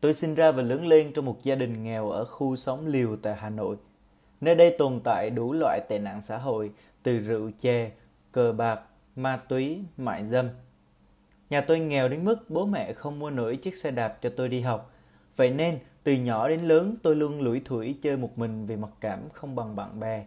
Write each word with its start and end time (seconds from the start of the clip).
Tôi 0.00 0.14
sinh 0.14 0.34
ra 0.34 0.52
và 0.52 0.62
lớn 0.62 0.86
lên 0.86 1.12
trong 1.14 1.24
một 1.24 1.42
gia 1.42 1.54
đình 1.54 1.84
nghèo 1.84 2.10
ở 2.10 2.24
khu 2.24 2.56
sống 2.56 2.86
liều 2.86 3.16
tại 3.16 3.34
Hà 3.34 3.50
Nội. 3.50 3.76
Nơi 4.40 4.54
đây 4.54 4.70
tồn 4.78 5.00
tại 5.04 5.30
đủ 5.30 5.52
loại 5.52 5.80
tệ 5.88 5.98
nạn 5.98 6.22
xã 6.22 6.38
hội, 6.38 6.70
từ 7.02 7.18
rượu 7.18 7.50
chè, 7.60 7.90
cờ 8.32 8.52
bạc, 8.52 8.80
ma 9.16 9.36
túy, 9.36 9.82
mại 9.96 10.26
dâm. 10.26 10.48
Nhà 11.50 11.60
tôi 11.60 11.78
nghèo 11.78 12.08
đến 12.08 12.24
mức 12.24 12.50
bố 12.50 12.66
mẹ 12.66 12.92
không 12.92 13.18
mua 13.18 13.30
nổi 13.30 13.56
chiếc 13.56 13.76
xe 13.76 13.90
đạp 13.90 14.18
cho 14.22 14.30
tôi 14.36 14.48
đi 14.48 14.60
học. 14.60 14.92
Vậy 15.36 15.50
nên, 15.50 15.78
từ 16.04 16.12
nhỏ 16.12 16.48
đến 16.48 16.60
lớn 16.60 16.96
tôi 17.02 17.16
luôn 17.16 17.40
lủi 17.40 17.60
thủi 17.64 17.96
chơi 18.02 18.16
một 18.16 18.38
mình 18.38 18.66
vì 18.66 18.76
mặc 18.76 18.90
cảm 19.00 19.20
không 19.32 19.56
bằng 19.56 19.76
bạn 19.76 20.00
bè. 20.00 20.24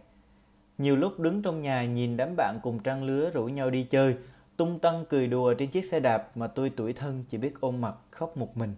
Nhiều 0.78 0.96
lúc 0.96 1.20
đứng 1.20 1.42
trong 1.42 1.62
nhà 1.62 1.84
nhìn 1.84 2.16
đám 2.16 2.36
bạn 2.36 2.58
cùng 2.62 2.78
trang 2.78 3.04
lứa 3.04 3.30
rủ 3.30 3.44
nhau 3.44 3.70
đi 3.70 3.82
chơi, 3.82 4.16
tung 4.56 4.78
tăng 4.78 5.04
cười 5.08 5.26
đùa 5.26 5.54
trên 5.54 5.68
chiếc 5.68 5.84
xe 5.84 6.00
đạp 6.00 6.36
mà 6.36 6.46
tôi 6.46 6.70
tuổi 6.70 6.92
thân 6.92 7.24
chỉ 7.28 7.38
biết 7.38 7.60
ôm 7.60 7.80
mặt 7.80 7.94
khóc 8.10 8.36
một 8.36 8.56
mình. 8.56 8.74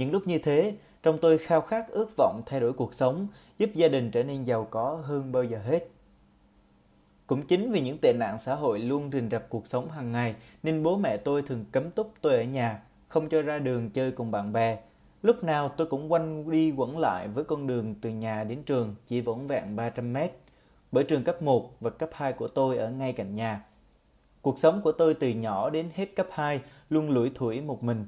Những 0.00 0.12
lúc 0.12 0.26
như 0.26 0.38
thế, 0.38 0.74
trong 1.02 1.18
tôi 1.18 1.38
khao 1.38 1.60
khát 1.60 1.88
ước 1.88 2.16
vọng 2.16 2.42
thay 2.46 2.60
đổi 2.60 2.72
cuộc 2.72 2.94
sống, 2.94 3.26
giúp 3.58 3.70
gia 3.74 3.88
đình 3.88 4.10
trở 4.10 4.22
nên 4.22 4.42
giàu 4.42 4.66
có 4.70 5.00
hơn 5.04 5.32
bao 5.32 5.44
giờ 5.44 5.58
hết. 5.58 5.88
Cũng 7.26 7.46
chính 7.46 7.72
vì 7.72 7.80
những 7.80 7.98
tệ 7.98 8.12
nạn 8.12 8.38
xã 8.38 8.54
hội 8.54 8.78
luôn 8.78 9.10
rình 9.12 9.28
rập 9.30 9.48
cuộc 9.48 9.66
sống 9.66 9.90
hàng 9.90 10.12
ngày 10.12 10.34
nên 10.62 10.82
bố 10.82 10.96
mẹ 10.96 11.16
tôi 11.16 11.42
thường 11.42 11.64
cấm 11.72 11.90
túc 11.90 12.12
tôi 12.20 12.36
ở 12.36 12.42
nhà, 12.42 12.82
không 13.08 13.28
cho 13.28 13.42
ra 13.42 13.58
đường 13.58 13.90
chơi 13.90 14.12
cùng 14.12 14.30
bạn 14.30 14.52
bè. 14.52 14.78
Lúc 15.22 15.44
nào 15.44 15.68
tôi 15.68 15.86
cũng 15.86 16.12
quanh 16.12 16.50
đi 16.50 16.72
quẩn 16.76 16.98
lại 16.98 17.28
với 17.28 17.44
con 17.44 17.66
đường 17.66 17.94
từ 18.02 18.10
nhà 18.10 18.44
đến 18.44 18.62
trường 18.62 18.94
chỉ 19.06 19.20
vỏn 19.20 19.46
vẹn 19.46 19.76
300 19.76 20.12
mét. 20.12 20.32
Bởi 20.92 21.04
trường 21.04 21.24
cấp 21.24 21.42
1 21.42 21.80
và 21.80 21.90
cấp 21.90 22.10
2 22.12 22.32
của 22.32 22.48
tôi 22.48 22.76
ở 22.76 22.90
ngay 22.90 23.12
cạnh 23.12 23.34
nhà. 23.34 23.64
Cuộc 24.42 24.58
sống 24.58 24.80
của 24.84 24.92
tôi 24.92 25.14
từ 25.14 25.28
nhỏ 25.28 25.70
đến 25.70 25.90
hết 25.94 26.16
cấp 26.16 26.26
2 26.30 26.60
luôn 26.90 27.10
lủi 27.10 27.30
thủi 27.34 27.60
một 27.60 27.82
mình. 27.82 28.06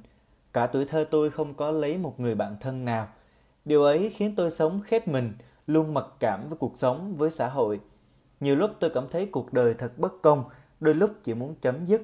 Cả 0.53 0.67
tuổi 0.67 0.85
thơ 0.85 1.05
tôi 1.11 1.31
không 1.31 1.55
có 1.55 1.71
lấy 1.71 1.99
một 1.99 2.21
người 2.21 2.35
bạn 2.35 2.57
thân 2.61 2.85
nào. 2.85 3.09
Điều 3.65 3.85
ấy 3.85 4.13
khiến 4.17 4.35
tôi 4.37 4.51
sống 4.51 4.81
khép 4.85 5.09
mình, 5.09 5.33
luôn 5.67 5.95
mặc 5.95 6.07
cảm 6.19 6.49
với 6.49 6.59
cuộc 6.59 6.79
sống, 6.79 7.15
với 7.15 7.31
xã 7.31 7.49
hội. 7.49 7.81
Nhiều 8.41 8.57
lúc 8.57 8.71
tôi 8.81 8.91
cảm 8.91 9.09
thấy 9.09 9.27
cuộc 9.27 9.53
đời 9.53 9.75
thật 9.75 9.99
bất 9.99 10.23
công, 10.23 10.45
đôi 10.81 10.95
lúc 10.95 11.11
chỉ 11.23 11.35
muốn 11.35 11.55
chấm 11.61 11.87
dứt. 11.87 12.03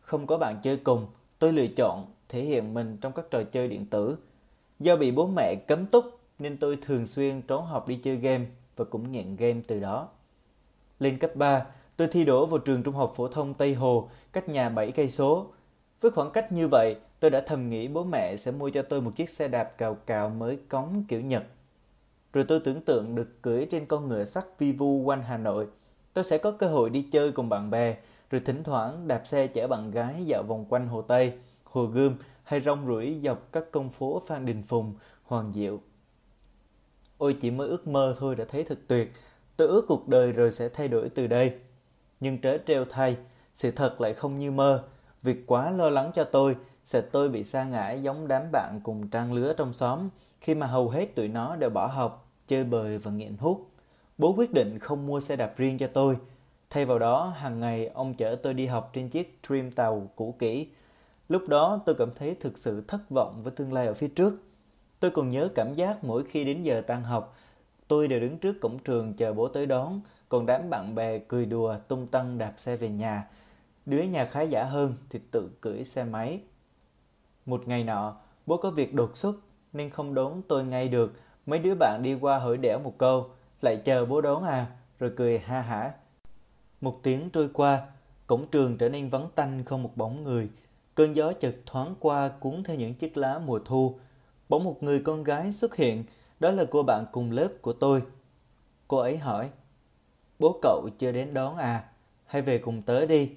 Không 0.00 0.26
có 0.26 0.38
bạn 0.38 0.60
chơi 0.62 0.76
cùng, 0.76 1.06
tôi 1.38 1.52
lựa 1.52 1.66
chọn 1.76 2.06
thể 2.28 2.42
hiện 2.42 2.74
mình 2.74 2.96
trong 3.00 3.12
các 3.12 3.24
trò 3.30 3.42
chơi 3.42 3.68
điện 3.68 3.86
tử. 3.86 4.16
Do 4.78 4.96
bị 4.96 5.10
bố 5.10 5.26
mẹ 5.26 5.54
cấm 5.68 5.86
túc 5.86 6.04
nên 6.38 6.56
tôi 6.56 6.78
thường 6.82 7.06
xuyên 7.06 7.42
trốn 7.42 7.66
học 7.66 7.88
đi 7.88 7.96
chơi 8.02 8.16
game 8.16 8.46
và 8.76 8.84
cũng 8.84 9.12
nghiện 9.12 9.36
game 9.36 9.60
từ 9.66 9.80
đó. 9.80 10.08
Lên 10.98 11.18
cấp 11.18 11.36
3, 11.36 11.66
tôi 11.96 12.08
thi 12.08 12.24
đỗ 12.24 12.46
vào 12.46 12.58
trường 12.58 12.82
trung 12.82 12.94
học 12.94 13.12
phổ 13.16 13.28
thông 13.28 13.54
Tây 13.54 13.74
Hồ, 13.74 14.08
cách 14.32 14.48
nhà 14.48 14.68
7 14.68 14.90
cây 14.90 15.08
số. 15.08 15.46
Với 16.00 16.10
khoảng 16.10 16.30
cách 16.30 16.52
như 16.52 16.68
vậy, 16.68 16.96
tôi 17.20 17.30
đã 17.30 17.40
thầm 17.46 17.70
nghĩ 17.70 17.88
bố 17.88 18.04
mẹ 18.04 18.36
sẽ 18.36 18.50
mua 18.50 18.70
cho 18.70 18.82
tôi 18.82 19.00
một 19.00 19.10
chiếc 19.16 19.30
xe 19.30 19.48
đạp 19.48 19.64
cào 19.78 19.94
cào 19.94 20.28
mới 20.28 20.58
cống 20.68 21.04
kiểu 21.08 21.20
Nhật. 21.20 21.44
Rồi 22.32 22.44
tôi 22.48 22.60
tưởng 22.60 22.80
tượng 22.80 23.14
được 23.14 23.42
cưỡi 23.42 23.66
trên 23.70 23.86
con 23.86 24.08
ngựa 24.08 24.24
sắt 24.24 24.44
vi 24.58 24.72
vu 24.72 25.02
quanh 25.02 25.22
Hà 25.22 25.36
Nội. 25.36 25.66
Tôi 26.12 26.24
sẽ 26.24 26.38
có 26.38 26.50
cơ 26.50 26.68
hội 26.68 26.90
đi 26.90 27.08
chơi 27.12 27.32
cùng 27.32 27.48
bạn 27.48 27.70
bè, 27.70 27.96
rồi 28.30 28.40
thỉnh 28.44 28.62
thoảng 28.64 29.08
đạp 29.08 29.26
xe 29.26 29.46
chở 29.46 29.68
bạn 29.68 29.90
gái 29.90 30.24
dạo 30.26 30.42
vòng 30.42 30.64
quanh 30.68 30.88
Hồ 30.88 31.02
Tây, 31.02 31.32
Hồ 31.64 31.84
Gươm 31.84 32.14
hay 32.44 32.60
rong 32.60 32.86
ruổi 32.86 33.20
dọc 33.22 33.52
các 33.52 33.64
công 33.70 33.90
phố 33.90 34.22
Phan 34.26 34.46
Đình 34.46 34.62
Phùng, 34.62 34.94
Hoàng 35.22 35.52
Diệu. 35.54 35.80
Ôi 37.18 37.36
chỉ 37.40 37.50
mới 37.50 37.68
ước 37.68 37.86
mơ 37.86 38.16
thôi 38.18 38.36
đã 38.36 38.44
thấy 38.48 38.64
thật 38.64 38.78
tuyệt. 38.86 39.12
Tôi 39.56 39.68
ước 39.68 39.84
cuộc 39.88 40.08
đời 40.08 40.32
rồi 40.32 40.50
sẽ 40.50 40.68
thay 40.68 40.88
đổi 40.88 41.08
từ 41.08 41.26
đây. 41.26 41.52
Nhưng 42.20 42.40
trớ 42.40 42.58
trêu 42.66 42.84
thay, 42.90 43.16
sự 43.54 43.70
thật 43.70 44.00
lại 44.00 44.14
không 44.14 44.38
như 44.38 44.50
mơ. 44.50 44.84
Việc 45.22 45.46
quá 45.46 45.70
lo 45.70 45.90
lắng 45.90 46.10
cho 46.14 46.24
tôi, 46.24 46.56
sẽ 46.84 47.00
tôi 47.00 47.28
bị 47.28 47.44
sa 47.44 47.64
ngã 47.64 47.92
giống 47.92 48.28
đám 48.28 48.42
bạn 48.52 48.80
cùng 48.82 49.08
trang 49.08 49.32
lứa 49.32 49.54
trong 49.56 49.72
xóm 49.72 50.08
khi 50.40 50.54
mà 50.54 50.66
hầu 50.66 50.88
hết 50.88 51.14
tụi 51.14 51.28
nó 51.28 51.56
đều 51.56 51.70
bỏ 51.70 51.86
học, 51.86 52.28
chơi 52.48 52.64
bời 52.64 52.98
và 52.98 53.10
nghiện 53.10 53.36
hút. 53.38 53.66
Bố 54.18 54.34
quyết 54.36 54.52
định 54.52 54.78
không 54.78 55.06
mua 55.06 55.20
xe 55.20 55.36
đạp 55.36 55.54
riêng 55.56 55.78
cho 55.78 55.86
tôi. 55.86 56.16
Thay 56.70 56.84
vào 56.84 56.98
đó, 56.98 57.32
hàng 57.36 57.60
ngày 57.60 57.86
ông 57.86 58.14
chở 58.14 58.36
tôi 58.42 58.54
đi 58.54 58.66
học 58.66 58.90
trên 58.92 59.08
chiếc 59.08 59.38
Dream 59.48 59.70
tàu 59.70 60.10
cũ 60.16 60.34
kỹ. 60.38 60.68
Lúc 61.28 61.48
đó 61.48 61.80
tôi 61.86 61.94
cảm 61.98 62.10
thấy 62.14 62.36
thực 62.40 62.58
sự 62.58 62.84
thất 62.88 63.10
vọng 63.10 63.40
với 63.42 63.52
tương 63.56 63.72
lai 63.72 63.86
ở 63.86 63.94
phía 63.94 64.08
trước. 64.08 64.42
Tôi 65.00 65.10
còn 65.10 65.28
nhớ 65.28 65.48
cảm 65.54 65.74
giác 65.74 66.04
mỗi 66.04 66.24
khi 66.24 66.44
đến 66.44 66.62
giờ 66.62 66.82
tan 66.86 67.04
học, 67.04 67.36
tôi 67.88 68.08
đều 68.08 68.20
đứng 68.20 68.38
trước 68.38 68.60
cổng 68.60 68.78
trường 68.78 69.14
chờ 69.14 69.32
bố 69.32 69.48
tới 69.48 69.66
đón, 69.66 70.00
còn 70.28 70.46
đám 70.46 70.70
bạn 70.70 70.94
bè 70.94 71.18
cười 71.18 71.46
đùa 71.46 71.76
tung 71.88 72.06
tăng 72.06 72.38
đạp 72.38 72.52
xe 72.56 72.76
về 72.76 72.88
nhà. 72.88 73.28
Đứa 73.86 74.02
nhà 74.02 74.24
khá 74.24 74.42
giả 74.42 74.64
hơn 74.64 74.94
thì 75.10 75.20
tự 75.30 75.50
cưỡi 75.60 75.84
xe 75.84 76.04
máy. 76.04 76.40
Một 77.46 77.68
ngày 77.68 77.84
nọ, 77.84 78.16
bố 78.46 78.56
có 78.56 78.70
việc 78.70 78.94
đột 78.94 79.16
xuất 79.16 79.36
nên 79.72 79.90
không 79.90 80.14
đón 80.14 80.42
tôi 80.48 80.64
ngay 80.64 80.88
được. 80.88 81.12
Mấy 81.46 81.58
đứa 81.58 81.74
bạn 81.74 82.00
đi 82.02 82.14
qua 82.14 82.38
hỏi 82.38 82.56
đẻo 82.56 82.78
một 82.78 82.94
câu, 82.98 83.30
lại 83.62 83.76
chờ 83.76 84.06
bố 84.06 84.20
đón 84.20 84.44
à, 84.44 84.66
rồi 84.98 85.12
cười 85.16 85.38
ha 85.38 85.60
hả. 85.60 85.92
Một 86.80 87.00
tiếng 87.02 87.30
trôi 87.30 87.48
qua, 87.52 87.82
cổng 88.26 88.46
trường 88.50 88.78
trở 88.78 88.88
nên 88.88 89.08
vắng 89.08 89.28
tanh 89.34 89.64
không 89.64 89.82
một 89.82 89.96
bóng 89.96 90.24
người. 90.24 90.48
Cơn 90.94 91.16
gió 91.16 91.32
chợt 91.32 91.54
thoáng 91.66 91.94
qua 92.00 92.28
cuốn 92.28 92.62
theo 92.64 92.76
những 92.76 92.94
chiếc 92.94 93.16
lá 93.16 93.38
mùa 93.38 93.58
thu. 93.64 93.98
Bỗng 94.48 94.64
một 94.64 94.82
người 94.82 95.02
con 95.04 95.24
gái 95.24 95.52
xuất 95.52 95.76
hiện, 95.76 96.04
đó 96.40 96.50
là 96.50 96.64
cô 96.70 96.82
bạn 96.82 97.04
cùng 97.12 97.30
lớp 97.30 97.48
của 97.60 97.72
tôi. 97.72 98.02
Cô 98.88 98.96
ấy 98.98 99.18
hỏi, 99.18 99.50
bố 100.38 100.58
cậu 100.62 100.88
chưa 100.98 101.12
đến 101.12 101.34
đón 101.34 101.56
à, 101.56 101.84
hay 102.26 102.42
về 102.42 102.58
cùng 102.58 102.82
tớ 102.82 103.06
đi. 103.06 103.30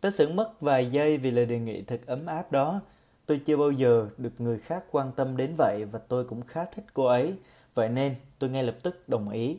Tớ 0.00 0.10
sững 0.10 0.36
mất 0.36 0.60
vài 0.60 0.86
giây 0.86 1.18
vì 1.18 1.30
lời 1.30 1.46
đề 1.46 1.58
nghị 1.58 1.82
thật 1.82 2.00
ấm 2.06 2.26
áp 2.26 2.52
đó. 2.52 2.80
Tôi 3.26 3.40
chưa 3.46 3.56
bao 3.56 3.70
giờ 3.70 4.08
được 4.18 4.40
người 4.40 4.58
khác 4.58 4.84
quan 4.90 5.12
tâm 5.16 5.36
đến 5.36 5.54
vậy 5.58 5.84
và 5.84 5.98
tôi 5.98 6.24
cũng 6.24 6.42
khá 6.42 6.64
thích 6.64 6.84
cô 6.94 7.04
ấy, 7.04 7.34
vậy 7.74 7.88
nên 7.88 8.14
tôi 8.38 8.50
ngay 8.50 8.62
lập 8.62 8.76
tức 8.82 9.08
đồng 9.08 9.28
ý. 9.28 9.58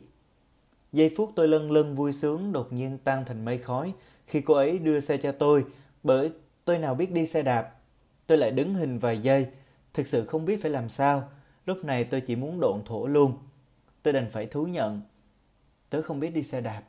Giây 0.92 1.14
phút 1.16 1.32
tôi 1.36 1.48
lân 1.48 1.70
lân 1.70 1.94
vui 1.94 2.12
sướng 2.12 2.52
đột 2.52 2.72
nhiên 2.72 2.98
tan 3.04 3.24
thành 3.24 3.44
mây 3.44 3.58
khói 3.58 3.92
khi 4.26 4.40
cô 4.40 4.54
ấy 4.54 4.78
đưa 4.78 5.00
xe 5.00 5.16
cho 5.16 5.32
tôi, 5.32 5.64
bởi 6.02 6.32
tôi 6.64 6.78
nào 6.78 6.94
biết 6.94 7.12
đi 7.12 7.26
xe 7.26 7.42
đạp. 7.42 7.74
Tôi 8.26 8.38
lại 8.38 8.50
đứng 8.50 8.74
hình 8.74 8.98
vài 8.98 9.18
giây, 9.18 9.46
thực 9.94 10.08
sự 10.08 10.26
không 10.26 10.44
biết 10.44 10.62
phải 10.62 10.70
làm 10.70 10.88
sao. 10.88 11.28
Lúc 11.66 11.84
này 11.84 12.04
tôi 12.04 12.20
chỉ 12.20 12.36
muốn 12.36 12.60
độn 12.60 12.82
thổ 12.84 13.06
luôn. 13.06 13.38
Tôi 14.02 14.12
đành 14.12 14.30
phải 14.30 14.46
thú 14.46 14.66
nhận. 14.66 15.00
Tớ 15.90 16.02
không 16.02 16.20
biết 16.20 16.30
đi 16.30 16.42
xe 16.42 16.60
đạp. 16.60 16.82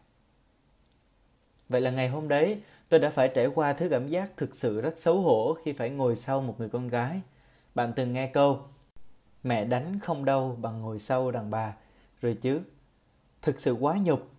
Vậy 1.69 1.81
là 1.81 1.91
ngày 1.91 2.09
hôm 2.09 2.27
đấy, 2.27 2.61
tôi 2.89 2.99
đã 2.99 3.09
phải 3.09 3.29
trải 3.35 3.47
qua 3.47 3.73
thứ 3.73 3.89
cảm 3.89 4.07
giác 4.07 4.31
thực 4.37 4.55
sự 4.55 4.81
rất 4.81 4.99
xấu 4.99 5.21
hổ 5.21 5.53
khi 5.53 5.73
phải 5.73 5.89
ngồi 5.89 6.15
sau 6.15 6.41
một 6.41 6.55
người 6.59 6.69
con 6.69 6.87
gái. 6.87 7.21
Bạn 7.75 7.93
từng 7.95 8.13
nghe 8.13 8.27
câu, 8.27 8.59
mẹ 9.43 9.65
đánh 9.65 9.99
không 9.99 10.25
đâu 10.25 10.57
bằng 10.61 10.81
ngồi 10.81 10.99
sau 10.99 11.31
đàn 11.31 11.51
bà, 11.51 11.75
rồi 12.21 12.37
chứ. 12.41 12.61
Thực 13.41 13.59
sự 13.59 13.71
quá 13.71 13.97
nhục. 14.03 14.29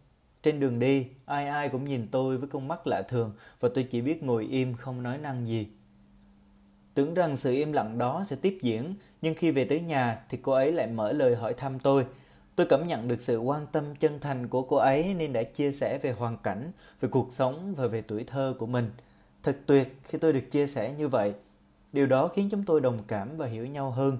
Trên 0.42 0.60
đường 0.60 0.78
đi, 0.78 1.06
ai 1.24 1.48
ai 1.48 1.68
cũng 1.68 1.84
nhìn 1.84 2.06
tôi 2.10 2.38
với 2.38 2.48
con 2.48 2.68
mắt 2.68 2.86
lạ 2.86 3.02
thường 3.02 3.32
và 3.60 3.68
tôi 3.74 3.86
chỉ 3.90 4.00
biết 4.00 4.22
ngồi 4.22 4.44
im 4.44 4.74
không 4.74 5.02
nói 5.02 5.18
năng 5.18 5.46
gì. 5.46 5.68
Tưởng 6.94 7.14
rằng 7.14 7.36
sự 7.36 7.52
im 7.52 7.72
lặng 7.72 7.98
đó 7.98 8.22
sẽ 8.26 8.36
tiếp 8.36 8.58
diễn, 8.62 8.94
nhưng 9.22 9.34
khi 9.34 9.50
về 9.50 9.64
tới 9.64 9.80
nhà 9.80 10.24
thì 10.28 10.38
cô 10.42 10.52
ấy 10.52 10.72
lại 10.72 10.86
mở 10.86 11.12
lời 11.12 11.36
hỏi 11.36 11.54
thăm 11.54 11.78
tôi– 11.78 12.06
Tôi 12.60 12.66
cảm 12.66 12.86
nhận 12.86 13.08
được 13.08 13.20
sự 13.20 13.38
quan 13.38 13.66
tâm 13.72 13.96
chân 13.96 14.20
thành 14.20 14.48
của 14.48 14.62
cô 14.62 14.76
ấy 14.76 15.14
nên 15.14 15.32
đã 15.32 15.42
chia 15.42 15.72
sẻ 15.72 15.98
về 16.02 16.12
hoàn 16.12 16.36
cảnh, 16.38 16.72
về 17.00 17.08
cuộc 17.12 17.32
sống 17.32 17.74
và 17.74 17.86
về 17.86 18.02
tuổi 18.02 18.24
thơ 18.24 18.54
của 18.58 18.66
mình. 18.66 18.90
Thật 19.42 19.56
tuyệt 19.66 19.96
khi 20.04 20.18
tôi 20.18 20.32
được 20.32 20.50
chia 20.50 20.66
sẻ 20.66 20.94
như 20.98 21.08
vậy. 21.08 21.34
Điều 21.92 22.06
đó 22.06 22.28
khiến 22.28 22.48
chúng 22.50 22.64
tôi 22.64 22.80
đồng 22.80 22.98
cảm 23.06 23.36
và 23.36 23.46
hiểu 23.46 23.66
nhau 23.66 23.90
hơn. 23.90 24.18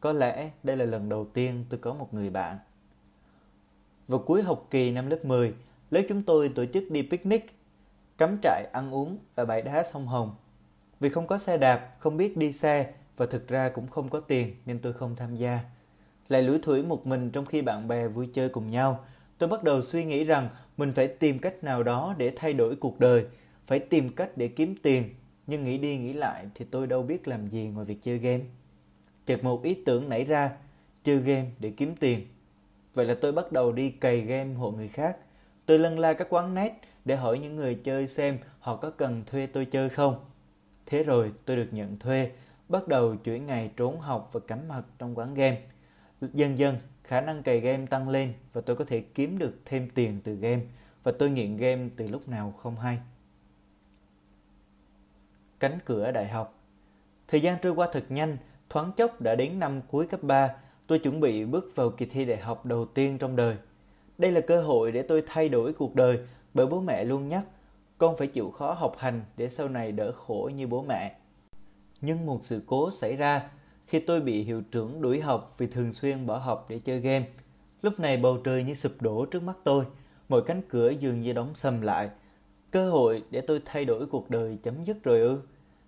Có 0.00 0.12
lẽ 0.12 0.50
đây 0.62 0.76
là 0.76 0.84
lần 0.84 1.08
đầu 1.08 1.26
tiên 1.34 1.64
tôi 1.68 1.80
có 1.80 1.94
một 1.94 2.14
người 2.14 2.30
bạn. 2.30 2.58
Vào 4.08 4.18
cuối 4.18 4.42
học 4.42 4.66
kỳ 4.70 4.90
năm 4.90 5.10
lớp 5.10 5.24
10, 5.24 5.54
lớp 5.90 6.02
chúng 6.08 6.22
tôi 6.22 6.48
tổ 6.54 6.64
chức 6.66 6.90
đi 6.90 7.02
picnic, 7.10 7.54
cắm 8.18 8.38
trại 8.42 8.66
ăn 8.72 8.94
uống 8.94 9.18
ở 9.34 9.44
bãi 9.44 9.62
đá 9.62 9.84
sông 9.92 10.06
Hồng. 10.06 10.34
Vì 11.00 11.10
không 11.10 11.26
có 11.26 11.38
xe 11.38 11.56
đạp, 11.56 11.96
không 11.98 12.16
biết 12.16 12.36
đi 12.36 12.52
xe 12.52 12.92
và 13.16 13.26
thực 13.26 13.48
ra 13.48 13.68
cũng 13.68 13.88
không 13.88 14.08
có 14.08 14.20
tiền 14.20 14.54
nên 14.66 14.78
tôi 14.78 14.92
không 14.92 15.16
tham 15.16 15.36
gia 15.36 15.60
lại 16.28 16.42
lủi 16.42 16.58
thủi 16.58 16.82
một 16.82 17.06
mình 17.06 17.30
trong 17.30 17.44
khi 17.44 17.62
bạn 17.62 17.88
bè 17.88 18.08
vui 18.08 18.28
chơi 18.32 18.48
cùng 18.48 18.70
nhau. 18.70 19.04
Tôi 19.38 19.48
bắt 19.48 19.62
đầu 19.64 19.82
suy 19.82 20.04
nghĩ 20.04 20.24
rằng 20.24 20.48
mình 20.76 20.92
phải 20.92 21.08
tìm 21.08 21.38
cách 21.38 21.64
nào 21.64 21.82
đó 21.82 22.14
để 22.18 22.32
thay 22.36 22.52
đổi 22.52 22.76
cuộc 22.76 23.00
đời, 23.00 23.24
phải 23.66 23.78
tìm 23.78 24.08
cách 24.08 24.36
để 24.36 24.48
kiếm 24.48 24.74
tiền. 24.82 25.02
Nhưng 25.46 25.64
nghĩ 25.64 25.78
đi 25.78 25.96
nghĩ 25.96 26.12
lại 26.12 26.46
thì 26.54 26.64
tôi 26.70 26.86
đâu 26.86 27.02
biết 27.02 27.28
làm 27.28 27.48
gì 27.48 27.70
ngoài 27.74 27.86
việc 27.86 28.02
chơi 28.02 28.18
game. 28.18 28.44
Chợt 29.26 29.44
một 29.44 29.62
ý 29.62 29.74
tưởng 29.74 30.08
nảy 30.08 30.24
ra, 30.24 30.50
chơi 31.04 31.16
game 31.16 31.46
để 31.58 31.72
kiếm 31.76 31.94
tiền. 32.00 32.26
Vậy 32.94 33.06
là 33.06 33.14
tôi 33.20 33.32
bắt 33.32 33.52
đầu 33.52 33.72
đi 33.72 33.90
cày 33.90 34.20
game 34.20 34.54
hộ 34.54 34.70
người 34.70 34.88
khác. 34.88 35.16
Tôi 35.66 35.78
lân 35.78 35.98
la 35.98 36.12
các 36.12 36.26
quán 36.30 36.54
net 36.54 36.72
để 37.04 37.16
hỏi 37.16 37.38
những 37.38 37.56
người 37.56 37.74
chơi 37.84 38.06
xem 38.06 38.38
họ 38.60 38.76
có 38.76 38.90
cần 38.90 39.22
thuê 39.26 39.46
tôi 39.46 39.64
chơi 39.64 39.88
không. 39.88 40.24
Thế 40.86 41.02
rồi 41.02 41.32
tôi 41.44 41.56
được 41.56 41.68
nhận 41.72 41.98
thuê, 41.98 42.30
bắt 42.68 42.88
đầu 42.88 43.16
chuyển 43.16 43.46
ngày 43.46 43.70
trốn 43.76 44.00
học 44.00 44.30
và 44.32 44.40
cắm 44.40 44.58
mặt 44.68 44.82
trong 44.98 45.18
quán 45.18 45.34
game. 45.34 45.62
Dần 46.32 46.58
dần, 46.58 46.76
khả 47.04 47.20
năng 47.20 47.42
cày 47.42 47.60
game 47.60 47.86
tăng 47.86 48.08
lên 48.08 48.32
và 48.52 48.60
tôi 48.60 48.76
có 48.76 48.84
thể 48.84 49.00
kiếm 49.00 49.38
được 49.38 49.54
thêm 49.64 49.90
tiền 49.94 50.20
từ 50.24 50.34
game 50.34 50.62
và 51.02 51.12
tôi 51.18 51.30
nghiện 51.30 51.56
game 51.56 51.88
từ 51.96 52.08
lúc 52.08 52.28
nào 52.28 52.52
không 52.52 52.76
hay. 52.76 52.98
Cánh 55.60 55.78
cửa 55.84 56.10
đại 56.10 56.28
học 56.28 56.60
Thời 57.28 57.40
gian 57.40 57.58
trôi 57.62 57.72
qua 57.74 57.88
thật 57.92 58.04
nhanh, 58.08 58.36
Thoáng 58.68 58.92
chốc 58.96 59.20
đã 59.20 59.34
đến 59.34 59.58
năm 59.58 59.80
cuối 59.90 60.06
cấp 60.06 60.22
3, 60.22 60.54
tôi 60.86 60.98
chuẩn 60.98 61.20
bị 61.20 61.44
bước 61.44 61.72
vào 61.74 61.90
kỳ 61.90 62.06
thi 62.06 62.24
đại 62.24 62.38
học 62.38 62.66
đầu 62.66 62.86
tiên 62.86 63.18
trong 63.18 63.36
đời. 63.36 63.56
Đây 64.18 64.32
là 64.32 64.40
cơ 64.40 64.62
hội 64.62 64.92
để 64.92 65.02
tôi 65.02 65.22
thay 65.26 65.48
đổi 65.48 65.72
cuộc 65.72 65.94
đời 65.94 66.18
bởi 66.54 66.66
bố 66.66 66.80
mẹ 66.80 67.04
luôn 67.04 67.28
nhắc 67.28 67.44
con 67.98 68.16
phải 68.16 68.26
chịu 68.26 68.50
khó 68.50 68.72
học 68.72 68.96
hành 68.98 69.24
để 69.36 69.48
sau 69.48 69.68
này 69.68 69.92
đỡ 69.92 70.12
khổ 70.12 70.50
như 70.54 70.66
bố 70.66 70.82
mẹ. 70.82 71.16
Nhưng 72.00 72.26
một 72.26 72.38
sự 72.42 72.62
cố 72.66 72.90
xảy 72.90 73.16
ra 73.16 73.50
khi 73.86 73.98
tôi 74.00 74.20
bị 74.20 74.42
hiệu 74.42 74.62
trưởng 74.70 75.02
đuổi 75.02 75.20
học 75.20 75.54
vì 75.58 75.66
thường 75.66 75.92
xuyên 75.92 76.26
bỏ 76.26 76.36
học 76.36 76.66
để 76.68 76.78
chơi 76.78 77.00
game. 77.00 77.26
Lúc 77.82 78.00
này 78.00 78.16
bầu 78.16 78.38
trời 78.44 78.64
như 78.64 78.74
sụp 78.74 78.92
đổ 79.00 79.26
trước 79.26 79.42
mắt 79.42 79.56
tôi, 79.64 79.84
mọi 80.28 80.42
cánh 80.46 80.62
cửa 80.68 80.90
dường 80.90 81.20
như 81.20 81.32
đóng 81.32 81.54
sầm 81.54 81.80
lại. 81.80 82.10
Cơ 82.70 82.90
hội 82.90 83.22
để 83.30 83.40
tôi 83.40 83.60
thay 83.64 83.84
đổi 83.84 84.06
cuộc 84.06 84.30
đời 84.30 84.58
chấm 84.62 84.84
dứt 84.84 85.02
rồi 85.02 85.20
ư? 85.20 85.40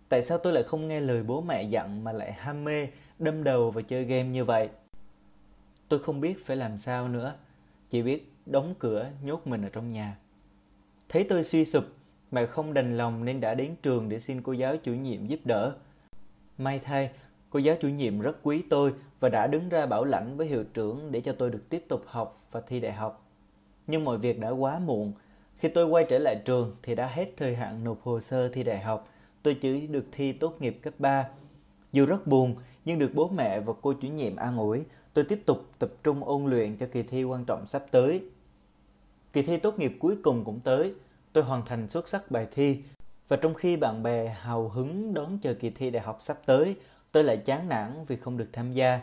Tại 0.09 0.23
sao 0.23 0.39
tôi 0.39 0.53
lại 0.53 0.63
không 0.63 0.89
nghe 0.89 1.01
lời 1.01 1.23
bố 1.23 1.41
mẹ 1.41 1.63
dặn 1.63 2.05
mà 2.05 2.13
lại 2.13 2.33
ham 2.33 2.65
mê, 2.65 2.89
đâm 3.19 3.45
đầu 3.45 3.71
vào 3.71 3.83
chơi 3.83 4.05
game 4.05 4.29
như 4.29 4.45
vậy? 4.45 4.69
Tôi 5.89 5.99
không 5.99 6.21
biết 6.21 6.47
phải 6.47 6.57
làm 6.57 6.79
sao 6.79 7.09
nữa, 7.09 7.35
chỉ 7.91 8.03
biết 8.03 8.33
đóng 8.47 8.75
cửa 8.79 9.11
nhốt 9.23 9.47
mình 9.47 9.63
ở 9.63 9.69
trong 9.69 9.93
nhà. 9.93 10.17
Thấy 11.09 11.27
tôi 11.29 11.45
suy 11.45 11.65
sụp, 11.65 11.85
mẹ 12.31 12.47
không 12.47 12.75
đành 12.75 12.97
lòng 12.97 13.25
nên 13.25 13.41
đã 13.41 13.55
đến 13.55 13.75
trường 13.83 14.09
để 14.09 14.21
xin 14.21 14.43
cô 14.43 14.53
giáo 14.53 14.77
chủ 14.77 14.93
nhiệm 14.93 15.27
giúp 15.27 15.41
đỡ. 15.45 15.75
May 16.59 16.79
thay, 16.79 17.11
cô 17.51 17.59
giáo 17.59 17.77
chủ 17.81 17.89
nhiệm 17.89 18.21
rất 18.21 18.37
quý 18.43 18.63
tôi 18.71 18.93
và 19.21 19.29
đã 19.29 19.47
đứng 19.47 19.69
ra 19.69 19.87
bảo 19.87 20.05
lãnh 20.05 20.37
với 20.37 20.47
hiệu 20.47 20.65
trưởng 20.75 21.13
để 21.13 21.21
cho 21.21 21.33
tôi 21.33 21.51
được 21.51 21.63
tiếp 21.69 21.85
tục 21.89 22.03
học 22.07 22.41
và 22.51 22.61
thi 22.61 22.81
đại 22.81 22.93
học. 22.93 23.27
Nhưng 23.87 24.05
mọi 24.05 24.19
việc 24.19 24.41
đã 24.41 24.51
quá 24.51 24.79
muộn. 24.79 25.13
Khi 25.57 25.69
tôi 25.69 25.87
quay 25.87 26.07
trở 26.09 26.19
lại 26.19 26.43
trường 26.45 26.77
thì 26.83 26.95
đã 26.95 27.07
hết 27.07 27.31
thời 27.37 27.57
hạn 27.57 27.85
nộp 27.85 28.03
hồ 28.03 28.21
sơ 28.21 28.49
thi 28.49 28.65
đại 28.65 28.81
học. 28.81 29.09
Tôi 29.43 29.55
chỉ 29.55 29.87
được 29.87 30.05
thi 30.13 30.33
tốt 30.33 30.57
nghiệp 30.61 30.79
cấp 30.83 30.95
3. 30.99 31.29
Dù 31.93 32.07
rất 32.07 32.27
buồn, 32.27 32.57
nhưng 32.85 32.99
được 32.99 33.11
bố 33.15 33.29
mẹ 33.29 33.61
và 33.61 33.73
cô 33.83 33.93
chủ 33.93 34.09
nhiệm 34.09 34.37
an 34.37 34.59
ủi, 34.59 34.85
tôi 35.15 35.25
tiếp 35.25 35.43
tục 35.47 35.59
tập 35.79 35.91
trung 36.03 36.25
ôn 36.25 36.47
luyện 36.47 36.77
cho 36.77 36.87
kỳ 36.93 37.03
thi 37.03 37.25
quan 37.25 37.45
trọng 37.45 37.67
sắp 37.67 37.83
tới. 37.91 38.23
Kỳ 39.33 39.43
thi 39.43 39.57
tốt 39.57 39.79
nghiệp 39.79 39.97
cuối 39.99 40.17
cùng 40.23 40.45
cũng 40.45 40.61
tới, 40.61 40.95
tôi 41.33 41.45
hoàn 41.45 41.65
thành 41.67 41.89
xuất 41.89 42.09
sắc 42.09 42.31
bài 42.31 42.47
thi 42.51 42.83
và 43.29 43.37
trong 43.37 43.55
khi 43.55 43.77
bạn 43.77 44.03
bè 44.03 44.29
hào 44.29 44.69
hứng 44.69 45.15
đón 45.15 45.39
chờ 45.39 45.55
kỳ 45.55 45.71
thi 45.71 45.91
đại 45.91 46.03
học 46.03 46.19
sắp 46.21 46.37
tới, 46.47 46.77
tôi 47.17 47.25
lại 47.25 47.37
chán 47.37 47.69
nản 47.69 48.05
vì 48.07 48.17
không 48.17 48.37
được 48.37 48.49
tham 48.53 48.73
gia. 48.73 49.01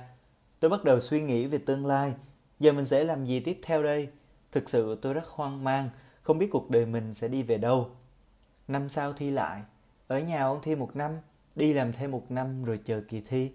Tôi 0.60 0.70
bắt 0.70 0.84
đầu 0.84 1.00
suy 1.00 1.22
nghĩ 1.22 1.48
về 1.48 1.58
tương 1.58 1.86
lai, 1.86 2.14
giờ 2.60 2.72
mình 2.72 2.86
sẽ 2.86 3.04
làm 3.04 3.26
gì 3.26 3.40
tiếp 3.40 3.60
theo 3.64 3.84
đây? 3.84 4.08
Thực 4.52 4.70
sự 4.70 5.00
tôi 5.02 5.14
rất 5.14 5.28
hoang 5.28 5.64
mang, 5.64 5.90
không 6.22 6.38
biết 6.38 6.48
cuộc 6.52 6.70
đời 6.70 6.86
mình 6.86 7.14
sẽ 7.14 7.28
đi 7.28 7.44
về 7.44 7.58
đâu. 7.58 7.90
Năm 8.68 8.90
sau 8.90 9.14
thi 9.14 9.32
lại, 9.32 9.62
ở 10.08 10.20
nhà 10.20 10.44
ôn 10.44 10.60
thi 10.64 10.76
một 10.76 10.96
năm, 10.96 11.12
đi 11.56 11.74
làm 11.74 11.94
thêm 11.94 12.12
một 12.12 12.32
năm 12.32 12.64
rồi 12.64 12.80
chờ 12.86 13.02
kỳ 13.10 13.22
thi. 13.22 13.52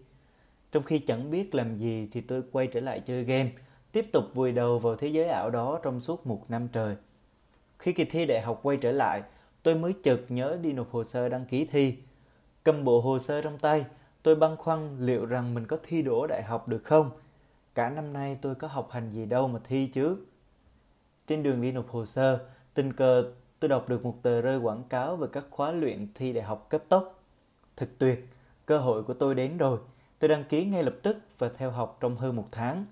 Trong 0.73 0.83
khi 0.83 0.99
chẳng 0.99 1.31
biết 1.31 1.55
làm 1.55 1.79
gì 1.79 2.09
thì 2.13 2.21
tôi 2.21 2.43
quay 2.53 2.67
trở 2.67 2.81
lại 2.81 3.01
chơi 3.01 3.25
game, 3.25 3.51
tiếp 3.93 4.13
tục 4.13 4.25
vùi 4.35 4.53
đầu 4.53 4.79
vào 4.79 4.97
thế 4.97 5.09
giới 5.09 5.29
ảo 5.29 5.51
đó 5.51 5.81
trong 5.83 6.01
suốt 6.01 6.27
một 6.27 6.45
năm 6.49 6.69
trời. 6.73 6.97
Khi 7.79 7.93
kỳ 7.93 8.05
thi 8.05 8.27
đại 8.27 8.41
học 8.41 8.61
quay 8.63 8.77
trở 8.77 8.93
lại, 8.93 9.23
tôi 9.63 9.75
mới 9.75 9.95
chợt 10.03 10.21
nhớ 10.29 10.59
đi 10.63 10.73
nộp 10.73 10.91
hồ 10.91 11.05
sơ 11.05 11.29
đăng 11.29 11.47
ký 11.47 11.65
thi. 11.65 11.97
Cầm 12.63 12.85
bộ 12.85 13.01
hồ 13.01 13.19
sơ 13.19 13.43
trong 13.43 13.59
tay, 13.59 13.85
tôi 14.23 14.37
băn 14.37 14.57
khoăn 14.57 14.97
liệu 15.01 15.27
rằng 15.27 15.55
mình 15.55 15.67
có 15.67 15.79
thi 15.83 16.03
đỗ 16.03 16.27
đại 16.27 16.43
học 16.43 16.69
được 16.69 16.85
không. 16.85 17.11
Cả 17.75 17.91
năm 17.91 18.13
nay 18.13 18.39
tôi 18.43 18.55
có 18.55 18.69
học 18.69 18.89
hành 18.91 19.13
gì 19.13 19.27
đâu 19.27 19.49
mà 19.49 19.61
thi 19.65 19.91
chứ. 19.93 20.17
Trên 21.27 21.43
đường 21.43 21.63
đi 21.63 21.73
nộp 21.73 21.89
hồ 21.89 22.07
sơ, 22.07 22.47
tình 22.75 22.93
cờ 22.93 23.33
tôi 23.61 23.69
đọc 23.69 23.89
được 23.89 24.05
một 24.05 24.15
tờ 24.23 24.41
rơi 24.41 24.59
quảng 24.59 24.83
cáo 24.89 25.17
về 25.17 25.29
các 25.33 25.45
khóa 25.51 25.73
luyện 25.73 26.09
thi 26.15 26.33
đại 26.33 26.45
học 26.45 26.67
cấp 26.71 26.83
tốc. 26.89 27.23
Thật 27.77 27.89
tuyệt, 27.99 28.29
cơ 28.67 28.79
hội 28.79 29.03
của 29.03 29.15
tôi 29.15 29.35
đến 29.35 29.57
rồi. 29.57 29.79
Tôi 30.19 30.29
đăng 30.29 30.45
ký 30.45 30.65
ngay 30.65 30.83
lập 30.83 30.95
tức 31.03 31.17
và 31.39 31.49
theo 31.49 31.71
học 31.71 31.97
trong 32.01 32.17
hơn 32.17 32.37
một 32.37 32.49
tháng. 32.51 32.87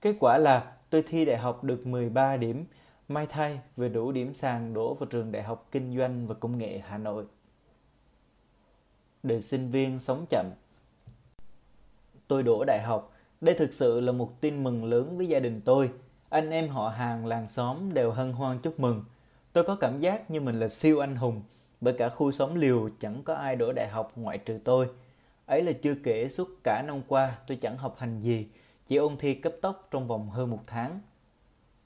Kết 0.00 0.16
quả 0.20 0.38
là 0.38 0.76
tôi 0.90 1.02
thi 1.06 1.24
đại 1.24 1.38
học 1.38 1.64
được 1.64 1.86
13 1.86 2.36
điểm, 2.36 2.64
may 3.08 3.26
thay 3.26 3.60
vừa 3.76 3.88
đủ 3.88 4.12
điểm 4.12 4.34
sàn 4.34 4.74
đổ 4.74 4.94
vào 4.94 5.06
trường 5.06 5.32
Đại 5.32 5.42
học 5.42 5.68
Kinh 5.70 5.98
doanh 5.98 6.26
và 6.26 6.34
Công 6.34 6.58
nghệ 6.58 6.78
Hà 6.78 6.98
Nội. 6.98 7.24
Đời 9.22 9.40
sinh 9.40 9.70
viên 9.70 9.98
sống 9.98 10.26
chậm 10.30 10.46
Tôi 12.28 12.42
đổ 12.42 12.64
đại 12.64 12.82
học. 12.82 13.12
Đây 13.40 13.54
thực 13.54 13.72
sự 13.72 14.00
là 14.00 14.12
một 14.12 14.40
tin 14.40 14.64
mừng 14.64 14.84
lớn 14.84 15.18
với 15.18 15.28
gia 15.28 15.40
đình 15.40 15.60
tôi. 15.64 15.90
Anh 16.28 16.50
em 16.50 16.68
họ 16.68 16.88
hàng 16.88 17.26
làng 17.26 17.46
xóm 17.46 17.94
đều 17.94 18.10
hân 18.10 18.32
hoan 18.32 18.58
chúc 18.58 18.80
mừng. 18.80 19.04
Tôi 19.52 19.64
có 19.64 19.76
cảm 19.76 19.98
giác 19.98 20.30
như 20.30 20.40
mình 20.40 20.60
là 20.60 20.68
siêu 20.68 21.00
anh 21.00 21.16
hùng, 21.16 21.42
bởi 21.80 21.94
cả 21.98 22.08
khu 22.08 22.30
xóm 22.30 22.54
liều 22.54 22.88
chẳng 23.00 23.22
có 23.22 23.34
ai 23.34 23.56
đổ 23.56 23.72
đại 23.72 23.88
học 23.88 24.12
ngoại 24.16 24.38
trừ 24.38 24.58
tôi. 24.64 24.88
Ấy 25.46 25.62
là 25.62 25.72
chưa 25.72 25.94
kể 26.04 26.28
suốt 26.28 26.48
cả 26.64 26.82
năm 26.86 27.02
qua 27.08 27.38
tôi 27.46 27.58
chẳng 27.60 27.78
học 27.78 27.96
hành 27.98 28.20
gì, 28.20 28.46
chỉ 28.88 28.96
ôn 28.96 29.16
thi 29.16 29.34
cấp 29.34 29.52
tốc 29.62 29.88
trong 29.90 30.06
vòng 30.06 30.30
hơn 30.30 30.50
một 30.50 30.60
tháng. 30.66 31.00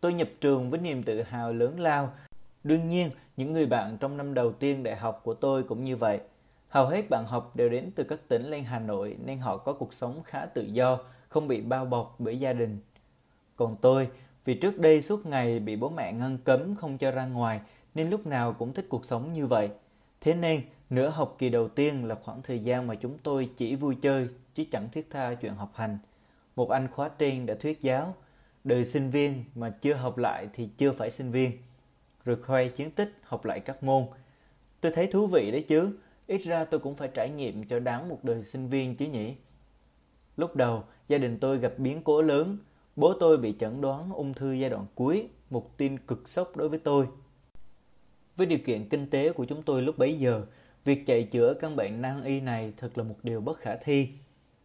Tôi 0.00 0.12
nhập 0.12 0.28
trường 0.40 0.70
với 0.70 0.80
niềm 0.80 1.02
tự 1.02 1.22
hào 1.22 1.52
lớn 1.52 1.80
lao. 1.80 2.12
Đương 2.64 2.88
nhiên, 2.88 3.10
những 3.36 3.52
người 3.52 3.66
bạn 3.66 3.96
trong 4.00 4.16
năm 4.16 4.34
đầu 4.34 4.52
tiên 4.52 4.82
đại 4.82 4.96
học 4.96 5.20
của 5.24 5.34
tôi 5.34 5.62
cũng 5.62 5.84
như 5.84 5.96
vậy. 5.96 6.20
Hầu 6.72 6.86
hết 6.86 7.10
bạn 7.10 7.26
học 7.26 7.56
đều 7.56 7.68
đến 7.68 7.90
từ 7.94 8.04
các 8.04 8.18
tỉnh 8.28 8.50
lên 8.50 8.64
Hà 8.64 8.78
Nội 8.78 9.16
nên 9.24 9.38
họ 9.38 9.56
có 9.56 9.72
cuộc 9.72 9.94
sống 9.94 10.22
khá 10.24 10.46
tự 10.46 10.62
do, 10.62 10.98
không 11.28 11.48
bị 11.48 11.60
bao 11.60 11.84
bọc 11.84 12.14
bởi 12.18 12.38
gia 12.38 12.52
đình. 12.52 12.78
Còn 13.56 13.76
tôi, 13.80 14.08
vì 14.44 14.54
trước 14.54 14.78
đây 14.78 15.02
suốt 15.02 15.26
ngày 15.26 15.60
bị 15.60 15.76
bố 15.76 15.88
mẹ 15.88 16.12
ngăn 16.12 16.38
cấm 16.38 16.74
không 16.74 16.98
cho 16.98 17.10
ra 17.10 17.26
ngoài 17.26 17.60
nên 17.94 18.10
lúc 18.10 18.26
nào 18.26 18.52
cũng 18.52 18.72
thích 18.72 18.86
cuộc 18.88 19.04
sống 19.04 19.32
như 19.32 19.46
vậy. 19.46 19.68
Thế 20.20 20.34
nên, 20.34 20.62
nửa 20.90 21.08
học 21.08 21.36
kỳ 21.38 21.48
đầu 21.48 21.68
tiên 21.68 22.04
là 22.04 22.14
khoảng 22.14 22.42
thời 22.42 22.58
gian 22.58 22.86
mà 22.86 22.94
chúng 22.94 23.18
tôi 23.18 23.50
chỉ 23.56 23.76
vui 23.76 23.96
chơi 24.02 24.28
chứ 24.54 24.64
chẳng 24.72 24.88
thiết 24.92 25.10
tha 25.10 25.34
chuyện 25.34 25.54
học 25.54 25.72
hành. 25.74 25.98
Một 26.56 26.70
anh 26.70 26.88
khóa 26.88 27.08
trên 27.18 27.46
đã 27.46 27.54
thuyết 27.60 27.80
giáo, 27.82 28.14
đời 28.64 28.84
sinh 28.84 29.10
viên 29.10 29.44
mà 29.54 29.70
chưa 29.70 29.94
học 29.94 30.18
lại 30.18 30.48
thì 30.52 30.68
chưa 30.76 30.92
phải 30.92 31.10
sinh 31.10 31.30
viên. 31.30 31.52
Rồi 32.24 32.36
khoe 32.42 32.68
chiến 32.68 32.90
tích 32.90 33.12
học 33.22 33.44
lại 33.44 33.60
các 33.60 33.82
môn. 33.82 34.06
Tôi 34.80 34.92
thấy 34.92 35.06
thú 35.06 35.26
vị 35.26 35.50
đấy 35.50 35.64
chứ, 35.68 35.92
ít 36.32 36.42
ra 36.44 36.64
tôi 36.64 36.80
cũng 36.80 36.94
phải 36.94 37.08
trải 37.14 37.30
nghiệm 37.30 37.64
cho 37.64 37.78
đáng 37.78 38.08
một 38.08 38.18
đời 38.22 38.44
sinh 38.44 38.68
viên 38.68 38.96
chứ 38.96 39.06
nhỉ. 39.06 39.34
Lúc 40.36 40.56
đầu, 40.56 40.84
gia 41.08 41.18
đình 41.18 41.38
tôi 41.38 41.58
gặp 41.58 41.72
biến 41.78 42.02
cố 42.04 42.22
lớn. 42.22 42.58
Bố 42.96 43.14
tôi 43.20 43.38
bị 43.38 43.54
chẩn 43.58 43.80
đoán 43.80 44.12
ung 44.12 44.34
thư 44.34 44.52
giai 44.52 44.70
đoạn 44.70 44.86
cuối, 44.94 45.28
một 45.50 45.76
tin 45.76 45.98
cực 45.98 46.28
sốc 46.28 46.56
đối 46.56 46.68
với 46.68 46.78
tôi. 46.78 47.06
Với 48.36 48.46
điều 48.46 48.58
kiện 48.58 48.88
kinh 48.88 49.10
tế 49.10 49.32
của 49.32 49.44
chúng 49.44 49.62
tôi 49.62 49.82
lúc 49.82 49.98
bấy 49.98 50.18
giờ, 50.18 50.44
việc 50.84 51.06
chạy 51.06 51.22
chữa 51.22 51.54
căn 51.54 51.76
bệnh 51.76 52.02
nan 52.02 52.24
y 52.24 52.40
này 52.40 52.72
thật 52.76 52.98
là 52.98 53.04
một 53.04 53.16
điều 53.22 53.40
bất 53.40 53.58
khả 53.58 53.76
thi. 53.76 54.08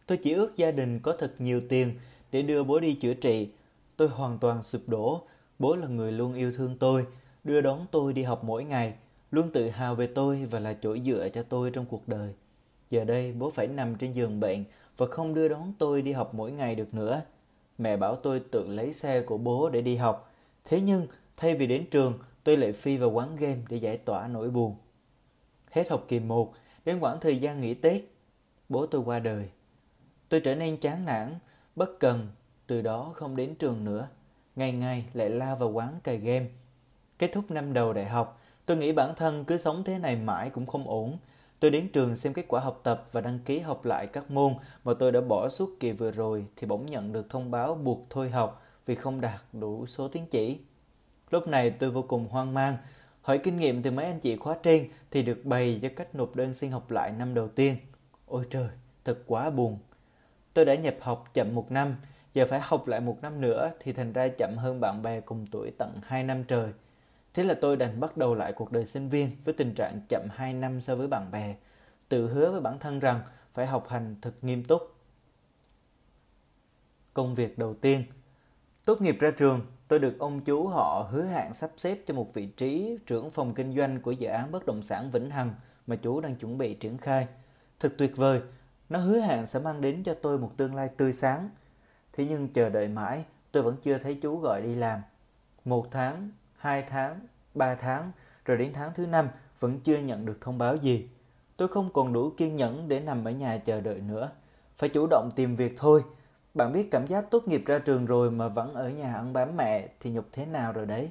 Tôi 0.06 0.18
chỉ 0.22 0.32
ước 0.32 0.56
gia 0.56 0.70
đình 0.70 1.00
có 1.00 1.16
thật 1.18 1.34
nhiều 1.38 1.62
tiền 1.68 1.94
để 2.32 2.42
đưa 2.42 2.64
bố 2.64 2.80
đi 2.80 2.94
chữa 2.94 3.14
trị. 3.14 3.48
Tôi 3.96 4.08
hoàn 4.08 4.38
toàn 4.38 4.62
sụp 4.62 4.82
đổ. 4.86 5.22
Bố 5.58 5.76
là 5.76 5.86
người 5.88 6.12
luôn 6.12 6.34
yêu 6.34 6.52
thương 6.56 6.76
tôi, 6.78 7.06
đưa 7.44 7.60
đón 7.60 7.86
tôi 7.90 8.12
đi 8.12 8.22
học 8.22 8.44
mỗi 8.44 8.64
ngày, 8.64 8.94
luôn 9.30 9.50
tự 9.50 9.68
hào 9.68 9.94
về 9.94 10.06
tôi 10.06 10.44
và 10.50 10.58
là 10.58 10.74
chỗ 10.82 10.98
dựa 10.98 11.28
cho 11.28 11.42
tôi 11.42 11.70
trong 11.70 11.86
cuộc 11.86 12.08
đời. 12.08 12.34
Giờ 12.90 13.04
đây 13.04 13.32
bố 13.32 13.50
phải 13.50 13.66
nằm 13.66 13.94
trên 13.94 14.12
giường 14.12 14.40
bệnh 14.40 14.64
và 14.96 15.06
không 15.06 15.34
đưa 15.34 15.48
đón 15.48 15.72
tôi 15.78 16.02
đi 16.02 16.12
học 16.12 16.34
mỗi 16.34 16.52
ngày 16.52 16.74
được 16.74 16.94
nữa. 16.94 17.22
Mẹ 17.78 17.96
bảo 17.96 18.14
tôi 18.14 18.40
tự 18.40 18.66
lấy 18.68 18.92
xe 18.92 19.20
của 19.20 19.38
bố 19.38 19.70
để 19.70 19.80
đi 19.82 19.96
học. 19.96 20.32
Thế 20.64 20.80
nhưng, 20.80 21.06
thay 21.36 21.54
vì 21.54 21.66
đến 21.66 21.86
trường, 21.90 22.18
tôi 22.44 22.56
lại 22.56 22.72
phi 22.72 22.96
vào 22.96 23.10
quán 23.10 23.36
game 23.36 23.58
để 23.68 23.76
giải 23.76 23.96
tỏa 23.96 24.28
nỗi 24.28 24.50
buồn. 24.50 24.76
Hết 25.70 25.90
học 25.90 26.04
kỳ 26.08 26.20
1, 26.20 26.54
đến 26.84 27.00
khoảng 27.00 27.20
thời 27.20 27.38
gian 27.38 27.60
nghỉ 27.60 27.74
Tết, 27.74 28.02
bố 28.68 28.86
tôi 28.86 29.00
qua 29.00 29.18
đời. 29.18 29.48
Tôi 30.28 30.40
trở 30.40 30.54
nên 30.54 30.76
chán 30.76 31.04
nản, 31.04 31.34
bất 31.76 32.00
cần, 32.00 32.28
từ 32.66 32.82
đó 32.82 33.12
không 33.14 33.36
đến 33.36 33.54
trường 33.54 33.84
nữa. 33.84 34.08
Ngày 34.56 34.72
ngày 34.72 35.04
lại 35.12 35.30
la 35.30 35.54
vào 35.54 35.70
quán 35.70 36.00
cài 36.04 36.18
game. 36.18 36.46
Kết 37.18 37.30
thúc 37.32 37.50
năm 37.50 37.72
đầu 37.72 37.92
đại 37.92 38.04
học, 38.04 38.37
tôi 38.68 38.76
nghĩ 38.76 38.92
bản 38.92 39.14
thân 39.16 39.44
cứ 39.44 39.58
sống 39.58 39.84
thế 39.84 39.98
này 39.98 40.16
mãi 40.16 40.50
cũng 40.50 40.66
không 40.66 40.88
ổn. 40.88 41.18
Tôi 41.60 41.70
đến 41.70 41.88
trường 41.92 42.16
xem 42.16 42.32
kết 42.32 42.44
quả 42.48 42.60
học 42.60 42.80
tập 42.82 43.08
và 43.12 43.20
đăng 43.20 43.38
ký 43.38 43.58
học 43.58 43.84
lại 43.84 44.06
các 44.06 44.30
môn 44.30 44.54
mà 44.84 44.92
tôi 44.98 45.12
đã 45.12 45.20
bỏ 45.20 45.48
suốt 45.48 45.70
kỳ 45.80 45.92
vừa 45.92 46.10
rồi 46.10 46.46
thì 46.56 46.66
bỗng 46.66 46.86
nhận 46.86 47.12
được 47.12 47.30
thông 47.30 47.50
báo 47.50 47.74
buộc 47.74 48.06
thôi 48.10 48.30
học 48.30 48.62
vì 48.86 48.94
không 48.94 49.20
đạt 49.20 49.40
đủ 49.52 49.86
số 49.86 50.08
tín 50.08 50.22
chỉ. 50.30 50.58
Lúc 51.30 51.48
này 51.48 51.70
tôi 51.70 51.90
vô 51.90 52.02
cùng 52.02 52.28
hoang 52.28 52.54
mang, 52.54 52.76
hỏi 53.22 53.38
kinh 53.38 53.56
nghiệm 53.56 53.82
từ 53.82 53.90
mấy 53.90 54.04
anh 54.06 54.20
chị 54.20 54.36
khóa 54.36 54.56
trên 54.62 54.88
thì 55.10 55.22
được 55.22 55.44
bày 55.44 55.78
cho 55.82 55.88
cách 55.96 56.14
nộp 56.14 56.36
đơn 56.36 56.54
xin 56.54 56.70
học 56.70 56.90
lại 56.90 57.12
năm 57.12 57.34
đầu 57.34 57.48
tiên. 57.48 57.76
Ôi 58.26 58.44
trời, 58.50 58.68
thật 59.04 59.18
quá 59.26 59.50
buồn. 59.50 59.78
Tôi 60.54 60.64
đã 60.64 60.74
nhập 60.74 60.96
học 61.00 61.24
chậm 61.34 61.54
một 61.54 61.70
năm, 61.70 61.96
giờ 62.34 62.46
phải 62.46 62.60
học 62.62 62.88
lại 62.88 63.00
một 63.00 63.16
năm 63.22 63.40
nữa 63.40 63.70
thì 63.80 63.92
thành 63.92 64.12
ra 64.12 64.28
chậm 64.28 64.56
hơn 64.56 64.80
bạn 64.80 65.02
bè 65.02 65.20
cùng 65.20 65.46
tuổi 65.50 65.70
tận 65.78 66.00
2 66.02 66.22
năm 66.24 66.44
trời. 66.44 66.72
Thế 67.38 67.44
là 67.44 67.54
tôi 67.54 67.76
đành 67.76 68.00
bắt 68.00 68.16
đầu 68.16 68.34
lại 68.34 68.52
cuộc 68.52 68.72
đời 68.72 68.86
sinh 68.86 69.08
viên 69.08 69.30
với 69.44 69.54
tình 69.54 69.74
trạng 69.74 70.00
chậm 70.08 70.22
2 70.30 70.54
năm 70.54 70.80
so 70.80 70.96
với 70.96 71.08
bạn 71.08 71.30
bè, 71.30 71.56
tự 72.08 72.28
hứa 72.28 72.50
với 72.50 72.60
bản 72.60 72.78
thân 72.78 73.00
rằng 73.00 73.20
phải 73.54 73.66
học 73.66 73.88
hành 73.88 74.16
thật 74.22 74.32
nghiêm 74.42 74.64
túc. 74.64 74.82
Công 77.14 77.34
việc 77.34 77.58
đầu 77.58 77.74
tiên 77.74 78.02
Tốt 78.84 79.00
nghiệp 79.00 79.16
ra 79.20 79.30
trường, 79.30 79.60
tôi 79.88 79.98
được 79.98 80.18
ông 80.18 80.40
chú 80.40 80.66
họ 80.66 81.08
hứa 81.10 81.24
hẹn 81.24 81.54
sắp 81.54 81.70
xếp 81.76 81.98
cho 82.06 82.14
một 82.14 82.34
vị 82.34 82.46
trí 82.46 82.98
trưởng 83.06 83.30
phòng 83.30 83.54
kinh 83.54 83.76
doanh 83.76 84.00
của 84.00 84.12
dự 84.12 84.28
án 84.28 84.52
bất 84.52 84.66
động 84.66 84.82
sản 84.82 85.10
Vĩnh 85.10 85.30
Hằng 85.30 85.54
mà 85.86 85.96
chú 85.96 86.20
đang 86.20 86.36
chuẩn 86.36 86.58
bị 86.58 86.74
triển 86.74 86.98
khai. 86.98 87.26
Thật 87.80 87.94
tuyệt 87.98 88.16
vời, 88.16 88.40
Nó 88.88 88.98
hứa 88.98 89.20
hẹn 89.20 89.46
sẽ 89.46 89.60
mang 89.60 89.80
đến 89.80 90.02
cho 90.04 90.14
tôi 90.22 90.38
một 90.38 90.52
tương 90.56 90.74
lai 90.74 90.88
tươi 90.96 91.12
sáng. 91.12 91.50
Thế 92.12 92.26
nhưng 92.28 92.48
chờ 92.48 92.68
đợi 92.68 92.88
mãi, 92.88 93.24
tôi 93.52 93.62
vẫn 93.62 93.76
chưa 93.82 93.98
thấy 93.98 94.18
chú 94.22 94.38
gọi 94.38 94.62
đi 94.62 94.74
làm. 94.74 95.00
Một 95.64 95.86
tháng, 95.90 96.30
hai 96.58 96.82
tháng, 96.82 97.20
ba 97.54 97.74
tháng, 97.74 98.12
rồi 98.44 98.56
đến 98.56 98.72
tháng 98.72 98.90
thứ 98.94 99.06
năm 99.06 99.28
vẫn 99.58 99.80
chưa 99.80 99.98
nhận 99.98 100.26
được 100.26 100.38
thông 100.40 100.58
báo 100.58 100.76
gì. 100.76 101.08
Tôi 101.56 101.68
không 101.68 101.92
còn 101.92 102.12
đủ 102.12 102.30
kiên 102.36 102.56
nhẫn 102.56 102.88
để 102.88 103.00
nằm 103.00 103.24
ở 103.24 103.30
nhà 103.30 103.58
chờ 103.58 103.80
đợi 103.80 104.00
nữa. 104.00 104.30
Phải 104.78 104.88
chủ 104.88 105.06
động 105.10 105.30
tìm 105.36 105.56
việc 105.56 105.74
thôi. 105.76 106.04
Bạn 106.54 106.72
biết 106.72 106.90
cảm 106.90 107.06
giác 107.06 107.30
tốt 107.30 107.48
nghiệp 107.48 107.62
ra 107.66 107.78
trường 107.78 108.06
rồi 108.06 108.30
mà 108.30 108.48
vẫn 108.48 108.74
ở 108.74 108.88
nhà 108.88 109.14
ăn 109.14 109.32
bám 109.32 109.56
mẹ 109.56 109.88
thì 110.00 110.10
nhục 110.10 110.26
thế 110.32 110.46
nào 110.46 110.72
rồi 110.72 110.86
đấy. 110.86 111.10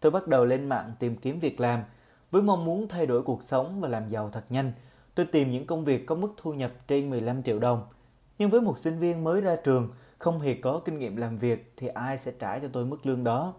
Tôi 0.00 0.12
bắt 0.12 0.28
đầu 0.28 0.44
lên 0.44 0.68
mạng 0.68 0.92
tìm 0.98 1.16
kiếm 1.16 1.38
việc 1.38 1.60
làm 1.60 1.82
với 2.30 2.42
mong 2.42 2.64
muốn 2.64 2.88
thay 2.88 3.06
đổi 3.06 3.22
cuộc 3.22 3.42
sống 3.42 3.80
và 3.80 3.88
làm 3.88 4.08
giàu 4.08 4.28
thật 4.28 4.44
nhanh. 4.48 4.72
Tôi 5.14 5.26
tìm 5.26 5.50
những 5.50 5.66
công 5.66 5.84
việc 5.84 6.06
có 6.06 6.14
mức 6.14 6.34
thu 6.36 6.52
nhập 6.52 6.72
trên 6.88 7.10
15 7.10 7.42
triệu 7.42 7.58
đồng. 7.58 7.86
Nhưng 8.38 8.50
với 8.50 8.60
một 8.60 8.78
sinh 8.78 8.98
viên 8.98 9.24
mới 9.24 9.40
ra 9.40 9.56
trường, 9.64 9.88
không 10.18 10.40
hề 10.40 10.54
có 10.54 10.80
kinh 10.84 10.98
nghiệm 10.98 11.16
làm 11.16 11.38
việc 11.38 11.72
thì 11.76 11.86
ai 11.86 12.18
sẽ 12.18 12.32
trả 12.38 12.58
cho 12.58 12.68
tôi 12.72 12.86
mức 12.86 13.06
lương 13.06 13.24
đó? 13.24 13.54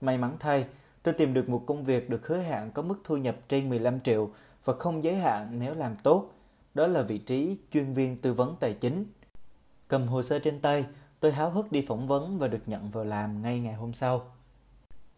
May 0.00 0.18
mắn 0.18 0.36
thay, 0.40 0.66
tôi 1.02 1.14
tìm 1.14 1.34
được 1.34 1.48
một 1.48 1.62
công 1.66 1.84
việc 1.84 2.10
được 2.10 2.26
hứa 2.26 2.38
hẹn 2.38 2.70
có 2.70 2.82
mức 2.82 3.00
thu 3.04 3.16
nhập 3.16 3.36
trên 3.48 3.68
15 3.68 4.00
triệu 4.00 4.30
và 4.64 4.74
không 4.78 5.04
giới 5.04 5.14
hạn 5.14 5.58
nếu 5.58 5.74
làm 5.74 5.96
tốt. 6.02 6.30
Đó 6.74 6.86
là 6.86 7.02
vị 7.02 7.18
trí 7.18 7.56
chuyên 7.72 7.94
viên 7.94 8.16
tư 8.16 8.32
vấn 8.32 8.56
tài 8.60 8.72
chính. 8.72 9.04
Cầm 9.88 10.08
hồ 10.08 10.22
sơ 10.22 10.38
trên 10.38 10.60
tay, 10.60 10.84
tôi 11.20 11.32
háo 11.32 11.50
hức 11.50 11.72
đi 11.72 11.84
phỏng 11.88 12.06
vấn 12.06 12.38
và 12.38 12.48
được 12.48 12.62
nhận 12.66 12.90
vào 12.90 13.04
làm 13.04 13.42
ngay 13.42 13.60
ngày 13.60 13.74
hôm 13.74 13.92
sau. 13.92 14.22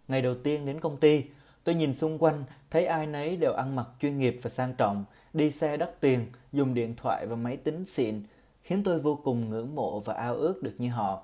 Ngày 0.09 0.23
đầu 0.23 0.35
tiên 0.45 0.67
đến 0.67 0.81
công 0.81 0.97
ty, 0.97 1.25
tôi 1.65 1.75
nhìn 1.75 1.95
xung 1.95 2.19
quanh 2.19 2.45
thấy 2.71 2.87
ai 2.87 3.07
nấy 3.07 3.37
đều 3.37 3.53
ăn 3.53 3.77
mặc 3.77 3.87
chuyên 4.01 4.19
nghiệp 4.19 4.41
và 4.43 4.51
sang 4.51 4.75
trọng, 4.75 5.05
đi 5.33 5.51
xe 5.51 5.77
đắt 5.77 6.01
tiền, 6.01 6.27
dùng 6.53 6.75
điện 6.75 6.95
thoại 6.97 7.27
và 7.27 7.37
máy 7.37 7.57
tính 7.57 7.85
xịn, 7.85 8.23
khiến 8.63 8.83
tôi 8.85 8.99
vô 8.99 9.21
cùng 9.25 9.51
ngưỡng 9.51 9.75
mộ 9.75 10.01
và 10.01 10.15
ao 10.15 10.35
ước 10.35 10.63
được 10.63 10.75
như 10.79 10.89
họ. 10.89 11.23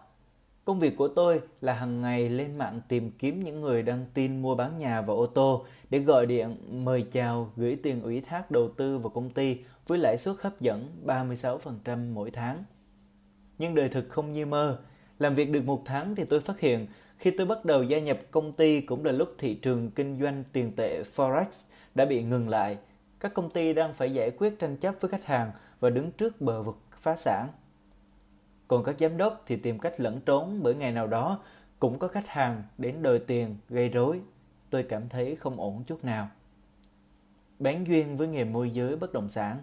Công 0.69 0.81
việc 0.81 0.97
của 0.97 1.09
tôi 1.09 1.41
là 1.61 1.73
hàng 1.73 2.01
ngày 2.01 2.29
lên 2.29 2.59
mạng 2.59 2.81
tìm 2.89 3.11
kiếm 3.19 3.45
những 3.45 3.61
người 3.61 3.83
đăng 3.83 4.07
tin 4.15 4.43
mua 4.43 4.55
bán 4.55 4.79
nhà 4.79 5.01
và 5.01 5.15
ô 5.15 5.27
tô 5.27 5.65
để 5.91 5.99
gọi 5.99 6.27
điện, 6.27 6.57
mời 6.85 7.07
chào, 7.13 7.53
gửi 7.57 7.77
tiền 7.83 8.03
ủy 8.03 8.21
thác 8.21 8.51
đầu 8.51 8.71
tư 8.77 8.99
vào 8.99 9.11
công 9.11 9.31
ty 9.31 9.59
với 9.87 9.99
lãi 9.99 10.19
suất 10.19 10.37
hấp 10.41 10.61
dẫn 10.61 10.89
36% 11.07 12.13
mỗi 12.13 12.31
tháng. 12.31 12.65
Nhưng 13.59 13.75
đời 13.75 13.89
thực 13.89 14.09
không 14.09 14.33
như 14.33 14.47
mơ. 14.47 14.79
Làm 15.19 15.35
việc 15.35 15.51
được 15.51 15.65
một 15.65 15.83
tháng 15.85 16.15
thì 16.15 16.25
tôi 16.25 16.41
phát 16.41 16.61
hiện 16.61 16.87
khi 17.19 17.31
tôi 17.31 17.47
bắt 17.47 17.65
đầu 17.65 17.83
gia 17.83 17.99
nhập 17.99 18.19
công 18.31 18.53
ty 18.53 18.81
cũng 18.81 19.05
là 19.05 19.13
lúc 19.13 19.35
thị 19.39 19.55
trường 19.55 19.91
kinh 19.91 20.21
doanh 20.21 20.45
tiền 20.53 20.73
tệ 20.77 21.03
Forex 21.03 21.69
đã 21.95 22.05
bị 22.05 22.23
ngừng 22.23 22.49
lại. 22.49 22.77
Các 23.21 23.35
công 23.35 23.51
ty 23.51 23.73
đang 23.73 23.95
phải 23.95 24.13
giải 24.13 24.31
quyết 24.31 24.59
tranh 24.59 24.77
chấp 24.77 24.95
với 25.01 25.11
khách 25.11 25.25
hàng 25.25 25.51
và 25.81 25.91
đứng 25.91 26.13
trước 26.13 26.41
bờ 26.41 26.63
vực 26.63 26.77
phá 27.01 27.17
sản. 27.17 27.49
Còn 28.69 28.85
các 28.85 28.97
giám 28.99 29.17
đốc 29.17 29.43
thì 29.47 29.57
tìm 29.57 29.79
cách 29.79 30.01
lẫn 30.01 30.21
trốn 30.21 30.63
bởi 30.63 30.75
ngày 30.75 30.93
nào 30.93 31.07
đó 31.07 31.41
cũng 31.79 31.99
có 31.99 32.09
khách 32.09 32.29
hàng 32.29 32.63
đến 32.79 33.03
đòi 33.03 33.19
tiền 33.19 33.57
gây 33.69 33.89
rối. 33.89 34.21
Tôi 34.71 34.83
cảm 34.83 35.09
thấy 35.09 35.37
không 35.37 35.61
ổn 35.61 35.85
chút 35.87 36.05
nào. 36.05 36.29
Bán 37.59 37.87
duyên 37.87 38.17
với 38.17 38.29
nghề 38.29 38.45
môi 38.45 38.71
giới 38.71 38.97
bất 38.97 39.13
động 39.13 39.31
sản. 39.31 39.63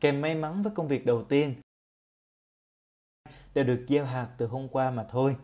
Kèm 0.00 0.20
may 0.20 0.34
mắn 0.34 0.62
với 0.62 0.72
công 0.74 0.88
việc 0.88 1.06
đầu 1.06 1.24
tiên 1.24 1.54
đã 3.54 3.62
được 3.62 3.84
gieo 3.88 4.04
hạt 4.04 4.28
từ 4.36 4.46
hôm 4.46 4.68
qua 4.68 4.90
mà 4.90 5.04
thôi. 5.04 5.36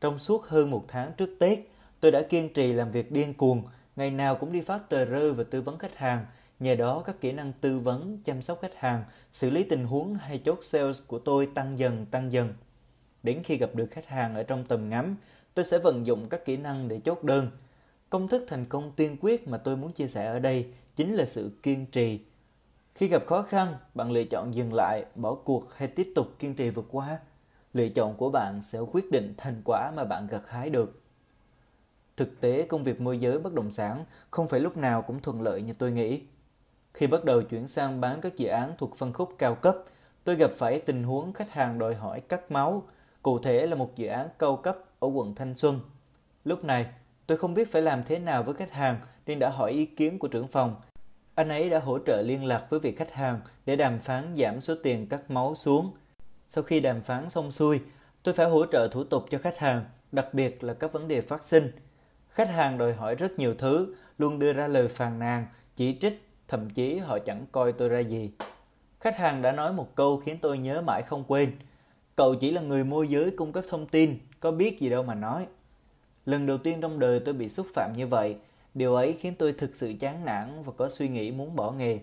Trong 0.00 0.18
suốt 0.18 0.46
hơn 0.46 0.70
một 0.70 0.84
tháng 0.88 1.12
trước 1.16 1.36
Tết, 1.38 1.58
tôi 2.00 2.10
đã 2.10 2.22
kiên 2.28 2.52
trì 2.52 2.72
làm 2.72 2.90
việc 2.90 3.12
điên 3.12 3.34
cuồng, 3.34 3.62
ngày 3.96 4.10
nào 4.10 4.36
cũng 4.36 4.52
đi 4.52 4.60
phát 4.60 4.88
tờ 4.88 5.04
rơi 5.04 5.32
và 5.32 5.44
tư 5.44 5.62
vấn 5.62 5.78
khách 5.78 5.96
hàng. 5.96 6.26
Nhờ 6.60 6.74
đó, 6.74 7.02
các 7.06 7.20
kỹ 7.20 7.32
năng 7.32 7.52
tư 7.60 7.78
vấn, 7.78 8.18
chăm 8.24 8.42
sóc 8.42 8.58
khách 8.62 8.74
hàng, 8.74 9.04
xử 9.32 9.50
lý 9.50 9.64
tình 9.64 9.84
huống 9.84 10.14
hay 10.14 10.38
chốt 10.38 10.58
sales 10.62 11.02
của 11.06 11.18
tôi 11.18 11.48
tăng 11.54 11.78
dần 11.78 12.06
tăng 12.06 12.32
dần. 12.32 12.54
Đến 13.22 13.42
khi 13.44 13.56
gặp 13.56 13.74
được 13.74 13.86
khách 13.90 14.06
hàng 14.06 14.34
ở 14.34 14.42
trong 14.42 14.64
tầm 14.64 14.88
ngắm, 14.88 15.16
tôi 15.54 15.64
sẽ 15.64 15.78
vận 15.78 16.06
dụng 16.06 16.28
các 16.28 16.44
kỹ 16.44 16.56
năng 16.56 16.88
để 16.88 17.00
chốt 17.04 17.24
đơn. 17.24 17.50
Công 18.10 18.28
thức 18.28 18.44
thành 18.48 18.66
công 18.66 18.92
tiên 18.96 19.16
quyết 19.20 19.48
mà 19.48 19.58
tôi 19.58 19.76
muốn 19.76 19.92
chia 19.92 20.08
sẻ 20.08 20.26
ở 20.26 20.38
đây 20.38 20.72
chính 20.96 21.14
là 21.14 21.24
sự 21.24 21.50
kiên 21.62 21.86
trì. 21.86 22.20
Khi 22.94 23.08
gặp 23.08 23.26
khó 23.26 23.42
khăn, 23.42 23.76
bạn 23.94 24.10
lựa 24.10 24.24
chọn 24.24 24.54
dừng 24.54 24.74
lại, 24.74 25.04
bỏ 25.14 25.34
cuộc 25.34 25.74
hay 25.74 25.88
tiếp 25.88 26.12
tục 26.14 26.26
kiên 26.38 26.54
trì 26.54 26.70
vượt 26.70 26.86
qua 26.90 27.18
lựa 27.74 27.88
chọn 27.88 28.16
của 28.16 28.30
bạn 28.30 28.62
sẽ 28.62 28.78
quyết 28.78 29.10
định 29.10 29.34
thành 29.36 29.62
quả 29.64 29.92
mà 29.96 30.04
bạn 30.04 30.26
gặt 30.26 30.42
hái 30.48 30.70
được. 30.70 31.00
Thực 32.16 32.40
tế, 32.40 32.62
công 32.62 32.84
việc 32.84 33.00
môi 33.00 33.18
giới 33.18 33.38
bất 33.38 33.52
động 33.54 33.70
sản 33.70 34.04
không 34.30 34.48
phải 34.48 34.60
lúc 34.60 34.76
nào 34.76 35.02
cũng 35.02 35.20
thuận 35.20 35.42
lợi 35.42 35.62
như 35.62 35.72
tôi 35.72 35.92
nghĩ. 35.92 36.20
Khi 36.94 37.06
bắt 37.06 37.24
đầu 37.24 37.42
chuyển 37.42 37.68
sang 37.68 38.00
bán 38.00 38.20
các 38.20 38.36
dự 38.36 38.48
án 38.48 38.72
thuộc 38.78 38.96
phân 38.96 39.12
khúc 39.12 39.34
cao 39.38 39.54
cấp, 39.54 39.76
tôi 40.24 40.36
gặp 40.36 40.50
phải 40.56 40.80
tình 40.80 41.04
huống 41.04 41.32
khách 41.32 41.52
hàng 41.52 41.78
đòi 41.78 41.94
hỏi 41.94 42.20
cắt 42.20 42.50
máu, 42.50 42.82
cụ 43.22 43.38
thể 43.38 43.66
là 43.66 43.74
một 43.74 43.96
dự 43.96 44.06
án 44.06 44.28
cao 44.38 44.56
cấp 44.56 44.78
ở 45.00 45.08
quận 45.08 45.34
Thanh 45.34 45.54
Xuân. 45.54 45.80
Lúc 46.44 46.64
này, 46.64 46.86
tôi 47.26 47.38
không 47.38 47.54
biết 47.54 47.72
phải 47.72 47.82
làm 47.82 48.02
thế 48.04 48.18
nào 48.18 48.42
với 48.42 48.54
khách 48.54 48.72
hàng 48.72 48.96
nên 49.26 49.38
đã 49.38 49.50
hỏi 49.50 49.72
ý 49.72 49.86
kiến 49.86 50.18
của 50.18 50.28
trưởng 50.28 50.46
phòng. 50.46 50.76
Anh 51.34 51.48
ấy 51.48 51.70
đã 51.70 51.78
hỗ 51.78 51.98
trợ 51.98 52.22
liên 52.22 52.44
lạc 52.44 52.66
với 52.70 52.80
vị 52.80 52.94
khách 52.94 53.12
hàng 53.12 53.40
để 53.66 53.76
đàm 53.76 53.98
phán 53.98 54.34
giảm 54.34 54.60
số 54.60 54.74
tiền 54.82 55.06
cắt 55.06 55.30
máu 55.30 55.54
xuống 55.54 55.92
sau 56.54 56.64
khi 56.64 56.80
đàm 56.80 57.00
phán 57.00 57.28
xong 57.28 57.52
xuôi, 57.52 57.80
tôi 58.22 58.34
phải 58.34 58.46
hỗ 58.46 58.66
trợ 58.66 58.88
thủ 58.92 59.04
tục 59.04 59.24
cho 59.30 59.38
khách 59.38 59.58
hàng, 59.58 59.84
đặc 60.12 60.34
biệt 60.34 60.64
là 60.64 60.74
các 60.74 60.92
vấn 60.92 61.08
đề 61.08 61.20
phát 61.20 61.44
sinh. 61.44 61.70
Khách 62.28 62.50
hàng 62.50 62.78
đòi 62.78 62.92
hỏi 62.92 63.14
rất 63.14 63.38
nhiều 63.38 63.54
thứ, 63.58 63.94
luôn 64.18 64.38
đưa 64.38 64.52
ra 64.52 64.66
lời 64.68 64.88
phàn 64.88 65.18
nàn, 65.18 65.46
chỉ 65.76 65.98
trích, 66.00 66.28
thậm 66.52 66.70
chí 66.70 66.98
họ 66.98 67.18
chẳng 67.18 67.46
coi 67.52 67.72
tôi 67.72 67.88
ra 67.88 67.98
gì. 67.98 68.30
Khách 69.00 69.16
hàng 69.16 69.42
đã 69.42 69.52
nói 69.52 69.72
một 69.72 69.94
câu 69.94 70.16
khiến 70.16 70.38
tôi 70.42 70.58
nhớ 70.58 70.82
mãi 70.82 71.02
không 71.02 71.24
quên. 71.28 71.52
Cậu 72.16 72.34
chỉ 72.34 72.50
là 72.50 72.60
người 72.60 72.84
môi 72.84 73.08
giới 73.08 73.30
cung 73.36 73.52
cấp 73.52 73.64
thông 73.68 73.86
tin, 73.86 74.18
có 74.40 74.50
biết 74.50 74.80
gì 74.80 74.90
đâu 74.90 75.02
mà 75.02 75.14
nói. 75.14 75.46
Lần 76.26 76.46
đầu 76.46 76.58
tiên 76.58 76.80
trong 76.80 76.98
đời 76.98 77.20
tôi 77.20 77.34
bị 77.34 77.48
xúc 77.48 77.66
phạm 77.74 77.92
như 77.96 78.06
vậy, 78.06 78.36
điều 78.74 78.94
ấy 78.94 79.16
khiến 79.20 79.34
tôi 79.38 79.52
thực 79.52 79.76
sự 79.76 79.94
chán 80.00 80.24
nản 80.24 80.62
và 80.62 80.72
có 80.76 80.88
suy 80.88 81.08
nghĩ 81.08 81.30
muốn 81.30 81.56
bỏ 81.56 81.70
nghề. 81.70 81.98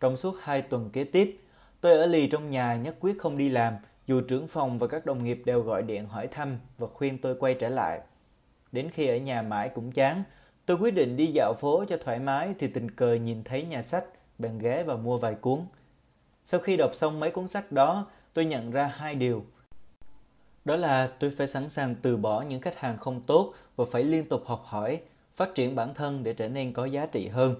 Trong 0.00 0.16
suốt 0.16 0.36
hai 0.40 0.62
tuần 0.62 0.90
kế 0.90 1.04
tiếp, 1.04 1.38
Tôi 1.82 1.98
ở 1.98 2.06
lì 2.06 2.26
trong 2.26 2.50
nhà 2.50 2.74
nhất 2.74 2.96
quyết 3.00 3.18
không 3.18 3.38
đi 3.38 3.48
làm, 3.48 3.74
dù 4.06 4.20
trưởng 4.20 4.48
phòng 4.48 4.78
và 4.78 4.86
các 4.86 5.06
đồng 5.06 5.24
nghiệp 5.24 5.42
đều 5.44 5.62
gọi 5.62 5.82
điện 5.82 6.06
hỏi 6.06 6.26
thăm 6.26 6.58
và 6.78 6.86
khuyên 6.86 7.18
tôi 7.18 7.34
quay 7.34 7.54
trở 7.54 7.68
lại. 7.68 8.00
Đến 8.72 8.90
khi 8.90 9.06
ở 9.06 9.16
nhà 9.16 9.42
mãi 9.42 9.68
cũng 9.68 9.92
chán, 9.92 10.22
tôi 10.66 10.76
quyết 10.76 10.90
định 10.90 11.16
đi 11.16 11.26
dạo 11.26 11.54
phố 11.60 11.84
cho 11.88 11.96
thoải 12.04 12.18
mái 12.18 12.54
thì 12.58 12.68
tình 12.68 12.90
cờ 12.90 13.14
nhìn 13.14 13.44
thấy 13.44 13.62
nhà 13.62 13.82
sách, 13.82 14.04
bèn 14.38 14.58
ghé 14.58 14.82
và 14.82 14.96
mua 14.96 15.18
vài 15.18 15.34
cuốn. 15.34 15.60
Sau 16.44 16.60
khi 16.60 16.76
đọc 16.76 16.90
xong 16.94 17.20
mấy 17.20 17.30
cuốn 17.30 17.48
sách 17.48 17.72
đó, 17.72 18.06
tôi 18.34 18.44
nhận 18.44 18.70
ra 18.70 18.86
hai 18.86 19.14
điều. 19.14 19.44
Đó 20.64 20.76
là 20.76 21.10
tôi 21.18 21.30
phải 21.30 21.46
sẵn 21.46 21.68
sàng 21.68 21.94
từ 22.02 22.16
bỏ 22.16 22.42
những 22.42 22.60
khách 22.60 22.78
hàng 22.78 22.98
không 22.98 23.20
tốt 23.20 23.54
và 23.76 23.84
phải 23.90 24.04
liên 24.04 24.24
tục 24.24 24.42
học 24.46 24.62
hỏi, 24.64 25.00
phát 25.36 25.54
triển 25.54 25.74
bản 25.74 25.94
thân 25.94 26.24
để 26.24 26.32
trở 26.32 26.48
nên 26.48 26.72
có 26.72 26.84
giá 26.84 27.06
trị 27.06 27.28
hơn. 27.28 27.54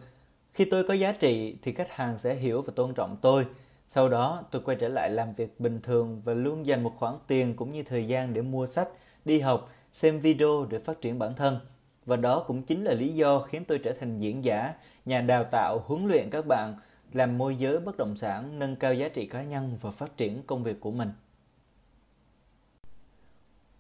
Khi 0.53 0.65
tôi 0.71 0.85
có 0.89 0.95
giá 0.95 1.13
trị 1.13 1.57
thì 1.63 1.73
khách 1.73 1.91
hàng 1.91 2.19
sẽ 2.19 2.35
hiểu 2.35 2.63
và 2.63 2.73
tôn 2.77 2.95
trọng 2.95 3.17
tôi– 3.23 3.47
sau 3.95 4.09
đó, 4.09 4.45
tôi 4.51 4.63
quay 4.65 4.77
trở 4.81 4.89
lại 4.89 5.11
làm 5.11 5.35
việc 5.35 5.61
bình 5.61 5.81
thường 5.83 6.23
và 6.25 6.35
luôn 6.35 6.67
dành 6.67 6.83
một 6.83 6.93
khoản 6.99 7.15
tiền 7.27 7.57
cũng 7.57 7.73
như 7.73 7.83
thời 7.83 8.07
gian 8.07 8.35
để 8.35 8.43
mua 8.43 8.67
sách, 8.67 8.89
đi 9.25 9.41
học, 9.41 9.71
xem 9.93 10.21
video 10.21 10.67
để 10.71 10.79
phát 10.79 11.01
triển 11.01 11.19
bản 11.19 11.35
thân. 11.35 11.59
Và 12.07 12.17
đó 12.17 12.45
cũng 12.47 12.63
chính 12.63 12.85
là 12.85 12.95
lý 12.95 13.09
do 13.09 13.39
khiến 13.39 13.65
tôi 13.65 13.79
trở 13.79 13.93
thành 14.01 14.19
diễn 14.19 14.45
giả, 14.45 14.75
nhà 15.05 15.21
đào 15.21 15.45
tạo, 15.45 15.79
huấn 15.87 16.07
luyện 16.07 16.31
các 16.31 16.47
bạn 16.47 16.75
làm 17.13 17.39
môi 17.39 17.57
giới 17.57 17.81
bất 17.81 17.97
động 17.97 18.17
sản, 18.17 18.59
nâng 18.59 18.77
cao 18.77 18.95
giá 18.95 19.09
trị 19.09 19.27
cá 19.27 19.43
nhân 19.43 19.79
và 19.81 19.91
phát 19.91 20.17
triển 20.17 20.43
công 20.43 20.63
việc 20.63 20.81
của 20.81 20.91
mình. 20.91 21.13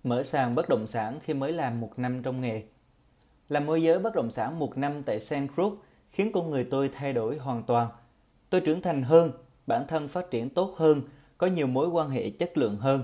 Mở 0.04 0.22
sàn 0.22 0.54
bất 0.54 0.68
động 0.68 0.86
sản 0.86 1.20
khi 1.20 1.34
mới 1.34 1.52
làm 1.52 1.80
một 1.80 1.98
năm 1.98 2.22
trong 2.22 2.40
nghề 2.40 2.62
Làm 3.48 3.66
môi 3.66 3.82
giới 3.82 3.98
bất 3.98 4.14
động 4.14 4.30
sản 4.30 4.58
một 4.58 4.78
năm 4.78 5.02
tại 5.02 5.20
Sen 5.20 5.48
Group 5.54 5.78
khiến 6.10 6.30
con 6.34 6.50
người 6.50 6.64
tôi 6.70 6.90
thay 6.94 7.12
đổi 7.12 7.38
hoàn 7.38 7.62
toàn. 7.62 7.88
Tôi 8.50 8.60
trưởng 8.60 8.80
thành 8.80 9.02
hơn, 9.02 9.32
bản 9.66 9.84
thân 9.88 10.08
phát 10.08 10.30
triển 10.30 10.50
tốt 10.50 10.74
hơn, 10.76 11.02
có 11.38 11.46
nhiều 11.46 11.66
mối 11.66 11.88
quan 11.88 12.10
hệ 12.10 12.30
chất 12.30 12.58
lượng 12.58 12.76
hơn. 12.76 13.02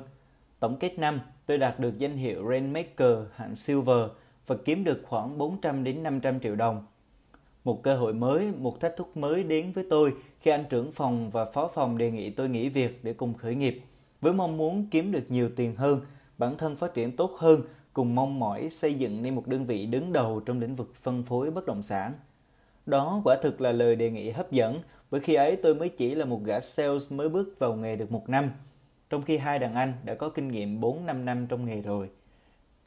Tổng 0.60 0.76
kết 0.80 0.98
năm, 0.98 1.20
tôi 1.46 1.58
đạt 1.58 1.80
được 1.80 1.98
danh 1.98 2.16
hiệu 2.16 2.48
Rainmaker 2.50 3.18
hạng 3.34 3.54
Silver 3.54 4.10
và 4.48 4.56
kiếm 4.64 4.84
được 4.84 5.02
khoảng 5.04 5.38
400 5.38 5.84
đến 5.84 6.02
500 6.02 6.40
triệu 6.40 6.56
đồng. 6.56 6.86
Một 7.64 7.82
cơ 7.82 7.96
hội 7.96 8.14
mới, 8.14 8.52
một 8.58 8.80
thách 8.80 8.96
thức 8.96 9.16
mới 9.16 9.44
đến 9.44 9.72
với 9.72 9.86
tôi 9.90 10.14
khi 10.40 10.50
anh 10.50 10.64
trưởng 10.70 10.92
phòng 10.92 11.30
và 11.30 11.44
phó 11.44 11.68
phòng 11.68 11.98
đề 11.98 12.10
nghị 12.10 12.30
tôi 12.30 12.48
nghỉ 12.48 12.68
việc 12.68 13.04
để 13.04 13.12
cùng 13.12 13.34
khởi 13.34 13.54
nghiệp, 13.54 13.82
với 14.20 14.32
mong 14.32 14.56
muốn 14.56 14.86
kiếm 14.90 15.12
được 15.12 15.24
nhiều 15.28 15.50
tiền 15.56 15.76
hơn, 15.76 16.00
bản 16.38 16.56
thân 16.56 16.76
phát 16.76 16.94
triển 16.94 17.16
tốt 17.16 17.32
hơn, 17.38 17.62
cùng 17.92 18.14
mong 18.14 18.38
mỏi 18.38 18.68
xây 18.70 18.94
dựng 18.94 19.22
nên 19.22 19.34
một 19.34 19.46
đơn 19.46 19.64
vị 19.64 19.86
đứng 19.86 20.12
đầu 20.12 20.40
trong 20.40 20.60
lĩnh 20.60 20.74
vực 20.74 20.94
phân 20.94 21.22
phối 21.22 21.50
bất 21.50 21.66
động 21.66 21.82
sản. 21.82 22.12
Đó 22.86 23.20
quả 23.24 23.36
thực 23.42 23.60
là 23.60 23.72
lời 23.72 23.96
đề 23.96 24.10
nghị 24.10 24.30
hấp 24.30 24.52
dẫn 24.52 24.80
bởi 25.10 25.20
khi 25.20 25.34
ấy 25.34 25.56
tôi 25.56 25.74
mới 25.74 25.88
chỉ 25.88 26.14
là 26.14 26.24
một 26.24 26.40
gã 26.44 26.60
sales 26.60 27.12
mới 27.12 27.28
bước 27.28 27.58
vào 27.58 27.76
nghề 27.76 27.96
được 27.96 28.12
một 28.12 28.28
năm, 28.28 28.50
trong 29.10 29.22
khi 29.22 29.36
hai 29.36 29.58
đàn 29.58 29.74
anh 29.74 29.92
đã 30.04 30.14
có 30.14 30.28
kinh 30.28 30.48
nghiệm 30.48 30.80
4-5 30.80 31.24
năm 31.24 31.46
trong 31.46 31.64
nghề 31.64 31.82
rồi. 31.82 32.10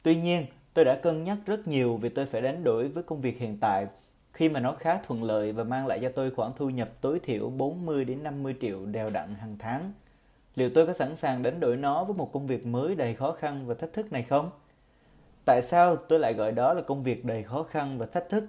Tuy 0.02 0.16
nhiên, 0.16 0.46
tôi 0.74 0.84
đã 0.84 0.94
cân 0.94 1.22
nhắc 1.22 1.38
rất 1.46 1.68
nhiều 1.68 1.96
vì 1.96 2.08
tôi 2.08 2.26
phải 2.26 2.40
đánh 2.40 2.64
đổi 2.64 2.88
với 2.88 3.02
công 3.02 3.20
việc 3.20 3.38
hiện 3.38 3.58
tại, 3.60 3.86
khi 4.32 4.48
mà 4.48 4.60
nó 4.60 4.72
khá 4.72 4.98
thuận 5.06 5.22
lợi 5.22 5.52
và 5.52 5.64
mang 5.64 5.86
lại 5.86 5.98
cho 6.02 6.08
tôi 6.08 6.30
khoản 6.30 6.52
thu 6.56 6.70
nhập 6.70 6.90
tối 7.00 7.20
thiểu 7.20 7.50
40 7.50 8.04
đến 8.04 8.22
50 8.22 8.54
triệu 8.60 8.86
đều 8.86 9.10
đặn 9.10 9.34
hàng 9.34 9.56
tháng. 9.58 9.92
Liệu 10.54 10.70
tôi 10.74 10.86
có 10.86 10.92
sẵn 10.92 11.16
sàng 11.16 11.42
đánh 11.42 11.60
đổi 11.60 11.76
nó 11.76 12.04
với 12.04 12.14
một 12.16 12.32
công 12.32 12.46
việc 12.46 12.66
mới 12.66 12.94
đầy 12.94 13.14
khó 13.14 13.32
khăn 13.32 13.66
và 13.66 13.74
thách 13.74 13.92
thức 13.92 14.12
này 14.12 14.22
không? 14.22 14.50
Tại 15.44 15.62
sao 15.62 15.96
tôi 15.96 16.18
lại 16.18 16.34
gọi 16.34 16.52
đó 16.52 16.74
là 16.74 16.82
công 16.82 17.02
việc 17.02 17.24
đầy 17.24 17.42
khó 17.42 17.62
khăn 17.62 17.98
và 17.98 18.06
thách 18.06 18.28
thức? 18.28 18.44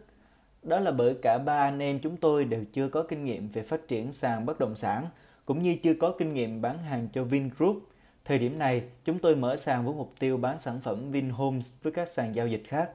Đó 0.63 0.79
là 0.79 0.91
bởi 0.91 1.15
cả 1.21 1.37
ba 1.37 1.57
anh 1.57 1.79
em 1.79 1.99
chúng 1.99 2.17
tôi 2.17 2.45
đều 2.45 2.63
chưa 2.73 2.89
có 2.89 3.03
kinh 3.03 3.25
nghiệm 3.25 3.47
về 3.47 3.61
phát 3.61 3.87
triển 3.87 4.11
sàn 4.11 4.45
bất 4.45 4.59
động 4.59 4.75
sản, 4.75 5.07
cũng 5.45 5.61
như 5.61 5.75
chưa 5.83 5.93
có 5.93 6.15
kinh 6.17 6.33
nghiệm 6.33 6.61
bán 6.61 6.77
hàng 6.77 7.07
cho 7.13 7.23
Vingroup. 7.23 7.77
Thời 8.25 8.39
điểm 8.39 8.59
này, 8.59 8.83
chúng 9.05 9.19
tôi 9.19 9.35
mở 9.35 9.55
sàn 9.55 9.85
với 9.85 9.95
mục 9.95 10.13
tiêu 10.19 10.37
bán 10.37 10.59
sản 10.59 10.81
phẩm 10.81 11.11
Vinhomes 11.11 11.73
với 11.81 11.93
các 11.93 12.07
sàn 12.07 12.35
giao 12.35 12.47
dịch 12.47 12.63
khác. 12.67 12.89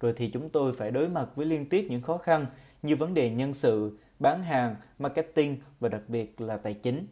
Rồi 0.00 0.14
thì 0.16 0.30
chúng 0.30 0.50
tôi 0.50 0.72
phải 0.72 0.90
đối 0.90 1.08
mặt 1.08 1.28
với 1.36 1.46
liên 1.46 1.68
tiếp 1.68 1.86
những 1.90 2.02
khó 2.02 2.18
khăn 2.18 2.46
như 2.82 2.96
vấn 2.96 3.14
đề 3.14 3.30
nhân 3.30 3.54
sự, 3.54 3.98
bán 4.18 4.42
hàng, 4.42 4.76
marketing 4.98 5.56
và 5.80 5.88
đặc 5.88 6.02
biệt 6.08 6.40
là 6.40 6.56
tài 6.56 6.74
chính. 6.74 7.06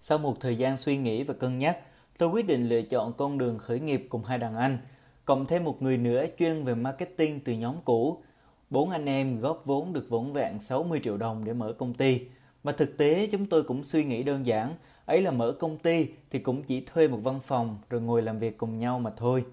Sau 0.00 0.18
một 0.18 0.36
thời 0.40 0.56
gian 0.56 0.76
suy 0.76 0.96
nghĩ 0.96 1.22
và 1.22 1.34
cân 1.34 1.58
nhắc, 1.58 1.78
tôi 2.18 2.28
quyết 2.28 2.46
định 2.46 2.68
lựa 2.68 2.82
chọn 2.82 3.12
con 3.12 3.38
đường 3.38 3.58
khởi 3.58 3.80
nghiệp 3.80 4.06
cùng 4.08 4.24
hai 4.24 4.38
đàn 4.38 4.54
anh, 4.56 4.78
cộng 5.24 5.46
thêm 5.46 5.64
một 5.64 5.82
người 5.82 5.96
nữa 5.96 6.24
chuyên 6.38 6.64
về 6.64 6.74
marketing 6.74 7.40
từ 7.40 7.52
nhóm 7.52 7.76
cũ. 7.84 8.22
Bốn 8.70 8.90
anh 8.90 9.06
em 9.06 9.40
góp 9.40 9.62
vốn 9.64 9.92
được 9.92 10.06
vốn 10.08 10.32
vẹn 10.32 10.58
60 10.58 11.00
triệu 11.02 11.16
đồng 11.16 11.44
để 11.44 11.52
mở 11.52 11.72
công 11.72 11.94
ty. 11.94 12.20
Mà 12.64 12.72
thực 12.72 12.98
tế 12.98 13.28
chúng 13.32 13.46
tôi 13.46 13.62
cũng 13.62 13.84
suy 13.84 14.04
nghĩ 14.04 14.22
đơn 14.22 14.46
giản, 14.46 14.74
ấy 15.10 15.22
là 15.22 15.30
mở 15.30 15.52
công 15.52 15.78
ty 15.78 16.06
thì 16.30 16.38
cũng 16.38 16.62
chỉ 16.62 16.80
thuê 16.80 17.08
một 17.08 17.18
văn 17.22 17.40
phòng 17.40 17.78
rồi 17.90 18.00
ngồi 18.00 18.22
làm 18.22 18.38
việc 18.38 18.58
cùng 18.58 18.78
nhau 18.78 18.98
mà 18.98 19.10
thôi. 19.16 19.44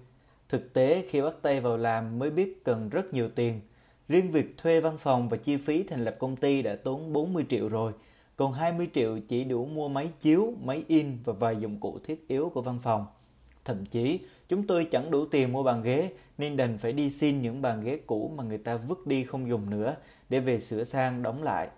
Thực 0.48 0.72
tế 0.72 1.04
khi 1.10 1.20
bắt 1.20 1.34
tay 1.42 1.60
vào 1.60 1.76
làm 1.76 2.18
mới 2.18 2.30
biết 2.30 2.64
cần 2.64 2.88
rất 2.88 3.14
nhiều 3.14 3.28
tiền. 3.34 3.60
Riêng 4.08 4.30
việc 4.30 4.58
thuê 4.58 4.80
văn 4.80 4.98
phòng 4.98 5.28
và 5.28 5.36
chi 5.36 5.56
phí 5.56 5.82
thành 5.82 6.04
lập 6.04 6.16
công 6.18 6.36
ty 6.36 6.62
đã 6.62 6.76
tốn 6.76 7.12
40 7.12 7.44
triệu 7.48 7.68
rồi– 7.68 7.92
còn 8.38 8.52
20 8.52 8.88
triệu 8.94 9.18
chỉ 9.28 9.44
đủ 9.44 9.66
mua 9.66 9.88
máy 9.88 10.10
chiếu, 10.20 10.54
máy 10.64 10.84
in 10.88 11.18
và 11.24 11.32
vài 11.32 11.56
dụng 11.60 11.80
cụ 11.80 11.98
thiết 12.04 12.28
yếu 12.28 12.50
của 12.54 12.62
văn 12.62 12.78
phòng. 12.82 13.06
Thậm 13.64 13.86
chí, 13.86 14.20
chúng 14.48 14.66
tôi 14.66 14.88
chẳng 14.90 15.10
đủ 15.10 15.26
tiền 15.26 15.52
mua 15.52 15.62
bàn 15.62 15.82
ghế 15.82 16.12
nên 16.38 16.56
đành 16.56 16.78
phải 16.78 16.92
đi 16.92 17.10
xin 17.10 17.42
những 17.42 17.62
bàn 17.62 17.80
ghế 17.84 18.00
cũ 18.06 18.32
mà 18.36 18.44
người 18.44 18.58
ta 18.58 18.76
vứt 18.76 19.06
đi 19.06 19.24
không 19.24 19.48
dùng 19.48 19.70
nữa 19.70 19.96
để 20.28 20.40
về 20.40 20.60
sửa 20.60 20.84
sang 20.84 21.22
đóng 21.22 21.42
lại. 21.42 21.68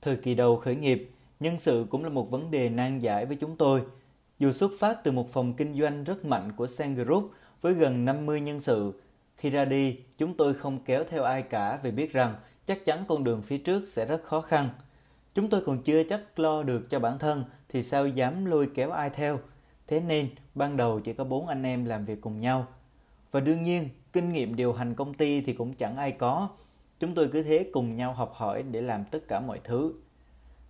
Thời 0.00 0.16
kỳ 0.16 0.34
đầu 0.34 0.56
khởi 0.56 0.76
nghiệp, 0.76 1.10
nhân 1.42 1.58
sự 1.58 1.86
cũng 1.90 2.04
là 2.04 2.10
một 2.10 2.30
vấn 2.30 2.50
đề 2.50 2.68
nan 2.68 2.98
giải 2.98 3.26
với 3.26 3.36
chúng 3.36 3.56
tôi. 3.56 3.82
Dù 4.38 4.52
xuất 4.52 4.70
phát 4.78 5.04
từ 5.04 5.12
một 5.12 5.32
phòng 5.32 5.54
kinh 5.54 5.80
doanh 5.80 6.04
rất 6.04 6.24
mạnh 6.24 6.52
của 6.56 6.66
Sen 6.66 6.94
Group 6.94 7.30
với 7.60 7.74
gần 7.74 8.04
50 8.04 8.40
nhân 8.40 8.60
sự, 8.60 8.92
khi 9.36 9.50
ra 9.50 9.64
đi, 9.64 9.98
chúng 10.18 10.36
tôi 10.36 10.54
không 10.54 10.78
kéo 10.84 11.04
theo 11.04 11.22
ai 11.22 11.42
cả 11.42 11.78
vì 11.82 11.90
biết 11.90 12.12
rằng 12.12 12.34
chắc 12.66 12.84
chắn 12.84 13.04
con 13.08 13.24
đường 13.24 13.42
phía 13.42 13.58
trước 13.58 13.88
sẽ 13.88 14.06
rất 14.06 14.24
khó 14.24 14.40
khăn– 14.40 14.68
Chúng 15.34 15.48
tôi 15.48 15.62
còn 15.66 15.82
chưa 15.82 16.02
chắc 16.04 16.38
lo 16.38 16.62
được 16.62 16.90
cho 16.90 17.00
bản 17.00 17.18
thân 17.18 17.44
thì 17.68 17.82
sao 17.82 18.08
dám 18.08 18.44
lôi 18.44 18.68
kéo 18.74 18.90
ai 18.90 19.10
theo. 19.10 19.38
Thế 19.86 20.00
nên 20.00 20.28
ban 20.54 20.76
đầu 20.76 21.00
chỉ 21.00 21.12
có 21.12 21.24
bốn 21.24 21.46
anh 21.46 21.62
em 21.62 21.84
làm 21.84 22.04
việc 22.04 22.20
cùng 22.20 22.40
nhau. 22.40 22.66
Và 23.30 23.40
đương 23.40 23.62
nhiên, 23.62 23.88
kinh 24.12 24.32
nghiệm 24.32 24.56
điều 24.56 24.72
hành 24.72 24.94
công 24.94 25.14
ty 25.14 25.40
thì 25.40 25.52
cũng 25.52 25.74
chẳng 25.74 25.96
ai 25.96 26.12
có. 26.12 26.48
Chúng 27.00 27.14
tôi 27.14 27.28
cứ 27.32 27.42
thế 27.42 27.70
cùng 27.72 27.96
nhau 27.96 28.12
học 28.12 28.32
hỏi 28.34 28.62
để 28.62 28.82
làm 28.82 29.04
tất 29.04 29.28
cả 29.28 29.40
mọi 29.40 29.60
thứ. 29.64 29.94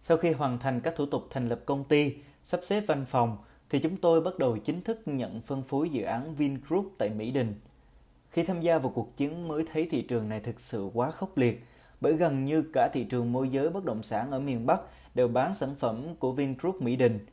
Sau 0.02 0.16
khi 0.16 0.32
hoàn 0.32 0.58
thành 0.58 0.80
các 0.80 0.94
thủ 0.96 1.06
tục 1.06 1.26
thành 1.30 1.48
lập 1.48 1.60
công 1.66 1.84
ty, 1.84 2.14
sắp 2.44 2.60
xếp 2.62 2.80
văn 2.86 3.04
phòng, 3.04 3.36
thì 3.70 3.78
chúng 3.78 3.96
tôi 3.96 4.20
bắt 4.20 4.38
đầu 4.38 4.58
chính 4.58 4.82
thức 4.82 5.00
nhận 5.06 5.40
phân 5.40 5.62
phối 5.62 5.88
dự 5.90 6.02
án 6.02 6.34
Vingroup 6.34 6.92
tại 6.98 7.10
Mỹ 7.10 7.30
Đình. 7.30 7.54
Khi 8.30 8.44
tham 8.44 8.60
gia 8.60 8.78
vào 8.78 8.92
cuộc 8.94 9.16
chiến 9.16 9.48
mới 9.48 9.64
thấy 9.72 9.88
thị 9.90 10.02
trường 10.02 10.28
này 10.28 10.40
thực 10.40 10.60
sự 10.60 10.90
quá 10.94 11.10
khốc 11.10 11.36
liệt– 11.36 11.64
bởi 12.02 12.12
gần 12.12 12.44
như 12.44 12.64
cả 12.72 12.88
thị 12.92 13.04
trường 13.04 13.32
môi 13.32 13.48
giới 13.48 13.70
bất 13.70 13.84
động 13.84 14.02
sản 14.02 14.30
ở 14.30 14.40
miền 14.40 14.66
Bắc 14.66 14.80
đều 15.14 15.28
bán 15.28 15.54
sản 15.54 15.74
phẩm 15.74 16.14
của 16.18 16.32
Vingroup 16.32 16.82
Mỹ 16.82 16.96
Đình. 16.96 17.26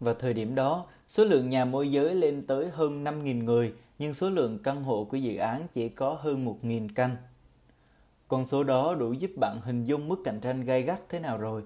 Vào 0.00 0.14
thời 0.14 0.34
điểm 0.34 0.54
đó, 0.54 0.86
số 1.08 1.24
lượng 1.24 1.48
nhà 1.48 1.64
môi 1.64 1.92
giới 1.92 2.14
lên 2.14 2.46
tới 2.46 2.68
hơn 2.68 3.04
5.000 3.04 3.44
người, 3.44 3.72
nhưng 3.98 4.14
số 4.14 4.30
lượng 4.30 4.58
căn 4.62 4.82
hộ 4.82 5.04
của 5.04 5.16
dự 5.16 5.36
án 5.36 5.66
chỉ 5.72 5.88
có 5.88 6.18
hơn 6.20 6.46
1.000 6.46 6.88
căn. 6.94 7.16
Con 8.28 8.46
số 8.46 8.64
đó 8.64 8.94
đủ 8.94 9.12
giúp 9.12 9.30
bạn 9.36 9.60
hình 9.60 9.84
dung 9.84 10.08
mức 10.08 10.16
cạnh 10.24 10.40
tranh 10.40 10.64
gay 10.64 10.82
gắt 10.82 11.08
thế 11.08 11.20
nào 11.20 11.38
rồi. 11.38 11.62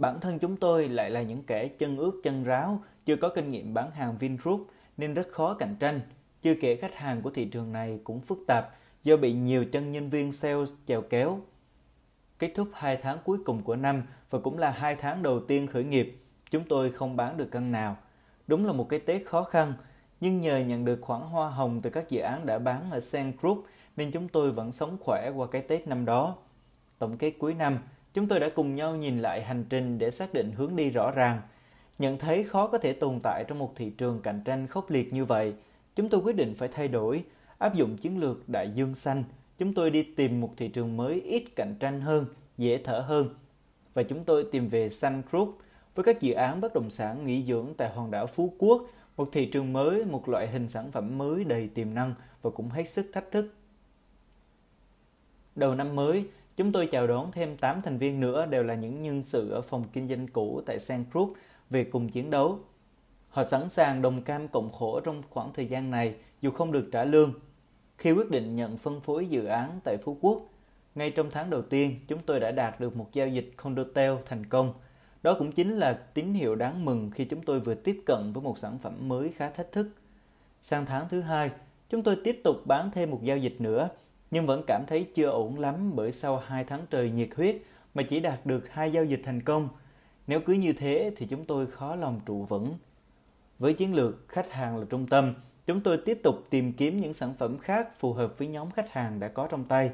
Bản 0.00 0.20
thân 0.20 0.38
chúng 0.38 0.56
tôi 0.56 0.88
lại 0.88 1.10
là 1.10 1.22
những 1.22 1.42
kẻ 1.42 1.68
chân 1.68 1.96
ướt 1.96 2.20
chân 2.22 2.44
ráo, 2.44 2.82
chưa 3.04 3.16
có 3.16 3.28
kinh 3.28 3.50
nghiệm 3.50 3.74
bán 3.74 3.90
hàng 3.90 4.16
Vingroup 4.18 4.66
nên 4.96 5.14
rất 5.14 5.28
khó 5.30 5.54
cạnh 5.54 5.76
tranh. 5.80 6.00
Chưa 6.42 6.54
kể 6.60 6.76
khách 6.76 6.94
hàng 6.94 7.22
của 7.22 7.30
thị 7.30 7.44
trường 7.44 7.72
này 7.72 8.00
cũng 8.04 8.20
phức 8.20 8.38
tạp 8.46 8.70
do 9.02 9.16
bị 9.16 9.32
nhiều 9.32 9.64
chân 9.64 9.92
nhân 9.92 10.10
viên 10.10 10.32
sales 10.32 10.72
chèo 10.86 11.02
kéo 11.02 11.40
Kết 12.38 12.52
thúc 12.54 12.68
2 12.72 12.96
tháng 12.96 13.18
cuối 13.24 13.38
cùng 13.44 13.62
của 13.62 13.76
năm 13.76 14.02
và 14.30 14.38
cũng 14.38 14.58
là 14.58 14.70
2 14.70 14.96
tháng 14.96 15.22
đầu 15.22 15.40
tiên 15.40 15.66
khởi 15.66 15.84
nghiệp, 15.84 16.22
chúng 16.50 16.64
tôi 16.68 16.90
không 16.92 17.16
bán 17.16 17.36
được 17.36 17.48
căn 17.50 17.72
nào. 17.72 17.96
Đúng 18.46 18.66
là 18.66 18.72
một 18.72 18.88
cái 18.88 19.00
Tết 19.00 19.26
khó 19.26 19.42
khăn, 19.42 19.72
nhưng 20.20 20.40
nhờ 20.40 20.58
nhận 20.58 20.84
được 20.84 20.98
khoản 21.00 21.20
hoa 21.20 21.48
hồng 21.48 21.80
từ 21.82 21.90
các 21.90 22.08
dự 22.08 22.20
án 22.20 22.46
đã 22.46 22.58
bán 22.58 22.90
ở 22.90 23.00
Sen 23.00 23.32
Group 23.40 23.64
nên 23.96 24.12
chúng 24.12 24.28
tôi 24.28 24.52
vẫn 24.52 24.72
sống 24.72 24.96
khỏe 25.00 25.30
qua 25.36 25.46
cái 25.50 25.62
Tết 25.62 25.86
năm 25.86 26.04
đó. 26.04 26.36
Tổng 26.98 27.18
kết 27.18 27.30
cuối 27.38 27.54
năm, 27.54 27.78
chúng 28.14 28.28
tôi 28.28 28.40
đã 28.40 28.48
cùng 28.54 28.74
nhau 28.74 28.96
nhìn 28.96 29.18
lại 29.18 29.42
hành 29.42 29.64
trình 29.70 29.98
để 29.98 30.10
xác 30.10 30.34
định 30.34 30.52
hướng 30.52 30.76
đi 30.76 30.90
rõ 30.90 31.10
ràng. 31.10 31.40
Nhận 31.98 32.18
thấy 32.18 32.44
khó 32.44 32.66
có 32.66 32.78
thể 32.78 32.92
tồn 32.92 33.20
tại 33.22 33.44
trong 33.48 33.58
một 33.58 33.72
thị 33.76 33.90
trường 33.90 34.20
cạnh 34.22 34.42
tranh 34.44 34.66
khốc 34.66 34.90
liệt 34.90 35.12
như 35.12 35.24
vậy, 35.24 35.54
chúng 35.94 36.08
tôi 36.08 36.20
quyết 36.20 36.36
định 36.36 36.54
phải 36.54 36.68
thay 36.68 36.88
đổi, 36.88 37.24
áp 37.58 37.74
dụng 37.74 37.96
chiến 37.96 38.20
lược 38.20 38.48
đại 38.48 38.70
dương 38.70 38.94
xanh– 38.94 39.24
chúng 39.60 39.74
tôi 39.74 39.90
đi 39.90 40.02
tìm 40.02 40.40
một 40.40 40.54
thị 40.56 40.68
trường 40.68 40.96
mới 40.96 41.20
ít 41.20 41.44
cạnh 41.56 41.74
tranh 41.80 42.00
hơn, 42.00 42.26
dễ 42.58 42.80
thở 42.84 43.00
hơn. 43.00 43.28
Và 43.94 44.02
chúng 44.02 44.24
tôi 44.24 44.46
tìm 44.52 44.68
về 44.68 44.88
Sun 44.88 45.22
Group 45.30 45.58
với 45.94 46.04
các 46.04 46.20
dự 46.20 46.32
án 46.32 46.60
bất 46.60 46.74
động 46.74 46.90
sản 46.90 47.26
nghỉ 47.26 47.44
dưỡng 47.44 47.74
tại 47.76 47.90
hòn 47.90 48.10
đảo 48.10 48.26
Phú 48.26 48.52
Quốc, 48.58 48.82
một 49.16 49.28
thị 49.32 49.46
trường 49.46 49.72
mới, 49.72 50.04
một 50.04 50.28
loại 50.28 50.48
hình 50.48 50.68
sản 50.68 50.90
phẩm 50.90 51.18
mới 51.18 51.44
đầy 51.44 51.68
tiềm 51.68 51.94
năng 51.94 52.14
và 52.42 52.50
cũng 52.50 52.68
hết 52.68 52.88
sức 52.88 53.06
thách 53.12 53.30
thức. 53.30 53.54
Đầu 55.56 55.74
năm 55.74 55.96
mới, 55.96 56.24
chúng 56.60 56.72
tôi 56.72 56.86
chào 56.86 57.06
đón 57.06 57.32
thêm 57.32 57.56
8 57.56 57.82
thành 57.82 57.98
viên 57.98 58.20
nữa 58.20 58.46
đều 58.46 58.62
là 58.62 58.74
những 58.74 59.02
nhân 59.02 59.24
sự 59.24 59.50
ở 59.50 59.62
phòng 59.62 59.84
kinh 59.92 60.08
doanh 60.08 60.26
cũ 60.26 60.62
tại 60.66 60.78
Sang 60.78 61.04
Group 61.12 61.32
về 61.70 61.84
cùng 61.84 62.08
chiến 62.08 62.30
đấu. 62.30 62.58
Họ 63.28 63.44
sẵn 63.44 63.68
sàng 63.68 64.02
đồng 64.02 64.22
cam 64.22 64.48
cộng 64.48 64.70
khổ 64.70 65.00
trong 65.00 65.22
khoảng 65.30 65.52
thời 65.52 65.66
gian 65.66 65.90
này 65.90 66.14
dù 66.40 66.50
không 66.50 66.72
được 66.72 66.88
trả 66.92 67.04
lương 67.04 67.32
khi 67.98 68.12
quyết 68.12 68.30
định 68.30 68.56
nhận 68.56 68.76
phân 68.76 69.00
phối 69.00 69.26
dự 69.26 69.44
án 69.44 69.80
tại 69.84 69.96
Phú 70.04 70.16
Quốc, 70.20 70.42
ngay 70.94 71.10
trong 71.10 71.30
tháng 71.30 71.50
đầu 71.50 71.62
tiên, 71.62 72.00
chúng 72.08 72.20
tôi 72.26 72.40
đã 72.40 72.50
đạt 72.50 72.80
được 72.80 72.96
một 72.96 73.08
giao 73.12 73.28
dịch 73.28 73.50
Condotel 73.56 74.12
thành 74.26 74.46
công. 74.46 74.74
Đó 75.22 75.36
cũng 75.38 75.52
chính 75.52 75.76
là 75.76 75.92
tín 75.92 76.34
hiệu 76.34 76.54
đáng 76.54 76.84
mừng 76.84 77.10
khi 77.10 77.24
chúng 77.24 77.42
tôi 77.42 77.60
vừa 77.60 77.74
tiếp 77.74 78.02
cận 78.06 78.32
với 78.32 78.42
một 78.42 78.58
sản 78.58 78.78
phẩm 78.78 79.08
mới 79.08 79.32
khá 79.32 79.50
thách 79.50 79.72
thức. 79.72 79.88
Sang 80.62 80.86
tháng 80.86 81.08
thứ 81.08 81.20
hai, 81.20 81.50
chúng 81.88 82.02
tôi 82.02 82.16
tiếp 82.24 82.40
tục 82.44 82.56
bán 82.66 82.90
thêm 82.90 83.10
một 83.10 83.20
giao 83.22 83.36
dịch 83.36 83.60
nữa, 83.60 83.88
nhưng 84.30 84.46
vẫn 84.46 84.62
cảm 84.66 84.84
thấy 84.86 85.06
chưa 85.14 85.28
ổn 85.28 85.58
lắm 85.58 85.96
bởi 85.96 86.12
sau 86.12 86.36
2 86.36 86.64
tháng 86.64 86.80
trời 86.90 87.10
nhiệt 87.10 87.28
huyết 87.36 87.56
mà 87.94 88.02
chỉ 88.02 88.20
đạt 88.20 88.46
được 88.46 88.70
hai 88.70 88.92
giao 88.92 89.04
dịch 89.04 89.20
thành 89.24 89.42
công. 89.42 89.68
Nếu 90.26 90.40
cứ 90.40 90.52
như 90.52 90.72
thế 90.72 91.12
thì 91.16 91.26
chúng 91.26 91.44
tôi 91.44 91.66
khó 91.66 91.94
lòng 91.94 92.20
trụ 92.26 92.44
vững. 92.44 92.74
Với 93.58 93.74
chiến 93.74 93.94
lược 93.94 94.28
khách 94.28 94.52
hàng 94.52 94.76
là 94.76 94.86
trung 94.90 95.06
tâm, 95.06 95.34
Chúng 95.70 95.80
tôi 95.80 95.98
tiếp 95.98 96.20
tục 96.22 96.44
tìm 96.50 96.72
kiếm 96.72 97.00
những 97.00 97.12
sản 97.12 97.34
phẩm 97.34 97.58
khác 97.58 97.98
phù 97.98 98.12
hợp 98.12 98.38
với 98.38 98.48
nhóm 98.48 98.70
khách 98.70 98.92
hàng 98.92 99.20
đã 99.20 99.28
có 99.28 99.46
trong 99.46 99.64
tay. 99.64 99.90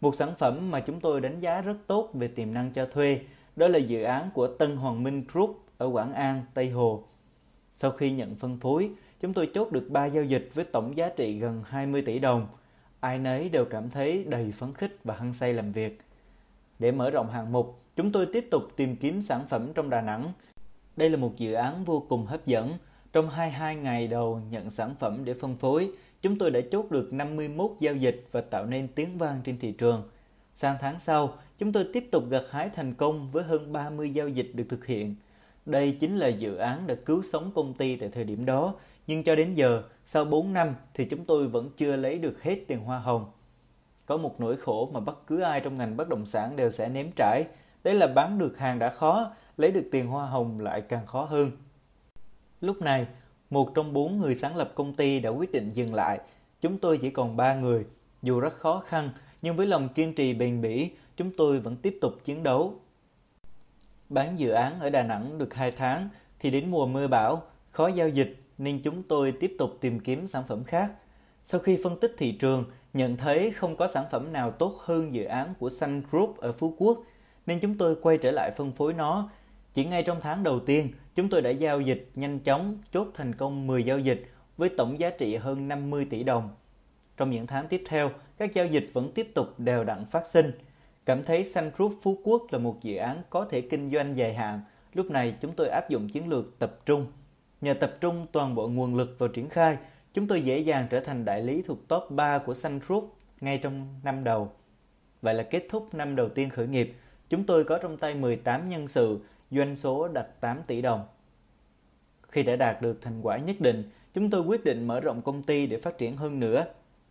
Một 0.00 0.14
sản 0.14 0.34
phẩm 0.38 0.70
mà 0.70 0.80
chúng 0.80 1.00
tôi 1.00 1.20
đánh 1.20 1.40
giá 1.40 1.62
rất 1.62 1.76
tốt 1.86 2.10
về 2.14 2.28
tiềm 2.28 2.54
năng 2.54 2.72
cho 2.72 2.86
thuê, 2.86 3.20
đó 3.56 3.68
là 3.68 3.78
dự 3.78 4.02
án 4.02 4.30
của 4.34 4.46
Tân 4.46 4.76
Hoàng 4.76 5.02
Minh 5.02 5.24
Group 5.32 5.64
ở 5.78 5.86
Quảng 5.86 6.12
An, 6.12 6.42
Tây 6.54 6.70
Hồ. 6.70 7.04
Sau 7.74 7.90
khi 7.90 8.10
nhận 8.10 8.34
phân 8.34 8.58
phối, 8.60 8.90
chúng 9.20 9.32
tôi 9.32 9.50
chốt 9.54 9.72
được 9.72 9.88
3 9.90 10.06
giao 10.06 10.24
dịch 10.24 10.50
với 10.54 10.64
tổng 10.64 10.96
giá 10.96 11.08
trị 11.16 11.38
gần 11.38 11.62
20 11.66 12.02
tỷ 12.02 12.18
đồng. 12.18 12.46
Ai 13.02 13.18
nấy 13.18 13.48
đều 13.48 13.64
cảm 13.64 13.90
thấy 13.90 14.24
đầy 14.24 14.52
phấn 14.52 14.74
khích 14.74 14.96
và 15.04 15.14
hăng 15.14 15.32
say 15.32 15.54
làm 15.54 15.72
việc. 15.72 16.00
Để 16.78 16.92
mở 16.92 17.10
rộng 17.10 17.30
hạng 17.30 17.52
mục, 17.52 17.80
chúng 17.96 18.12
tôi 18.12 18.26
tiếp 18.32 18.48
tục 18.50 18.62
tìm 18.76 18.96
kiếm 18.96 19.20
sản 19.20 19.46
phẩm 19.48 19.72
trong 19.74 19.90
Đà 19.90 20.00
Nẵng. 20.00 20.32
Đây 20.96 21.10
là 21.10 21.16
một 21.16 21.36
dự 21.36 21.52
án 21.52 21.84
vô 21.84 22.06
cùng 22.08 22.26
hấp 22.26 22.46
dẫn, 22.46 22.72
trong 23.12 23.30
22 23.30 23.76
ngày 23.76 24.08
đầu 24.08 24.40
nhận 24.50 24.70
sản 24.70 24.94
phẩm 24.98 25.24
để 25.24 25.34
phân 25.34 25.56
phối, 25.56 25.90
chúng 26.22 26.38
tôi 26.38 26.50
đã 26.50 26.60
chốt 26.70 26.90
được 26.90 27.12
51 27.12 27.70
giao 27.80 27.94
dịch 27.94 28.24
và 28.32 28.40
tạo 28.40 28.66
nên 28.66 28.88
tiếng 28.88 29.18
vang 29.18 29.40
trên 29.44 29.58
thị 29.58 29.72
trường. 29.72 30.10
Sang 30.54 30.76
tháng 30.80 30.98
sau, 30.98 31.34
chúng 31.58 31.72
tôi 31.72 31.86
tiếp 31.92 32.08
tục 32.10 32.24
gặt 32.30 32.42
hái 32.50 32.68
thành 32.68 32.94
công 32.94 33.28
với 33.28 33.44
hơn 33.44 33.72
30 33.72 34.10
giao 34.10 34.28
dịch 34.28 34.50
được 34.54 34.66
thực 34.68 34.86
hiện. 34.86 35.14
Đây 35.66 35.96
chính 36.00 36.16
là 36.16 36.28
dự 36.28 36.56
án 36.56 36.86
đã 36.86 36.94
cứu 36.94 37.22
sống 37.22 37.52
công 37.54 37.74
ty 37.74 37.96
tại 37.96 38.08
thời 38.08 38.24
điểm 38.24 38.44
đó, 38.44 38.74
nhưng 39.06 39.24
cho 39.24 39.34
đến 39.34 39.54
giờ, 39.54 39.82
sau 40.04 40.24
4 40.24 40.52
năm 40.52 40.74
thì 40.94 41.04
chúng 41.04 41.24
tôi 41.24 41.48
vẫn 41.48 41.70
chưa 41.76 41.96
lấy 41.96 42.18
được 42.18 42.42
hết 42.42 42.56
tiền 42.68 42.78
hoa 42.78 42.98
hồng. 42.98 43.30
Có 44.06 44.16
một 44.16 44.40
nỗi 44.40 44.56
khổ 44.56 44.90
mà 44.92 45.00
bất 45.00 45.26
cứ 45.26 45.40
ai 45.40 45.60
trong 45.60 45.78
ngành 45.78 45.96
bất 45.96 46.08
động 46.08 46.26
sản 46.26 46.56
đều 46.56 46.70
sẽ 46.70 46.88
nếm 46.88 47.06
trải, 47.16 47.44
đấy 47.84 47.94
là 47.94 48.06
bán 48.06 48.38
được 48.38 48.58
hàng 48.58 48.78
đã 48.78 48.88
khó, 48.88 49.30
lấy 49.56 49.70
được 49.70 49.88
tiền 49.92 50.06
hoa 50.06 50.26
hồng 50.26 50.60
lại 50.60 50.80
càng 50.80 51.06
khó 51.06 51.24
hơn. 51.24 51.50
Lúc 52.60 52.82
này, 52.82 53.06
một 53.50 53.74
trong 53.74 53.92
bốn 53.92 54.18
người 54.18 54.34
sáng 54.34 54.56
lập 54.56 54.72
công 54.74 54.94
ty 54.94 55.20
đã 55.20 55.30
quyết 55.30 55.52
định 55.52 55.70
dừng 55.70 55.94
lại. 55.94 56.20
Chúng 56.60 56.78
tôi 56.78 56.98
chỉ 56.98 57.10
còn 57.10 57.36
ba 57.36 57.54
người. 57.54 57.84
Dù 58.22 58.40
rất 58.40 58.56
khó 58.56 58.82
khăn, 58.86 59.10
nhưng 59.42 59.56
với 59.56 59.66
lòng 59.66 59.88
kiên 59.88 60.14
trì 60.14 60.34
bền 60.34 60.60
bỉ, 60.60 60.90
chúng 61.16 61.30
tôi 61.36 61.60
vẫn 61.60 61.76
tiếp 61.76 61.98
tục 62.00 62.12
chiến 62.24 62.42
đấu. 62.42 62.74
Bán 64.08 64.38
dự 64.38 64.50
án 64.50 64.80
ở 64.80 64.90
Đà 64.90 65.02
Nẵng 65.02 65.38
được 65.38 65.54
2 65.54 65.72
tháng 65.72 66.08
thì 66.38 66.50
đến 66.50 66.70
mùa 66.70 66.86
mưa 66.86 67.08
bão, 67.08 67.42
khó 67.70 67.88
giao 67.88 68.08
dịch 68.08 68.41
nên 68.58 68.82
chúng 68.82 69.02
tôi 69.02 69.32
tiếp 69.32 69.56
tục 69.58 69.70
tìm 69.80 70.00
kiếm 70.00 70.26
sản 70.26 70.42
phẩm 70.48 70.64
khác. 70.64 70.92
Sau 71.44 71.60
khi 71.60 71.78
phân 71.84 72.00
tích 72.00 72.14
thị 72.18 72.32
trường, 72.32 72.64
nhận 72.92 73.16
thấy 73.16 73.50
không 73.50 73.76
có 73.76 73.88
sản 73.88 74.04
phẩm 74.10 74.32
nào 74.32 74.50
tốt 74.50 74.76
hơn 74.80 75.14
dự 75.14 75.24
án 75.24 75.54
của 75.58 75.70
Sun 75.70 76.02
Group 76.10 76.36
ở 76.38 76.52
Phú 76.52 76.74
Quốc, 76.78 77.02
nên 77.46 77.60
chúng 77.60 77.78
tôi 77.78 77.96
quay 78.02 78.18
trở 78.18 78.30
lại 78.30 78.50
phân 78.50 78.72
phối 78.72 78.92
nó. 78.92 79.30
Chỉ 79.74 79.84
ngay 79.84 80.02
trong 80.02 80.20
tháng 80.20 80.42
đầu 80.42 80.60
tiên, 80.60 80.88
chúng 81.14 81.28
tôi 81.28 81.42
đã 81.42 81.50
giao 81.50 81.80
dịch 81.80 82.10
nhanh 82.14 82.40
chóng, 82.40 82.78
chốt 82.92 83.08
thành 83.14 83.34
công 83.34 83.66
10 83.66 83.82
giao 83.82 83.98
dịch 83.98 84.30
với 84.56 84.68
tổng 84.68 85.00
giá 85.00 85.10
trị 85.10 85.36
hơn 85.36 85.68
50 85.68 86.06
tỷ 86.10 86.22
đồng. 86.22 86.50
Trong 87.16 87.30
những 87.30 87.46
tháng 87.46 87.68
tiếp 87.68 87.82
theo, 87.86 88.10
các 88.38 88.54
giao 88.54 88.66
dịch 88.66 88.90
vẫn 88.92 89.12
tiếp 89.14 89.30
tục 89.34 89.60
đều 89.60 89.84
đặn 89.84 90.04
phát 90.06 90.26
sinh. 90.26 90.50
Cảm 91.06 91.24
thấy 91.24 91.44
Sun 91.44 91.70
Group 91.76 91.94
Phú 92.02 92.18
Quốc 92.24 92.42
là 92.50 92.58
một 92.58 92.82
dự 92.82 92.96
án 92.96 93.22
có 93.30 93.44
thể 93.44 93.60
kinh 93.60 93.90
doanh 93.90 94.16
dài 94.16 94.34
hạn, 94.34 94.60
lúc 94.94 95.10
này 95.10 95.34
chúng 95.40 95.52
tôi 95.56 95.68
áp 95.68 95.90
dụng 95.90 96.08
chiến 96.08 96.28
lược 96.28 96.58
tập 96.58 96.78
trung. 96.86 97.06
Nhờ 97.62 97.74
tập 97.74 97.96
trung 98.00 98.26
toàn 98.32 98.54
bộ 98.54 98.68
nguồn 98.68 98.94
lực 98.94 99.16
vào 99.18 99.28
triển 99.28 99.48
khai, 99.48 99.76
chúng 100.14 100.26
tôi 100.26 100.42
dễ 100.42 100.58
dàng 100.58 100.86
trở 100.90 101.00
thành 101.00 101.24
đại 101.24 101.42
lý 101.42 101.62
thuộc 101.62 101.88
top 101.88 102.02
3 102.10 102.38
của 102.38 102.54
Sun 102.54 102.78
Group 102.78 103.14
ngay 103.40 103.58
trong 103.58 104.00
năm 104.04 104.24
đầu. 104.24 104.52
Vậy 105.22 105.34
là 105.34 105.42
kết 105.42 105.66
thúc 105.70 105.94
năm 105.94 106.16
đầu 106.16 106.28
tiên 106.28 106.50
khởi 106.50 106.66
nghiệp, 106.66 106.94
chúng 107.28 107.44
tôi 107.44 107.64
có 107.64 107.78
trong 107.78 107.96
tay 107.96 108.14
18 108.14 108.68
nhân 108.68 108.88
sự, 108.88 109.20
doanh 109.50 109.76
số 109.76 110.08
đạt 110.08 110.40
8 110.40 110.62
tỷ 110.66 110.82
đồng. 110.82 111.04
Khi 112.28 112.42
đã 112.42 112.56
đạt 112.56 112.82
được 112.82 113.02
thành 113.02 113.20
quả 113.22 113.36
nhất 113.38 113.56
định, 113.60 113.90
chúng 114.14 114.30
tôi 114.30 114.40
quyết 114.40 114.64
định 114.64 114.86
mở 114.86 115.00
rộng 115.00 115.22
công 115.22 115.42
ty 115.42 115.66
để 115.66 115.78
phát 115.78 115.98
triển 115.98 116.16
hơn 116.16 116.40
nữa. 116.40 116.64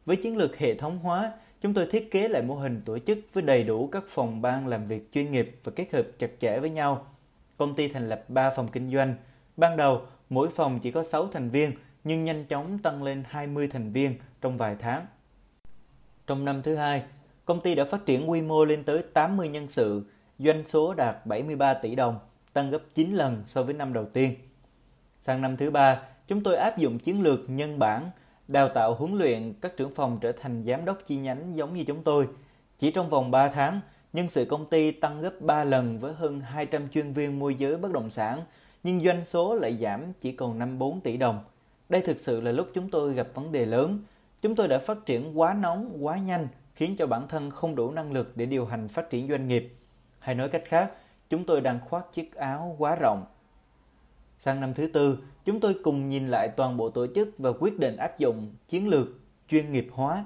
Với 0.05 0.15
chiến 0.15 0.37
lược 0.37 0.57
hệ 0.57 0.75
thống 0.75 0.99
hóa, 0.99 1.31
chúng 1.61 1.73
tôi 1.73 1.87
thiết 1.91 2.11
kế 2.11 2.27
lại 2.27 2.41
mô 2.41 2.55
hình 2.55 2.81
tổ 2.85 2.99
chức 2.99 3.17
với 3.33 3.43
đầy 3.43 3.63
đủ 3.63 3.87
các 3.87 4.03
phòng 4.07 4.41
ban 4.41 4.67
làm 4.67 4.85
việc 4.85 5.11
chuyên 5.11 5.31
nghiệp 5.31 5.59
và 5.63 5.71
kết 5.75 5.93
hợp 5.93 6.03
chặt 6.17 6.29
chẽ 6.39 6.59
với 6.59 6.69
nhau. 6.69 7.07
Công 7.57 7.75
ty 7.75 7.87
thành 7.87 8.09
lập 8.09 8.23
3 8.27 8.49
phòng 8.49 8.67
kinh 8.67 8.91
doanh. 8.91 9.15
Ban 9.57 9.77
đầu, 9.77 10.01
mỗi 10.31 10.49
phòng 10.49 10.79
chỉ 10.79 10.91
có 10.91 11.03
6 11.03 11.27
thành 11.27 11.49
viên, 11.49 11.71
nhưng 12.03 12.23
nhanh 12.25 12.45
chóng 12.45 12.79
tăng 12.79 13.03
lên 13.03 13.23
20 13.27 13.67
thành 13.67 13.91
viên 13.91 14.15
trong 14.41 14.57
vài 14.57 14.75
tháng. 14.79 15.05
Trong 16.27 16.45
năm 16.45 16.61
thứ 16.61 16.75
hai, 16.75 17.03
công 17.45 17.61
ty 17.61 17.75
đã 17.75 17.85
phát 17.85 18.05
triển 18.05 18.29
quy 18.29 18.41
mô 18.41 18.65
lên 18.65 18.83
tới 18.83 19.03
80 19.13 19.49
nhân 19.49 19.67
sự, 19.67 20.05
doanh 20.39 20.67
số 20.67 20.93
đạt 20.93 21.25
73 21.25 21.73
tỷ 21.73 21.95
đồng, 21.95 22.19
tăng 22.53 22.71
gấp 22.71 22.79
9 22.93 23.11
lần 23.11 23.41
so 23.45 23.63
với 23.63 23.73
năm 23.73 23.93
đầu 23.93 24.05
tiên. 24.05 24.35
Sang 25.19 25.41
năm 25.41 25.57
thứ 25.57 25.71
ba, 25.71 26.01
chúng 26.27 26.43
tôi 26.43 26.55
áp 26.55 26.77
dụng 26.77 26.99
chiến 26.99 27.23
lược 27.23 27.39
nhân 27.49 27.79
bản, 27.79 28.09
đào 28.47 28.69
tạo 28.69 28.93
huấn 28.93 29.17
luyện 29.17 29.53
các 29.61 29.77
trưởng 29.77 29.95
phòng 29.95 30.17
trở 30.21 30.31
thành 30.31 30.63
giám 30.67 30.85
đốc 30.85 30.97
chi 31.05 31.17
nhánh 31.17 31.57
giống 31.57 31.73
như 31.73 31.83
chúng 31.83 32.03
tôi. 32.03 32.27
Chỉ 32.77 32.91
trong 32.91 33.09
vòng 33.09 33.31
3 33.31 33.49
tháng, 33.49 33.81
nhân 34.13 34.29
sự 34.29 34.45
công 34.45 34.65
ty 34.65 34.91
tăng 34.91 35.21
gấp 35.21 35.41
3 35.41 35.63
lần 35.63 35.97
với 35.99 36.13
hơn 36.13 36.39
200 36.39 36.89
chuyên 36.89 37.13
viên 37.13 37.39
môi 37.39 37.55
giới 37.55 37.77
bất 37.77 37.91
động 37.91 38.09
sản, 38.09 38.41
nhưng 38.83 38.99
doanh 38.99 39.25
số 39.25 39.55
lại 39.55 39.73
giảm 39.73 40.13
chỉ 40.21 40.31
còn 40.31 40.59
54 40.59 41.01
tỷ 41.01 41.17
đồng. 41.17 41.43
Đây 41.89 42.01
thực 42.01 42.19
sự 42.19 42.41
là 42.41 42.51
lúc 42.51 42.67
chúng 42.73 42.89
tôi 42.89 43.13
gặp 43.13 43.27
vấn 43.33 43.51
đề 43.51 43.65
lớn. 43.65 43.99
Chúng 44.41 44.55
tôi 44.55 44.67
đã 44.67 44.79
phát 44.79 45.05
triển 45.05 45.39
quá 45.39 45.53
nóng, 45.53 45.97
quá 46.01 46.17
nhanh, 46.17 46.47
khiến 46.75 46.95
cho 46.97 47.07
bản 47.07 47.27
thân 47.27 47.49
không 47.49 47.75
đủ 47.75 47.91
năng 47.91 48.11
lực 48.11 48.37
để 48.37 48.45
điều 48.45 48.65
hành 48.65 48.87
phát 48.87 49.09
triển 49.09 49.29
doanh 49.29 49.47
nghiệp. 49.47 49.75
Hay 50.19 50.35
nói 50.35 50.49
cách 50.49 50.63
khác, 50.65 50.91
chúng 51.29 51.45
tôi 51.45 51.61
đang 51.61 51.79
khoác 51.89 52.05
chiếc 52.13 52.35
áo 52.35 52.75
quá 52.79 52.95
rộng. 53.01 53.25
Sang 54.37 54.61
năm 54.61 54.73
thứ 54.73 54.87
tư, 54.93 55.17
chúng 55.45 55.59
tôi 55.59 55.75
cùng 55.83 56.09
nhìn 56.09 56.27
lại 56.27 56.49
toàn 56.49 56.77
bộ 56.77 56.89
tổ 56.89 57.07
chức 57.15 57.29
và 57.37 57.51
quyết 57.59 57.79
định 57.79 57.97
áp 57.97 58.17
dụng 58.17 58.53
chiến 58.67 58.87
lược 58.87 59.07
chuyên 59.49 59.71
nghiệp 59.71 59.87
hóa. 59.91 60.25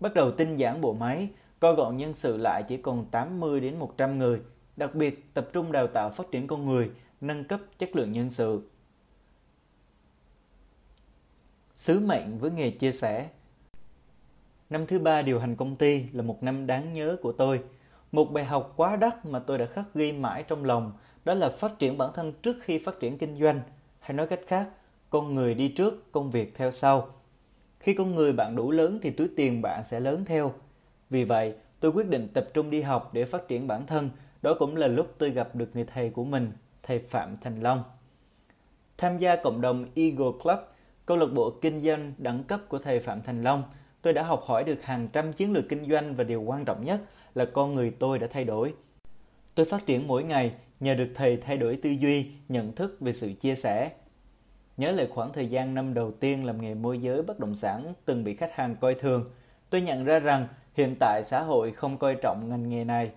Bắt 0.00 0.14
đầu 0.14 0.30
tinh 0.30 0.56
giản 0.56 0.80
bộ 0.80 0.92
máy, 0.92 1.28
co 1.60 1.72
gọn 1.72 1.96
nhân 1.96 2.14
sự 2.14 2.36
lại 2.36 2.62
chỉ 2.68 2.76
còn 2.76 3.04
80 3.10 3.60
đến 3.60 3.78
100 3.78 4.18
người, 4.18 4.40
đặc 4.76 4.94
biệt 4.94 5.34
tập 5.34 5.48
trung 5.52 5.72
đào 5.72 5.86
tạo 5.86 6.10
phát 6.10 6.30
triển 6.30 6.46
con 6.46 6.66
người, 6.66 6.90
nâng 7.20 7.44
cấp 7.44 7.60
chất 7.78 7.96
lượng 7.96 8.12
nhân 8.12 8.30
sự. 8.30 8.70
Sứ 11.74 12.00
mệnh 12.00 12.38
với 12.38 12.50
nghề 12.50 12.70
chia 12.70 12.92
sẻ 12.92 13.28
Năm 14.70 14.86
thứ 14.86 14.98
ba 14.98 15.22
điều 15.22 15.38
hành 15.38 15.56
công 15.56 15.76
ty 15.76 16.04
là 16.12 16.22
một 16.22 16.42
năm 16.42 16.66
đáng 16.66 16.92
nhớ 16.92 17.16
của 17.22 17.32
tôi. 17.32 17.60
Một 18.12 18.32
bài 18.32 18.44
học 18.44 18.72
quá 18.76 18.96
đắt 18.96 19.26
mà 19.26 19.38
tôi 19.38 19.58
đã 19.58 19.66
khắc 19.66 19.94
ghi 19.94 20.12
mãi 20.12 20.42
trong 20.42 20.64
lòng 20.64 20.92
đó 21.24 21.34
là 21.34 21.48
phát 21.48 21.78
triển 21.78 21.98
bản 21.98 22.10
thân 22.14 22.32
trước 22.42 22.56
khi 22.60 22.78
phát 22.78 23.00
triển 23.00 23.18
kinh 23.18 23.36
doanh. 23.36 23.60
Hay 24.00 24.14
nói 24.14 24.26
cách 24.26 24.40
khác, 24.46 24.68
con 25.10 25.34
người 25.34 25.54
đi 25.54 25.68
trước, 25.68 26.12
công 26.12 26.30
việc 26.30 26.54
theo 26.54 26.70
sau. 26.70 27.08
Khi 27.80 27.94
con 27.94 28.14
người 28.14 28.32
bạn 28.32 28.56
đủ 28.56 28.70
lớn 28.70 28.98
thì 29.02 29.10
túi 29.10 29.28
tiền 29.36 29.62
bạn 29.62 29.84
sẽ 29.84 30.00
lớn 30.00 30.24
theo. 30.24 30.54
Vì 31.10 31.24
vậy, 31.24 31.54
tôi 31.80 31.92
quyết 31.92 32.08
định 32.08 32.28
tập 32.34 32.48
trung 32.54 32.70
đi 32.70 32.82
học 32.82 33.10
để 33.12 33.24
phát 33.24 33.48
triển 33.48 33.66
bản 33.66 33.86
thân. 33.86 34.10
Đó 34.42 34.54
cũng 34.58 34.76
là 34.76 34.86
lúc 34.86 35.14
tôi 35.18 35.30
gặp 35.30 35.56
được 35.56 35.70
người 35.74 35.84
thầy 35.84 36.10
của 36.10 36.24
mình, 36.24 36.52
thầy 36.88 36.98
Phạm 36.98 37.36
Thành 37.40 37.60
Long. 37.60 37.82
Tham 38.98 39.18
gia 39.18 39.36
cộng 39.36 39.60
đồng 39.60 39.86
Eagle 39.94 40.32
Club, 40.42 40.58
câu 41.06 41.16
lạc 41.16 41.26
bộ 41.34 41.50
kinh 41.62 41.82
doanh 41.84 42.12
đẳng 42.18 42.44
cấp 42.44 42.60
của 42.68 42.78
thầy 42.78 43.00
Phạm 43.00 43.22
Thành 43.22 43.42
Long, 43.42 43.62
tôi 44.02 44.12
đã 44.12 44.22
học 44.22 44.42
hỏi 44.44 44.64
được 44.64 44.82
hàng 44.82 45.08
trăm 45.12 45.32
chiến 45.32 45.52
lược 45.52 45.68
kinh 45.68 45.90
doanh 45.90 46.14
và 46.14 46.24
điều 46.24 46.42
quan 46.42 46.64
trọng 46.64 46.84
nhất 46.84 47.00
là 47.34 47.44
con 47.44 47.74
người 47.74 47.90
tôi 47.98 48.18
đã 48.18 48.26
thay 48.30 48.44
đổi. 48.44 48.74
Tôi 49.54 49.66
phát 49.66 49.86
triển 49.86 50.08
mỗi 50.08 50.24
ngày 50.24 50.54
nhờ 50.80 50.94
được 50.94 51.08
thầy 51.14 51.36
thay 51.36 51.56
đổi 51.56 51.78
tư 51.82 51.90
duy, 51.90 52.30
nhận 52.48 52.72
thức 52.72 52.96
về 53.00 53.12
sự 53.12 53.32
chia 53.32 53.54
sẻ. 53.54 53.90
Nhớ 54.76 54.92
lại 54.92 55.08
khoảng 55.10 55.32
thời 55.32 55.46
gian 55.46 55.74
năm 55.74 55.94
đầu 55.94 56.12
tiên 56.12 56.44
làm 56.44 56.62
nghề 56.62 56.74
môi 56.74 56.98
giới 56.98 57.22
bất 57.22 57.40
động 57.40 57.54
sản 57.54 57.94
từng 58.04 58.24
bị 58.24 58.36
khách 58.36 58.54
hàng 58.54 58.76
coi 58.76 58.94
thường, 58.94 59.30
tôi 59.70 59.80
nhận 59.80 60.04
ra 60.04 60.18
rằng 60.18 60.48
hiện 60.74 60.96
tại 61.00 61.22
xã 61.26 61.42
hội 61.42 61.72
không 61.72 61.98
coi 61.98 62.14
trọng 62.14 62.48
ngành 62.48 62.68
nghề 62.68 62.84
này. 62.84 63.10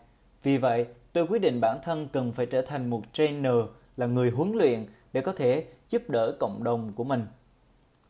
Vì 0.43 0.57
vậy, 0.57 0.85
tôi 1.13 1.27
quyết 1.27 1.39
định 1.39 1.61
bản 1.61 1.79
thân 1.83 2.07
cần 2.07 2.31
phải 2.31 2.45
trở 2.45 2.61
thành 2.61 2.89
một 2.89 3.01
trainer, 3.13 3.55
là 3.97 4.05
người 4.05 4.29
huấn 4.29 4.51
luyện 4.51 4.85
để 5.13 5.21
có 5.21 5.33
thể 5.33 5.65
giúp 5.89 6.09
đỡ 6.09 6.35
cộng 6.39 6.63
đồng 6.63 6.93
của 6.93 7.03
mình. 7.03 7.25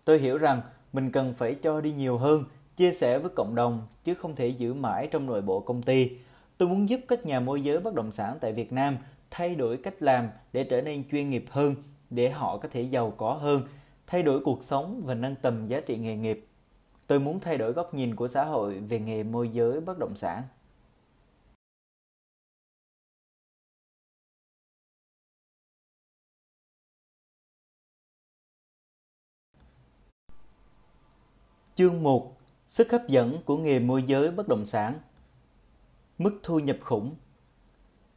Tôi 0.05 0.19
hiểu 0.19 0.37
rằng 0.37 0.61
mình 0.93 1.11
cần 1.11 1.33
phải 1.33 1.53
cho 1.53 1.81
đi 1.81 1.91
nhiều 1.91 2.17
hơn, 2.17 2.43
chia 2.75 2.91
sẻ 2.91 3.19
với 3.19 3.31
cộng 3.35 3.55
đồng 3.55 3.87
chứ 4.03 4.13
không 4.13 4.35
thể 4.35 4.47
giữ 4.47 4.73
mãi 4.73 5.07
trong 5.11 5.25
nội 5.25 5.41
bộ 5.41 5.59
công 5.59 5.81
ty. 5.81 6.11
Tôi 6.57 6.69
muốn 6.69 6.89
giúp 6.89 6.99
các 7.07 7.25
nhà 7.25 7.39
môi 7.39 7.61
giới 7.61 7.79
bất 7.79 7.93
động 7.93 8.11
sản 8.11 8.37
tại 8.41 8.53
Việt 8.53 8.73
Nam 8.73 8.97
thay 9.31 9.55
đổi 9.55 9.77
cách 9.77 10.01
làm 10.01 10.29
để 10.53 10.63
trở 10.63 10.81
nên 10.81 11.03
chuyên 11.11 11.29
nghiệp 11.29 11.45
hơn, 11.49 11.75
để 12.09 12.29
họ 12.29 12.57
có 12.57 12.67
thể 12.71 12.81
giàu 12.81 13.13
có 13.17 13.33
hơn, 13.33 13.61
thay 14.07 14.23
đổi 14.23 14.39
cuộc 14.39 14.63
sống 14.63 15.01
và 15.05 15.13
nâng 15.13 15.35
tầm 15.35 15.67
giá 15.67 15.81
trị 15.81 15.97
nghề 15.97 16.15
nghiệp. 16.15 16.47
Tôi 17.07 17.19
muốn 17.19 17.39
thay 17.39 17.57
đổi 17.57 17.71
góc 17.71 17.93
nhìn 17.93 18.15
của 18.15 18.27
xã 18.27 18.43
hội 18.43 18.79
về 18.79 18.99
nghề 18.99 19.23
môi 19.23 19.49
giới 19.49 19.81
bất 19.81 19.99
động 19.99 20.15
sản. 20.15 20.43
Chương 31.75 32.03
1. 32.03 32.37
Sức 32.67 32.91
hấp 32.91 33.07
dẫn 33.07 33.37
của 33.45 33.57
nghề 33.57 33.79
môi 33.79 34.03
giới 34.03 34.31
bất 34.31 34.47
động 34.47 34.65
sản 34.65 34.99
Mức 36.17 36.39
thu 36.43 36.59
nhập 36.59 36.77
khủng 36.81 37.15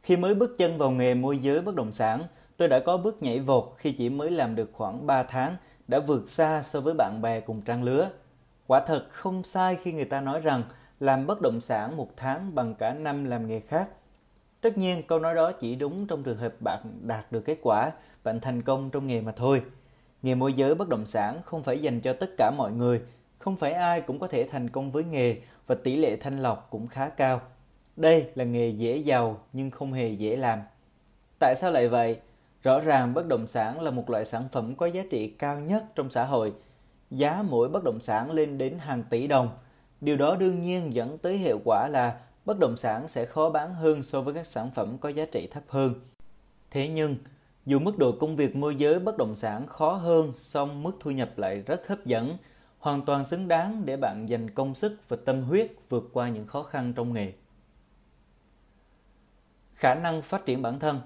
Khi 0.03 0.17
mới 0.17 0.35
bước 0.35 0.55
chân 0.57 0.77
vào 0.77 0.91
nghề 0.91 1.13
môi 1.13 1.37
giới 1.37 1.61
bất 1.61 1.75
động 1.75 1.91
sản, 1.91 2.23
tôi 2.57 2.67
đã 2.67 2.79
có 2.79 2.97
bước 2.97 3.23
nhảy 3.23 3.39
vọt 3.39 3.63
khi 3.77 3.91
chỉ 3.91 4.09
mới 4.09 4.31
làm 4.31 4.55
được 4.55 4.69
khoảng 4.73 5.07
3 5.07 5.23
tháng, 5.23 5.55
đã 5.87 5.99
vượt 5.99 6.29
xa 6.29 6.61
so 6.63 6.81
với 6.81 6.93
bạn 6.93 7.21
bè 7.21 7.39
cùng 7.39 7.61
trang 7.61 7.83
lứa. 7.83 8.09
Quả 8.67 8.79
thật 8.87 9.07
không 9.11 9.43
sai 9.43 9.77
khi 9.83 9.91
người 9.91 10.05
ta 10.05 10.21
nói 10.21 10.41
rằng 10.41 10.63
làm 10.99 11.27
bất 11.27 11.41
động 11.41 11.61
sản 11.61 11.97
một 11.97 12.09
tháng 12.17 12.55
bằng 12.55 12.75
cả 12.75 12.93
năm 12.93 13.25
làm 13.25 13.47
nghề 13.47 13.59
khác. 13.59 13.89
Tất 14.61 14.77
nhiên 14.77 15.03
câu 15.07 15.19
nói 15.19 15.35
đó 15.35 15.51
chỉ 15.51 15.75
đúng 15.75 16.07
trong 16.07 16.23
trường 16.23 16.37
hợp 16.37 16.53
bạn 16.59 16.99
đạt 17.01 17.31
được 17.31 17.41
kết 17.45 17.57
quả, 17.61 17.91
bạn 18.23 18.39
thành 18.39 18.61
công 18.61 18.89
trong 18.89 19.07
nghề 19.07 19.21
mà 19.21 19.31
thôi. 19.31 19.61
Nghề 20.21 20.35
môi 20.35 20.53
giới 20.53 20.75
bất 20.75 20.89
động 20.89 21.05
sản 21.05 21.41
không 21.45 21.63
phải 21.63 21.81
dành 21.81 22.01
cho 22.01 22.13
tất 22.13 22.29
cả 22.37 22.51
mọi 22.57 22.71
người, 22.71 23.01
không 23.39 23.57
phải 23.57 23.73
ai 23.73 24.01
cũng 24.01 24.19
có 24.19 24.27
thể 24.27 24.47
thành 24.47 24.69
công 24.69 24.91
với 24.91 25.03
nghề 25.03 25.37
và 25.67 25.75
tỷ 25.75 25.95
lệ 25.95 26.15
thanh 26.15 26.37
lọc 26.37 26.67
cũng 26.69 26.87
khá 26.87 27.09
cao. 27.09 27.41
Đây 27.95 28.29
là 28.35 28.43
nghề 28.43 28.69
dễ 28.69 28.97
giàu 28.97 29.39
nhưng 29.53 29.71
không 29.71 29.93
hề 29.93 30.09
dễ 30.09 30.37
làm. 30.37 30.59
Tại 31.39 31.55
sao 31.57 31.71
lại 31.71 31.87
vậy? 31.87 32.17
Rõ 32.63 32.79
ràng 32.79 33.13
bất 33.13 33.27
động 33.27 33.47
sản 33.47 33.81
là 33.81 33.91
một 33.91 34.09
loại 34.09 34.25
sản 34.25 34.43
phẩm 34.51 34.75
có 34.75 34.85
giá 34.85 35.03
trị 35.09 35.27
cao 35.27 35.59
nhất 35.59 35.83
trong 35.95 36.09
xã 36.09 36.25
hội. 36.25 36.53
Giá 37.11 37.43
mỗi 37.49 37.69
bất 37.69 37.83
động 37.83 37.99
sản 38.01 38.31
lên 38.31 38.57
đến 38.57 38.79
hàng 38.79 39.03
tỷ 39.09 39.27
đồng. 39.27 39.49
Điều 40.01 40.17
đó 40.17 40.35
đương 40.35 40.61
nhiên 40.61 40.93
dẫn 40.93 41.17
tới 41.17 41.37
hiệu 41.37 41.59
quả 41.65 41.87
là 41.87 42.17
bất 42.45 42.59
động 42.59 42.77
sản 42.77 43.07
sẽ 43.07 43.25
khó 43.25 43.49
bán 43.49 43.73
hơn 43.73 44.03
so 44.03 44.21
với 44.21 44.33
các 44.33 44.47
sản 44.47 44.71
phẩm 44.75 44.97
có 44.97 45.09
giá 45.09 45.25
trị 45.25 45.47
thấp 45.47 45.63
hơn. 45.67 45.93
Thế 46.71 46.87
nhưng, 46.87 47.15
dù 47.65 47.79
mức 47.79 47.97
độ 47.97 48.11
công 48.11 48.35
việc 48.35 48.55
môi 48.55 48.75
giới 48.75 48.99
bất 48.99 49.17
động 49.17 49.35
sản 49.35 49.67
khó 49.67 49.93
hơn, 49.93 50.31
song 50.35 50.83
mức 50.83 50.91
thu 50.99 51.11
nhập 51.11 51.29
lại 51.37 51.63
rất 51.65 51.87
hấp 51.87 52.05
dẫn, 52.05 52.37
hoàn 52.85 53.01
toàn 53.01 53.25
xứng 53.25 53.47
đáng 53.47 53.85
để 53.85 53.97
bạn 53.97 54.29
dành 54.29 54.49
công 54.49 54.75
sức 54.75 55.01
và 55.07 55.17
tâm 55.25 55.43
huyết 55.43 55.71
vượt 55.89 56.09
qua 56.13 56.29
những 56.29 56.47
khó 56.47 56.63
khăn 56.63 56.93
trong 56.95 57.13
nghề. 57.13 57.33
Khả 59.75 59.95
năng 59.95 60.21
phát 60.21 60.45
triển 60.45 60.61
bản 60.61 60.79
thân 60.79 61.01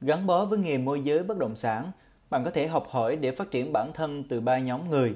Gắn 0.00 0.26
bó 0.26 0.44
với 0.44 0.58
nghề 0.58 0.78
môi 0.78 1.00
giới 1.00 1.22
bất 1.22 1.38
động 1.38 1.56
sản, 1.56 1.90
bạn 2.30 2.44
có 2.44 2.50
thể 2.50 2.66
học 2.66 2.86
hỏi 2.88 3.16
để 3.16 3.30
phát 3.30 3.50
triển 3.50 3.72
bản 3.72 3.92
thân 3.92 4.24
từ 4.28 4.40
ba 4.40 4.58
nhóm 4.58 4.90
người. 4.90 5.14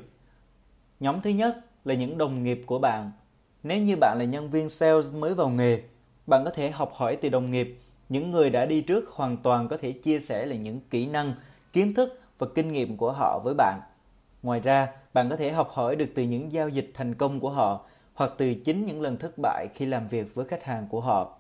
Nhóm 1.01 1.21
thứ 1.21 1.31
nhất 1.31 1.57
là 1.85 1.95
những 1.95 2.19
đồng 2.19 2.43
nghiệp 2.43 2.63
của 2.67 2.79
bạn. 2.79 3.13
Nếu 3.63 3.83
như 3.83 3.97
bạn 3.97 4.19
là 4.19 4.25
nhân 4.25 4.51
viên 4.51 4.69
sales 4.69 5.13
mới 5.13 5.35
vào 5.35 5.49
nghề, 5.49 5.83
bạn 6.27 6.45
có 6.45 6.51
thể 6.51 6.71
học 6.71 6.93
hỏi 6.95 7.17
từ 7.17 7.29
đồng 7.29 7.51
nghiệp. 7.51 7.79
Những 8.09 8.31
người 8.31 8.51
đã 8.51 8.67
đi 8.67 8.83
trước 8.83 9.11
hoàn 9.11 9.37
toàn 9.37 9.69
có 9.69 9.77
thể 9.77 9.93
chia 9.93 10.21
sẻ 10.21 10.47
là 10.47 10.57
những 10.57 10.81
kỹ 10.91 11.07
năng, 11.07 11.35
kiến 11.73 11.95
thức 11.95 12.21
và 12.39 12.47
kinh 12.55 12.73
nghiệm 12.73 12.97
của 12.97 13.13
họ 13.13 13.41
với 13.45 13.55
bạn. 13.55 13.81
Ngoài 14.43 14.61
ra, 14.61 14.89
bạn 15.17 15.31
có 15.31 15.37
thể 15.37 15.53
học 15.53 15.71
hỏi 15.71 15.97
được 15.97 16.07
từ 16.15 16.23
những 16.23 16.53
giao 16.53 16.69
dịch 16.69 16.91
thành 16.95 17.15
công 17.15 17.41
của 17.41 17.51
họ 17.51 17.87
hoặc 18.15 18.33
từ 18.39 18.55
chính 18.55 18.87
những 18.87 19.01
lần 19.01 19.17
thất 19.17 19.39
bại 19.43 19.69
khi 19.75 19.87
làm 19.87 20.09
việc 20.09 20.35
với 20.35 20.47
khách 20.47 20.65
hàng 20.65 20.87
của 20.89 21.01
họ. 21.01 21.39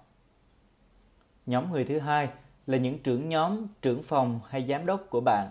Nhóm 1.47 1.73
người 1.73 1.85
thứ 1.85 1.99
hai 1.99 2.29
là 2.67 2.79
những 2.79 2.99
trưởng 2.99 3.29
nhóm, 3.29 3.67
trưởng 3.83 4.03
phòng 4.03 4.41
hay 4.49 4.67
giám 4.67 4.87
đốc 4.87 5.07
của 5.11 5.21
bạn. 5.21 5.51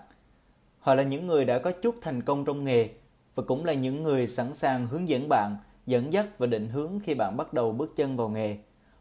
Họ 0.80 0.94
là 0.94 1.04
những 1.04 1.28
người 1.28 1.46
đã 1.46 1.60
có 1.60 1.72
chút 1.72 1.96
thành 2.02 2.22
công 2.22 2.46
trong 2.46 2.64
nghề 2.64 2.90
và 3.36 3.44
cũng 3.48 3.66
là 3.66 3.74
những 3.74 4.04
người 4.04 4.28
sẵn 4.28 4.54
sàng 4.54 4.88
hướng 4.88 5.10
dẫn 5.10 5.30
bạn, 5.30 5.58
dẫn 5.86 6.14
dắt 6.14 6.26
và 6.38 6.48
định 6.48 6.70
hướng 6.70 7.00
khi 7.04 7.14
bạn 7.14 7.38
bắt 7.38 7.54
đầu 7.54 7.72
bước 7.72 7.96
chân 7.96 8.18
vào 8.18 8.30
nghề. 8.30 8.58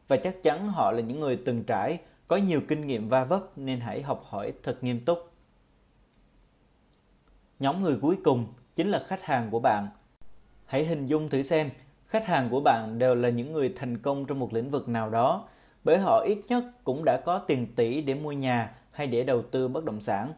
Và 0.09 0.17
chắc 0.17 0.43
chắn 0.43 0.69
họ 0.69 0.93
là 0.93 1.01
những 1.01 1.21
người 1.21 1.39
từng 1.47 1.65
trải, 1.65 1.99
có 2.29 2.37
nhiều 2.37 2.61
kinh 2.69 2.87
nghiệm 2.87 3.09
va 3.09 3.25
vấp 3.25 3.59
nên 3.59 3.81
hãy 3.81 4.03
học 4.03 4.23
hỏi 4.25 4.53
thật 4.63 4.85
nghiêm 4.85 5.05
túc. 5.05 5.19
Nhóm 7.59 7.83
người 7.83 7.99
cuối 8.01 8.17
cùng 8.25 8.47
chính 8.75 8.89
là 8.89 9.05
khách 9.07 9.23
hàng 9.23 9.49
của 9.51 9.61
bạn. 9.61 9.89
Hãy 10.67 10.85
hình 10.85 11.07
dung 11.07 11.29
thử 11.29 11.43
xem, 11.43 11.71
khách 12.07 12.27
hàng 12.27 12.49
của 12.51 12.61
bạn 12.61 12.99
đều 12.99 13.15
là 13.15 13.29
những 13.29 13.53
người 13.53 13.73
thành 13.77 13.99
công 13.99 14.27
trong 14.27 14.39
một 14.39 14.53
lĩnh 14.53 14.71
vực 14.71 14.89
nào 14.89 15.11
đó, 15.11 15.49
bởi 15.85 15.99
họ 15.99 16.25
ít 16.27 16.39
nhất 16.49 16.65
cũng 16.85 17.05
đã 17.05 17.21
có 17.25 17.39
tiền 17.39 17.67
tỷ 17.77 18.01
để 18.01 18.15
mua 18.15 18.33
nhà 18.33 18.75
hay 18.91 19.07
để 19.07 19.23
đầu 19.23 19.43
tư 19.43 19.69
bất 19.69 19.85
động 19.85 20.01
sản. 20.01 20.33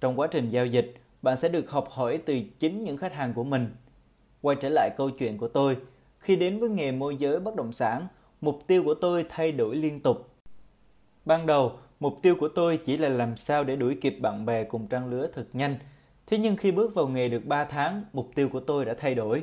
Trong 0.00 0.20
quá 0.20 0.26
trình 0.30 0.48
giao 0.48 0.66
dịch, 0.66 0.94
bạn 1.22 1.36
sẽ 1.36 1.48
được 1.48 1.70
học 1.70 1.88
hỏi 1.90 2.18
từ 2.26 2.40
chính 2.58 2.84
những 2.84 2.96
khách 2.96 3.14
hàng 3.14 3.34
của 3.34 3.44
mình. 3.44 3.74
Quay 4.40 4.56
trở 4.60 4.68
lại 4.68 4.90
câu 4.96 5.10
chuyện 5.10 5.38
của 5.38 5.48
tôi, 5.48 5.76
khi 6.18 6.36
đến 6.36 6.58
với 6.58 6.68
nghề 6.68 6.92
môi 6.92 7.16
giới 7.16 7.40
bất 7.40 7.56
động 7.56 7.72
sản, 7.72 8.06
mục 8.40 8.58
tiêu 8.66 8.82
của 8.84 8.94
tôi 8.94 9.26
thay 9.28 9.52
đổi 9.52 9.76
liên 9.76 10.00
tục. 10.00 10.28
Ban 11.24 11.46
đầu, 11.46 11.72
mục 12.00 12.18
tiêu 12.22 12.36
của 12.40 12.48
tôi 12.48 12.80
chỉ 12.84 12.96
là 12.96 13.08
làm 13.08 13.36
sao 13.36 13.64
để 13.64 13.76
đuổi 13.76 13.98
kịp 14.00 14.18
bạn 14.20 14.46
bè 14.46 14.64
cùng 14.64 14.86
trang 14.86 15.10
lứa 15.10 15.28
thật 15.32 15.46
nhanh. 15.52 15.76
Thế 16.32 16.38
nhưng 16.38 16.56
khi 16.56 16.72
bước 16.72 16.94
vào 16.94 17.08
nghề 17.08 17.28
được 17.28 17.46
3 17.46 17.64
tháng, 17.64 18.04
mục 18.12 18.30
tiêu 18.34 18.48
của 18.48 18.60
tôi 18.60 18.84
đã 18.84 18.94
thay 18.98 19.14
đổi. 19.14 19.42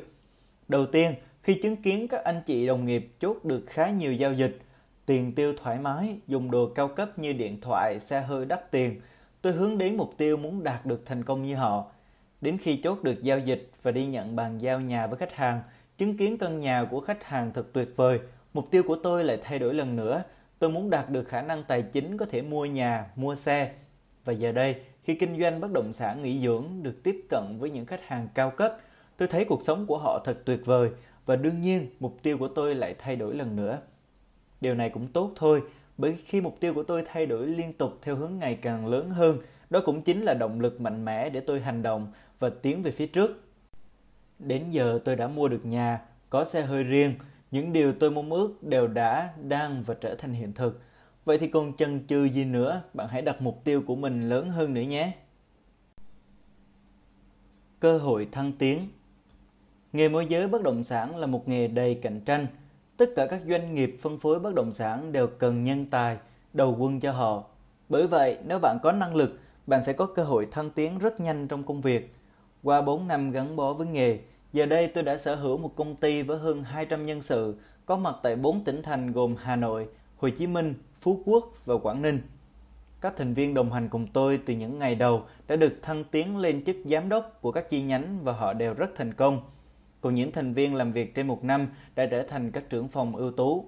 Đầu 0.68 0.86
tiên, 0.86 1.14
khi 1.42 1.60
chứng 1.62 1.76
kiến 1.76 2.08
các 2.08 2.24
anh 2.24 2.42
chị 2.46 2.66
đồng 2.66 2.86
nghiệp 2.86 3.08
chốt 3.20 3.44
được 3.44 3.64
khá 3.66 3.90
nhiều 3.90 4.12
giao 4.12 4.32
dịch, 4.32 4.58
tiền 5.06 5.34
tiêu 5.34 5.54
thoải 5.62 5.78
mái, 5.78 6.16
dùng 6.26 6.50
đồ 6.50 6.72
cao 6.74 6.88
cấp 6.88 7.18
như 7.18 7.32
điện 7.32 7.60
thoại, 7.60 8.00
xe 8.00 8.20
hơi 8.20 8.46
đắt 8.46 8.70
tiền, 8.70 9.00
tôi 9.42 9.52
hướng 9.52 9.78
đến 9.78 9.96
mục 9.96 10.14
tiêu 10.16 10.36
muốn 10.36 10.62
đạt 10.62 10.86
được 10.86 11.02
thành 11.06 11.24
công 11.24 11.42
như 11.42 11.54
họ. 11.54 11.92
Đến 12.40 12.58
khi 12.58 12.80
chốt 12.84 13.02
được 13.02 13.22
giao 13.22 13.38
dịch 13.38 13.70
và 13.82 13.90
đi 13.90 14.06
nhận 14.06 14.36
bàn 14.36 14.58
giao 14.58 14.80
nhà 14.80 15.06
với 15.06 15.18
khách 15.18 15.34
hàng, 15.34 15.62
chứng 15.98 16.16
kiến 16.16 16.38
căn 16.38 16.60
nhà 16.60 16.86
của 16.90 17.00
khách 17.00 17.24
hàng 17.24 17.52
thật 17.54 17.66
tuyệt 17.72 17.88
vời, 17.96 18.18
mục 18.54 18.70
tiêu 18.70 18.82
của 18.82 18.96
tôi 19.02 19.24
lại 19.24 19.38
thay 19.42 19.58
đổi 19.58 19.74
lần 19.74 19.96
nữa. 19.96 20.22
Tôi 20.58 20.70
muốn 20.70 20.90
đạt 20.90 21.10
được 21.10 21.28
khả 21.28 21.42
năng 21.42 21.64
tài 21.64 21.82
chính 21.82 22.16
có 22.16 22.26
thể 22.26 22.42
mua 22.42 22.64
nhà, 22.64 23.10
mua 23.16 23.34
xe. 23.34 23.72
Và 24.24 24.32
giờ 24.32 24.52
đây, 24.52 24.76
khi 25.02 25.14
kinh 25.14 25.40
doanh 25.40 25.60
bất 25.60 25.72
động 25.72 25.92
sản 25.92 26.22
nghỉ 26.22 26.38
dưỡng 26.38 26.64
được 26.82 27.02
tiếp 27.02 27.26
cận 27.30 27.58
với 27.58 27.70
những 27.70 27.86
khách 27.86 28.06
hàng 28.06 28.28
cao 28.34 28.50
cấp, 28.50 28.76
tôi 29.16 29.28
thấy 29.28 29.44
cuộc 29.44 29.62
sống 29.62 29.86
của 29.86 29.98
họ 29.98 30.22
thật 30.24 30.38
tuyệt 30.44 30.60
vời 30.64 30.90
và 31.26 31.36
đương 31.36 31.60
nhiên 31.60 31.86
mục 32.00 32.16
tiêu 32.22 32.38
của 32.38 32.48
tôi 32.48 32.74
lại 32.74 32.94
thay 32.98 33.16
đổi 33.16 33.34
lần 33.34 33.56
nữa. 33.56 33.78
Điều 34.60 34.74
này 34.74 34.90
cũng 34.90 35.08
tốt 35.08 35.32
thôi, 35.36 35.62
bởi 35.98 36.16
khi 36.24 36.40
mục 36.40 36.60
tiêu 36.60 36.74
của 36.74 36.82
tôi 36.82 37.02
thay 37.06 37.26
đổi 37.26 37.46
liên 37.46 37.72
tục 37.72 37.98
theo 38.02 38.16
hướng 38.16 38.38
ngày 38.38 38.58
càng 38.62 38.86
lớn 38.86 39.10
hơn, 39.10 39.38
đó 39.70 39.80
cũng 39.84 40.02
chính 40.02 40.22
là 40.22 40.34
động 40.34 40.60
lực 40.60 40.80
mạnh 40.80 41.04
mẽ 41.04 41.30
để 41.30 41.40
tôi 41.40 41.60
hành 41.60 41.82
động 41.82 42.12
và 42.38 42.50
tiến 42.62 42.82
về 42.82 42.90
phía 42.90 43.06
trước. 43.06 43.42
Đến 44.38 44.70
giờ 44.70 44.98
tôi 45.04 45.16
đã 45.16 45.28
mua 45.28 45.48
được 45.48 45.66
nhà, 45.66 46.00
có 46.30 46.44
xe 46.44 46.62
hơi 46.62 46.84
riêng, 46.84 47.14
những 47.50 47.72
điều 47.72 47.92
tôi 47.92 48.10
mong 48.10 48.32
ước 48.32 48.62
đều 48.62 48.86
đã, 48.86 49.32
đang 49.42 49.82
và 49.82 49.94
trở 49.94 50.14
thành 50.14 50.32
hiện 50.32 50.52
thực. 50.52 50.80
Vậy 51.30 51.38
thì 51.38 51.48
còn 51.48 51.72
chần 51.72 52.06
chừ 52.06 52.24
gì 52.24 52.44
nữa, 52.44 52.82
bạn 52.94 53.08
hãy 53.08 53.22
đặt 53.22 53.42
mục 53.42 53.60
tiêu 53.64 53.82
của 53.86 53.96
mình 53.96 54.28
lớn 54.28 54.50
hơn 54.50 54.74
nữa 54.74 54.80
nhé. 54.80 55.12
Cơ 57.80 57.98
hội 57.98 58.28
thăng 58.32 58.52
tiến 58.52 58.88
Nghề 59.92 60.08
môi 60.08 60.26
giới 60.26 60.48
bất 60.48 60.62
động 60.62 60.84
sản 60.84 61.16
là 61.16 61.26
một 61.26 61.48
nghề 61.48 61.68
đầy 61.68 61.94
cạnh 61.94 62.20
tranh. 62.20 62.46
Tất 62.96 63.10
cả 63.16 63.26
các 63.26 63.40
doanh 63.48 63.74
nghiệp 63.74 63.96
phân 64.00 64.18
phối 64.18 64.40
bất 64.40 64.54
động 64.54 64.72
sản 64.72 65.12
đều 65.12 65.26
cần 65.26 65.64
nhân 65.64 65.86
tài, 65.86 66.18
đầu 66.52 66.76
quân 66.78 67.00
cho 67.00 67.12
họ. 67.12 67.44
Bởi 67.88 68.06
vậy, 68.06 68.38
nếu 68.46 68.58
bạn 68.58 68.78
có 68.82 68.92
năng 68.92 69.16
lực, 69.16 69.38
bạn 69.66 69.84
sẽ 69.84 69.92
có 69.92 70.06
cơ 70.06 70.24
hội 70.24 70.48
thăng 70.50 70.70
tiến 70.70 70.98
rất 70.98 71.20
nhanh 71.20 71.48
trong 71.48 71.62
công 71.62 71.80
việc. 71.80 72.14
Qua 72.62 72.82
4 72.82 73.08
năm 73.08 73.30
gắn 73.30 73.56
bó 73.56 73.72
với 73.72 73.86
nghề, 73.86 74.18
giờ 74.52 74.66
đây 74.66 74.88
tôi 74.88 75.04
đã 75.04 75.16
sở 75.16 75.34
hữu 75.34 75.58
một 75.58 75.76
công 75.76 75.96
ty 75.96 76.22
với 76.22 76.38
hơn 76.38 76.64
200 76.64 77.06
nhân 77.06 77.22
sự, 77.22 77.54
có 77.86 77.96
mặt 77.96 78.16
tại 78.22 78.36
4 78.36 78.64
tỉnh 78.64 78.82
thành 78.82 79.12
gồm 79.12 79.36
Hà 79.38 79.56
Nội, 79.56 79.88
Hồ 80.16 80.28
Chí 80.28 80.46
Minh, 80.46 80.74
Phú 81.00 81.22
Quốc 81.24 81.52
và 81.64 81.74
Quảng 81.82 82.02
Ninh. 82.02 82.20
Các 83.00 83.16
thành 83.16 83.34
viên 83.34 83.54
đồng 83.54 83.72
hành 83.72 83.88
cùng 83.88 84.06
tôi 84.06 84.40
từ 84.46 84.54
những 84.54 84.78
ngày 84.78 84.94
đầu 84.94 85.24
đã 85.48 85.56
được 85.56 85.78
thăng 85.82 86.04
tiến 86.04 86.36
lên 86.36 86.64
chức 86.64 86.76
giám 86.84 87.08
đốc 87.08 87.38
của 87.40 87.52
các 87.52 87.68
chi 87.68 87.82
nhánh 87.82 88.24
và 88.24 88.32
họ 88.32 88.52
đều 88.52 88.74
rất 88.74 88.90
thành 88.96 89.14
công. 89.14 89.40
Còn 90.00 90.14
những 90.14 90.32
thành 90.32 90.52
viên 90.52 90.74
làm 90.74 90.92
việc 90.92 91.14
trên 91.14 91.26
một 91.26 91.44
năm 91.44 91.68
đã 91.94 92.06
trở 92.06 92.22
thành 92.22 92.50
các 92.50 92.70
trưởng 92.70 92.88
phòng 92.88 93.16
ưu 93.16 93.32
tú. 93.32 93.64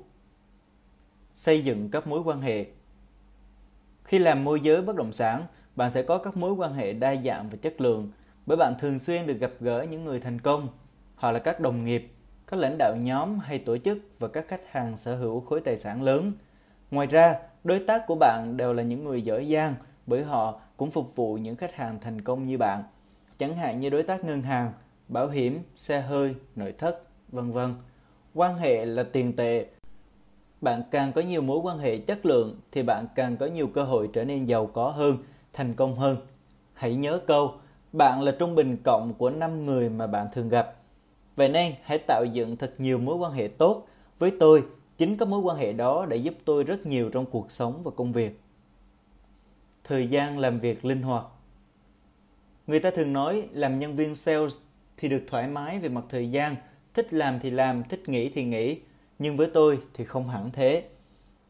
Xây 1.34 1.64
dựng 1.64 1.90
các 1.90 2.06
mối 2.06 2.20
quan 2.20 2.40
hệ 2.40 2.66
Khi 4.04 4.18
làm 4.18 4.44
môi 4.44 4.60
giới 4.60 4.82
bất 4.82 4.96
động 4.96 5.12
sản, 5.12 5.42
bạn 5.76 5.90
sẽ 5.90 6.02
có 6.02 6.18
các 6.18 6.36
mối 6.36 6.52
quan 6.52 6.74
hệ 6.74 6.92
đa 6.92 7.16
dạng 7.16 7.48
và 7.50 7.56
chất 7.62 7.80
lượng 7.80 8.10
bởi 8.46 8.56
bạn 8.56 8.74
thường 8.80 8.98
xuyên 8.98 9.26
được 9.26 9.38
gặp 9.40 9.52
gỡ 9.60 9.86
những 9.90 10.04
người 10.04 10.20
thành 10.20 10.40
công. 10.40 10.68
Họ 11.14 11.30
là 11.30 11.38
các 11.38 11.60
đồng 11.60 11.84
nghiệp, 11.84 12.12
các 12.46 12.60
lãnh 12.60 12.76
đạo 12.78 12.96
nhóm 12.96 13.38
hay 13.38 13.58
tổ 13.58 13.78
chức 13.78 13.98
và 14.18 14.28
các 14.28 14.48
khách 14.48 14.70
hàng 14.70 14.96
sở 14.96 15.16
hữu 15.16 15.40
khối 15.40 15.60
tài 15.60 15.78
sản 15.78 16.02
lớn. 16.02 16.32
Ngoài 16.92 17.06
ra, 17.06 17.36
đối 17.64 17.80
tác 17.80 18.06
của 18.06 18.14
bạn 18.14 18.56
đều 18.56 18.72
là 18.72 18.82
những 18.82 19.04
người 19.04 19.22
giỏi 19.22 19.44
giang 19.44 19.74
bởi 20.06 20.22
họ 20.22 20.60
cũng 20.76 20.90
phục 20.90 21.16
vụ 21.16 21.34
những 21.34 21.56
khách 21.56 21.74
hàng 21.74 21.98
thành 22.00 22.22
công 22.22 22.46
như 22.46 22.58
bạn. 22.58 22.82
Chẳng 23.38 23.56
hạn 23.56 23.80
như 23.80 23.90
đối 23.90 24.02
tác 24.02 24.24
ngân 24.24 24.42
hàng, 24.42 24.72
bảo 25.08 25.28
hiểm, 25.28 25.62
xe 25.76 26.00
hơi, 26.00 26.34
nội 26.56 26.74
thất, 26.78 27.02
vân 27.28 27.52
vân. 27.52 27.74
Quan 28.34 28.58
hệ 28.58 28.84
là 28.84 29.02
tiền 29.02 29.36
tệ. 29.36 29.66
Bạn 30.60 30.82
càng 30.90 31.12
có 31.12 31.20
nhiều 31.20 31.42
mối 31.42 31.58
quan 31.58 31.78
hệ 31.78 31.98
chất 31.98 32.26
lượng 32.26 32.60
thì 32.72 32.82
bạn 32.82 33.06
càng 33.14 33.36
có 33.36 33.46
nhiều 33.46 33.66
cơ 33.66 33.84
hội 33.84 34.10
trở 34.12 34.24
nên 34.24 34.44
giàu 34.44 34.66
có 34.66 34.88
hơn, 34.88 35.16
thành 35.52 35.74
công 35.74 35.98
hơn. 35.98 36.16
Hãy 36.74 36.94
nhớ 36.94 37.20
câu, 37.26 37.54
bạn 37.92 38.22
là 38.22 38.32
trung 38.38 38.54
bình 38.54 38.76
cộng 38.84 39.14
của 39.14 39.30
5 39.30 39.66
người 39.66 39.88
mà 39.88 40.06
bạn 40.06 40.26
thường 40.32 40.48
gặp. 40.48 40.74
Vậy 41.36 41.48
nên 41.48 41.72
hãy 41.82 41.98
tạo 41.98 42.24
dựng 42.32 42.56
thật 42.56 42.74
nhiều 42.78 42.98
mối 42.98 43.16
quan 43.16 43.32
hệ 43.32 43.48
tốt. 43.48 43.86
Với 44.18 44.32
tôi, 44.40 44.62
chính 44.98 45.16
các 45.16 45.28
mối 45.28 45.40
quan 45.40 45.56
hệ 45.56 45.72
đó 45.72 46.06
đã 46.06 46.16
giúp 46.16 46.34
tôi 46.44 46.64
rất 46.64 46.86
nhiều 46.86 47.10
trong 47.10 47.26
cuộc 47.26 47.52
sống 47.52 47.82
và 47.84 47.90
công 47.96 48.12
việc. 48.12 48.40
Thời 49.84 50.06
gian 50.06 50.38
làm 50.38 50.58
việc 50.58 50.84
linh 50.84 51.02
hoạt 51.02 51.24
Người 52.66 52.80
ta 52.80 52.90
thường 52.90 53.12
nói 53.12 53.48
làm 53.52 53.78
nhân 53.78 53.96
viên 53.96 54.14
sales 54.14 54.56
thì 54.96 55.08
được 55.08 55.22
thoải 55.28 55.48
mái 55.48 55.78
về 55.78 55.88
mặt 55.88 56.04
thời 56.08 56.30
gian, 56.30 56.56
thích 56.94 57.12
làm 57.12 57.40
thì 57.40 57.50
làm, 57.50 57.82
thích 57.84 58.08
nghỉ 58.08 58.28
thì 58.28 58.44
nghỉ. 58.44 58.80
Nhưng 59.18 59.36
với 59.36 59.50
tôi 59.54 59.78
thì 59.94 60.04
không 60.04 60.28
hẳn 60.28 60.50
thế. 60.52 60.84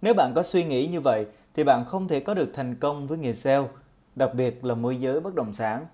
Nếu 0.02 0.14
bạn 0.14 0.32
có 0.34 0.42
suy 0.42 0.64
nghĩ 0.64 0.86
như 0.86 1.00
vậy 1.00 1.26
thì 1.54 1.64
bạn 1.64 1.84
không 1.84 2.08
thể 2.08 2.20
có 2.20 2.34
được 2.34 2.50
thành 2.54 2.74
công 2.74 3.06
với 3.06 3.18
nghề 3.18 3.34
sale, 3.34 3.68
đặc 4.16 4.34
biệt 4.34 4.64
là 4.64 4.74
môi 4.74 4.96
giới 4.96 5.20
bất 5.20 5.34
động 5.34 5.52
sản. 5.52 5.86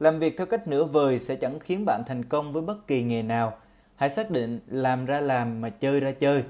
Làm 0.00 0.18
việc 0.18 0.34
theo 0.38 0.46
cách 0.46 0.68
nửa 0.68 0.84
vời 0.84 1.18
sẽ 1.18 1.36
chẳng 1.36 1.60
khiến 1.60 1.84
bạn 1.84 2.02
thành 2.06 2.24
công 2.24 2.52
với 2.52 2.62
bất 2.62 2.86
kỳ 2.86 3.02
nghề 3.02 3.22
nào. 3.22 3.56
Hãy 3.96 4.10
xác 4.10 4.30
định 4.30 4.60
làm 4.66 5.04
ra 5.04 5.20
làm 5.20 5.60
mà 5.60 5.70
chơi 5.70 6.00
ra 6.00 6.12
chơi. 6.12 6.42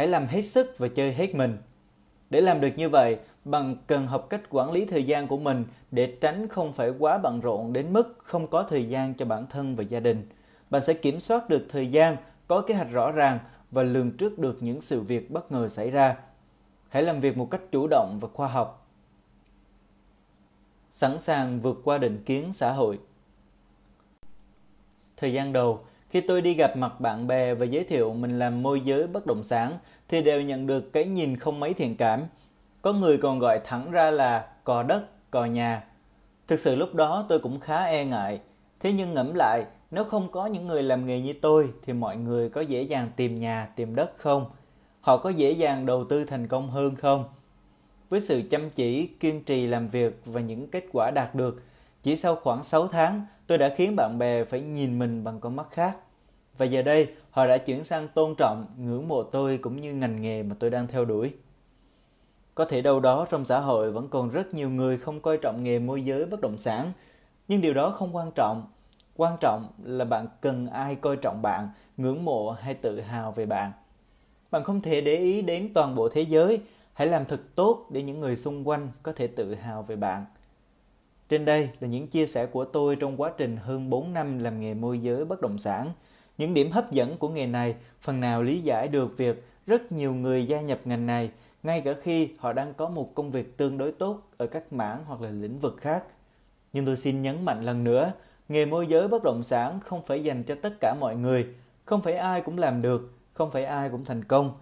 Hãy 0.00 0.08
làm 0.08 0.26
hết 0.26 0.42
sức 0.42 0.78
và 0.78 0.88
chơi 0.88 1.12
hết 1.12 1.34
mình. 1.34 1.58
Để 2.30 2.40
làm 2.40 2.60
được 2.60 2.70
như 2.76 2.88
vậy, 2.88 3.18
bạn 3.44 3.76
cần 3.86 4.06
học 4.06 4.26
cách 4.30 4.40
quản 4.50 4.72
lý 4.72 4.84
thời 4.84 5.04
gian 5.04 5.26
của 5.26 5.38
mình 5.38 5.64
để 5.90 6.16
tránh 6.20 6.48
không 6.48 6.72
phải 6.72 6.90
quá 6.98 7.18
bận 7.18 7.40
rộn 7.40 7.72
đến 7.72 7.92
mức 7.92 8.18
không 8.18 8.46
có 8.46 8.62
thời 8.62 8.88
gian 8.88 9.14
cho 9.14 9.24
bản 9.24 9.46
thân 9.50 9.76
và 9.76 9.84
gia 9.84 10.00
đình. 10.00 10.28
Bạn 10.70 10.82
sẽ 10.82 10.94
kiểm 10.94 11.20
soát 11.20 11.48
được 11.48 11.66
thời 11.68 11.86
gian, 11.86 12.16
có 12.48 12.60
kế 12.60 12.74
hoạch 12.74 12.90
rõ 12.90 13.12
ràng 13.12 13.38
và 13.70 13.82
lường 13.82 14.16
trước 14.16 14.38
được 14.38 14.58
những 14.60 14.80
sự 14.80 15.00
việc 15.00 15.30
bất 15.30 15.52
ngờ 15.52 15.68
xảy 15.68 15.90
ra. 15.90 16.16
Hãy 16.88 17.02
làm 17.02 17.20
việc 17.20 17.36
một 17.36 17.50
cách 17.50 17.62
chủ 17.72 17.86
động 17.90 18.18
và 18.20 18.28
khoa 18.34 18.48
học. 18.48 18.88
Sẵn 20.90 21.18
sàng 21.18 21.60
vượt 21.60 21.80
qua 21.84 21.98
định 21.98 22.22
kiến 22.24 22.52
xã 22.52 22.72
hội. 22.72 22.98
Thời 25.16 25.32
gian 25.32 25.52
đầu, 25.52 25.84
khi 26.10 26.20
tôi 26.20 26.40
đi 26.40 26.54
gặp 26.54 26.76
mặt 26.76 27.00
bạn 27.00 27.26
bè 27.26 27.54
và 27.54 27.66
giới 27.66 27.84
thiệu 27.84 28.12
mình 28.12 28.38
làm 28.38 28.62
môi 28.62 28.80
giới 28.80 29.06
bất 29.06 29.26
động 29.26 29.42
sản 29.42 29.78
thì 30.08 30.22
đều 30.22 30.42
nhận 30.42 30.66
được 30.66 30.92
cái 30.92 31.04
nhìn 31.04 31.36
không 31.36 31.60
mấy 31.60 31.74
thiện 31.74 31.96
cảm. 31.96 32.20
Có 32.82 32.92
người 32.92 33.18
còn 33.18 33.38
gọi 33.38 33.60
thẳng 33.64 33.90
ra 33.90 34.10
là 34.10 34.48
cò 34.64 34.82
đất, 34.82 35.30
cò 35.30 35.44
nhà. 35.44 35.84
Thực 36.48 36.60
sự 36.60 36.74
lúc 36.74 36.94
đó 36.94 37.26
tôi 37.28 37.38
cũng 37.38 37.60
khá 37.60 37.84
e 37.84 38.04
ngại. 38.04 38.40
Thế 38.80 38.92
nhưng 38.92 39.14
ngẫm 39.14 39.34
lại, 39.34 39.64
nếu 39.90 40.04
không 40.04 40.30
có 40.30 40.46
những 40.46 40.66
người 40.66 40.82
làm 40.82 41.06
nghề 41.06 41.20
như 41.20 41.32
tôi 41.42 41.70
thì 41.82 41.92
mọi 41.92 42.16
người 42.16 42.48
có 42.48 42.60
dễ 42.60 42.82
dàng 42.82 43.10
tìm 43.16 43.40
nhà, 43.40 43.68
tìm 43.76 43.94
đất 43.94 44.12
không? 44.16 44.46
Họ 45.00 45.16
có 45.16 45.30
dễ 45.30 45.50
dàng 45.50 45.86
đầu 45.86 46.04
tư 46.04 46.24
thành 46.24 46.48
công 46.48 46.70
hơn 46.70 46.96
không? 46.96 47.24
Với 48.08 48.20
sự 48.20 48.42
chăm 48.50 48.70
chỉ, 48.70 49.06
kiên 49.06 49.44
trì 49.44 49.66
làm 49.66 49.88
việc 49.88 50.20
và 50.24 50.40
những 50.40 50.70
kết 50.70 50.84
quả 50.92 51.10
đạt 51.10 51.34
được, 51.34 51.62
chỉ 52.02 52.16
sau 52.16 52.36
khoảng 52.36 52.62
6 52.62 52.86
tháng, 52.86 53.26
tôi 53.50 53.58
đã 53.58 53.74
khiến 53.76 53.96
bạn 53.96 54.18
bè 54.18 54.44
phải 54.44 54.60
nhìn 54.60 54.98
mình 54.98 55.24
bằng 55.24 55.40
con 55.40 55.56
mắt 55.56 55.66
khác. 55.70 55.96
và 56.58 56.66
giờ 56.66 56.82
đây 56.82 57.14
họ 57.30 57.46
đã 57.46 57.58
chuyển 57.58 57.84
sang 57.84 58.08
tôn 58.08 58.34
trọng, 58.38 58.66
ngưỡng 58.76 59.08
mộ 59.08 59.22
tôi 59.22 59.58
cũng 59.58 59.80
như 59.80 59.94
ngành 59.94 60.22
nghề 60.22 60.42
mà 60.42 60.56
tôi 60.58 60.70
đang 60.70 60.86
theo 60.86 61.04
đuổi. 61.04 61.34
Có 62.54 62.64
thể 62.64 62.82
đâu 62.82 63.00
đó 63.00 63.26
trong 63.30 63.44
xã 63.44 63.60
hội 63.60 63.92
vẫn 63.92 64.08
còn 64.08 64.30
rất 64.30 64.54
nhiều 64.54 64.70
người 64.70 64.98
không 64.98 65.20
coi 65.20 65.38
trọng 65.38 65.64
nghề 65.64 65.78
môi 65.78 66.02
giới 66.02 66.26
bất 66.26 66.40
động 66.40 66.58
sản, 66.58 66.92
nhưng 67.48 67.60
điều 67.60 67.74
đó 67.74 67.90
không 67.90 68.16
quan 68.16 68.30
trọng. 68.34 68.68
Quan 69.16 69.36
trọng 69.40 69.68
là 69.82 70.04
bạn 70.04 70.26
cần 70.40 70.66
ai 70.66 70.94
coi 70.94 71.16
trọng 71.16 71.42
bạn, 71.42 71.68
ngưỡng 71.96 72.24
mộ 72.24 72.50
hay 72.50 72.74
tự 72.74 73.00
hào 73.00 73.32
về 73.32 73.46
bạn. 73.46 73.72
Bạn 74.50 74.64
không 74.64 74.80
thể 74.80 75.00
để 75.00 75.16
ý 75.16 75.42
đến 75.42 75.70
toàn 75.74 75.94
bộ 75.94 76.08
thế 76.08 76.20
giới, 76.20 76.60
hãy 76.92 77.08
làm 77.08 77.24
thật 77.24 77.40
tốt 77.54 77.86
để 77.90 78.02
những 78.02 78.20
người 78.20 78.36
xung 78.36 78.68
quanh 78.68 78.88
có 79.02 79.12
thể 79.12 79.26
tự 79.26 79.54
hào 79.54 79.82
về 79.82 79.96
bạn. 79.96 80.24
Trên 81.30 81.44
đây 81.44 81.70
là 81.80 81.88
những 81.88 82.06
chia 82.06 82.26
sẻ 82.26 82.46
của 82.46 82.64
tôi 82.64 82.96
trong 82.96 83.20
quá 83.20 83.32
trình 83.36 83.56
hơn 83.56 83.90
4 83.90 84.12
năm 84.12 84.38
làm 84.38 84.60
nghề 84.60 84.74
môi 84.74 84.98
giới 84.98 85.24
bất 85.24 85.40
động 85.40 85.58
sản. 85.58 85.92
Những 86.38 86.54
điểm 86.54 86.70
hấp 86.70 86.92
dẫn 86.92 87.18
của 87.18 87.28
nghề 87.28 87.46
này 87.46 87.74
phần 88.00 88.20
nào 88.20 88.42
lý 88.42 88.60
giải 88.60 88.88
được 88.88 89.16
việc 89.16 89.44
rất 89.66 89.92
nhiều 89.92 90.14
người 90.14 90.46
gia 90.46 90.60
nhập 90.60 90.80
ngành 90.84 91.06
này 91.06 91.30
ngay 91.62 91.80
cả 91.80 91.94
khi 92.02 92.28
họ 92.38 92.52
đang 92.52 92.74
có 92.74 92.88
một 92.88 93.14
công 93.14 93.30
việc 93.30 93.56
tương 93.56 93.78
đối 93.78 93.92
tốt 93.92 94.22
ở 94.36 94.46
các 94.46 94.72
mảng 94.72 95.04
hoặc 95.06 95.20
là 95.20 95.30
lĩnh 95.30 95.58
vực 95.58 95.76
khác. 95.80 96.04
Nhưng 96.72 96.86
tôi 96.86 96.96
xin 96.96 97.22
nhấn 97.22 97.44
mạnh 97.44 97.62
lần 97.62 97.84
nữa, 97.84 98.12
nghề 98.48 98.66
môi 98.66 98.86
giới 98.86 99.08
bất 99.08 99.22
động 99.22 99.42
sản 99.42 99.80
không 99.80 100.02
phải 100.02 100.24
dành 100.24 100.42
cho 100.42 100.54
tất 100.62 100.72
cả 100.80 100.94
mọi 101.00 101.16
người, 101.16 101.46
không 101.84 102.02
phải 102.02 102.14
ai 102.14 102.40
cũng 102.40 102.58
làm 102.58 102.82
được, 102.82 103.12
không 103.34 103.50
phải 103.50 103.64
ai 103.64 103.88
cũng 103.90 104.04
thành 104.04 104.24
công. 104.24 104.52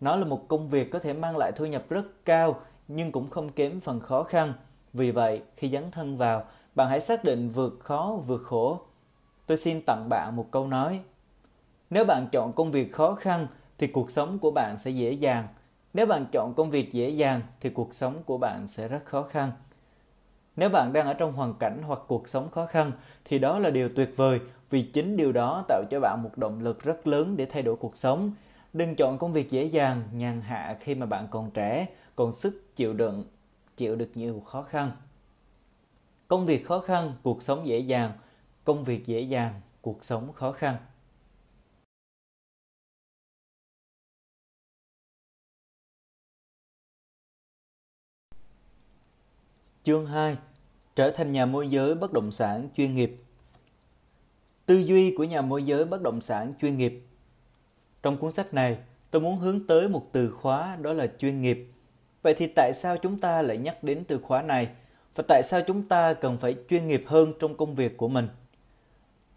Nó 0.00 0.16
là 0.16 0.24
một 0.24 0.48
công 0.48 0.68
việc 0.68 0.90
có 0.90 0.98
thể 0.98 1.12
mang 1.12 1.36
lại 1.36 1.52
thu 1.56 1.66
nhập 1.66 1.84
rất 1.88 2.24
cao 2.24 2.60
nhưng 2.88 3.12
cũng 3.12 3.30
không 3.30 3.48
kém 3.48 3.80
phần 3.80 4.00
khó 4.00 4.22
khăn. 4.22 4.52
Vì 4.92 5.10
vậy, 5.10 5.42
khi 5.56 5.68
dấn 5.68 5.90
thân 5.90 6.16
vào, 6.16 6.44
bạn 6.74 6.88
hãy 6.88 7.00
xác 7.00 7.24
định 7.24 7.48
vượt 7.48 7.78
khó 7.80 8.18
vượt 8.26 8.42
khổ. 8.44 8.80
Tôi 9.46 9.56
xin 9.56 9.80
tặng 9.86 10.06
bạn 10.10 10.36
một 10.36 10.46
câu 10.50 10.66
nói. 10.66 11.00
Nếu 11.90 12.04
bạn 12.04 12.26
chọn 12.32 12.52
công 12.52 12.72
việc 12.72 12.92
khó 12.92 13.14
khăn 13.14 13.46
thì 13.78 13.86
cuộc 13.86 14.10
sống 14.10 14.38
của 14.38 14.50
bạn 14.50 14.74
sẽ 14.78 14.90
dễ 14.90 15.12
dàng 15.12 15.48
nếu 15.94 16.06
bạn 16.06 16.26
chọn 16.32 16.54
công 16.54 16.70
việc 16.70 16.92
dễ 16.92 17.08
dàng 17.08 17.40
thì 17.60 17.70
cuộc 17.70 17.94
sống 17.94 18.22
của 18.26 18.38
bạn 18.38 18.66
sẽ 18.66 18.88
rất 18.88 19.04
khó 19.04 19.22
khăn. 19.22 19.52
Nếu 20.56 20.68
bạn 20.68 20.92
đang 20.92 21.06
ở 21.06 21.14
trong 21.14 21.32
hoàn 21.32 21.54
cảnh 21.54 21.82
hoặc 21.86 22.00
cuộc 22.06 22.28
sống 22.28 22.50
khó 22.50 22.66
khăn 22.66 22.92
thì 23.24 23.38
đó 23.38 23.58
là 23.58 23.70
điều 23.70 23.88
tuyệt 23.96 24.12
vời 24.16 24.40
vì 24.70 24.82
chính 24.82 25.16
điều 25.16 25.32
đó 25.32 25.64
tạo 25.68 25.82
cho 25.90 26.00
bạn 26.00 26.22
một 26.22 26.30
động 26.36 26.62
lực 26.62 26.82
rất 26.82 27.06
lớn 27.06 27.36
để 27.36 27.46
thay 27.46 27.62
đổi 27.62 27.76
cuộc 27.76 27.96
sống. 27.96 28.32
Đừng 28.72 28.94
chọn 28.96 29.18
công 29.18 29.32
việc 29.32 29.50
dễ 29.50 29.64
dàng, 29.64 30.02
nhàn 30.12 30.40
hạ 30.40 30.76
khi 30.80 30.94
mà 30.94 31.06
bạn 31.06 31.28
còn 31.30 31.50
trẻ, 31.50 31.86
còn 32.16 32.32
sức 32.32 32.76
chịu 32.76 32.92
đựng, 32.92 33.24
chịu 33.76 33.96
được 33.96 34.10
nhiều 34.14 34.40
khó 34.40 34.62
khăn. 34.62 34.90
Công 36.28 36.46
việc 36.46 36.66
khó 36.66 36.80
khăn, 36.80 37.14
cuộc 37.22 37.42
sống 37.42 37.66
dễ 37.66 37.78
dàng. 37.78 38.12
Công 38.64 38.84
việc 38.84 39.06
dễ 39.06 39.20
dàng, 39.20 39.60
cuộc 39.80 40.04
sống 40.04 40.32
khó 40.32 40.52
khăn. 40.52 40.76
Chương 49.82 50.06
2 50.06 50.36
Trở 50.94 51.10
thành 51.10 51.32
nhà 51.32 51.46
môi 51.46 51.68
giới 51.68 51.94
bất 51.94 52.12
động 52.12 52.30
sản 52.32 52.68
chuyên 52.76 52.94
nghiệp 52.94 53.16
Tư 54.66 54.78
duy 54.78 55.14
của 55.16 55.24
nhà 55.24 55.42
môi 55.42 55.62
giới 55.62 55.84
bất 55.84 56.02
động 56.02 56.20
sản 56.20 56.54
chuyên 56.60 56.76
nghiệp 56.76 57.02
Trong 58.02 58.16
cuốn 58.16 58.32
sách 58.32 58.54
này, 58.54 58.78
tôi 59.10 59.22
muốn 59.22 59.38
hướng 59.38 59.66
tới 59.66 59.88
một 59.88 60.08
từ 60.12 60.30
khóa 60.30 60.76
đó 60.76 60.92
là 60.92 61.06
chuyên 61.18 61.42
nghiệp. 61.42 61.71
Vậy 62.22 62.34
thì 62.34 62.46
tại 62.46 62.72
sao 62.74 62.96
chúng 62.96 63.20
ta 63.20 63.42
lại 63.42 63.58
nhắc 63.58 63.84
đến 63.84 64.04
từ 64.08 64.18
khóa 64.18 64.42
này? 64.42 64.68
Và 65.14 65.24
tại 65.28 65.42
sao 65.42 65.60
chúng 65.66 65.88
ta 65.88 66.14
cần 66.14 66.38
phải 66.38 66.56
chuyên 66.70 66.88
nghiệp 66.88 67.04
hơn 67.06 67.32
trong 67.40 67.56
công 67.56 67.74
việc 67.74 67.96
của 67.96 68.08
mình? 68.08 68.28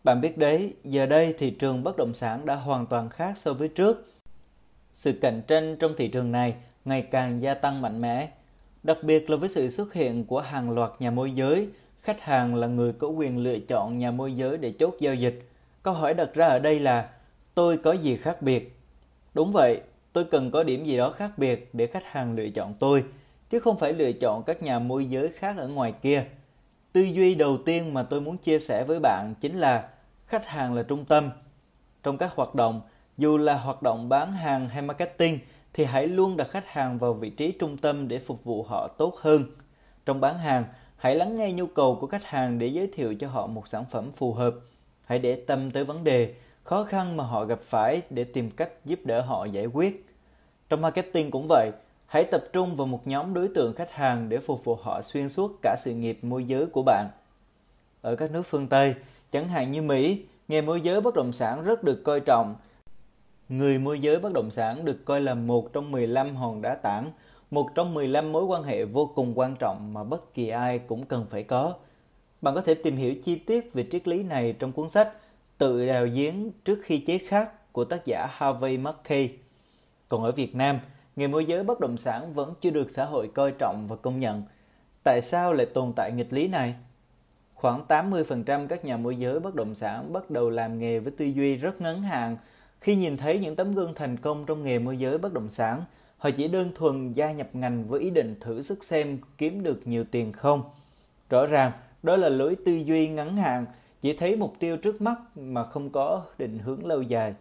Bạn 0.04 0.21
biết 0.21 0.38
đấy, 0.38 0.74
giờ 0.84 1.06
đây 1.06 1.36
thị 1.38 1.52
trường 1.52 1.84
bất 1.84 1.98
động 1.98 2.13
sản 2.13 2.45
đã 2.45 2.56
hoàn 2.56 2.86
toàn 2.86 3.10
khác 3.10 3.38
so 3.38 3.54
với 3.54 3.67
trước. 3.67 4.08
Sự 4.93 5.12
cạnh 5.21 5.41
tranh 5.48 5.76
trong 5.80 5.93
thị 5.98 6.08
trường 6.08 6.32
này 6.32 6.56
ngày 6.86 7.02
càng 7.02 7.41
gia 7.41 7.54
tăng 7.54 7.82
mạnh 7.82 8.02
mẽ 8.02 8.30
Đặc 8.86 8.98
biệt 9.04 9.30
là 9.30 9.38
với 9.38 9.50
sự 9.50 9.69
xuất 9.69 9.93
hiện 9.93 10.26
của 10.26 10.39
hàng 10.39 10.71
loạt 10.71 10.91
nhà 11.00 11.12
môi 11.12 11.32
giới, 11.32 11.67
khách 12.02 12.21
hàng 12.21 12.56
là 12.56 12.67
người 12.67 12.93
có 12.93 13.08
quyền 13.08 13.38
lựa 13.38 13.60
chọn 13.60 13.98
nhà 13.98 14.12
môi 14.12 14.34
giới 14.34 14.58
để 14.58 14.74
chốt 14.80 14.95
giao 15.00 15.15
dịch. 15.15 15.50
Câu 15.84 15.93
hỏi 15.93 16.13
đặt 16.13 16.30
ra 16.34 16.48
ở 16.48 16.60
đây 16.60 16.80
là 16.80 17.10
tôi 17.56 17.78
có 17.78 17.93
gì 17.93 18.17
khác 18.17 18.41
biệt? 18.41 18.80
Đúng 19.34 19.52
vậy, 19.52 19.82
tôi 20.15 20.23
cần 20.23 20.51
có 20.51 20.63
điểm 20.63 20.86
gì 20.86 20.97
đó 20.97 21.12
khác 21.12 21.32
biệt 21.38 21.69
để 21.73 21.88
khách 21.88 22.06
hàng 22.06 22.36
lựa 22.36 22.49
chọn 22.49 22.73
tôi, 22.80 23.04
chứ 23.49 23.60
không 23.60 23.78
phải 23.78 23.93
lựa 23.93 24.12
chọn 24.12 24.43
các 24.43 24.63
nhà 24.63 24.80
môi 24.80 25.06
giới 25.06 25.30
khác 25.30 25.56
ở 25.58 25.67
ngoài 25.67 25.93
kia. 26.01 26.25
Tư 26.91 27.01
duy 27.01 27.36
đầu 27.36 27.58
tiên 27.65 27.93
mà 27.93 28.04
tôi 28.04 28.21
muốn 28.21 28.38
chia 28.38 28.60
sẻ 28.60 28.84
với 28.88 28.99
bạn 28.99 29.34
chính 29.41 29.56
là 29.56 29.89
khách 30.28 30.45
hàng 30.45 30.73
là 30.73 30.84
trung 30.84 31.06
tâm. 31.06 31.30
Trong 32.04 32.17
các 32.17 32.36
hoạt 32.36 32.56
động, 32.56 32.82
dù 33.17 33.38
là 33.38 33.58
hoạt 33.58 33.82
động 33.82 34.10
bán 34.10 34.34
hàng 34.34 34.69
hay 34.69 34.82
marketing– 34.82 35.39
thì 35.75 35.86
hãy 35.86 36.08
luôn 36.08 36.38
đặt 36.38 36.49
khách 36.49 36.67
hàng 36.67 36.97
vào 36.97 37.13
vị 37.13 37.30
trí 37.30 37.51
trung 37.51 37.78
tâm 37.78 38.08
để 38.08 38.19
phục 38.19 38.43
vụ 38.43 38.63
họ 38.63 38.88
tốt 38.88 39.15
hơn. 39.17 39.43
Trong 40.06 40.21
bán 40.21 40.39
hàng, 40.39 40.65
hãy 40.97 41.15
lắng 41.15 41.36
nghe 41.36 41.51
nhu 41.51 41.65
cầu 41.67 41.97
của 42.01 42.08
khách 42.08 42.23
hàng 42.23 42.60
để 42.60 42.67
giới 42.67 42.88
thiệu 42.88 43.15
cho 43.19 43.28
họ 43.28 43.47
một 43.47 43.67
sản 43.67 43.86
phẩm 43.89 44.12
phù 44.12 44.34
hợp. 44.34 44.56
Hãy 45.06 45.19
để 45.19 45.43
tâm 45.47 45.71
tới 45.71 45.84
vấn 45.84 46.04
đề, 46.04 46.36
khó 46.63 46.84
khăn 46.84 47.17
mà 47.17 47.23
họ 47.23 47.45
gặp 47.45 47.60
phải 47.60 48.01
để 48.10 48.23
tìm 48.23 48.51
cách 48.51 48.69
giúp 48.86 48.99
đỡ 49.04 49.21
họ 49.21 49.45
giải 49.45 49.65
quyết. 49.65 50.05
Trong 50.69 50.82
marketing 50.82 51.32
cũng 51.32 51.45
vậy, 51.49 51.71
hãy 52.06 52.23
tập 52.23 52.43
trung 52.54 52.75
vào 52.75 52.88
một 52.88 53.08
nhóm 53.08 53.34
đối 53.34 53.47
tượng 53.47 53.73
khách 53.73 53.91
hàng 53.91 54.30
để 54.30 54.38
phục 54.38 54.63
vụ 54.63 54.75
họ 54.75 55.01
xuyên 55.01 55.30
suốt 55.30 55.51
cả 55.62 55.75
sự 55.80 55.93
nghiệp 55.93 56.19
môi 56.21 56.43
giới 56.43 56.65
của 56.65 56.84
bạn. 56.84 57.10
Ở 58.01 58.15
các 58.15 58.32
nước 58.32 58.41
phương 58.41 58.67
Tây, 58.67 58.95
chẳng 59.32 59.49
hạn 59.49 59.71
như 59.71 59.82
Mỹ, 59.82 60.25
nghề 60.47 60.62
môi 60.62 60.82
giới 60.82 61.01
bất 61.01 61.15
động 61.15 61.34
sản 61.34 61.63
rất 61.63 61.84
được 61.84 62.04
coi 62.04 62.19
trọng 62.19 62.56
Người 63.49 63.80
môi 63.80 63.99
giới 63.99 64.19
bất 64.19 64.34
động 64.34 64.51
sản 64.51 64.86
được 64.86 65.06
coi 65.06 65.21
là 65.21 65.34
một 65.34 65.73
trong 65.73 65.91
15 65.91 66.36
hòn 66.36 66.62
đá 66.62 66.75
tảng, 66.75 67.12
một 67.51 67.69
trong 67.75 67.93
15 67.93 68.32
mối 68.32 68.43
quan 68.43 68.63
hệ 68.63 68.86
vô 68.86 69.12
cùng 69.15 69.39
quan 69.39 69.56
trọng 69.60 69.93
mà 69.93 70.04
bất 70.04 70.34
kỳ 70.34 70.49
ai 70.49 70.80
cũng 70.80 71.06
cần 71.06 71.25
phải 71.30 71.43
có. 71.43 71.73
Bạn 72.41 72.56
có 72.56 72.62
thể 72.62 72.73
tìm 72.73 72.97
hiểu 72.97 73.15
chi 73.23 73.36
tiết 73.36 73.73
về 73.73 73.86
triết 73.91 74.08
lý 74.08 74.23
này 74.23 74.56
trong 74.60 74.71
cuốn 74.71 74.89
sách 74.89 75.10
Tự 75.58 75.88
đào 75.88 76.08
giếng 76.13 76.51
trước 76.65 76.80
khi 76.84 76.97
chết 76.97 77.19
khác 77.28 77.73
của 77.73 77.86
tác 77.86 78.06
giả 78.06 78.28
Harvey 78.32 78.78
Mackay. 78.78 79.30
Còn 80.15 80.23
ở 80.23 80.32
Việt 80.32 80.56
Nam, 80.56 80.80
nghề 81.15 81.28
môi 81.28 81.45
giới 81.45 81.63
bất 81.63 81.80
động 81.80 81.97
sản 81.97 82.34
vẫn 82.34 82.54
chưa 82.62 82.69
được 82.69 82.91
xã 82.91 83.06
hội 83.06 83.30
coi 83.36 83.51
trọng 83.51 83.88
và 83.88 83.95
công 83.95 84.19
nhận. 84.19 84.43
Tại 85.04 85.21
sao 85.21 85.54
lại 85.54 85.65
tồn 85.65 85.93
tại 85.95 86.12
nghịch 86.12 86.34
lý 86.34 86.47
này? 86.47 86.75
Khoảng 87.54 87.86
80% 87.88 88.67
các 88.67 88.86
nhà 88.86 88.97
môi 88.97 89.15
giới 89.15 89.39
bất 89.39 89.56
động 89.56 89.75
sản 89.75 90.13
bắt 90.13 90.30
đầu 90.30 90.49
làm 90.49 90.80
nghề 90.80 90.99
với 90.99 91.13
tư 91.17 91.25
duy 91.25 91.56
rất 91.56 91.82
ngắn 91.82 92.01
hạn– 92.01 92.38
khi 92.86 92.95
nhìn 92.95 93.17
thấy 93.17 93.39
những 93.39 93.56
tấm 93.56 93.75
gương 93.75 93.93
thành 93.93 94.17
công 94.17 94.45
trong 94.45 94.63
nghề 94.63 94.80
môi 94.80 94.97
giới 94.97 95.17
bất 95.17 95.34
động 95.34 95.49
sản, 95.49 95.84
họ 96.17 96.30
chỉ 96.38 96.47
đơn 96.47 96.71
thuần 96.75 97.13
gia 97.13 97.32
nhập 97.32 97.49
ngành 97.54 97.88
với 97.88 98.01
ý 98.01 98.10
định 98.10 98.36
thử 98.39 98.62
sức 98.62 98.84
xem 98.84 99.17
kiếm 99.38 99.63
được 99.63 99.88
nhiều 99.88 100.04
tiền 100.12 100.32
không. 100.32 100.63
Rõ 101.30 101.45
ràng, 101.45 101.71
đó 102.04 102.15
là 102.15 102.30
lối 102.30 102.56
tư 102.65 102.71
duy 102.71 103.08
ngắn 103.08 103.38
hạn, 103.38 103.65
chỉ 104.01 104.17
thấy 104.17 104.36
mục 104.36 104.54
tiêu 104.60 104.78
trước 104.78 105.01
mắt 105.01 105.15
mà 105.36 105.63
không 105.63 105.89
có 105.89 106.23
định 106.38 106.60
hướng 106.60 106.86
lâu 106.86 107.01
dài. 107.01 107.34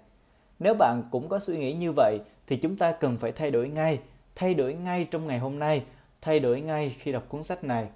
Nếu 0.58 0.74
bạn 0.74 1.02
cũng 1.10 1.28
có 1.28 1.38
suy 1.38 1.58
nghĩ 1.58 1.72
như 1.72 1.92
vậy 1.92 2.18
thì 2.46 2.56
chúng 2.56 2.76
ta 2.76 2.92
cần 2.92 3.18
phải 3.18 3.32
thay 3.32 3.50
đổi 3.50 3.68
ngay, 3.68 4.00
thay 4.34 4.54
đổi 4.54 4.74
ngay 4.74 5.04
trong 5.10 5.26
ngày 5.26 5.38
hôm 5.38 5.58
nay, 5.58 5.84
thay 6.20 6.40
đổi 6.40 6.60
ngay 6.60 6.96
khi 6.98 7.12
đọc 7.12 7.24
cuốn 7.28 7.42
sách 7.42 7.64
này. 7.64 7.88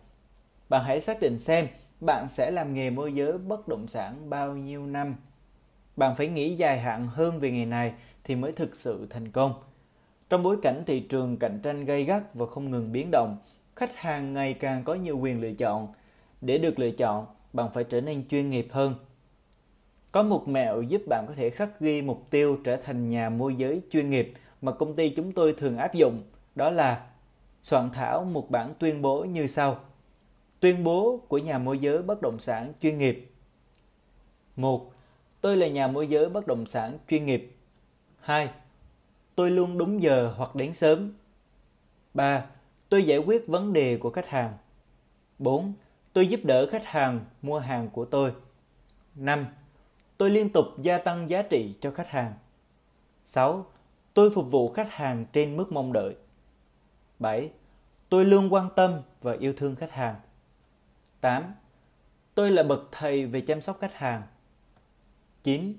Bạn 0.69 0.85
hãy 0.85 1.01
xác 1.01 1.21
định 1.21 1.39
xem 1.39 1.69
bạn 2.01 2.29
sẽ 2.29 2.51
làm 2.51 2.75
nghề 2.75 2.91
môi 2.91 3.13
giới 3.13 3.39
bất 3.39 3.69
động 3.69 3.89
sản 3.89 4.31
bao 4.31 4.57
nhiêu 4.57 4.87
năm 4.87 5.17
bạn 5.99 6.17
phải 6.17 6.29
nghĩ 6.29 6.55
dài 6.55 6.81
hạn 6.81 7.09
hơn 7.09 7.41
về 7.41 7.51
nghề 7.51 7.65
này 7.65 7.93
thì 8.25 8.37
mới 8.37 8.53
thực 8.53 8.77
sự 8.77 9.07
thành 9.11 9.31
công. 9.31 9.53
Trong 10.31 10.43
bối 10.43 10.57
cảnh 10.63 10.83
thị 10.87 11.01
trường 11.01 11.37
cạnh 11.37 11.61
tranh 11.63 11.85
gay 11.85 12.05
gắt 12.05 12.35
và 12.35 12.47
không 12.47 12.71
ngừng 12.71 12.93
biến 12.93 13.11
động, 13.11 13.39
khách 13.77 13.97
hàng 13.97 14.35
ngày 14.35 14.55
càng 14.55 14.85
có 14.85 14.95
nhiều 14.95 15.19
quyền 15.19 15.41
lựa 15.41 15.53
chọn. 15.53 15.89
Để 16.41 16.59
được 16.59 16.79
lựa 16.79 16.91
chọn, 16.91 17.27
bạn 17.53 17.69
phải 17.75 17.85
trở 17.85 18.01
nên 18.01 18.29
chuyên 18.29 18.51
nghiệp 18.51 18.69
hơn. 18.71 18.95
Có 20.13 20.23
một 20.23 20.49
mẹo 20.49 20.83
giúp 20.83 21.03
bạn 21.09 21.25
có 21.29 21.35
thể 21.37 21.51
khắc 21.51 21.81
ghi 21.81 22.03
mục 22.03 22.27
tiêu 22.31 22.59
trở 22.65 22.77
thành 22.77 23.09
nhà 23.09 23.31
môi 23.31 23.55
giới 23.55 23.81
chuyên 23.91 24.11
nghiệp 24.11 24.33
mà 24.63 24.73
công 24.73 24.95
ty 24.95 25.11
chúng 25.11 25.33
tôi 25.33 25.53
thường 25.53 25.77
áp 25.77 25.95
dụng, 25.95 26.23
đó 26.55 26.71
là 26.71 27.07
soạn 27.63 27.91
thảo 27.91 28.25
một 28.25 28.51
bản 28.51 28.75
tuyên 28.79 29.03
bố 29.03 29.25
như 29.25 29.47
sau. 29.47 29.81
Tuyên 30.61 30.85
bố 30.85 31.21
của 31.29 31.39
nhà 31.39 31.59
môi 31.59 31.79
giới 31.79 32.03
bất 32.03 32.23
động 32.23 32.39
sản 32.39 32.73
chuyên 32.81 32.99
nghiệp. 32.99 33.31
1 34.57 34.93
Tôi 35.41 35.57
là 35.57 35.69
nhà 35.69 35.87
môi 35.87 36.07
giới 36.07 36.29
bất 36.29 36.47
động 36.47 36.67
sản 36.67 36.99
chuyên 37.09 37.27
nghiệp. 37.27 37.57
2. 38.21 38.51
Tôi 39.35 39.51
luôn 39.51 39.79
đúng 39.79 40.03
giờ 40.03 40.35
hoặc 40.37 40.55
đến 40.55 40.75
sớm. 40.75 41.13
3. 42.15 42.45
Tôi 42.89 43.05
giải 43.05 43.19
quyết 43.19 43.47
vấn 43.47 43.73
đề 43.73 43.97
của 43.97 44.11
khách 44.11 44.29
hàng. 44.29 44.57
4. 45.39 45.73
Tôi 46.13 46.27
giúp 46.27 46.41
đỡ 46.45 46.67
khách 46.71 46.87
hàng 46.87 47.25
mua 47.43 47.59
hàng 47.59 47.91
của 47.91 48.05
tôi. 48.05 48.33
5. 49.15 49.47
Tôi 50.17 50.31
liên 50.31 50.53
tục 50.53 50.67
gia 50.79 50.99
tăng 50.99 51.29
giá 51.29 51.43
trị 51.43 51.75
cho 51.81 51.91
khách 51.91 52.09
hàng. 52.09 52.33
6. 53.25 53.67
Tôi 54.19 54.31
phục 54.31 54.51
vụ 54.51 54.73
khách 54.73 54.93
hàng 54.93 55.25
trên 55.33 55.57
mức 55.57 55.73
mong 55.73 55.93
đợi. 55.93 56.15
7. 57.19 57.51
Tôi 58.09 58.25
luôn 58.25 58.53
quan 58.53 58.69
tâm 58.77 59.01
và 59.23 59.37
yêu 59.41 59.53
thương 59.57 59.77
khách 59.77 59.93
hàng. 59.93 60.15
8. 61.21 61.55
Tôi 62.35 62.51
là 62.51 62.63
bậc 62.63 62.89
thầy 62.93 63.27
về 63.27 63.41
chăm 63.41 63.61
sóc 63.61 63.79
khách 63.81 63.95
hàng. 63.95 64.23
9. 65.43 65.75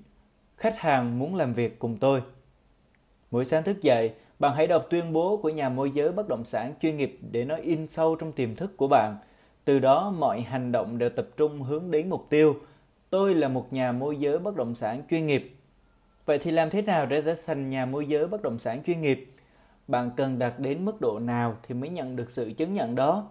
khách 0.56 0.78
hàng 0.78 1.18
muốn 1.18 1.34
làm 1.34 1.54
việc 1.54 1.78
cùng 1.78 1.98
tôi. 1.98 2.22
Mỗi 3.30 3.44
sáng 3.44 3.62
thức 3.62 3.82
dậy, 3.82 4.14
bạn 4.38 4.54
hãy 4.56 4.66
đọc 4.66 4.86
tuyên 4.90 5.12
bố 5.12 5.36
của 5.36 5.48
nhà 5.48 5.68
môi 5.68 5.90
giới 5.90 6.12
bất 6.12 6.28
động 6.28 6.44
sản 6.44 6.74
chuyên 6.82 6.96
nghiệp 6.96 7.18
để 7.30 7.44
nó 7.44 7.56
in 7.56 7.88
sâu 7.88 8.16
trong 8.16 8.32
tiềm 8.32 8.56
thức 8.56 8.76
của 8.76 8.88
bạn. 8.88 9.16
Từ 9.64 9.78
đó 9.78 10.14
mọi 10.18 10.40
hành 10.40 10.72
động 10.72 10.98
đều 10.98 11.10
tập 11.10 11.28
trung 11.36 11.62
hướng 11.62 11.90
đến 11.90 12.10
mục 12.10 12.26
tiêu. 12.30 12.56
Tôi 13.10 13.34
là 13.34 13.48
một 13.48 13.72
nhà 13.72 13.92
môi 13.92 14.16
giới 14.16 14.38
bất 14.38 14.56
động 14.56 14.74
sản 14.74 15.02
chuyên 15.10 15.26
nghiệp. 15.26 15.56
Vậy 16.30 16.38
thì 16.38 16.50
làm 16.50 16.70
thế 16.70 16.82
nào 16.82 17.06
để 17.06 17.22
trở 17.22 17.34
thành 17.46 17.70
nhà 17.70 17.86
môi 17.86 18.06
giới 18.06 18.26
bất 18.26 18.42
động 18.42 18.58
sản 18.58 18.82
chuyên 18.86 19.00
nghiệp? 19.00 19.32
Bạn 19.88 20.10
cần 20.16 20.38
đạt 20.38 20.54
đến 20.58 20.84
mức 20.84 21.00
độ 21.00 21.18
nào 21.18 21.56
thì 21.62 21.74
mới 21.74 21.90
nhận 21.90 22.16
được 22.16 22.30
sự 22.30 22.52
chứng 22.56 22.74
nhận 22.74 22.94
đó? 22.94 23.30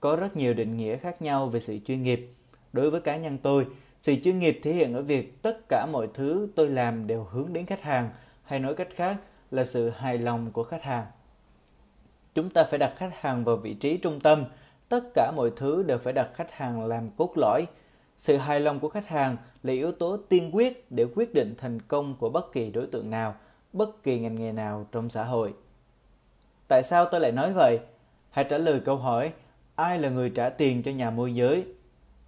Có 0.00 0.16
rất 0.16 0.36
nhiều 0.36 0.54
định 0.54 0.76
nghĩa 0.76 0.96
khác 0.96 1.22
nhau 1.22 1.48
về 1.48 1.60
sự 1.60 1.78
chuyên 1.86 2.02
nghiệp. 2.02 2.32
Đối 2.72 2.90
với 2.90 3.00
cá 3.00 3.16
nhân 3.16 3.38
tôi, 3.38 3.66
sự 4.00 4.14
chuyên 4.24 4.38
nghiệp 4.38 4.60
thể 4.62 4.72
hiện 4.72 4.94
ở 4.94 5.02
việc 5.02 5.42
tất 5.42 5.58
cả 5.68 5.86
mọi 5.92 6.08
thứ 6.14 6.48
tôi 6.54 6.68
làm 6.68 7.06
đều 7.06 7.24
hướng 7.24 7.52
đến 7.52 7.66
khách 7.66 7.82
hàng, 7.82 8.10
hay 8.44 8.58
nói 8.58 8.74
cách 8.74 8.88
khác 8.94 9.16
là 9.50 9.64
sự 9.64 9.90
hài 9.90 10.18
lòng 10.18 10.50
của 10.52 10.64
khách 10.64 10.82
hàng. 10.82 11.06
Chúng 12.34 12.50
ta 12.50 12.64
phải 12.64 12.78
đặt 12.78 12.94
khách 12.96 13.20
hàng 13.20 13.44
vào 13.44 13.56
vị 13.56 13.74
trí 13.74 13.96
trung 13.96 14.20
tâm, 14.20 14.44
tất 14.88 15.04
cả 15.14 15.32
mọi 15.36 15.50
thứ 15.56 15.82
đều 15.82 15.98
phải 15.98 16.12
đặt 16.12 16.28
khách 16.34 16.52
hàng 16.52 16.86
làm 16.86 17.10
cốt 17.16 17.32
lõi. 17.36 17.66
Sự 18.16 18.36
hài 18.36 18.60
lòng 18.60 18.80
của 18.80 18.88
khách 18.88 19.08
hàng 19.08 19.36
là 19.62 19.72
yếu 19.72 19.92
tố 19.92 20.16
tiên 20.28 20.50
quyết 20.52 20.92
để 20.92 21.06
quyết 21.14 21.34
định 21.34 21.54
thành 21.58 21.80
công 21.82 22.16
của 22.18 22.28
bất 22.28 22.52
kỳ 22.52 22.70
đối 22.70 22.86
tượng 22.86 23.10
nào, 23.10 23.34
bất 23.72 24.02
kỳ 24.02 24.18
ngành 24.18 24.34
nghề 24.34 24.52
nào 24.52 24.86
trong 24.92 25.10
xã 25.10 25.24
hội. 25.24 25.54
Tại 26.68 26.82
sao 26.82 27.04
tôi 27.04 27.20
lại 27.20 27.32
nói 27.32 27.52
vậy? 27.52 27.78
Hãy 28.30 28.44
trả 28.44 28.58
lời 28.58 28.80
câu 28.84 28.96
hỏi 28.96 29.32
ai 29.74 29.98
là 29.98 30.08
người 30.08 30.30
trả 30.30 30.48
tiền 30.48 30.82
cho 30.82 30.90
nhà 30.90 31.10
môi 31.10 31.34
giới? 31.34 31.66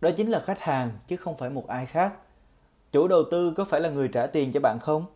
Đó 0.01 0.11
chính 0.17 0.31
là 0.31 0.41
khách 0.41 0.61
hàng 0.61 0.91
chứ 1.07 1.17
không 1.17 1.37
phải 1.37 1.51
một 1.51 1.67
ai 1.69 1.87
khác. 1.87 2.15
Chủ 2.93 3.09
đầu 3.09 3.23
tư 3.31 3.53
có 3.57 3.65
phải 3.65 3.81
là 3.81 3.89
người 3.89 4.09
trả 4.09 4.27
tiền 4.27 4.53
cho 4.53 4.61
bạn 4.61 4.79
không? 4.81 5.07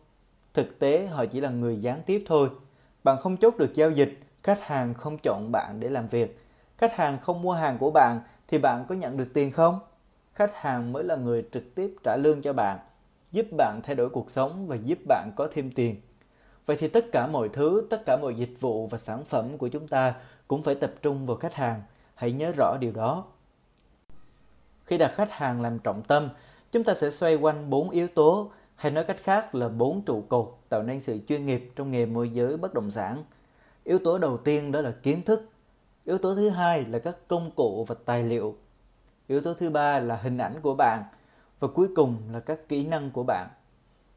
Thực 0.53 0.79
tế 0.79 1.07
họ 1.07 1.25
chỉ 1.25 1.39
là 1.39 1.49
người 1.49 1.77
gián 1.81 2.01
tiếp 2.05 2.23
thôi. 2.27 2.49
Bạn 3.03 3.17
không 3.21 3.37
chốt 3.37 3.57
được 3.57 3.73
giao 3.73 3.91
dịch, 3.91 4.19
khách 4.43 4.63
hàng 4.63 4.93
không 4.93 5.17
chọn 5.17 5.51
bạn 5.51 5.79
để 5.79 5.89
làm 5.89 6.07
việc. 6.07 6.39
Khách 6.77 6.95
hàng 6.95 7.17
không 7.21 7.41
mua 7.41 7.53
hàng 7.53 7.77
của 7.77 7.91
bạn 7.91 8.19
thì 8.47 8.57
bạn 8.57 8.85
có 8.87 8.95
nhận 8.95 9.17
được 9.17 9.27
tiền 9.33 9.51
không? 9.51 9.79
Khách 10.33 10.55
hàng 10.55 10.93
mới 10.93 11.03
là 11.03 11.15
người 11.15 11.45
trực 11.51 11.75
tiếp 11.75 11.95
trả 12.03 12.17
lương 12.17 12.41
cho 12.41 12.53
bạn, 12.53 12.79
giúp 13.31 13.45
bạn 13.57 13.79
thay 13.83 13.95
đổi 13.95 14.09
cuộc 14.09 14.31
sống 14.31 14.67
và 14.67 14.75
giúp 14.75 14.99
bạn 15.07 15.31
có 15.35 15.47
thêm 15.53 15.71
tiền. 15.71 16.01
Vậy 16.65 16.77
thì 16.79 16.87
tất 16.87 17.05
cả 17.11 17.27
mọi 17.27 17.49
thứ, 17.49 17.87
tất 17.89 18.05
cả 18.05 18.17
mọi 18.21 18.35
dịch 18.35 18.53
vụ 18.59 18.87
và 18.87 18.97
sản 18.97 19.25
phẩm 19.25 19.57
của 19.57 19.67
chúng 19.67 19.87
ta 19.87 20.15
cũng 20.47 20.63
phải 20.63 20.75
tập 20.75 20.93
trung 21.01 21.25
vào 21.25 21.37
khách 21.37 21.53
hàng. 21.53 21.81
Hãy 22.15 22.31
nhớ 22.31 22.51
rõ 22.57 22.77
điều 22.79 22.91
đó. 22.91 23.25
Khi 24.85 24.97
đặt 24.97 25.11
khách 25.15 25.31
hàng 25.31 25.61
làm 25.61 25.79
trọng 25.79 26.03
tâm, 26.03 26.29
chúng 26.71 26.83
ta 26.83 26.93
sẽ 26.93 27.11
xoay 27.11 27.35
quanh 27.35 27.69
bốn 27.69 27.89
yếu 27.89 28.07
tố, 28.07 28.51
hay 28.75 28.91
nói 28.91 29.03
cách 29.03 29.23
khác 29.23 29.55
là 29.55 29.69
bốn 29.69 30.01
trụ 30.01 30.23
cột 30.29 30.57
tạo 30.69 30.83
nên 30.83 30.99
sự 30.99 31.19
chuyên 31.27 31.45
nghiệp 31.45 31.71
trong 31.75 31.91
nghề 31.91 32.05
môi 32.05 32.29
giới 32.29 32.57
bất 32.57 32.73
động 32.73 32.91
sản. 32.91 33.23
Yếu 33.83 33.99
tố 33.99 34.17
đầu 34.17 34.37
tiên 34.37 34.71
đó 34.71 34.81
là 34.81 34.91
kiến 35.03 35.21
thức. 35.23 35.49
Yếu 36.05 36.17
tố 36.17 36.35
thứ 36.35 36.49
hai 36.49 36.85
là 36.85 36.99
các 36.99 37.17
công 37.27 37.51
cụ 37.51 37.85
và 37.87 37.95
tài 38.05 38.23
liệu. 38.23 38.55
Yếu 39.27 39.41
tố 39.41 39.53
thứ 39.53 39.69
ba 39.69 39.99
là 39.99 40.15
hình 40.15 40.37
ảnh 40.37 40.61
của 40.61 40.75
bạn 40.75 41.03
và 41.59 41.67
cuối 41.67 41.87
cùng 41.95 42.17
là 42.31 42.39
các 42.39 42.59
kỹ 42.69 42.85
năng 42.85 43.11
của 43.11 43.23
bạn. 43.23 43.47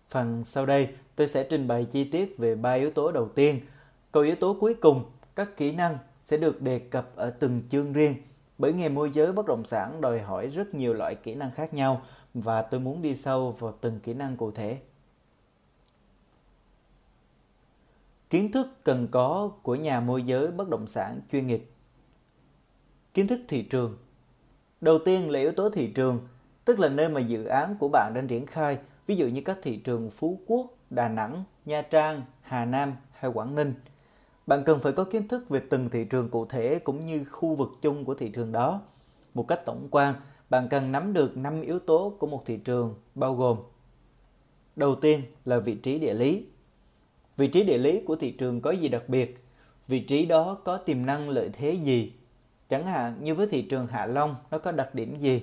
Phần 0.09 0.45
sau 0.45 0.67
đây 0.67 0.89
tôi 1.17 1.29
sẽ 1.29 1.47
trình 1.51 1.69
bày 1.69 1.85
chi 1.85 2.05
tiết 2.05 2.39
về 2.39 2.55
ba 2.55 2.73
yếu 2.73 2.91
tố 2.91 3.13
đầu 3.13 3.29
tiên. 3.29 3.61
Còn 4.13 4.25
yếu 4.25 4.37
tố 4.37 4.57
cuối 4.61 4.75
cùng, 4.75 5.05
các 5.35 5.57
kỹ 5.57 5.73
năng 5.73 5.99
sẽ 6.25 6.37
được 6.37 6.63
đề 6.63 6.79
cập 6.79 7.17
ở 7.17 7.31
từng 7.31 7.63
chương 7.71 7.93
riêng 7.93 8.15
bởi 8.59 8.73
nghề 8.73 8.89
môi 8.89 9.11
giới 9.11 9.33
bất 9.33 9.47
động 9.47 9.65
sản 9.65 10.01
đòi 10.01 10.21
hỏi 10.21 10.47
rất 10.47 10.75
nhiều 10.75 10.95
loại 10.95 11.15
kỹ 11.15 11.35
năng 11.35 11.51
khác 11.51 11.75
nhau 11.75 12.03
và 12.35 12.63
tôi 12.63 12.81
muốn 12.81 13.03
đi 13.03 13.15
sâu 13.15 13.53
vào 13.53 13.75
từng 13.81 14.01
kỹ 14.01 14.15
năng 14.15 14.37
cụ 14.37 14.51
thể. 14.51 14.79
Kiến 18.31 18.53
thức 18.53 18.69
cần 18.85 19.09
có 19.11 19.51
của 19.63 19.75
nhà 19.75 20.01
môi 20.01 20.23
giới 20.23 20.51
bất 20.51 20.69
động 20.69 20.87
sản 20.87 21.21
chuyên 21.33 21.47
nghiệp. 21.47 21.71
Kiến 23.15 23.29
thức 23.29 23.41
thị 23.49 23.63
trường. 23.63 23.97
Đầu 24.81 24.99
tiên 24.99 25.31
là 25.31 25.41
yếu 25.41 25.53
tố 25.53 25.71
thị 25.71 25.93
trường, 25.95 26.21
tức 26.65 26.81
là 26.81 26.89
nơi 26.89 27.09
mà 27.09 27.21
dự 27.21 27.45
án 27.45 27.77
của 27.79 27.89
bạn 27.89 28.13
đang 28.15 28.29
triển 28.29 28.47
khai, 28.47 28.79
ví 29.07 29.17
dụ 29.17 29.27
như 29.27 29.41
các 29.45 29.59
thị 29.63 29.77
trường 29.77 30.11
Phú 30.11 30.41
Quốc, 30.47 30.67
Đà 30.91 31.09
Nẵng, 31.09 31.45
Nha 31.65 31.83
Trang, 31.83 32.23
Hà 32.41 32.65
Nam 32.65 32.93
hay 33.13 33.31
Quảng 33.31 33.55
Ninh– 33.55 33.75
bạn 34.47 34.63
cần 34.67 34.81
phải 34.81 34.93
có 34.93 35.05
kiến 35.05 35.29
thức 35.29 35.49
về 35.49 35.61
từng 35.71 35.91
thị 35.91 36.05
trường 36.05 36.29
cụ 36.29 36.47
thể 36.47 36.79
cũng 36.79 37.07
như 37.07 37.25
khu 37.25 37.55
vực 37.55 37.71
chung 37.83 38.05
của 38.05 38.15
thị 38.15 38.29
trường 38.29 38.53
đó. 38.53 38.83
Một 39.35 39.49
cách 39.49 39.61
tổng 39.65 39.89
quan, 39.91 40.15
bạn 40.51 40.69
cần 40.71 40.93
nắm 40.93 41.13
được 41.13 41.37
5 41.37 41.63
yếu 41.63 41.79
tố 41.79 42.17
của 42.19 42.27
một 42.27 42.43
thị 42.47 42.57
trường 42.57 42.95
bao 43.15 43.35
gồm 43.35 43.59
Đầu 44.77 44.95
tiên 44.95 45.23
là 45.45 45.59
vị 45.59 45.75
trí 45.75 45.99
địa 45.99 46.15
lý. 46.15 46.47
Vị 47.37 47.49
trí 47.49 47.65
địa 47.65 47.79
lý 47.79 48.01
của 48.07 48.17
thị 48.17 48.31
trường 48.31 48.61
có 48.61 48.71
gì 48.71 48.89
đặc 48.89 49.09
biệt? 49.09 49.45
Vị 49.89 50.01
trí 50.01 50.27
đó 50.27 50.59
có 50.65 50.77
tiềm 50.77 51.07
năng 51.07 51.29
lợi 51.29 51.51
thế 51.53 51.73
gì? 51.73 52.13
Chẳng 52.69 52.87
hạn 52.87 53.25
như 53.25 53.35
với 53.35 53.47
thị 53.47 53.63
trường 53.63 53.87
Hạ 53.87 54.07
Long, 54.07 54.37
nó 54.51 54.59
có 54.59 54.73
đặc 54.73 54.95
điểm 54.95 55.19
gì? 55.19 55.43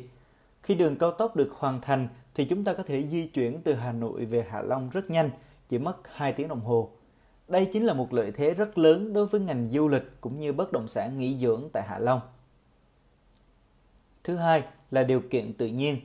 Khi 0.64 0.76
đường 0.76 0.96
cao 0.96 1.12
tốc 1.12 1.36
được 1.36 1.52
hoàn 1.52 1.82
thành 1.82 2.08
thì 2.36 2.46
chúng 2.46 2.64
ta 2.64 2.74
có 2.74 2.84
thể 2.84 3.04
di 3.04 3.28
chuyển 3.28 3.62
từ 3.62 3.74
Hà 3.74 3.92
Nội 3.92 4.26
về 4.26 4.46
Hạ 4.50 4.62
Long 4.62 4.90
rất 4.90 5.10
nhanh, 5.10 5.30
chỉ 5.70 5.78
mất 5.78 5.98
2 6.14 6.34
tiếng 6.34 6.48
đồng 6.48 6.62
hồ. 6.62 6.90
Đây 7.48 7.70
chính 7.74 7.86
là 7.86 7.94
một 7.94 8.14
lợi 8.14 8.32
thế 8.32 8.54
rất 8.54 8.78
lớn 8.78 9.14
đối 9.14 9.28
với 9.28 9.42
ngành 9.42 9.70
du 9.72 9.88
lịch 9.88 10.22
cũng 10.22 10.40
như 10.40 10.54
bất 10.54 10.72
động 10.72 10.88
sản 10.88 11.20
nghỉ 11.20 11.36
dưỡng 11.36 11.70
tại 11.74 11.84
Hạ 11.84 12.00
Long. 12.00 12.22
Thứ 14.24 14.36
hai 14.36 14.64
là 14.92 15.04
điều 15.04 15.22
kiện 15.30 15.54
tự 15.54 15.68
nhiên. 15.68 15.98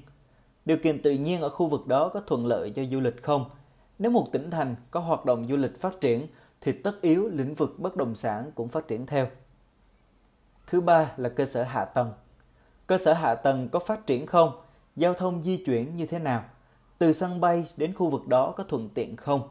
Điều 0.64 0.76
kiện 0.76 1.02
tự 1.02 1.10
nhiên 1.10 1.40
ở 1.40 1.48
khu 1.48 1.68
vực 1.68 1.86
đó 1.86 2.08
có 2.08 2.20
thuận 2.20 2.46
lợi 2.46 2.70
cho 2.70 2.84
du 2.84 3.00
lịch 3.00 3.22
không? 3.22 3.50
Nếu 3.98 4.10
một 4.10 4.28
tỉnh 4.32 4.50
thành 4.50 4.76
có 4.90 5.00
hoạt 5.00 5.24
động 5.24 5.46
du 5.46 5.56
lịch 5.56 5.80
phát 5.80 6.00
triển 6.00 6.26
thì 6.60 6.72
tất 6.72 7.02
yếu 7.02 7.28
lĩnh 7.28 7.54
vực 7.54 7.78
bất 7.78 7.96
động 7.96 8.14
sản 8.14 8.50
cũng 8.54 8.68
phát 8.68 8.88
triển 8.88 9.06
theo. 9.06 9.26
Thứ 10.70 10.80
ba 10.80 11.12
là 11.16 11.28
cơ 11.28 11.46
sở 11.46 11.62
hạ 11.62 11.84
tầng. 11.84 12.12
Cơ 12.86 12.98
sở 12.98 13.12
hạ 13.12 13.34
tầng 13.34 13.68
có 13.68 13.78
phát 13.78 14.06
triển 14.06 14.26
không? 14.26 14.50
Giao 14.96 15.14
thông 15.14 15.42
di 15.42 15.56
chuyển 15.56 15.96
như 15.96 16.06
thế 16.06 16.18
nào? 16.18 16.44
Từ 16.98 17.12
sân 17.12 17.40
bay 17.40 17.66
đến 17.76 17.94
khu 17.94 18.10
vực 18.10 18.26
đó 18.26 18.54
có 18.56 18.64
thuận 18.64 18.88
tiện 18.94 19.16
không? 19.16 19.48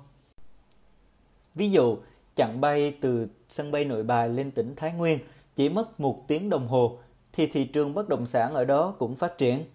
Ví 1.56 1.72
dụ, 1.72 1.98
chặng 2.36 2.62
bay 2.62 2.98
từ 3.02 3.28
sân 3.50 3.72
bay 3.72 3.86
Nội 3.86 4.04
Bài 4.04 4.30
lên 4.30 4.52
tỉnh 4.52 4.74
Thái 4.76 4.92
Nguyên 4.92 5.20
chỉ 5.56 5.70
mất 5.70 6.00
một 6.00 6.24
tiếng 6.28 6.50
đồng 6.50 6.68
hồ 6.68 7.00
thì 7.34 7.48
thị 7.48 7.66
trường 7.66 7.94
bất 7.94 8.10
động 8.10 8.26
sản 8.26 8.54
ở 8.54 8.66
đó 8.66 8.96
cũng 9.00 9.16
phát 9.16 9.38
triển. 9.38 9.66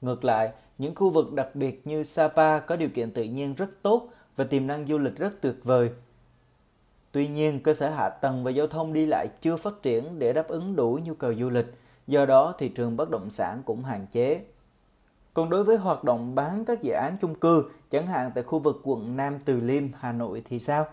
Ngược 0.00 0.24
lại, 0.24 0.52
những 0.78 0.94
khu 0.94 1.10
vực 1.10 1.32
đặc 1.32 1.54
biệt 1.54 1.86
như 1.86 2.02
Sapa 2.02 2.58
có 2.58 2.76
điều 2.76 2.88
kiện 2.88 3.10
tự 3.10 3.22
nhiên 3.22 3.54
rất 3.54 3.70
tốt 3.82 4.08
và 4.36 4.44
tiềm 4.44 4.66
năng 4.66 4.86
du 4.86 4.98
lịch 4.98 5.16
rất 5.16 5.40
tuyệt 5.40 5.56
vời. 5.62 5.90
Tuy 7.12 7.28
nhiên, 7.28 7.62
cơ 7.62 7.74
sở 7.74 7.90
hạ 7.90 8.08
tầng 8.08 8.44
và 8.44 8.50
giao 8.50 8.66
thông 8.66 8.92
đi 8.92 9.06
lại 9.06 9.28
chưa 9.40 9.56
phát 9.56 9.82
triển 9.82 10.18
để 10.18 10.32
đáp 10.32 10.48
ứng 10.48 10.76
đủ 10.76 10.98
nhu 11.04 11.14
cầu 11.14 11.34
du 11.34 11.50
lịch, 11.50 11.66
do 12.06 12.26
đó 12.26 12.54
thị 12.58 12.68
trường 12.68 12.96
bất 12.96 13.10
động 13.10 13.30
sản 13.30 13.62
cũng 13.64 13.84
hạn 13.84 14.06
chế. 14.12 14.44
Còn 15.34 15.50
đối 15.50 15.64
với 15.64 15.76
hoạt 15.76 16.04
động 16.04 16.34
bán 16.34 16.64
các 16.64 16.82
dự 16.82 16.92
án 16.92 17.16
chung 17.20 17.34
cư, 17.34 17.64
chẳng 17.90 18.06
hạn 18.06 18.30
tại 18.34 18.44
khu 18.44 18.58
vực 18.58 18.80
quận 18.82 19.16
Nam 19.16 19.38
Từ 19.44 19.60
Liêm, 19.60 19.84
Hà 19.98 20.12
Nội 20.12 20.42
thì 20.44 20.58
sao? 20.58 20.86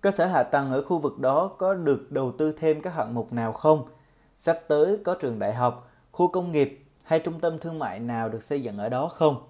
Cơ 0.00 0.10
sở 0.10 0.26
hạ 0.26 0.42
tầng 0.42 0.72
ở 0.72 0.82
khu 0.82 0.98
vực 0.98 1.18
đó 1.18 1.50
có 1.58 1.74
được 1.74 2.12
đầu 2.12 2.32
tư 2.38 2.54
thêm 2.58 2.80
các 2.80 2.94
hạng 2.94 3.14
mục 3.14 3.32
nào 3.32 3.52
không? 3.52 3.88
Sắp 4.38 4.58
tới 4.68 4.98
có 5.04 5.14
trường 5.14 5.38
đại 5.38 5.54
học, 5.54 5.90
khu 6.12 6.28
công 6.28 6.52
nghiệp 6.52 6.84
hay 7.02 7.18
trung 7.18 7.40
tâm 7.40 7.58
thương 7.58 7.78
mại 7.78 8.00
nào 8.00 8.28
được 8.28 8.42
xây 8.42 8.62
dựng 8.62 8.78
ở 8.78 8.88
đó 8.88 9.08
không? 9.08 9.49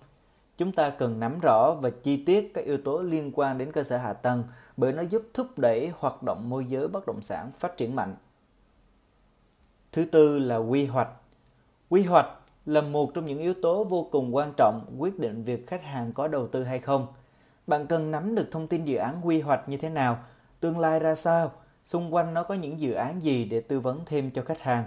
Chúng 0.60 0.72
ta 0.72 0.90
cần 0.90 1.20
nắm 1.20 1.40
rõ 1.40 1.74
và 1.80 1.90
chi 2.02 2.24
tiết 2.24 2.54
các 2.54 2.64
yếu 2.64 2.78
tố 2.84 3.02
liên 3.02 3.32
quan 3.34 3.58
đến 3.58 3.72
cơ 3.72 3.82
sở 3.82 3.96
hạ 3.96 4.12
tầng 4.12 4.44
bởi 4.76 4.92
nó 4.92 5.02
giúp 5.02 5.22
thúc 5.34 5.46
đẩy 5.58 5.92
hoạt 5.98 6.22
động 6.22 6.48
môi 6.50 6.64
giới 6.64 6.88
bất 6.88 7.06
động 7.06 7.22
sản 7.22 7.50
phát 7.58 7.76
triển 7.76 7.96
mạnh. 7.96 8.16
Thứ 9.92 10.04
tư 10.12 10.38
là 10.38 10.56
quy 10.56 10.86
hoạch. 10.86 11.08
Quy 11.88 12.02
hoạch 12.02 12.26
là 12.66 12.80
một 12.80 13.14
trong 13.14 13.26
những 13.26 13.38
yếu 13.38 13.54
tố 13.62 13.84
vô 13.84 14.08
cùng 14.10 14.34
quan 14.34 14.52
trọng 14.56 14.84
quyết 14.98 15.18
định 15.18 15.42
việc 15.42 15.66
khách 15.66 15.82
hàng 15.82 16.12
có 16.12 16.28
đầu 16.28 16.48
tư 16.48 16.64
hay 16.64 16.78
không. 16.78 17.06
Bạn 17.66 17.86
cần 17.86 18.10
nắm 18.10 18.34
được 18.34 18.48
thông 18.50 18.66
tin 18.66 18.84
dự 18.84 18.96
án 18.96 19.26
quy 19.26 19.40
hoạch 19.40 19.68
như 19.68 19.76
thế 19.76 19.88
nào 19.88 20.18
tương 20.60 20.78
lai 20.78 21.00
ra 21.00 21.14
sao, 21.14 21.52
xung 21.84 22.14
quanh 22.14 22.34
nó 22.34 22.42
có 22.42 22.54
những 22.54 22.80
dự 22.80 22.92
án 22.92 23.22
gì 23.22 23.44
để 23.44 23.60
tư 23.60 23.80
vấn 23.80 24.00
thêm 24.06 24.30
cho 24.30 24.42
khách 24.42 24.60
hàng. 24.60 24.84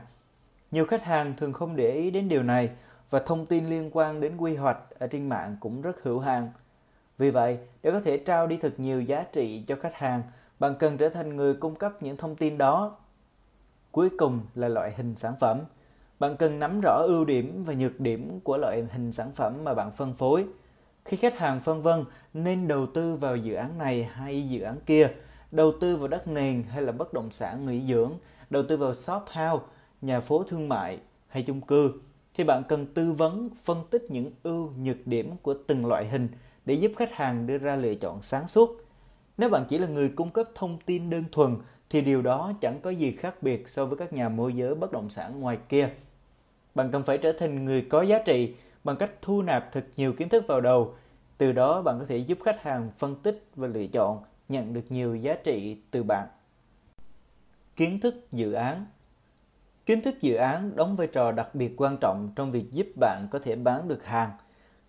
Nhiều 0.71 0.85
khách 0.85 1.03
hàng 1.03 1.33
thường 1.37 1.53
không 1.53 1.75
để 1.75 1.91
ý 1.91 2.11
đến 2.11 2.29
điều 2.29 2.43
này 2.43 2.69
và 3.13 3.19
thông 3.19 3.45
tin 3.45 3.65
liên 3.65 3.89
quan 3.93 4.21
đến 4.21 4.37
quy 4.37 4.55
hoạch 4.55 4.77
ở 4.99 5.07
trên 5.07 5.29
mạng 5.29 5.57
cũng 5.59 5.81
rất 5.81 6.03
hữu 6.03 6.19
hạn. 6.19 6.49
Vì 7.17 7.31
vậy, 7.31 7.57
để 7.83 7.91
có 7.91 7.99
thể 7.99 8.17
trao 8.17 8.47
đi 8.47 8.57
thật 8.57 8.73
nhiều 8.77 9.01
giá 9.01 9.23
trị 9.23 9.63
cho 9.67 9.75
khách 9.81 9.95
hàng, 9.95 10.23
bạn 10.59 10.75
cần 10.79 10.97
trở 10.97 11.09
thành 11.09 11.35
người 11.35 11.53
cung 11.53 11.75
cấp 11.75 12.03
những 12.03 12.17
thông 12.17 12.35
tin 12.35 12.57
đó. 12.57 12.97
Cuối 13.91 14.09
cùng 14.17 14.41
là 14.55 14.67
loại 14.67 14.93
hình 14.97 15.15
sản 15.15 15.33
phẩm. 15.39 15.59
Bạn 16.19 16.37
cần 16.37 16.59
nắm 16.59 16.81
rõ 16.83 17.03
ưu 17.07 17.25
điểm 17.25 17.63
và 17.63 17.73
nhược 17.73 17.99
điểm 17.99 18.39
của 18.39 18.57
loại 18.57 18.83
hình 18.91 19.11
sản 19.11 19.31
phẩm 19.31 19.63
mà 19.63 19.73
bạn 19.73 19.91
phân 19.91 20.13
phối. 20.13 20.45
Khi 21.05 21.17
khách 21.17 21.37
hàng 21.37 21.59
phân 21.61 21.81
vân 21.81 22.05
nên 22.33 22.67
đầu 22.67 22.85
tư 22.93 23.15
vào 23.15 23.35
dự 23.35 23.53
án 23.53 23.77
này 23.77 24.03
hay 24.03 24.49
dự 24.49 24.61
án 24.61 24.77
kia, 24.85 25.09
đầu 25.51 25.73
tư 25.81 25.97
vào 25.97 26.07
đất 26.07 26.27
nền 26.27 26.63
hay 26.63 26.81
là 26.81 26.91
bất 26.91 27.13
động 27.13 27.31
sản 27.31 27.65
nghỉ 27.65 27.81
dưỡng, 27.81 28.11
đầu 28.49 28.63
tư 28.69 28.77
vào 28.77 28.93
shop 28.93 29.23
house, 29.27 29.65
nhà 30.01 30.19
phố 30.19 30.43
thương 30.43 30.69
mại 30.69 30.99
hay 31.27 31.43
chung 31.43 31.61
cư 31.61 31.93
thì 32.33 32.43
bạn 32.43 32.63
cần 32.69 32.85
tư 32.85 33.11
vấn 33.11 33.49
phân 33.63 33.83
tích 33.89 34.05
những 34.09 34.31
ưu 34.43 34.71
nhược 34.77 35.07
điểm 35.07 35.31
của 35.41 35.55
từng 35.67 35.85
loại 35.85 36.07
hình 36.07 36.27
để 36.65 36.73
giúp 36.73 36.91
khách 36.95 37.13
hàng 37.13 37.47
đưa 37.47 37.57
ra 37.57 37.75
lựa 37.75 37.95
chọn 37.95 38.21
sáng 38.21 38.47
suốt. 38.47 38.69
Nếu 39.37 39.49
bạn 39.49 39.65
chỉ 39.69 39.77
là 39.77 39.87
người 39.87 40.09
cung 40.15 40.29
cấp 40.29 40.49
thông 40.55 40.79
tin 40.85 41.09
đơn 41.09 41.23
thuần 41.31 41.57
thì 41.89 42.01
điều 42.01 42.21
đó 42.21 42.53
chẳng 42.61 42.79
có 42.81 42.89
gì 42.89 43.11
khác 43.11 43.43
biệt 43.43 43.69
so 43.69 43.85
với 43.85 43.97
các 43.97 44.13
nhà 44.13 44.29
môi 44.29 44.53
giới 44.53 44.75
bất 44.75 44.91
động 44.91 45.09
sản 45.09 45.39
ngoài 45.39 45.57
kia. 45.69 45.89
Bạn 46.75 46.91
cần 46.91 47.03
phải 47.03 47.17
trở 47.17 47.31
thành 47.31 47.65
người 47.65 47.81
có 47.81 48.01
giá 48.01 48.19
trị 48.25 48.55
bằng 48.83 48.97
cách 48.97 49.11
thu 49.21 49.41
nạp 49.41 49.71
thật 49.71 49.85
nhiều 49.95 50.13
kiến 50.13 50.29
thức 50.29 50.47
vào 50.47 50.61
đầu. 50.61 50.95
Từ 51.37 51.51
đó 51.51 51.81
bạn 51.81 51.99
có 51.99 52.05
thể 52.05 52.17
giúp 52.17 52.37
khách 52.43 52.61
hàng 52.61 52.91
phân 52.97 53.15
tích 53.15 53.47
và 53.55 53.67
lựa 53.67 53.87
chọn, 53.87 54.23
nhận 54.49 54.73
được 54.73 54.83
nhiều 54.89 55.15
giá 55.15 55.35
trị 55.43 55.77
từ 55.91 56.03
bạn. 56.03 56.27
Kiến 57.75 57.99
thức 57.99 58.31
dự 58.31 58.53
án 58.53 58.85
Kiến 59.85 60.01
thức 60.01 60.21
dự 60.21 60.35
án 60.35 60.75
đóng 60.75 60.95
vai 60.95 61.07
trò 61.07 61.31
đặc 61.31 61.55
biệt 61.55 61.73
quan 61.77 61.97
trọng 62.01 62.29
trong 62.35 62.51
việc 62.51 62.71
giúp 62.71 62.87
bạn 62.99 63.27
có 63.31 63.39
thể 63.39 63.55
bán 63.55 63.87
được 63.87 64.05
hàng. 64.05 64.31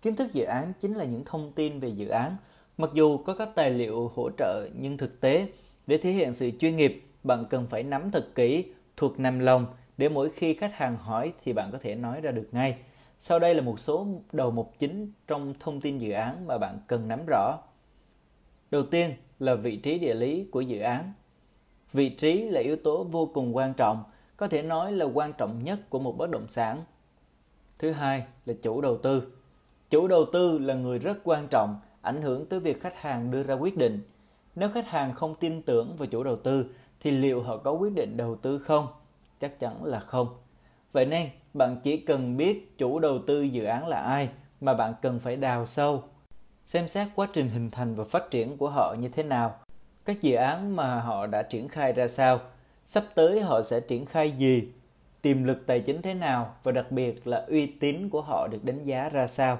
Kiến 0.01 0.15
thức 0.15 0.33
dự 0.33 0.43
án 0.43 0.73
chính 0.81 0.93
là 0.93 1.05
những 1.05 1.25
thông 1.25 1.51
tin 1.51 1.79
về 1.79 1.89
dự 1.89 2.07
án. 2.07 2.35
Mặc 2.77 2.89
dù 2.93 3.17
có 3.17 3.35
các 3.35 3.49
tài 3.55 3.69
liệu 3.69 4.11
hỗ 4.15 4.29
trợ 4.37 4.69
nhưng 4.73 4.97
thực 4.97 5.21
tế, 5.21 5.47
để 5.87 5.97
thể 5.97 6.11
hiện 6.11 6.33
sự 6.33 6.51
chuyên 6.59 6.75
nghiệp, 6.75 7.03
bạn 7.23 7.45
cần 7.49 7.67
phải 7.67 7.83
nắm 7.83 8.11
thật 8.11 8.35
kỹ, 8.35 8.65
thuộc 8.97 9.19
nằm 9.19 9.39
lòng 9.39 9.65
để 9.97 10.09
mỗi 10.09 10.29
khi 10.29 10.53
khách 10.53 10.75
hàng 10.75 10.97
hỏi 10.97 11.33
thì 11.43 11.53
bạn 11.53 11.69
có 11.71 11.77
thể 11.81 11.95
nói 11.95 12.21
ra 12.21 12.31
được 12.31 12.47
ngay. 12.51 12.77
Sau 13.19 13.39
đây 13.39 13.55
là 13.55 13.61
một 13.61 13.79
số 13.79 14.07
đầu 14.31 14.51
mục 14.51 14.73
chính 14.79 15.11
trong 15.27 15.53
thông 15.59 15.81
tin 15.81 15.97
dự 15.97 16.11
án 16.11 16.47
mà 16.47 16.57
bạn 16.57 16.79
cần 16.87 17.07
nắm 17.07 17.19
rõ. 17.27 17.57
Đầu 18.71 18.83
tiên 18.91 19.13
là 19.39 19.55
vị 19.55 19.77
trí 19.77 19.99
địa 19.99 20.13
lý 20.13 20.47
của 20.51 20.61
dự 20.61 20.79
án. 20.79 21.13
Vị 21.93 22.09
trí 22.09 22.49
là 22.49 22.61
yếu 22.61 22.75
tố 22.75 23.03
vô 23.03 23.31
cùng 23.33 23.55
quan 23.55 23.73
trọng– 23.73 24.03
có 24.37 24.47
thể 24.47 24.61
nói 24.61 24.91
là 24.91 25.05
quan 25.05 25.33
trọng 25.33 25.63
nhất 25.63 25.79
của 25.89 25.99
một 25.99 26.17
bất 26.17 26.29
động 26.29 26.45
sản. 26.49 26.83
Thứ 27.79 27.91
hai 27.91 28.25
là 28.45 28.53
chủ 28.61 28.81
đầu 28.81 28.97
tư. 28.97 29.33
Chủ 29.89 30.07
đầu 30.07 30.25
tư 30.33 30.57
là 30.57 30.73
người 30.73 30.99
rất 30.99 31.17
quan 31.23 31.47
trọng, 31.47 31.79
ảnh 32.01 32.21
hưởng 32.21 32.45
tới 32.45 32.59
việc 32.59 32.81
khách 32.81 32.97
hàng 32.97 33.31
đưa 33.31 33.43
ra 33.43 33.53
quyết 33.53 33.77
định. 33.77 34.01
Nếu 34.55 34.69
khách 34.73 34.87
hàng 34.87 35.13
không 35.13 35.35
tin 35.35 35.61
tưởng 35.61 35.95
vào 35.97 36.07
chủ 36.07 36.23
đầu 36.23 36.35
tư 36.35 36.65
thì 36.99 37.11
liệu 37.11 37.41
họ 37.41 37.57
có 37.57 37.71
quyết 37.71 37.93
định 37.93 38.17
đầu 38.17 38.35
tư 38.35 38.59
không? 38.59 38.87
Chắc 39.39 39.59
chắn 39.59 39.85
là 39.85 39.99
không. 39.99 40.27
Vậy 40.91 41.05
nên, 41.05 41.29
bạn 41.53 41.79
chỉ 41.83 41.97
cần 41.97 42.37
biết 42.37 42.77
chủ 42.77 42.99
đầu 42.99 43.19
tư 43.27 43.41
dự 43.41 43.63
án 43.63 43.87
là 43.87 43.97
ai 43.97 44.29
mà 44.61 44.73
bạn 44.73 44.93
cần 45.01 45.19
phải 45.19 45.35
đào 45.35 45.65
sâu, 45.65 46.03
xem 46.65 46.87
xét 46.87 47.07
quá 47.15 47.27
trình 47.33 47.49
hình 47.49 47.71
thành 47.71 47.95
và 47.95 48.03
phát 48.03 48.31
triển 48.31 48.57
của 48.57 48.69
họ 48.69 48.95
như 48.99 49.09
thế 49.09 49.23
nào, 49.23 49.55
các 50.05 50.21
dự 50.21 50.35
án 50.35 50.75
mà 50.75 50.99
họ 50.99 51.27
đã 51.27 51.43
triển 51.43 51.67
khai 51.67 51.93
ra 51.93 52.07
sao 52.07 52.39
sắp 52.85 53.05
tới 53.15 53.41
họ 53.41 53.61
sẽ 53.61 53.79
triển 53.79 54.05
khai 54.05 54.31
gì, 54.31 54.67
tiềm 55.21 55.43
lực 55.43 55.67
tài 55.67 55.79
chính 55.79 56.01
thế 56.01 56.13
nào 56.13 56.55
và 56.63 56.71
đặc 56.71 56.91
biệt 56.91 57.27
là 57.27 57.45
uy 57.47 57.65
tín 57.65 58.09
của 58.09 58.21
họ 58.21 58.47
được 58.47 58.63
đánh 58.63 58.83
giá 58.83 59.09
ra 59.09 59.27
sao. 59.27 59.59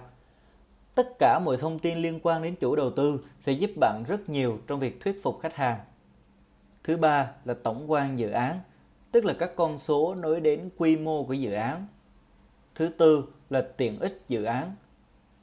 Tất 0.96 1.20
cả 1.20 1.40
mọi 1.40 1.58
thông 1.58 1.80
tin 1.80 1.98
liên 1.98 2.20
quan 2.24 2.44
đến 2.44 2.56
chủ 2.56 2.76
đầu 2.76 2.92
tư 2.92 3.26
sẽ 3.40 3.52
giúp 3.52 3.72
bạn 3.80 4.04
rất 4.08 4.30
nhiều 4.30 4.60
trong 4.68 4.80
việc 4.80 5.02
thuyết 5.02 5.24
phục 5.24 5.40
khách 5.42 5.56
hàng. 5.56 5.80
Thứ 6.84 6.98
ba 6.98 7.32
là 7.46 7.54
tổng 7.64 7.92
quan 7.92 8.20
dự 8.20 8.30
án, 8.30 8.60
tức 9.12 9.26
là 9.26 9.34
các 9.40 9.52
con 9.56 9.80
số 9.80 10.16
nối 10.16 10.40
đến 10.40 10.70
quy 10.78 10.98
mô 10.98 11.24
của 11.24 11.34
dự 11.34 11.54
án. 11.54 11.88
Thứ 12.76 12.90
tư 12.98 13.26
là 13.50 13.62
tiện 13.78 14.00
ích 14.00 14.22
dự 14.28 14.44
án. 14.44 14.76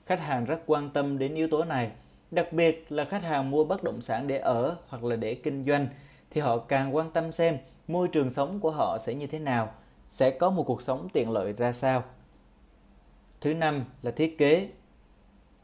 Khách 0.07 0.21
hàng 0.21 0.45
rất 0.45 0.59
quan 0.67 0.91
tâm 0.91 1.19
đến 1.19 1.35
yếu 1.35 1.49
tố 1.49 1.65
này, 1.65 1.91
đặc 2.31 2.53
biệt 2.53 2.87
là 2.93 3.05
khách 3.05 3.23
hàng 3.23 3.51
mua 3.51 3.65
bất 3.65 3.83
động 3.83 4.01
sản 4.01 4.27
để 4.27 4.39
ở 4.39 4.77
hoặc 4.89 5.05
là 5.05 5.17
để 5.17 5.35
kinh 5.35 5.65
doanh 5.67 5.87
thì 6.31 6.41
họ 6.41 6.59
càng 6.59 6.97
quan 6.97 7.11
tâm 7.11 7.33
xem 7.33 7.59
môi 7.89 8.09
trường 8.09 8.31
sống 8.31 8.61
của 8.61 8.71
họ 8.71 8.99
sẽ 9.01 9.15
như 9.15 9.27
thế 9.27 9.39
nào, 9.39 9.73
sẽ 10.09 10.31
có 10.31 10.51
một 10.51 10.63
cuộc 10.67 10.83
sống 10.83 11.09
tiện 11.13 11.31
lợi 11.31 11.53
ra 11.53 11.73
sao. 11.73 12.05
Thứ 13.41 13.55
năm 13.55 13.85
là 14.03 14.11
thiết 14.11 14.39
kế. 14.39 14.69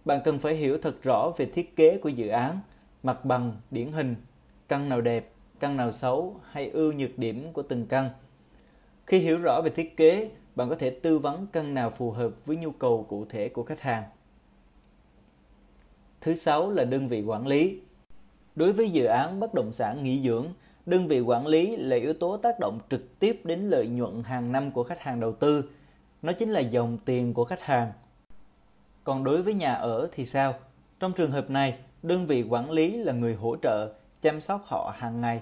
Bạn 0.04 0.20
cần 0.24 0.38
phải 0.38 0.54
hiểu 0.54 0.78
thật 0.82 1.02
rõ 1.02 1.30
về 1.36 1.46
thiết 1.46 1.76
kế 1.76 1.98
của 1.98 2.08
dự 2.08 2.28
án, 2.28 2.60
mặt 3.02 3.24
bằng, 3.24 3.52
điển 3.70 3.92
hình, 3.92 4.16
căn 4.68 4.88
nào 4.88 5.00
đẹp, 5.00 5.32
căn 5.60 5.76
nào 5.76 5.92
xấu 5.92 6.40
hay 6.50 6.70
ưu 6.70 6.92
nhược 6.92 7.18
điểm 7.18 7.52
của 7.52 7.62
từng 7.62 7.86
căn. 7.86 8.10
Khi 9.06 9.18
hiểu 9.18 9.38
rõ 9.38 9.60
về 9.64 9.70
thiết 9.70 9.96
kế, 9.96 10.30
bạn 10.56 10.68
có 10.68 10.74
thể 10.74 10.90
tư 10.90 11.18
vấn 11.18 11.46
căn 11.52 11.74
nào 11.74 11.90
phù 11.90 12.10
hợp 12.10 12.32
với 12.46 12.56
nhu 12.56 12.70
cầu 12.70 13.06
cụ 13.08 13.24
thể 13.28 13.48
của 13.48 13.64
khách 13.64 13.80
hàng. 13.80 14.02
Thứ 16.20 16.34
sáu 16.34 16.70
là 16.70 16.84
đơn 16.84 17.08
vị 17.08 17.22
quản 17.22 17.46
lý. 17.46 17.80
Đối 18.54 18.72
với 18.72 18.90
dự 18.90 19.04
án 19.04 19.40
bất 19.40 19.54
động 19.54 19.72
sản 19.72 20.04
nghỉ 20.04 20.22
dưỡng, 20.22 20.46
Đơn 20.88 21.08
vị 21.08 21.20
quản 21.20 21.46
lý 21.46 21.76
là 21.76 21.96
yếu 21.96 22.14
tố 22.14 22.36
tác 22.36 22.60
động 22.60 22.78
trực 22.90 23.18
tiếp 23.18 23.40
đến 23.44 23.60
lợi 23.60 23.88
nhuận 23.88 24.22
hàng 24.22 24.52
năm 24.52 24.70
của 24.70 24.84
khách 24.84 25.00
hàng 25.00 25.20
đầu 25.20 25.32
tư. 25.32 25.70
Nó 26.22 26.32
chính 26.32 26.50
là 26.50 26.60
dòng 26.60 26.98
tiền 27.04 27.34
của 27.34 27.44
khách 27.44 27.62
hàng. 27.62 27.92
Còn 29.04 29.24
đối 29.24 29.42
với 29.42 29.54
nhà 29.54 29.74
ở 29.74 30.08
thì 30.12 30.26
sao? 30.26 30.54
Trong 31.00 31.12
trường 31.12 31.30
hợp 31.30 31.50
này, 31.50 31.78
đơn 32.02 32.26
vị 32.26 32.44
quản 32.48 32.70
lý 32.70 32.96
là 32.96 33.12
người 33.12 33.34
hỗ 33.34 33.56
trợ, 33.62 33.92
chăm 34.22 34.40
sóc 34.40 34.64
họ 34.66 34.94
hàng 34.96 35.20
ngày. 35.20 35.40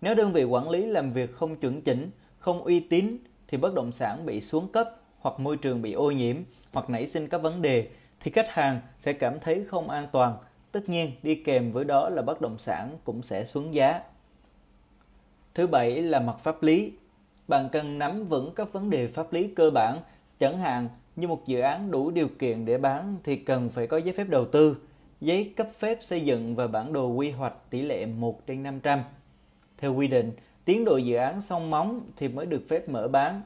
Nếu 0.00 0.14
đơn 0.14 0.32
vị 0.32 0.44
quản 0.44 0.70
lý 0.70 0.86
làm 0.86 1.12
việc 1.12 1.34
không 1.34 1.56
chuẩn 1.56 1.82
chỉnh, 1.82 2.10
không 2.38 2.62
uy 2.62 2.80
tín 2.80 3.18
thì 3.48 3.58
bất 3.58 3.74
động 3.74 3.92
sản 3.92 4.26
bị 4.26 4.40
xuống 4.40 4.68
cấp 4.68 4.90
hoặc 5.18 5.40
môi 5.40 5.56
trường 5.56 5.82
bị 5.82 5.92
ô 5.92 6.10
nhiễm 6.10 6.36
hoặc 6.72 6.90
nảy 6.90 7.06
sinh 7.06 7.28
các 7.28 7.42
vấn 7.42 7.62
đề 7.62 7.88
thì 8.20 8.30
khách 8.30 8.48
hàng 8.48 8.80
sẽ 9.00 9.12
cảm 9.12 9.40
thấy 9.40 9.64
không 9.68 9.90
an 9.90 10.06
toàn. 10.12 10.36
Tất 10.72 10.88
nhiên 10.88 11.12
đi 11.22 11.34
kèm 11.34 11.72
với 11.72 11.84
đó 11.84 12.08
là 12.08 12.22
bất 12.22 12.40
động 12.40 12.58
sản 12.58 12.98
cũng 13.04 13.22
sẽ 13.22 13.44
xuống 13.44 13.74
giá. 13.74 14.00
Thứ 15.56 15.66
bảy 15.66 16.02
là 16.02 16.20
mặt 16.20 16.38
pháp 16.38 16.62
lý. 16.62 16.92
Bạn 17.48 17.68
cần 17.72 17.98
nắm 17.98 18.24
vững 18.26 18.52
các 18.56 18.72
vấn 18.72 18.90
đề 18.90 19.08
pháp 19.08 19.32
lý 19.32 19.48
cơ 19.56 19.70
bản, 19.70 19.98
chẳng 20.38 20.58
hạn 20.58 20.88
như 21.16 21.28
một 21.28 21.46
dự 21.46 21.60
án 21.60 21.90
đủ 21.90 22.10
điều 22.10 22.28
kiện 22.38 22.64
để 22.64 22.78
bán 22.78 23.16
thì 23.24 23.36
cần 23.36 23.70
phải 23.70 23.86
có 23.86 23.96
giấy 23.96 24.14
phép 24.14 24.28
đầu 24.28 24.44
tư, 24.44 24.76
giấy 25.20 25.52
cấp 25.56 25.68
phép 25.78 25.98
xây 26.00 26.20
dựng 26.20 26.56
và 26.56 26.66
bản 26.66 26.92
đồ 26.92 27.08
quy 27.08 27.30
hoạch 27.30 27.70
tỷ 27.70 27.82
lệ 27.82 28.06
1 28.06 28.46
trên 28.46 28.62
500. 28.62 29.00
Theo 29.78 29.94
quy 29.94 30.08
định, 30.08 30.32
tiến 30.64 30.84
độ 30.84 30.96
dự 30.96 31.16
án 31.16 31.40
xong 31.40 31.70
móng 31.70 32.00
thì 32.16 32.28
mới 32.28 32.46
được 32.46 32.62
phép 32.68 32.88
mở 32.88 33.08
bán. 33.08 33.42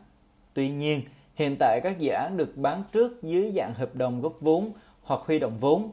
Tuy 0.54 0.70
nhiên, 0.70 1.00
hiện 1.34 1.56
tại 1.58 1.80
các 1.82 1.98
dự 1.98 2.10
án 2.10 2.36
được 2.36 2.56
bán 2.56 2.82
trước 2.92 3.22
dưới 3.22 3.52
dạng 3.56 3.74
hợp 3.74 3.94
đồng 3.94 4.20
góp 4.20 4.36
vốn 4.40 4.72
hoặc 5.02 5.20
huy 5.24 5.38
động 5.38 5.58
vốn. 5.60 5.90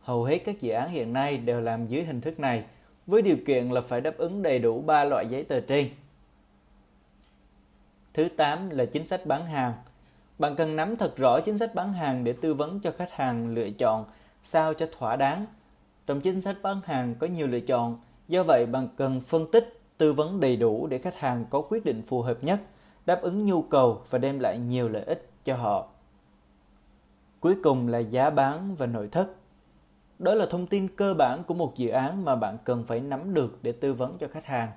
Hầu 0.00 0.24
hết 0.24 0.38
các 0.38 0.60
dự 0.60 0.72
án 0.72 0.90
hiện 0.90 1.12
nay 1.12 1.36
đều 1.36 1.60
làm 1.60 1.86
dưới 1.86 2.02
hình 2.02 2.20
thức 2.20 2.40
này– 2.40 2.64
với 3.08 3.22
điều 3.22 3.36
kiện 3.46 3.68
là 3.68 3.80
phải 3.80 4.00
đáp 4.00 4.18
ứng 4.18 4.42
đầy 4.42 4.58
đủ 4.58 4.80
ba 4.80 5.04
loại 5.04 5.26
giấy 5.26 5.44
tờ 5.44 5.60
trên. 5.60 5.88
Thứ 8.14 8.28
8 8.28 8.70
là 8.70 8.84
chính 8.84 9.06
sách 9.06 9.26
bán 9.26 9.46
hàng. 9.46 9.72
Bạn 10.38 10.56
cần 10.56 10.76
nắm 10.76 10.96
thật 10.96 11.16
rõ 11.16 11.40
chính 11.40 11.58
sách 11.58 11.74
bán 11.74 11.92
hàng 11.92 12.24
để 12.24 12.32
tư 12.32 12.54
vấn 12.54 12.80
cho 12.80 12.92
khách 12.98 13.12
hàng 13.12 13.54
lựa 13.54 13.70
chọn 13.70 14.04
sao 14.42 14.74
cho 14.74 14.88
thỏa 14.98 15.16
đáng. 15.16 15.46
Trong 16.06 16.20
chính 16.20 16.42
sách 16.42 16.56
bán 16.62 16.80
hàng 16.84 17.14
có 17.18 17.26
nhiều 17.26 17.46
lựa 17.46 17.60
chọn, 17.60 17.98
do 18.28 18.42
vậy 18.42 18.66
bạn 18.66 18.88
cần 18.96 19.20
phân 19.20 19.50
tích, 19.50 19.80
tư 19.98 20.12
vấn 20.12 20.40
đầy 20.40 20.56
đủ 20.56 20.86
để 20.86 20.98
khách 20.98 21.16
hàng 21.16 21.44
có 21.50 21.60
quyết 21.60 21.84
định 21.84 22.02
phù 22.02 22.22
hợp 22.22 22.44
nhất, 22.44 22.60
đáp 23.06 23.22
ứng 23.22 23.46
nhu 23.46 23.62
cầu 23.62 24.02
và 24.10 24.18
đem 24.18 24.38
lại 24.38 24.58
nhiều 24.58 24.88
lợi 24.88 25.02
ích 25.02 25.30
cho 25.44 25.56
họ. 25.56 25.88
Cuối 27.40 27.56
cùng 27.62 27.88
là 27.88 27.98
giá 27.98 28.30
bán 28.30 28.74
và 28.74 28.86
nội 28.86 29.08
thất. 29.12 29.26
Đó 30.18 30.34
là 30.34 30.46
thông 30.46 30.66
tin 30.66 30.88
cơ 30.88 31.14
bản 31.14 31.44
của 31.44 31.54
một 31.54 31.76
dự 31.76 31.88
án 31.88 32.24
mà 32.24 32.36
bạn 32.36 32.58
cần 32.64 32.84
phải 32.84 33.00
nắm 33.00 33.34
được 33.34 33.58
để 33.62 33.72
tư 33.72 33.94
vấn 33.94 34.18
cho 34.18 34.28
khách 34.28 34.46
hàng. 34.46 34.68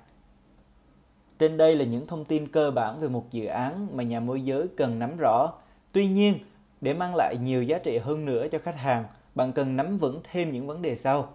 Trên 1.38 1.56
đây 1.56 1.76
là 1.76 1.84
những 1.84 2.06
thông 2.06 2.24
tin 2.24 2.48
cơ 2.48 2.70
bản 2.70 3.00
về 3.00 3.08
một 3.08 3.30
dự 3.30 3.46
án 3.46 3.96
mà 3.96 4.02
nhà 4.02 4.20
môi 4.20 4.40
giới 4.40 4.66
cần 4.76 4.98
nắm 4.98 5.16
rõ. 5.16 5.52
Tuy 5.92 6.06
nhiên, 6.06 6.38
để 6.80 6.94
mang 6.94 7.14
lại 7.16 7.36
nhiều 7.42 7.62
giá 7.62 7.78
trị 7.78 7.98
hơn 7.98 8.24
nữa 8.24 8.46
cho 8.52 8.58
khách 8.58 8.76
hàng, 8.76 9.04
bạn 9.34 9.52
cần 9.52 9.76
nắm 9.76 9.98
vững 9.98 10.20
thêm 10.32 10.52
những 10.52 10.66
vấn 10.66 10.82
đề 10.82 10.96
sau. 10.96 11.28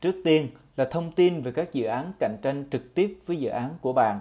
Trước 0.00 0.14
tiên 0.24 0.48
là 0.76 0.84
thông 0.84 1.12
tin 1.12 1.40
về 1.40 1.52
các 1.52 1.72
dự 1.72 1.84
án 1.84 2.12
cạnh 2.20 2.36
tranh 2.42 2.64
trực 2.70 2.94
tiếp 2.94 3.18
với 3.26 3.36
dự 3.36 3.48
án 3.48 3.74
của 3.80 3.92
bạn. 3.92 4.20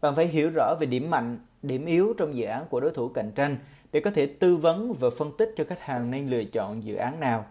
Bạn 0.00 0.14
phải 0.14 0.26
hiểu 0.26 0.50
rõ 0.54 0.74
về 0.80 0.86
điểm 0.86 1.10
mạnh, 1.10 1.38
điểm 1.62 1.86
yếu 1.86 2.14
trong 2.18 2.36
dự 2.36 2.44
án 2.44 2.64
của 2.70 2.80
đối 2.80 2.90
thủ 2.90 3.08
cạnh 3.08 3.32
tranh 3.34 3.56
để 3.92 4.00
có 4.00 4.10
thể 4.10 4.26
tư 4.26 4.56
vấn 4.56 4.92
và 4.92 5.10
phân 5.18 5.36
tích 5.38 5.54
cho 5.56 5.64
khách 5.64 5.80
hàng 5.80 6.10
nên 6.10 6.26
lựa 6.26 6.44
chọn 6.44 6.84
dự 6.84 6.94
án 6.94 7.20
nào. 7.20 7.44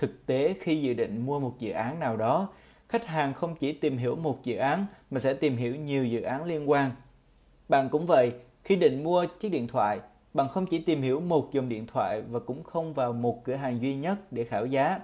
Thực 0.00 0.26
tế 0.26 0.54
khi 0.60 0.82
dự 0.82 0.94
định 0.94 1.26
mua 1.26 1.40
một 1.40 1.54
dự 1.58 1.70
án 1.70 2.00
nào 2.00 2.16
đó, 2.16 2.48
khách 2.88 3.06
hàng 3.06 3.34
không 3.34 3.56
chỉ 3.56 3.72
tìm 3.72 3.98
hiểu 3.98 4.16
một 4.16 4.44
dự 4.44 4.56
án 4.56 4.86
mà 5.10 5.18
sẽ 5.18 5.34
tìm 5.34 5.56
hiểu 5.56 5.76
nhiều 5.76 6.06
dự 6.06 6.22
án 6.22 6.44
liên 6.44 6.70
quan. 6.70 6.90
Bạn 7.68 7.88
cũng 7.88 8.06
vậy, 8.06 8.32
khi 8.64 8.76
định 8.76 9.04
mua 9.04 9.26
chiếc 9.40 9.48
điện 9.48 9.66
thoại, 9.66 10.00
bạn 10.34 10.48
không 10.48 10.66
chỉ 10.66 10.78
tìm 10.78 11.02
hiểu 11.02 11.20
một 11.20 11.52
dòng 11.52 11.68
điện 11.68 11.86
thoại 11.86 12.22
và 12.22 12.40
cũng 12.40 12.62
không 12.64 12.94
vào 12.94 13.12
một 13.12 13.44
cửa 13.44 13.54
hàng 13.54 13.80
duy 13.80 13.96
nhất 13.96 14.32
để 14.32 14.44
khảo 14.44 14.66
giá. 14.66 15.00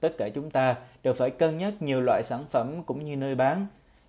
Tất 0.00 0.18
cả 0.18 0.28
chúng 0.28 0.50
ta 0.50 0.76
đều 1.02 1.14
phải 1.14 1.30
cân 1.30 1.58
nhắc 1.58 1.82
nhiều 1.82 2.00
loại 2.00 2.22
sản 2.24 2.44
phẩm 2.50 2.82
cũng 2.82 3.04
như 3.04 3.16
nơi 3.16 3.34
bán. 3.34 3.66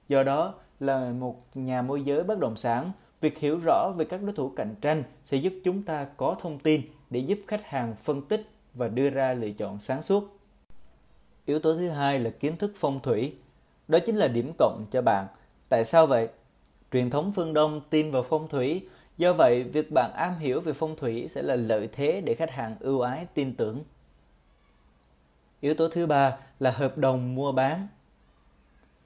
Do 0.08 0.24
đó, 0.24 0.54
là 0.80 1.12
một 1.12 1.44
nhà 1.54 1.82
môi 1.82 2.02
giới 2.02 2.24
bất 2.24 2.40
động 2.40 2.56
sản, 2.56 2.92
việc 3.22 3.40
hiểu 3.40 3.60
rõ 3.66 3.92
về 3.98 4.06
các 4.06 4.24
đối 4.24 4.36
thủ 4.36 4.50
cạnh 4.50 4.76
tranh 4.82 5.04
sẽ 5.24 5.38
giúp 5.38 5.54
chúng 5.64 5.84
ta 5.84 6.06
có 6.18 6.36
thông 6.40 6.60
tin 6.60 6.82
để 7.10 7.20
giúp 7.20 7.40
khách 7.48 7.66
hàng 7.66 7.96
phân 7.96 8.22
tích 8.22 8.51
và 8.74 8.88
đưa 8.88 9.10
ra 9.10 9.34
lựa 9.34 9.52
chọn 9.52 9.80
sáng 9.80 10.02
suốt. 10.02 10.38
Yếu 11.46 11.60
tố 11.60 11.76
thứ 11.76 11.90
hai 11.90 12.20
là 12.20 12.30
kiến 12.30 12.58
thức 12.58 12.74
phong 12.76 13.00
thủy. 13.00 13.36
Đó 13.88 14.00
chính 14.06 14.16
là 14.16 14.28
điểm 14.28 14.52
cộng 14.58 14.86
cho 14.92 15.02
bạn. 15.02 15.28
Tại 15.70 15.86
sao 15.86 16.08
vậy? 16.08 16.30
Truyền 16.92 17.10
thống 17.10 17.32
phương 17.36 17.54
Đông 17.54 17.82
tin 17.90 18.12
vào 18.12 18.24
phong 18.24 18.48
thủy, 18.48 18.88
do 19.18 19.34
vậy 19.34 19.64
việc 19.64 19.92
bạn 19.92 20.12
am 20.14 20.38
hiểu 20.38 20.62
về 20.62 20.74
phong 20.74 20.96
thủy 20.96 21.28
sẽ 21.30 21.42
là 21.42 21.56
lợi 21.56 21.90
thế 21.92 22.22
để 22.22 22.36
khách 22.36 22.52
hàng 22.52 22.76
ưu 22.80 23.02
ái 23.02 23.26
tin 23.34 23.56
tưởng. 23.56 23.84
Yếu 25.62 25.74
tố 25.74 25.90
thứ 25.90 26.08
ba 26.08 26.38
là 26.60 26.72
hợp 26.72 26.98
đồng 26.98 27.36
mua 27.36 27.52
bán. 27.52 27.88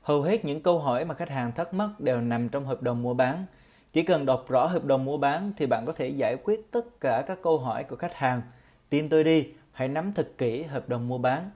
Hầu 0.02 0.22
hết 0.22 0.46
những 0.46 0.62
câu 0.62 0.80
hỏi 0.80 1.06
mà 1.06 1.16
khách 1.16 1.30
hàng 1.30 1.52
thắc 1.52 1.74
mắc 1.74 1.90
đều 2.00 2.22
nằm 2.22 2.50
trong 2.50 2.66
hợp 2.66 2.82
đồng 2.82 3.02
mua 3.02 3.14
bán. 3.14 3.46
Chỉ 3.94 4.04
cần 4.04 4.26
đọc 4.26 4.46
rõ 4.50 4.66
hợp 4.66 4.86
đồng 4.86 5.06
mua 5.06 5.18
bán 5.18 5.54
thì 5.58 5.66
bạn 5.66 5.86
có 5.86 5.94
thể 5.94 6.08
giải 6.08 6.38
quyết 6.44 6.72
tất 6.72 7.00
cả 7.00 7.24
các 7.28 7.40
câu 7.42 7.60
hỏi 7.60 7.84
của 7.84 7.96
khách 7.96 8.16
hàng. 8.16 8.42
Tin 8.90 9.10
tôi 9.10 9.24
đi, 9.24 9.54
hãy 9.72 9.88
nắm 9.88 10.14
thật 10.14 10.32
kỹ 10.38 10.64
hợp 10.64 10.90
đồng 10.90 11.08
mua 11.08 11.18
bán. 11.18 11.52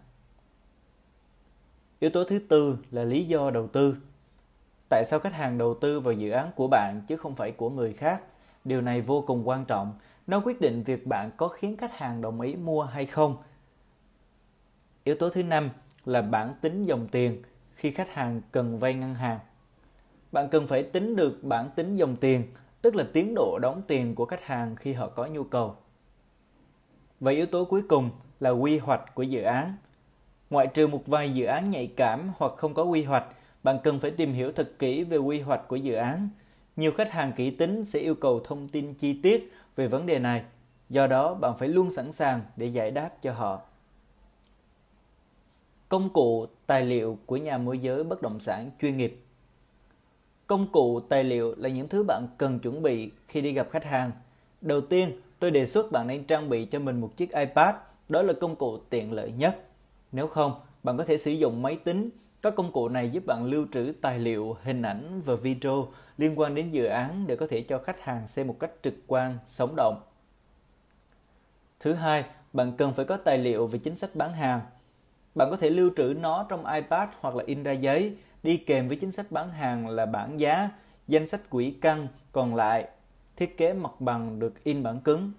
Yếu 2.00 2.10
tố 2.10 2.24
thứ 2.24 2.40
tư 2.40 2.78
là 2.92 3.04
lý 3.04 3.24
do 3.24 3.50
đầu 3.50 3.68
tư. 3.68 3.98
Tại 4.90 5.04
sao 5.06 5.20
khách 5.20 5.34
hàng 5.34 5.58
đầu 5.58 5.78
tư 5.82 6.00
vào 6.00 6.14
dự 6.14 6.30
án 6.30 6.52
của 6.56 6.68
bạn 6.68 7.02
chứ 7.08 7.18
không 7.18 7.36
phải 7.36 7.52
của 7.52 7.70
người 7.70 7.94
khác? 7.94 8.24
Điều 8.64 8.82
này 8.82 9.02
vô 9.02 9.24
cùng 9.28 9.48
quan 9.48 9.66
trọng. 9.66 9.94
Nó 10.28 10.40
quyết 10.40 10.62
định 10.62 10.84
việc 10.84 11.08
bạn 11.08 11.32
có 11.38 11.48
khiến 11.48 11.78
khách 11.78 11.98
hàng 11.98 12.22
đồng 12.22 12.42
ý 12.42 12.56
mua 12.56 12.84
hay 12.84 13.06
không. 13.06 13.38
Yếu 15.04 15.16
tố 15.16 15.30
thứ 15.30 15.44
năm 15.44 15.70
là 16.06 16.22
bản 16.22 16.54
tính 16.62 16.86
dòng 16.86 17.08
tiền 17.08 17.42
khi 17.74 17.92
khách 17.92 18.14
hàng 18.14 18.42
cần 18.52 18.80
vay 18.80 18.94
ngân 18.94 19.16
hàng. 19.16 19.40
Bạn 20.32 20.48
cần 20.50 20.68
phải 20.68 20.84
tính 20.84 21.16
được 21.16 21.44
bản 21.44 21.70
tính 21.76 21.96
dòng 21.96 22.16
tiền, 22.16 22.44
tức 22.82 22.96
là 22.96 23.06
tiến 23.14 23.34
độ 23.36 23.60
đóng 23.62 23.82
tiền 23.88 24.16
của 24.16 24.26
khách 24.26 24.44
hàng 24.44 24.76
khi 24.76 24.94
họ 24.94 25.08
có 25.10 25.26
nhu 25.26 25.44
cầu. 25.44 25.76
Và 27.20 27.32
yếu 27.32 27.46
tố 27.46 27.66
cuối 27.66 27.82
cùng 27.90 28.10
là 28.40 28.50
quy 28.50 28.78
hoạch 28.78 29.16
của 29.16 29.24
dự 29.24 29.42
án. 29.42 29.76
Ngoại 30.50 30.68
trừ 30.68 30.88
một 30.88 31.08
vài 31.08 31.30
dự 31.30 31.46
án 31.46 31.70
nhạy 31.70 31.88
cảm 31.88 32.32
hoặc 32.38 32.52
không 32.58 32.74
có 32.74 32.84
quy 32.84 33.04
hoạch, 33.04 33.26
bạn 33.64 33.80
cần 33.84 34.00
phải 34.00 34.12
tìm 34.12 34.34
hiểu 34.34 34.52
thật 34.52 34.72
kỹ 34.80 35.04
về 35.04 35.18
quy 35.18 35.40
hoạch 35.40 35.68
của 35.68 35.76
dự 35.76 35.94
án. 35.94 36.30
Nhiều 36.76 36.92
khách 36.92 37.12
hàng 37.12 37.34
kỹ 37.36 37.52
tính 37.52 37.86
sẽ 37.86 38.00
yêu 38.00 38.16
cầu 38.16 38.42
thông 38.44 38.68
tin 38.68 38.94
chi 38.94 39.20
tiết 39.24 39.54
về 39.76 39.88
vấn 39.88 40.06
đề 40.06 40.20
này. 40.20 40.44
Do 40.90 41.08
đó, 41.08 41.34
bạn 41.34 41.58
phải 41.58 41.68
luôn 41.68 41.92
sẵn 41.92 42.12
sàng 42.12 42.42
để 42.56 42.66
giải 42.66 42.92
đáp 42.92 43.10
cho 43.22 43.34
họ. 43.34 43.62
Công 45.90 46.10
cụ, 46.10 46.46
tài 46.68 46.82
liệu 46.82 47.18
của 47.26 47.38
nhà 47.38 47.58
môi 47.58 47.80
giới 47.80 48.04
bất 48.04 48.22
động 48.22 48.40
sản 48.40 48.72
chuyên 48.82 48.98
nghiệp 48.98 49.22
Công 50.48 50.68
cụ, 50.72 51.00
tài 51.00 51.24
liệu 51.24 51.56
là 51.58 51.70
những 51.70 51.88
thứ 51.88 52.04
bạn 52.04 52.28
cần 52.38 52.60
chuẩn 52.60 52.82
bị 52.82 53.12
khi 53.28 53.42
đi 53.42 53.54
gặp 53.54 53.68
khách 53.72 53.86
hàng. 53.86 54.12
Đầu 54.62 54.82
tiên, 54.82 55.12
tôi 55.40 55.52
đề 55.52 55.66
xuất 55.66 55.92
bạn 55.92 56.08
nên 56.08 56.24
trang 56.24 56.50
bị 56.50 56.66
cho 56.66 56.80
mình 56.80 57.02
một 57.02 57.18
chiếc 57.18 57.32
iPad. 57.34 57.76
Đó 58.10 58.22
là 58.22 58.34
công 58.34 58.56
cụ 58.56 58.78
tiện 58.78 59.12
lợi 59.12 59.32
nhất. 59.32 59.64
Nếu 60.12 60.28
không, 60.28 60.54
bạn 60.84 60.98
có 60.98 61.04
thể 61.04 61.18
sử 61.18 61.32
dụng 61.32 61.62
máy 61.62 61.78
tính. 61.84 62.10
Các 62.42 62.56
công 62.56 62.72
cụ 62.72 62.90
này 62.90 63.10
giúp 63.10 63.24
bạn 63.26 63.46
lưu 63.46 63.66
trữ 63.74 63.94
tài 64.02 64.20
liệu, 64.20 64.58
hình 64.64 64.82
ảnh 64.82 65.22
và 65.26 65.36
video 65.36 65.88
liên 66.18 66.40
quan 66.40 66.56
đến 66.56 66.72
dự 66.72 66.86
án 66.86 67.28
để 67.28 67.36
có 67.36 67.48
thể 67.48 67.62
cho 67.62 67.80
khách 67.80 68.02
hàng 68.02 68.28
xem 68.28 68.48
một 68.48 68.56
cách 68.60 68.72
trực 68.82 68.94
quan, 69.08 69.38
sống 69.48 69.74
động. 69.78 70.02
Thứ 71.80 71.94
hai, 71.94 72.24
bạn 72.54 72.72
cần 72.78 72.94
phải 72.94 73.06
có 73.06 73.18
tài 73.18 73.38
liệu 73.38 73.68
về 73.68 73.80
chính 73.80 73.96
sách 73.96 74.16
bán 74.16 74.34
hàng. 74.34 74.62
Bạn 75.36 75.48
có 75.52 75.58
thể 75.58 75.70
lưu 75.70 75.90
trữ 75.98 76.14
nó 76.20 76.46
trong 76.50 76.66
iPad 76.66 77.10
hoặc 77.20 77.36
là 77.36 77.44
in 77.48 77.64
ra 77.64 77.72
giấy, 77.72 78.16
đi 78.44 78.58
kèm 78.58 78.88
với 78.88 78.98
chính 78.98 79.12
sách 79.12 79.32
bán 79.32 79.50
hàng 79.50 79.88
là 79.88 80.06
bảng 80.06 80.40
giá, 80.40 80.70
danh 81.08 81.28
sách 81.28 81.50
quỹ 81.50 81.74
căn, 81.82 82.08
còn 82.32 82.56
lại 82.56 82.88
thiết 83.40 83.58
kế 83.58 83.74
mặt 83.74 84.02
bằng 84.02 84.40
được 84.40 84.64
in 84.64 84.84
bản 84.84 85.00
cứng. 85.00 85.32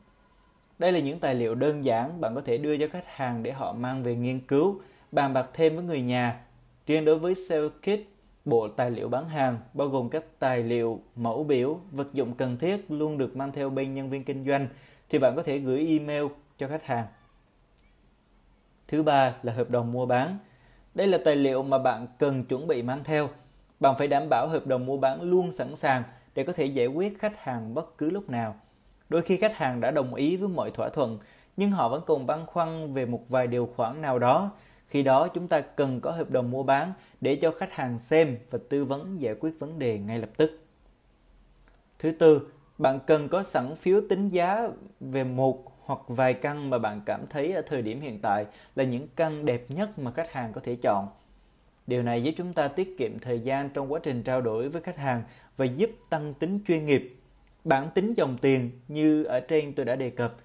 Đây 0.79 0.93
là 0.93 1.01
những 1.01 1.21
tài 1.21 1.35
liệu 1.35 1.55
đơn 1.55 1.85
giản 1.85 2.21
bạn 2.21 2.35
có 2.35 2.41
thể 2.41 2.59
đưa 2.59 2.79
cho 2.79 2.87
khách 2.93 3.05
hàng 3.07 3.43
để 3.43 3.53
họ 3.53 3.73
mang 3.73 4.03
về 4.03 4.15
nghiên 4.15 4.41
cứu, 4.41 4.81
bàn 5.13 5.35
bạc 5.35 5.47
thêm 5.55 5.75
với 5.75 5.85
người 5.85 6.03
nhà. 6.03 6.41
Riêng 6.87 7.05
đối 7.05 7.19
với 7.19 7.35
Sale 7.35 7.69
Kit, 7.69 8.01
bộ 8.45 8.69
tài 8.69 8.91
liệu 8.91 9.09
bán 9.09 9.29
hàng 9.29 9.59
bao 9.75 9.89
gồm 9.89 10.09
các 10.09 10.25
tài 10.39 10.63
liệu, 10.63 11.01
mẫu 11.17 11.45
biểu, 11.45 11.79
vật 11.91 12.13
dụng 12.13 12.35
cần 12.35 12.59
thiết 12.59 12.91
luôn 12.91 13.19
được 13.19 13.37
mang 13.37 13.53
theo 13.53 13.71
bên 13.71 13.95
nhân 13.95 14.11
viên 14.11 14.25
kinh 14.25 14.47
doanh 14.47 14.69
thì 15.09 15.19
bạn 15.19 15.37
có 15.37 15.43
thể 15.43 15.59
gửi 15.59 15.87
email 15.87 16.25
cho 16.59 16.69
khách 16.69 16.85
hàng. 16.85 17.07
Thứ 18.89 19.03
ba 19.03 19.35
là 19.43 19.53
hợp 19.53 19.71
đồng 19.71 19.93
mua 19.93 20.07
bán. 20.07 20.39
Đây 20.95 21.07
là 21.07 21.19
tài 21.25 21.37
liệu 21.37 21.63
mà 21.63 21.79
bạn 21.79 22.07
cần 22.19 22.45
chuẩn 22.45 22.67
bị 22.67 22.83
mang 22.83 23.05
theo. 23.05 23.29
Bạn 23.81 23.95
phải 23.99 24.09
đảm 24.09 24.29
bảo 24.31 24.49
hợp 24.49 24.67
đồng 24.67 24.87
mua 24.87 24.97
bán 24.97 25.23
luôn 25.23 25.53
sẵn 25.53 25.77
sàng 25.77 26.03
để 26.41 26.45
có 26.45 26.53
thể 26.53 26.65
giải 26.65 26.87
quyết 26.87 27.19
khách 27.19 27.39
hàng 27.45 27.75
bất 27.75 27.99
cứ 27.99 28.11
lúc 28.11 28.31
nào. 28.31 28.57
Đôi 29.09 29.23
khi 29.23 29.37
khách 29.37 29.57
hàng 29.57 29.81
đã 29.81 29.91
đồng 29.91 30.15
ý 30.15 30.37
với 30.37 30.49
mọi 30.49 30.71
thỏa 30.71 30.89
thuận, 30.89 31.19
nhưng 31.57 31.71
họ 31.71 31.89
vẫn 31.89 32.03
còn 32.07 32.27
băn 32.27 32.47
khoăn 32.47 32.93
về 32.93 33.07
một 33.07 33.29
vài 33.29 33.47
điều 33.47 33.69
khoản 33.77 34.03
nào 34.03 34.19
đó. 34.19 34.51
Khi 34.89 35.03
đó 35.03 35.29
chúng 35.29 35.49
ta 35.49 35.61
cần 35.61 36.01
có 36.01 36.11
hợp 36.11 36.31
đồng 36.31 36.51
mua 36.51 36.63
bán 36.63 36.93
để 37.21 37.37
cho 37.37 37.51
khách 37.51 37.73
hàng 37.73 37.99
xem 37.99 38.39
và 38.51 38.59
tư 38.69 38.85
vấn 38.85 39.21
giải 39.21 39.35
quyết 39.41 39.59
vấn 39.59 39.79
đề 39.79 39.99
ngay 39.99 40.19
lập 40.19 40.31
tức. 40.37 40.61
Thứ 41.99 42.13
tư, 42.13 42.49
bạn 42.79 42.99
cần 43.07 43.29
có 43.29 43.43
sẵn 43.43 43.77
phiếu 43.77 44.01
tính 44.09 44.29
giá 44.29 44.69
về 45.01 45.25
một 45.25 45.65
hoặc 45.85 46.01
vài 46.09 46.35
căn 46.35 46.71
mà 46.71 46.79
bạn 46.79 47.01
cảm 47.07 47.27
thấy 47.31 47.53
ở 47.53 47.63
thời 47.63 47.83
điểm 47.83 48.01
hiện 48.01 48.19
tại 48.23 48.47
là 48.75 48.85
những 48.85 49.09
căn 49.17 49.45
đẹp 49.45 49.65
nhất 49.69 49.99
mà 49.99 50.11
khách 50.11 50.33
hàng 50.33 50.53
có 50.53 50.61
thể 50.65 50.77
chọn. 50.83 51.09
Điều 51.87 52.03
này 52.03 52.23
giúp 52.23 52.33
chúng 52.37 52.53
ta 52.53 52.69
tiết 52.69 52.99
kiệm 52.99 53.19
thời 53.19 53.41
gian 53.41 53.71
trong 53.71 53.93
quá 53.93 54.01
trình 54.03 54.23
trao 54.23 54.41
đổi 54.41 54.69
với 54.69 54.83
khách 54.83 54.99
hàng 54.99 55.23
và 55.61 55.67
giúp 55.67 55.91
tăng 56.11 56.35
tính 56.35 56.61
chuyên 56.69 56.87
nghiệp. 56.87 57.17
Bản 57.65 57.91
tính 57.95 58.13
dòng 58.13 58.39
tiền 58.39 58.71
như 58.89 59.25
ở 59.25 59.41
trên 59.41 59.75
tôi 59.75 59.87
đã 59.87 59.97
đề 59.97 60.11
cập 60.11 60.37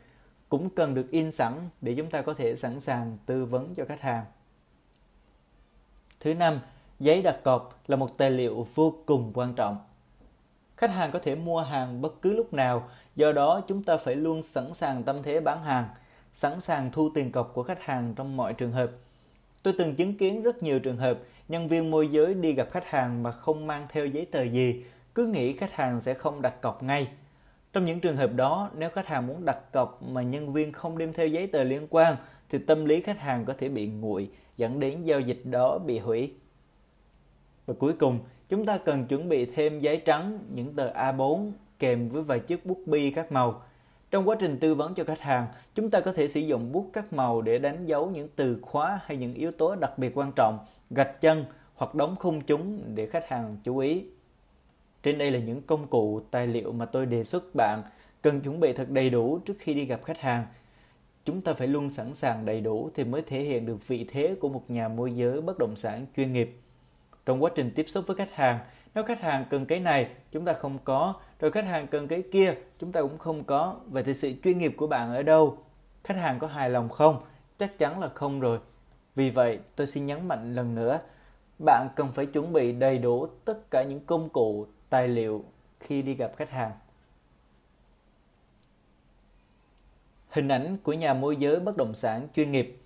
cũng 0.50 0.70
cần 0.70 0.94
được 0.94 1.12
in 1.12 1.32
sẵn 1.32 1.54
để 1.82 1.94
chúng 1.98 2.10
ta 2.10 2.22
có 2.22 2.34
thể 2.34 2.56
sẵn 2.56 2.80
sàng 2.80 3.18
tư 3.26 3.46
vấn 3.46 3.76
cho 3.76 3.86
khách 3.86 4.02
hàng. 4.02 4.26
Thứ 6.20 6.34
năm, 6.34 6.60
giấy 7.00 7.22
đặt 7.22 7.44
cọc 7.44 7.82
là 7.88 7.96
một 7.96 8.18
tài 8.18 8.32
liệu 8.32 8.68
vô 8.76 8.96
cùng 9.06 9.32
quan 9.34 9.54
trọng. 9.54 9.78
Khách 10.78 10.92
hàng 10.92 11.12
có 11.12 11.20
thể 11.20 11.36
mua 11.36 11.62
hàng 11.62 12.02
bất 12.02 12.22
cứ 12.22 12.34
lúc 12.34 12.54
nào 12.54 12.90
Do 13.16 13.32
đó, 13.32 13.62
chúng 13.68 13.84
ta 13.84 13.98
phải 13.98 14.16
luôn 14.16 14.44
sẵn 14.44 14.74
sàng 14.74 15.04
tâm 15.04 15.24
thế 15.24 15.40
bán 15.40 15.64
hàng, 15.64 15.90
sẵn 16.34 16.60
sàng 16.60 16.92
thu 16.92 17.10
tiền 17.16 17.32
cọc 17.32 17.52
của 17.54 17.64
khách 17.64 17.84
hàng 17.84 18.14
trong 18.16 18.38
mọi 18.38 18.54
trường 18.54 18.72
hợp. 18.72 18.92
Tôi 19.64 19.74
từng 19.78 19.96
chứng 19.96 20.18
kiến 20.18 20.42
rất 20.42 20.64
nhiều 20.64 20.80
trường 20.80 20.98
hợp 20.98 21.20
nhân 21.48 21.68
viên 21.68 21.92
môi 21.92 22.08
giới 22.08 22.34
đi 22.34 22.54
gặp 22.54 22.68
khách 22.72 22.90
hàng 22.90 23.24
mà 23.24 23.32
không 23.32 23.68
mang 23.68 23.86
theo 23.90 24.06
giấy 24.06 24.26
tờ 24.26 24.44
gì, 24.44 24.84
cứ 25.16 25.26
nghĩ 25.26 25.54
khách 25.54 25.74
hàng 25.74 26.00
sẽ 26.00 26.14
không 26.14 26.42
đặt 26.42 26.62
cọc 26.62 26.84
ngay. 26.84 27.08
Trong 27.74 27.86
những 27.86 28.00
trường 28.00 28.18
hợp 28.18 28.34
đó, 28.36 28.70
nếu 28.78 28.90
khách 28.90 29.08
hàng 29.08 29.28
muốn 29.28 29.46
đặt 29.46 29.72
cọc 29.72 30.04
mà 30.04 30.22
nhân 30.22 30.54
viên 30.54 30.72
không 30.72 30.98
đem 30.98 31.14
theo 31.14 31.28
giấy 31.28 31.48
tờ 31.48 31.64
liên 31.64 31.88
quan, 31.90 32.16
thì 32.50 32.58
tâm 32.58 32.86
lý 32.86 33.02
khách 33.02 33.20
hàng 33.20 33.46
có 33.46 33.54
thể 33.58 33.70
bị 33.70 33.88
nguội, 33.88 34.30
dẫn 34.58 34.80
đến 34.80 35.04
giao 35.04 35.20
dịch 35.20 35.42
đó 35.44 35.78
bị 35.78 36.00
hủy. 36.00 36.34
Và 37.66 37.74
cuối 37.80 37.94
cùng, 37.94 38.20
chúng 38.50 38.66
ta 38.66 38.78
cần 38.78 39.06
chuẩn 39.06 39.30
bị 39.30 39.46
thêm 39.46 39.80
giấy 39.80 40.02
trắng, 40.06 40.40
những 40.54 40.76
tờ 40.76 40.94
A4 40.94 41.52
kèm 41.80 42.08
với 42.08 42.24
vài 42.24 42.40
chiếc 42.40 42.66
bút 42.66 42.80
bi 42.86 43.12
các 43.12 43.32
màu. 43.32 43.62
Trong 44.12 44.30
quá 44.30 44.36
trình 44.40 44.58
tư 44.60 44.76
vấn 44.76 44.94
cho 44.94 45.04
khách 45.04 45.22
hàng, 45.22 45.48
chúng 45.76 45.90
ta 45.90 46.00
có 46.00 46.14
thể 46.14 46.28
sử 46.28 46.40
dụng 46.40 46.72
bút 46.72 46.90
các 46.94 47.14
màu 47.14 47.42
để 47.42 47.60
đánh 47.60 47.86
dấu 47.86 48.10
những 48.10 48.28
từ 48.36 48.60
khóa 48.62 49.00
hay 49.06 49.18
những 49.18 49.34
yếu 49.34 49.52
tố 49.52 49.76
đặc 49.76 49.98
biệt 49.98 50.18
quan 50.18 50.32
trọng, 50.36 50.60
gạch 50.90 51.22
chân 51.22 51.46
hoặc 51.76 51.96
đóng 51.96 52.16
khung 52.20 52.42
chúng 52.42 52.82
để 52.96 53.06
khách 53.08 53.30
hàng 53.30 53.58
chú 53.64 53.78
ý. 53.78 54.06
Trên 55.06 55.18
đây 55.18 55.32
là 55.32 55.40
những 55.40 55.62
công 55.62 55.88
cụ, 55.88 56.22
tài 56.32 56.48
liệu 56.48 56.72
mà 56.72 56.86
tôi 56.86 57.06
đề 57.06 57.24
xuất 57.24 57.56
bạn. 57.56 57.84
Cần 58.22 58.42
chuẩn 58.42 58.60
bị 58.60 58.74
thật 58.74 58.90
đầy 58.90 59.10
đủ 59.10 59.40
trước 59.46 59.54
khi 59.60 59.74
đi 59.74 59.86
gặp 59.86 60.04
khách 60.04 60.20
hàng. 60.20 60.46
Chúng 61.26 61.42
ta 61.42 61.54
phải 61.54 61.68
luôn 61.68 61.90
sẵn 61.90 62.14
sàng 62.14 62.46
đầy 62.46 62.62
đủ 62.62 62.90
thì 62.96 63.04
mới 63.04 63.22
thể 63.22 63.40
hiện 63.40 63.66
được 63.66 63.88
vị 63.88 64.06
thế 64.12 64.36
của 64.40 64.50
một 64.50 64.64
nhà 64.68 64.88
môi 64.88 65.12
giới 65.12 65.42
bất 65.42 65.58
động 65.60 65.76
sản 65.76 66.06
chuyên 66.18 66.34
nghiệp. 66.34 66.58
Trong 67.26 67.44
quá 67.44 67.52
trình 67.56 67.72
tiếp 67.76 67.86
xúc 67.88 68.08
với 68.08 68.18
khách 68.18 68.34
hàng, 68.34 68.60
nếu 68.96 69.04
khách 69.04 69.22
hàng 69.22 69.46
cần 69.50 69.66
cái 69.66 69.80
này 69.80 70.08
chúng 70.32 70.46
ta 70.46 70.54
không 70.54 70.78
có. 70.84 71.14
Rồi 71.40 71.52
khách 71.52 71.66
hàng 71.66 71.88
cần 71.88 72.08
cái 72.08 72.24
kia 72.32 72.54
chúng 72.80 72.92
ta 72.92 73.02
cũng 73.02 73.18
không 73.18 73.44
có. 73.44 73.76
Vậy 73.88 74.04
thì 74.04 74.14
sự 74.14 74.34
chuyên 74.44 74.58
nghiệp 74.58 74.74
của 74.78 74.88
bạn 74.88 75.14
ở 75.14 75.24
đâu? 75.24 75.58
Khách 76.04 76.18
hàng 76.18 76.40
có 76.40 76.48
hài 76.48 76.70
lòng 76.70 76.90
không? 76.90 77.24
Chắc 77.58 77.78
chắn 77.78 78.00
là 78.00 78.10
không 78.10 78.40
rồi. 78.40 78.60
Vì 79.16 79.30
vậy 79.30 79.60
tôi 79.76 79.88
xin 79.88 80.06
nhấn 80.06 80.28
mạnh 80.28 80.56
lần 80.56 80.76
nữa 80.76 81.00
bạn 81.60 81.88
cần 81.96 82.12
phải 82.12 82.26
chuẩn 82.26 82.54
bị 82.54 82.72
đầy 82.72 82.98
đủ 82.98 83.28
tất 83.46 83.72
cả 83.72 83.84
những 83.84 84.00
công 84.06 84.30
cụ 84.30 84.68
tài 84.96 85.08
liệu 85.08 85.44
khi 85.80 86.02
đi 86.02 86.14
gặp 86.14 86.32
khách 86.36 86.50
hàng 86.50 86.72
hình 90.30 90.48
ảnh 90.48 90.78
của 90.84 90.94
nhà 90.94 91.14
môi 91.14 91.36
giới 91.36 91.60
bất 91.60 91.78
động 91.78 91.94
sản 91.94 92.28
chuyên 92.36 92.52
nghiệp 92.52 92.82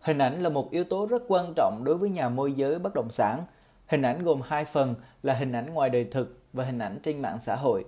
hình 0.00 0.18
ảnh 0.18 0.42
là 0.42 0.48
một 0.48 0.70
yếu 0.70 0.84
tố 0.84 1.06
rất 1.06 1.22
quan 1.28 1.52
trọng 1.56 1.82
đối 1.84 1.96
với 1.96 2.10
nhà 2.10 2.28
môi 2.28 2.52
giới 2.52 2.78
bất 2.78 2.94
động 2.94 3.10
sản 3.10 3.44
Hình 3.86 4.02
ảnh 4.02 4.24
gồm 4.24 4.40
hai 4.44 4.64
phần 4.64 4.94
là 5.22 5.34
hình 5.34 5.52
ảnh 5.52 5.74
ngoài 5.74 5.90
đời 5.90 6.04
thực 6.04 6.38
và 6.52 6.64
hình 6.64 6.78
ảnh 6.78 6.98
trên 7.02 7.22
mạng 7.22 7.40
xã 7.40 7.56
hội. 7.56 7.84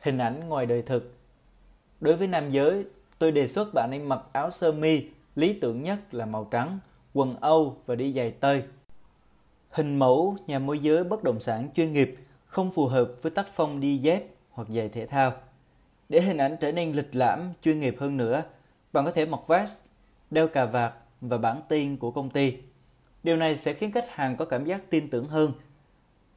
Hình 0.00 0.18
ảnh 0.18 0.48
ngoài 0.48 0.66
đời 0.66 0.82
thực 0.82 1.14
Đối 2.00 2.16
với 2.16 2.28
nam 2.28 2.50
giới, 2.50 2.84
tôi 3.18 3.32
đề 3.32 3.48
xuất 3.48 3.74
bạn 3.74 3.90
nên 3.90 4.04
mặc 4.04 4.20
áo 4.32 4.50
sơ 4.50 4.72
mi, 4.72 5.08
lý 5.34 5.58
tưởng 5.60 5.82
nhất 5.82 6.14
là 6.14 6.26
màu 6.26 6.48
trắng, 6.50 6.78
quần 7.14 7.36
Âu 7.40 7.76
và 7.86 7.94
đi 7.94 8.12
giày 8.12 8.30
tơi. 8.30 8.62
Hình 9.70 9.98
mẫu 9.98 10.36
nhà 10.46 10.58
môi 10.58 10.78
giới 10.78 11.04
bất 11.04 11.24
động 11.24 11.40
sản 11.40 11.68
chuyên 11.74 11.92
nghiệp 11.92 12.16
không 12.46 12.70
phù 12.70 12.86
hợp 12.86 13.12
với 13.22 13.30
tác 13.30 13.46
phong 13.52 13.80
đi 13.80 13.96
dép 13.96 14.24
hoặc 14.50 14.68
giày 14.68 14.88
thể 14.88 15.06
thao. 15.06 15.32
Để 16.08 16.20
hình 16.20 16.36
ảnh 16.36 16.56
trở 16.60 16.72
nên 16.72 16.92
lịch 16.92 17.14
lãm, 17.14 17.52
chuyên 17.62 17.80
nghiệp 17.80 17.96
hơn 17.98 18.16
nữa, 18.16 18.42
bạn 18.92 19.04
có 19.04 19.10
thể 19.10 19.26
mặc 19.26 19.40
vest, 19.46 19.80
đeo 20.30 20.48
cà 20.48 20.66
vạt 20.66 20.92
và 21.20 21.38
bản 21.38 21.62
tin 21.68 21.96
của 21.96 22.10
công 22.10 22.30
ty. 22.30 22.54
Điều 23.22 23.36
này 23.36 23.56
sẽ 23.56 23.72
khiến 23.72 23.92
khách 23.92 24.10
hàng 24.14 24.36
có 24.36 24.44
cảm 24.44 24.64
giác 24.64 24.90
tin 24.90 25.10
tưởng 25.10 25.28
hơn. 25.28 25.52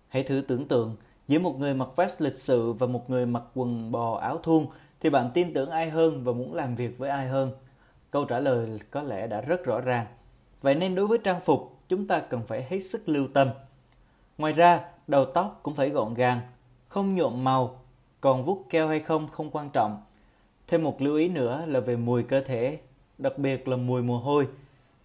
Hãy 0.08 0.24
thử 0.24 0.44
tưởng 0.48 0.68
tượng 0.68 0.96
giữa 1.28 1.40
một 1.40 1.60
người 1.60 1.74
mặc 1.74 1.90
vest 1.96 2.22
lịch 2.22 2.40
sự 2.40 2.74
và 2.74 2.88
một 2.88 3.10
người 3.10 3.26
mặc 3.26 3.44
quần 3.56 3.92
bò 3.92 4.20
áo 4.20 4.38
thun 4.38 4.66
thì 5.00 5.10
bạn 5.10 5.32
tin 5.34 5.54
tưởng 5.54 5.70
ai 5.70 5.90
hơn 5.90 6.24
và 6.24 6.34
muốn 6.34 6.54
làm 6.54 6.76
việc 6.76 6.98
với 6.98 7.10
ai 7.10 7.28
hơn. 7.28 7.52
Câu 8.12 8.26
trả 8.26 8.40
lời 8.40 8.80
có 8.92 9.02
lẽ 9.02 9.28
đã 9.28 9.42
rất 9.42 9.66
rõ 9.66 9.82
ràng. 9.82 10.06
Vậy 10.62 10.76
nên 10.76 10.96
đối 10.96 11.08
với 11.08 11.18
trang 11.18 11.42
phục, 11.46 11.71
chúng 11.92 12.08
ta 12.08 12.20
cần 12.20 12.42
phải 12.48 12.66
hết 12.70 12.80
sức 12.80 13.10
lưu 13.10 13.28
tâm. 13.34 13.50
Ngoài 14.38 14.54
ra, 14.54 14.80
đầu 15.08 15.26
tóc 15.26 15.60
cũng 15.64 15.76
phải 15.76 15.90
gọn 15.90 16.14
gàng, 16.14 16.42
không 16.88 17.16
nhuộm 17.16 17.44
màu, 17.44 17.82
còn 18.22 18.44
vuốt 18.44 18.66
keo 18.70 18.88
hay 18.88 19.00
không 19.00 19.28
không 19.28 19.50
quan 19.52 19.70
trọng. 19.74 20.02
Thêm 20.68 20.84
một 20.84 21.02
lưu 21.02 21.16
ý 21.16 21.30
nữa 21.30 21.64
là 21.68 21.80
về 21.80 21.96
mùi 21.96 22.24
cơ 22.24 22.42
thể, 22.42 22.78
đặc 23.18 23.38
biệt 23.38 23.68
là 23.68 23.76
mùi 23.76 24.02
mồ 24.02 24.18
hôi. 24.18 24.48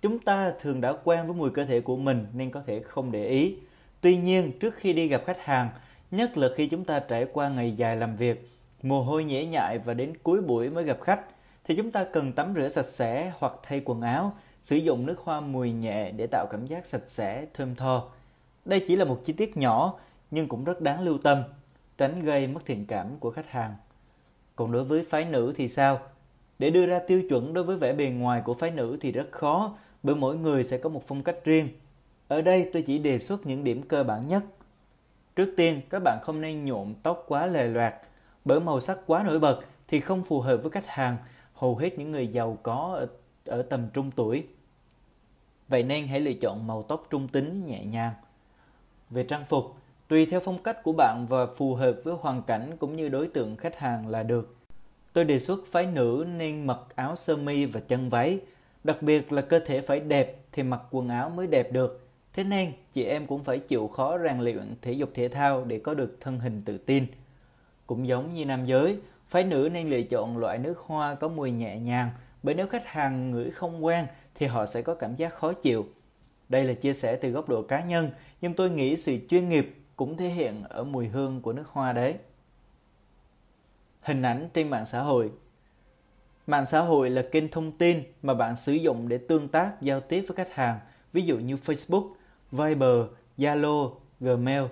Chúng 0.03 0.18
ta 0.18 0.53
thường 0.61 0.80
đã 0.80 0.93
quen 1.05 1.26
với 1.26 1.37
mùi 1.37 1.51
cơ 1.51 1.64
thể 1.64 1.80
của 1.80 1.97
mình 1.97 2.26
nên 2.32 2.51
có 2.51 2.62
thể 2.66 2.80
không 2.80 3.12
để 3.12 3.26
ý. 3.26 3.57
Tuy 4.01 4.16
nhiên, 4.16 4.59
trước 4.59 4.74
khi 4.74 4.93
đi 4.93 5.09
gặp 5.09 5.22
khách 5.26 5.45
hàng, 5.45 5.68
nhất 6.11 6.39
là 6.39 6.49
khi 6.57 6.66
chúng 6.66 6.84
ta 6.84 7.01
trải 7.01 7.26
qua 7.32 7.49
ngày 7.49 7.72
dài 7.72 7.97
làm 7.97 8.14
việc, 8.14 8.51
mồ 8.82 9.03
hôi 9.03 9.24
nhễ 9.24 9.45
nhại 9.45 9.78
và 9.78 9.95
đến 9.95 10.12
cuối 10.22 10.41
buổi 10.41 10.70
mới 10.70 10.84
gặp 10.84 10.99
khách, 11.01 11.20
thì 11.64 11.76
chúng 11.76 11.91
ta 11.91 12.05
cần 12.05 12.32
tắm 12.32 12.55
rửa 12.57 12.68
sạch 12.68 12.89
sẽ 12.89 13.32
hoặc 13.39 13.53
thay 13.62 13.82
quần 13.84 14.01
áo, 14.01 14.32
sử 14.67 14.77
dụng 14.77 15.07
nước 15.07 15.19
hoa 15.19 15.41
mùi 15.41 15.73
nhẹ 15.73 16.11
để 16.11 16.27
tạo 16.27 16.47
cảm 16.51 16.67
giác 16.67 16.87
sạch 16.87 17.03
sẽ, 17.07 17.47
thơm 17.55 17.75
tho. 17.75 18.09
Đây 18.64 18.85
chỉ 18.89 18.97
là 18.97 19.05
một 19.05 19.21
chi 19.25 19.33
tiết 19.33 19.57
nhỏ 19.57 19.99
nhưng 20.31 20.49
cũng 20.49 20.64
rất 20.64 20.81
đáng 20.81 21.03
lưu 21.03 21.19
tâm, 21.19 21.43
tránh 21.99 22.23
gây 22.23 22.47
mất 22.47 22.61
thiện 22.67 22.87
cảm 22.87 23.19
của 23.19 23.31
khách 23.31 23.51
hàng. 23.51 23.75
Còn 24.57 24.73
đối 24.73 24.85
với 24.85 25.05
phái 25.09 25.25
nữ 25.25 25.53
thì 25.57 25.69
sao? 25.69 26.01
Để 26.59 26.71
đưa 26.71 26.87
ra 26.87 26.99
tiêu 27.07 27.23
chuẩn 27.29 27.55
đối 27.55 27.64
với 27.64 27.77
vẻ 27.77 27.93
bề 27.93 28.07
ngoài 28.07 28.43
của 28.45 28.55
phái 28.55 28.71
nữ 28.71 28.99
thì 29.01 29.12
rất 29.12 29.29
khó, 29.33 29.77
bởi 30.03 30.17
mỗi 30.17 30.37
người 30.37 30.64
sẽ 30.64 30.79
có 30.79 30.89
một 30.89 31.03
phong 31.07 31.23
cách 31.23 31.45
riêng. 31.45 31.69
Ở 32.29 32.43
đây 32.43 32.71
tôi 32.73 32.83
chỉ 32.83 32.99
đề 32.99 33.19
xuất 33.19 33.47
những 33.47 33.64
điểm 33.64 33.83
cơ 33.83 34.05
bản 34.05 34.29
nhất. 34.29 34.43
Trước 35.37 35.55
tiên, 35.57 35.81
các 35.91 36.03
bạn 36.05 36.19
không 36.23 36.41
nên 36.41 36.64
nhuộm 36.64 36.95
tóc 37.03 37.25
quá 37.29 37.47
lề 37.47 37.69
loạt, 37.69 37.95
bởi 38.45 38.61
màu 38.61 38.81
sắc 38.81 38.99
quá 39.07 39.23
nổi 39.23 39.39
bật 39.39 39.61
thì 39.89 40.01
không 40.01 40.25
phù 40.25 40.41
hợp 40.41 40.57
với 40.57 40.71
khách 40.71 40.87
hàng, 40.87 41.17
hầu 41.53 41.77
hết 41.77 41.99
những 41.99 42.12
người 42.12 42.27
giàu 42.27 42.59
có 42.62 42.95
ở, 42.95 43.09
ở 43.57 43.62
tầm 43.62 43.89
trung 43.95 44.11
tuổi. 44.11 44.47
Vậy 45.69 45.83
nên 45.83 46.07
hãy 46.07 46.21
lựa 46.21 46.33
chọn 46.33 46.67
màu 46.67 46.83
tóc 46.83 47.07
trung 47.11 47.29
tính 47.29 47.67
nhẹ 47.67 47.85
nhàng. 47.85 48.12
Về 49.11 49.23
trang 49.23 49.45
phục, 49.45 49.75
tùy 50.09 50.27
theo 50.27 50.41
phong 50.41 50.62
cách 50.62 50.83
của 50.83 50.93
bạn 50.93 51.27
và 51.29 51.47
phù 51.47 51.75
hợp 51.75 51.97
với 52.05 52.14
hoàn 52.21 52.43
cảnh 52.43 52.77
cũng 52.79 52.97
như 52.97 53.09
đối 53.09 53.27
tượng 53.27 53.57
khách 53.57 53.79
hàng 53.79 54.09
là 54.09 54.23
được. 54.23 54.57
Tôi 55.12 55.25
đề 55.25 55.39
xuất 55.39 55.61
phái 55.67 55.87
nữ 55.87 56.27
nên 56.37 56.67
mặc 56.67 56.79
áo 56.95 57.17
sơ 57.17 57.37
mi 57.37 57.67
và 57.67 57.81
chân 57.81 58.11
váy, 58.11 58.39
đặc 58.85 59.03
biệt 59.03 59.33
là 59.33 59.43
cơ 59.43 59.59
thể 59.59 59.81
phải 59.81 60.01
đẹp 60.01 60.37
thì 60.53 60.62
mặc 60.62 60.81
quần 60.91 61.09
áo 61.09 61.31
mới 61.31 61.47
đẹp 61.47 61.73
được. 61.73 62.09
Thế 62.33 62.45
nên, 62.45 62.73
chị 62.93 63.05
em 63.05 63.27
cũng 63.27 63.45
phải 63.45 63.59
chịu 63.59 63.89
khó 63.89 64.19
rèn 64.19 64.41
luyện 64.41 64.75
thể 64.83 64.93
dục 64.93 65.11
thể 65.14 65.29
thao 65.29 65.64
để 65.64 65.79
có 65.79 65.95
được 65.95 66.17
thân 66.21 66.39
hình 66.39 66.62
tự 66.64 66.79
tin. 66.79 67.07
Cũng 67.87 68.09
giống 68.09 68.35
như 68.35 68.45
nam 68.45 68.64
giới, 68.64 68.99
phái 69.29 69.45
nữ 69.45 69.69
nên 69.73 69.91
lựa 69.91 70.03
chọn 70.03 70.39
loại 70.39 70.59
nước 70.59 70.79
hoa 70.79 71.14
có 71.14 71.29
mùi 71.29 71.53
nhẹ 71.53 71.79
nhàng, 71.79 72.11
bởi 72.43 72.55
nếu 72.55 72.67
khách 72.67 72.87
hàng 72.87 73.31
ngửi 73.31 73.51
không 73.51 73.85
quen 73.85 74.07
thì 74.39 74.47
họ 74.47 74.66
sẽ 74.66 74.82
có 74.82 74.95
cảm 74.95 75.16
giác 75.16 75.34
khó 75.34 75.53
chịu. 75.53 75.87
Đây 76.49 76.64
là 76.64 76.74
chia 76.74 76.95
sẻ 76.95 77.16
từ 77.16 77.30
góc 77.30 77.49
độ 77.49 77.62
cá 77.62 77.80
nhân, 77.80 78.11
nhưng 78.41 78.55
tôi 78.55 78.70
nghĩ 78.70 78.97
sự 78.97 79.18
chuyên 79.28 79.49
nghiệp 79.49 79.74
cũng 79.97 80.16
thể 80.16 80.28
hiện 80.28 80.62
ở 80.68 80.84
mùi 80.84 81.09
hương 81.09 81.43
của 81.43 81.53
nước 81.53 81.68
hoa 81.68 81.93
đấy. 81.93 82.14
Hình 84.01 84.22
ảnh 84.22 84.49
trên 84.55 84.70
mạng 84.70 84.87
xã 84.87 85.01
hội 85.01 85.30
Mạng 86.47 86.66
xã 86.66 86.80
hội 86.80 87.11
là 87.11 87.22
kênh 87.32 87.49
thông 87.49 87.72
tin 87.72 88.03
mà 88.22 88.34
bạn 88.34 88.57
sử 88.57 88.72
dụng 88.72 89.09
để 89.09 89.18
tương 89.18 89.49
tác, 89.49 89.82
giao 89.82 90.01
tiếp 90.01 90.24
với 90.28 90.37
khách 90.37 90.55
hàng, 90.55 90.80
ví 91.12 91.22
dụ 91.22 91.39
như 91.39 91.55
Facebook, 91.55 92.12
Viber, 92.53 93.07
Zalo, 93.39 93.93
Gmail. 94.20 94.62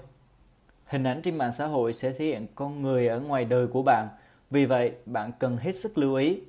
Hình 0.86 1.04
ảnh 1.04 1.22
trên 1.22 1.38
mạng 1.38 1.52
xã 1.52 1.66
hội 1.66 1.92
sẽ 1.92 2.12
thể 2.12 2.24
hiện 2.24 2.46
con 2.54 2.82
người 2.82 3.08
ở 3.08 3.20
ngoài 3.20 3.44
đời 3.44 3.66
của 3.66 3.82
bạn, 3.82 4.08
vì 4.50 4.66
vậy 4.66 4.92
bạn 5.06 5.32
cần 5.38 5.56
hết 5.56 5.76
sức 5.76 5.98
lưu 5.98 6.14
ý. 6.14 6.40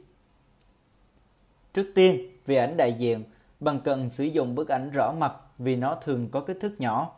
Trước 1.74 1.92
tiên, 1.96 2.35
về 2.46 2.58
ảnh 2.58 2.78
đại 2.78 2.94
diện, 2.94 3.24
bạn 3.60 3.80
cần 3.84 4.10
sử 4.10 4.24
dụng 4.24 4.56
bức 4.56 4.70
ảnh 4.70 4.90
rõ 4.94 5.14
mặt 5.20 5.34
vì 5.58 5.76
nó 5.76 5.96
thường 5.96 6.30
có 6.32 6.42
kích 6.42 6.58
thước 6.62 6.82
nhỏ. 6.82 7.12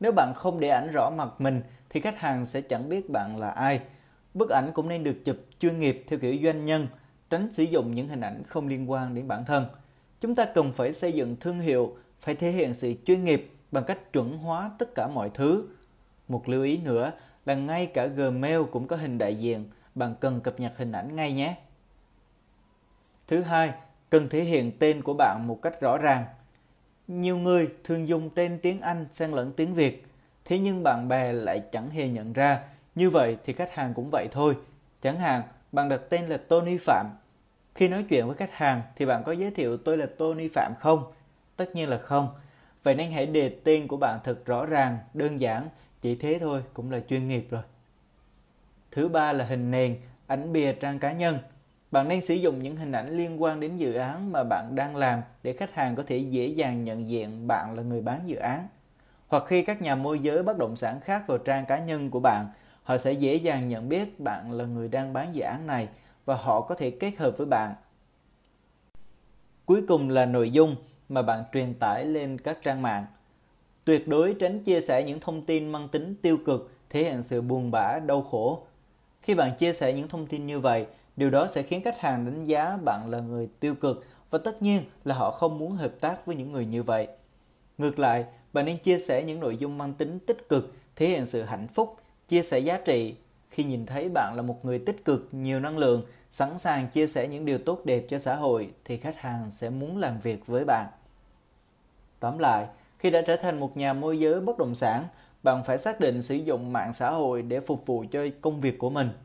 Nếu 0.00 0.12
bạn 0.12 0.32
không 0.36 0.60
để 0.60 0.68
ảnh 0.68 0.88
rõ 0.92 1.10
mặt 1.10 1.28
mình 1.38 1.62
thì 1.90 2.00
khách 2.00 2.18
hàng 2.18 2.44
sẽ 2.44 2.60
chẳng 2.60 2.88
biết 2.88 3.10
bạn 3.10 3.36
là 3.36 3.50
ai. 3.50 3.80
Bức 4.34 4.50
ảnh 4.50 4.70
cũng 4.74 4.88
nên 4.88 5.04
được 5.04 5.24
chụp 5.24 5.36
chuyên 5.58 5.78
nghiệp 5.78 6.04
theo 6.08 6.18
kiểu 6.18 6.36
doanh 6.42 6.64
nhân, 6.64 6.88
tránh 7.30 7.52
sử 7.52 7.62
dụng 7.62 7.94
những 7.94 8.08
hình 8.08 8.20
ảnh 8.20 8.42
không 8.48 8.68
liên 8.68 8.90
quan 8.90 9.14
đến 9.14 9.28
bản 9.28 9.44
thân. 9.44 9.66
Chúng 10.20 10.34
ta 10.34 10.44
cần 10.44 10.72
phải 10.72 10.92
xây 10.92 11.12
dựng 11.12 11.36
thương 11.40 11.60
hiệu, 11.60 11.96
phải 12.20 12.34
thể 12.34 12.50
hiện 12.50 12.74
sự 12.74 12.94
chuyên 13.06 13.24
nghiệp 13.24 13.50
bằng 13.70 13.84
cách 13.84 14.12
chuẩn 14.12 14.38
hóa 14.38 14.70
tất 14.78 14.94
cả 14.94 15.08
mọi 15.08 15.30
thứ. 15.34 15.68
Một 16.28 16.48
lưu 16.48 16.62
ý 16.62 16.76
nữa 16.76 17.12
là 17.46 17.54
ngay 17.54 17.86
cả 17.86 18.06
Gmail 18.06 18.62
cũng 18.72 18.86
có 18.86 18.96
hình 18.96 19.18
đại 19.18 19.34
diện, 19.34 19.64
bạn 19.94 20.14
cần 20.20 20.40
cập 20.40 20.60
nhật 20.60 20.78
hình 20.78 20.92
ảnh 20.92 21.16
ngay 21.16 21.32
nhé. 21.32 21.56
Thứ 23.26 23.42
hai, 23.42 23.72
cần 24.14 24.28
thể 24.28 24.42
hiện 24.42 24.72
tên 24.78 25.02
của 25.02 25.14
bạn 25.14 25.46
một 25.46 25.62
cách 25.62 25.80
rõ 25.80 25.98
ràng. 25.98 26.24
Nhiều 27.08 27.38
người 27.38 27.68
thường 27.84 28.08
dùng 28.08 28.30
tên 28.34 28.58
tiếng 28.62 28.80
Anh 28.80 29.06
xen 29.12 29.30
lẫn 29.30 29.52
tiếng 29.52 29.74
Việt, 29.74 30.06
thế 30.44 30.58
nhưng 30.58 30.82
bạn 30.82 31.08
bè 31.08 31.32
lại 31.32 31.62
chẳng 31.72 31.90
hề 31.90 32.08
nhận 32.08 32.32
ra. 32.32 32.60
Như 32.94 33.10
vậy 33.10 33.36
thì 33.44 33.52
khách 33.52 33.74
hàng 33.74 33.94
cũng 33.94 34.08
vậy 34.12 34.28
thôi. 34.32 34.56
Chẳng 35.02 35.20
hạn, 35.20 35.42
bạn 35.72 35.88
đặt 35.88 36.00
tên 36.08 36.26
là 36.26 36.36
Tony 36.36 36.78
Phạm. 36.78 37.06
Khi 37.74 37.88
nói 37.88 38.04
chuyện 38.08 38.26
với 38.26 38.36
khách 38.36 38.54
hàng 38.54 38.82
thì 38.96 39.06
bạn 39.06 39.22
có 39.24 39.32
giới 39.32 39.50
thiệu 39.50 39.76
tôi 39.76 39.96
là 39.96 40.06
Tony 40.18 40.48
Phạm 40.48 40.74
không? 40.78 41.12
Tất 41.56 41.74
nhiên 41.74 41.88
là 41.88 41.98
không. 41.98 42.28
Vậy 42.82 42.94
nên 42.94 43.10
hãy 43.10 43.26
đề 43.26 43.56
tên 43.64 43.88
của 43.88 43.96
bạn 43.96 44.20
thật 44.24 44.46
rõ 44.46 44.66
ràng, 44.66 44.98
đơn 45.14 45.40
giản, 45.40 45.68
chỉ 46.00 46.14
thế 46.14 46.38
thôi 46.40 46.62
cũng 46.74 46.90
là 46.90 47.00
chuyên 47.00 47.28
nghiệp 47.28 47.46
rồi. 47.50 47.62
Thứ 48.90 49.08
ba 49.08 49.32
là 49.32 49.44
hình 49.44 49.70
nền, 49.70 49.96
ảnh 50.26 50.52
bìa 50.52 50.72
trang 50.72 50.98
cá 50.98 51.12
nhân. 51.12 51.38
Bạn 51.94 52.08
nên 52.08 52.20
sử 52.20 52.34
dụng 52.34 52.62
những 52.62 52.76
hình 52.76 52.92
ảnh 52.92 53.16
liên 53.16 53.42
quan 53.42 53.60
đến 53.60 53.76
dự 53.76 53.94
án 53.94 54.32
mà 54.32 54.44
bạn 54.44 54.74
đang 54.74 54.96
làm 54.96 55.20
để 55.42 55.52
khách 55.52 55.74
hàng 55.74 55.94
có 55.94 56.02
thể 56.06 56.18
dễ 56.18 56.46
dàng 56.46 56.84
nhận 56.84 57.08
diện 57.08 57.46
bạn 57.46 57.74
là 57.74 57.82
người 57.82 58.00
bán 58.00 58.20
dự 58.26 58.36
án. 58.36 58.68
Hoặc 59.28 59.44
khi 59.46 59.62
các 59.62 59.82
nhà 59.82 59.94
môi 59.94 60.18
giới 60.18 60.42
bất 60.42 60.58
động 60.58 60.76
sản 60.76 61.00
khác 61.00 61.22
vào 61.26 61.38
trang 61.38 61.66
cá 61.66 61.78
nhân 61.78 62.10
của 62.10 62.20
bạn, 62.20 62.46
họ 62.82 62.98
sẽ 62.98 63.12
dễ 63.12 63.34
dàng 63.34 63.68
nhận 63.68 63.88
biết 63.88 64.20
bạn 64.20 64.52
là 64.52 64.64
người 64.64 64.88
đang 64.88 65.12
bán 65.12 65.34
dự 65.34 65.42
án 65.42 65.66
này 65.66 65.88
và 66.24 66.34
họ 66.34 66.60
có 66.60 66.74
thể 66.74 66.90
kết 66.90 67.12
hợp 67.18 67.34
với 67.38 67.46
bạn. 67.46 67.74
Cuối 69.66 69.82
cùng 69.88 70.08
là 70.08 70.26
nội 70.26 70.50
dung 70.50 70.76
mà 71.08 71.22
bạn 71.22 71.44
truyền 71.52 71.74
tải 71.74 72.04
lên 72.04 72.38
các 72.38 72.58
trang 72.62 72.82
mạng. 72.82 73.06
Tuyệt 73.84 74.08
đối 74.08 74.34
tránh 74.34 74.64
chia 74.64 74.80
sẻ 74.80 75.02
những 75.02 75.20
thông 75.20 75.46
tin 75.46 75.72
mang 75.72 75.88
tính 75.88 76.14
tiêu 76.22 76.38
cực, 76.46 76.72
thể 76.90 77.04
hiện 77.04 77.22
sự 77.22 77.42
buồn 77.42 77.70
bã, 77.70 77.98
đau 78.06 78.22
khổ. 78.22 78.62
Khi 79.22 79.34
bạn 79.34 79.56
chia 79.58 79.72
sẻ 79.72 79.92
những 79.92 80.08
thông 80.08 80.26
tin 80.26 80.46
như 80.46 80.60
vậy, 80.60 80.86
Điều 81.16 81.30
đó 81.30 81.46
sẽ 81.46 81.62
khiến 81.62 81.82
khách 81.84 82.00
hàng 82.00 82.24
đánh 82.24 82.44
giá 82.44 82.78
bạn 82.84 83.10
là 83.10 83.20
người 83.20 83.48
tiêu 83.60 83.74
cực 83.74 84.04
và 84.30 84.38
tất 84.38 84.62
nhiên 84.62 84.82
là 85.04 85.14
họ 85.14 85.30
không 85.30 85.58
muốn 85.58 85.72
hợp 85.72 85.92
tác 86.00 86.26
với 86.26 86.36
những 86.36 86.52
người 86.52 86.66
như 86.66 86.82
vậy. 86.82 87.08
Ngược 87.78 87.98
lại, 87.98 88.24
bạn 88.52 88.64
nên 88.64 88.78
chia 88.78 88.98
sẻ 88.98 89.22
những 89.22 89.40
nội 89.40 89.56
dung 89.56 89.78
mang 89.78 89.94
tính 89.94 90.18
tích 90.26 90.48
cực, 90.48 90.72
thể 90.96 91.08
hiện 91.08 91.26
sự 91.26 91.42
hạnh 91.42 91.68
phúc, 91.68 91.96
chia 92.28 92.42
sẻ 92.42 92.58
giá 92.58 92.78
trị. 92.84 93.14
Khi 93.50 93.64
nhìn 93.64 93.86
thấy 93.86 94.08
bạn 94.14 94.32
là 94.36 94.42
một 94.42 94.64
người 94.64 94.78
tích 94.78 95.04
cực, 95.04 95.28
nhiều 95.32 95.60
năng 95.60 95.78
lượng, 95.78 96.02
sẵn 96.30 96.58
sàng 96.58 96.88
chia 96.88 97.06
sẻ 97.06 97.28
những 97.28 97.44
điều 97.44 97.58
tốt 97.58 97.80
đẹp 97.84 98.06
cho 98.08 98.18
xã 98.18 98.34
hội 98.34 98.70
thì 98.84 98.96
khách 98.96 99.16
hàng 99.16 99.50
sẽ 99.50 99.70
muốn 99.70 99.98
làm 99.98 100.20
việc 100.20 100.46
với 100.46 100.64
bạn. 100.64 100.86
Tóm 102.20 102.38
lại, 102.38 102.66
khi 102.98 103.10
đã 103.10 103.22
trở 103.26 103.36
thành 103.36 103.60
một 103.60 103.76
nhà 103.76 103.92
môi 103.92 104.18
giới 104.18 104.40
bất 104.40 104.58
động 104.58 104.74
sản, 104.74 105.04
bạn 105.42 105.64
phải 105.64 105.78
xác 105.78 106.00
định 106.00 106.22
sử 106.22 106.34
dụng 106.34 106.72
mạng 106.72 106.92
xã 106.92 107.10
hội 107.10 107.42
để 107.42 107.60
phục 107.60 107.86
vụ 107.86 108.04
cho 108.10 108.20
công 108.40 108.60
việc 108.60 108.78
của 108.78 108.90
mình– 108.90 109.10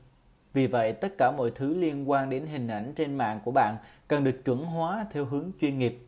vì 0.53 0.67
vậy, 0.67 0.93
tất 0.93 1.17
cả 1.17 1.31
mọi 1.31 1.51
thứ 1.55 1.73
liên 1.73 2.09
quan 2.09 2.29
đến 2.29 2.45
hình 2.45 2.67
ảnh 2.67 2.93
trên 2.95 3.15
mạng 3.15 3.39
của 3.45 3.51
bạn 3.51 3.77
cần 4.07 4.23
được 4.23 4.45
chuẩn 4.45 4.65
hóa 4.65 5.05
theo 5.11 5.25
hướng 5.25 5.51
chuyên 5.61 5.79
nghiệp. 5.79 5.99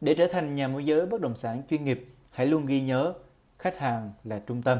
Để 0.00 0.14
trở 0.14 0.26
thành 0.26 0.54
nhà 0.54 0.68
môi 0.68 0.84
giới 0.84 1.06
bất 1.06 1.20
động 1.20 1.36
sản 1.36 1.62
chuyên 1.70 1.84
nghiệp, 1.84 2.08
hãy 2.30 2.46
luôn 2.46 2.66
ghi 2.66 2.80
nhớ 2.80 3.14
khách 3.58 3.78
hàng 3.78 4.12
là 4.24 4.38
trung 4.46 4.62
tâm. 4.62 4.78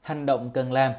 Hành 0.00 0.26
động 0.26 0.50
cần 0.54 0.72
làm 0.72 0.92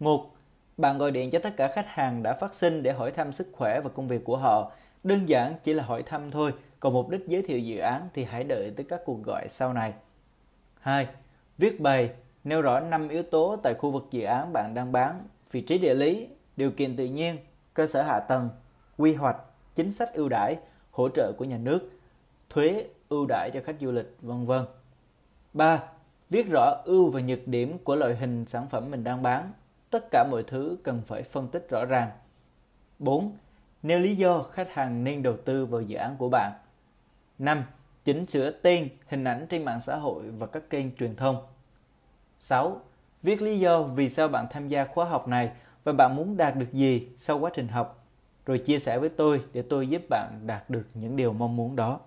một 0.00 0.36
Bạn 0.76 0.98
gọi 0.98 1.10
điện 1.10 1.30
cho 1.30 1.38
tất 1.38 1.56
cả 1.56 1.68
khách 1.68 1.86
hàng 1.88 2.22
đã 2.22 2.34
phát 2.34 2.54
sinh 2.54 2.82
để 2.82 2.92
hỏi 2.92 3.10
thăm 3.10 3.32
sức 3.32 3.48
khỏe 3.52 3.80
và 3.84 3.90
công 3.90 4.08
việc 4.08 4.24
của 4.24 4.36
họ. 4.36 4.72
Đơn 5.04 5.28
giản 5.28 5.54
chỉ 5.62 5.72
là 5.72 5.84
hỏi 5.84 6.02
thăm 6.02 6.30
thôi, 6.30 6.52
còn 6.80 6.92
mục 6.92 7.08
đích 7.08 7.20
giới 7.26 7.42
thiệu 7.42 7.58
dự 7.58 7.78
án 7.78 8.08
thì 8.14 8.24
hãy 8.24 8.44
đợi 8.44 8.72
tới 8.76 8.86
các 8.88 9.00
cuộc 9.04 9.22
gọi 9.22 9.48
sau 9.48 9.72
này. 9.72 9.92
2. 10.80 11.06
Viết 11.58 11.80
bài 11.80 12.10
nêu 12.46 12.62
rõ 12.62 12.80
5 12.80 13.08
yếu 13.08 13.22
tố 13.22 13.56
tại 13.62 13.74
khu 13.74 13.90
vực 13.90 14.06
dự 14.10 14.22
án 14.22 14.52
bạn 14.52 14.74
đang 14.74 14.92
bán, 14.92 15.28
vị 15.50 15.60
trí 15.60 15.78
địa 15.78 15.94
lý, 15.94 16.28
điều 16.56 16.70
kiện 16.70 16.96
tự 16.96 17.04
nhiên, 17.04 17.36
cơ 17.74 17.86
sở 17.86 18.02
hạ 18.02 18.20
tầng, 18.20 18.48
quy 18.96 19.14
hoạch, 19.14 19.36
chính 19.74 19.92
sách 19.92 20.14
ưu 20.14 20.28
đãi, 20.28 20.56
hỗ 20.90 21.08
trợ 21.08 21.32
của 21.38 21.44
nhà 21.44 21.58
nước, 21.58 21.90
thuế 22.50 22.86
ưu 23.08 23.26
đãi 23.28 23.50
cho 23.54 23.60
khách 23.64 23.76
du 23.80 23.92
lịch, 23.92 24.16
vân 24.22 24.46
vân. 24.46 24.64
3. 25.52 25.82
Viết 26.30 26.50
rõ 26.50 26.82
ưu 26.84 27.10
và 27.10 27.20
nhược 27.20 27.48
điểm 27.48 27.78
của 27.84 27.94
loại 27.94 28.16
hình 28.16 28.46
sản 28.46 28.68
phẩm 28.68 28.90
mình 28.90 29.04
đang 29.04 29.22
bán. 29.22 29.52
Tất 29.90 30.04
cả 30.10 30.24
mọi 30.30 30.42
thứ 30.42 30.76
cần 30.82 31.02
phải 31.06 31.22
phân 31.22 31.48
tích 31.48 31.66
rõ 31.70 31.84
ràng. 31.84 32.10
4. 32.98 33.36
Nêu 33.82 33.98
lý 33.98 34.16
do 34.16 34.42
khách 34.42 34.72
hàng 34.72 35.04
nên 35.04 35.22
đầu 35.22 35.36
tư 35.44 35.66
vào 35.66 35.80
dự 35.80 35.96
án 35.96 36.16
của 36.18 36.28
bạn. 36.28 36.52
5. 37.38 37.64
Chỉnh 38.04 38.26
sửa 38.26 38.50
tên, 38.50 38.88
hình 39.06 39.24
ảnh 39.24 39.46
trên 39.48 39.64
mạng 39.64 39.80
xã 39.80 39.96
hội 39.96 40.22
và 40.30 40.46
các 40.46 40.70
kênh 40.70 40.96
truyền 40.96 41.16
thông. 41.16 41.46
6. 42.40 42.80
Viết 43.22 43.42
lý 43.42 43.58
do 43.58 43.82
vì 43.82 44.08
sao 44.08 44.28
bạn 44.28 44.46
tham 44.50 44.68
gia 44.68 44.84
khóa 44.84 45.04
học 45.04 45.28
này 45.28 45.50
và 45.84 45.92
bạn 45.92 46.16
muốn 46.16 46.36
đạt 46.36 46.56
được 46.56 46.72
gì 46.72 47.08
sau 47.16 47.38
quá 47.38 47.50
trình 47.54 47.68
học. 47.68 48.06
rồi 48.46 48.58
chia 48.58 48.78
sẻ 48.78 48.98
với 48.98 49.08
tôi 49.08 49.42
để 49.52 49.62
tôi 49.62 49.88
giúp 49.88 50.02
bạn 50.10 50.40
đạt 50.46 50.70
được 50.70 50.86
những 50.94 51.16
điều 51.16 51.32
mong 51.32 51.56
muốn 51.56 51.76
đó. 51.76 52.00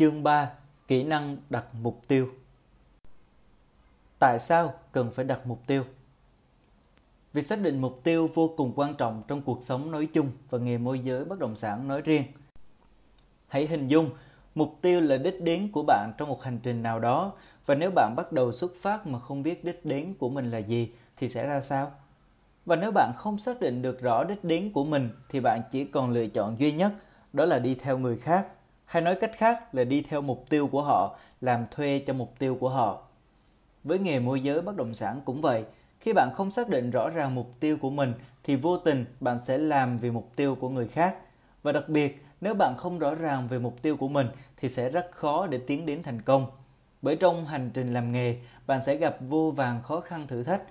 Chương 0.00 0.22
3: 0.22 0.50
Kỹ 0.88 1.04
năng 1.04 1.36
đặt 1.50 1.64
mục 1.82 2.00
tiêu. 2.08 2.28
Tại 4.18 4.38
sao 4.38 4.74
cần 4.92 5.10
phải 5.10 5.24
đặt 5.24 5.46
mục 5.46 5.66
tiêu? 5.66 5.84
Việc 7.32 7.42
xác 7.42 7.60
định 7.60 7.80
mục 7.80 8.00
tiêu 8.04 8.30
vô 8.34 8.50
cùng 8.56 8.72
quan 8.76 8.94
trọng 8.94 9.22
trong 9.28 9.42
cuộc 9.42 9.64
sống 9.64 9.90
nói 9.90 10.08
chung 10.12 10.30
và 10.50 10.58
nghề 10.58 10.78
môi 10.78 10.98
giới 10.98 11.24
bất 11.24 11.38
động 11.38 11.56
sản 11.56 11.88
nói 11.88 12.00
riêng. 12.00 12.22
Hãy 13.48 13.66
hình 13.66 13.88
dung, 13.88 14.10
mục 14.54 14.78
tiêu 14.82 15.00
là 15.00 15.16
đích 15.16 15.40
đến 15.42 15.70
của 15.72 15.82
bạn 15.82 16.12
trong 16.18 16.28
một 16.28 16.42
hành 16.42 16.58
trình 16.62 16.82
nào 16.82 17.00
đó 17.00 17.32
và 17.66 17.74
nếu 17.74 17.90
bạn 17.90 18.14
bắt 18.16 18.32
đầu 18.32 18.52
xuất 18.52 18.72
phát 18.82 19.06
mà 19.06 19.18
không 19.18 19.42
biết 19.42 19.64
đích 19.64 19.84
đến 19.84 20.14
của 20.18 20.28
mình 20.28 20.50
là 20.50 20.58
gì 20.58 20.92
thì 21.16 21.28
sẽ 21.28 21.46
ra 21.46 21.60
sao? 21.60 21.92
Và 22.66 22.76
nếu 22.76 22.92
bạn 22.92 23.12
không 23.16 23.38
xác 23.38 23.60
định 23.60 23.82
được 23.82 24.00
rõ 24.00 24.24
đích 24.24 24.44
đến 24.44 24.72
của 24.72 24.84
mình 24.84 25.10
thì 25.28 25.40
bạn 25.40 25.60
chỉ 25.70 25.84
còn 25.84 26.10
lựa 26.10 26.26
chọn 26.26 26.60
duy 26.60 26.72
nhất, 26.72 26.92
đó 27.32 27.44
là 27.44 27.58
đi 27.58 27.74
theo 27.74 27.98
người 27.98 28.18
khác 28.18 28.46
hay 28.90 29.02
nói 29.02 29.14
cách 29.14 29.30
khác 29.36 29.74
là 29.74 29.84
đi 29.84 30.02
theo 30.02 30.20
mục 30.20 30.44
tiêu 30.48 30.66
của 30.66 30.82
họ, 30.82 31.16
làm 31.40 31.66
thuê 31.70 32.02
cho 32.06 32.12
mục 32.12 32.34
tiêu 32.38 32.56
của 32.60 32.68
họ. 32.68 33.02
Với 33.84 33.98
nghề 33.98 34.20
môi 34.20 34.40
giới 34.40 34.62
bất 34.62 34.76
động 34.76 34.94
sản 34.94 35.20
cũng 35.24 35.40
vậy, 35.40 35.64
khi 36.00 36.12
bạn 36.12 36.30
không 36.34 36.50
xác 36.50 36.68
định 36.68 36.90
rõ 36.90 37.10
ràng 37.10 37.34
mục 37.34 37.60
tiêu 37.60 37.76
của 37.80 37.90
mình 37.90 38.12
thì 38.44 38.56
vô 38.56 38.78
tình 38.78 39.04
bạn 39.20 39.38
sẽ 39.44 39.58
làm 39.58 39.98
vì 39.98 40.10
mục 40.10 40.30
tiêu 40.36 40.54
của 40.54 40.68
người 40.68 40.88
khác. 40.88 41.16
Và 41.62 41.72
đặc 41.72 41.88
biệt, 41.88 42.24
nếu 42.40 42.54
bạn 42.54 42.74
không 42.76 42.98
rõ 42.98 43.14
ràng 43.14 43.48
về 43.48 43.58
mục 43.58 43.82
tiêu 43.82 43.96
của 43.96 44.08
mình 44.08 44.26
thì 44.56 44.68
sẽ 44.68 44.88
rất 44.88 45.10
khó 45.12 45.46
để 45.46 45.60
tiến 45.66 45.86
đến 45.86 46.02
thành 46.02 46.22
công. 46.22 46.46
Bởi 47.02 47.16
trong 47.16 47.46
hành 47.46 47.70
trình 47.74 47.94
làm 47.94 48.12
nghề, 48.12 48.36
bạn 48.66 48.80
sẽ 48.86 48.96
gặp 48.96 49.16
vô 49.20 49.50
vàng 49.50 49.82
khó 49.82 50.00
khăn 50.00 50.26
thử 50.26 50.42
thách. 50.42 50.62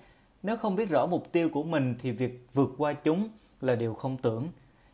Nếu 0.43 0.57
không 0.57 0.75
biết 0.75 0.89
rõ 0.89 1.05
mục 1.05 1.31
tiêu 1.31 1.49
của 1.53 1.63
mình 1.63 1.95
thì 2.01 2.11
việc 2.11 2.47
vượt 2.53 2.69
qua 2.77 2.93
chúng 2.93 3.29
là 3.61 3.75
điều 3.75 3.93
không 3.93 4.17
tưởng. 4.17 4.47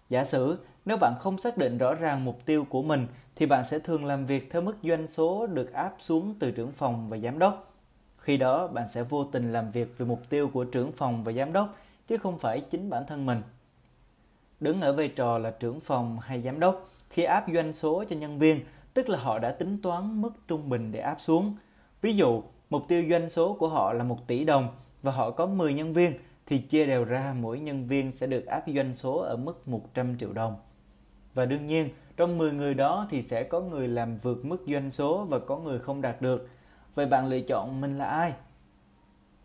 Giả 0.09 0.23
sử 0.23 0.57
nếu 0.85 0.97
bạn 0.97 1.13
không 1.19 1.37
xác 1.37 1.57
định 1.57 1.77
rõ 1.77 1.95
ràng 1.95 2.25
mục 2.25 2.45
tiêu 2.45 2.65
của 2.69 2.81
mình 2.83 3.07
thì 3.35 3.45
bạn 3.45 3.63
sẽ 3.63 3.79
thường 3.79 4.05
làm 4.05 4.25
việc 4.25 4.51
theo 4.51 4.61
mức 4.61 4.75
doanh 4.83 5.07
số 5.07 5.47
được 5.47 5.73
áp 5.73 5.95
xuống 5.99 6.35
từ 6.39 6.51
trưởng 6.51 6.71
phòng 6.71 7.09
và 7.09 7.17
giám 7.17 7.39
đốc. 7.39 7.73
Khi 8.17 8.37
đó 8.37 8.67
bạn 8.67 8.87
sẽ 8.87 9.03
vô 9.03 9.23
tình 9.23 9.53
làm 9.53 9.71
việc 9.71 9.93
vì 9.97 10.05
mục 10.05 10.21
tiêu 10.29 10.49
của 10.53 10.63
trưởng 10.63 10.91
phòng 10.91 11.23
và 11.23 11.31
giám 11.31 11.53
đốc 11.53 11.75
chứ 12.07 12.17
không 12.17 12.39
phải 12.39 12.59
chính 12.59 12.89
bản 12.89 13.03
thân 13.07 13.25
mình. 13.25 13.41
Đứng 14.59 14.81
ở 14.81 14.93
vai 14.93 15.07
trò 15.07 15.37
là 15.37 15.51
trưởng 15.51 15.79
phòng 15.79 16.19
hay 16.19 16.41
giám 16.41 16.59
đốc 16.59 16.89
khi 17.09 17.23
áp 17.23 17.45
doanh 17.53 17.73
số 17.73 18.03
cho 18.09 18.15
nhân 18.15 18.39
viên, 18.39 18.59
tức 18.93 19.09
là 19.09 19.19
họ 19.19 19.39
đã 19.39 19.51
tính 19.51 19.81
toán 19.81 20.21
mức 20.21 20.31
trung 20.47 20.69
bình 20.69 20.91
để 20.91 20.99
áp 20.99 21.21
xuống. 21.21 21.55
Ví 22.01 22.13
dụ, 22.13 22.43
mục 22.69 22.83
tiêu 22.87 23.03
doanh 23.09 23.29
số 23.29 23.53
của 23.53 23.67
họ 23.67 23.93
là 23.93 24.03
1 24.03 24.27
tỷ 24.27 24.43
đồng 24.43 24.67
và 25.01 25.11
họ 25.11 25.31
có 25.31 25.45
10 25.45 25.73
nhân 25.73 25.93
viên 25.93 26.13
thì 26.45 26.57
chia 26.57 26.85
đều 26.85 27.03
ra 27.05 27.35
mỗi 27.39 27.59
nhân 27.59 27.87
viên 27.87 28.11
sẽ 28.11 28.27
được 28.27 28.45
áp 28.45 28.63
doanh 28.75 28.95
số 28.95 29.17
ở 29.17 29.37
mức 29.37 29.67
100 29.67 30.17
triệu 30.17 30.33
đồng. 30.33 30.55
Và 31.35 31.45
đương 31.45 31.67
nhiên, 31.67 31.89
trong 32.17 32.37
10 32.37 32.51
người 32.51 32.73
đó 32.73 33.07
thì 33.09 33.21
sẽ 33.21 33.43
có 33.43 33.61
người 33.61 33.87
làm 33.87 34.17
vượt 34.17 34.45
mức 34.45 34.63
doanh 34.67 34.91
số 34.91 35.25
và 35.29 35.39
có 35.39 35.57
người 35.57 35.79
không 35.79 36.01
đạt 36.01 36.21
được. 36.21 36.49
Vậy 36.95 37.05
bạn 37.05 37.27
lựa 37.27 37.39
chọn 37.39 37.81
mình 37.81 37.97
là 37.97 38.05
ai? 38.05 38.33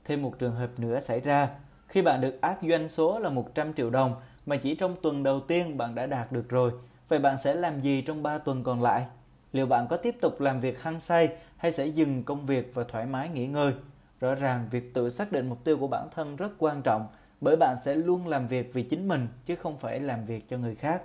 Thêm 0.04 0.22
một 0.22 0.38
trường 0.38 0.54
hợp 0.54 0.70
nữa 0.78 1.00
xảy 1.00 1.20
ra, 1.20 1.48
khi 1.86 2.02
bạn 2.02 2.20
được 2.20 2.40
áp 2.40 2.58
doanh 2.62 2.88
số 2.88 3.18
là 3.18 3.30
100 3.30 3.74
triệu 3.74 3.90
đồng 3.90 4.14
mà 4.46 4.56
chỉ 4.56 4.74
trong 4.74 4.96
tuần 5.02 5.22
đầu 5.22 5.40
tiên 5.40 5.76
bạn 5.76 5.94
đã 5.94 6.06
đạt 6.06 6.32
được 6.32 6.48
rồi, 6.48 6.72
vậy 7.08 7.18
bạn 7.18 7.36
sẽ 7.38 7.54
làm 7.54 7.80
gì 7.80 8.02
trong 8.02 8.22
3 8.22 8.38
tuần 8.38 8.64
còn 8.64 8.82
lại? 8.82 9.06
Liệu 9.52 9.66
bạn 9.66 9.86
có 9.90 9.96
tiếp 9.96 10.16
tục 10.20 10.40
làm 10.40 10.60
việc 10.60 10.82
hăng 10.82 11.00
say 11.00 11.28
hay 11.56 11.72
sẽ 11.72 11.86
dừng 11.86 12.24
công 12.24 12.46
việc 12.46 12.70
và 12.74 12.84
thoải 12.84 13.06
mái 13.06 13.28
nghỉ 13.28 13.46
ngơi? 13.46 13.72
Rõ 14.20 14.34
ràng 14.34 14.68
việc 14.70 14.94
tự 14.94 15.10
xác 15.10 15.32
định 15.32 15.48
mục 15.48 15.64
tiêu 15.64 15.76
của 15.76 15.88
bản 15.88 16.08
thân 16.14 16.36
rất 16.36 16.50
quan 16.58 16.82
trọng 16.82 17.06
bởi 17.40 17.56
bạn 17.56 17.76
sẽ 17.84 17.94
luôn 17.94 18.26
làm 18.26 18.46
việc 18.46 18.70
vì 18.74 18.82
chính 18.82 19.08
mình 19.08 19.28
chứ 19.46 19.56
không 19.56 19.78
phải 19.78 20.00
làm 20.00 20.24
việc 20.24 20.48
cho 20.50 20.58
người 20.58 20.74
khác 20.74 21.02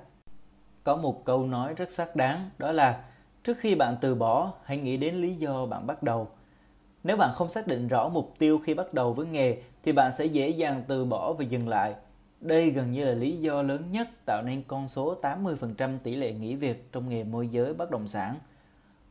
có 0.86 0.96
một 0.96 1.26
câu 1.26 1.48
nói 1.48 1.74
rất 1.74 1.92
xác 1.92 2.16
đáng 2.16 2.50
đó 2.58 2.72
là 2.72 3.04
trước 3.44 3.58
khi 3.60 3.76
bạn 3.76 3.96
từ 4.02 4.16
bỏ 4.16 4.54
hãy 4.64 4.78
nghĩ 4.78 4.98
đến 4.98 5.16
lý 5.16 5.36
do 5.36 5.66
bạn 5.66 5.88
bắt 5.88 6.04
đầu 6.04 6.28
nếu 7.04 7.18
bạn 7.18 7.32
không 7.34 7.50
xác 7.50 7.68
định 7.68 7.88
rõ 7.88 8.10
mục 8.10 8.34
tiêu 8.40 8.62
khi 8.66 8.74
bắt 8.74 8.94
đầu 8.94 9.14
với 9.14 9.26
nghề 9.26 9.58
thì 9.84 9.92
bạn 9.92 10.12
sẽ 10.18 10.26
dễ 10.26 10.50
dàng 10.50 10.84
từ 10.88 11.06
bỏ 11.06 11.34
và 11.34 11.44
dừng 11.44 11.68
lại 11.68 11.96
đây 12.42 12.70
gần 12.70 12.92
như 12.92 13.06
là 13.06 13.14
lý 13.14 13.38
do 13.38 13.62
lớn 13.62 13.92
nhất 13.92 14.10
tạo 14.26 14.42
nên 14.46 14.64
con 14.68 14.88
số 14.88 15.22
80% 15.22 15.98
tỷ 16.04 16.16
lệ 16.16 16.34
nghỉ 16.34 16.56
việc 16.56 16.92
trong 16.92 17.10
nghề 17.10 17.24
môi 17.24 17.48
giới 17.48 17.74
bất 17.74 17.92
động 17.92 18.08
sản. 18.08 18.36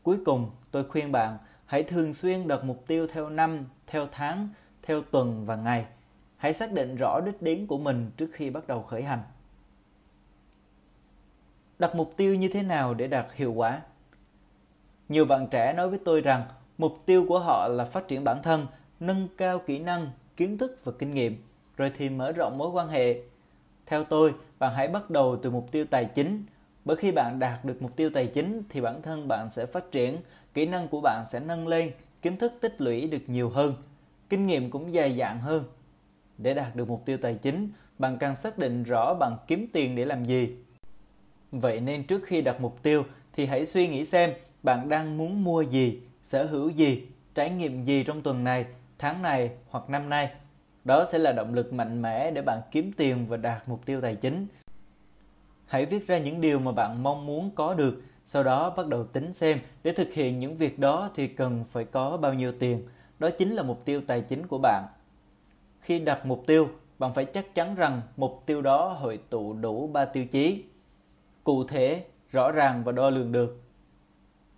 Cuối 0.03 0.19
cùng, 0.25 0.51
tôi 0.71 0.85
khuyên 0.85 1.13
bạn 1.13 1.39
hãy 1.67 1.83
thường 1.83 2.13
xuyên 2.13 2.49
đặt 2.49 2.65
mục 2.65 2.85
tiêu 2.87 3.07
theo 3.13 3.29
năm, 3.29 3.65
theo 3.87 4.07
tháng, 4.13 4.49
theo 4.83 5.03
tuần 5.03 5.47
và 5.47 5.57
ngày. 5.57 5.85
Hãy 6.37 6.53
xác 6.53 6.73
định 6.73 6.97
rõ 6.97 7.21
đích 7.27 7.43
đến 7.43 7.67
của 7.67 7.79
mình 7.79 8.11
trước 8.17 8.31
khi 8.33 8.51
bắt 8.51 8.67
đầu 8.67 8.83
khởi 8.83 9.03
hành 9.03 9.21
đặt 11.79 11.95
mục 11.95 12.17
tiêu 12.17 12.35
như 12.35 12.49
thế 12.49 12.63
nào 12.63 12.95
để 12.95 13.07
đạt 13.07 13.27
hiệu 13.35 13.53
quả? 13.53 13.81
Nhiều 15.09 15.25
bạn 15.25 15.47
trẻ 15.51 15.73
nói 15.73 15.89
với 15.89 15.99
tôi 16.05 16.21
rằng, 16.21 16.45
mục 16.79 16.99
tiêu 17.07 17.27
của 17.29 17.39
họ 17.39 17.69
là 17.69 17.85
phát 17.85 18.09
triển 18.09 18.25
bản 18.25 18.43
thân, 18.43 18.67
nâng 19.01 19.29
cao 19.37 19.59
kỹ 19.59 19.79
năng, 19.79 20.11
kiến 20.37 20.59
thức 20.59 20.81
và 20.85 20.93
kinh 20.99 21.15
nghiệm, 21.15 21.43
rồi 21.77 21.93
thì 21.97 22.09
mở 22.11 22.33
rộng 22.33 22.59
mối 22.59 22.71
quan 22.71 22.89
hệ. 22.89 23.21
Theo 23.87 24.05
tôi, 24.05 24.35
bạn 24.59 24.75
hãy 24.75 24.89
bắt 24.89 25.11
đầu 25.11 25.37
từ 25.43 25.51
mục 25.51 25.69
tiêu 25.73 25.85
tài 25.91 26.05
chính. 26.05 26.45
Bởi 26.85 26.97
khi 26.97 27.13
bạn 27.13 27.39
đạt 27.39 27.65
được 27.65 27.83
mục 27.83 27.97
tiêu 27.97 28.11
tài 28.15 28.27
chính, 28.27 28.63
thì 28.69 28.81
bản 28.81 29.03
thân 29.03 29.29
bạn 29.29 29.51
sẽ 29.51 29.67
phát 29.67 29.91
triển, 29.91 30.17
kỹ 30.55 30.67
năng 30.67 30.89
của 30.89 31.01
bạn 31.01 31.25
sẽ 31.31 31.41
nâng 31.41 31.69
lên, 31.69 31.91
kiến 32.23 32.37
thức 32.37 32.53
tích 32.61 32.81
lũy 32.81 33.07
được 33.07 33.23
nhiều 33.27 33.51
hơn, 33.51 33.75
kinh 34.29 34.47
nghiệm 34.47 34.71
cũng 34.71 34.91
dày 34.91 35.17
dạn 35.19 35.39
hơn. 35.39 35.65
Để 36.39 36.55
đạt 36.55 36.77
được 36.77 36.89
mục 36.89 37.03
tiêu 37.05 37.19
tài 37.23 37.35
chính, 37.35 37.71
bạn 37.99 38.19
cần 38.19 38.35
xác 38.35 38.59
định 38.59 38.83
rõ 38.83 39.15
bạn 39.21 39.37
kiếm 39.47 39.67
tiền 39.73 39.97
để 39.97 40.05
làm 40.05 40.25
gì. 40.25 40.57
Vậy 41.61 41.81
nên 41.81 42.05
trước 42.05 42.25
khi 42.25 42.43
đặt 42.43 42.61
mục 42.61 42.83
tiêu 42.83 43.05
thì 43.33 43.47
hãy 43.47 43.67
suy 43.67 43.89
nghĩ 43.89 44.05
xem 44.05 44.33
bạn 44.63 44.89
đang 44.89 45.19
muốn 45.19 45.45
mua 45.45 45.63
gì, 45.63 46.01
sở 46.23 46.45
hữu 46.45 46.69
gì, 46.69 47.07
trải 47.35 47.51
nghiệm 47.51 47.85
gì 47.85 48.05
trong 48.05 48.23
tuần 48.23 48.45
này, 48.45 48.65
tháng 48.99 49.23
này 49.23 49.51
hoặc 49.71 49.91
năm 49.91 50.09
nay. 50.09 50.31
Đó 50.85 51.05
sẽ 51.13 51.19
là 51.19 51.33
động 51.33 51.55
lực 51.55 51.73
mạnh 51.73 52.03
mẽ 52.03 52.31
để 52.31 52.43
bạn 52.43 52.61
kiếm 52.71 52.93
tiền 52.97 53.27
và 53.29 53.37
đạt 53.37 53.69
mục 53.69 53.87
tiêu 53.87 54.01
tài 54.01 54.15
chính. 54.15 54.47
Hãy 55.67 55.87
viết 55.87 56.07
ra 56.07 56.19
những 56.19 56.41
điều 56.41 56.59
mà 56.59 56.73
bạn 56.73 57.03
mong 57.03 57.27
muốn 57.27 57.51
có 57.55 57.75
được, 57.75 58.03
sau 58.25 58.43
đó 58.43 58.71
bắt 58.77 58.87
đầu 58.87 59.05
tính 59.05 59.35
xem 59.35 59.59
để 59.83 59.93
thực 59.93 60.13
hiện 60.13 60.39
những 60.39 60.57
việc 60.57 60.79
đó 60.79 61.11
thì 61.15 61.29
cần 61.29 61.65
phải 61.71 61.85
có 61.85 62.17
bao 62.17 62.35
nhiêu 62.35 62.53
tiền. 62.59 62.87
Đó 63.19 63.31
chính 63.39 63.51
là 63.51 63.63
mục 63.63 63.85
tiêu 63.85 64.01
tài 64.07 64.21
chính 64.21 64.47
của 64.47 64.59
bạn. 64.59 64.85
Khi 65.81 65.99
đặt 65.99 66.27
mục 66.27 66.43
tiêu, 66.47 66.69
bạn 66.99 67.15
phải 67.15 67.25
chắc 67.25 67.55
chắn 67.55 67.75
rằng 67.75 68.01
mục 68.17 68.43
tiêu 68.47 68.63
đó 68.63 68.89
hội 68.89 69.19
tụ 69.31 69.53
đủ 69.53 69.87
ba 69.87 70.05
tiêu 70.05 70.27
chí 70.27 70.65
cụ 71.45 71.65
thể, 71.65 72.05
rõ 72.31 72.53
ràng 72.53 72.85
và 72.85 72.93
đo 72.93 73.11
lường 73.11 73.33
được. 73.33 73.61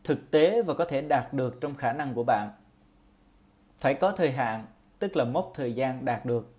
Thực 0.04 0.30
tế 0.30 0.62
và 0.62 0.74
có 0.74 0.84
thể 0.84 1.00
đạt 1.00 1.32
được 1.32 1.60
trong 1.60 1.74
khả 1.74 1.92
năng 1.92 2.14
của 2.14 2.24
bạn. 2.24 2.50
Phải 3.78 3.94
có 3.94 4.10
thời 4.10 4.30
hạn, 4.30 4.66
tức 4.98 5.16
là 5.16 5.24
mốc 5.24 5.52
thời 5.54 5.72
gian 5.72 6.04
đạt 6.04 6.26
được. 6.26 6.52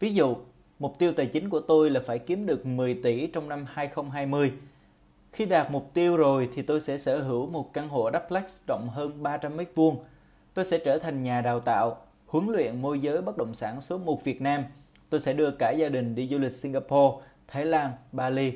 Ví 0.00 0.14
dụ, 0.14 0.36
mục 0.78 0.98
tiêu 0.98 1.12
tài 1.12 1.26
chính 1.26 1.50
của 1.50 1.60
tôi 1.60 1.90
là 1.90 2.00
phải 2.06 2.18
kiếm 2.18 2.46
được 2.46 2.66
10 2.66 3.00
tỷ 3.02 3.26
trong 3.26 3.48
năm 3.48 3.66
2020. 3.68 4.52
Khi 5.32 5.46
đạt 5.46 5.70
mục 5.70 5.90
tiêu 5.94 6.16
rồi 6.16 6.48
thì 6.54 6.62
tôi 6.62 6.80
sẽ 6.80 6.98
sở 6.98 7.22
hữu 7.22 7.46
một 7.46 7.72
căn 7.72 7.88
hộ 7.88 8.10
duplex 8.12 8.60
rộng 8.66 8.88
hơn 8.88 9.22
300 9.22 9.56
mét 9.56 9.68
vuông. 9.74 10.04
Tôi 10.54 10.64
sẽ 10.64 10.78
trở 10.78 10.98
thành 10.98 11.22
nhà 11.22 11.40
đào 11.40 11.60
tạo, 11.60 11.96
huấn 12.26 12.46
luyện 12.46 12.82
môi 12.82 12.98
giới 12.98 13.22
bất 13.22 13.36
động 13.36 13.54
sản 13.54 13.80
số 13.80 13.98
1 13.98 14.24
Việt 14.24 14.40
Nam. 14.40 14.64
Tôi 15.10 15.20
sẽ 15.20 15.32
đưa 15.32 15.50
cả 15.50 15.70
gia 15.70 15.88
đình 15.88 16.14
đi 16.14 16.28
du 16.28 16.38
lịch 16.38 16.52
Singapore, 16.52 17.26
Thái 17.48 17.64
Lan, 17.64 17.92
Bali 18.12 18.52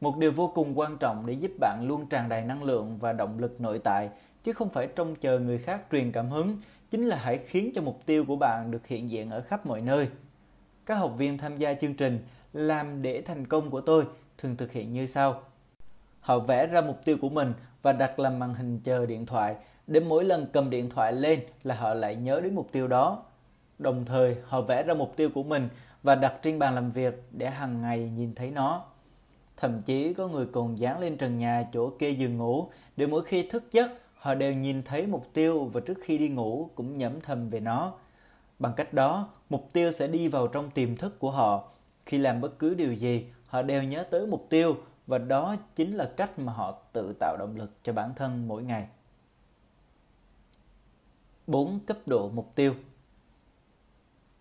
một 0.00 0.16
điều 0.16 0.32
vô 0.32 0.52
cùng 0.54 0.78
quan 0.78 0.96
trọng 0.98 1.26
để 1.26 1.32
giúp 1.32 1.50
bạn 1.60 1.84
luôn 1.88 2.06
tràn 2.06 2.28
đầy 2.28 2.42
năng 2.42 2.62
lượng 2.62 2.96
và 2.96 3.12
động 3.12 3.38
lực 3.38 3.60
nội 3.60 3.78
tại, 3.78 4.10
chứ 4.44 4.52
không 4.52 4.68
phải 4.68 4.86
trông 4.86 5.14
chờ 5.16 5.38
người 5.38 5.58
khác 5.58 5.82
truyền 5.92 6.12
cảm 6.12 6.30
hứng, 6.30 6.56
chính 6.90 7.06
là 7.06 7.16
hãy 7.16 7.38
khiến 7.38 7.72
cho 7.74 7.82
mục 7.82 8.06
tiêu 8.06 8.24
của 8.28 8.36
bạn 8.36 8.70
được 8.70 8.86
hiện 8.86 9.10
diện 9.10 9.30
ở 9.30 9.40
khắp 9.40 9.66
mọi 9.66 9.80
nơi. 9.80 10.08
Các 10.86 10.94
học 10.94 11.12
viên 11.16 11.38
tham 11.38 11.58
gia 11.58 11.74
chương 11.74 11.94
trình 11.94 12.26
làm 12.52 13.02
để 13.02 13.22
thành 13.22 13.46
công 13.46 13.70
của 13.70 13.80
tôi 13.80 14.04
thường 14.38 14.56
thực 14.56 14.72
hiện 14.72 14.92
như 14.92 15.06
sau. 15.06 15.42
Họ 16.20 16.38
vẽ 16.38 16.66
ra 16.66 16.80
mục 16.80 17.04
tiêu 17.04 17.16
của 17.20 17.28
mình 17.28 17.52
và 17.82 17.92
đặt 17.92 18.18
làm 18.18 18.38
màn 18.38 18.54
hình 18.54 18.80
chờ 18.84 19.06
điện 19.06 19.26
thoại 19.26 19.56
để 19.86 20.00
mỗi 20.00 20.24
lần 20.24 20.46
cầm 20.52 20.70
điện 20.70 20.90
thoại 20.90 21.12
lên 21.12 21.40
là 21.62 21.74
họ 21.74 21.94
lại 21.94 22.16
nhớ 22.16 22.40
đến 22.40 22.54
mục 22.54 22.68
tiêu 22.72 22.88
đó. 22.88 23.22
Đồng 23.78 24.04
thời, 24.04 24.36
họ 24.44 24.60
vẽ 24.60 24.82
ra 24.82 24.94
mục 24.94 25.16
tiêu 25.16 25.30
của 25.34 25.42
mình 25.42 25.68
và 26.02 26.14
đặt 26.14 26.34
trên 26.42 26.58
bàn 26.58 26.74
làm 26.74 26.90
việc 26.90 27.22
để 27.30 27.50
hàng 27.50 27.82
ngày 27.82 27.98
nhìn 27.98 28.34
thấy 28.34 28.50
nó. 28.50 28.84
Thậm 29.60 29.82
chí 29.82 30.14
có 30.14 30.28
người 30.28 30.46
còn 30.52 30.78
dán 30.78 31.00
lên 31.00 31.16
trần 31.16 31.38
nhà 31.38 31.68
chỗ 31.72 31.90
kê 31.90 32.10
giường 32.10 32.36
ngủ 32.36 32.66
để 32.96 33.06
mỗi 33.06 33.24
khi 33.24 33.48
thức 33.48 33.64
giấc 33.72 33.92
họ 34.14 34.34
đều 34.34 34.54
nhìn 34.54 34.82
thấy 34.82 35.06
mục 35.06 35.26
tiêu 35.32 35.64
và 35.64 35.80
trước 35.80 35.98
khi 36.02 36.18
đi 36.18 36.28
ngủ 36.28 36.70
cũng 36.74 36.98
nhẩm 36.98 37.20
thầm 37.20 37.50
về 37.50 37.60
nó. 37.60 37.92
Bằng 38.58 38.72
cách 38.76 38.94
đó, 38.94 39.28
mục 39.50 39.68
tiêu 39.72 39.92
sẽ 39.92 40.06
đi 40.06 40.28
vào 40.28 40.48
trong 40.48 40.70
tiềm 40.70 40.96
thức 40.96 41.18
của 41.18 41.30
họ. 41.30 41.68
Khi 42.06 42.18
làm 42.18 42.40
bất 42.40 42.58
cứ 42.58 42.74
điều 42.74 42.92
gì, 42.92 43.26
họ 43.46 43.62
đều 43.62 43.82
nhớ 43.82 44.04
tới 44.10 44.26
mục 44.26 44.46
tiêu 44.50 44.76
và 45.06 45.18
đó 45.18 45.56
chính 45.76 45.96
là 45.96 46.12
cách 46.16 46.38
mà 46.38 46.52
họ 46.52 46.72
tự 46.92 47.12
tạo 47.20 47.36
động 47.36 47.56
lực 47.56 47.70
cho 47.82 47.92
bản 47.92 48.12
thân 48.16 48.48
mỗi 48.48 48.62
ngày. 48.62 48.88
4 51.46 51.80
cấp 51.86 51.96
độ 52.06 52.30
mục 52.34 52.54
tiêu 52.54 52.74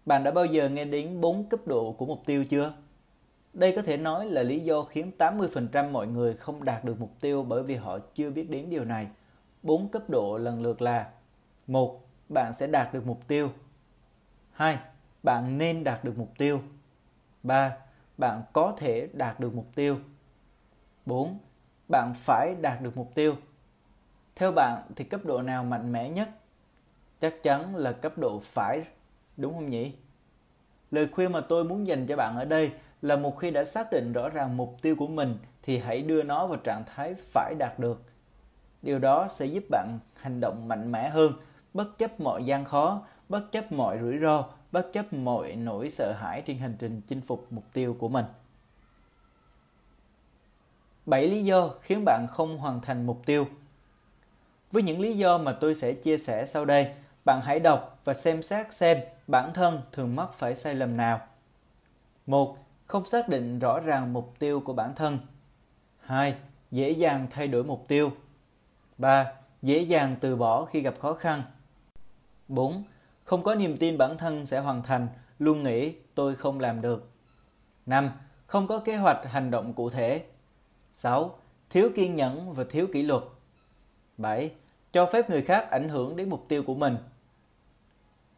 Bạn 0.06 0.24
đã 0.24 0.32
bao 0.32 0.46
giờ 0.46 0.70
nghe 0.70 0.86
đến 0.86 1.22
4 1.22 1.44
cấp 1.44 1.60
độ 1.66 1.96
của 1.98 2.06
mục 2.06 2.24
tiêu 2.26 2.46
chưa? 2.50 2.74
Đây 3.58 3.74
có 3.76 3.82
thể 3.82 3.98
nói 3.98 4.30
là 4.30 4.44
lý 4.44 4.60
do 4.60 4.82
khiến 4.82 5.12
80% 5.18 5.92
mọi 5.92 6.08
người 6.08 6.36
không 6.36 6.64
đạt 6.64 6.84
được 6.84 7.00
mục 7.00 7.12
tiêu 7.22 7.44
bởi 7.44 7.64
vì 7.64 7.76
họ 7.76 8.00
chưa 8.14 8.30
biết 8.30 8.50
đến 8.50 8.70
điều 8.70 8.86
này. 8.86 9.08
4 9.64 9.90
cấp 9.90 10.10
độ 10.10 10.38
lần 10.38 10.62
lượt 10.62 10.82
là 10.82 11.10
một 11.68 12.02
Bạn 12.30 12.54
sẽ 12.54 12.68
đạt 12.68 12.94
được 12.94 13.06
mục 13.06 13.28
tiêu 13.28 13.50
2. 14.52 14.78
Bạn 15.24 15.58
nên 15.58 15.84
đạt 15.84 16.04
được 16.04 16.18
mục 16.18 16.34
tiêu 16.38 16.62
3. 17.44 17.78
Bạn 18.18 18.42
có 18.54 18.74
thể 18.78 19.08
đạt 19.14 19.40
được 19.40 19.56
mục 19.56 19.68
tiêu 19.76 19.98
4. 21.06 21.40
Bạn 21.90 22.14
phải 22.16 22.56
đạt 22.62 22.82
được 22.82 22.98
mục 22.98 23.12
tiêu 23.16 23.36
Theo 24.36 24.52
bạn 24.52 24.82
thì 24.96 25.04
cấp 25.04 25.26
độ 25.26 25.42
nào 25.42 25.64
mạnh 25.64 25.92
mẽ 25.92 26.10
nhất? 26.10 26.30
Chắc 27.20 27.44
chắn 27.44 27.76
là 27.76 27.92
cấp 27.92 28.18
độ 28.18 28.40
phải, 28.44 28.84
đúng 29.38 29.54
không 29.54 29.70
nhỉ? 29.70 29.94
Lời 30.92 31.08
khuyên 31.12 31.32
mà 31.32 31.42
tôi 31.42 31.64
muốn 31.64 31.88
dành 31.88 32.08
cho 32.08 32.16
bạn 32.16 32.36
ở 32.36 32.46
đây 32.46 32.72
là 33.02 33.16
một 33.16 33.38
khi 33.38 33.52
đã 33.52 33.66
xác 33.66 33.92
định 33.92 34.14
rõ 34.14 34.30
ràng 34.30 34.58
mục 34.58 34.78
tiêu 34.82 34.96
của 34.96 35.08
mình 35.08 35.38
thì 35.64 35.78
hãy 35.78 36.02
đưa 36.02 36.24
nó 36.24 36.48
vào 36.48 36.58
trạng 36.58 36.84
thái 36.86 37.16
phải 37.16 37.56
đạt 37.60 37.80
được. 37.80 38.02
Điều 38.82 39.00
đó 39.00 39.28
sẽ 39.30 39.46
giúp 39.46 39.64
bạn 39.70 40.00
hành 40.14 40.40
động 40.40 40.68
mạnh 40.68 40.92
mẽ 40.92 41.10
hơn, 41.10 41.34
bất 41.74 41.98
chấp 41.98 42.20
mọi 42.20 42.46
gian 42.46 42.66
khó, 42.66 43.02
bất 43.30 43.52
chấp 43.52 43.72
mọi 43.72 44.00
rủi 44.02 44.18
ro, 44.18 44.46
bất 44.72 44.94
chấp 44.94 45.14
mọi 45.14 45.56
nỗi 45.56 45.90
sợ 45.90 46.14
hãi 46.14 46.42
trên 46.46 46.58
hành 46.58 46.76
trình 46.80 47.02
chinh 47.08 47.22
phục 47.22 47.48
mục 47.50 47.64
tiêu 47.74 47.96
của 48.00 48.10
mình. 48.10 48.26
7 51.06 51.28
lý 51.28 51.44
do 51.44 51.70
khiến 51.82 52.04
bạn 52.06 52.28
không 52.30 52.58
hoàn 52.58 52.82
thành 52.82 53.06
mục 53.06 53.22
tiêu. 53.26 53.48
Với 54.72 54.84
những 54.84 55.00
lý 55.00 55.18
do 55.18 55.38
mà 55.38 55.52
tôi 55.52 55.76
sẽ 55.76 55.94
chia 55.94 56.18
sẻ 56.18 56.46
sau 56.46 56.66
đây, 56.66 56.92
bạn 57.26 57.42
hãy 57.42 57.60
đọc 57.60 58.00
và 58.04 58.14
xem 58.14 58.44
xét 58.44 58.74
xem 58.74 58.98
bản 59.28 59.54
thân 59.54 59.82
thường 59.92 60.16
mắc 60.16 60.34
phải 60.34 60.56
sai 60.56 60.76
lầm 60.76 60.98
nào. 60.98 61.20
1. 62.26 62.58
Không 62.88 63.06
xác 63.06 63.30
định 63.30 63.60
rõ 63.60 63.80
ràng 63.80 64.14
mục 64.14 64.34
tiêu 64.40 64.60
của 64.60 64.74
bản 64.74 64.96
thân. 64.96 65.20
2. 66.00 66.36
Dễ 66.72 66.90
dàng 66.92 67.28
thay 67.30 67.48
đổi 67.48 67.64
mục 67.64 67.86
tiêu. 67.88 68.12
3. 68.98 69.34
Dễ 69.62 69.80
dàng 69.80 70.16
từ 70.22 70.36
bỏ 70.36 70.66
khi 70.66 70.82
gặp 70.82 70.94
khó 71.00 71.14
khăn. 71.14 71.42
4. 72.48 72.84
Không 73.24 73.44
có 73.44 73.56
niềm 73.56 73.78
tin 73.78 73.98
bản 73.98 74.18
thân 74.18 74.46
sẽ 74.46 74.60
hoàn 74.60 74.84
thành, 74.84 75.08
luôn 75.40 75.64
nghĩ 75.64 75.94
tôi 76.16 76.36
không 76.36 76.60
làm 76.60 76.82
được. 76.82 77.10
5. 77.86 78.12
Không 78.46 78.68
có 78.68 78.80
kế 78.80 78.96
hoạch 78.96 79.26
hành 79.26 79.52
động 79.52 79.74
cụ 79.74 79.90
thể. 79.90 80.24
6. 80.94 81.38
Thiếu 81.70 81.90
kiên 81.96 82.16
nhẫn 82.16 82.54
và 82.54 82.64
thiếu 82.70 82.88
kỷ 82.94 83.04
luật. 83.04 83.24
7. 84.18 84.52
Cho 84.92 85.06
phép 85.06 85.30
người 85.30 85.42
khác 85.42 85.72
ảnh 85.72 85.90
hưởng 85.90 86.16
đến 86.16 86.30
mục 86.30 86.46
tiêu 86.48 86.64
của 86.64 86.76
mình. 86.76 86.98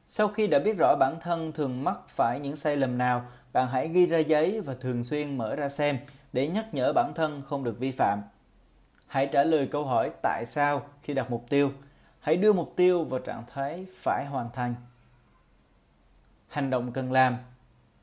Sau 0.10 0.28
khi 0.28 0.48
đã 0.48 0.60
biết 0.60 0.78
rõ 0.80 0.96
bản 1.00 1.18
thân 1.22 1.52
thường 1.52 1.84
mắc 1.84 2.00
phải 2.08 2.40
những 2.40 2.56
sai 2.56 2.78
lầm 2.78 2.98
nào, 2.98 3.26
bạn 3.60 3.68
hãy 3.68 3.88
ghi 3.88 4.06
ra 4.06 4.18
giấy 4.18 4.62
và 4.62 4.74
thường 4.74 5.04
xuyên 5.04 5.38
mở 5.38 5.56
ra 5.56 5.70
xem 5.70 5.98
để 6.34 6.48
nhắc 6.48 6.74
nhở 6.74 6.94
bản 6.94 7.12
thân 7.16 7.42
không 7.42 7.64
được 7.64 7.80
vi 7.80 7.92
phạm. 7.92 8.22
Hãy 9.08 9.30
trả 9.32 9.44
lời 9.44 9.68
câu 9.72 9.86
hỏi 9.86 10.12
tại 10.24 10.46
sao 10.46 10.82
khi 11.02 11.14
đặt 11.14 11.32
mục 11.32 11.46
tiêu. 11.50 11.72
Hãy 12.20 12.38
đưa 12.38 12.54
mục 12.54 12.74
tiêu 12.76 13.04
vào 13.04 13.20
trạng 13.20 13.44
thái 13.54 13.86
phải 13.96 14.26
hoàn 14.26 14.50
thành. 14.54 14.76
Hành 16.48 16.70
động 16.70 16.92
cần 16.92 17.12
làm. 17.12 17.38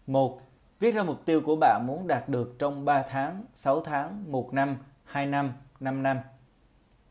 1. 0.06 0.40
Viết 0.80 0.94
ra 0.94 1.02
mục 1.02 1.24
tiêu 1.24 1.40
của 1.40 1.56
bạn 1.56 1.86
muốn 1.86 2.06
đạt 2.06 2.28
được 2.28 2.56
trong 2.58 2.84
3 2.84 3.02
tháng, 3.02 3.44
6 3.54 3.80
tháng, 3.80 4.32
1 4.32 4.54
năm, 4.54 4.76
2 5.04 5.26
năm, 5.26 5.52
5 5.80 6.02
năm. 6.02 6.20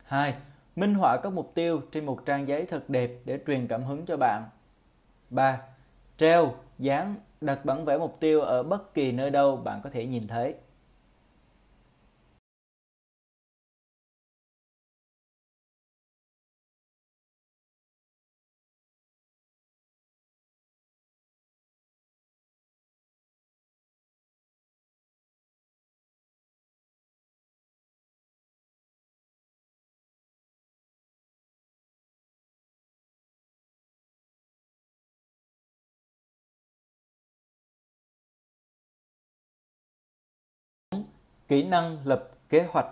2. 0.04 0.34
Minh 0.76 0.96
họa 0.96 1.18
các 1.24 1.34
mục 1.34 1.52
tiêu 1.56 1.82
trên 1.92 2.06
một 2.06 2.26
trang 2.26 2.48
giấy 2.48 2.66
thật 2.66 2.90
đẹp 2.90 3.12
để 3.26 3.40
truyền 3.48 3.68
cảm 3.68 3.84
hứng 3.84 4.06
cho 4.06 4.18
bạn. 4.18 4.44
3. 5.30 5.62
Treo, 6.18 6.54
dán, 6.80 7.16
đặt 7.42 7.66
bản 7.66 7.86
vẽ 7.86 7.98
mục 7.98 8.18
tiêu 8.20 8.42
ở 8.42 8.64
bất 8.64 8.94
kỳ 8.94 9.12
nơi 9.12 9.30
đâu 9.30 9.58
bạn 9.58 9.82
có 9.84 9.90
thể 9.90 10.06
nhìn 10.06 10.28
thấy. 10.28 10.56
Kỹ 41.48 41.64
năng 41.64 41.98
lập 42.04 42.30
kế 42.50 42.68
hoạch 42.70 42.88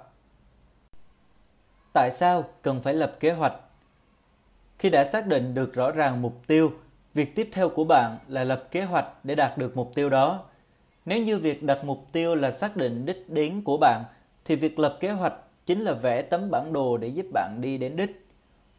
Tại 1.94 2.12
sao 2.12 2.44
cần 2.62 2.82
phải 2.82 2.94
lập 2.94 3.16
kế 3.20 3.32
hoạch? 3.32 3.58
Khi 4.80 4.90
đã 4.90 5.04
xác 5.04 5.28
định 5.28 5.54
được 5.54 5.74
rõ 5.74 5.92
ràng 5.92 6.22
mục 6.22 6.48
tiêu, 6.48 6.72
việc 7.14 7.36
tiếp 7.36 7.50
theo 7.52 7.70
của 7.70 7.84
bạn 7.84 8.18
là 8.28 8.44
lập 8.44 8.68
kế 8.72 8.84
hoạch 8.84 9.06
để 9.24 9.36
đạt 9.36 9.58
được 9.58 9.78
mục 9.78 9.92
tiêu 9.96 10.10
đó. 10.10 10.44
Nếu 11.06 11.24
như 11.24 11.38
việc 11.38 11.64
đặt 11.64 11.84
mục 11.84 12.06
tiêu 12.12 12.36
là 12.36 12.52
xác 12.52 12.78
định 12.78 13.06
đích 13.06 13.30
đến 13.30 13.62
của 13.62 13.78
bạn, 13.78 14.04
thì 14.46 14.56
việc 14.56 14.80
lập 14.80 14.98
kế 15.00 15.12
hoạch 15.12 15.34
chính 15.66 15.82
là 15.82 15.94
vẽ 15.94 16.22
tấm 16.22 16.52
bản 16.52 16.74
đồ 16.74 16.98
để 16.98 17.08
giúp 17.08 17.26
bạn 17.34 17.58
đi 17.62 17.78
đến 17.78 17.96
đích. 17.96 18.28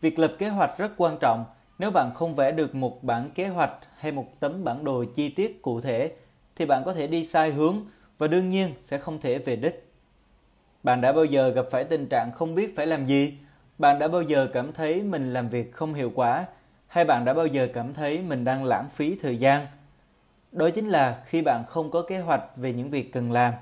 Việc 0.00 0.18
lập 0.18 0.36
kế 0.38 0.48
hoạch 0.48 0.78
rất 0.78 0.92
quan 0.96 1.18
trọng. 1.20 1.44
Nếu 1.78 1.90
bạn 1.90 2.10
không 2.14 2.34
vẽ 2.34 2.52
được 2.52 2.74
một 2.74 3.04
bản 3.04 3.30
kế 3.34 3.48
hoạch 3.48 3.72
hay 3.96 4.12
một 4.12 4.26
tấm 4.40 4.64
bản 4.64 4.84
đồ 4.84 5.04
chi 5.14 5.28
tiết 5.28 5.62
cụ 5.62 5.80
thể, 5.80 6.12
thì 6.56 6.66
bạn 6.66 6.82
có 6.84 6.94
thể 6.94 7.06
đi 7.06 7.24
sai 7.24 7.50
hướng 7.50 7.76
và 8.18 8.26
đương 8.26 8.48
nhiên 8.48 8.74
sẽ 8.82 8.98
không 8.98 9.20
thể 9.20 9.38
về 9.38 9.56
đích. 9.56 9.90
Bạn 10.82 11.00
đã 11.00 11.12
bao 11.12 11.24
giờ 11.24 11.50
gặp 11.50 11.66
phải 11.70 11.84
tình 11.84 12.06
trạng 12.06 12.32
không 12.32 12.54
biết 12.54 12.76
phải 12.76 12.86
làm 12.86 13.06
gì? 13.06 13.38
Bạn 13.78 13.98
đã 13.98 14.08
bao 14.08 14.22
giờ 14.22 14.48
cảm 14.52 14.72
thấy 14.72 15.02
mình 15.02 15.32
làm 15.32 15.48
việc 15.48 15.72
không 15.72 15.94
hiệu 15.94 16.12
quả? 16.14 16.46
Hay 16.86 17.04
bạn 17.04 17.24
đã 17.24 17.34
bao 17.34 17.46
giờ 17.46 17.68
cảm 17.74 17.94
thấy 17.94 18.18
mình 18.18 18.44
đang 18.44 18.64
lãng 18.64 18.88
phí 18.88 19.18
thời 19.22 19.36
gian? 19.36 19.66
Đó 20.52 20.70
chính 20.70 20.88
là 20.88 21.22
khi 21.26 21.42
bạn 21.42 21.64
không 21.68 21.90
có 21.90 22.02
kế 22.02 22.18
hoạch 22.18 22.56
về 22.56 22.72
những 22.72 22.90
việc 22.90 23.12
cần 23.12 23.32
làm. 23.32 23.54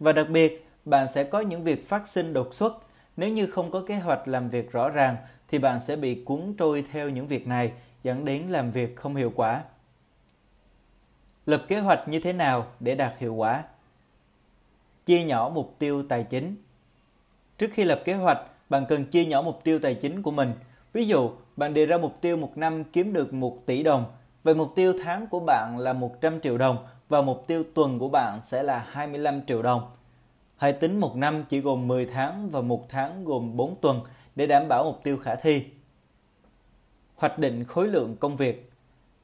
Và 0.00 0.12
đặc 0.12 0.28
biệt, 0.28 0.66
bạn 0.84 1.08
sẽ 1.08 1.24
có 1.24 1.40
những 1.40 1.64
việc 1.64 1.88
phát 1.88 2.08
sinh 2.08 2.32
đột 2.32 2.54
xuất. 2.54 2.82
Nếu 3.16 3.28
như 3.28 3.46
không 3.46 3.70
có 3.70 3.82
kế 3.86 3.94
hoạch 3.94 4.28
làm 4.28 4.48
việc 4.48 4.72
rõ 4.72 4.88
ràng 4.88 5.16
thì 5.48 5.58
bạn 5.58 5.80
sẽ 5.80 5.96
bị 5.96 6.22
cuốn 6.24 6.54
trôi 6.58 6.84
theo 6.92 7.08
những 7.08 7.26
việc 7.26 7.46
này 7.46 7.72
dẫn 8.02 8.24
đến 8.24 8.42
làm 8.48 8.70
việc 8.70 8.96
không 8.96 9.16
hiệu 9.16 9.32
quả. 9.36 9.62
Lập 11.46 11.64
kế 11.68 11.78
hoạch 11.78 12.08
như 12.08 12.20
thế 12.20 12.32
nào 12.32 12.66
để 12.80 12.94
đạt 12.94 13.12
hiệu 13.18 13.34
quả? 13.34 13.62
Chia 15.06 15.24
nhỏ 15.24 15.50
mục 15.54 15.76
tiêu 15.78 16.02
tài 16.08 16.24
chính. 16.24 16.56
Trước 17.58 17.70
khi 17.72 17.84
lập 17.84 18.02
kế 18.04 18.14
hoạch, 18.14 18.38
bạn 18.70 18.86
cần 18.88 19.04
chia 19.04 19.24
nhỏ 19.24 19.42
mục 19.42 19.60
tiêu 19.64 19.78
tài 19.78 19.94
chính 19.94 20.22
của 20.22 20.30
mình. 20.30 20.52
Ví 20.92 21.06
dụ, 21.06 21.30
bạn 21.56 21.74
đề 21.74 21.86
ra 21.86 21.98
mục 21.98 22.20
tiêu 22.20 22.36
một 22.36 22.58
năm 22.58 22.84
kiếm 22.84 23.12
được 23.12 23.32
1 23.32 23.66
tỷ 23.66 23.82
đồng, 23.82 24.04
vậy 24.42 24.54
mục 24.54 24.72
tiêu 24.76 24.94
tháng 25.04 25.26
của 25.26 25.40
bạn 25.40 25.78
là 25.78 25.92
100 25.92 26.40
triệu 26.40 26.58
đồng 26.58 26.76
và 27.08 27.22
mục 27.22 27.44
tiêu 27.46 27.64
tuần 27.74 27.98
của 27.98 28.08
bạn 28.08 28.40
sẽ 28.42 28.62
là 28.62 28.86
25 28.90 29.46
triệu 29.46 29.62
đồng. 29.62 29.90
Hãy 30.56 30.72
tính 30.72 31.00
một 31.00 31.16
năm 31.16 31.44
chỉ 31.48 31.60
gồm 31.60 31.88
10 31.88 32.06
tháng 32.06 32.50
và 32.50 32.60
một 32.60 32.88
tháng 32.88 33.24
gồm 33.24 33.56
4 33.56 33.76
tuần 33.80 34.00
để 34.36 34.46
đảm 34.46 34.68
bảo 34.68 34.84
mục 34.84 35.00
tiêu 35.02 35.18
khả 35.18 35.34
thi. 35.34 35.64
Hoạch 37.16 37.38
định 37.38 37.64
khối 37.64 37.88
lượng 37.88 38.16
công 38.16 38.36
việc 38.36 38.70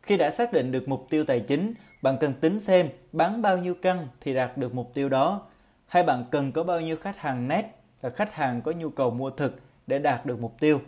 Khi 0.02 0.16
đã 0.16 0.30
xác 0.30 0.52
định 0.52 0.72
được 0.72 0.88
mục 0.88 1.06
tiêu 1.10 1.24
tài 1.24 1.40
chính, 1.40 1.74
bạn 2.02 2.16
cần 2.20 2.34
tính 2.34 2.60
xem 2.60 2.88
bán 3.12 3.42
bao 3.42 3.58
nhiêu 3.58 3.74
căn 3.82 4.08
thì 4.20 4.34
đạt 4.34 4.56
được 4.56 4.74
mục 4.74 4.94
tiêu 4.94 5.08
đó 5.08 5.42
hay 5.96 6.02
bạn 6.02 6.24
cần 6.30 6.52
có 6.52 6.64
bao 6.64 6.80
nhiêu 6.80 6.96
khách 6.96 7.18
hàng 7.18 7.48
net 7.48 7.64
là 8.02 8.10
khách 8.10 8.34
hàng 8.34 8.62
có 8.62 8.72
nhu 8.72 8.90
cầu 8.90 9.10
mua 9.10 9.30
thực 9.30 9.60
để 9.86 9.98
đạt 9.98 10.26
được 10.26 10.40
mục 10.40 10.56
tiêu. 10.60 10.80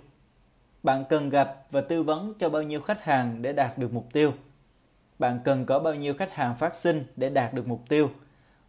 Bạn 0.82 1.04
cần 1.08 1.28
gặp 1.28 1.66
và 1.70 1.80
tư 1.80 2.02
vấn 2.02 2.34
cho 2.38 2.50
bao 2.50 2.62
nhiêu 2.62 2.80
khách 2.80 3.02
hàng 3.02 3.42
để 3.42 3.52
đạt 3.52 3.78
được 3.78 3.92
mục 3.92 4.08
tiêu. 4.12 4.32
Bạn 5.18 5.40
cần 5.44 5.66
có 5.66 5.78
bao 5.78 5.94
nhiêu 5.94 6.14
khách 6.14 6.34
hàng 6.34 6.56
phát 6.56 6.74
sinh 6.74 7.04
để 7.16 7.30
đạt 7.30 7.54
được 7.54 7.66
mục 7.66 7.82
tiêu. 7.88 8.10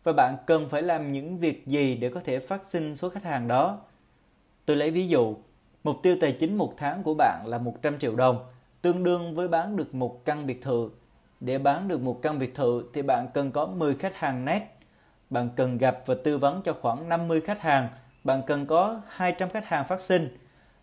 Và 0.03 0.13
bạn 0.13 0.37
cần 0.47 0.69
phải 0.69 0.81
làm 0.81 1.11
những 1.11 1.37
việc 1.37 1.67
gì 1.67 1.95
để 1.95 2.09
có 2.09 2.19
thể 2.23 2.39
phát 2.39 2.65
sinh 2.65 2.95
số 2.95 3.09
khách 3.09 3.23
hàng 3.23 3.47
đó. 3.47 3.79
Tôi 4.65 4.77
lấy 4.77 4.91
ví 4.91 5.07
dụ, 5.07 5.35
mục 5.83 5.97
tiêu 6.03 6.17
tài 6.21 6.31
chính 6.39 6.57
một 6.57 6.73
tháng 6.77 7.03
của 7.03 7.13
bạn 7.13 7.43
là 7.47 7.57
100 7.57 7.99
triệu 7.99 8.15
đồng, 8.15 8.45
tương 8.81 9.03
đương 9.03 9.35
với 9.35 9.47
bán 9.47 9.77
được 9.77 9.95
một 9.95 10.25
căn 10.25 10.45
biệt 10.45 10.61
thự. 10.61 10.89
Để 11.39 11.57
bán 11.57 11.87
được 11.87 12.01
một 12.01 12.19
căn 12.21 12.39
biệt 12.39 12.55
thự 12.55 12.83
thì 12.93 13.01
bạn 13.01 13.27
cần 13.33 13.51
có 13.51 13.65
10 13.65 13.95
khách 13.95 14.15
hàng 14.15 14.45
net 14.45 14.78
bạn 15.29 15.49
cần 15.55 15.77
gặp 15.77 16.03
và 16.05 16.15
tư 16.23 16.37
vấn 16.37 16.61
cho 16.61 16.73
khoảng 16.81 17.09
50 17.09 17.41
khách 17.41 17.61
hàng, 17.61 17.89
bạn 18.23 18.41
cần 18.47 18.65
có 18.65 19.01
200 19.07 19.49
khách 19.49 19.67
hàng 19.67 19.85
phát 19.87 20.01
sinh. 20.01 20.37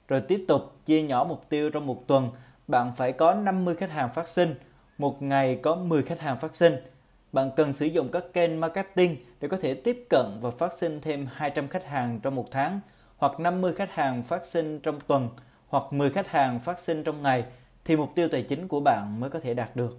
Rồi 0.09 0.21
tiếp 0.21 0.45
tục 0.49 0.73
chia 0.87 1.03
nhỏ 1.03 1.27
mục 1.29 1.49
tiêu 1.49 1.71
trong 1.71 1.87
một 1.87 2.07
tuần, 2.07 2.31
bạn 2.69 2.93
phải 2.97 3.13
có 3.13 3.35
50 3.35 3.75
khách 3.75 3.91
hàng 3.91 4.09
phát 4.15 4.29
sinh. 4.29 4.55
một 4.99 5.23
ngày 5.23 5.59
có 5.63 5.77
10 5.77 6.03
khách 6.03 6.21
hàng 6.21 6.39
phát 6.39 6.55
sinh. 6.55 6.77
Bạn 7.33 7.51
cần 7.57 7.75
sử 7.75 7.87
dụng 7.87 8.09
các 8.13 8.25
kênh 8.33 8.61
marketing 8.61 9.17
để 9.41 9.49
có 9.49 9.57
thể 9.63 9.75
tiếp 9.75 10.07
cận 10.11 10.27
và 10.41 10.51
phát 10.51 10.73
sinh 10.73 11.01
thêm 11.01 11.29
200 11.33 11.69
khách 11.69 11.87
hàng 11.87 12.21
trong 12.23 12.35
một 12.35 12.47
tháng, 12.51 12.81
hoặc 13.17 13.41
50 13.41 13.75
khách 13.75 13.95
hàng 13.95 14.23
phát 14.23 14.45
sinh 14.45 14.81
trong 14.81 15.01
tuần, 15.07 15.29
hoặc 15.69 15.85
10 15.91 16.11
khách 16.11 16.29
hàng 16.29 16.61
phát 16.61 16.79
sinh 16.79 17.05
trong 17.05 17.23
ngày, 17.23 17.45
thì 17.85 17.97
mục 17.97 18.13
tiêu 18.15 18.29
tài 18.29 18.43
chính 18.43 18.69
của 18.69 18.81
bạn 18.81 19.21
mới 19.21 19.31
có 19.31 19.41
thể 19.41 19.55
đạt 19.55 19.77
được. 19.77 19.99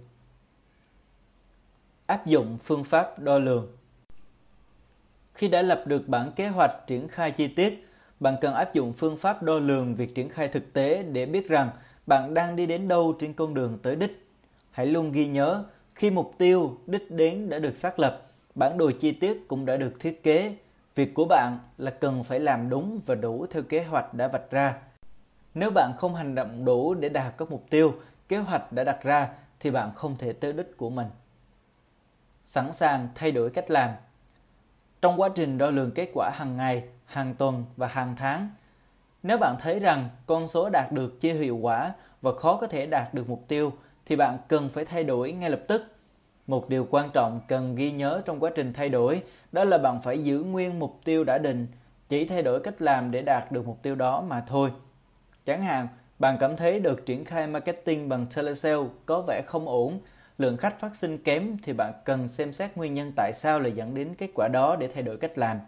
Áp 2.06 2.26
dụng 2.26 2.58
phương 2.58 2.84
pháp 2.84 3.18
đo 3.18 3.38
lường 3.38 3.77
khi 5.38 5.48
đã 5.48 5.62
lập 5.62 5.82
được 5.86 6.08
bản 6.08 6.30
kế 6.36 6.48
hoạch 6.48 6.86
triển 6.86 7.08
khai 7.08 7.30
chi 7.30 7.48
tiết, 7.48 7.88
bạn 8.20 8.34
cần 8.40 8.54
áp 8.54 8.74
dụng 8.74 8.92
phương 8.92 9.16
pháp 9.16 9.42
đo 9.42 9.58
lường 9.58 9.94
việc 9.94 10.14
triển 10.14 10.28
khai 10.28 10.48
thực 10.48 10.72
tế 10.72 11.02
để 11.02 11.26
biết 11.26 11.48
rằng 11.48 11.70
bạn 12.06 12.34
đang 12.34 12.56
đi 12.56 12.66
đến 12.66 12.88
đâu 12.88 13.14
trên 13.20 13.34
con 13.34 13.54
đường 13.54 13.78
tới 13.82 13.96
đích. 13.96 14.28
Hãy 14.70 14.86
luôn 14.86 15.12
ghi 15.12 15.26
nhớ, 15.26 15.64
khi 15.94 16.10
mục 16.10 16.32
tiêu, 16.38 16.78
đích 16.86 17.10
đến 17.10 17.48
đã 17.48 17.58
được 17.58 17.76
xác 17.76 17.98
lập, 17.98 18.22
bản 18.54 18.78
đồ 18.78 18.90
chi 19.00 19.12
tiết 19.12 19.48
cũng 19.48 19.66
đã 19.66 19.76
được 19.76 20.00
thiết 20.00 20.22
kế. 20.22 20.56
Việc 20.94 21.14
của 21.14 21.24
bạn 21.24 21.58
là 21.78 21.90
cần 21.90 22.24
phải 22.24 22.40
làm 22.40 22.70
đúng 22.70 23.00
và 23.06 23.14
đủ 23.14 23.46
theo 23.50 23.62
kế 23.62 23.82
hoạch 23.82 24.14
đã 24.14 24.28
vạch 24.28 24.50
ra. 24.50 24.74
Nếu 25.54 25.70
bạn 25.70 25.92
không 25.98 26.14
hành 26.14 26.34
động 26.34 26.64
đủ 26.64 26.94
để 26.94 27.08
đạt 27.08 27.34
các 27.38 27.50
mục 27.50 27.64
tiêu, 27.70 27.94
kế 28.28 28.36
hoạch 28.36 28.72
đã 28.72 28.84
đặt 28.84 29.02
ra 29.02 29.28
thì 29.60 29.70
bạn 29.70 29.90
không 29.94 30.16
thể 30.18 30.32
tới 30.32 30.52
đích 30.52 30.76
của 30.76 30.90
mình. 30.90 31.08
Sẵn 32.46 32.72
sàng 32.72 33.08
thay 33.14 33.32
đổi 33.32 33.50
cách 33.50 33.70
làm. 33.70 33.90
Trong 35.02 35.20
quá 35.20 35.28
trình 35.34 35.58
đo 35.58 35.70
lường 35.70 35.90
kết 35.90 36.08
quả 36.14 36.30
hàng 36.34 36.56
ngày, 36.56 36.82
hàng 37.04 37.34
tuần 37.34 37.64
và 37.76 37.86
hàng 37.86 38.14
tháng, 38.16 38.48
nếu 39.22 39.38
bạn 39.38 39.56
thấy 39.60 39.78
rằng 39.78 40.08
con 40.26 40.46
số 40.46 40.68
đạt 40.72 40.92
được 40.92 41.20
chưa 41.20 41.32
hiệu 41.32 41.56
quả 41.56 41.92
và 42.22 42.32
khó 42.34 42.56
có 42.56 42.66
thể 42.66 42.86
đạt 42.86 43.14
được 43.14 43.28
mục 43.28 43.44
tiêu 43.48 43.72
thì 44.06 44.16
bạn 44.16 44.38
cần 44.48 44.68
phải 44.68 44.84
thay 44.84 45.04
đổi 45.04 45.32
ngay 45.32 45.50
lập 45.50 45.60
tức. 45.68 45.82
Một 46.46 46.68
điều 46.68 46.86
quan 46.90 47.10
trọng 47.14 47.40
cần 47.48 47.74
ghi 47.74 47.90
nhớ 47.92 48.22
trong 48.24 48.40
quá 48.40 48.50
trình 48.54 48.72
thay 48.72 48.88
đổi 48.88 49.22
đó 49.52 49.64
là 49.64 49.78
bạn 49.78 50.02
phải 50.02 50.24
giữ 50.24 50.42
nguyên 50.42 50.78
mục 50.78 51.00
tiêu 51.04 51.24
đã 51.24 51.38
định, 51.38 51.66
chỉ 52.08 52.24
thay 52.24 52.42
đổi 52.42 52.60
cách 52.60 52.82
làm 52.82 53.10
để 53.10 53.22
đạt 53.22 53.52
được 53.52 53.66
mục 53.66 53.82
tiêu 53.82 53.94
đó 53.94 54.20
mà 54.20 54.44
thôi. 54.46 54.70
Chẳng 55.44 55.62
hạn, 55.62 55.88
bạn 56.18 56.36
cảm 56.40 56.56
thấy 56.56 56.80
được 56.80 57.06
triển 57.06 57.24
khai 57.24 57.46
marketing 57.46 58.08
bằng 58.08 58.26
telesale 58.36 58.84
có 59.06 59.22
vẻ 59.26 59.42
không 59.46 59.68
ổn, 59.68 59.98
lượng 60.38 60.56
khách 60.56 60.80
phát 60.80 60.96
sinh 60.96 61.18
kém 61.18 61.56
thì 61.62 61.72
bạn 61.72 61.92
cần 62.04 62.28
xem 62.28 62.52
xét 62.52 62.76
nguyên 62.76 62.94
nhân 62.94 63.12
tại 63.16 63.32
sao 63.34 63.60
lại 63.60 63.72
dẫn 63.72 63.94
đến 63.94 64.14
kết 64.18 64.30
quả 64.34 64.48
đó 64.52 64.76
để 64.76 64.88
thay 64.88 65.02
đổi 65.02 65.16
cách 65.16 65.38
làm. 65.38 65.58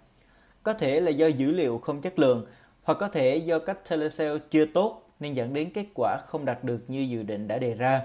Có 0.63 0.73
thể 0.73 1.01
là 1.01 1.11
do 1.11 1.27
dữ 1.27 1.51
liệu 1.51 1.79
không 1.79 2.01
chất 2.01 2.19
lượng 2.19 2.47
hoặc 2.83 2.99
có 3.01 3.09
thể 3.09 3.37
do 3.37 3.59
cách 3.59 3.79
telesale 3.91 4.39
chưa 4.51 4.67
tốt 4.67 5.03
nên 5.21 5.33
dẫn 5.33 5.55
đến 5.55 5.71
kết 5.75 5.87
quả 5.95 6.19
không 6.27 6.45
đạt 6.45 6.65
được 6.65 6.81
như 6.89 7.01
dự 7.01 7.23
định 7.23 7.49
đã 7.49 7.59
đề 7.59 7.75
ra. 7.75 8.03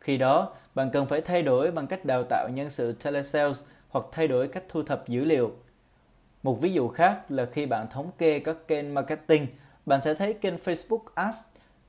Khi 0.00 0.18
đó, 0.18 0.54
bạn 0.74 0.90
cần 0.92 1.06
phải 1.06 1.20
thay 1.20 1.42
đổi 1.42 1.70
bằng 1.70 1.86
cách 1.86 2.04
đào 2.04 2.24
tạo 2.30 2.48
nhân 2.48 2.70
sự 2.70 2.92
telesales 2.92 3.64
hoặc 3.88 4.04
thay 4.12 4.28
đổi 4.28 4.48
cách 4.48 4.64
thu 4.68 4.82
thập 4.82 5.08
dữ 5.08 5.24
liệu. 5.24 5.52
Một 6.42 6.60
ví 6.60 6.72
dụ 6.72 6.88
khác 6.88 7.30
là 7.30 7.46
khi 7.52 7.66
bạn 7.66 7.86
thống 7.90 8.10
kê 8.18 8.38
các 8.38 8.56
kênh 8.68 8.94
marketing, 8.94 9.46
bạn 9.86 10.00
sẽ 10.00 10.14
thấy 10.14 10.32
kênh 10.32 10.56
Facebook 10.56 11.02
Ads 11.14 11.38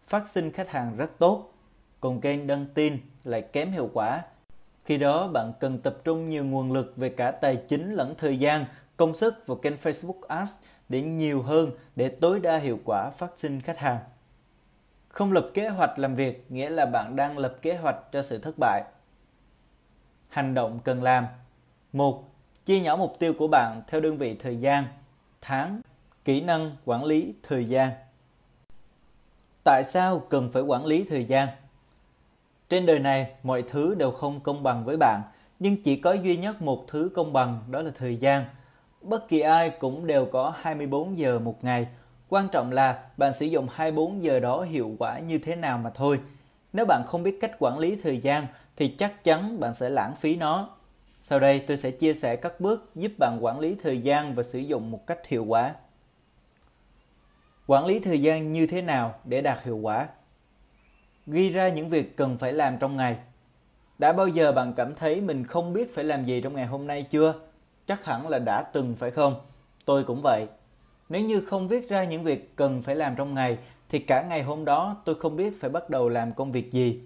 phát 0.05 0.27
sinh 0.27 0.51
khách 0.51 0.69
hàng 0.69 0.95
rất 0.97 1.17
tốt, 1.17 1.53
còn 2.01 2.21
kênh 2.21 2.47
đăng 2.47 2.65
tin 2.73 2.97
lại 3.25 3.41
kém 3.41 3.71
hiệu 3.71 3.89
quả. 3.93 4.21
Khi 4.85 4.97
đó, 4.97 5.27
bạn 5.27 5.53
cần 5.59 5.79
tập 5.79 5.97
trung 6.03 6.25
nhiều 6.25 6.45
nguồn 6.45 6.71
lực 6.71 6.93
về 6.95 7.09
cả 7.09 7.31
tài 7.31 7.55
chính 7.67 7.93
lẫn 7.93 8.15
thời 8.17 8.37
gian, 8.37 8.65
công 8.97 9.15
sức 9.15 9.47
vào 9.47 9.57
kênh 9.57 9.75
Facebook 9.83 10.21
Ads 10.27 10.53
để 10.89 11.01
nhiều 11.01 11.41
hơn 11.41 11.71
để 11.95 12.09
tối 12.09 12.39
đa 12.39 12.57
hiệu 12.57 12.79
quả 12.85 13.09
phát 13.09 13.31
sinh 13.35 13.61
khách 13.61 13.77
hàng. 13.77 13.99
Không 15.09 15.31
lập 15.31 15.49
kế 15.53 15.69
hoạch 15.69 15.99
làm 15.99 16.15
việc 16.15 16.45
nghĩa 16.51 16.69
là 16.69 16.85
bạn 16.85 17.15
đang 17.15 17.37
lập 17.37 17.55
kế 17.61 17.75
hoạch 17.75 17.95
cho 18.11 18.21
sự 18.21 18.37
thất 18.37 18.55
bại. 18.59 18.83
Hành 20.29 20.53
động 20.53 20.79
cần 20.83 21.03
làm. 21.03 21.25
1. 21.93 22.23
Chia 22.65 22.79
nhỏ 22.79 22.95
mục 22.95 23.15
tiêu 23.19 23.33
của 23.39 23.47
bạn 23.47 23.81
theo 23.87 24.01
đơn 24.01 24.17
vị 24.17 24.35
thời 24.39 24.57
gian, 24.57 24.83
tháng, 25.41 25.81
kỹ 26.25 26.41
năng 26.41 26.75
quản 26.85 27.03
lý 27.03 27.33
thời 27.43 27.65
gian. 27.65 27.89
Tại 29.63 29.83
sao 29.83 30.19
cần 30.29 30.51
phải 30.51 30.61
quản 30.61 30.85
lý 30.85 31.05
thời 31.09 31.25
gian? 31.25 31.47
Trên 32.69 32.85
đời 32.85 32.99
này, 32.99 33.27
mọi 33.43 33.61
thứ 33.61 33.95
đều 33.95 34.11
không 34.11 34.39
công 34.39 34.63
bằng 34.63 34.85
với 34.85 34.97
bạn, 34.97 35.21
nhưng 35.59 35.83
chỉ 35.83 35.95
có 35.95 36.13
duy 36.13 36.37
nhất 36.37 36.61
một 36.61 36.85
thứ 36.87 37.11
công 37.15 37.33
bằng 37.33 37.63
đó 37.71 37.81
là 37.81 37.91
thời 37.97 38.17
gian. 38.17 38.45
Bất 39.01 39.27
kỳ 39.27 39.39
ai 39.39 39.69
cũng 39.69 40.07
đều 40.07 40.25
có 40.25 40.53
24 40.61 41.17
giờ 41.17 41.39
một 41.39 41.63
ngày, 41.63 41.87
Quan 42.29 42.47
trọng 42.49 42.71
là 42.71 43.03
bạn 43.17 43.33
sử 43.33 43.45
dụng 43.45 43.67
24 43.73 44.21
giờ 44.21 44.39
đó 44.39 44.61
hiệu 44.61 44.95
quả 44.99 45.19
như 45.19 45.37
thế 45.37 45.55
nào 45.55 45.77
mà 45.77 45.89
thôi. 45.89 46.19
Nếu 46.73 46.85
bạn 46.85 47.03
không 47.07 47.23
biết 47.23 47.37
cách 47.41 47.51
quản 47.59 47.79
lý 47.79 47.97
thời 48.03 48.17
gian 48.17 48.47
thì 48.77 48.95
chắc 48.97 49.23
chắn 49.23 49.59
bạn 49.59 49.73
sẽ 49.73 49.89
lãng 49.89 50.15
phí 50.15 50.35
nó. 50.35 50.69
Sau 51.21 51.39
đây 51.39 51.59
tôi 51.59 51.77
sẽ 51.77 51.91
chia 51.91 52.13
sẻ 52.13 52.35
các 52.35 52.59
bước 52.59 52.91
giúp 52.95 53.11
bạn 53.19 53.37
quản 53.41 53.59
lý 53.59 53.75
thời 53.83 53.99
gian 53.99 54.35
và 54.35 54.43
sử 54.43 54.59
dụng 54.59 54.91
một 54.91 55.07
cách 55.07 55.27
hiệu 55.27 55.45
quả. 55.45 55.73
Quản 57.67 57.85
lý 57.85 57.99
thời 57.99 58.21
gian 58.21 58.53
như 58.53 58.67
thế 58.67 58.81
nào 58.81 59.15
để 59.23 59.41
đạt 59.41 59.63
hiệu 59.63 59.77
quả? 59.77 60.07
Ghi 61.27 61.49
ra 61.49 61.69
những 61.69 61.89
việc 61.89 62.17
cần 62.17 62.37
phải 62.37 62.53
làm 62.53 62.77
trong 62.77 62.95
ngày. 62.95 63.17
Đã 63.97 64.13
bao 64.13 64.27
giờ 64.27 64.51
bạn 64.51 64.73
cảm 64.77 64.95
thấy 64.95 65.21
mình 65.21 65.43
không 65.43 65.73
biết 65.73 65.95
phải 65.95 66.03
làm 66.03 66.25
gì 66.25 66.41
trong 66.41 66.55
ngày 66.55 66.65
hôm 66.65 66.87
nay 66.87 67.03
chưa? 67.03 67.33
Chắc 67.87 68.05
hẳn 68.05 68.27
là 68.27 68.39
đã 68.39 68.63
từng 68.73 68.95
phải 68.95 69.11
không? 69.11 69.35
Tôi 69.85 70.03
cũng 70.03 70.21
vậy. 70.23 70.47
Nếu 71.09 71.21
như 71.21 71.41
không 71.41 71.67
viết 71.67 71.89
ra 71.89 72.03
những 72.03 72.23
việc 72.23 72.55
cần 72.55 72.81
phải 72.81 72.95
làm 72.95 73.15
trong 73.15 73.33
ngày 73.33 73.57
thì 73.89 73.99
cả 73.99 74.21
ngày 74.29 74.43
hôm 74.43 74.65
đó 74.65 74.97
tôi 75.05 75.15
không 75.15 75.35
biết 75.35 75.59
phải 75.59 75.69
bắt 75.69 75.89
đầu 75.89 76.09
làm 76.09 76.33
công 76.33 76.51
việc 76.51 76.71
gì. 76.71 77.01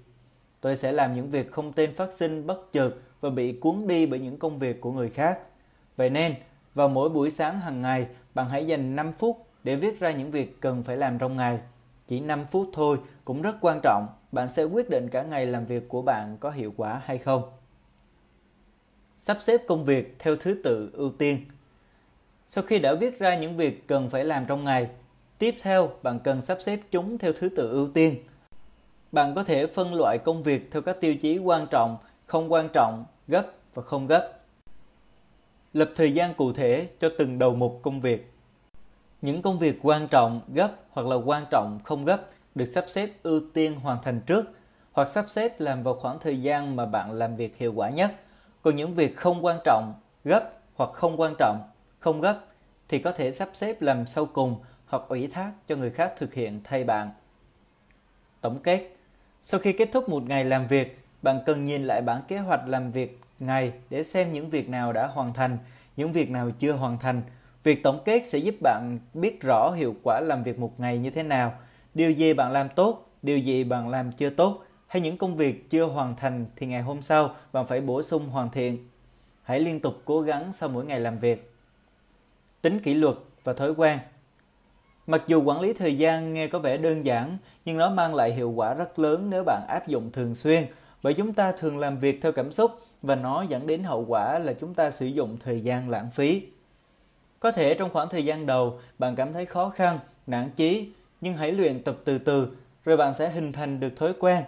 Tôi 0.62 0.76
sẽ 0.76 0.92
làm 0.92 1.16
những 1.16 1.30
việc 1.30 1.52
không 1.52 1.74
tên 1.74 1.96
phát 1.96 2.14
sinh 2.14 2.48
bất 2.48 2.74
chợt 2.74 2.92
và 3.22 3.30
bị 3.30 3.54
cuốn 3.54 3.88
đi 3.88 4.06
bởi 4.06 4.20
những 4.20 4.38
công 4.38 4.58
việc 4.58 4.82
của 4.82 4.92
người 4.92 5.10
khác. 5.10 5.40
Vậy 5.98 6.10
nên, 6.10 6.36
vào 6.74 6.90
mỗi 6.90 7.10
buổi 7.10 7.32
sáng 7.32 7.60
hàng 7.60 7.82
ngày, 7.82 8.08
bạn 8.34 8.50
hãy 8.50 8.66
dành 8.66 8.96
5 8.96 9.12
phút 9.12 9.48
để 9.64 9.76
viết 9.76 10.00
ra 10.00 10.12
những 10.12 10.32
việc 10.32 10.62
cần 10.62 10.84
phải 10.84 10.98
làm 10.98 11.20
trong 11.20 11.38
ngày. 11.38 11.60
Chỉ 12.10 12.20
5 12.20 12.46
phút 12.52 12.70
thôi 12.74 12.98
cũng 13.26 13.42
rất 13.42 13.56
quan 13.62 13.80
trọng, 13.84 14.08
bạn 14.32 14.50
sẽ 14.50 14.64
quyết 14.64 14.90
định 14.90 15.10
cả 15.12 15.24
ngày 15.24 15.46
làm 15.46 15.66
việc 15.66 15.90
của 15.90 16.02
bạn 16.02 16.38
có 16.40 16.50
hiệu 16.50 16.74
quả 16.78 17.02
hay 17.06 17.18
không. 17.18 17.44
Sắp 19.20 19.38
xếp 19.42 19.62
công 19.68 19.84
việc 19.84 20.16
theo 20.20 20.36
thứ 20.36 20.62
tự 20.64 20.92
ưu 20.94 21.12
tiên– 21.12 21.46
sau 22.52 22.64
khi 22.64 22.80
đã 22.80 22.94
viết 22.94 23.20
ra 23.20 23.38
những 23.38 23.58
việc 23.58 23.88
cần 23.88 24.10
phải 24.10 24.26
làm 24.26 24.46
trong 24.46 24.64
ngày, 24.64 24.90
tiếp 25.38 25.56
theo 25.62 25.90
bạn 26.04 26.20
cần 26.24 26.42
sắp 26.42 26.58
xếp 26.62 26.80
chúng 26.92 27.18
theo 27.18 27.34
thứ 27.34 27.50
tự 27.50 27.72
ưu 27.72 27.90
tiên. 27.94 28.16
Bạn 29.12 29.36
có 29.36 29.44
thể 29.44 29.68
phân 29.68 29.94
loại 29.94 30.18
công 30.26 30.44
việc 30.44 30.72
theo 30.72 30.82
các 30.82 31.02
tiêu 31.02 31.16
chí 31.16 31.38
quan 31.38 31.68
trọng, 31.72 31.98
không 32.26 32.52
quan 32.52 32.70
trọng, 32.74 33.06
gấp 33.28 33.46
và 33.74 33.84
không 33.84 34.08
gấp. 34.08 34.34
Lập 35.74 35.90
thời 35.96 36.14
gian 36.14 36.34
cụ 36.34 36.54
thể 36.54 36.88
cho 37.00 37.10
từng 37.18 37.40
đầu 37.40 37.56
mục 37.56 37.80
công 37.82 38.02
việc. 38.02 38.29
Những 39.22 39.42
công 39.42 39.60
việc 39.60 39.80
quan 39.82 40.08
trọng, 40.08 40.42
gấp 40.54 40.72
hoặc 40.90 41.08
là 41.08 41.16
quan 41.16 41.46
trọng, 41.52 41.80
không 41.84 42.06
gấp 42.06 42.22
được 42.56 42.66
sắp 42.66 42.86
xếp 42.88 43.10
ưu 43.24 43.42
tiên 43.54 43.80
hoàn 43.80 44.04
thành 44.04 44.22
trước 44.22 44.46
hoặc 44.92 45.08
sắp 45.08 45.26
xếp 45.28 45.62
làm 45.62 45.84
vào 45.84 45.94
khoảng 45.94 46.20
thời 46.20 46.42
gian 46.42 46.76
mà 46.76 46.86
bạn 46.86 47.12
làm 47.12 47.36
việc 47.36 47.58
hiệu 47.58 47.74
quả 47.76 47.90
nhất. 47.90 48.12
Còn 48.62 48.76
những 48.76 48.94
việc 48.94 49.18
không 49.18 49.46
quan 49.46 49.60
trọng, 49.66 49.94
gấp 50.24 50.52
hoặc 50.76 50.90
không 50.94 51.22
quan 51.22 51.34
trọng 51.40 51.70
không 52.00 52.22
gấp 52.22 52.40
thì 52.88 53.00
có 53.00 53.12
thể 53.12 53.32
sắp 53.32 53.50
xếp 53.54 53.82
làm 53.82 54.06
sau 54.06 54.26
cùng 54.26 54.56
hoặc 54.88 55.04
ủy 55.08 55.28
thác 55.28 55.52
cho 55.68 55.76
người 55.76 55.92
khác 55.92 56.14
thực 56.18 56.34
hiện 56.34 56.62
thay 56.64 56.84
bạn. 56.84 57.12
Tổng 58.42 58.60
kết 58.60 58.90
Sau 59.44 59.60
khi 59.60 59.74
kết 59.74 59.90
thúc 59.94 60.10
một 60.10 60.24
ngày 60.24 60.46
làm 60.46 60.68
việc, 60.68 61.00
bạn 61.22 61.40
cần 61.46 61.66
nhìn 61.66 61.84
lại 61.84 62.02
bản 62.02 62.22
kế 62.28 62.38
hoạch 62.38 62.68
làm 62.68 62.92
việc 62.92 63.20
ngày 63.40 63.74
để 63.90 64.04
xem 64.04 64.32
những 64.32 64.50
việc 64.50 64.70
nào 64.70 64.94
đã 64.94 65.08
hoàn 65.08 65.34
thành, 65.34 65.58
những 65.96 66.12
việc 66.12 66.30
nào 66.30 66.52
chưa 66.60 66.72
hoàn 66.72 67.00
thành. 67.00 67.22
Việc 67.64 67.84
tổng 67.84 68.00
kết 68.06 68.26
sẽ 68.26 68.38
giúp 68.38 68.56
bạn 68.62 69.00
biết 69.14 69.42
rõ 69.42 69.72
hiệu 69.72 69.96
quả 70.04 70.20
làm 70.20 70.44
việc 70.44 70.60
một 70.60 70.80
ngày 70.80 70.98
như 70.98 71.10
thế 71.10 71.24
nào, 71.24 71.54
điều 71.94 72.12
gì 72.12 72.34
bạn 72.34 72.52
làm 72.52 72.70
tốt, 72.70 73.12
điều 73.22 73.38
gì 73.38 73.64
bạn 73.64 73.90
làm 73.90 74.12
chưa 74.12 74.30
tốt, 74.30 74.64
hay 74.88 75.02
những 75.02 75.18
công 75.18 75.38
việc 75.38 75.70
chưa 75.70 75.86
hoàn 75.86 76.16
thành 76.16 76.46
thì 76.56 76.68
ngày 76.68 76.82
hôm 76.82 77.02
sau 77.02 77.36
bạn 77.54 77.66
phải 77.68 77.82
bổ 77.82 78.02
sung 78.02 78.30
hoàn 78.30 78.50
thiện. 78.50 78.90
Hãy 79.44 79.60
liên 79.60 79.80
tục 79.80 80.02
cố 80.06 80.22
gắng 80.22 80.54
sau 80.54 80.70
mỗi 80.70 80.86
ngày 80.86 81.00
làm 81.00 81.18
việc 81.18 81.54
tính 82.62 82.80
kỷ 82.80 82.94
luật 82.94 83.16
và 83.44 83.54
thói 83.54 83.72
quen. 83.72 84.00
Mặc 85.08 85.24
dù 85.28 85.44
quản 85.44 85.62
lý 85.62 85.74
thời 85.74 85.98
gian 85.98 86.34
nghe 86.34 86.48
có 86.48 86.60
vẻ 86.60 86.78
đơn 86.78 87.06
giản, 87.06 87.38
nhưng 87.66 87.78
nó 87.78 87.90
mang 87.90 88.16
lại 88.16 88.34
hiệu 88.34 88.52
quả 88.52 88.74
rất 88.74 89.00
lớn 89.00 89.30
nếu 89.30 89.44
bạn 89.44 89.62
áp 89.68 89.88
dụng 89.88 90.12
thường 90.12 90.36
xuyên, 90.36 90.66
bởi 91.04 91.14
chúng 91.14 91.34
ta 91.34 91.52
thường 91.52 91.78
làm 91.78 92.00
việc 92.00 92.20
theo 92.22 92.32
cảm 92.32 92.52
xúc 92.52 92.72
và 93.02 93.16
nó 93.16 93.42
dẫn 93.42 93.68
đến 93.68 93.84
hậu 93.84 94.06
quả 94.08 94.40
là 94.40 94.54
chúng 94.54 94.74
ta 94.74 94.92
sử 94.92 95.06
dụng 95.06 95.38
thời 95.44 95.60
gian 95.62 95.90
lãng 95.90 96.10
phí. 96.12 96.44
Có 97.40 97.52
thể 97.52 97.74
trong 97.74 97.90
khoảng 97.90 98.10
thời 98.10 98.26
gian 98.26 98.46
đầu 98.46 98.80
bạn 99.00 99.16
cảm 99.16 99.34
thấy 99.34 99.46
khó 99.46 99.70
khăn, 99.70 100.00
nản 100.28 100.50
chí, 100.56 100.92
nhưng 101.22 101.34
hãy 101.34 101.52
luyện 101.52 101.84
tập 101.84 101.98
từ 102.06 102.18
từ 102.18 102.58
rồi 102.86 102.98
bạn 102.98 103.14
sẽ 103.14 103.30
hình 103.30 103.52
thành 103.52 103.80
được 103.80 103.96
thói 103.96 104.14
quen. 104.20 104.44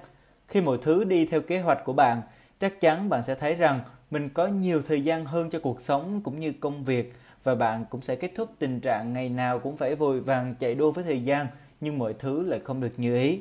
Khi 0.47 0.61
mọi 0.61 0.77
thứ 0.81 1.03
đi 1.03 1.25
theo 1.25 1.41
kế 1.41 1.59
hoạch 1.59 1.83
của 1.85 1.93
bạn, 1.93 2.21
chắc 2.59 2.81
chắn 2.81 3.09
bạn 3.09 3.23
sẽ 3.23 3.35
thấy 3.35 3.55
rằng 3.55 3.79
mình 4.11 4.29
có 4.29 4.47
nhiều 4.47 4.81
thời 4.87 5.01
gian 5.01 5.25
hơn 5.25 5.49
cho 5.49 5.59
cuộc 5.59 5.81
sống 5.81 6.21
cũng 6.23 6.39
như 6.39 6.53
công 6.59 6.83
việc 6.83 7.13
và 7.43 7.55
bạn 7.55 7.85
cũng 7.89 8.01
sẽ 8.01 8.15
kết 8.15 8.31
thúc 8.35 8.49
tình 8.59 8.79
trạng 8.79 9.13
ngày 9.13 9.29
nào 9.29 9.59
cũng 9.59 9.77
phải 9.77 9.95
vội 9.95 10.19
vàng 10.19 10.55
chạy 10.59 10.75
đua 10.75 10.91
với 10.91 11.03
thời 11.03 11.23
gian 11.23 11.47
nhưng 11.81 11.99
mọi 11.99 12.13
thứ 12.19 12.43
lại 12.43 12.59
không 12.63 12.81
được 12.81 12.93
như 12.97 13.15
ý. 13.15 13.39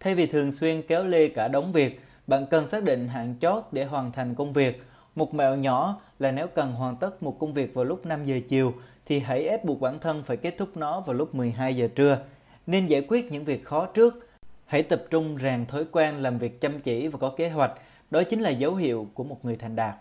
Thay 0.00 0.14
vì 0.14 0.26
thường 0.26 0.52
xuyên 0.52 0.82
kéo 0.82 1.04
lê 1.04 1.28
cả 1.28 1.48
đống 1.48 1.72
việc, 1.72 2.00
bạn 2.26 2.46
cần 2.50 2.66
xác 2.66 2.82
định 2.82 3.08
hạn 3.08 3.34
chót 3.40 3.62
để 3.72 3.84
hoàn 3.84 4.12
thành 4.12 4.34
công 4.34 4.52
việc. 4.52 4.82
Một 5.14 5.34
mẹo 5.34 5.56
nhỏ 5.56 6.00
là 6.18 6.30
nếu 6.30 6.46
cần 6.46 6.72
hoàn 6.72 6.96
tất 6.96 7.22
một 7.22 7.36
công 7.38 7.52
việc 7.52 7.74
vào 7.74 7.84
lúc 7.84 8.06
5 8.06 8.24
giờ 8.24 8.36
chiều 8.48 8.74
thì 9.06 9.18
hãy 9.18 9.48
ép 9.48 9.64
buộc 9.64 9.80
bản 9.80 9.98
thân 9.98 10.22
phải 10.22 10.36
kết 10.36 10.54
thúc 10.58 10.76
nó 10.76 11.00
vào 11.00 11.14
lúc 11.14 11.34
12 11.34 11.76
giờ 11.76 11.88
trưa. 11.94 12.18
Nên 12.66 12.86
giải 12.86 13.02
quyết 13.08 13.32
những 13.32 13.44
việc 13.44 13.64
khó 13.64 13.86
trước. 13.86 14.28
Hãy 14.66 14.82
tập 14.82 15.02
trung 15.10 15.38
rèn 15.42 15.66
thói 15.66 15.84
quen 15.92 16.22
làm 16.22 16.38
việc 16.38 16.60
chăm 16.60 16.80
chỉ 16.80 17.08
và 17.08 17.18
có 17.18 17.30
kế 17.36 17.48
hoạch. 17.48 17.72
Đó 18.10 18.22
chính 18.22 18.40
là 18.40 18.50
dấu 18.50 18.74
hiệu 18.74 19.06
của 19.14 19.24
một 19.24 19.44
người 19.44 19.56
thành 19.56 19.76
đạt. 19.76 19.94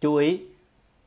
Chú 0.00 0.14
ý, 0.14 0.40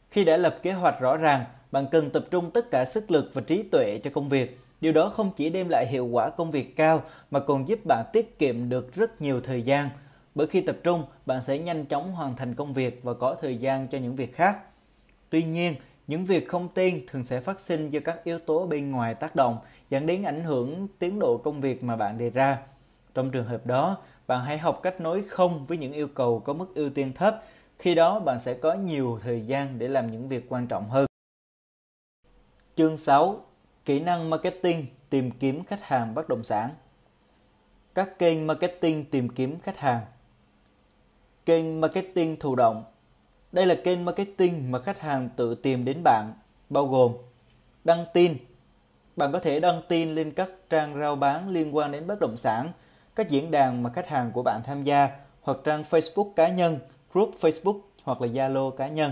khi 0.10 0.24
đã 0.24 0.38
lập 0.38 0.60
kế 0.64 0.72
hoạch 0.72 1.00
rõ 1.00 1.18
ràng, 1.18 1.46
bạn 1.72 1.86
cần 1.92 2.10
tập 2.10 2.26
trung 2.32 2.52
tất 2.52 2.72
cả 2.72 2.86
sức 2.86 3.12
lực 3.12 3.32
và 3.34 3.42
trí 3.42 3.64
tuệ 3.64 4.00
cho 4.04 4.10
công 4.14 4.30
việc. 4.30 4.60
Điều 4.82 4.94
đó 4.94 5.10
không 5.10 5.32
chỉ 5.36 5.50
đem 5.50 5.68
lại 5.70 5.86
hiệu 5.90 6.06
quả 6.06 6.30
công 6.30 6.52
việc 6.52 6.76
cao 6.76 7.04
mà 7.32 7.40
còn 7.40 7.68
giúp 7.68 7.80
bạn 7.86 8.06
tiết 8.14 8.40
kiệm 8.40 8.70
được 8.70 8.96
rất 8.96 9.22
nhiều 9.22 9.42
thời 9.42 9.62
gian. 9.62 9.90
Bởi 10.38 10.48
khi 10.48 10.62
tập 10.62 10.78
trung, 10.84 11.04
bạn 11.26 11.44
sẽ 11.44 11.60
nhanh 11.60 11.86
chóng 11.86 12.12
hoàn 12.12 12.36
thành 12.36 12.56
công 12.56 12.74
việc 12.74 13.00
và 13.04 13.14
có 13.14 13.36
thời 13.42 13.58
gian 13.58 13.88
cho 13.88 13.98
những 13.98 14.16
việc 14.16 14.36
khác. 14.36 14.60
Tuy 15.30 15.44
nhiên, 15.44 15.76
những 16.08 16.26
việc 16.26 16.48
không 16.48 16.70
tiên 16.70 17.06
thường 17.08 17.24
sẽ 17.24 17.42
phát 17.42 17.60
sinh 17.60 17.90
do 17.90 18.00
các 18.06 18.24
yếu 18.24 18.40
tố 18.40 18.68
bên 18.68 18.92
ngoài 18.92 19.16
tác 19.16 19.36
động, 19.36 19.58
dẫn 19.90 20.06
đến 20.06 20.24
ảnh 20.24 20.44
hưởng 20.44 20.88
tiến 21.00 21.20
độ 21.20 21.38
công 21.38 21.62
việc 21.62 21.84
mà 21.84 21.96
bạn 21.96 22.18
đề 22.18 22.30
ra. 22.30 22.60
Trong 23.14 23.30
trường 23.30 23.46
hợp 23.46 23.66
đó, 23.66 23.98
bạn 24.28 24.46
hãy 24.46 24.58
học 24.58 24.80
cách 24.84 25.02
nói 25.02 25.24
không 25.30 25.66
với 25.66 25.78
những 25.78 25.94
yêu 25.94 26.08
cầu 26.08 26.40
có 26.40 26.54
mức 26.54 26.76
ưu 26.76 26.90
tiên 26.90 27.14
thấp. 27.14 27.44
Khi 27.80 27.96
đó, 27.96 28.20
bạn 28.20 28.40
sẽ 28.40 28.54
có 28.54 28.74
nhiều 28.74 29.20
thời 29.24 29.42
gian 29.42 29.80
để 29.80 29.88
làm 29.88 30.08
những 30.08 30.30
việc 30.30 30.46
quan 30.50 30.68
trọng 30.68 30.90
hơn. 30.90 31.06
Chương 32.76 32.98
6. 32.98 33.46
Kỹ 33.86 34.00
năng 34.00 34.30
marketing 34.30 34.86
tìm 35.10 35.32
kiếm 35.32 35.64
khách 35.64 35.84
hàng 35.84 36.16
bất 36.16 36.30
động 36.30 36.44
sản. 36.44 36.70
Các 37.96 38.20
kênh 38.20 38.48
marketing 38.48 39.06
tìm 39.06 39.30
kiếm 39.30 39.60
khách 39.60 39.78
hàng. 39.78 40.02
Kênh 41.48 41.82
marketing 41.82 42.40
thụ 42.40 42.56
động. 42.56 42.84
Đây 43.52 43.66
là 43.66 43.76
kênh 43.76 44.06
marketing 44.06 44.72
mà 44.72 44.80
khách 44.80 45.00
hàng 45.00 45.30
tự 45.36 45.56
tìm 45.56 45.86
đến 45.86 46.02
bạn, 46.04 46.34
bao 46.70 46.88
gồm 46.88 47.14
đăng 47.84 48.06
tin. 48.14 48.38
Bạn 49.16 49.32
có 49.32 49.40
thể 49.40 49.60
đăng 49.60 49.82
tin 49.88 50.16
lên 50.16 50.32
các 50.32 50.52
trang 50.70 51.00
rao 51.00 51.16
bán 51.16 51.50
liên 51.50 51.76
quan 51.76 51.92
đến 51.92 52.08
bất 52.08 52.20
động 52.20 52.38
sản, 52.38 52.72
các 53.16 53.30
diễn 53.30 53.52
đàn 53.52 53.84
mà 53.84 53.90
khách 53.90 54.08
hàng 54.08 54.32
của 54.32 54.44
bạn 54.44 54.62
tham 54.64 54.84
gia 54.84 55.10
hoặc 55.42 55.58
trang 55.64 55.84
Facebook 55.90 56.34
cá 56.36 56.50
nhân, 56.50 56.80
group 57.14 57.36
Facebook 57.40 57.80
hoặc 58.04 58.22
là 58.22 58.28
Zalo 58.28 58.72
cá 58.72 58.88
nhân. 58.88 59.12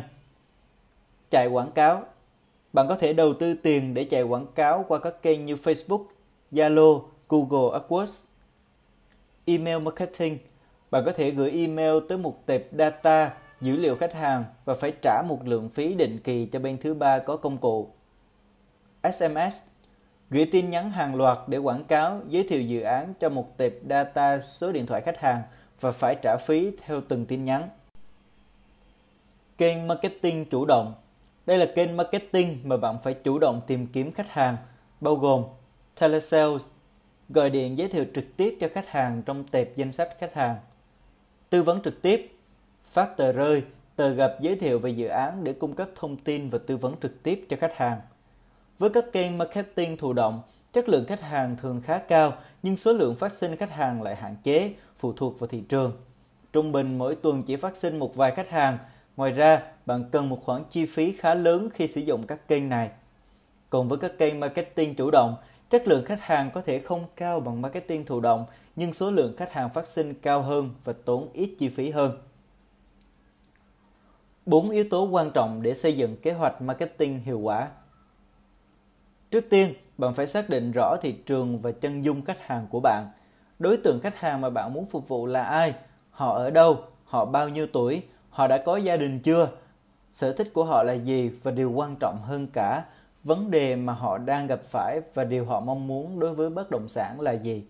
Chạy 1.30 1.48
quảng 1.48 1.72
cáo 1.72 2.04
bạn 2.74 2.88
có 2.88 2.96
thể 2.96 3.14
đầu 3.14 3.34
tư 3.34 3.54
tiền 3.54 3.94
để 3.94 4.04
chạy 4.04 4.24
quảng 4.24 4.48
cáo 4.56 4.86
qua 4.88 5.00
các 5.00 5.22
kênh 5.22 5.46
như 5.46 5.56
Facebook, 5.56 6.04
Zalo, 6.52 7.02
Google 7.30 7.80
AdWords. 7.80 8.26
Email 9.46 9.80
marketing. 9.80 10.38
Bạn 10.96 11.06
có 11.06 11.12
thể 11.12 11.32
gửi 11.32 11.52
email 11.52 11.94
tới 12.10 12.18
một 12.18 12.46
tệp 12.46 12.62
data 12.72 13.34
dữ 13.62 13.76
liệu 13.76 13.96
khách 13.96 14.14
hàng 14.14 14.46
và 14.66 14.76
phải 14.76 14.94
trả 15.02 15.22
một 15.28 15.40
lượng 15.48 15.70
phí 15.70 15.94
định 15.94 16.20
kỳ 16.24 16.46
cho 16.46 16.60
bên 16.60 16.78
thứ 16.78 16.94
ba 16.94 17.20
có 17.20 17.38
công 17.38 17.58
cụ. 17.58 17.90
SMS. 19.04 19.62
Gửi 20.30 20.50
tin 20.52 20.70
nhắn 20.70 20.92
hàng 20.92 21.16
loạt 21.16 21.38
để 21.48 21.58
quảng 21.58 21.84
cáo, 21.84 22.22
giới 22.28 22.48
thiệu 22.50 22.62
dự 22.62 22.82
án 22.82 23.14
cho 23.20 23.30
một 23.30 23.58
tệp 23.58 23.74
data 23.90 24.40
số 24.40 24.72
điện 24.72 24.86
thoại 24.86 25.02
khách 25.02 25.20
hàng 25.20 25.42
và 25.80 25.92
phải 25.92 26.16
trả 26.22 26.38
phí 26.38 26.72
theo 26.86 27.02
từng 27.08 27.26
tin 27.26 27.46
nhắn. 27.46 27.70
Kênh 29.58 29.88
marketing 29.88 30.46
chủ 30.46 30.66
động 30.66 30.94
đây 31.46 31.58
là 31.58 31.66
kênh 31.76 31.98
marketing 31.98 32.60
mà 32.64 32.78
bạn 32.78 32.98
phải 33.04 33.14
chủ 33.14 33.40
động 33.40 33.62
tìm 33.68 33.88
kiếm 33.88 34.12
khách 34.12 34.30
hàng, 34.30 34.58
bao 35.02 35.16
gồm 35.16 35.44
telesales, 36.02 36.68
gọi 37.30 37.50
điện 37.50 37.78
giới 37.78 37.88
thiệu 37.88 38.06
trực 38.16 38.26
tiếp 38.38 38.58
cho 38.62 38.68
khách 38.74 38.88
hàng 38.88 39.22
trong 39.26 39.44
tệp 39.44 39.76
danh 39.76 39.92
sách 39.92 40.10
khách 40.20 40.34
hàng, 40.34 40.56
tư 41.56 41.64
vấn 41.64 41.82
trực 41.82 42.02
tiếp, 42.02 42.38
phát 42.86 43.18
tờ 43.18 43.32
rơi, 43.32 43.64
tờ 43.96 44.10
gặp 44.10 44.32
giới 44.42 44.56
thiệu 44.56 44.80
về 44.80 44.90
dự 44.90 45.08
án 45.08 45.44
để 45.44 45.54
cung 45.54 45.74
cấp 45.74 45.90
thông 45.96 46.18
tin 46.18 46.50
và 46.50 46.60
tư 46.68 46.78
vấn 46.78 46.96
trực 47.02 47.24
tiếp 47.24 47.46
cho 47.50 47.58
khách 47.60 47.78
hàng. 47.78 48.02
Với 48.80 48.90
các 48.90 49.06
kênh 49.12 49.38
marketing 49.38 49.98
thụ 49.98 50.14
động, 50.14 50.42
chất 50.74 50.90
lượng 50.90 51.06
khách 51.06 51.22
hàng 51.22 51.56
thường 51.62 51.82
khá 51.82 51.98
cao 51.98 52.34
nhưng 52.64 52.78
số 52.78 52.94
lượng 52.94 53.16
phát 53.16 53.32
sinh 53.32 53.56
khách 53.56 53.72
hàng 53.72 54.02
lại 54.02 54.16
hạn 54.16 54.36
chế, 54.44 54.74
phụ 54.98 55.14
thuộc 55.14 55.40
vào 55.40 55.48
thị 55.48 55.62
trường. 55.70 55.94
Trung 56.54 56.72
bình 56.72 56.98
mỗi 56.98 57.16
tuần 57.16 57.44
chỉ 57.44 57.56
phát 57.56 57.78
sinh 57.78 58.00
một 58.00 58.16
vài 58.16 58.32
khách 58.32 58.50
hàng– 58.50 58.78
Ngoài 59.18 59.32
ra, 59.32 59.62
bạn 59.86 60.04
cần 60.12 60.30
một 60.30 60.44
khoản 60.44 60.64
chi 60.72 60.86
phí 60.86 61.14
khá 61.18 61.34
lớn 61.34 61.70
khi 61.74 61.88
sử 61.88 62.02
dụng 62.02 62.28
các 62.28 62.48
kênh 62.48 62.70
này. 62.70 62.90
Còn 63.70 63.88
với 63.88 63.98
các 63.98 64.18
kênh 64.18 64.40
marketing 64.40 64.96
chủ 64.96 65.12
động, 65.12 65.36
chất 65.70 65.88
lượng 65.88 66.06
khách 66.06 66.22
hàng 66.22 66.52
có 66.54 66.62
thể 66.62 66.80
không 66.80 67.06
cao 67.16 67.40
bằng 67.40 67.62
marketing 67.62 68.06
thụ 68.06 68.20
động, 68.20 68.46
nhưng 68.76 68.94
số 68.94 69.12
lượng 69.12 69.36
khách 69.38 69.54
hàng 69.54 69.70
phát 69.70 69.88
sinh 69.88 70.14
cao 70.14 70.42
hơn 70.42 70.70
và 70.84 70.94
tốn 71.06 71.30
ít 71.34 71.56
chi 71.60 71.70
phí 71.70 71.90
hơn. 71.90 72.18
Bốn 74.46 74.70
yếu 74.70 74.86
tố 74.90 75.08
quan 75.08 75.32
trọng 75.32 75.62
để 75.62 75.76
xây 75.76 75.98
dựng 75.98 76.16
kế 76.22 76.32
hoạch 76.32 76.62
marketing 76.62 77.20
hiệu 77.20 77.40
quả. 77.40 77.68
Trước 79.32 79.46
tiên, 79.50 79.74
bạn 79.98 80.14
phải 80.14 80.28
xác 80.28 80.50
định 80.50 80.72
rõ 80.72 80.96
thị 81.02 81.16
trường 81.26 81.60
và 81.60 81.72
chân 81.72 82.06
dung 82.06 82.26
khách 82.26 82.48
hàng 82.48 82.68
của 82.70 82.80
bạn. 82.80 83.08
Đối 83.60 83.78
tượng 83.78 84.00
khách 84.00 84.20
hàng 84.20 84.42
mà 84.42 84.50
bạn 84.50 84.74
muốn 84.74 84.86
phục 84.86 85.08
vụ 85.08 85.26
là 85.26 85.44
ai? 85.44 85.74
Họ 86.12 86.36
ở 86.36 86.50
đâu? 86.50 86.84
Họ 87.06 87.26
bao 87.26 87.50
nhiêu 87.50 87.68
tuổi? 87.74 88.04
họ 88.36 88.48
đã 88.48 88.58
có 88.58 88.78
gia 88.78 88.98
đình 88.98 89.20
chưa 89.20 89.50
sở 90.12 90.34
thích 90.34 90.52
của 90.54 90.66
họ 90.66 90.84
là 90.84 90.94
gì 90.94 91.30
và 91.44 91.52
điều 91.52 91.72
quan 91.72 91.96
trọng 92.00 92.22
hơn 92.22 92.48
cả 92.54 92.84
vấn 93.26 93.52
đề 93.52 93.76
mà 93.76 93.94
họ 93.94 94.18
đang 94.18 94.48
gặp 94.48 94.64
phải 94.64 95.02
và 95.14 95.24
điều 95.24 95.46
họ 95.46 95.60
mong 95.60 95.88
muốn 95.88 96.20
đối 96.20 96.34
với 96.34 96.50
bất 96.50 96.72
động 96.72 96.88
sản 96.88 97.22
là 97.22 97.32
gì 97.32 97.64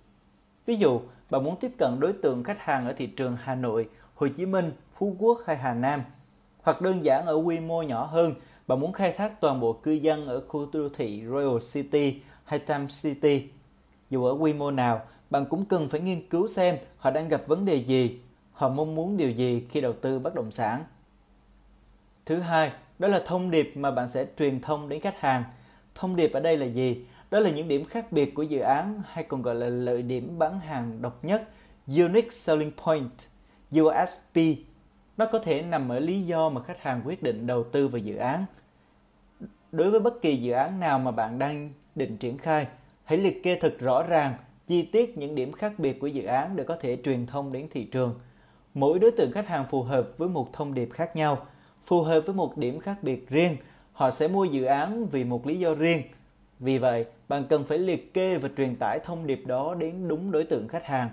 ví 0.65 0.75
dụ 0.75 1.01
bạn 1.29 1.43
muốn 1.43 1.55
tiếp 1.59 1.71
cận 1.77 1.99
đối 1.99 2.13
tượng 2.13 2.43
khách 2.43 2.59
hàng 2.59 2.87
ở 2.87 2.93
thị 2.97 3.07
trường 3.07 3.37
hà 3.41 3.55
nội 3.55 3.89
hồ 4.15 4.27
chí 4.37 4.45
minh 4.45 4.71
phú 4.93 5.15
quốc 5.19 5.39
hay 5.45 5.57
hà 5.57 5.73
nam 5.73 6.03
hoặc 6.61 6.81
đơn 6.81 7.03
giản 7.03 7.25
ở 7.25 7.35
quy 7.35 7.59
mô 7.59 7.81
nhỏ 7.81 8.03
hơn 8.03 8.33
bạn 8.67 8.79
muốn 8.79 8.93
khai 8.93 9.11
thác 9.11 9.41
toàn 9.41 9.59
bộ 9.59 9.73
cư 9.73 9.91
dân 9.91 10.27
ở 10.27 10.41
khu 10.47 10.67
đô 10.73 10.89
thị 10.89 11.23
Royal 11.29 11.57
City 11.73 12.21
hay 12.43 12.59
Times 12.59 13.03
City. 13.03 13.49
Dù 14.09 14.25
ở 14.25 14.31
quy 14.31 14.53
mô 14.53 14.71
nào, 14.71 15.01
bạn 15.29 15.45
cũng 15.45 15.65
cần 15.65 15.89
phải 15.89 15.99
nghiên 15.99 16.29
cứu 16.29 16.47
xem 16.47 16.77
họ 16.97 17.11
đang 17.11 17.27
gặp 17.27 17.47
vấn 17.47 17.65
đề 17.65 17.75
gì 17.75 18.19
họ 18.51 18.69
mong 18.69 18.95
muốn 18.95 19.17
điều 19.17 19.31
gì 19.31 19.67
khi 19.69 19.81
đầu 19.81 19.93
tư 19.93 20.19
bất 20.19 20.35
động 20.35 20.51
sản. 20.51 20.83
Thứ 22.25 22.39
hai, 22.39 22.71
đó 22.99 23.07
là 23.07 23.21
thông 23.25 23.51
điệp 23.51 23.71
mà 23.75 23.91
bạn 23.91 24.07
sẽ 24.07 24.25
truyền 24.39 24.61
thông 24.61 24.89
đến 24.89 24.99
khách 24.99 25.19
hàng. 25.19 25.43
Thông 25.95 26.15
điệp 26.15 26.33
ở 26.33 26.39
đây 26.39 26.57
là 26.57 26.65
gì? 26.65 27.05
Đó 27.31 27.39
là 27.39 27.49
những 27.49 27.67
điểm 27.67 27.85
khác 27.85 28.11
biệt 28.11 28.35
của 28.35 28.43
dự 28.43 28.59
án 28.59 29.01
hay 29.07 29.23
còn 29.23 29.41
gọi 29.41 29.55
là 29.55 29.67
lợi 29.67 30.01
điểm 30.01 30.39
bán 30.39 30.59
hàng 30.59 31.01
độc 31.01 31.25
nhất, 31.25 31.49
Unique 31.87 32.29
Selling 32.29 32.71
Point, 32.85 33.11
USP. 33.79 34.39
Nó 35.17 35.25
có 35.25 35.39
thể 35.39 35.61
nằm 35.61 35.89
ở 35.89 35.99
lý 35.99 36.21
do 36.21 36.49
mà 36.49 36.63
khách 36.63 36.81
hàng 36.81 37.01
quyết 37.05 37.23
định 37.23 37.47
đầu 37.47 37.63
tư 37.63 37.87
vào 37.87 37.99
dự 37.99 38.15
án. 38.15 38.45
Đối 39.71 39.91
với 39.91 39.99
bất 39.99 40.21
kỳ 40.21 40.35
dự 40.35 40.51
án 40.51 40.79
nào 40.79 40.99
mà 40.99 41.11
bạn 41.11 41.39
đang 41.39 41.73
định 41.95 42.17
triển 42.17 42.37
khai, 42.37 42.67
hãy 43.03 43.17
liệt 43.17 43.43
kê 43.43 43.57
thật 43.61 43.75
rõ 43.79 44.03
ràng, 44.03 44.33
chi 44.67 44.83
tiết 44.83 45.17
những 45.17 45.35
điểm 45.35 45.51
khác 45.51 45.73
biệt 45.77 45.99
của 45.99 46.07
dự 46.07 46.25
án 46.25 46.55
để 46.55 46.63
có 46.63 46.77
thể 46.81 46.97
truyền 47.03 47.25
thông 47.25 47.51
đến 47.51 47.67
thị 47.71 47.83
trường– 47.83 48.19
Mỗi 48.75 48.99
đối 48.99 49.11
tượng 49.11 49.31
khách 49.31 49.47
hàng 49.47 49.65
phù 49.69 49.83
hợp 49.83 50.07
với 50.17 50.29
một 50.29 50.53
thông 50.53 50.73
điệp 50.73 50.89
khác 50.93 51.15
nhau, 51.15 51.47
phù 51.85 52.01
hợp 52.01 52.21
với 52.25 52.35
một 52.35 52.57
điểm 52.57 52.79
khác 52.79 52.97
biệt 53.01 53.29
riêng. 53.29 53.57
Họ 53.93 54.11
sẽ 54.11 54.27
mua 54.27 54.45
dự 54.45 54.63
án 54.63 55.07
vì 55.07 55.23
một 55.23 55.47
lý 55.47 55.59
do 55.59 55.73
riêng. 55.73 56.01
Vì 56.59 56.77
vậy, 56.77 57.05
bạn 57.27 57.45
cần 57.49 57.63
phải 57.63 57.77
liệt 57.77 58.13
kê 58.13 58.37
và 58.37 58.49
truyền 58.57 58.75
tải 58.75 58.99
thông 59.03 59.27
điệp 59.27 59.43
đó 59.45 59.75
đến 59.75 60.07
đúng 60.07 60.31
đối 60.31 60.43
tượng 60.43 60.67
khách 60.67 60.85
hàng. 60.85 61.09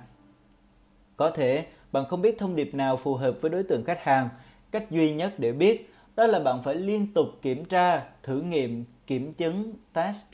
Có 1.17 1.31
thể 1.31 1.67
bạn 1.93 2.05
không 2.09 2.23
biết 2.23 2.39
thông 2.39 2.57
điệp 2.57 2.75
nào 2.75 2.97
phù 2.97 3.15
hợp 3.15 3.35
với 3.41 3.51
đối 3.51 3.63
tượng 3.63 3.85
khách 3.85 4.03
hàng. 4.03 4.29
Cách 4.71 4.91
duy 4.91 5.13
nhất 5.13 5.35
để 5.39 5.53
biết 5.53 5.95
đó 6.17 6.27
là 6.27 6.41
bạn 6.41 6.63
phải 6.63 6.75
liên 6.75 7.07
tục 7.15 7.27
kiểm 7.43 7.65
tra, 7.65 8.03
thử 8.23 8.41
nghiệm, 8.41 8.85
kiểm 9.07 9.33
chứng, 9.33 9.75
test 9.93 10.25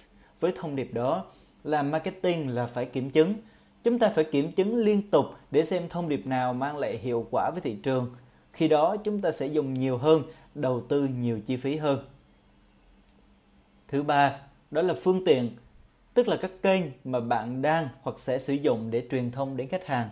với 0.40 0.52
thông 0.56 0.76
điệp 0.76 0.90
đó. 0.92 1.24
Làm 1.64 1.90
marketing 1.90 2.48
là 2.48 2.66
phải 2.66 2.84
kiểm 2.84 3.10
chứng 3.10 3.34
Chúng 3.84 3.98
ta 3.98 4.08
phải 4.08 4.24
kiểm 4.24 4.52
chứng 4.52 4.76
liên 4.76 5.10
tục 5.10 5.26
để 5.50 5.64
xem 5.64 5.88
thông 5.88 6.08
điệp 6.08 6.26
nào 6.26 6.54
mang 6.54 6.76
lại 6.76 6.98
hiệu 6.98 7.26
quả 7.30 7.50
với 7.50 7.60
thị 7.60 7.76
trường. 7.82 8.10
Khi 8.58 8.68
đó 8.68 8.96
chúng 9.04 9.20
ta 9.20 9.32
sẽ 9.32 9.46
dùng 9.46 9.74
nhiều 9.74 9.98
hơn, 9.98 10.22
đầu 10.54 10.82
tư 10.88 11.08
nhiều 11.18 11.40
chi 11.46 11.56
phí 11.56 11.76
hơn. 11.76 11.98
Thứ 13.88 14.02
ba, 14.02 14.36
đó 14.70 14.82
là 14.82 14.94
phương 15.02 15.24
tiện, 15.24 15.50
tức 16.14 16.28
là 16.28 16.36
các 16.36 16.50
kênh 16.62 16.82
mà 17.04 17.20
bạn 17.20 17.62
đang 17.62 17.88
hoặc 18.02 18.18
sẽ 18.18 18.38
sử 18.38 18.54
dụng 18.54 18.90
để 18.90 19.06
truyền 19.10 19.30
thông 19.30 19.56
đến 19.56 19.68
khách 19.68 19.86
hàng. 19.86 20.10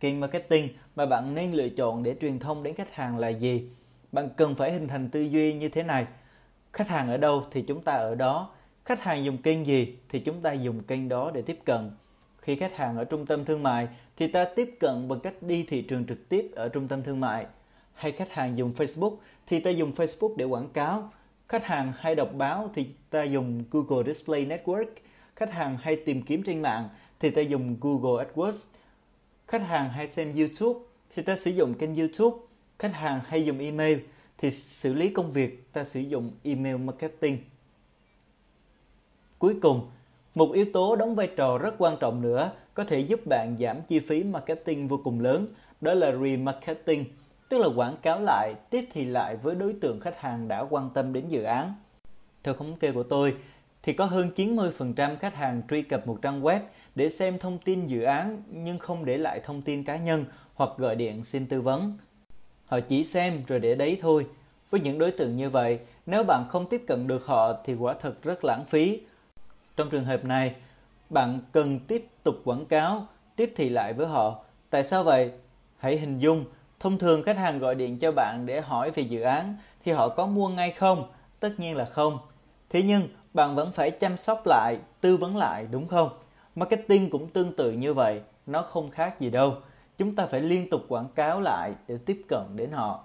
Kênh 0.00 0.20
marketing 0.20 0.68
mà 0.96 1.06
bạn 1.06 1.34
nên 1.34 1.52
lựa 1.52 1.68
chọn 1.68 2.02
để 2.02 2.16
truyền 2.20 2.38
thông 2.38 2.62
đến 2.62 2.74
khách 2.74 2.94
hàng 2.94 3.18
là 3.18 3.28
gì? 3.28 3.68
Bạn 4.12 4.28
cần 4.36 4.54
phải 4.54 4.72
hình 4.72 4.88
thành 4.88 5.08
tư 5.08 5.20
duy 5.20 5.54
như 5.54 5.68
thế 5.68 5.82
này. 5.82 6.06
Khách 6.72 6.88
hàng 6.88 7.08
ở 7.08 7.16
đâu 7.16 7.44
thì 7.50 7.62
chúng 7.62 7.82
ta 7.82 7.92
ở 7.92 8.14
đó. 8.14 8.50
Khách 8.84 9.02
hàng 9.02 9.24
dùng 9.24 9.38
kênh 9.38 9.66
gì 9.66 9.96
thì 10.08 10.20
chúng 10.20 10.40
ta 10.40 10.52
dùng 10.52 10.82
kênh 10.82 11.08
đó 11.08 11.30
để 11.34 11.42
tiếp 11.42 11.58
cận 11.64 11.90
khi 12.38 12.56
khách 12.56 12.76
hàng 12.76 12.96
ở 12.96 13.04
trung 13.04 13.26
tâm 13.26 13.44
thương 13.44 13.62
mại 13.62 13.88
thì 14.16 14.28
ta 14.28 14.44
tiếp 14.44 14.76
cận 14.80 15.08
bằng 15.08 15.20
cách 15.20 15.42
đi 15.42 15.64
thị 15.68 15.82
trường 15.82 16.06
trực 16.06 16.28
tiếp 16.28 16.50
ở 16.54 16.68
trung 16.68 16.88
tâm 16.88 17.02
thương 17.02 17.20
mại. 17.20 17.46
Hay 17.96 18.12
khách 18.12 18.32
hàng 18.32 18.58
dùng 18.58 18.72
Facebook 18.76 19.16
thì 19.46 19.60
ta 19.60 19.70
dùng 19.70 19.92
Facebook 19.92 20.36
để 20.36 20.44
quảng 20.44 20.68
cáo. 20.68 21.10
Khách 21.48 21.64
hàng 21.64 21.92
hay 21.96 22.14
đọc 22.14 22.30
báo 22.34 22.70
thì 22.74 22.86
ta 23.10 23.22
dùng 23.22 23.64
Google 23.70 24.12
Display 24.12 24.46
Network. 24.46 24.86
Khách 25.36 25.52
hàng 25.52 25.76
hay 25.80 25.96
tìm 25.96 26.22
kiếm 26.22 26.42
trên 26.42 26.62
mạng 26.62 26.88
thì 27.20 27.30
ta 27.30 27.42
dùng 27.42 27.76
Google 27.80 28.24
AdWords. 28.24 28.66
Khách 29.48 29.62
hàng 29.62 29.90
hay 29.90 30.08
xem 30.08 30.34
YouTube 30.36 30.80
thì 31.14 31.22
ta 31.22 31.36
sử 31.36 31.50
dụng 31.50 31.74
kênh 31.74 31.96
YouTube. 31.96 32.36
Khách 32.78 32.94
hàng 32.94 33.20
hay 33.26 33.44
dùng 33.44 33.58
email 33.58 33.98
thì 34.38 34.50
xử 34.50 34.94
lý 34.94 35.08
công 35.08 35.32
việc 35.32 35.72
ta 35.72 35.84
sử 35.84 36.00
dụng 36.00 36.30
email 36.42 36.76
marketing. 36.76 37.38
Cuối 39.38 39.54
cùng, 39.62 39.90
một 40.34 40.52
yếu 40.52 40.66
tố 40.72 40.96
đóng 40.96 41.14
vai 41.14 41.28
trò 41.36 41.58
rất 41.58 41.74
quan 41.78 41.96
trọng 42.00 42.22
nữa 42.22 42.52
có 42.74 42.84
thể 42.84 43.00
giúp 43.00 43.20
bạn 43.26 43.56
giảm 43.60 43.82
chi 43.82 44.00
phí 44.00 44.22
marketing 44.22 44.88
vô 44.88 45.00
cùng 45.04 45.20
lớn, 45.20 45.46
đó 45.80 45.94
là 45.94 46.12
remarketing, 46.12 47.04
tức 47.48 47.58
là 47.58 47.68
quảng 47.76 47.96
cáo 48.02 48.20
lại, 48.20 48.54
tiếp 48.70 48.88
thị 48.92 49.04
lại 49.04 49.36
với 49.36 49.54
đối 49.54 49.72
tượng 49.72 50.00
khách 50.00 50.20
hàng 50.20 50.48
đã 50.48 50.60
quan 50.60 50.90
tâm 50.94 51.12
đến 51.12 51.28
dự 51.28 51.42
án. 51.42 51.74
Theo 52.42 52.54
thống 52.54 52.76
kê 52.76 52.92
của 52.92 53.02
tôi, 53.02 53.36
thì 53.82 53.92
có 53.92 54.04
hơn 54.04 54.30
90% 54.36 55.16
khách 55.16 55.34
hàng 55.34 55.62
truy 55.70 55.82
cập 55.82 56.06
một 56.06 56.18
trang 56.22 56.42
web 56.42 56.60
để 56.94 57.08
xem 57.08 57.38
thông 57.38 57.58
tin 57.58 57.86
dự 57.86 58.02
án 58.02 58.42
nhưng 58.50 58.78
không 58.78 59.04
để 59.04 59.16
lại 59.16 59.40
thông 59.44 59.62
tin 59.62 59.84
cá 59.84 59.96
nhân 59.96 60.24
hoặc 60.54 60.70
gọi 60.76 60.96
điện 60.96 61.24
xin 61.24 61.46
tư 61.46 61.60
vấn. 61.60 61.98
Họ 62.66 62.80
chỉ 62.80 63.04
xem 63.04 63.42
rồi 63.46 63.60
để 63.60 63.74
đấy 63.74 63.98
thôi. 64.00 64.26
Với 64.70 64.80
những 64.80 64.98
đối 64.98 65.10
tượng 65.10 65.36
như 65.36 65.50
vậy, 65.50 65.78
nếu 66.06 66.24
bạn 66.24 66.44
không 66.48 66.68
tiếp 66.68 66.84
cận 66.86 67.06
được 67.06 67.26
họ 67.26 67.52
thì 67.64 67.74
quả 67.74 67.94
thật 68.00 68.22
rất 68.22 68.44
lãng 68.44 68.64
phí. 68.64 69.00
Trong 69.76 69.90
trường 69.90 70.04
hợp 70.04 70.24
này, 70.24 70.54
bạn 71.10 71.40
cần 71.52 71.80
tiếp 71.80 72.06
tục 72.22 72.34
quảng 72.44 72.66
cáo, 72.66 73.06
tiếp 73.36 73.52
thị 73.56 73.68
lại 73.68 73.92
với 73.92 74.06
họ. 74.06 74.44
Tại 74.70 74.84
sao 74.84 75.04
vậy? 75.04 75.30
Hãy 75.78 75.98
hình 75.98 76.18
dung, 76.18 76.44
thông 76.80 76.98
thường 76.98 77.22
khách 77.22 77.36
hàng 77.36 77.58
gọi 77.58 77.74
điện 77.74 77.98
cho 77.98 78.12
bạn 78.12 78.46
để 78.46 78.60
hỏi 78.60 78.90
về 78.90 79.02
dự 79.02 79.20
án 79.20 79.56
thì 79.84 79.92
họ 79.92 80.08
có 80.08 80.26
mua 80.26 80.48
ngay 80.48 80.70
không? 80.70 81.10
Tất 81.40 81.50
nhiên 81.58 81.76
là 81.76 81.84
không. 81.84 82.18
Thế 82.70 82.82
nhưng 82.82 83.08
bạn 83.34 83.54
vẫn 83.54 83.72
phải 83.72 83.90
chăm 83.90 84.16
sóc 84.16 84.42
lại, 84.46 84.78
tư 85.00 85.16
vấn 85.16 85.36
lại 85.36 85.66
đúng 85.70 85.88
không? 85.88 86.18
Marketing 86.54 87.10
cũng 87.10 87.28
tương 87.30 87.56
tự 87.56 87.72
như 87.72 87.94
vậy, 87.94 88.20
nó 88.46 88.62
không 88.62 88.90
khác 88.90 89.20
gì 89.20 89.30
đâu. 89.30 89.54
Chúng 89.98 90.16
ta 90.16 90.26
phải 90.26 90.40
liên 90.40 90.70
tục 90.70 90.80
quảng 90.88 91.08
cáo 91.14 91.40
lại 91.40 91.72
để 91.88 91.98
tiếp 92.06 92.22
cận 92.28 92.42
đến 92.56 92.70
họ. 92.72 93.04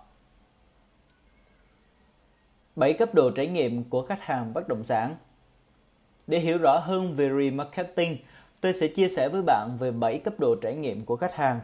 7 2.76 2.93
cấp 2.93 3.14
độ 3.14 3.31
trải 3.31 3.48
nghiệm 3.48 3.84
của 3.84 4.06
khách 4.06 4.22
hàng 4.22 4.53
bất 4.53 4.68
động 4.68 4.84
sản. 4.84 5.15
Để 6.27 6.39
hiểu 6.39 6.57
rõ 6.57 6.77
hơn 6.77 7.15
về 7.15 7.30
remarketing, 7.30 8.18
tôi 8.61 8.73
sẽ 8.73 8.88
chia 8.88 9.07
sẻ 9.07 9.30
với 9.30 9.41
bạn 9.41 9.77
về 9.80 9.91
7 9.91 10.19
cấp 10.19 10.34
độ 10.39 10.56
trải 10.61 10.76
nghiệm 10.76 11.06
của 11.06 11.15
khách 11.15 11.35
hàng. 11.35 11.60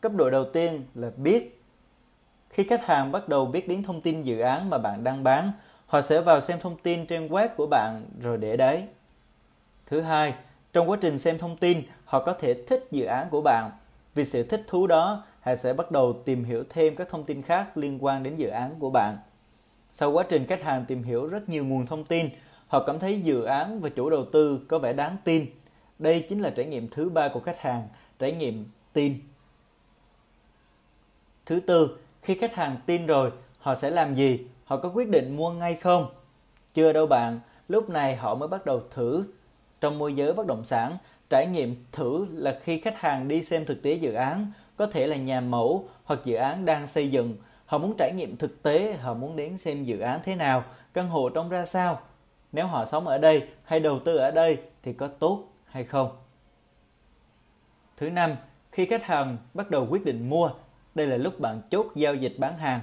Cấp 0.00 0.12
độ 0.14 0.30
đầu 0.30 0.44
tiên 0.52 0.84
là 0.94 1.10
biết. 1.16 1.62
Khi 2.50 2.64
khách 2.64 2.86
hàng 2.86 3.12
bắt 3.12 3.28
đầu 3.28 3.46
biết 3.46 3.68
đến 3.68 3.82
thông 3.82 4.00
tin 4.00 4.22
dự 4.22 4.40
án 4.40 4.70
mà 4.70 4.78
bạn 4.78 5.04
đang 5.04 5.24
bán, 5.24 5.52
họ 5.86 6.02
sẽ 6.02 6.20
vào 6.20 6.40
xem 6.40 6.58
thông 6.60 6.76
tin 6.76 7.06
trên 7.06 7.28
web 7.28 7.48
của 7.56 7.66
bạn 7.66 8.02
rồi 8.22 8.38
để 8.38 8.56
đấy. 8.56 8.84
Thứ 9.86 10.00
hai, 10.00 10.34
trong 10.72 10.90
quá 10.90 10.98
trình 11.00 11.18
xem 11.18 11.38
thông 11.38 11.56
tin, 11.56 11.82
họ 12.04 12.24
có 12.24 12.32
thể 12.32 12.54
thích 12.66 12.88
dự 12.90 13.04
án 13.04 13.28
của 13.30 13.40
bạn. 13.40 13.70
Vì 14.14 14.24
sự 14.24 14.42
thích 14.42 14.64
thú 14.66 14.86
đó, 14.86 15.24
họ 15.40 15.54
sẽ 15.56 15.72
bắt 15.72 15.90
đầu 15.90 16.22
tìm 16.24 16.44
hiểu 16.44 16.64
thêm 16.68 16.96
các 16.96 17.08
thông 17.08 17.24
tin 17.24 17.42
khác 17.42 17.76
liên 17.76 17.98
quan 18.04 18.22
đến 18.22 18.36
dự 18.36 18.48
án 18.48 18.74
của 18.78 18.90
bạn. 18.90 19.18
Sau 19.90 20.12
quá 20.12 20.24
trình 20.28 20.46
khách 20.46 20.62
hàng 20.62 20.84
tìm 20.88 21.02
hiểu 21.02 21.26
rất 21.26 21.48
nhiều 21.48 21.64
nguồn 21.64 21.86
thông 21.86 22.04
tin, 22.04 22.28
họ 22.68 22.84
cảm 22.86 22.98
thấy 22.98 23.20
dự 23.20 23.42
án 23.42 23.80
và 23.80 23.88
chủ 23.88 24.10
đầu 24.10 24.24
tư 24.32 24.60
có 24.68 24.78
vẻ 24.78 24.92
đáng 24.92 25.16
tin. 25.24 25.46
Đây 25.98 26.26
chính 26.28 26.40
là 26.40 26.50
trải 26.50 26.66
nghiệm 26.66 26.88
thứ 26.88 27.08
ba 27.08 27.28
của 27.28 27.40
khách 27.40 27.58
hàng, 27.58 27.88
trải 28.18 28.32
nghiệm 28.32 28.70
tin. 28.92 29.18
Thứ 31.46 31.60
tư, 31.60 31.98
khi 32.22 32.34
khách 32.34 32.54
hàng 32.54 32.76
tin 32.86 33.06
rồi, 33.06 33.30
họ 33.58 33.74
sẽ 33.74 33.90
làm 33.90 34.14
gì? 34.14 34.46
Họ 34.64 34.76
có 34.76 34.88
quyết 34.94 35.08
định 35.08 35.36
mua 35.36 35.50
ngay 35.50 35.74
không? 35.74 36.06
Chưa 36.74 36.92
đâu 36.92 37.06
bạn, 37.06 37.40
lúc 37.68 37.90
này 37.90 38.16
họ 38.16 38.34
mới 38.34 38.48
bắt 38.48 38.66
đầu 38.66 38.82
thử. 38.90 39.24
Trong 39.80 39.98
môi 39.98 40.14
giới 40.14 40.32
bất 40.32 40.46
động 40.46 40.64
sản, 40.64 40.96
trải 41.30 41.46
nghiệm 41.46 41.84
thử 41.92 42.26
là 42.32 42.60
khi 42.62 42.80
khách 42.80 43.00
hàng 43.00 43.28
đi 43.28 43.42
xem 43.42 43.64
thực 43.64 43.82
tế 43.82 43.92
dự 43.92 44.12
án, 44.12 44.52
có 44.76 44.86
thể 44.86 45.06
là 45.06 45.16
nhà 45.16 45.40
mẫu 45.40 45.88
hoặc 46.04 46.20
dự 46.24 46.36
án 46.36 46.64
đang 46.64 46.86
xây 46.86 47.10
dựng. 47.10 47.36
Họ 47.66 47.78
muốn 47.78 47.94
trải 47.98 48.12
nghiệm 48.12 48.36
thực 48.36 48.62
tế, 48.62 48.92
họ 48.92 49.14
muốn 49.14 49.36
đến 49.36 49.58
xem 49.58 49.84
dự 49.84 49.98
án 49.98 50.20
thế 50.24 50.34
nào, 50.34 50.64
căn 50.94 51.08
hộ 51.08 51.28
trông 51.28 51.48
ra 51.48 51.64
sao. 51.64 52.00
Nếu 52.52 52.66
họ 52.66 52.86
sống 52.86 53.06
ở 53.06 53.18
đây 53.18 53.48
hay 53.64 53.80
đầu 53.80 53.98
tư 53.98 54.16
ở 54.16 54.30
đây 54.30 54.58
thì 54.82 54.92
có 54.92 55.06
tốt 55.06 55.44
hay 55.66 55.84
không? 55.84 56.16
Thứ 57.96 58.10
năm, 58.10 58.36
khi 58.72 58.86
khách 58.86 59.04
hàng 59.04 59.36
bắt 59.54 59.70
đầu 59.70 59.86
quyết 59.90 60.04
định 60.04 60.30
mua, 60.30 60.50
đây 60.96 61.06
là 61.06 61.16
lúc 61.16 61.40
bạn 61.40 61.60
chốt 61.70 61.86
giao 61.94 62.14
dịch 62.14 62.34
bán 62.38 62.58
hàng. 62.58 62.80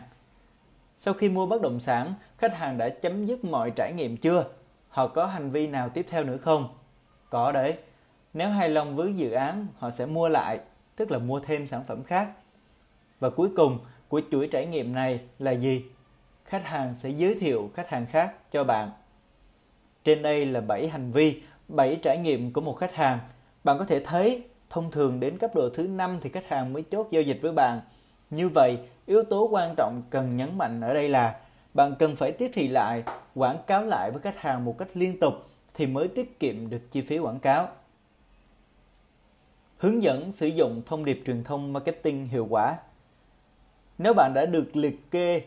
Sau 0.98 1.14
khi 1.14 1.30
mua 1.30 1.45
bất 1.45 1.61
động 1.61 1.80
sản, 1.80 2.14
khách 2.38 2.56
hàng 2.56 2.77
đã 2.77 2.90
chấm 2.90 3.26
dứt 3.26 3.45
mọi 3.45 3.72
trải 3.76 3.94
nghiệm 3.94 4.18
chưa? 4.18 4.45
Họ 4.90 5.07
có 5.07 5.26
hành 5.26 5.49
vi 5.49 5.68
nào 5.68 5.90
tiếp 5.90 6.06
theo 6.10 6.23
nữa 6.23 6.38
không? 6.38 6.68
Có 7.30 7.52
đấy. 7.52 7.77
Nếu 8.34 8.49
hài 8.49 8.69
lòng 8.69 8.95
với 8.95 9.14
dự 9.14 9.31
án, 9.31 9.68
họ 9.77 9.91
sẽ 9.91 10.06
mua 10.06 10.30
lại, 10.30 10.60
tức 10.95 11.11
là 11.11 11.18
mua 11.18 11.40
thêm 11.40 11.68
sản 11.68 11.84
phẩm 11.84 12.03
khác. 12.03 12.30
Và 13.19 13.30
cuối 13.30 13.49
cùng 13.56 13.80
của 14.07 14.22
chuỗi 14.31 14.48
trải 14.52 14.65
nghiệm 14.65 14.94
này 14.94 15.19
là 15.40 15.52
gì? 15.52 15.85
Khách 16.45 16.65
hàng 16.65 16.95
sẽ 16.95 17.10
giới 17.10 17.35
thiệu 17.35 17.72
khách 17.73 17.90
hàng 17.90 18.06
khác 18.06 18.52
cho 18.52 18.64
bạn. 18.64 18.90
Trên 20.03 20.22
đây 20.22 20.45
là 20.45 20.61
7 20.61 20.88
hành 20.88 21.11
vi, 21.11 21.41
7 21.68 21.95
trải 21.95 22.18
nghiệm 22.18 22.53
của 22.53 22.61
một 22.61 22.73
khách 22.73 22.94
hàng. 22.94 23.19
Bạn 23.64 23.77
có 23.80 23.85
thể 23.85 23.99
thấy 23.99 24.44
thông 24.69 24.91
thường 24.91 25.19
đến 25.19 25.38
cấp 25.38 25.56
độ 25.56 25.69
thứ 25.69 25.88
5 25.88 26.18
thì 26.22 26.30
khách 26.30 26.48
hàng 26.48 26.73
mới 26.73 26.84
chốt 26.84 27.07
giao 27.11 27.22
dịch 27.22 27.40
với 27.41 27.52
bạn. 27.52 27.80
Như 28.30 28.50
vậy, 28.50 28.78
yếu 29.06 29.24
tố 29.24 29.48
quan 29.52 29.76
trọng 29.78 30.02
cần 30.10 30.38
nhấn 30.38 30.58
mạnh 30.58 30.82
ở 30.82 30.94
đây 30.94 31.10
là 31.10 31.40
bạn 31.74 31.95
cần 32.00 32.16
phải 32.16 32.32
tiếp 32.32 32.52
thị 32.54 32.68
lại, 32.68 33.04
quảng 33.36 33.58
cáo 33.68 33.86
lại 33.86 34.12
với 34.12 34.22
khách 34.22 34.38
hàng 34.38 34.66
một 34.66 34.76
cách 34.78 34.90
liên 34.94 35.20
tục 35.20 35.34
thì 35.74 35.86
mới 35.86 36.08
tiết 36.08 36.40
kiệm 36.40 36.70
được 36.70 36.91
chi 36.91 37.02
phí 37.02 37.18
quảng 37.18 37.40
cáo. 37.40 37.68
Hướng 39.78 40.04
dẫn 40.04 40.32
sử 40.32 40.48
dụng 40.48 40.82
thông 40.86 41.06
điệp 41.06 41.24
truyền 41.26 41.44
thông 41.44 41.74
marketing 41.74 42.28
hiệu 42.28 42.48
quả. 42.50 42.78
Nếu 43.98 44.14
bạn 44.14 44.32
đã 44.36 44.45
được 44.45 44.76
liệt 44.76 45.12
kê 45.12 45.41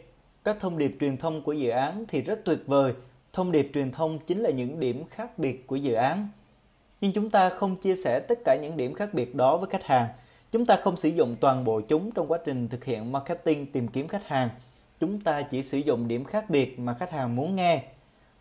các 0.45 0.57
thông 0.61 0.79
điệp 0.79 0.97
truyền 1.01 1.17
thông 1.17 1.43
của 1.43 1.53
dự 1.53 1.71
án 1.71 2.05
thì 2.09 2.23
rất 2.23 2.41
tuyệt 2.45 2.59
vời. 2.67 2.93
Thông 3.33 3.53
điệp 3.53 3.71
truyền 3.75 3.93
thông 3.93 4.19
chính 4.19 4.41
là 4.41 4.51
những 4.51 4.81
điểm 4.81 5.05
khác 5.11 5.39
biệt 5.39 5.67
của 5.67 5.77
dự 5.77 5.95
án. 5.95 6.29
Nhưng 7.01 7.13
chúng 7.13 7.31
ta 7.31 7.49
không 7.49 7.77
chia 7.77 7.97
sẻ 7.97 8.21
tất 8.21 8.39
cả 8.45 8.57
những 8.63 8.77
điểm 8.77 8.95
khác 8.95 9.15
biệt 9.15 9.35
đó 9.35 9.57
với 9.57 9.71
khách 9.71 9.85
hàng. 9.85 10.09
Chúng 10.57 10.67
ta 10.67 10.77
không 10.77 10.97
sử 10.97 11.09
dụng 11.09 11.37
toàn 11.41 11.65
bộ 11.65 11.81
chúng 11.81 12.11
trong 12.13 12.29
quá 12.29 12.39
trình 12.45 12.69
thực 12.69 12.85
hiện 12.85 13.13
marketing 13.13 13.73
tìm 13.73 13.89
kiếm 13.89 14.09
khách 14.09 14.27
hàng. 14.27 14.49
Chúng 15.01 15.21
ta 15.21 15.43
chỉ 15.43 15.63
sử 15.63 15.79
dụng 15.79 16.09
điểm 16.09 16.25
khác 16.25 16.51
biệt 16.51 16.79
mà 16.79 16.95
khách 16.95 17.11
hàng 17.11 17.37
muốn 17.37 17.57
nghe. 17.57 17.85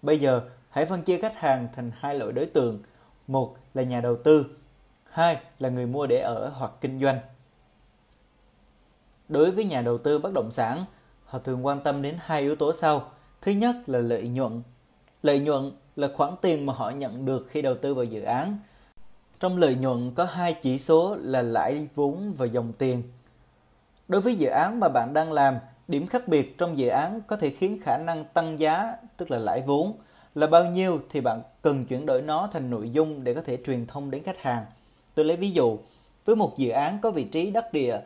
Bây 0.02 0.20
giờ, 0.20 0.42
hãy 0.70 0.86
phân 0.86 1.02
chia 1.02 1.18
khách 1.18 1.38
hàng 1.38 1.68
thành 1.76 1.92
hai 2.00 2.16
loại 2.16 2.32
đối 2.32 2.46
tượng. 2.46 2.80
Một 3.28 3.56
là 3.74 3.84
nhà 3.84 4.02
đầu 4.02 4.16
tư, 4.24 4.46
hai 5.10 5.38
là 5.60 5.70
người 5.70 5.86
mua 5.86 6.08
để 6.08 6.20
ở 6.20 6.50
hoặc 6.50 6.72
kinh 6.82 7.00
doanh. 7.00 7.20
Đối 9.30 9.52
với 9.52 9.66
nhà 9.66 9.82
đầu 9.82 9.98
tư 9.98 10.20
bất 10.20 10.34
động 10.34 10.52
sản, 10.52 10.86
họ 11.26 11.40
thường 11.40 11.66
quan 11.66 11.80
tâm 11.84 12.02
đến 12.02 12.16
hai 12.20 12.42
yếu 12.42 12.56
tố 12.56 12.74
sau. 12.74 13.12
Thứ 13.42 13.52
nhất 13.52 13.76
là 13.88 14.00
lợi 14.00 14.28
nhuận. 14.28 14.62
Lợi 15.24 15.40
nhuận 15.40 15.72
là 15.96 16.08
khoản 16.16 16.32
tiền 16.42 16.66
mà 16.66 16.74
họ 16.74 16.90
nhận 16.90 17.26
được 17.26 17.48
khi 17.50 17.62
đầu 17.62 17.76
tư 17.82 17.94
vào 17.94 18.06
dự 18.06 18.22
án. 18.22 18.58
Trong 19.46 19.58
lợi 19.58 19.76
nhuận 19.76 20.12
có 20.16 20.26
hai 20.26 20.54
chỉ 20.54 20.78
số 20.78 21.18
là 21.20 21.42
lãi 21.42 21.88
vốn 21.96 22.34
và 22.38 22.46
dòng 22.46 22.74
tiền. 22.74 23.04
Đối 24.08 24.22
với 24.22 24.36
dự 24.36 24.48
án 24.48 24.80
mà 24.80 24.90
bạn 24.90 25.14
đang 25.14 25.32
làm, 25.32 25.58
điểm 25.88 26.08
khác 26.08 26.28
biệt 26.28 26.58
trong 26.58 26.78
dự 26.78 26.88
án 26.88 27.22
có 27.28 27.36
thể 27.36 27.50
khiến 27.50 27.80
khả 27.84 27.98
năng 27.98 28.26
tăng 28.26 28.60
giá, 28.60 28.96
tức 29.18 29.32
là 29.32 29.38
lãi 29.38 29.62
vốn, 29.62 29.94
là 30.36 30.48
bao 30.48 30.66
nhiêu 30.66 31.00
thì 31.10 31.22
bạn 31.22 31.42
cần 31.62 31.86
chuyển 31.86 32.06
đổi 32.06 32.22
nó 32.22 32.50
thành 32.54 32.70
nội 32.70 32.90
dung 32.90 33.24
để 33.24 33.34
có 33.34 33.42
thể 33.42 33.58
truyền 33.66 33.86
thông 33.88 34.12
đến 34.12 34.24
khách 34.24 34.42
hàng. 34.42 34.66
Tôi 35.16 35.26
lấy 35.26 35.38
ví 35.38 35.52
dụ, 35.52 35.78
với 36.26 36.36
một 36.36 36.58
dự 36.58 36.70
án 36.70 37.00
có 37.02 37.12
vị 37.12 37.24
trí 37.24 37.52
đắc 37.52 37.74
địa, 37.74 38.00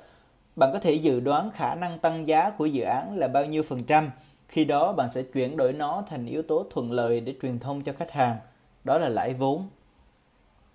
bạn 0.55 0.69
có 0.73 0.79
thể 0.79 0.93
dự 0.93 1.19
đoán 1.19 1.51
khả 1.51 1.75
năng 1.75 1.99
tăng 1.99 2.27
giá 2.27 2.49
của 2.49 2.65
dự 2.65 2.83
án 2.83 3.17
là 3.17 3.27
bao 3.27 3.45
nhiêu 3.45 3.63
phần 3.63 3.83
trăm. 3.83 4.11
Khi 4.47 4.65
đó 4.65 4.93
bạn 4.93 5.09
sẽ 5.09 5.21
chuyển 5.21 5.57
đổi 5.57 5.73
nó 5.73 6.03
thành 6.09 6.25
yếu 6.25 6.41
tố 6.41 6.65
thuận 6.73 6.91
lợi 6.91 7.19
để 7.19 7.35
truyền 7.41 7.59
thông 7.59 7.81
cho 7.81 7.93
khách 7.97 8.11
hàng. 8.11 8.37
Đó 8.83 8.97
là 8.97 9.09
lãi 9.09 9.33
vốn. 9.33 9.67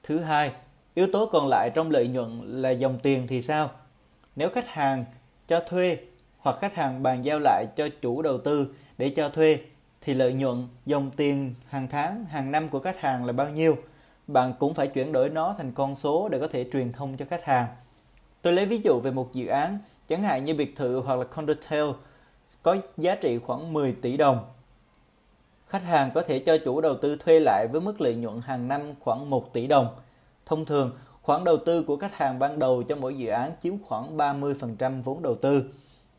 Thứ 0.06 0.18
hai, 0.18 0.52
yếu 0.94 1.06
tố 1.12 1.26
còn 1.26 1.48
lại 1.48 1.70
trong 1.74 1.90
lợi 1.90 2.08
nhuận 2.08 2.40
là 2.62 2.70
dòng 2.70 2.98
tiền 3.02 3.26
thì 3.26 3.42
sao? 3.42 3.70
Nếu 4.36 4.50
khách 4.50 4.68
hàng 4.68 5.04
cho 5.48 5.60
thuê 5.68 5.98
hoặc 6.38 6.56
khách 6.60 6.74
hàng 6.74 7.02
bàn 7.02 7.24
giao 7.24 7.38
lại 7.38 7.66
cho 7.76 7.88
chủ 8.02 8.22
đầu 8.22 8.38
tư 8.38 8.74
để 8.98 9.12
cho 9.16 9.28
thuê 9.28 9.58
thì 10.00 10.14
lợi 10.14 10.32
nhuận 10.32 10.68
dòng 10.86 11.10
tiền 11.10 11.54
hàng 11.68 11.88
tháng, 11.88 12.24
hàng 12.24 12.50
năm 12.50 12.68
của 12.68 12.80
khách 12.80 13.00
hàng 13.00 13.24
là 13.24 13.32
bao 13.32 13.50
nhiêu? 13.50 13.76
Bạn 14.26 14.52
cũng 14.58 14.74
phải 14.74 14.86
chuyển 14.86 15.12
đổi 15.12 15.30
nó 15.30 15.54
thành 15.58 15.72
con 15.72 15.94
số 15.94 16.28
để 16.28 16.38
có 16.40 16.48
thể 16.48 16.66
truyền 16.72 16.92
thông 16.92 17.16
cho 17.16 17.24
khách 17.30 17.44
hàng. 17.44 17.66
Tôi 18.42 18.52
lấy 18.52 18.66
ví 18.66 18.80
dụ 18.84 19.00
về 19.00 19.10
một 19.10 19.32
dự 19.32 19.46
án, 19.46 19.78
chẳng 20.08 20.22
hạn 20.22 20.44
như 20.44 20.54
biệt 20.54 20.76
thự 20.76 21.00
hoặc 21.00 21.18
là 21.18 21.24
condotel 21.24 21.84
có 22.62 22.76
giá 22.96 23.14
trị 23.14 23.38
khoảng 23.38 23.72
10 23.72 23.92
tỷ 23.92 24.16
đồng. 24.16 24.44
Khách 25.74 25.84
hàng 25.84 26.10
có 26.14 26.22
thể 26.22 26.38
cho 26.38 26.58
chủ 26.64 26.80
đầu 26.80 26.96
tư 26.96 27.16
thuê 27.24 27.40
lại 27.40 27.66
với 27.72 27.80
mức 27.80 28.00
lợi 28.00 28.14
nhuận 28.14 28.40
hàng 28.40 28.68
năm 28.68 28.94
khoảng 29.00 29.30
1 29.30 29.52
tỷ 29.52 29.66
đồng. 29.66 29.88
Thông 30.46 30.64
thường, 30.64 30.90
khoản 31.22 31.44
đầu 31.44 31.56
tư 31.66 31.82
của 31.82 31.96
khách 31.96 32.16
hàng 32.16 32.38
ban 32.38 32.58
đầu 32.58 32.82
cho 32.88 32.96
mỗi 32.96 33.14
dự 33.14 33.28
án 33.28 33.52
chiếm 33.62 33.74
khoảng 33.84 34.16
30% 34.16 35.02
vốn 35.02 35.22
đầu 35.22 35.34
tư. 35.34 35.64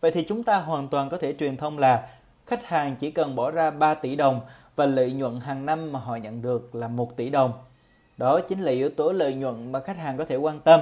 Vậy 0.02 0.12
thì 0.12 0.26
chúng 0.28 0.44
ta 0.44 0.58
hoàn 0.58 0.88
toàn 0.88 1.10
có 1.10 1.18
thể 1.18 1.36
truyền 1.40 1.58
thông 1.58 1.78
là 1.78 2.10
khách 2.46 2.66
hàng 2.66 2.96
chỉ 2.96 3.12
cần 3.12 3.36
bỏ 3.36 3.52
ra 3.52 3.72
3 3.72 3.94
tỷ 3.94 4.16
đồng 4.16 4.42
và 4.76 4.86
lợi 4.86 5.12
nhuận 5.12 5.40
hàng 5.40 5.66
năm 5.66 5.92
mà 5.92 6.00
họ 6.00 6.16
nhận 6.16 6.42
được 6.42 6.76
là 6.76 6.88
1 6.88 7.18
tỷ 7.18 7.30
đồng. 7.30 7.54
Đó 8.18 8.40
chính 8.40 8.60
là 8.60 8.72
yếu 8.72 8.90
tố 8.90 9.12
lợi 9.12 9.34
nhuận 9.34 9.72
mà 9.72 9.80
khách 9.80 9.98
hàng 9.98 10.18
có 10.18 10.26
thể 10.26 10.36
quan 10.36 10.60
tâm. 10.60 10.82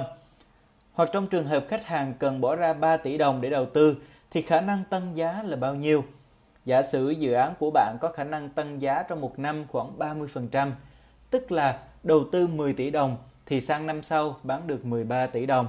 Hoặc 0.92 1.10
trong 1.12 1.26
trường 1.26 1.46
hợp 1.46 1.64
khách 1.68 1.86
hàng 1.86 2.14
cần 2.18 2.40
bỏ 2.40 2.56
ra 2.56 2.72
3 2.72 2.96
tỷ 2.96 3.18
đồng 3.18 3.40
để 3.40 3.50
đầu 3.50 3.66
tư 3.66 3.96
thì 4.30 4.42
khả 4.42 4.60
năng 4.60 4.84
tăng 4.90 5.16
giá 5.16 5.42
là 5.44 5.56
bao 5.56 5.74
nhiêu? 5.74 6.04
Giả 6.64 6.82
sử 6.82 7.10
dự 7.10 7.32
án 7.32 7.54
của 7.58 7.70
bạn 7.70 7.96
có 8.00 8.12
khả 8.12 8.24
năng 8.24 8.48
tăng 8.48 8.82
giá 8.82 9.02
trong 9.02 9.20
một 9.20 9.38
năm 9.38 9.64
khoảng 9.68 9.98
30%, 9.98 10.70
tức 11.30 11.52
là 11.52 11.78
đầu 12.02 12.24
tư 12.32 12.46
10 12.46 12.72
tỷ 12.72 12.90
đồng 12.90 13.16
thì 13.46 13.60
sang 13.60 13.86
năm 13.86 14.02
sau 14.02 14.36
bán 14.42 14.66
được 14.66 14.84
13 14.84 15.26
tỷ 15.26 15.46
đồng. 15.46 15.68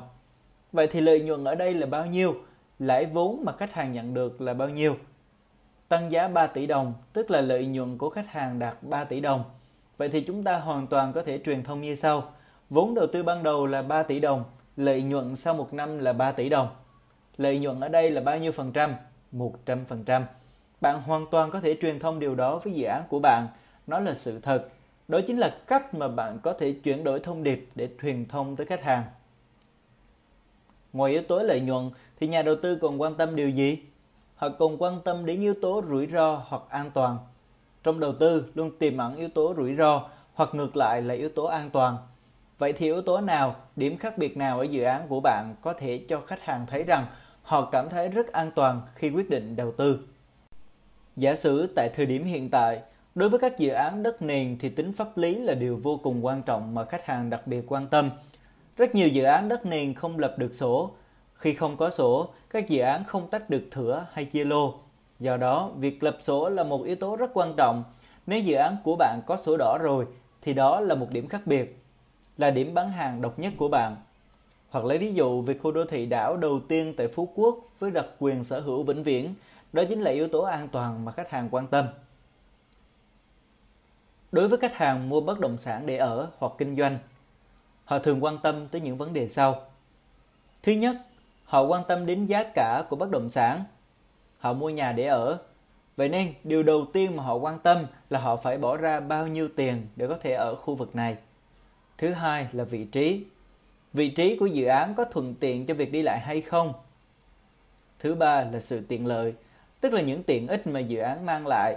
Vậy 0.71 0.87
thì 0.87 1.01
lợi 1.01 1.21
nhuận 1.21 1.43
ở 1.43 1.55
đây 1.55 1.73
là 1.73 1.87
bao 1.87 2.05
nhiêu? 2.05 2.35
Lãi 2.79 3.05
vốn 3.05 3.45
mà 3.45 3.51
khách 3.51 3.73
hàng 3.73 3.91
nhận 3.91 4.13
được 4.13 4.41
là 4.41 4.53
bao 4.53 4.69
nhiêu? 4.69 4.95
Tăng 5.87 6.11
giá 6.11 6.27
3 6.27 6.47
tỷ 6.47 6.67
đồng, 6.67 6.93
tức 7.13 7.31
là 7.31 7.41
lợi 7.41 7.65
nhuận 7.65 7.97
của 7.97 8.09
khách 8.09 8.27
hàng 8.29 8.59
đạt 8.59 8.83
3 8.83 9.03
tỷ 9.03 9.19
đồng. 9.19 9.43
Vậy 9.97 10.09
thì 10.09 10.21
chúng 10.21 10.43
ta 10.43 10.59
hoàn 10.59 10.87
toàn 10.87 11.13
có 11.13 11.23
thể 11.23 11.39
truyền 11.45 11.63
thông 11.63 11.81
như 11.81 11.95
sau. 11.95 12.23
Vốn 12.69 12.95
đầu 12.95 13.07
tư 13.13 13.23
ban 13.23 13.43
đầu 13.43 13.65
là 13.65 13.81
3 13.81 14.03
tỷ 14.03 14.19
đồng, 14.19 14.43
lợi 14.77 15.01
nhuận 15.01 15.35
sau 15.35 15.53
một 15.53 15.73
năm 15.73 15.99
là 15.99 16.13
3 16.13 16.31
tỷ 16.31 16.49
đồng. 16.49 16.67
Lợi 17.37 17.59
nhuận 17.59 17.79
ở 17.79 17.89
đây 17.89 18.11
là 18.11 18.21
bao 18.21 18.37
nhiêu 18.37 18.51
phần 18.51 18.71
trăm? 18.71 18.95
100%. 19.31 20.21
Bạn 20.85 21.01
hoàn 21.01 21.25
toàn 21.31 21.51
có 21.51 21.59
thể 21.59 21.77
truyền 21.81 21.99
thông 21.99 22.19
điều 22.19 22.35
đó 22.35 22.59
với 22.63 22.73
dự 22.73 22.85
án 22.85 23.03
của 23.09 23.19
bạn. 23.19 23.47
Nó 23.87 23.99
là 23.99 24.13
sự 24.13 24.39
thật. 24.39 24.67
Đó 25.07 25.19
chính 25.27 25.37
là 25.37 25.57
cách 25.67 25.93
mà 25.93 26.07
bạn 26.07 26.39
có 26.43 26.53
thể 26.59 26.71
chuyển 26.83 27.03
đổi 27.03 27.19
thông 27.19 27.43
điệp 27.43 27.69
để 27.75 27.89
truyền 28.01 28.25
thông 28.25 28.55
tới 28.55 28.65
khách 28.65 28.83
hàng. 28.83 29.03
Ngoài 30.93 31.11
yếu 31.11 31.21
tố 31.21 31.39
lợi 31.39 31.61
nhuận 31.61 31.89
thì 32.19 32.27
nhà 32.27 32.41
đầu 32.41 32.55
tư 32.61 32.77
còn 32.81 33.01
quan 33.01 33.15
tâm 33.15 33.35
điều 33.35 33.49
gì? 33.49 33.79
Họ 34.35 34.49
còn 34.59 34.77
quan 34.81 35.01
tâm 35.05 35.25
đến 35.25 35.41
yếu 35.41 35.53
tố 35.61 35.83
rủi 35.89 36.07
ro 36.07 36.43
hoặc 36.47 36.61
an 36.69 36.91
toàn. 36.93 37.17
Trong 37.83 37.99
đầu 37.99 38.13
tư 38.19 38.51
luôn 38.55 38.71
tiềm 38.79 38.97
ẩn 38.97 39.15
yếu 39.15 39.29
tố 39.29 39.53
rủi 39.57 39.75
ro 39.75 40.09
hoặc 40.33 40.55
ngược 40.55 40.77
lại 40.77 41.01
là 41.01 41.13
yếu 41.13 41.29
tố 41.29 41.45
an 41.45 41.69
toàn. 41.69 41.97
Vậy 42.57 42.73
thì 42.73 42.85
yếu 42.85 43.01
tố 43.01 43.21
nào, 43.21 43.55
điểm 43.75 43.97
khác 43.97 44.17
biệt 44.17 44.37
nào 44.37 44.59
ở 44.59 44.63
dự 44.63 44.83
án 44.83 45.07
của 45.07 45.19
bạn 45.19 45.55
có 45.61 45.73
thể 45.73 46.05
cho 46.09 46.21
khách 46.27 46.41
hàng 46.41 46.65
thấy 46.69 46.83
rằng 46.83 47.05
họ 47.43 47.69
cảm 47.71 47.89
thấy 47.89 48.09
rất 48.09 48.31
an 48.31 48.51
toàn 48.55 48.81
khi 48.95 49.09
quyết 49.09 49.29
định 49.29 49.55
đầu 49.55 49.71
tư? 49.71 49.99
Giả 51.15 51.35
sử 51.35 51.67
tại 51.75 51.89
thời 51.89 52.05
điểm 52.05 52.23
hiện 52.23 52.49
tại, 52.49 52.81
đối 53.15 53.29
với 53.29 53.39
các 53.39 53.57
dự 53.57 53.69
án 53.69 54.03
đất 54.03 54.21
nền 54.21 54.57
thì 54.59 54.69
tính 54.69 54.93
pháp 54.93 55.17
lý 55.17 55.35
là 55.35 55.53
điều 55.53 55.79
vô 55.83 55.99
cùng 56.03 56.25
quan 56.25 56.41
trọng 56.43 56.75
mà 56.75 56.85
khách 56.85 57.05
hàng 57.05 57.29
đặc 57.29 57.47
biệt 57.47 57.63
quan 57.67 57.87
tâm. 57.87 58.11
Rất 58.77 58.95
nhiều 58.95 59.07
dự 59.07 59.23
án 59.23 59.49
đất 59.49 59.65
nền 59.65 59.93
không 59.93 60.19
lập 60.19 60.35
được 60.37 60.55
sổ. 60.55 60.91
Khi 61.33 61.53
không 61.53 61.77
có 61.77 61.89
sổ, 61.89 62.29
các 62.49 62.69
dự 62.69 62.79
án 62.79 63.03
không 63.03 63.29
tách 63.29 63.49
được 63.49 63.63
thửa 63.71 64.07
hay 64.13 64.25
chia 64.25 64.45
lô. 64.45 64.73
Do 65.19 65.37
đó, 65.37 65.71
việc 65.77 66.03
lập 66.03 66.17
sổ 66.21 66.49
là 66.49 66.63
một 66.63 66.83
yếu 66.83 66.95
tố 66.95 67.15
rất 67.15 67.31
quan 67.33 67.53
trọng. 67.57 67.83
Nếu 68.27 68.39
dự 68.39 68.55
án 68.55 68.77
của 68.83 68.95
bạn 68.95 69.21
có 69.25 69.37
sổ 69.37 69.57
đỏ 69.57 69.77
rồi, 69.81 70.05
thì 70.41 70.53
đó 70.53 70.79
là 70.79 70.95
một 70.95 71.07
điểm 71.11 71.27
khác 71.27 71.41
biệt, 71.45 71.83
là 72.37 72.51
điểm 72.51 72.73
bán 72.73 72.89
hàng 72.89 73.21
độc 73.21 73.39
nhất 73.39 73.53
của 73.57 73.67
bạn. 73.67 73.95
Hoặc 74.69 74.85
lấy 74.85 74.97
ví 74.97 75.13
dụ 75.13 75.41
về 75.41 75.53
khu 75.53 75.71
đô 75.71 75.85
thị 75.85 76.05
đảo 76.05 76.37
đầu 76.37 76.59
tiên 76.67 76.93
tại 76.97 77.07
Phú 77.07 77.29
Quốc 77.35 77.57
với 77.79 77.91
đặc 77.91 78.05
quyền 78.19 78.43
sở 78.43 78.59
hữu 78.59 78.83
vĩnh 78.83 79.03
viễn, 79.03 79.33
đó 79.75 79.83
chính 79.89 80.01
là 80.01 80.11
yếu 80.11 80.27
tố 80.27 80.41
an 80.41 80.67
toàn 80.71 81.05
mà 81.05 81.11
khách 81.11 81.29
hàng 81.29 81.47
quan 81.51 81.67
tâm. 81.67 81.85
Đối 84.31 84.47
với 84.47 84.59
khách 84.59 84.75
hàng 84.75 85.09
mua 85.09 85.21
bất 85.21 85.39
động 85.39 85.57
sản 85.57 85.85
để 85.85 85.97
ở 85.97 86.29
hoặc 86.37 86.51
kinh 86.57 86.75
doanh, 86.75 86.97
họ 87.85 87.99
thường 87.99 88.23
quan 88.23 88.37
tâm 88.43 88.67
tới 88.67 88.81
những 88.81 88.97
vấn 88.97 89.13
đề 89.13 89.27
sau. 89.27 89.61
Thứ 90.63 90.71
nhất, 90.71 90.95
họ 91.43 91.61
quan 91.61 91.83
tâm 91.87 92.05
đến 92.05 92.25
giá 92.25 92.43
cả 92.55 92.83
của 92.89 92.95
bất 92.95 93.11
động 93.11 93.29
sản. 93.29 93.63
Họ 94.37 94.53
mua 94.53 94.69
nhà 94.69 94.91
để 94.91 95.05
ở. 95.05 95.37
Vậy 95.95 96.09
nên, 96.09 96.33
điều 96.43 96.63
đầu 96.63 96.85
tiên 96.93 97.15
mà 97.15 97.23
họ 97.23 97.35
quan 97.35 97.59
tâm 97.59 97.85
là 98.09 98.19
họ 98.19 98.35
phải 98.35 98.57
bỏ 98.57 98.77
ra 98.77 98.99
bao 98.99 99.27
nhiêu 99.27 99.49
tiền 99.55 99.87
để 99.95 100.07
có 100.07 100.17
thể 100.21 100.33
ở 100.33 100.55
khu 100.55 100.75
vực 100.75 100.95
này. 100.95 101.17
Thứ 101.97 102.13
hai 102.13 102.47
là 102.51 102.63
vị 102.63 102.85
trí. 102.85 103.25
Vị 103.93 104.09
trí 104.09 104.37
của 104.39 104.45
dự 104.45 104.65
án 104.65 104.95
có 104.95 105.05
thuận 105.05 105.35
tiện 105.35 105.65
cho 105.65 105.73
việc 105.73 105.91
đi 105.91 106.01
lại 106.01 106.19
hay 106.19 106.41
không? 106.41 106.73
Thứ 107.99 108.15
ba 108.15 108.43
là 108.43 108.59
sự 108.59 108.81
tiện 108.87 109.05
lợi 109.05 109.33
tức 109.81 109.93
là 109.93 110.01
những 110.01 110.23
tiện 110.23 110.47
ích 110.47 110.67
mà 110.67 110.79
dự 110.79 110.99
án 110.99 111.25
mang 111.25 111.47
lại. 111.47 111.75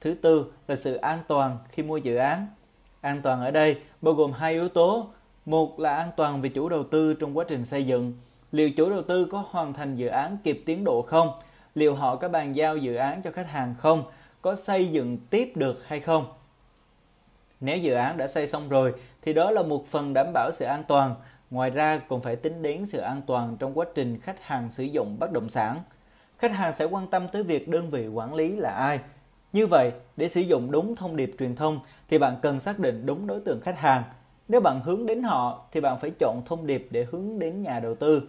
Thứ 0.00 0.14
tư 0.14 0.52
là 0.68 0.76
sự 0.76 0.94
an 0.94 1.18
toàn 1.28 1.58
khi 1.68 1.82
mua 1.82 1.96
dự 1.96 2.16
án. 2.16 2.46
An 3.00 3.22
toàn 3.22 3.40
ở 3.40 3.50
đây 3.50 3.80
bao 4.00 4.14
gồm 4.14 4.32
hai 4.32 4.52
yếu 4.52 4.68
tố. 4.68 5.06
Một 5.44 5.80
là 5.80 5.94
an 5.96 6.10
toàn 6.16 6.42
về 6.42 6.48
chủ 6.48 6.68
đầu 6.68 6.84
tư 6.84 7.14
trong 7.14 7.38
quá 7.38 7.44
trình 7.48 7.64
xây 7.64 7.86
dựng. 7.86 8.12
Liệu 8.52 8.70
chủ 8.70 8.90
đầu 8.90 9.02
tư 9.02 9.28
có 9.30 9.44
hoàn 9.50 9.72
thành 9.72 9.96
dự 9.96 10.06
án 10.06 10.38
kịp 10.44 10.62
tiến 10.66 10.84
độ 10.84 11.02
không? 11.02 11.30
Liệu 11.74 11.94
họ 11.94 12.16
có 12.16 12.28
bàn 12.28 12.56
giao 12.56 12.76
dự 12.76 12.94
án 12.94 13.22
cho 13.22 13.30
khách 13.30 13.48
hàng 13.48 13.74
không? 13.78 14.04
Có 14.42 14.54
xây 14.54 14.88
dựng 14.88 15.18
tiếp 15.30 15.52
được 15.54 15.86
hay 15.86 16.00
không? 16.00 16.26
Nếu 17.60 17.78
dự 17.78 17.94
án 17.94 18.16
đã 18.16 18.26
xây 18.26 18.46
xong 18.46 18.68
rồi, 18.68 18.94
thì 19.22 19.32
đó 19.32 19.50
là 19.50 19.62
một 19.62 19.86
phần 19.86 20.12
đảm 20.14 20.26
bảo 20.34 20.50
sự 20.52 20.64
an 20.64 20.84
toàn. 20.88 21.14
Ngoài 21.50 21.70
ra, 21.70 22.00
còn 22.08 22.20
phải 22.20 22.36
tính 22.36 22.62
đến 22.62 22.86
sự 22.86 22.98
an 22.98 23.22
toàn 23.26 23.56
trong 23.56 23.78
quá 23.78 23.86
trình 23.94 24.20
khách 24.20 24.42
hàng 24.42 24.72
sử 24.72 24.84
dụng 24.84 25.16
bất 25.18 25.32
động 25.32 25.48
sản 25.48 25.80
khách 26.38 26.52
hàng 26.52 26.72
sẽ 26.72 26.84
quan 26.84 27.06
tâm 27.06 27.28
tới 27.32 27.42
việc 27.42 27.68
đơn 27.68 27.90
vị 27.90 28.08
quản 28.08 28.34
lý 28.34 28.56
là 28.56 28.70
ai. 28.70 29.00
Như 29.52 29.66
vậy, 29.66 29.92
để 30.16 30.28
sử 30.28 30.40
dụng 30.40 30.70
đúng 30.70 30.96
thông 30.96 31.16
điệp 31.16 31.34
truyền 31.38 31.56
thông 31.56 31.80
thì 32.08 32.18
bạn 32.18 32.36
cần 32.42 32.60
xác 32.60 32.78
định 32.78 33.06
đúng 33.06 33.26
đối 33.26 33.40
tượng 33.40 33.60
khách 33.60 33.78
hàng. 33.78 34.02
Nếu 34.48 34.60
bạn 34.60 34.80
hướng 34.84 35.06
đến 35.06 35.22
họ 35.22 35.64
thì 35.72 35.80
bạn 35.80 35.98
phải 36.00 36.10
chọn 36.18 36.42
thông 36.46 36.66
điệp 36.66 36.88
để 36.90 37.06
hướng 37.10 37.38
đến 37.38 37.62
nhà 37.62 37.80
đầu 37.80 37.94
tư. 37.94 38.28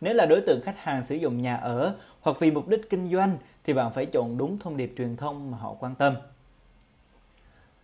Nếu 0.00 0.14
là 0.14 0.26
đối 0.26 0.40
tượng 0.40 0.60
khách 0.64 0.78
hàng 0.78 1.04
sử 1.04 1.14
dụng 1.14 1.42
nhà 1.42 1.56
ở 1.56 1.94
hoặc 2.20 2.36
vì 2.40 2.50
mục 2.50 2.68
đích 2.68 2.90
kinh 2.90 3.12
doanh 3.12 3.36
thì 3.64 3.72
bạn 3.72 3.92
phải 3.92 4.06
chọn 4.06 4.38
đúng 4.38 4.58
thông 4.58 4.76
điệp 4.76 4.94
truyền 4.98 5.16
thông 5.16 5.50
mà 5.50 5.58
họ 5.58 5.74
quan 5.80 5.94
tâm. 5.94 6.14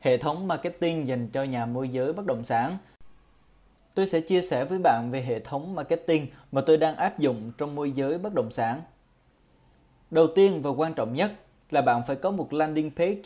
Hệ 0.01 0.17
thống 0.17 0.49
marketing 0.49 1.07
dành 1.07 1.29
cho 1.29 1.43
nhà 1.43 1.67
môi 1.67 1.89
giới 1.89 2.13
bất 2.13 2.27
động 2.27 2.45
sản 2.45 2.79
Tôi 3.95 4.07
sẽ 4.07 4.21
chia 4.21 4.43
sẻ 4.43 4.65
với 4.65 4.79
bạn 4.79 5.11
về 5.11 5.23
hệ 5.23 5.41
thống 5.41 5.75
marketing 5.75 6.27
mà 6.53 6.61
tôi 6.61 6.77
đang 6.77 6.97
áp 6.97 7.19
dụng 7.19 7.53
trong 7.59 7.75
môi 7.75 7.91
giới 7.91 8.19
bất 8.19 8.35
động 8.35 8.51
sản 8.51 8.83
Đầu 10.15 10.27
tiên 10.27 10.63
và 10.63 10.71
quan 10.71 10.95
trọng 10.95 11.15
nhất 11.15 11.33
là 11.71 11.83
bạn 11.83 12.03
phải 12.07 12.17
có 12.17 12.31
một 12.31 12.53
landing 12.53 12.91
page 12.97 13.23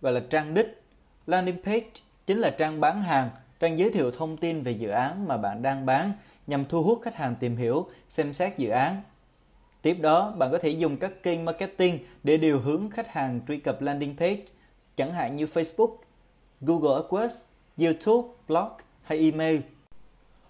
và 0.00 0.10
là 0.10 0.20
trang 0.30 0.54
đích. 0.54 0.82
Landing 1.26 1.62
page 1.64 1.90
chính 2.26 2.38
là 2.38 2.50
trang 2.50 2.80
bán 2.80 3.02
hàng, 3.02 3.30
trang 3.60 3.78
giới 3.78 3.90
thiệu 3.90 4.10
thông 4.10 4.36
tin 4.36 4.62
về 4.62 4.72
dự 4.72 4.88
án 4.88 5.28
mà 5.28 5.36
bạn 5.36 5.62
đang 5.62 5.86
bán 5.86 6.12
nhằm 6.46 6.64
thu 6.64 6.82
hút 6.82 7.00
khách 7.02 7.16
hàng 7.16 7.34
tìm 7.40 7.56
hiểu, 7.56 7.86
xem 8.08 8.32
xét 8.32 8.58
dự 8.58 8.68
án. 8.68 9.02
Tiếp 9.82 9.96
đó, 10.00 10.34
bạn 10.38 10.52
có 10.52 10.58
thể 10.58 10.70
dùng 10.70 10.96
các 10.96 11.22
kênh 11.22 11.44
marketing 11.44 11.98
để 12.22 12.36
điều 12.36 12.60
hướng 12.60 12.90
khách 12.90 13.08
hàng 13.08 13.40
truy 13.48 13.58
cập 13.58 13.82
landing 13.82 14.16
page, 14.16 14.42
chẳng 14.96 15.12
hạn 15.12 15.36
như 15.36 15.44
Facebook, 15.44 15.96
Google 16.60 17.02
AdWords, 17.02 17.44
YouTube, 17.78 18.28
blog 18.48 18.68
hay 19.02 19.18
email. 19.18 19.60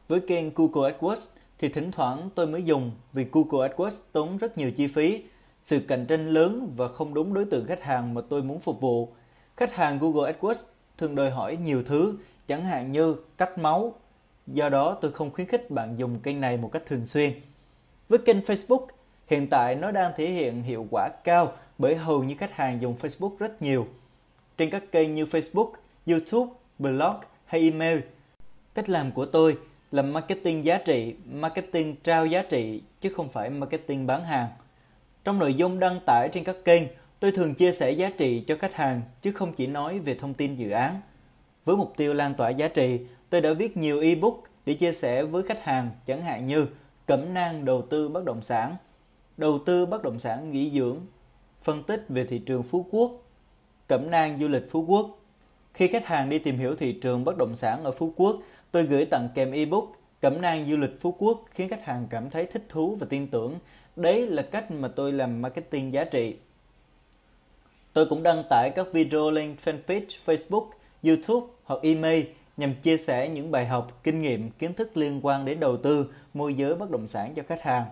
Với 0.08 0.20
kênh 0.20 0.54
Google 0.54 0.92
AdWords 0.92 1.36
thì 1.58 1.68
thỉnh 1.68 1.90
thoảng 1.90 2.30
tôi 2.34 2.46
mới 2.46 2.62
dùng 2.62 2.92
vì 3.12 3.26
Google 3.32 3.68
AdWords 3.68 4.02
tốn 4.12 4.36
rất 4.36 4.58
nhiều 4.58 4.70
chi 4.70 4.86
phí 4.86 5.22
sự 5.66 5.80
cạnh 5.80 6.06
tranh 6.06 6.28
lớn 6.28 6.72
và 6.76 6.88
không 6.88 7.14
đúng 7.14 7.34
đối 7.34 7.44
tượng 7.44 7.66
khách 7.66 7.82
hàng 7.82 8.14
mà 8.14 8.20
tôi 8.28 8.42
muốn 8.42 8.60
phục 8.60 8.80
vụ. 8.80 9.12
Khách 9.56 9.74
hàng 9.74 9.98
Google 9.98 10.32
AdWords 10.32 10.64
thường 10.98 11.14
đòi 11.14 11.30
hỏi 11.30 11.56
nhiều 11.56 11.82
thứ, 11.82 12.14
chẳng 12.46 12.64
hạn 12.64 12.92
như 12.92 13.16
cắt 13.38 13.58
máu. 13.58 13.94
Do 14.46 14.68
đó 14.68 14.98
tôi 15.00 15.12
không 15.12 15.30
khuyến 15.30 15.46
khích 15.46 15.70
bạn 15.70 15.98
dùng 15.98 16.18
kênh 16.18 16.40
này 16.40 16.56
một 16.56 16.72
cách 16.72 16.82
thường 16.86 17.06
xuyên. 17.06 17.32
Với 18.08 18.18
kênh 18.18 18.40
Facebook, 18.40 18.86
hiện 19.26 19.46
tại 19.50 19.74
nó 19.74 19.90
đang 19.90 20.12
thể 20.16 20.30
hiện 20.30 20.62
hiệu 20.62 20.86
quả 20.90 21.08
cao 21.24 21.52
bởi 21.78 21.96
hầu 21.96 22.24
như 22.24 22.34
khách 22.38 22.52
hàng 22.52 22.82
dùng 22.82 22.96
Facebook 23.00 23.36
rất 23.38 23.62
nhiều. 23.62 23.86
Trên 24.56 24.70
các 24.70 24.92
kênh 24.92 25.14
như 25.14 25.24
Facebook, 25.24 25.70
YouTube, 26.06 26.52
blog 26.78 27.14
hay 27.44 27.60
email, 27.60 27.98
cách 28.74 28.88
làm 28.88 29.12
của 29.12 29.26
tôi 29.26 29.58
là 29.90 30.02
marketing 30.02 30.64
giá 30.64 30.78
trị, 30.78 31.14
marketing 31.24 31.96
trao 32.02 32.26
giá 32.26 32.42
trị 32.42 32.82
chứ 33.00 33.12
không 33.16 33.28
phải 33.28 33.50
marketing 33.50 34.06
bán 34.06 34.24
hàng. 34.24 34.46
Trong 35.26 35.38
nội 35.38 35.54
dung 35.54 35.78
đăng 35.78 36.00
tải 36.06 36.28
trên 36.32 36.44
các 36.44 36.56
kênh, 36.64 36.82
tôi 37.20 37.32
thường 37.32 37.54
chia 37.54 37.72
sẻ 37.72 37.90
giá 37.90 38.10
trị 38.18 38.44
cho 38.46 38.56
khách 38.56 38.74
hàng 38.74 39.02
chứ 39.22 39.32
không 39.32 39.52
chỉ 39.52 39.66
nói 39.66 39.98
về 39.98 40.14
thông 40.14 40.34
tin 40.34 40.56
dự 40.56 40.70
án. 40.70 41.00
Với 41.64 41.76
mục 41.76 41.92
tiêu 41.96 42.14
lan 42.14 42.34
tỏa 42.34 42.50
giá 42.50 42.68
trị, 42.68 43.00
tôi 43.30 43.40
đã 43.40 43.52
viết 43.52 43.76
nhiều 43.76 44.00
ebook 44.00 44.34
để 44.66 44.74
chia 44.74 44.92
sẻ 44.92 45.22
với 45.22 45.42
khách 45.42 45.64
hàng 45.64 45.90
chẳng 46.06 46.22
hạn 46.22 46.46
như 46.46 46.66
cẩm 47.06 47.34
nang 47.34 47.64
đầu 47.64 47.82
tư 47.82 48.08
bất 48.08 48.24
động 48.24 48.42
sản, 48.42 48.76
đầu 49.36 49.58
tư 49.66 49.86
bất 49.86 50.02
động 50.02 50.18
sản 50.18 50.52
nghỉ 50.52 50.70
dưỡng, 50.70 51.00
phân 51.62 51.82
tích 51.82 52.04
về 52.08 52.24
thị 52.24 52.38
trường 52.38 52.62
Phú 52.62 52.86
Quốc, 52.90 53.10
cẩm 53.88 54.10
nang 54.10 54.38
du 54.38 54.48
lịch 54.48 54.70
Phú 54.70 54.84
Quốc. 54.88 55.18
Khi 55.74 55.88
khách 55.88 56.06
hàng 56.06 56.28
đi 56.28 56.38
tìm 56.38 56.58
hiểu 56.58 56.76
thị 56.76 56.92
trường 56.92 57.24
bất 57.24 57.36
động 57.38 57.54
sản 57.54 57.84
ở 57.84 57.90
Phú 57.90 58.12
Quốc, 58.16 58.36
tôi 58.70 58.82
gửi 58.82 59.04
tặng 59.10 59.28
kèm 59.34 59.52
ebook 59.52 59.96
Cẩm 60.20 60.40
nang 60.40 60.66
du 60.66 60.76
lịch 60.76 61.00
Phú 61.00 61.14
Quốc 61.18 61.44
khiến 61.50 61.68
khách 61.68 61.84
hàng 61.84 62.06
cảm 62.10 62.30
thấy 62.30 62.46
thích 62.46 62.66
thú 62.68 62.96
và 63.00 63.06
tin 63.10 63.26
tưởng 63.26 63.58
Đấy 63.96 64.26
là 64.26 64.42
cách 64.42 64.70
mà 64.70 64.88
tôi 64.88 65.12
làm 65.12 65.42
marketing 65.42 65.92
giá 65.92 66.04
trị. 66.04 66.36
Tôi 67.92 68.06
cũng 68.06 68.22
đăng 68.22 68.42
tải 68.50 68.70
các 68.74 68.86
video 68.92 69.30
lên 69.30 69.56
fanpage 69.64 70.06
Facebook, 70.26 70.66
YouTube 71.02 71.46
hoặc 71.64 71.80
email 71.82 72.24
nhằm 72.56 72.74
chia 72.74 72.96
sẻ 72.96 73.28
những 73.28 73.50
bài 73.50 73.66
học, 73.66 74.00
kinh 74.02 74.22
nghiệm, 74.22 74.50
kiến 74.50 74.74
thức 74.74 74.96
liên 74.96 75.20
quan 75.22 75.44
đến 75.44 75.60
đầu 75.60 75.76
tư, 75.76 76.12
môi 76.34 76.54
giới 76.54 76.74
bất 76.74 76.90
động 76.90 77.06
sản 77.06 77.34
cho 77.34 77.42
khách 77.48 77.62
hàng. 77.62 77.84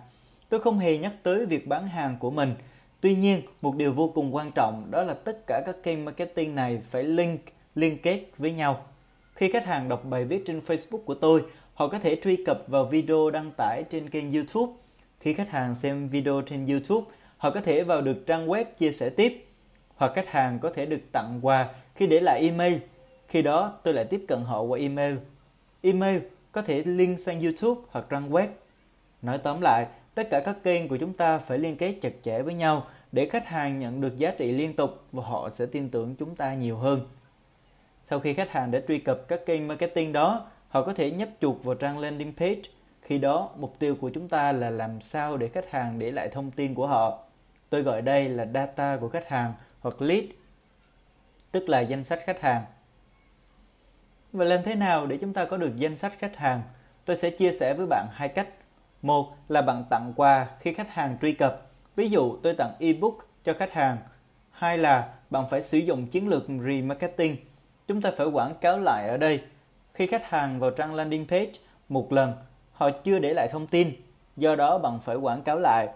Tôi 0.49 0.59
không 0.59 0.79
hề 0.79 0.97
nhắc 0.97 1.13
tới 1.23 1.45
việc 1.45 1.67
bán 1.67 1.87
hàng 1.87 2.17
của 2.19 2.31
mình. 2.31 2.55
Tuy 3.01 3.15
nhiên, 3.15 3.41
một 3.61 3.75
điều 3.75 3.93
vô 3.93 4.11
cùng 4.15 4.35
quan 4.35 4.51
trọng 4.51 4.87
đó 4.91 5.03
là 5.03 5.13
tất 5.13 5.47
cả 5.47 5.61
các 5.65 5.75
kênh 5.83 6.05
marketing 6.05 6.55
này 6.55 6.81
phải 6.89 7.03
link, 7.03 7.41
liên 7.75 7.97
kết 7.97 8.25
với 8.37 8.51
nhau. 8.51 8.85
Khi 9.33 9.51
khách 9.51 9.65
hàng 9.65 9.89
đọc 9.89 10.05
bài 10.05 10.25
viết 10.25 10.43
trên 10.45 10.59
Facebook 10.59 11.03
của 11.05 11.15
tôi, 11.15 11.43
Họ 11.75 11.87
có 11.87 11.99
thể 11.99 12.19
truy 12.23 12.35
cập 12.45 12.67
vào 12.67 12.85
video 12.85 13.29
đăng 13.29 13.51
tải 13.57 13.83
trên 13.89 14.09
kênh 14.09 14.31
YouTube. 14.31 14.73
Khi 15.25 15.33
khách 15.33 15.49
hàng 15.49 15.75
xem 15.75 16.09
video 16.09 16.41
trên 16.41 16.65
YouTube, 16.65 17.11
họ 17.37 17.51
có 17.51 17.61
thể 17.61 17.83
vào 17.83 18.01
được 18.01 18.25
trang 18.25 18.47
web 18.47 18.65
chia 18.77 18.91
sẻ 18.91 19.09
tiếp. 19.09 19.45
Hoặc 19.95 20.11
khách 20.15 20.27
hàng 20.27 20.59
có 20.59 20.69
thể 20.69 20.85
được 20.85 21.01
tặng 21.11 21.39
quà 21.41 21.69
khi 21.95 22.07
để 22.07 22.19
lại 22.19 22.41
email. 22.41 22.73
Khi 23.27 23.41
đó 23.41 23.73
tôi 23.83 23.93
lại 23.93 24.05
tiếp 24.05 24.25
cận 24.27 24.41
họ 24.41 24.61
qua 24.61 24.79
email. 24.79 25.15
Email 25.81 26.19
có 26.51 26.61
thể 26.61 26.83
link 26.85 27.19
sang 27.19 27.41
YouTube 27.41 27.81
hoặc 27.91 28.05
trang 28.09 28.29
web. 28.29 28.47
Nói 29.21 29.37
tóm 29.37 29.61
lại, 29.61 29.87
tất 30.15 30.27
cả 30.31 30.39
các 30.45 30.57
kênh 30.63 30.87
của 30.87 30.97
chúng 30.97 31.13
ta 31.13 31.37
phải 31.37 31.57
liên 31.59 31.77
kết 31.77 31.95
chặt 32.01 32.13
chẽ 32.23 32.41
với 32.41 32.53
nhau 32.53 32.87
để 33.11 33.29
khách 33.29 33.47
hàng 33.47 33.79
nhận 33.79 34.01
được 34.01 34.17
giá 34.17 34.31
trị 34.37 34.51
liên 34.51 34.75
tục 34.75 35.03
và 35.11 35.23
họ 35.23 35.49
sẽ 35.49 35.65
tin 35.65 35.89
tưởng 35.89 36.15
chúng 36.15 36.35
ta 36.35 36.53
nhiều 36.53 36.77
hơn. 36.77 37.01
Sau 38.03 38.19
khi 38.19 38.33
khách 38.33 38.51
hàng 38.51 38.71
đã 38.71 38.81
truy 38.87 38.99
cập 38.99 39.27
các 39.27 39.45
kênh 39.45 39.67
marketing 39.67 40.13
đó, 40.13 40.47
họ 40.69 40.81
có 40.81 40.93
thể 40.93 41.11
nhấp 41.11 41.29
chuột 41.41 41.63
vào 41.63 41.75
trang 41.75 41.99
landing 41.99 42.33
page. 42.37 42.61
Khi 43.05 43.17
đó, 43.17 43.49
mục 43.57 43.75
tiêu 43.79 43.95
của 44.01 44.09
chúng 44.13 44.29
ta 44.29 44.51
là 44.51 44.69
làm 44.69 45.01
sao 45.01 45.37
để 45.37 45.47
khách 45.47 45.71
hàng 45.71 45.99
để 45.99 46.11
lại 46.11 46.29
thông 46.29 46.51
tin 46.51 46.75
của 46.75 46.87
họ. 46.87 47.19
Tôi 47.69 47.81
gọi 47.81 48.01
đây 48.01 48.29
là 48.29 48.47
data 48.53 48.97
của 48.97 49.09
khách 49.09 49.27
hàng 49.27 49.53
hoặc 49.79 50.01
lead, 50.01 50.23
tức 51.51 51.69
là 51.69 51.79
danh 51.79 52.03
sách 52.03 52.19
khách 52.25 52.41
hàng. 52.41 52.65
Và 54.33 54.45
làm 54.45 54.63
thế 54.63 54.75
nào 54.75 55.07
để 55.07 55.17
chúng 55.21 55.33
ta 55.33 55.45
có 55.45 55.57
được 55.57 55.75
danh 55.75 55.97
sách 55.97 56.13
khách 56.19 56.35
hàng? 56.35 56.61
Tôi 57.05 57.15
sẽ 57.15 57.29
chia 57.29 57.51
sẻ 57.51 57.73
với 57.73 57.85
bạn 57.87 58.07
hai 58.11 58.29
cách. 58.29 58.49
Một 59.01 59.35
là 59.49 59.61
bạn 59.61 59.83
tặng 59.89 60.13
quà 60.15 60.47
khi 60.59 60.73
khách 60.73 60.93
hàng 60.93 61.17
truy 61.21 61.33
cập. 61.33 61.61
Ví 61.95 62.09
dụ 62.09 62.37
tôi 62.43 62.55
tặng 62.57 62.73
ebook 62.79 63.17
cho 63.43 63.53
khách 63.53 63.71
hàng. 63.71 63.97
Hai 64.51 64.77
là 64.77 65.13
bạn 65.29 65.45
phải 65.49 65.61
sử 65.61 65.77
dụng 65.77 66.07
chiến 66.07 66.27
lược 66.27 66.43
remarketing. 66.47 67.37
Chúng 67.87 68.01
ta 68.01 68.11
phải 68.17 68.27
quảng 68.27 68.55
cáo 68.61 68.79
lại 68.79 69.09
ở 69.09 69.17
đây. 69.17 69.41
Khi 69.93 70.07
khách 70.07 70.29
hàng 70.29 70.59
vào 70.59 70.71
trang 70.71 70.93
landing 70.93 71.27
page 71.27 71.51
một 71.89 72.13
lần, 72.13 72.33
họ 72.75 72.89
chưa 73.03 73.19
để 73.19 73.33
lại 73.33 73.47
thông 73.51 73.67
tin. 73.67 73.91
Do 74.37 74.55
đó 74.55 74.77
bạn 74.77 74.99
phải 74.99 75.15
quảng 75.15 75.41
cáo 75.41 75.59
lại. 75.59 75.87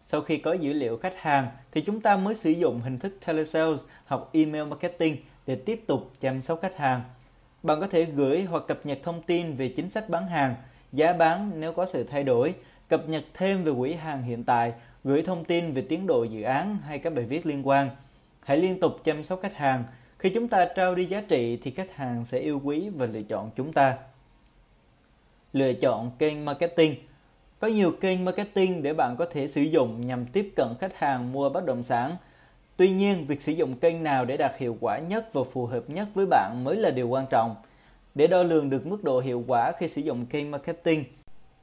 Sau 0.00 0.20
khi 0.20 0.36
có 0.38 0.52
dữ 0.52 0.72
liệu 0.72 0.96
khách 0.96 1.20
hàng 1.20 1.48
thì 1.72 1.80
chúng 1.80 2.00
ta 2.00 2.16
mới 2.16 2.34
sử 2.34 2.50
dụng 2.50 2.80
hình 2.80 2.98
thức 2.98 3.16
telesales 3.26 3.84
hoặc 4.06 4.20
email 4.32 4.64
marketing 4.64 5.16
để 5.46 5.56
tiếp 5.56 5.84
tục 5.86 6.10
chăm 6.20 6.42
sóc 6.42 6.58
khách 6.62 6.76
hàng. 6.76 7.02
Bạn 7.62 7.80
có 7.80 7.86
thể 7.86 8.04
gửi 8.04 8.42
hoặc 8.42 8.62
cập 8.68 8.86
nhật 8.86 8.98
thông 9.02 9.22
tin 9.22 9.54
về 9.54 9.68
chính 9.68 9.90
sách 9.90 10.08
bán 10.08 10.26
hàng, 10.26 10.54
giá 10.92 11.12
bán 11.12 11.50
nếu 11.60 11.72
có 11.72 11.86
sự 11.86 12.04
thay 12.04 12.24
đổi, 12.24 12.54
cập 12.88 13.08
nhật 13.08 13.24
thêm 13.34 13.64
về 13.64 13.72
quỹ 13.78 13.92
hàng 13.92 14.22
hiện 14.22 14.44
tại, 14.44 14.72
gửi 15.04 15.22
thông 15.22 15.44
tin 15.44 15.72
về 15.72 15.82
tiến 15.88 16.06
độ 16.06 16.24
dự 16.24 16.42
án 16.42 16.78
hay 16.86 16.98
các 16.98 17.14
bài 17.14 17.24
viết 17.24 17.46
liên 17.46 17.68
quan. 17.68 17.90
Hãy 18.40 18.56
liên 18.56 18.80
tục 18.80 18.92
chăm 19.04 19.22
sóc 19.22 19.38
khách 19.42 19.56
hàng. 19.56 19.84
Khi 20.18 20.30
chúng 20.34 20.48
ta 20.48 20.68
trao 20.76 20.94
đi 20.94 21.04
giá 21.04 21.20
trị 21.28 21.58
thì 21.62 21.70
khách 21.70 21.94
hàng 21.94 22.24
sẽ 22.24 22.38
yêu 22.38 22.60
quý 22.64 22.88
và 22.88 23.06
lựa 23.06 23.22
chọn 23.22 23.50
chúng 23.56 23.72
ta. 23.72 23.96
Lựa 25.52 25.72
chọn 25.72 26.10
kênh 26.18 26.44
marketing 26.44 26.94
Có 27.60 27.68
nhiều 27.68 27.92
kênh 28.00 28.24
marketing 28.24 28.82
để 28.82 28.94
bạn 28.94 29.16
có 29.18 29.26
thể 29.30 29.48
sử 29.48 29.62
dụng 29.62 30.06
nhằm 30.06 30.26
tiếp 30.26 30.52
cận 30.56 30.68
khách 30.80 30.98
hàng 30.98 31.32
mua 31.32 31.48
bất 31.48 31.64
động 31.64 31.82
sản. 31.82 32.16
Tuy 32.76 32.90
nhiên, 32.90 33.26
việc 33.26 33.42
sử 33.42 33.52
dụng 33.52 33.76
kênh 33.76 34.02
nào 34.02 34.24
để 34.24 34.36
đạt 34.36 34.52
hiệu 34.58 34.76
quả 34.80 34.98
nhất 34.98 35.30
và 35.32 35.42
phù 35.52 35.66
hợp 35.66 35.90
nhất 35.90 36.08
với 36.14 36.26
bạn 36.26 36.64
mới 36.64 36.76
là 36.76 36.90
điều 36.90 37.08
quan 37.08 37.26
trọng. 37.30 37.56
Để 38.14 38.26
đo 38.26 38.42
lường 38.42 38.70
được 38.70 38.86
mức 38.86 39.04
độ 39.04 39.20
hiệu 39.20 39.44
quả 39.46 39.72
khi 39.78 39.88
sử 39.88 40.00
dụng 40.00 40.26
kênh 40.26 40.50
marketing, 40.50 41.04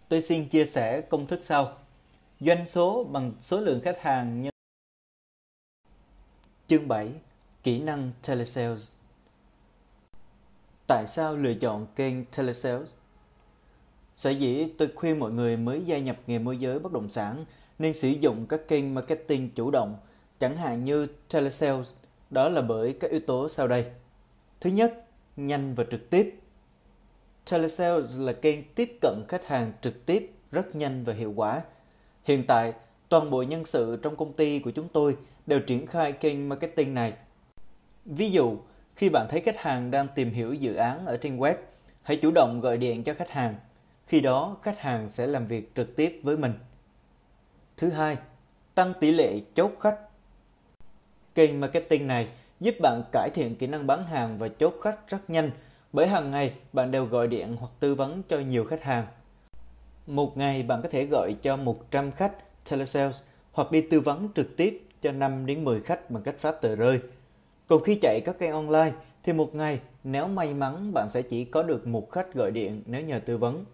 tôi 0.09 0.21
xin 0.21 0.45
chia 0.45 0.65
sẻ 0.65 1.01
công 1.01 1.27
thức 1.27 1.39
sau. 1.43 1.73
Doanh 2.39 2.67
số 2.67 3.03
bằng 3.03 3.31
số 3.39 3.59
lượng 3.59 3.81
khách 3.83 4.01
hàng 4.01 4.41
nhân 4.41 4.51
Chương 6.67 6.87
7. 6.87 7.09
Kỹ 7.63 7.79
năng 7.79 8.11
Telesales 8.27 8.93
Tại 10.87 11.05
sao 11.07 11.35
lựa 11.35 11.53
chọn 11.53 11.87
kênh 11.95 12.25
Telesales? 12.25 12.89
Sở 14.17 14.29
dĩ 14.29 14.67
tôi 14.77 14.89
khuyên 14.95 15.19
mọi 15.19 15.31
người 15.31 15.57
mới 15.57 15.81
gia 15.81 15.97
nhập 15.97 16.17
nghề 16.27 16.39
môi 16.39 16.57
giới 16.57 16.79
bất 16.79 16.91
động 16.91 17.09
sản 17.09 17.45
nên 17.79 17.93
sử 17.93 18.07
dụng 18.07 18.45
các 18.49 18.67
kênh 18.67 18.93
marketing 18.93 19.49
chủ 19.55 19.71
động, 19.71 19.97
chẳng 20.39 20.57
hạn 20.57 20.83
như 20.83 21.07
Telesales, 21.33 21.93
đó 22.29 22.49
là 22.49 22.61
bởi 22.61 22.93
các 22.99 23.11
yếu 23.11 23.19
tố 23.19 23.49
sau 23.49 23.67
đây. 23.67 23.85
Thứ 24.59 24.69
nhất, 24.69 25.05
nhanh 25.35 25.75
và 25.75 25.83
trực 25.91 26.09
tiếp. 26.09 26.39
Telesales 27.51 28.19
là 28.19 28.33
kênh 28.33 28.59
tiếp 28.75 28.97
cận 29.01 29.23
khách 29.27 29.45
hàng 29.45 29.73
trực 29.81 30.05
tiếp, 30.05 30.31
rất 30.51 30.75
nhanh 30.75 31.03
và 31.03 31.13
hiệu 31.13 31.33
quả. 31.35 31.61
Hiện 32.23 32.43
tại, 32.47 32.73
toàn 33.09 33.29
bộ 33.29 33.43
nhân 33.43 33.65
sự 33.65 33.99
trong 34.01 34.15
công 34.15 34.33
ty 34.33 34.59
của 34.59 34.71
chúng 34.71 34.87
tôi 34.89 35.17
đều 35.45 35.59
triển 35.59 35.87
khai 35.87 36.11
kênh 36.11 36.49
marketing 36.49 36.93
này. 36.93 37.13
Ví 38.05 38.31
dụ, 38.31 38.57
khi 38.95 39.09
bạn 39.09 39.27
thấy 39.29 39.41
khách 39.41 39.57
hàng 39.57 39.91
đang 39.91 40.07
tìm 40.15 40.31
hiểu 40.31 40.53
dự 40.53 40.75
án 40.75 41.05
ở 41.05 41.17
trên 41.17 41.37
web, 41.37 41.55
hãy 42.03 42.17
chủ 42.17 42.31
động 42.31 42.59
gọi 42.61 42.77
điện 42.77 43.03
cho 43.03 43.13
khách 43.13 43.29
hàng. 43.29 43.55
Khi 44.07 44.21
đó, 44.21 44.57
khách 44.63 44.79
hàng 44.79 45.09
sẽ 45.09 45.27
làm 45.27 45.47
việc 45.47 45.75
trực 45.75 45.95
tiếp 45.95 46.19
với 46.23 46.37
mình. 46.37 46.53
Thứ 47.77 47.89
hai, 47.89 48.17
tăng 48.75 48.93
tỷ 48.99 49.11
lệ 49.11 49.39
chốt 49.55 49.71
khách. 49.79 49.97
Kênh 51.35 51.59
marketing 51.59 52.07
này 52.07 52.27
giúp 52.59 52.75
bạn 52.81 53.03
cải 53.11 53.29
thiện 53.33 53.55
kỹ 53.55 53.67
năng 53.67 53.87
bán 53.87 54.05
hàng 54.05 54.37
và 54.37 54.47
chốt 54.47 54.73
khách 54.81 55.07
rất 55.07 55.29
nhanh 55.29 55.51
bởi 55.93 56.07
hàng 56.07 56.31
ngày 56.31 56.53
bạn 56.73 56.91
đều 56.91 57.05
gọi 57.05 57.27
điện 57.27 57.55
hoặc 57.59 57.71
tư 57.79 57.95
vấn 57.95 58.21
cho 58.29 58.39
nhiều 58.39 58.65
khách 58.65 58.83
hàng. 58.83 59.05
Một 60.07 60.37
ngày 60.37 60.63
bạn 60.63 60.81
có 60.81 60.89
thể 60.89 61.05
gọi 61.05 61.35
cho 61.41 61.57
100 61.57 62.11
khách 62.11 62.33
telesales 62.69 63.21
hoặc 63.51 63.71
đi 63.71 63.81
tư 63.81 63.99
vấn 63.99 64.29
trực 64.35 64.57
tiếp 64.57 64.87
cho 65.01 65.11
5 65.11 65.45
đến 65.45 65.63
10 65.63 65.81
khách 65.81 66.11
bằng 66.11 66.23
cách 66.23 66.37
phát 66.37 66.61
tờ 66.61 66.75
rơi. 66.75 66.99
Còn 67.67 67.83
khi 67.83 67.99
chạy 68.01 68.21
các 68.25 68.39
kênh 68.39 68.51
online 68.51 68.91
thì 69.23 69.33
một 69.33 69.55
ngày 69.55 69.79
nếu 70.03 70.27
may 70.27 70.53
mắn 70.53 70.93
bạn 70.93 71.09
sẽ 71.09 71.21
chỉ 71.21 71.45
có 71.45 71.63
được 71.63 71.87
một 71.87 72.11
khách 72.11 72.33
gọi 72.33 72.51
điện 72.51 72.83
nếu 72.85 73.01
nhờ 73.01 73.19
tư 73.25 73.37
vấn. 73.37 73.65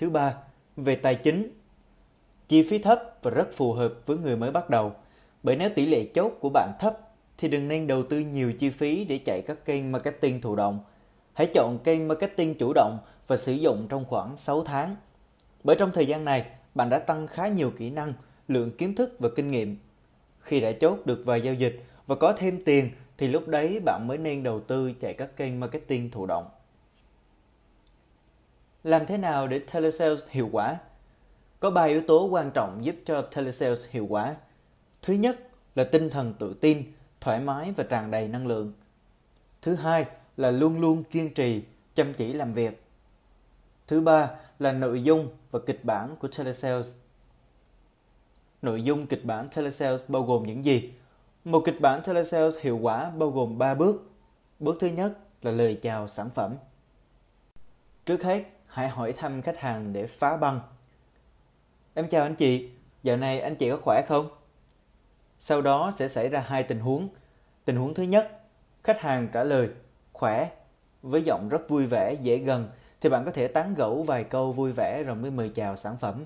Thứ 0.00 0.10
ba, 0.10 0.34
về 0.76 0.94
tài 0.94 1.14
chính. 1.14 1.60
Chi 2.48 2.66
phí 2.70 2.78
thấp 2.78 3.02
và 3.22 3.30
rất 3.30 3.48
phù 3.52 3.72
hợp 3.72 3.94
với 4.06 4.16
người 4.16 4.36
mới 4.36 4.50
bắt 4.50 4.70
đầu. 4.70 4.92
Bởi 5.42 5.56
nếu 5.56 5.70
tỷ 5.74 5.86
lệ 5.86 6.04
chốt 6.14 6.32
của 6.40 6.48
bạn 6.48 6.72
thấp 6.78 6.98
thì 7.38 7.48
đừng 7.48 7.68
nên 7.68 7.86
đầu 7.86 8.02
tư 8.02 8.18
nhiều 8.18 8.52
chi 8.52 8.70
phí 8.70 9.04
để 9.04 9.18
chạy 9.18 9.42
các 9.42 9.64
kênh 9.64 9.92
marketing 9.92 10.40
thụ 10.40 10.56
động. 10.56 10.80
Hãy 11.32 11.48
chọn 11.54 11.78
kênh 11.84 12.08
marketing 12.08 12.54
chủ 12.58 12.72
động 12.74 12.98
và 13.26 13.36
sử 13.36 13.52
dụng 13.52 13.86
trong 13.88 14.04
khoảng 14.04 14.36
6 14.36 14.64
tháng. 14.64 14.96
Bởi 15.64 15.76
trong 15.78 15.90
thời 15.94 16.06
gian 16.06 16.24
này, 16.24 16.46
bạn 16.74 16.88
đã 16.90 16.98
tăng 16.98 17.26
khá 17.26 17.48
nhiều 17.48 17.72
kỹ 17.78 17.90
năng, 17.90 18.12
lượng 18.48 18.76
kiến 18.76 18.94
thức 18.94 19.16
và 19.18 19.28
kinh 19.36 19.50
nghiệm. 19.50 19.76
Khi 20.40 20.60
đã 20.60 20.72
chốt 20.72 20.98
được 21.04 21.22
vài 21.24 21.40
giao 21.40 21.54
dịch 21.54 21.84
và 22.06 22.14
có 22.14 22.32
thêm 22.32 22.64
tiền 22.64 22.90
thì 23.18 23.28
lúc 23.28 23.48
đấy 23.48 23.80
bạn 23.84 24.06
mới 24.06 24.18
nên 24.18 24.42
đầu 24.42 24.60
tư 24.60 24.92
chạy 25.00 25.14
các 25.14 25.36
kênh 25.36 25.60
marketing 25.60 26.10
thụ 26.10 26.26
động. 26.26 26.44
Làm 28.84 29.06
thế 29.06 29.16
nào 29.16 29.46
để 29.46 29.58
telesales 29.72 30.28
hiệu 30.30 30.48
quả? 30.52 30.78
Có 31.60 31.70
3 31.70 31.82
yếu 31.82 32.02
tố 32.02 32.26
quan 32.26 32.50
trọng 32.50 32.84
giúp 32.84 32.94
cho 33.04 33.22
telesales 33.22 33.88
hiệu 33.90 34.06
quả. 34.08 34.36
Thứ 35.02 35.14
nhất 35.14 35.48
là 35.74 35.84
tinh 35.84 36.10
thần 36.10 36.34
tự 36.38 36.54
tin, 36.54 36.92
thoải 37.20 37.40
mái 37.40 37.72
và 37.72 37.84
tràn 37.84 38.10
đầy 38.10 38.28
năng 38.28 38.46
lượng. 38.46 38.72
Thứ 39.62 39.74
hai 39.74 40.06
là 40.36 40.50
luôn 40.50 40.80
luôn 40.80 41.04
kiên 41.04 41.34
trì, 41.34 41.62
chăm 41.94 42.14
chỉ 42.14 42.32
làm 42.32 42.52
việc. 42.52 42.82
Thứ 43.86 44.00
ba 44.00 44.30
là 44.58 44.72
nội 44.72 45.02
dung 45.02 45.28
và 45.50 45.60
kịch 45.66 45.84
bản 45.84 46.16
của 46.16 46.28
telesales. 46.28 46.96
Nội 48.62 48.82
dung 48.82 49.06
kịch 49.06 49.24
bản 49.24 49.48
telesales 49.56 50.02
bao 50.08 50.22
gồm 50.22 50.46
những 50.46 50.64
gì? 50.64 50.92
Một 51.44 51.62
kịch 51.64 51.80
bản 51.80 52.02
telesales 52.02 52.58
hiệu 52.60 52.78
quả 52.78 53.10
bao 53.10 53.30
gồm 53.30 53.58
3 53.58 53.74
bước. 53.74 54.10
Bước 54.58 54.76
thứ 54.80 54.86
nhất 54.86 55.12
là 55.42 55.50
lời 55.50 55.78
chào 55.82 56.08
sản 56.08 56.30
phẩm. 56.30 56.54
Trước 58.06 58.22
hết, 58.22 58.44
hãy 58.70 58.88
hỏi 58.88 59.12
thăm 59.12 59.42
khách 59.42 59.58
hàng 59.58 59.92
để 59.92 60.06
phá 60.06 60.36
băng. 60.36 60.60
Em 61.94 62.08
chào 62.08 62.22
anh 62.22 62.34
chị, 62.34 62.70
dạo 63.02 63.16
này 63.16 63.40
anh 63.40 63.56
chị 63.56 63.70
có 63.70 63.76
khỏe 63.82 64.02
không? 64.08 64.28
Sau 65.38 65.62
đó 65.62 65.92
sẽ 65.94 66.08
xảy 66.08 66.28
ra 66.28 66.40
hai 66.40 66.62
tình 66.62 66.80
huống. 66.80 67.08
Tình 67.64 67.76
huống 67.76 67.94
thứ 67.94 68.02
nhất, 68.02 68.40
khách 68.84 69.00
hàng 69.00 69.28
trả 69.32 69.44
lời 69.44 69.68
khỏe 70.12 70.50
với 71.02 71.22
giọng 71.22 71.48
rất 71.48 71.68
vui 71.68 71.86
vẻ, 71.86 72.14
dễ 72.22 72.38
gần 72.38 72.70
thì 73.00 73.08
bạn 73.08 73.24
có 73.24 73.30
thể 73.30 73.48
tán 73.48 73.74
gẫu 73.74 74.02
vài 74.02 74.24
câu 74.24 74.52
vui 74.52 74.72
vẻ 74.72 75.02
rồi 75.06 75.16
mới 75.16 75.30
mời 75.30 75.48
chào 75.54 75.76
sản 75.76 75.96
phẩm. 75.96 76.24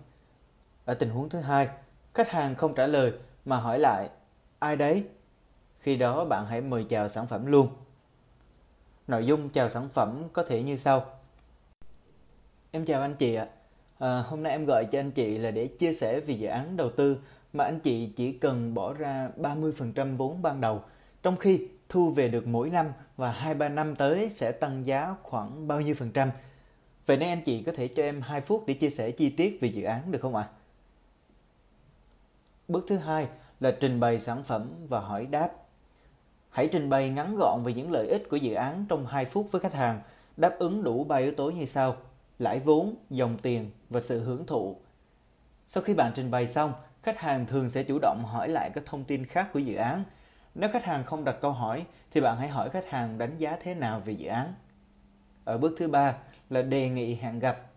Ở 0.85 0.95
tình 0.95 1.11
huống 1.11 1.29
thứ 1.29 1.41
hai, 1.41 1.69
khách 2.15 2.31
hàng 2.31 2.55
không 2.55 2.75
trả 2.75 2.87
lời 2.87 3.13
mà 3.45 3.57
hỏi 3.57 3.79
lại 3.79 4.09
ai 4.59 4.77
đấy? 4.77 5.05
Khi 5.79 5.97
đó 5.97 6.25
bạn 6.25 6.47
hãy 6.47 6.61
mời 6.61 6.87
chào 6.89 7.09
sản 7.09 7.27
phẩm 7.27 7.47
luôn. 7.47 7.69
Nội 9.07 9.27
dung 9.27 9.49
chào 9.49 9.69
sản 9.69 9.89
phẩm 9.89 10.29
có 10.33 10.45
thể 10.45 10.63
như 10.63 10.77
sau. 10.77 11.07
Em 12.75 12.85
chào 12.85 13.01
anh 13.01 13.15
chị 13.15 13.35
ạ. 13.35 13.47
À, 13.99 14.25
hôm 14.27 14.43
nay 14.43 14.53
em 14.53 14.65
gọi 14.65 14.85
cho 14.85 14.99
anh 14.99 15.11
chị 15.11 15.39
là 15.39 15.51
để 15.51 15.67
chia 15.67 15.93
sẻ 15.93 16.21
về 16.21 16.35
dự 16.35 16.49
án 16.49 16.77
đầu 16.77 16.91
tư 16.91 17.19
mà 17.53 17.65
anh 17.65 17.81
chị 17.81 18.07
chỉ 18.17 18.33
cần 18.33 18.75
bỏ 18.75 18.93
ra 18.93 19.31
30% 19.37 20.17
vốn 20.17 20.43
ban 20.43 20.61
đầu, 20.61 20.83
trong 21.23 21.37
khi 21.37 21.69
thu 21.89 22.11
về 22.11 22.29
được 22.29 22.47
mỗi 22.47 22.71
năm 22.71 22.87
và 23.17 23.55
2-3 23.59 23.75
năm 23.75 23.97
tới 23.97 24.31
sẽ 24.31 24.53
tăng 24.53 24.87
giá 24.87 25.15
khoảng 25.23 25.69
bao 25.69 25.81
nhiêu 25.81 25.95
phần 25.95 26.11
trăm. 26.11 26.31
Vậy 27.07 27.17
nên 27.17 27.29
anh 27.29 27.43
chị 27.43 27.63
có 27.63 27.73
thể 27.73 27.89
cho 27.89 28.03
em 28.03 28.21
2 28.21 28.41
phút 28.41 28.65
để 28.67 28.75
chia 28.75 28.91
sẻ 28.91 29.11
chi 29.11 29.31
tiết 29.31 29.59
về 29.61 29.69
dự 29.69 29.83
án 29.83 30.13
được 30.13 30.19
không 30.23 30.37
ạ? 30.37 30.49
À? 30.51 30.53
Bước 32.69 32.85
thứ 32.89 32.97
hai 32.97 33.29
là 33.61 33.71
trình 33.81 34.01
bày 34.01 34.21
sản 34.21 34.43
phẩm 34.45 34.69
và 34.89 35.01
hỏi 35.01 35.27
đáp. 35.27 35.51
Hãy 36.51 36.69
trình 36.73 36.91
bày 36.91 37.11
ngắn 37.11 37.37
gọn 37.37 37.63
về 37.65 37.73
những 37.73 37.93
lợi 37.93 38.07
ích 38.07 38.29
của 38.31 38.37
dự 38.37 38.55
án 38.55 38.85
trong 38.89 39.07
2 39.07 39.25
phút 39.25 39.49
với 39.51 39.61
khách 39.61 39.75
hàng, 39.75 40.01
đáp 40.37 40.59
ứng 40.59 40.85
đủ 40.85 41.05
ba 41.05 41.17
yếu 41.17 41.33
tố 41.33 41.51
như 41.51 41.65
sau 41.65 41.97
lãi 42.39 42.61
vốn, 42.61 42.95
dòng 43.11 43.39
tiền 43.39 43.71
và 43.91 44.01
sự 44.01 44.21
hưởng 44.21 44.47
thụ. 44.47 44.77
Sau 45.67 45.83
khi 45.83 45.95
bạn 45.95 46.13
trình 46.15 46.31
bày 46.31 46.47
xong, 46.47 46.73
khách 47.03 47.19
hàng 47.19 47.47
thường 47.47 47.71
sẽ 47.71 47.83
chủ 47.83 47.99
động 48.03 48.25
hỏi 48.25 48.49
lại 48.49 48.71
các 48.75 48.85
thông 48.87 49.05
tin 49.05 49.27
khác 49.27 49.49
của 49.53 49.59
dự 49.59 49.75
án. 49.75 50.05
Nếu 50.55 50.71
khách 50.73 50.85
hàng 50.85 51.05
không 51.05 51.25
đặt 51.25 51.37
câu 51.41 51.53
hỏi 51.53 51.85
thì 52.11 52.21
bạn 52.21 52.39
hãy 52.39 52.49
hỏi 52.49 52.71
khách 52.71 52.89
hàng 52.89 53.19
đánh 53.19 53.39
giá 53.39 53.57
thế 53.63 53.75
nào 53.75 54.01
về 54.05 54.13
dự 54.13 54.29
án. 54.29 54.55
Ở 55.45 55.59
bước 55.59 55.75
thứ 55.79 55.89
ba 55.89 56.17
là 56.51 56.63
đề 56.63 56.89
nghị 56.89 57.15
hẹn 57.15 57.39
gặp. 57.39 57.71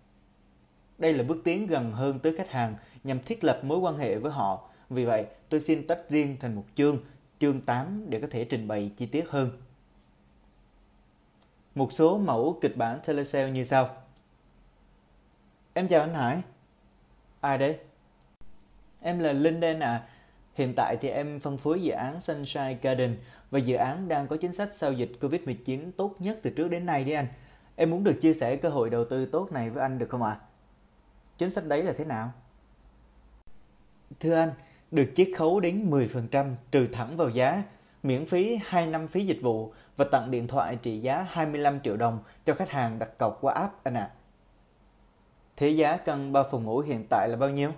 Đây 0.98 1.14
là 1.14 1.24
bước 1.24 1.38
tiến 1.44 1.68
gần 1.68 1.92
hơn 1.92 2.20
tới 2.20 2.36
khách 2.38 2.50
hàng 2.50 2.76
nhằm 3.04 3.20
thiết 3.24 3.44
lập 3.44 3.60
mối 3.64 3.78
quan 3.78 3.98
hệ 3.98 4.16
với 4.16 4.32
họ. 4.32 4.70
Vì 4.90 5.06
vậy, 5.06 5.26
tôi 5.50 5.60
xin 5.60 5.88
tách 5.88 6.10
riêng 6.10 6.38
thành 6.40 6.56
một 6.56 6.66
chương, 6.76 6.98
chương 7.40 7.62
8 7.62 8.06
để 8.10 8.22
có 8.22 8.28
thể 8.32 8.46
trình 8.46 8.68
bày 8.68 8.92
chi 8.98 9.06
tiết 9.06 9.30
hơn. 9.30 9.50
Một 11.76 11.92
số 11.92 12.18
mẫu 12.18 12.60
kịch 12.62 12.78
bản 12.78 13.00
telesale 13.08 13.52
như 13.52 13.64
sau. 13.64 13.90
Em 15.78 15.88
chào 15.88 16.02
anh 16.02 16.14
Hải. 16.14 16.42
Ai 17.42 17.58
đấy? 17.58 17.78
Em 19.02 19.20
là 19.20 19.32
Linh 19.32 19.60
Đen 19.60 19.80
à. 19.80 20.08
Hiện 20.54 20.74
tại 20.76 20.98
thì 21.02 21.10
em 21.10 21.40
phân 21.40 21.58
phối 21.58 21.82
dự 21.82 21.92
án 21.92 22.20
Sunshine 22.20 22.78
Garden 22.82 23.18
và 23.52 23.60
dự 23.60 23.76
án 23.76 24.08
đang 24.08 24.28
có 24.28 24.38
chính 24.38 24.54
sách 24.54 24.70
sau 24.74 24.94
dịch 24.94 25.12
Covid-19 25.22 25.92
tốt 25.98 26.16
nhất 26.20 26.40
từ 26.42 26.50
trước 26.50 26.68
đến 26.68 26.86
nay 26.86 27.04
đi 27.04 27.12
anh. 27.12 27.28
Em 27.76 27.90
muốn 27.90 28.04
được 28.04 28.20
chia 28.22 28.34
sẻ 28.34 28.56
cơ 28.56 28.70
hội 28.70 28.90
đầu 28.90 29.06
tư 29.06 29.26
tốt 29.26 29.52
này 29.52 29.70
với 29.70 29.82
anh 29.82 29.98
được 29.98 30.10
không 30.10 30.24
ạ? 30.24 30.30
À? 30.30 30.42
Chính 31.38 31.50
sách 31.50 31.66
đấy 31.66 31.84
là 31.84 31.94
thế 31.98 32.06
nào? 32.06 32.32
Thưa 34.20 34.36
anh, 34.36 34.52
được 34.92 35.12
chiết 35.16 35.30
khấu 35.36 35.60
đến 35.60 35.90
10% 35.90 36.56
trừ 36.72 36.88
thẳng 36.92 37.18
vào 37.18 37.30
giá, 37.30 37.64
miễn 38.04 38.26
phí 38.26 38.60
2 38.66 38.88
năm 38.88 39.08
phí 39.08 39.26
dịch 39.26 39.40
vụ 39.42 39.74
và 39.98 40.06
tặng 40.12 40.32
điện 40.32 40.48
thoại 40.48 40.76
trị 40.82 41.00
giá 41.00 41.28
25 41.30 41.80
triệu 41.80 41.98
đồng 41.98 42.20
cho 42.46 42.54
khách 42.54 42.70
hàng 42.70 43.00
đặt 43.00 43.18
cọc 43.18 43.38
qua 43.42 43.54
app 43.54 43.84
anh 43.84 43.94
ạ. 43.94 44.12
À. 44.14 44.17
Thế 45.58 45.70
giá 45.70 45.98
căn 45.98 46.34
3 46.34 46.44
phòng 46.44 46.64
ngủ 46.64 46.80
hiện 46.80 47.06
tại 47.10 47.30
là 47.30 47.36
bao 47.36 47.50
nhiêu? 47.50 47.72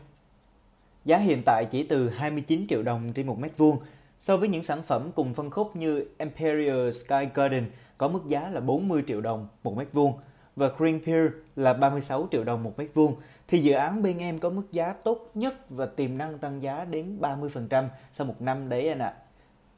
Giá 1.05 1.17
hiện 1.17 1.41
tại 1.45 1.65
chỉ 1.65 1.83
từ 1.83 2.09
29 2.09 2.65
triệu 2.69 2.83
đồng 2.83 3.13
trên 3.13 3.27
một 3.27 3.39
mét 3.39 3.57
vuông. 3.57 3.77
So 4.19 4.37
với 4.37 4.49
những 4.49 4.63
sản 4.63 4.81
phẩm 4.81 5.11
cùng 5.15 5.33
phân 5.33 5.49
khúc 5.49 5.75
như 5.75 6.05
Imperial 6.17 6.91
Sky 6.91 7.27
Garden 7.33 7.71
có 7.97 8.07
mức 8.07 8.27
giá 8.27 8.49
là 8.49 8.59
40 8.59 9.03
triệu 9.07 9.21
đồng 9.21 9.47
một 9.63 9.77
mét 9.77 9.87
vuông 9.93 10.13
và 10.55 10.69
Green 10.77 11.03
Pier 11.05 11.25
là 11.55 11.73
36 11.73 12.27
triệu 12.31 12.43
đồng 12.43 12.63
một 12.63 12.73
mét 12.77 12.89
vuông 12.93 13.15
thì 13.47 13.59
dự 13.59 13.73
án 13.73 14.03
bên 14.03 14.17
em 14.17 14.39
có 14.39 14.49
mức 14.49 14.71
giá 14.71 14.93
tốt 14.93 15.31
nhất 15.33 15.69
và 15.69 15.85
tiềm 15.85 16.17
năng 16.17 16.37
tăng 16.37 16.61
giá 16.61 16.85
đến 16.85 17.17
30% 17.21 17.85
sau 18.11 18.27
một 18.27 18.41
năm 18.41 18.69
đấy 18.69 18.89
anh 18.89 18.99
ạ. 18.99 19.13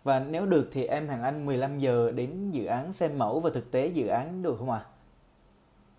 Và 0.03 0.19
nếu 0.19 0.45
được 0.45 0.69
thì 0.71 0.85
em 0.85 1.07
hàng 1.07 1.23
anh 1.23 1.45
15 1.45 1.79
giờ 1.79 2.11
đến 2.11 2.51
dự 2.51 2.65
án 2.65 2.93
xem 2.93 3.17
mẫu 3.17 3.39
và 3.39 3.49
thực 3.53 3.71
tế 3.71 3.87
dự 3.87 4.07
án 4.07 4.41
được 4.43 4.55
không 4.59 4.71
ạ? 4.71 4.85
À? 4.85 4.89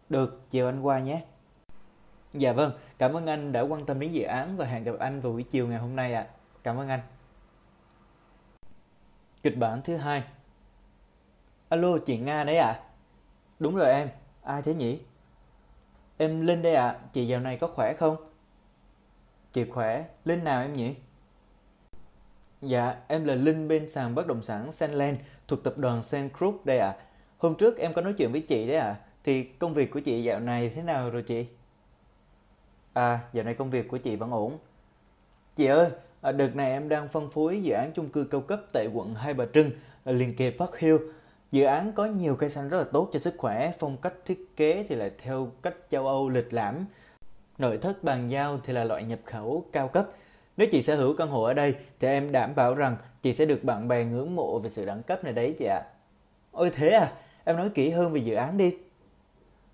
Được, 0.09 0.41
chiều 0.51 0.67
anh 0.67 0.81
qua 0.83 0.99
nhé. 0.99 1.23
Dạ 2.33 2.53
vâng, 2.53 2.73
cảm 2.99 3.17
ơn 3.17 3.27
anh 3.27 3.53
đã 3.53 3.61
quan 3.61 3.87
tâm 3.87 4.01
đến 4.01 4.13
dự 4.13 4.23
án 4.23 4.57
và 4.57 4.67
hẹn 4.67 4.85
gặp 4.85 4.93
anh 4.99 5.21
vào 5.21 5.33
buổi 5.33 5.43
chiều 5.43 5.69
ngày 5.69 5.79
hôm 5.79 5.97
nay 5.97 6.15
ạ. 6.15 6.21
À. 6.21 6.33
Cảm 6.63 6.77
ơn 6.77 6.89
anh. 6.89 7.01
Kịch 9.43 9.59
bản 9.59 9.83
thứ 9.83 9.97
hai. 9.97 10.23
Alo, 11.69 11.99
chị 11.99 12.19
Nga 12.19 12.45
đấy 12.45 12.57
ạ. 12.57 12.67
À? 12.67 12.81
Đúng 13.59 13.77
rồi 13.77 13.91
em, 13.91 14.09
ai 14.43 14.63
thế 14.63 14.75
nhỉ? 14.75 15.01
Em 16.17 16.41
Linh 16.41 16.63
đây 16.63 16.75
ạ, 16.75 16.89
à. 16.89 16.99
chị 17.13 17.27
dạo 17.27 17.41
này 17.41 17.59
có 17.59 17.67
khỏe 17.67 17.95
không? 17.99 18.17
Chị 19.53 19.65
khỏe, 19.71 20.05
Linh 20.25 20.45
nào 20.45 20.63
em 20.63 20.73
nhỉ? 20.73 20.95
Dạ, 22.61 22.97
em 23.09 23.25
là 23.25 23.35
Linh 23.35 23.69
bên 23.69 23.89
sàn 23.89 24.15
bất 24.15 24.27
động 24.27 24.43
sản 24.43 24.73
Senland 24.73 25.19
thuộc 25.49 25.65
tập 25.65 25.79
đoàn 25.79 26.03
Sen 26.03 26.31
Group 26.39 26.67
đây 26.67 26.79
ạ. 26.79 26.89
À. 26.89 27.05
Hôm 27.39 27.55
trước 27.55 27.79
em 27.79 27.93
có 27.93 28.03
nói 28.03 28.15
chuyện 28.19 28.33
với 28.33 28.41
chị 28.41 28.67
đấy 28.67 28.77
ạ. 28.77 28.87
À. 28.87 28.97
Thì 29.25 29.43
công 29.45 29.75
việc 29.75 29.91
của 29.91 30.01
chị 30.01 30.23
dạo 30.23 30.41
này 30.41 30.71
thế 30.75 30.83
nào 30.83 31.11
rồi 31.11 31.23
chị? 31.23 31.47
À, 32.93 33.21
dạo 33.33 33.45
này 33.45 33.55
công 33.55 33.71
việc 33.71 33.89
của 33.89 33.99
chị 33.99 34.17
vẫn 34.17 34.31
ổn. 34.31 34.59
Chị 35.57 35.67
ơi, 35.67 35.91
à, 36.21 36.33
đợt 36.33 36.57
này 36.57 36.71
em 36.71 36.89
đang 36.89 37.09
phân 37.09 37.31
phối 37.31 37.63
dự 37.63 37.75
án 37.75 37.93
chung 37.95 38.09
cư 38.09 38.25
cao 38.25 38.41
cấp 38.41 38.61
tại 38.73 38.87
quận 38.95 39.15
Hai 39.15 39.35
Bà 39.35 39.45
Trưng, 39.55 39.71
à, 40.05 40.13
liền 40.13 40.37
kề 40.37 40.53
Park 40.59 40.77
Hill. 40.79 40.97
Dự 41.53 41.65
án 41.65 41.93
có 41.93 42.05
nhiều 42.05 42.37
cây 42.37 42.49
xanh 42.49 42.69
rất 42.69 42.79
là 42.79 42.85
tốt 42.93 43.09
cho 43.13 43.19
sức 43.19 43.35
khỏe, 43.39 43.73
phong 43.79 43.97
cách 43.97 44.15
thiết 44.25 44.57
kế 44.57 44.87
thì 44.89 44.95
lại 44.95 45.11
theo 45.19 45.49
cách 45.63 45.75
châu 45.91 46.07
Âu 46.07 46.29
lịch 46.29 46.53
lãm. 46.53 46.85
Nội 47.59 47.79
thất 47.79 48.05
bàn 48.05 48.31
giao 48.31 48.59
thì 48.65 48.73
là 48.73 48.85
loại 48.85 49.05
nhập 49.05 49.19
khẩu 49.25 49.65
cao 49.73 49.89
cấp. 49.89 50.09
Nếu 50.57 50.69
chị 50.73 50.83
sở 50.83 50.97
hữu 50.97 51.17
căn 51.17 51.29
hộ 51.29 51.43
ở 51.43 51.55
đây 51.55 51.75
thì 52.01 52.09
em 52.09 52.33
đảm 52.33 52.55
bảo 52.55 52.75
rằng 52.75 52.97
chị 53.23 53.33
sẽ 53.33 53.45
được 53.45 53.65
bạn 53.65 53.89
bè 53.89 54.05
ngưỡng 54.05 54.37
mộ 54.37 54.59
về 54.59 54.71
sự 54.71 54.87
đẳng 54.87 55.03
cấp 55.03 55.25
này 55.25 55.33
đấy 55.33 55.55
chị 55.59 55.65
ạ. 55.65 55.83
À. 55.85 55.89
Ôi 56.53 56.71
thế 56.75 56.91
à, 56.91 57.13
em 57.45 57.57
nói 57.57 57.71
kỹ 57.75 57.91
hơn 57.91 58.13
về 58.13 58.21
dự 58.21 58.35
án 58.35 58.59
đi. 58.59 58.77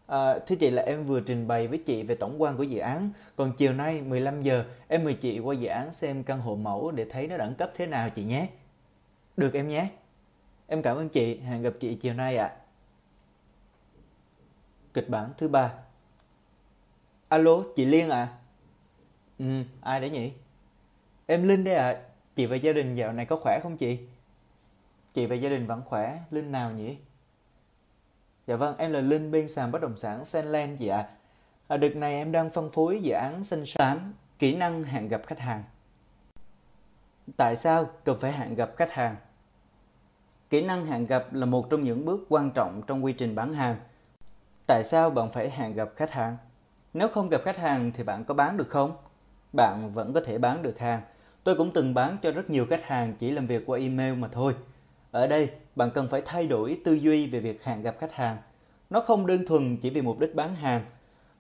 À, 0.09 0.39
thưa 0.39 0.57
chị 0.57 0.71
là 0.71 0.83
em 0.83 1.07
vừa 1.07 1.21
trình 1.21 1.49
bày 1.49 1.67
với 1.69 1.79
chị 1.79 2.03
về 2.03 2.15
tổng 2.15 2.43
quan 2.43 2.57
của 2.57 2.63
dự 2.63 2.79
án. 2.79 3.11
Còn 3.37 3.53
chiều 3.57 3.73
nay 3.73 4.03
15 4.03 4.43
giờ 4.43 4.65
em 4.89 5.05
mời 5.05 5.15
chị 5.15 5.39
qua 5.39 5.55
dự 5.55 5.69
án 5.69 5.93
xem 5.93 6.23
căn 6.23 6.41
hộ 6.41 6.57
mẫu 6.57 6.91
để 6.91 7.07
thấy 7.11 7.27
nó 7.27 7.37
đẳng 7.37 7.55
cấp 7.55 7.73
thế 7.77 7.87
nào 7.87 8.11
chị 8.11 8.25
nhé. 8.25 8.49
Được 9.37 9.55
em 9.55 9.69
nhé. 9.69 9.89
Em 10.67 10.83
cảm 10.83 10.97
ơn 10.97 11.09
chị, 11.09 11.39
hẹn 11.39 11.63
gặp 11.63 11.73
chị 11.81 11.95
chiều 11.95 12.15
nay 12.15 12.37
ạ. 12.37 12.47
À. 12.47 12.57
Kịch 14.95 15.09
bản 15.09 15.31
thứ 15.39 15.49
ba. 15.49 15.73
Alo, 17.29 17.63
chị 17.77 17.85
Liên 17.85 18.11
à? 18.11 18.29
Ừ, 19.39 19.45
ai 19.81 20.01
đấy 20.01 20.11
nhỉ? 20.11 20.33
Em 21.27 21.49
Linh 21.49 21.65
đây 21.65 21.75
ạ. 21.75 21.89
À. 21.89 22.01
Chị 22.35 22.47
và 22.47 22.57
gia 22.57 22.73
đình 22.73 22.95
dạo 22.95 23.13
này 23.13 23.27
có 23.27 23.37
khỏe 23.37 23.61
không 23.63 23.77
chị? 23.77 23.99
Chị 25.15 25.27
và 25.27 25.37
gia 25.37 25.49
đình 25.49 25.67
vẫn 25.67 25.83
khỏe. 25.85 26.19
Linh 26.31 26.53
nào 26.53 26.71
nhỉ? 26.71 26.97
Dạ 28.49 28.57
vâng, 28.57 28.75
em 28.79 28.93
là 28.93 29.01
Linh 29.01 29.31
bên 29.31 29.49
sàn 29.49 29.73
bất 29.73 29.83
động 29.83 29.97
sản 29.97 30.25
Senland 30.25 30.81
dạ. 30.81 31.05
À. 31.69 31.77
đợt 31.77 31.97
này 31.97 32.15
em 32.15 32.33
đang 32.33 32.51
phân 32.51 32.71
phối 32.71 33.01
dự 33.03 33.13
án 33.13 33.45
sinh 33.45 33.67
sáng 33.67 34.13
kỹ 34.39 34.57
năng 34.57 34.85
hẹn 34.85 35.09
gặp 35.09 35.23
khách 35.27 35.39
hàng. 35.39 35.65
Tại 37.37 37.57
sao 37.57 37.91
cần 38.05 38.19
phải 38.21 38.33
hẹn 38.33 38.55
gặp 38.55 38.71
khách 38.77 38.93
hàng? 38.93 39.17
Kỹ 40.51 40.65
năng 40.65 40.87
hẹn 40.87 41.07
gặp 41.07 41.33
là 41.33 41.47
một 41.47 41.71
trong 41.71 41.83
những 41.83 42.05
bước 42.05 42.27
quan 42.29 42.51
trọng 42.51 42.83
trong 42.87 43.05
quy 43.05 43.13
trình 43.13 43.35
bán 43.35 43.55
hàng. 43.55 43.77
Tại 44.67 44.85
sao 44.85 45.11
bạn 45.11 45.31
phải 45.31 45.51
hẹn 45.51 45.75
gặp 45.75 45.89
khách 45.97 46.11
hàng? 46.11 46.37
Nếu 46.95 47.09
không 47.09 47.29
gặp 47.29 47.41
khách 47.45 47.59
hàng 47.59 47.93
thì 47.95 48.05
bạn 48.05 48.25
có 48.25 48.35
bán 48.35 48.57
được 48.57 48.69
không? 48.69 48.97
Bạn 49.53 49.93
vẫn 49.93 50.13
có 50.13 50.21
thể 50.21 50.39
bán 50.39 50.63
được 50.63 50.79
hàng. 50.79 51.01
Tôi 51.45 51.55
cũng 51.55 51.71
từng 51.75 51.95
bán 51.95 52.17
cho 52.23 52.31
rất 52.31 52.51
nhiều 52.51 52.67
khách 52.71 52.85
hàng 52.85 53.15
chỉ 53.19 53.31
làm 53.31 53.47
việc 53.47 53.63
qua 53.67 53.79
email 53.79 54.15
mà 54.15 54.29
thôi. 54.33 54.55
Ở 55.11 55.27
đây, 55.27 55.51
bạn 55.79 55.91
cần 55.91 56.09
phải 56.09 56.23
thay 56.25 56.47
đổi 56.47 56.81
tư 56.85 56.93
duy 56.93 57.27
về 57.27 57.41
việc 57.41 57.65
hẹn 57.65 57.83
gặp 57.83 57.97
khách 57.99 58.15
hàng. 58.15 58.37
Nó 58.91 59.01
không 59.01 59.27
đơn 59.27 59.47
thuần 59.47 59.77
chỉ 59.77 59.91
vì 59.91 60.03
mục 60.03 60.19
đích 60.19 60.35
bán 60.35 60.55
hàng. 60.55 60.85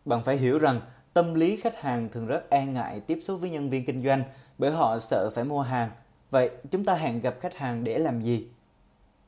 Bạn 0.04 0.24
phải 0.24 0.36
hiểu 0.36 0.58
rằng 0.58 0.80
tâm 1.12 1.34
lý 1.34 1.56
khách 1.56 1.80
hàng 1.80 2.08
thường 2.12 2.26
rất 2.26 2.50
e 2.50 2.66
ngại 2.66 3.00
tiếp 3.00 3.18
xúc 3.22 3.40
với 3.40 3.50
nhân 3.50 3.70
viên 3.70 3.84
kinh 3.84 4.04
doanh 4.04 4.22
bởi 4.58 4.70
họ 4.70 4.98
sợ 4.98 5.30
phải 5.34 5.44
mua 5.44 5.62
hàng. 5.62 5.90
Vậy 6.30 6.50
chúng 6.70 6.84
ta 6.84 6.94
hẹn 6.94 7.20
gặp 7.20 7.36
khách 7.40 7.56
hàng 7.56 7.84
để 7.84 7.98
làm 7.98 8.22
gì? 8.22 8.48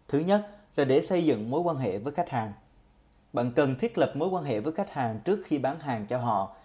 Thứ 0.08 0.18
nhất 0.18 0.46
là 0.76 0.84
để 0.84 1.02
xây 1.02 1.24
dựng 1.24 1.50
mối 1.50 1.60
quan 1.60 1.76
hệ 1.76 1.98
với 1.98 2.12
khách 2.12 2.30
hàng. 2.30 2.52
Bạn 3.32 3.52
cần 3.56 3.74
thiết 3.74 3.98
lập 3.98 4.12
mối 4.14 4.28
quan 4.28 4.44
hệ 4.44 4.60
với 4.60 4.72
khách 4.72 4.92
hàng 4.92 5.20
trước 5.24 5.40
khi 5.44 5.58
bán 5.58 5.78
hàng 5.78 6.06
cho 6.06 6.18
họ. 6.18 6.56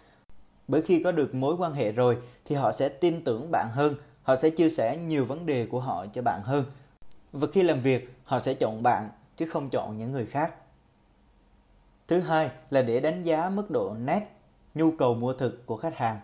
Bởi 0.68 0.82
khi 0.82 1.02
có 1.02 1.12
được 1.12 1.34
mối 1.34 1.56
quan 1.58 1.72
hệ 1.72 1.92
rồi 1.92 2.18
thì 2.44 2.54
họ 2.54 2.72
sẽ 2.72 2.88
tin 2.88 3.24
tưởng 3.24 3.50
bạn 3.50 3.70
hơn, 3.70 3.94
họ 4.22 4.36
sẽ 4.36 4.50
chia 4.50 4.70
sẻ 4.70 4.96
nhiều 4.96 5.24
vấn 5.24 5.46
đề 5.46 5.66
của 5.66 5.80
họ 5.80 6.06
cho 6.14 6.22
bạn 6.22 6.42
hơn 6.42 6.64
và 7.38 7.48
khi 7.52 7.62
làm 7.62 7.80
việc, 7.80 8.14
họ 8.24 8.38
sẽ 8.38 8.54
chọn 8.54 8.82
bạn 8.82 9.10
chứ 9.36 9.46
không 9.46 9.70
chọn 9.70 9.98
những 9.98 10.12
người 10.12 10.26
khác. 10.26 10.54
Thứ 12.08 12.20
hai 12.20 12.50
là 12.70 12.82
để 12.82 13.00
đánh 13.00 13.22
giá 13.22 13.50
mức 13.50 13.70
độ 13.70 13.94
nét, 13.94 14.26
nhu 14.74 14.90
cầu 14.90 15.14
mua 15.14 15.32
thực 15.32 15.66
của 15.66 15.76
khách 15.76 15.96
hàng. 15.96 16.20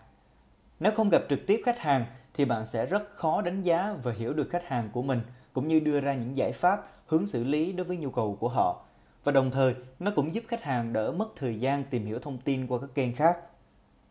Nếu 0.81 0.93
không 0.93 1.09
gặp 1.09 1.23
trực 1.29 1.47
tiếp 1.47 1.63
khách 1.65 1.79
hàng 1.79 2.05
thì 2.35 2.45
bạn 2.45 2.67
sẽ 2.67 2.87
rất 2.87 3.11
khó 3.15 3.43
đánh 3.43 3.63
giá 3.63 3.95
và 4.03 4.13
hiểu 4.13 4.33
được 4.33 4.49
khách 4.51 4.65
hàng 4.67 4.91
của 4.93 5.03
mình 5.03 5.21
cũng 5.53 5.69
như 5.69 5.81
đưa 5.81 6.01
ra 6.01 6.15
những 6.15 6.37
giải 6.37 6.53
pháp 6.53 6.89
hướng 7.07 7.27
xử 7.27 7.45
lý 7.45 7.73
đối 7.73 7.85
với 7.85 7.97
nhu 7.97 8.11
cầu 8.11 8.37
của 8.41 8.49
họ. 8.49 8.85
Và 9.25 9.33
đồng 9.33 9.51
thời, 9.51 9.75
nó 9.99 10.11
cũng 10.17 10.35
giúp 10.35 10.45
khách 10.49 10.63
hàng 10.63 10.93
đỡ 10.93 11.13
mất 11.13 11.29
thời 11.37 11.61
gian 11.61 11.85
tìm 11.85 12.07
hiểu 12.07 12.19
thông 12.19 12.39
tin 12.39 12.67
qua 12.67 12.79
các 12.81 12.91
kênh 12.95 13.15
khác. 13.15 13.39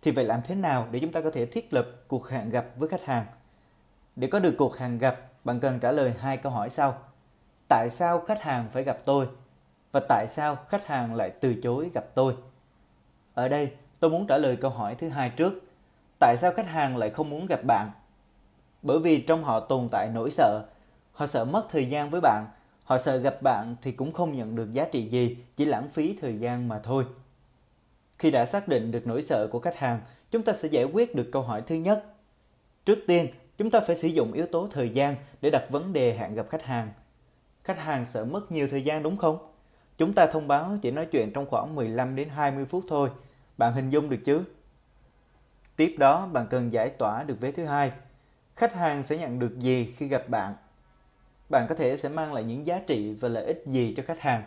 Thì 0.02 0.12
vậy 0.12 0.26
làm 0.26 0.42
thế 0.44 0.56
nào 0.56 0.88
để 0.92 1.00
chúng 1.00 1.12
ta 1.12 1.22
có 1.22 1.32
thể 1.32 1.46
thiết 1.46 1.74
lập 1.74 1.88
cuộc 2.08 2.30
hẹn 2.30 2.50
gặp 2.50 2.66
với 2.76 2.90
khách 2.90 3.04
hàng? 3.04 3.26
Để 4.16 4.28
có 4.28 4.40
được 4.40 4.56
cuộc 4.58 4.78
hẹn 4.78 4.98
gặp, 4.98 5.31
bạn 5.44 5.60
cần 5.60 5.80
trả 5.80 5.92
lời 5.92 6.14
hai 6.20 6.38
câu 6.38 6.52
hỏi 6.52 6.70
sau. 6.70 6.98
Tại 7.70 7.90
sao 7.90 8.20
khách 8.20 8.42
hàng 8.42 8.68
phải 8.72 8.84
gặp 8.84 8.98
tôi? 9.06 9.28
Và 9.92 10.02
tại 10.10 10.28
sao 10.30 10.56
khách 10.70 10.88
hàng 10.88 11.16
lại 11.16 11.32
từ 11.42 11.56
chối 11.64 11.92
gặp 11.94 12.06
tôi? 12.14 12.36
Ở 13.34 13.48
đây, 13.48 13.72
tôi 14.00 14.12
muốn 14.12 14.28
trả 14.28 14.38
lời 14.38 14.56
câu 14.62 14.72
hỏi 14.72 14.96
thứ 14.96 15.10
hai 15.10 15.30
trước. 15.30 15.54
Tại 16.20 16.36
sao 16.38 16.52
khách 16.56 16.68
hàng 16.68 16.98
lại 16.98 17.10
không 17.10 17.30
muốn 17.30 17.46
gặp 17.46 17.60
bạn? 17.64 17.92
Bởi 18.82 19.00
vì 19.00 19.22
trong 19.22 19.44
họ 19.44 19.60
tồn 19.60 19.90
tại 19.92 20.10
nỗi 20.14 20.32
sợ. 20.32 20.66
Họ 21.12 21.26
sợ 21.26 21.46
mất 21.46 21.68
thời 21.70 21.90
gian 21.90 22.10
với 22.10 22.22
bạn. 22.22 22.46
Họ 22.84 22.98
sợ 22.98 23.18
gặp 23.18 23.42
bạn 23.42 23.76
thì 23.82 23.92
cũng 23.92 24.14
không 24.14 24.36
nhận 24.36 24.56
được 24.56 24.74
giá 24.74 24.86
trị 24.92 25.10
gì, 25.10 25.38
chỉ 25.56 25.66
lãng 25.66 25.90
phí 25.90 26.18
thời 26.22 26.40
gian 26.40 26.68
mà 26.68 26.80
thôi. 26.80 27.06
Khi 28.20 28.32
đã 28.32 28.46
xác 28.46 28.68
định 28.68 28.92
được 28.92 29.08
nỗi 29.08 29.24
sợ 29.24 29.48
của 29.52 29.60
khách 29.60 29.78
hàng, 29.78 30.02
chúng 30.32 30.44
ta 30.44 30.54
sẽ 30.54 30.68
giải 30.68 30.84
quyết 30.84 31.16
được 31.16 31.30
câu 31.32 31.42
hỏi 31.42 31.62
thứ 31.62 31.76
nhất. 31.76 32.06
Trước 32.86 33.00
tiên, 33.08 33.28
Chúng 33.58 33.72
ta 33.72 33.80
phải 33.80 33.96
sử 33.96 34.08
dụng 34.08 34.34
yếu 34.34 34.46
tố 34.46 34.68
thời 34.72 34.90
gian 34.90 35.16
để 35.42 35.50
đặt 35.50 35.66
vấn 35.70 35.94
đề 35.94 36.14
hẹn 36.14 36.36
gặp 36.36 36.46
khách 36.50 36.64
hàng. 36.64 36.92
Khách 37.64 37.80
hàng 37.80 38.06
sợ 38.06 38.26
mất 38.26 38.52
nhiều 38.52 38.68
thời 38.72 38.84
gian 38.84 39.04
đúng 39.04 39.18
không? 39.18 39.52
Chúng 39.98 40.14
ta 40.14 40.28
thông 40.28 40.48
báo 40.48 40.78
chỉ 40.82 40.92
nói 40.92 41.06
chuyện 41.06 41.34
trong 41.34 41.46
khoảng 41.46 41.76
15 41.76 42.16
đến 42.16 42.30
20 42.30 42.66
phút 42.66 42.84
thôi. 42.90 43.10
Bạn 43.58 43.74
hình 43.74 43.90
dung 43.90 44.10
được 44.10 44.20
chứ? 44.26 44.44
Tiếp 45.76 45.96
đó, 46.00 46.28
bạn 46.34 46.48
cần 46.50 46.74
giải 46.74 46.90
tỏa 46.90 47.24
được 47.24 47.40
vế 47.40 47.52
thứ 47.52 47.66
hai. 47.66 47.92
Khách 48.56 48.74
hàng 48.74 49.04
sẽ 49.04 49.18
nhận 49.18 49.40
được 49.40 49.60
gì 49.60 49.94
khi 49.98 50.08
gặp 50.08 50.30
bạn? 50.30 50.54
Bạn 51.50 51.66
có 51.70 51.76
thể 51.76 51.98
sẽ 51.98 52.10
mang 52.10 52.34
lại 52.34 52.44
những 52.44 52.66
giá 52.66 52.80
trị 52.88 53.14
và 53.14 53.30
lợi 53.30 53.46
ích 53.46 53.64
gì 53.66 53.94
cho 53.98 54.04
khách 54.08 54.20
hàng? 54.20 54.44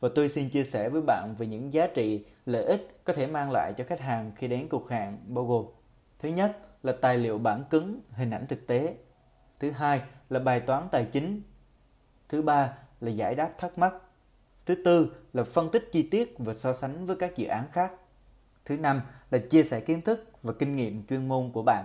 Và 0.00 0.08
tôi 0.14 0.28
xin 0.28 0.48
chia 0.48 0.64
sẻ 0.64 0.88
với 0.88 1.02
bạn 1.06 1.34
về 1.38 1.46
những 1.46 1.72
giá 1.72 1.86
trị, 1.86 2.24
lợi 2.46 2.64
ích 2.64 3.00
có 3.04 3.12
thể 3.12 3.26
mang 3.26 3.50
lại 3.50 3.72
cho 3.76 3.84
khách 3.88 4.00
hàng 4.00 4.32
khi 4.36 4.48
đến 4.48 4.68
cuộc 4.68 4.90
hẹn 4.90 5.18
bao 5.26 5.46
gồm 5.46 5.66
Thứ 6.18 6.28
nhất 6.28 6.58
là 6.84 6.92
tài 7.00 7.18
liệu 7.18 7.38
bản 7.38 7.64
cứng, 7.70 8.00
hình 8.10 8.30
ảnh 8.30 8.46
thực 8.46 8.66
tế. 8.66 8.94
Thứ 9.60 9.70
hai 9.70 10.00
là 10.30 10.40
bài 10.40 10.60
toán 10.60 10.88
tài 10.92 11.04
chính. 11.04 11.42
Thứ 12.28 12.42
ba 12.42 12.72
là 13.00 13.10
giải 13.10 13.34
đáp 13.34 13.50
thắc 13.58 13.78
mắc. 13.78 13.94
Thứ 14.66 14.74
tư 14.84 15.16
là 15.32 15.44
phân 15.44 15.70
tích 15.70 15.88
chi 15.92 16.02
tiết 16.02 16.34
và 16.38 16.54
so 16.54 16.72
sánh 16.72 17.06
với 17.06 17.16
các 17.16 17.36
dự 17.36 17.46
án 17.46 17.64
khác. 17.72 17.92
Thứ 18.64 18.76
năm 18.76 19.00
là 19.30 19.38
chia 19.50 19.62
sẻ 19.62 19.80
kiến 19.80 20.00
thức 20.00 20.30
và 20.42 20.52
kinh 20.58 20.76
nghiệm 20.76 21.06
chuyên 21.06 21.28
môn 21.28 21.50
của 21.52 21.62
bạn. 21.62 21.84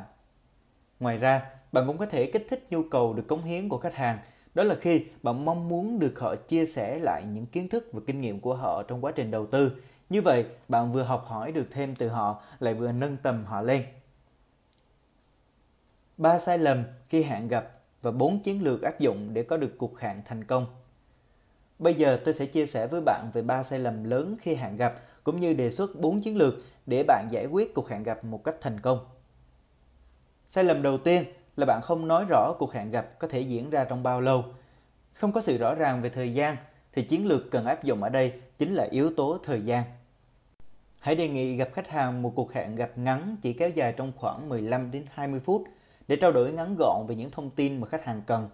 Ngoài 0.99 1.17
ra, 1.17 1.49
bạn 1.71 1.88
cũng 1.88 1.97
có 1.97 2.05
thể 2.05 2.31
kích 2.34 2.47
thích 2.49 2.67
nhu 2.69 2.84
cầu 2.91 3.13
được 3.13 3.27
cống 3.27 3.43
hiến 3.43 3.69
của 3.69 3.77
khách 3.77 3.95
hàng. 3.95 4.19
Đó 4.53 4.63
là 4.63 4.76
khi 4.81 5.05
bạn 5.23 5.45
mong 5.45 5.69
muốn 5.69 5.99
được 5.99 6.19
họ 6.19 6.35
chia 6.35 6.65
sẻ 6.65 6.99
lại 6.99 7.23
những 7.34 7.45
kiến 7.45 7.69
thức 7.69 7.89
và 7.93 8.01
kinh 8.07 8.21
nghiệm 8.21 8.39
của 8.39 8.55
họ 8.55 8.84
trong 8.84 9.05
quá 9.05 9.11
trình 9.15 9.31
đầu 9.31 9.45
tư. 9.45 9.71
Như 10.09 10.21
vậy, 10.21 10.45
bạn 10.67 10.91
vừa 10.91 11.03
học 11.03 11.26
hỏi 11.26 11.51
được 11.51 11.67
thêm 11.71 11.95
từ 11.95 12.09
họ, 12.09 12.41
lại 12.59 12.73
vừa 12.73 12.91
nâng 12.91 13.17
tầm 13.17 13.45
họ 13.45 13.61
lên. 13.61 13.84
Ba 16.19 16.37
sai 16.37 16.57
lầm 16.57 16.83
khi 17.09 17.23
hẹn 17.23 17.47
gặp 17.47 17.71
và 18.01 18.11
bốn 18.11 18.39
chiến 18.39 18.63
lược 18.63 18.81
áp 18.81 18.99
dụng 18.99 19.33
để 19.33 19.43
có 19.43 19.57
được 19.57 19.75
cuộc 19.77 19.99
hẹn 19.99 20.21
thành 20.25 20.43
công. 20.43 20.65
Bây 21.79 21.93
giờ 21.93 22.19
tôi 22.25 22.33
sẽ 22.33 22.45
chia 22.45 22.65
sẻ 22.65 22.87
với 22.87 23.01
bạn 23.01 23.29
về 23.33 23.41
ba 23.41 23.63
sai 23.63 23.79
lầm 23.79 24.03
lớn 24.03 24.35
khi 24.41 24.55
hẹn 24.55 24.77
gặp, 24.77 24.93
cũng 25.23 25.39
như 25.39 25.53
đề 25.53 25.71
xuất 25.71 25.95
bốn 25.99 26.21
chiến 26.21 26.37
lược 26.37 26.53
để 26.85 27.03
bạn 27.03 27.27
giải 27.31 27.45
quyết 27.45 27.73
cuộc 27.73 27.89
hẹn 27.89 28.03
gặp 28.03 28.23
một 28.23 28.43
cách 28.43 28.55
thành 28.61 28.79
công. 28.79 28.99
Sai 30.47 30.63
lầm 30.63 30.81
đầu 30.81 30.97
tiên 30.97 31.23
là 31.57 31.65
bạn 31.65 31.81
không 31.83 32.07
nói 32.07 32.25
rõ 32.29 32.53
cuộc 32.59 32.73
hẹn 32.73 32.91
gặp 32.91 33.19
có 33.19 33.27
thể 33.27 33.39
diễn 33.39 33.69
ra 33.69 33.83
trong 33.83 34.03
bao 34.03 34.21
lâu. 34.21 34.45
Không 35.13 35.31
có 35.31 35.41
sự 35.41 35.57
rõ 35.57 35.75
ràng 35.75 36.01
về 36.01 36.09
thời 36.09 36.33
gian 36.33 36.57
thì 36.93 37.03
chiến 37.03 37.27
lược 37.27 37.51
cần 37.51 37.65
áp 37.65 37.83
dụng 37.83 38.03
ở 38.03 38.09
đây 38.09 38.33
chính 38.57 38.73
là 38.73 38.87
yếu 38.91 39.11
tố 39.17 39.37
thời 39.43 39.61
gian. 39.61 39.83
Hãy 40.99 41.15
đề 41.15 41.27
nghị 41.27 41.55
gặp 41.55 41.69
khách 41.73 41.87
hàng 41.87 42.21
một 42.21 42.33
cuộc 42.35 42.53
hẹn 42.53 42.75
gặp 42.75 42.91
ngắn 42.95 43.35
chỉ 43.41 43.53
kéo 43.53 43.69
dài 43.69 43.93
trong 43.97 44.11
khoảng 44.17 44.49
15 44.49 44.91
đến 44.91 45.05
20 45.13 45.39
phút 45.39 45.63
để 46.10 46.15
trao 46.15 46.31
đổi 46.31 46.52
ngắn 46.52 46.76
gọn 46.80 47.06
về 47.07 47.15
những 47.15 47.31
thông 47.31 47.49
tin 47.49 47.81
mà 47.81 47.88
khách 47.88 48.06
hàng 48.06 48.22
cần. 48.27 48.49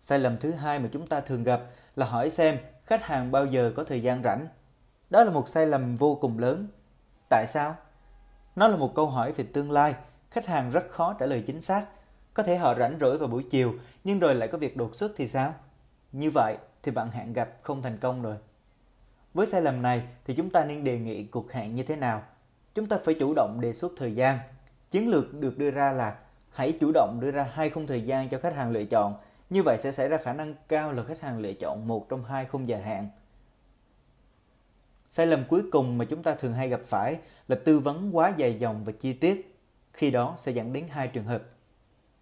Sai 0.00 0.18
lầm 0.18 0.36
thứ 0.38 0.50
hai 0.50 0.78
mà 0.78 0.88
chúng 0.92 1.06
ta 1.06 1.20
thường 1.20 1.42
gặp 1.42 1.60
là 1.96 2.06
hỏi 2.06 2.30
xem 2.30 2.58
khách 2.84 3.02
hàng 3.02 3.30
bao 3.30 3.46
giờ 3.46 3.72
có 3.76 3.84
thời 3.84 4.02
gian 4.02 4.22
rảnh. 4.22 4.48
Đó 5.10 5.24
là 5.24 5.30
một 5.30 5.48
sai 5.48 5.66
lầm 5.66 5.96
vô 5.96 6.18
cùng 6.20 6.38
lớn. 6.38 6.68
Tại 7.30 7.46
sao? 7.48 7.76
Nó 8.56 8.68
là 8.68 8.76
một 8.76 8.94
câu 8.94 9.06
hỏi 9.06 9.32
về 9.32 9.44
tương 9.52 9.70
lai, 9.70 9.94
khách 10.30 10.46
hàng 10.46 10.70
rất 10.70 10.90
khó 10.90 11.12
trả 11.12 11.26
lời 11.26 11.42
chính 11.46 11.60
xác. 11.60 11.86
Có 12.34 12.42
thể 12.42 12.56
họ 12.56 12.74
rảnh 12.74 12.98
rỗi 13.00 13.18
vào 13.18 13.28
buổi 13.28 13.44
chiều, 13.50 13.74
nhưng 14.04 14.18
rồi 14.18 14.34
lại 14.34 14.48
có 14.48 14.58
việc 14.58 14.76
đột 14.76 14.96
xuất 14.96 15.12
thì 15.16 15.28
sao? 15.28 15.54
Như 16.12 16.30
vậy 16.30 16.58
thì 16.82 16.92
bạn 16.92 17.10
hẹn 17.10 17.32
gặp 17.32 17.48
không 17.62 17.82
thành 17.82 17.98
công 17.98 18.22
rồi. 18.22 18.36
Với 19.34 19.46
sai 19.46 19.62
lầm 19.62 19.82
này 19.82 20.02
thì 20.24 20.34
chúng 20.34 20.50
ta 20.50 20.64
nên 20.64 20.84
đề 20.84 20.98
nghị 20.98 21.24
cuộc 21.24 21.52
hẹn 21.52 21.74
như 21.74 21.82
thế 21.82 21.96
nào? 21.96 22.22
Chúng 22.74 22.86
ta 22.86 22.98
phải 23.04 23.16
chủ 23.20 23.34
động 23.36 23.58
đề 23.60 23.72
xuất 23.72 23.92
thời 23.96 24.14
gian. 24.14 24.38
Chiến 24.90 25.08
lược 25.08 25.34
được 25.34 25.58
đưa 25.58 25.70
ra 25.70 25.92
là 25.92 26.18
hãy 26.50 26.72
chủ 26.80 26.90
động 26.94 27.18
đưa 27.20 27.30
ra 27.30 27.50
hai 27.52 27.70
khung 27.70 27.86
thời 27.86 28.02
gian 28.02 28.28
cho 28.28 28.38
khách 28.38 28.54
hàng 28.54 28.70
lựa 28.70 28.84
chọn. 28.84 29.14
Như 29.50 29.62
vậy 29.62 29.78
sẽ 29.78 29.92
xảy 29.92 30.08
ra 30.08 30.18
khả 30.18 30.32
năng 30.32 30.54
cao 30.68 30.92
là 30.92 31.04
khách 31.04 31.20
hàng 31.20 31.38
lựa 31.38 31.52
chọn 31.52 31.88
một 31.88 32.08
trong 32.08 32.24
hai 32.24 32.46
khung 32.46 32.68
dài 32.68 32.82
hạn. 32.82 33.08
Sai 35.08 35.26
lầm 35.26 35.44
cuối 35.48 35.62
cùng 35.72 35.98
mà 35.98 36.04
chúng 36.04 36.22
ta 36.22 36.34
thường 36.34 36.52
hay 36.52 36.68
gặp 36.68 36.80
phải 36.84 37.18
là 37.48 37.56
tư 37.64 37.78
vấn 37.78 38.16
quá 38.16 38.32
dài 38.36 38.58
dòng 38.58 38.84
và 38.84 38.92
chi 39.00 39.12
tiết. 39.12 39.58
Khi 39.92 40.10
đó 40.10 40.34
sẽ 40.38 40.52
dẫn 40.52 40.72
đến 40.72 40.84
hai 40.90 41.08
trường 41.08 41.24
hợp. 41.24 41.42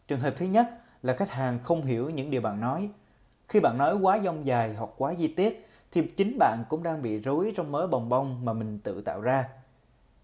Trường 0.08 0.20
hợp 0.20 0.34
thứ 0.36 0.46
nhất 0.46 0.68
là 1.02 1.14
khách 1.14 1.30
hàng 1.30 1.58
không 1.62 1.82
hiểu 1.82 2.10
những 2.10 2.30
điều 2.30 2.40
bạn 2.40 2.60
nói. 2.60 2.90
Khi 3.48 3.60
bạn 3.60 3.78
nói 3.78 3.96
quá 3.96 4.18
dông 4.24 4.46
dài 4.46 4.74
hoặc 4.74 4.90
quá 4.96 5.14
chi 5.18 5.28
tiết, 5.28 5.68
thì 5.92 6.06
chính 6.16 6.38
bạn 6.38 6.64
cũng 6.68 6.82
đang 6.82 7.02
bị 7.02 7.18
rối 7.18 7.52
trong 7.56 7.72
mớ 7.72 7.86
bồng 7.86 8.08
bông 8.08 8.44
mà 8.44 8.52
mình 8.52 8.78
tự 8.78 9.02
tạo 9.02 9.20
ra. 9.20 9.48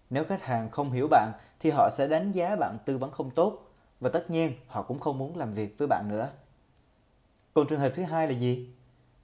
Nếu 0.09 0.23
khách 0.25 0.43
hàng 0.43 0.69
không 0.69 0.91
hiểu 0.91 1.07
bạn 1.11 1.31
thì 1.63 1.69
họ 1.69 1.89
sẽ 1.89 2.07
đánh 2.07 2.31
giá 2.31 2.55
bạn 2.55 2.77
tư 2.85 2.97
vấn 2.97 3.11
không 3.11 3.31
tốt 3.31 3.71
và 3.99 4.09
tất 4.09 4.29
nhiên 4.29 4.53
họ 4.67 4.81
cũng 4.81 4.99
không 4.99 5.17
muốn 5.17 5.37
làm 5.37 5.53
việc 5.53 5.77
với 5.77 5.87
bạn 5.87 6.05
nữa. 6.09 6.29
Còn 7.53 7.67
trường 7.67 7.79
hợp 7.79 7.91
thứ 7.95 8.03
hai 8.03 8.27
là 8.27 8.33
gì? 8.33 8.73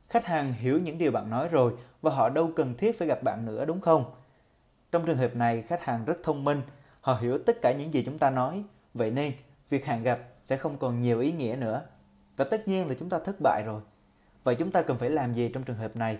Khách 0.07 0.25
hàng 0.25 0.53
hiểu 0.53 0.79
những 0.79 0.97
điều 0.97 1.11
bạn 1.11 1.29
nói 1.29 1.49
rồi 1.49 1.73
và 2.01 2.11
họ 2.11 2.29
đâu 2.29 2.51
cần 2.55 2.77
thiết 2.77 2.99
phải 2.99 3.07
gặp 3.07 3.23
bạn 3.23 3.45
nữa 3.45 3.65
đúng 3.65 3.81
không? 3.81 4.11
Trong 4.91 5.05
trường 5.05 5.17
hợp 5.17 5.35
này, 5.35 5.61
khách 5.61 5.83
hàng 5.83 6.05
rất 6.05 6.17
thông 6.23 6.43
minh, 6.43 6.61
họ 7.01 7.17
hiểu 7.21 7.39
tất 7.45 7.61
cả 7.61 7.71
những 7.71 7.93
gì 7.93 8.03
chúng 8.05 8.19
ta 8.19 8.29
nói, 8.29 8.63
vậy 8.93 9.11
nên 9.11 9.33
việc 9.69 9.85
hẹn 9.85 10.03
gặp 10.03 10.19
sẽ 10.45 10.57
không 10.57 10.77
còn 10.77 11.01
nhiều 11.01 11.19
ý 11.19 11.31
nghĩa 11.31 11.55
nữa. 11.59 11.81
Và 12.37 12.45
tất 12.45 12.67
nhiên 12.67 12.87
là 12.87 12.95
chúng 12.99 13.09
ta 13.09 13.19
thất 13.19 13.35
bại 13.43 13.63
rồi. 13.65 13.81
Vậy 14.43 14.55
chúng 14.55 14.71
ta 14.71 14.81
cần 14.81 14.97
phải 14.97 15.09
làm 15.09 15.33
gì 15.33 15.49
trong 15.53 15.63
trường 15.63 15.77
hợp 15.77 15.95
này? 15.95 16.17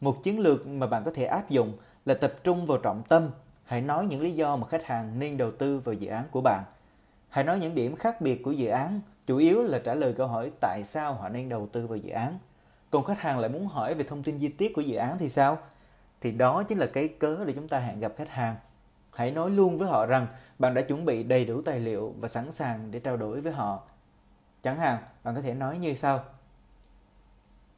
Một 0.00 0.16
chiến 0.22 0.40
lược 0.40 0.66
mà 0.66 0.86
bạn 0.86 1.04
có 1.04 1.10
thể 1.14 1.24
áp 1.24 1.50
dụng 1.50 1.72
là 2.04 2.14
tập 2.14 2.32
trung 2.44 2.66
vào 2.66 2.78
trọng 2.78 3.02
tâm. 3.08 3.30
Hãy 3.68 3.80
nói 3.80 4.06
những 4.06 4.20
lý 4.20 4.32
do 4.32 4.56
mà 4.56 4.66
khách 4.66 4.84
hàng 4.84 5.18
nên 5.18 5.36
đầu 5.36 5.50
tư 5.50 5.80
vào 5.80 5.92
dự 5.92 6.08
án 6.08 6.24
của 6.30 6.40
bạn. 6.40 6.64
Hãy 7.28 7.44
nói 7.44 7.58
những 7.58 7.74
điểm 7.74 7.96
khác 7.96 8.20
biệt 8.20 8.42
của 8.42 8.52
dự 8.52 8.68
án, 8.68 9.00
chủ 9.26 9.36
yếu 9.36 9.62
là 9.62 9.78
trả 9.78 9.94
lời 9.94 10.14
câu 10.16 10.26
hỏi 10.26 10.50
tại 10.60 10.82
sao 10.84 11.14
họ 11.14 11.28
nên 11.28 11.48
đầu 11.48 11.68
tư 11.72 11.86
vào 11.86 11.96
dự 11.96 12.10
án 12.10 12.38
còn 12.90 13.04
khách 13.04 13.20
hàng 13.20 13.38
lại 13.38 13.50
muốn 13.50 13.66
hỏi 13.66 13.94
về 13.94 14.04
thông 14.04 14.22
tin 14.22 14.38
chi 14.38 14.48
tiết 14.48 14.72
của 14.74 14.80
dự 14.82 14.96
án 14.96 15.18
thì 15.18 15.28
sao? 15.28 15.58
Thì 16.20 16.32
đó 16.32 16.62
chính 16.62 16.78
là 16.78 16.86
cái 16.86 17.08
cớ 17.08 17.44
để 17.46 17.52
chúng 17.52 17.68
ta 17.68 17.78
hẹn 17.78 18.00
gặp 18.00 18.12
khách 18.16 18.28
hàng. 18.28 18.56
Hãy 19.12 19.30
nói 19.30 19.50
luôn 19.50 19.78
với 19.78 19.88
họ 19.88 20.06
rằng 20.06 20.26
bạn 20.58 20.74
đã 20.74 20.82
chuẩn 20.82 21.04
bị 21.04 21.22
đầy 21.22 21.44
đủ 21.44 21.62
tài 21.62 21.80
liệu 21.80 22.14
và 22.20 22.28
sẵn 22.28 22.52
sàng 22.52 22.90
để 22.90 22.98
trao 22.98 23.16
đổi 23.16 23.40
với 23.40 23.52
họ. 23.52 23.82
Chẳng 24.62 24.78
hạn, 24.78 24.98
bạn 25.24 25.34
có 25.34 25.40
thể 25.40 25.54
nói 25.54 25.78
như 25.78 25.94
sau. 25.94 26.24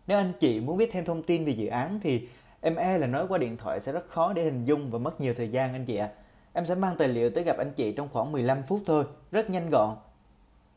Nếu 0.07 0.19
anh 0.19 0.33
chị 0.41 0.61
muốn 0.61 0.77
biết 0.77 0.91
thêm 0.93 1.05
thông 1.05 1.23
tin 1.23 1.45
về 1.45 1.53
dự 1.53 1.67
án 1.67 2.01
thì 2.03 2.29
em 2.61 2.77
e 2.77 2.99
là 2.99 3.07
nói 3.07 3.27
qua 3.29 3.39
điện 3.39 3.57
thoại 3.57 3.81
sẽ 3.81 3.93
rất 3.93 4.09
khó 4.09 4.33
để 4.33 4.43
hình 4.43 4.65
dung 4.65 4.91
và 4.91 4.99
mất 4.99 5.21
nhiều 5.21 5.35
thời 5.37 5.51
gian 5.51 5.73
anh 5.73 5.85
chị 5.85 5.97
ạ. 5.97 6.07
À. 6.07 6.17
Em 6.53 6.67
sẽ 6.67 6.75
mang 6.75 6.97
tài 6.99 7.09
liệu 7.09 7.31
tới 7.31 7.45
gặp 7.45 7.57
anh 7.59 7.73
chị 7.73 7.93
trong 7.93 8.09
khoảng 8.13 8.33
15 8.33 8.63
phút 8.63 8.81
thôi, 8.87 9.05
rất 9.33 9.51
nhanh 9.51 9.71
gọn. 9.71 9.97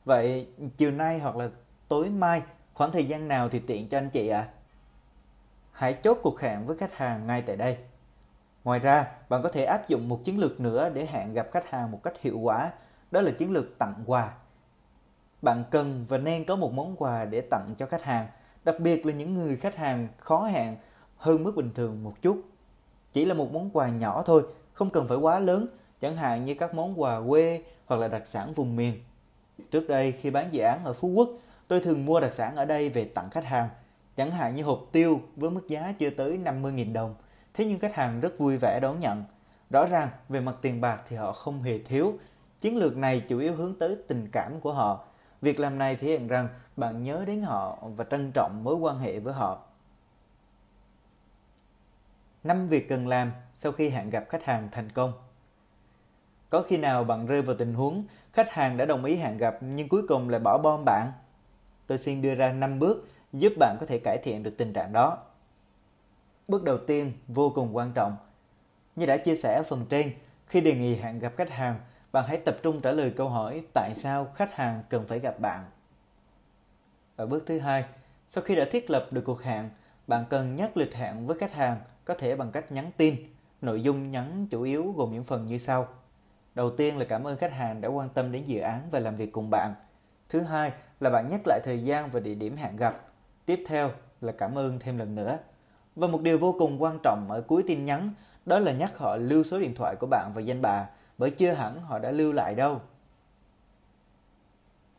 Vậy 0.05 0.47
chiều 0.77 0.91
nay 0.91 1.19
hoặc 1.19 1.35
là 1.35 1.49
tối 1.87 2.09
mai 2.09 2.41
Khoảng 2.73 2.91
thời 2.91 3.05
gian 3.05 3.27
nào 3.27 3.49
thì 3.49 3.59
tiện 3.59 3.89
cho 3.89 3.97
anh 3.97 4.09
chị 4.09 4.27
ạ? 4.27 4.39
À? 4.39 4.49
Hãy 5.71 5.93
chốt 5.93 6.17
cuộc 6.23 6.39
hẹn 6.39 6.65
với 6.65 6.77
khách 6.77 6.93
hàng 6.93 7.27
ngay 7.27 7.41
tại 7.41 7.55
đây. 7.55 7.77
Ngoài 8.63 8.79
ra, 8.79 9.11
bạn 9.29 9.41
có 9.43 9.49
thể 9.49 9.65
áp 9.65 9.87
dụng 9.87 10.09
một 10.09 10.19
chiến 10.23 10.39
lược 10.39 10.59
nữa 10.59 10.89
để 10.89 11.05
hẹn 11.05 11.33
gặp 11.33 11.47
khách 11.51 11.69
hàng 11.69 11.91
một 11.91 11.99
cách 12.03 12.13
hiệu 12.21 12.39
quả, 12.39 12.71
đó 13.11 13.21
là 13.21 13.31
chiến 13.31 13.51
lược 13.51 13.79
tặng 13.79 14.03
quà. 14.05 14.33
Bạn 15.41 15.63
cần 15.71 16.05
và 16.09 16.17
nên 16.17 16.45
có 16.45 16.55
một 16.55 16.73
món 16.73 16.95
quà 16.95 17.25
để 17.25 17.41
tặng 17.41 17.75
cho 17.77 17.85
khách 17.85 18.03
hàng, 18.03 18.27
đặc 18.63 18.75
biệt 18.79 19.05
là 19.05 19.13
những 19.13 19.33
người 19.33 19.57
khách 19.57 19.75
hàng 19.75 20.07
khó 20.17 20.45
hẹn 20.45 20.75
hơn 21.23 21.43
mức 21.43 21.55
bình 21.55 21.69
thường 21.75 22.03
một 22.03 22.13
chút. 22.21 22.41
Chỉ 23.13 23.25
là 23.25 23.33
một 23.33 23.53
món 23.53 23.69
quà 23.73 23.89
nhỏ 23.89 24.23
thôi, 24.25 24.43
không 24.73 24.89
cần 24.89 25.07
phải 25.07 25.17
quá 25.17 25.39
lớn, 25.39 25.67
chẳng 26.01 26.15
hạn 26.15 26.45
như 26.45 26.55
các 26.55 26.73
món 26.73 27.01
quà 27.01 27.21
quê 27.27 27.63
hoặc 27.85 27.95
là 27.99 28.07
đặc 28.07 28.27
sản 28.27 28.53
vùng 28.53 28.75
miền. 28.75 28.93
Trước 29.71 29.87
đây 29.87 30.11
khi 30.11 30.29
bán 30.29 30.53
dự 30.53 30.61
án 30.61 30.85
ở 30.85 30.93
Phú 30.93 31.07
Quốc, 31.07 31.29
Tôi 31.67 31.81
thường 31.81 32.05
mua 32.05 32.19
đặc 32.19 32.33
sản 32.33 32.55
ở 32.55 32.65
đây 32.65 32.89
về 32.89 33.05
tặng 33.05 33.29
khách 33.29 33.45
hàng, 33.45 33.69
chẳng 34.15 34.31
hạn 34.31 34.55
như 34.55 34.63
hộp 34.63 34.85
tiêu 34.91 35.21
với 35.35 35.49
mức 35.49 35.67
giá 35.67 35.93
chưa 35.99 36.09
tới 36.09 36.39
50.000 36.43 36.93
đồng. 36.93 37.15
Thế 37.53 37.65
nhưng 37.65 37.79
khách 37.79 37.95
hàng 37.95 38.19
rất 38.19 38.37
vui 38.37 38.57
vẻ 38.57 38.79
đón 38.81 38.99
nhận. 38.99 39.23
Rõ 39.69 39.85
ràng 39.85 40.09
về 40.29 40.39
mặt 40.39 40.55
tiền 40.61 40.81
bạc 40.81 41.01
thì 41.07 41.15
họ 41.15 41.31
không 41.31 41.63
hề 41.63 41.79
thiếu. 41.79 42.13
Chiến 42.61 42.77
lược 42.77 42.97
này 42.97 43.19
chủ 43.19 43.39
yếu 43.39 43.55
hướng 43.55 43.75
tới 43.79 43.97
tình 44.07 44.29
cảm 44.31 44.59
của 44.59 44.73
họ. 44.73 45.05
Việc 45.41 45.59
làm 45.59 45.77
này 45.77 45.95
thể 45.95 46.07
hiện 46.07 46.27
rằng 46.27 46.47
bạn 46.77 47.03
nhớ 47.03 47.23
đến 47.27 47.41
họ 47.41 47.77
và 47.95 48.03
trân 48.03 48.31
trọng 48.33 48.63
mối 48.63 48.75
quan 48.75 48.99
hệ 48.99 49.19
với 49.19 49.33
họ. 49.33 49.63
Năm 52.43 52.67
việc 52.67 52.89
cần 52.89 53.07
làm 53.07 53.31
sau 53.55 53.71
khi 53.71 53.89
hẹn 53.89 54.09
gặp 54.09 54.25
khách 54.29 54.43
hàng 54.43 54.69
thành 54.71 54.91
công. 54.91 55.13
Có 56.49 56.61
khi 56.61 56.77
nào 56.77 57.03
bạn 57.03 57.25
rơi 57.25 57.41
vào 57.41 57.55
tình 57.55 57.73
huống 57.73 58.03
khách 58.33 58.51
hàng 58.51 58.77
đã 58.77 58.85
đồng 58.85 59.05
ý 59.05 59.15
hẹn 59.15 59.37
gặp 59.37 59.57
nhưng 59.61 59.89
cuối 59.89 60.01
cùng 60.07 60.29
lại 60.29 60.39
bỏ 60.39 60.57
bom 60.57 60.85
bạn? 60.85 61.11
tôi 61.87 61.97
xin 61.97 62.21
đưa 62.21 62.35
ra 62.35 62.51
5 62.51 62.79
bước 62.79 63.07
giúp 63.33 63.53
bạn 63.59 63.77
có 63.79 63.85
thể 63.85 63.99
cải 64.03 64.17
thiện 64.23 64.43
được 64.43 64.53
tình 64.57 64.73
trạng 64.73 64.93
đó. 64.93 65.17
Bước 66.47 66.63
đầu 66.63 66.77
tiên 66.77 67.13
vô 67.27 67.51
cùng 67.55 67.75
quan 67.75 67.91
trọng. 67.93 68.17
Như 68.95 69.05
đã 69.05 69.17
chia 69.17 69.35
sẻ 69.35 69.55
ở 69.55 69.63
phần 69.63 69.85
trên, 69.89 70.13
khi 70.47 70.61
đề 70.61 70.75
nghị 70.75 70.95
hẹn 70.95 71.19
gặp 71.19 71.33
khách 71.37 71.49
hàng, 71.49 71.79
bạn 72.11 72.25
hãy 72.27 72.37
tập 72.37 72.57
trung 72.63 72.81
trả 72.81 72.91
lời 72.91 73.13
câu 73.17 73.29
hỏi 73.29 73.63
tại 73.73 73.93
sao 73.95 74.27
khách 74.35 74.53
hàng 74.55 74.83
cần 74.89 75.07
phải 75.07 75.19
gặp 75.19 75.39
bạn. 75.39 75.65
Và 77.15 77.25
bước 77.25 77.43
thứ 77.45 77.59
hai, 77.59 77.83
sau 78.29 78.43
khi 78.43 78.55
đã 78.55 78.65
thiết 78.71 78.89
lập 78.89 79.07
được 79.11 79.21
cuộc 79.25 79.41
hẹn, 79.41 79.69
bạn 80.07 80.25
cần 80.29 80.55
nhắc 80.55 80.77
lịch 80.77 80.95
hẹn 80.95 81.27
với 81.27 81.37
khách 81.39 81.53
hàng 81.53 81.79
có 82.05 82.13
thể 82.13 82.35
bằng 82.35 82.51
cách 82.51 82.71
nhắn 82.71 82.91
tin. 82.97 83.15
Nội 83.61 83.81
dung 83.81 84.11
nhắn 84.11 84.47
chủ 84.51 84.61
yếu 84.61 84.93
gồm 84.97 85.11
những 85.11 85.23
phần 85.23 85.45
như 85.45 85.57
sau. 85.57 85.87
Đầu 86.55 86.71
tiên 86.71 86.97
là 86.97 87.05
cảm 87.05 87.27
ơn 87.27 87.37
khách 87.37 87.53
hàng 87.53 87.81
đã 87.81 87.89
quan 87.89 88.09
tâm 88.09 88.31
đến 88.31 88.43
dự 88.43 88.59
án 88.59 88.81
và 88.91 88.99
làm 88.99 89.15
việc 89.15 89.31
cùng 89.31 89.49
bạn. 89.49 89.73
Thứ 90.29 90.39
hai 90.39 90.71
là 90.99 91.09
bạn 91.09 91.27
nhắc 91.27 91.41
lại 91.45 91.59
thời 91.63 91.83
gian 91.83 92.09
và 92.11 92.19
địa 92.19 92.35
điểm 92.35 92.55
hẹn 92.55 92.75
gặp. 92.75 93.01
Tiếp 93.45 93.63
theo 93.67 93.91
là 94.21 94.31
cảm 94.31 94.57
ơn 94.57 94.79
thêm 94.79 94.97
lần 94.97 95.15
nữa. 95.15 95.37
Và 95.95 96.07
một 96.07 96.21
điều 96.21 96.37
vô 96.37 96.55
cùng 96.59 96.83
quan 96.83 96.99
trọng 97.03 97.31
ở 97.31 97.41
cuối 97.41 97.63
tin 97.67 97.85
nhắn 97.85 98.13
đó 98.45 98.59
là 98.59 98.71
nhắc 98.71 98.97
họ 98.97 99.15
lưu 99.15 99.43
số 99.43 99.59
điện 99.59 99.75
thoại 99.75 99.95
của 99.99 100.07
bạn 100.07 100.31
và 100.35 100.41
danh 100.41 100.61
bà, 100.61 100.89
bởi 101.17 101.31
chưa 101.31 101.51
hẳn 101.51 101.81
họ 101.81 101.99
đã 101.99 102.11
lưu 102.11 102.33
lại 102.33 102.55
đâu. 102.55 102.81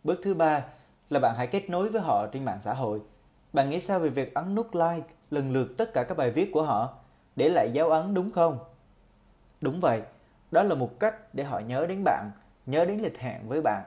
Bước 0.05 0.20
thứ 0.22 0.35
ba 0.35 0.64
là 1.10 1.20
bạn 1.20 1.35
hãy 1.36 1.47
kết 1.47 1.70
nối 1.70 1.89
với 1.89 2.02
họ 2.02 2.26
trên 2.32 2.44
mạng 2.44 2.60
xã 2.60 2.74
hội. 2.74 3.01
Bạn 3.52 3.70
nghĩ 3.70 3.81
sao 3.81 4.01
về 4.01 4.09
việc 4.09 4.35
ấn 4.35 4.55
nút 4.55 4.74
like 4.74 5.06
lần 5.35 5.52
lượt 5.52 5.74
tất 5.77 5.94
cả 5.94 6.05
các 6.05 6.16
bài 6.16 6.31
viết 6.31 6.51
của 6.52 6.62
họ, 6.62 6.94
để 7.36 7.48
lại 7.48 7.70
dấu 7.73 7.90
ấn 7.90 8.15
đúng 8.15 8.31
không? 8.32 8.59
Đúng 9.61 9.81
vậy, 9.81 10.02
đó 10.51 10.62
là 10.62 10.74
một 10.74 11.01
cách 11.01 11.35
để 11.35 11.44
họ 11.44 11.59
nhớ 11.59 11.86
đến 11.86 12.05
bạn, 12.05 12.31
nhớ 12.66 12.85
đến 12.85 12.98
lịch 12.98 13.19
hẹn 13.19 13.48
với 13.48 13.62
bạn. 13.62 13.85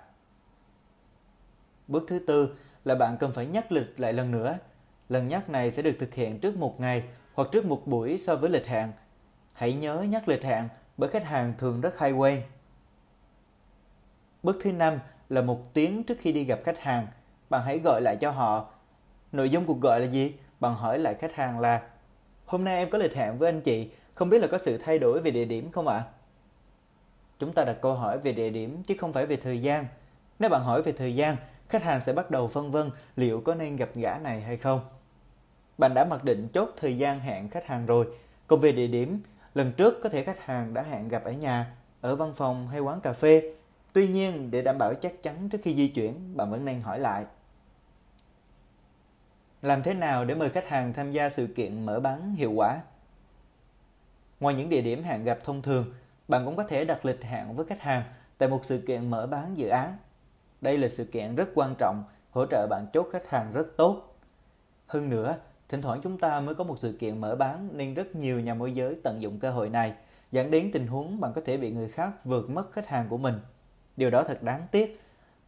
Bước 1.87 2.03
thứ 2.07 2.19
tư 2.19 2.55
là 2.85 2.95
bạn 2.95 3.17
cần 3.19 3.31
phải 3.33 3.45
nhắc 3.45 3.71
lịch 3.71 3.99
lại 3.99 4.13
lần 4.13 4.31
nữa. 4.31 4.57
Lần 5.09 5.27
nhắc 5.27 5.49
này 5.49 5.71
sẽ 5.71 5.81
được 5.81 5.95
thực 5.99 6.13
hiện 6.13 6.39
trước 6.39 6.57
một 6.57 6.79
ngày 6.79 7.03
hoặc 7.33 7.49
trước 7.51 7.65
một 7.65 7.87
buổi 7.87 8.17
so 8.17 8.35
với 8.35 8.49
lịch 8.49 8.67
hẹn. 8.67 8.91
Hãy 9.53 9.73
nhớ 9.73 10.01
nhắc 10.09 10.27
lịch 10.27 10.43
hẹn 10.43 10.67
bởi 10.97 11.09
khách 11.09 11.25
hàng 11.25 11.53
thường 11.57 11.81
rất 11.81 11.97
hay 11.97 12.11
quên. 12.11 12.41
Bước 14.43 14.57
thứ 14.63 14.71
năm 14.71 14.99
là 15.29 15.41
một 15.41 15.73
tiếng 15.73 16.03
trước 16.03 16.17
khi 16.21 16.31
đi 16.31 16.43
gặp 16.43 16.59
khách 16.63 16.79
hàng. 16.79 17.07
Bạn 17.49 17.61
hãy 17.65 17.79
gọi 17.79 18.01
lại 18.01 18.17
cho 18.21 18.31
họ. 18.31 18.69
Nội 19.31 19.49
dung 19.49 19.65
cuộc 19.65 19.81
gọi 19.81 19.99
là 19.99 20.07
gì? 20.07 20.33
Bằng 20.59 20.75
hỏi 20.75 20.99
lại 20.99 21.15
khách 21.15 21.35
hàng 21.35 21.59
là 21.59 21.81
Hôm 22.47 22.63
nay 22.63 22.77
em 22.77 22.89
có 22.89 22.97
lịch 22.97 23.15
hẹn 23.15 23.37
với 23.37 23.49
anh 23.49 23.61
chị, 23.61 23.91
không 24.13 24.29
biết 24.29 24.41
là 24.41 24.47
có 24.47 24.57
sự 24.57 24.77
thay 24.77 24.99
đổi 24.99 25.21
về 25.21 25.31
địa 25.31 25.45
điểm 25.45 25.71
không 25.71 25.87
ạ? 25.87 25.95
À? 25.95 26.07
Chúng 27.39 27.53
ta 27.53 27.63
đặt 27.63 27.77
câu 27.81 27.93
hỏi 27.93 28.17
về 28.19 28.31
địa 28.31 28.49
điểm 28.49 28.83
chứ 28.83 28.95
không 28.99 29.13
phải 29.13 29.25
về 29.25 29.35
thời 29.35 29.61
gian. 29.61 29.85
Nếu 30.39 30.49
bạn 30.49 30.63
hỏi 30.63 30.81
về 30.81 30.91
thời 30.91 31.15
gian, 31.15 31.35
khách 31.69 31.83
hàng 31.83 31.99
sẽ 31.99 32.13
bắt 32.13 32.31
đầu 32.31 32.47
phân 32.47 32.71
vân 32.71 32.91
liệu 33.15 33.41
có 33.41 33.55
nên 33.55 33.75
gặp 33.75 33.89
gã 33.95 34.17
này 34.23 34.41
hay 34.41 34.57
không. 34.57 34.79
Bạn 35.77 35.93
đã 35.93 36.05
mặc 36.05 36.23
định 36.23 36.47
chốt 36.53 36.69
thời 36.77 36.97
gian 36.97 37.19
hẹn 37.19 37.49
khách 37.49 37.65
hàng 37.65 37.85
rồi. 37.85 38.07
Còn 38.47 38.59
về 38.59 38.71
địa 38.71 38.87
điểm, 38.87 39.21
lần 39.53 39.73
trước 39.73 39.99
có 40.03 40.09
thể 40.09 40.23
khách 40.23 40.45
hàng 40.45 40.73
đã 40.73 40.81
hẹn 40.81 41.07
gặp 41.07 41.23
ở 41.23 41.31
nhà, 41.31 41.75
ở 42.01 42.15
văn 42.15 42.33
phòng 42.33 42.67
hay 42.67 42.79
quán 42.79 43.01
cà 43.01 43.13
phê. 43.13 43.53
Tuy 43.93 44.07
nhiên, 44.07 44.51
để 44.51 44.61
đảm 44.61 44.77
bảo 44.79 44.93
chắc 44.93 45.23
chắn 45.23 45.49
trước 45.49 45.57
khi 45.63 45.75
di 45.75 45.87
chuyển, 45.87 46.37
bạn 46.37 46.51
vẫn 46.51 46.65
nên 46.65 46.81
hỏi 46.81 46.99
lại. 46.99 47.25
Làm 49.61 49.83
thế 49.83 49.93
nào 49.93 50.25
để 50.25 50.35
mời 50.35 50.49
khách 50.49 50.67
hàng 50.67 50.93
tham 50.93 51.11
gia 51.11 51.29
sự 51.29 51.47
kiện 51.47 51.85
mở 51.85 51.99
bán 51.99 52.35
hiệu 52.35 52.51
quả? 52.51 52.81
Ngoài 54.39 54.55
những 54.55 54.69
địa 54.69 54.81
điểm 54.81 55.03
hẹn 55.03 55.23
gặp 55.23 55.39
thông 55.43 55.61
thường, 55.61 55.93
bạn 56.27 56.45
cũng 56.45 56.55
có 56.55 56.63
thể 56.63 56.85
đặt 56.85 57.05
lịch 57.05 57.23
hẹn 57.23 57.55
với 57.55 57.65
khách 57.65 57.81
hàng 57.81 58.03
tại 58.37 58.49
một 58.49 58.65
sự 58.65 58.83
kiện 58.87 59.09
mở 59.09 59.27
bán 59.27 59.57
dự 59.57 59.67
án. 59.67 59.97
Đây 60.61 60.77
là 60.77 60.87
sự 60.87 61.05
kiện 61.05 61.35
rất 61.35 61.49
quan 61.55 61.75
trọng, 61.77 62.03
hỗ 62.31 62.45
trợ 62.45 62.67
bạn 62.69 62.85
chốt 62.93 63.07
khách 63.11 63.29
hàng 63.29 63.51
rất 63.53 63.67
tốt. 63.77 64.17
Hơn 64.87 65.09
nữa, 65.09 65.37
thỉnh 65.69 65.81
thoảng 65.81 66.01
chúng 66.03 66.17
ta 66.17 66.39
mới 66.39 66.55
có 66.55 66.63
một 66.63 66.79
sự 66.79 66.97
kiện 66.99 67.21
mở 67.21 67.35
bán 67.35 67.69
nên 67.73 67.93
rất 67.93 68.15
nhiều 68.15 68.39
nhà 68.39 68.53
môi 68.53 68.71
giới 68.71 68.95
tận 69.03 69.21
dụng 69.21 69.39
cơ 69.39 69.51
hội 69.51 69.69
này, 69.69 69.93
dẫn 70.31 70.51
đến 70.51 70.69
tình 70.73 70.87
huống 70.87 71.19
bạn 71.19 71.33
có 71.33 71.41
thể 71.45 71.57
bị 71.57 71.71
người 71.71 71.89
khác 71.89 72.25
vượt 72.25 72.49
mất 72.49 72.71
khách 72.71 72.87
hàng 72.87 73.07
của 73.09 73.17
mình. 73.17 73.39
Điều 73.97 74.09
đó 74.09 74.23
thật 74.23 74.43
đáng 74.43 74.67
tiếc. 74.71 75.01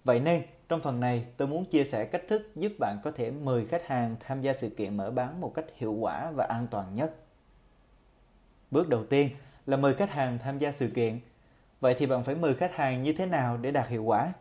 Vậy 0.03 0.19
nên, 0.19 0.43
trong 0.69 0.81
phần 0.81 0.99
này, 0.99 1.25
tôi 1.37 1.47
muốn 1.47 1.65
chia 1.65 1.83
sẻ 1.83 2.05
cách 2.05 2.21
thức 2.27 2.51
giúp 2.55 2.71
bạn 2.79 2.97
có 3.03 3.11
thể 3.11 3.31
mời 3.31 3.65
khách 3.65 3.87
hàng 3.87 4.15
tham 4.19 4.41
gia 4.41 4.53
sự 4.53 4.69
kiện 4.69 4.97
mở 4.97 5.11
bán 5.11 5.41
một 5.41 5.51
cách 5.55 5.65
hiệu 5.75 5.93
quả 5.93 6.31
và 6.31 6.45
an 6.49 6.67
toàn 6.71 6.93
nhất. 6.93 7.15
Bước 8.71 8.89
đầu 8.89 9.05
tiên 9.05 9.29
là 9.65 9.77
mời 9.77 9.93
khách 9.93 10.11
hàng 10.11 10.37
tham 10.39 10.57
gia 10.57 10.71
sự 10.71 10.87
kiện. 10.95 11.19
Vậy 11.79 11.95
thì 11.97 12.05
bạn 12.05 12.23
phải 12.23 12.35
mời 12.35 12.55
khách 12.55 12.75
hàng 12.75 13.01
như 13.01 13.13
thế 13.13 13.25
nào 13.25 13.57
để 13.57 13.71
đạt 13.71 13.87
hiệu 13.87 14.03
quả? 14.03 14.33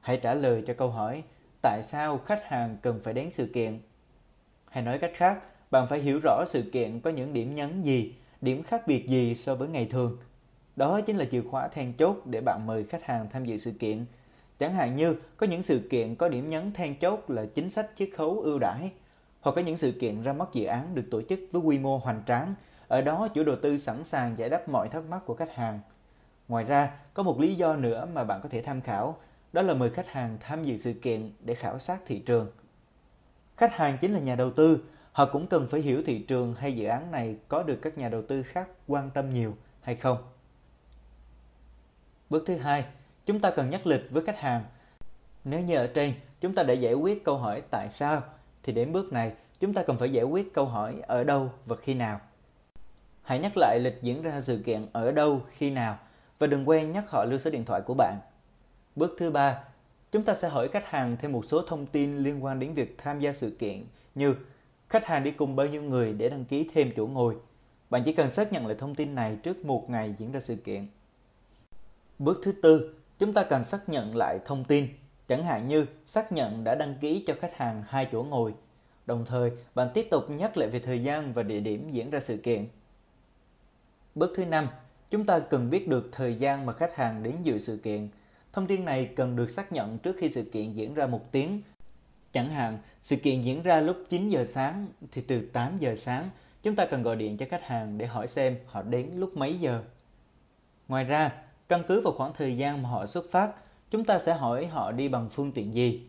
Hãy 0.00 0.16
trả 0.22 0.34
lời 0.34 0.62
cho 0.66 0.74
câu 0.74 0.88
hỏi 0.88 1.22
tại 1.62 1.82
sao 1.82 2.18
khách 2.18 2.44
hàng 2.44 2.76
cần 2.82 3.00
phải 3.02 3.14
đến 3.14 3.30
sự 3.30 3.46
kiện. 3.46 3.78
Hay 4.70 4.82
nói 4.82 4.98
cách 4.98 5.12
khác, 5.14 5.38
bạn 5.70 5.86
phải 5.88 5.98
hiểu 5.98 6.20
rõ 6.22 6.44
sự 6.46 6.70
kiện 6.72 7.00
có 7.00 7.10
những 7.10 7.32
điểm 7.32 7.54
nhấn 7.54 7.82
gì, 7.82 8.14
điểm 8.40 8.62
khác 8.62 8.86
biệt 8.86 9.06
gì 9.08 9.34
so 9.34 9.54
với 9.54 9.68
ngày 9.68 9.86
thường. 9.90 10.18
Đó 10.76 11.00
chính 11.00 11.16
là 11.16 11.24
chìa 11.24 11.42
khóa 11.50 11.68
then 11.68 11.92
chốt 11.92 12.16
để 12.24 12.40
bạn 12.40 12.66
mời 12.66 12.84
khách 12.84 13.04
hàng 13.04 13.26
tham 13.30 13.44
dự 13.44 13.56
sự 13.56 13.72
kiện. 13.78 14.04
Chẳng 14.58 14.74
hạn 14.74 14.96
như 14.96 15.16
có 15.36 15.46
những 15.46 15.62
sự 15.62 15.88
kiện 15.90 16.14
có 16.14 16.28
điểm 16.28 16.50
nhấn 16.50 16.72
then 16.72 16.98
chốt 16.98 17.30
là 17.30 17.44
chính 17.54 17.70
sách 17.70 17.86
chiết 17.96 18.10
khấu 18.16 18.40
ưu 18.40 18.58
đãi, 18.58 18.90
hoặc 19.40 19.52
có 19.52 19.60
những 19.60 19.76
sự 19.76 19.92
kiện 20.00 20.22
ra 20.22 20.32
mắt 20.32 20.48
dự 20.52 20.64
án 20.64 20.94
được 20.94 21.04
tổ 21.10 21.22
chức 21.22 21.40
với 21.52 21.62
quy 21.62 21.78
mô 21.78 21.98
hoành 21.98 22.22
tráng, 22.26 22.54
ở 22.88 23.00
đó 23.00 23.28
chủ 23.34 23.44
đầu 23.44 23.56
tư 23.62 23.78
sẵn 23.78 24.04
sàng 24.04 24.38
giải 24.38 24.48
đáp 24.48 24.68
mọi 24.68 24.88
thắc 24.88 25.04
mắc 25.04 25.22
của 25.26 25.34
khách 25.34 25.54
hàng. 25.54 25.80
Ngoài 26.48 26.64
ra, 26.64 26.92
có 27.14 27.22
một 27.22 27.40
lý 27.40 27.54
do 27.54 27.76
nữa 27.76 28.08
mà 28.12 28.24
bạn 28.24 28.40
có 28.42 28.48
thể 28.48 28.62
tham 28.62 28.80
khảo, 28.80 29.16
đó 29.52 29.62
là 29.62 29.74
mời 29.74 29.90
khách 29.90 30.08
hàng 30.08 30.36
tham 30.40 30.64
dự 30.64 30.78
sự 30.78 30.92
kiện 30.92 31.32
để 31.40 31.54
khảo 31.54 31.78
sát 31.78 31.98
thị 32.06 32.18
trường. 32.18 32.50
Khách 33.56 33.72
hàng 33.72 33.98
chính 34.00 34.12
là 34.12 34.20
nhà 34.20 34.34
đầu 34.34 34.50
tư, 34.50 34.84
họ 35.12 35.26
cũng 35.32 35.46
cần 35.46 35.68
phải 35.68 35.80
hiểu 35.80 36.02
thị 36.06 36.18
trường 36.18 36.54
hay 36.54 36.72
dự 36.72 36.86
án 36.86 37.10
này 37.10 37.36
có 37.48 37.62
được 37.62 37.78
các 37.82 37.98
nhà 37.98 38.08
đầu 38.08 38.22
tư 38.22 38.42
khác 38.42 38.68
quan 38.86 39.10
tâm 39.10 39.32
nhiều 39.32 39.56
hay 39.80 39.96
không. 39.96 40.18
Bước 42.30 42.44
thứ 42.46 42.56
hai, 42.56 42.84
chúng 43.26 43.40
ta 43.40 43.50
cần 43.50 43.70
nhắc 43.70 43.86
lịch 43.86 44.10
với 44.10 44.24
khách 44.24 44.38
hàng. 44.38 44.64
Nếu 45.44 45.60
như 45.60 45.76
ở 45.76 45.86
trên 45.86 46.12
chúng 46.40 46.54
ta 46.54 46.62
đã 46.62 46.74
giải 46.74 46.94
quyết 46.94 47.24
câu 47.24 47.38
hỏi 47.38 47.62
tại 47.70 47.90
sao, 47.90 48.22
thì 48.62 48.72
đến 48.72 48.92
bước 48.92 49.12
này 49.12 49.32
chúng 49.60 49.74
ta 49.74 49.82
cần 49.82 49.98
phải 49.98 50.12
giải 50.12 50.24
quyết 50.24 50.54
câu 50.54 50.64
hỏi 50.64 50.94
ở 51.02 51.24
đâu 51.24 51.50
và 51.66 51.76
khi 51.76 51.94
nào. 51.94 52.20
Hãy 53.22 53.38
nhắc 53.38 53.52
lại 53.56 53.78
lịch 53.80 54.02
diễn 54.02 54.22
ra 54.22 54.40
sự 54.40 54.62
kiện 54.66 54.86
ở 54.92 55.12
đâu, 55.12 55.40
khi 55.50 55.70
nào 55.70 55.98
và 56.38 56.46
đừng 56.46 56.68
quên 56.68 56.92
nhắc 56.92 57.10
họ 57.10 57.24
lưu 57.24 57.38
số 57.38 57.50
điện 57.50 57.64
thoại 57.64 57.80
của 57.80 57.94
bạn. 57.94 58.18
Bước 58.96 59.16
thứ 59.18 59.30
ba, 59.30 59.64
chúng 60.12 60.22
ta 60.22 60.34
sẽ 60.34 60.48
hỏi 60.48 60.68
khách 60.68 60.86
hàng 60.90 61.16
thêm 61.20 61.32
một 61.32 61.44
số 61.44 61.62
thông 61.62 61.86
tin 61.86 62.18
liên 62.18 62.44
quan 62.44 62.58
đến 62.58 62.74
việc 62.74 62.98
tham 62.98 63.20
gia 63.20 63.32
sự 63.32 63.56
kiện 63.58 63.84
như 64.14 64.34
khách 64.88 65.06
hàng 65.06 65.24
đi 65.24 65.30
cùng 65.30 65.56
bao 65.56 65.66
nhiêu 65.66 65.82
người 65.82 66.12
để 66.12 66.28
đăng 66.28 66.44
ký 66.44 66.70
thêm 66.74 66.92
chỗ 66.96 67.06
ngồi. 67.06 67.36
Bạn 67.90 68.02
chỉ 68.04 68.12
cần 68.12 68.30
xác 68.30 68.52
nhận 68.52 68.66
lại 68.66 68.76
thông 68.78 68.94
tin 68.94 69.14
này 69.14 69.36
trước 69.42 69.64
một 69.64 69.90
ngày 69.90 70.14
diễn 70.18 70.32
ra 70.32 70.40
sự 70.40 70.56
kiện. 70.56 70.86
Bước 72.18 72.40
thứ 72.44 72.52
tư, 72.52 72.94
chúng 73.18 73.34
ta 73.34 73.44
cần 73.44 73.64
xác 73.64 73.88
nhận 73.88 74.16
lại 74.16 74.38
thông 74.44 74.64
tin, 74.64 74.88
chẳng 75.28 75.44
hạn 75.44 75.68
như 75.68 75.86
xác 76.06 76.32
nhận 76.32 76.64
đã 76.64 76.74
đăng 76.74 76.94
ký 77.00 77.24
cho 77.26 77.34
khách 77.40 77.56
hàng 77.56 77.82
hai 77.88 78.08
chỗ 78.12 78.22
ngồi. 78.22 78.54
Đồng 79.06 79.24
thời, 79.24 79.50
bạn 79.74 79.88
tiếp 79.94 80.08
tục 80.10 80.30
nhắc 80.30 80.56
lại 80.56 80.68
về 80.68 80.80
thời 80.80 81.02
gian 81.02 81.32
và 81.32 81.42
địa 81.42 81.60
điểm 81.60 81.90
diễn 81.90 82.10
ra 82.10 82.20
sự 82.20 82.36
kiện. 82.36 82.66
Bước 84.14 84.32
thứ 84.36 84.44
năm, 84.44 84.68
chúng 85.10 85.26
ta 85.26 85.38
cần 85.38 85.70
biết 85.70 85.88
được 85.88 86.08
thời 86.12 86.34
gian 86.34 86.66
mà 86.66 86.72
khách 86.72 86.96
hàng 86.96 87.22
đến 87.22 87.34
dự 87.42 87.58
sự 87.58 87.76
kiện. 87.76 88.08
Thông 88.52 88.66
tin 88.66 88.84
này 88.84 89.10
cần 89.16 89.36
được 89.36 89.50
xác 89.50 89.72
nhận 89.72 89.98
trước 89.98 90.16
khi 90.20 90.28
sự 90.28 90.50
kiện 90.52 90.72
diễn 90.72 90.94
ra 90.94 91.06
một 91.06 91.32
tiếng. 91.32 91.62
Chẳng 92.32 92.48
hạn, 92.48 92.78
sự 93.02 93.16
kiện 93.16 93.40
diễn 93.40 93.62
ra 93.62 93.80
lúc 93.80 93.96
9 94.08 94.28
giờ 94.28 94.44
sáng 94.44 94.88
thì 95.12 95.22
từ 95.22 95.48
8 95.52 95.78
giờ 95.78 95.94
sáng, 95.96 96.30
chúng 96.62 96.76
ta 96.76 96.86
cần 96.86 97.02
gọi 97.02 97.16
điện 97.16 97.36
cho 97.36 97.46
khách 97.50 97.64
hàng 97.64 97.98
để 97.98 98.06
hỏi 98.06 98.26
xem 98.26 98.56
họ 98.66 98.82
đến 98.82 99.10
lúc 99.16 99.36
mấy 99.36 99.54
giờ. 99.54 99.82
Ngoài 100.88 101.04
ra, 101.04 101.32
căn 101.68 101.82
cứ 101.88 102.00
vào 102.00 102.12
khoảng 102.12 102.32
thời 102.34 102.56
gian 102.56 102.82
mà 102.82 102.88
họ 102.88 103.06
xuất 103.06 103.30
phát, 103.30 103.52
chúng 103.90 104.04
ta 104.04 104.18
sẽ 104.18 104.34
hỏi 104.34 104.66
họ 104.66 104.92
đi 104.92 105.08
bằng 105.08 105.28
phương 105.28 105.52
tiện 105.52 105.74
gì. 105.74 106.00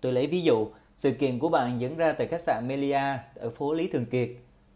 Tôi 0.00 0.12
lấy 0.12 0.26
ví 0.26 0.42
dụ, 0.42 0.68
sự 0.96 1.12
kiện 1.12 1.38
của 1.38 1.48
bạn 1.48 1.80
diễn 1.80 1.96
ra 1.96 2.12
tại 2.12 2.26
khách 2.26 2.40
sạn 2.40 2.68
Melia 2.68 3.18
ở 3.34 3.50
phố 3.50 3.72
Lý 3.72 3.88
Thường 3.88 4.06
Kiệt, 4.06 4.30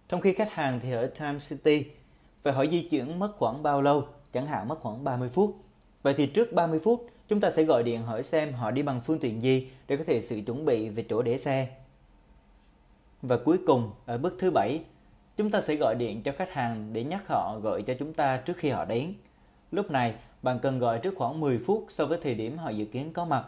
trong 0.08 0.20
khi 0.20 0.32
khách 0.32 0.52
hàng 0.52 0.80
thì 0.82 0.92
ở 0.92 1.06
Times 1.06 1.50
City– 1.50 1.84
Vậy 2.42 2.52
hỏi 2.52 2.68
di 2.70 2.82
chuyển 2.82 3.18
mất 3.18 3.32
khoảng 3.38 3.62
bao 3.62 3.82
lâu? 3.82 4.04
Chẳng 4.32 4.46
hạn 4.46 4.68
mất 4.68 4.80
khoảng 4.80 5.04
30 5.04 5.28
phút. 5.28 5.56
Vậy 6.02 6.14
thì 6.16 6.26
trước 6.26 6.52
30 6.52 6.80
phút, 6.84 7.06
chúng 7.28 7.40
ta 7.40 7.50
sẽ 7.50 7.62
gọi 7.62 7.82
điện 7.82 8.02
hỏi 8.02 8.22
xem 8.22 8.52
họ 8.52 8.70
đi 8.70 8.82
bằng 8.82 9.00
phương 9.00 9.18
tiện 9.18 9.42
gì 9.42 9.70
để 9.88 9.96
có 9.96 10.04
thể 10.06 10.20
sự 10.20 10.40
chuẩn 10.46 10.64
bị 10.64 10.88
về 10.88 11.04
chỗ 11.08 11.22
để 11.22 11.38
xe. 11.38 11.68
Và 13.22 13.36
cuối 13.44 13.58
cùng, 13.66 13.90
ở 14.06 14.18
bước 14.18 14.36
thứ 14.38 14.50
bảy, 14.50 14.80
chúng 15.36 15.50
ta 15.50 15.60
sẽ 15.60 15.74
gọi 15.74 15.94
điện 15.94 16.22
cho 16.22 16.32
khách 16.38 16.52
hàng 16.52 16.92
để 16.92 17.04
nhắc 17.04 17.28
họ 17.28 17.58
gọi 17.62 17.82
cho 17.82 17.94
chúng 17.98 18.14
ta 18.14 18.36
trước 18.36 18.56
khi 18.56 18.70
họ 18.70 18.84
đến. 18.84 19.14
Lúc 19.70 19.90
này, 19.90 20.14
bạn 20.42 20.58
cần 20.62 20.78
gọi 20.78 20.98
trước 20.98 21.14
khoảng 21.16 21.40
10 21.40 21.58
phút 21.66 21.86
so 21.88 22.06
với 22.06 22.18
thời 22.22 22.34
điểm 22.34 22.58
họ 22.58 22.70
dự 22.70 22.84
kiến 22.84 23.12
có 23.12 23.24
mặt. 23.24 23.44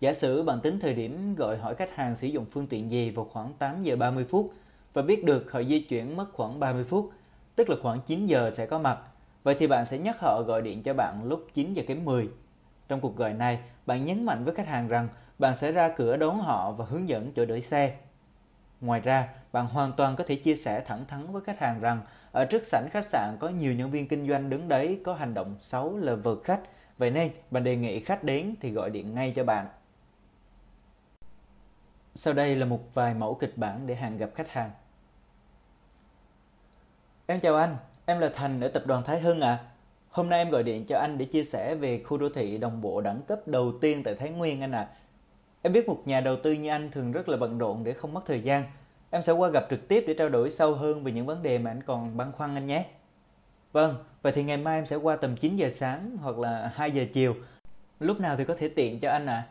Giả 0.00 0.12
sử 0.12 0.42
bạn 0.42 0.60
tính 0.60 0.80
thời 0.80 0.94
điểm 0.94 1.34
gọi 1.34 1.58
hỏi 1.58 1.74
khách 1.74 1.94
hàng 1.94 2.16
sử 2.16 2.26
dụng 2.26 2.44
phương 2.44 2.66
tiện 2.66 2.90
gì 2.90 3.10
vào 3.10 3.24
khoảng 3.24 3.52
8 3.58 3.82
giờ 3.82 3.96
30 3.96 4.26
phút 4.30 4.52
và 4.92 5.02
biết 5.02 5.24
được 5.24 5.52
họ 5.52 5.62
di 5.62 5.80
chuyển 5.80 6.16
mất 6.16 6.26
khoảng 6.32 6.60
30 6.60 6.84
phút 6.84 7.10
tức 7.56 7.70
là 7.70 7.76
khoảng 7.82 8.00
9 8.00 8.26
giờ 8.26 8.50
sẽ 8.50 8.66
có 8.66 8.78
mặt. 8.78 8.98
Vậy 9.42 9.56
thì 9.58 9.66
bạn 9.66 9.86
sẽ 9.86 9.98
nhắc 9.98 10.16
họ 10.20 10.42
gọi 10.42 10.62
điện 10.62 10.82
cho 10.82 10.94
bạn 10.94 11.24
lúc 11.24 11.46
9 11.54 11.72
giờ 11.74 11.82
kém 11.86 12.04
10. 12.04 12.28
Trong 12.88 13.00
cuộc 13.00 13.16
gọi 13.16 13.32
này, 13.32 13.58
bạn 13.86 14.04
nhấn 14.04 14.26
mạnh 14.26 14.44
với 14.44 14.54
khách 14.54 14.68
hàng 14.68 14.88
rằng 14.88 15.08
bạn 15.38 15.56
sẽ 15.56 15.72
ra 15.72 15.88
cửa 15.96 16.16
đón 16.16 16.40
họ 16.40 16.72
và 16.72 16.84
hướng 16.84 17.08
dẫn 17.08 17.32
chỗ 17.36 17.44
đợi 17.44 17.62
xe. 17.62 17.96
Ngoài 18.80 19.00
ra, 19.00 19.28
bạn 19.52 19.66
hoàn 19.66 19.92
toàn 19.92 20.16
có 20.16 20.24
thể 20.24 20.34
chia 20.34 20.56
sẻ 20.56 20.82
thẳng 20.86 21.04
thắn 21.08 21.32
với 21.32 21.42
khách 21.42 21.60
hàng 21.60 21.80
rằng 21.80 22.00
ở 22.32 22.44
trước 22.44 22.66
sảnh 22.66 22.88
khách 22.90 23.04
sạn 23.04 23.36
có 23.40 23.48
nhiều 23.48 23.74
nhân 23.74 23.90
viên 23.90 24.08
kinh 24.08 24.28
doanh 24.28 24.50
đứng 24.50 24.68
đấy 24.68 25.00
có 25.04 25.14
hành 25.14 25.34
động 25.34 25.56
xấu 25.60 25.96
là 25.98 26.14
vượt 26.14 26.44
khách. 26.44 26.60
Vậy 26.98 27.10
nên, 27.10 27.30
bạn 27.50 27.64
đề 27.64 27.76
nghị 27.76 28.00
khách 28.00 28.24
đến 28.24 28.54
thì 28.60 28.70
gọi 28.70 28.90
điện 28.90 29.14
ngay 29.14 29.32
cho 29.36 29.44
bạn. 29.44 29.66
Sau 32.14 32.34
đây 32.34 32.56
là 32.56 32.66
một 32.66 32.94
vài 32.94 33.14
mẫu 33.14 33.34
kịch 33.34 33.58
bản 33.58 33.86
để 33.86 33.94
hẹn 33.94 34.18
gặp 34.18 34.30
khách 34.34 34.50
hàng. 34.50 34.70
Em 37.26 37.40
chào 37.40 37.56
anh, 37.56 37.76
em 38.06 38.18
là 38.18 38.30
Thành 38.34 38.60
ở 38.60 38.68
tập 38.68 38.82
đoàn 38.86 39.04
Thái 39.04 39.20
Hưng 39.20 39.40
ạ. 39.40 39.50
À. 39.50 39.64
Hôm 40.10 40.28
nay 40.28 40.38
em 40.38 40.50
gọi 40.50 40.62
điện 40.62 40.84
cho 40.88 40.98
anh 40.98 41.18
để 41.18 41.24
chia 41.24 41.44
sẻ 41.44 41.74
về 41.74 42.02
khu 42.02 42.18
đô 42.18 42.28
thị 42.34 42.58
đồng 42.58 42.80
bộ 42.80 43.00
đẳng 43.00 43.22
cấp 43.22 43.40
đầu 43.48 43.72
tiên 43.80 44.02
tại 44.04 44.14
Thái 44.14 44.30
Nguyên 44.30 44.60
anh 44.60 44.72
ạ. 44.72 44.80
À. 44.80 44.94
Em 45.62 45.72
biết 45.72 45.88
một 45.88 46.02
nhà 46.04 46.20
đầu 46.20 46.36
tư 46.42 46.52
như 46.52 46.68
anh 46.68 46.90
thường 46.90 47.12
rất 47.12 47.28
là 47.28 47.36
bận 47.36 47.58
rộn 47.58 47.84
để 47.84 47.92
không 47.92 48.14
mất 48.14 48.22
thời 48.26 48.40
gian. 48.40 48.64
Em 49.10 49.22
sẽ 49.22 49.32
qua 49.32 49.48
gặp 49.48 49.66
trực 49.70 49.88
tiếp 49.88 50.04
để 50.06 50.14
trao 50.14 50.28
đổi 50.28 50.50
sâu 50.50 50.74
hơn 50.74 51.04
về 51.04 51.12
những 51.12 51.26
vấn 51.26 51.42
đề 51.42 51.58
mà 51.58 51.70
anh 51.70 51.82
còn 51.82 52.16
băn 52.16 52.32
khoăn 52.32 52.54
anh 52.54 52.66
nhé. 52.66 52.86
Vâng, 53.72 54.04
vậy 54.22 54.32
thì 54.32 54.42
ngày 54.42 54.56
mai 54.56 54.78
em 54.78 54.86
sẽ 54.86 54.96
qua 54.96 55.16
tầm 55.16 55.36
9 55.36 55.56
giờ 55.56 55.70
sáng 55.70 56.16
hoặc 56.20 56.38
là 56.38 56.72
2 56.74 56.90
giờ 56.90 57.04
chiều. 57.12 57.34
Lúc 58.00 58.20
nào 58.20 58.36
thì 58.36 58.44
có 58.44 58.54
thể 58.54 58.68
tiện 58.68 59.00
cho 59.00 59.10
anh 59.10 59.26
ạ? 59.26 59.34
À? 59.34 59.48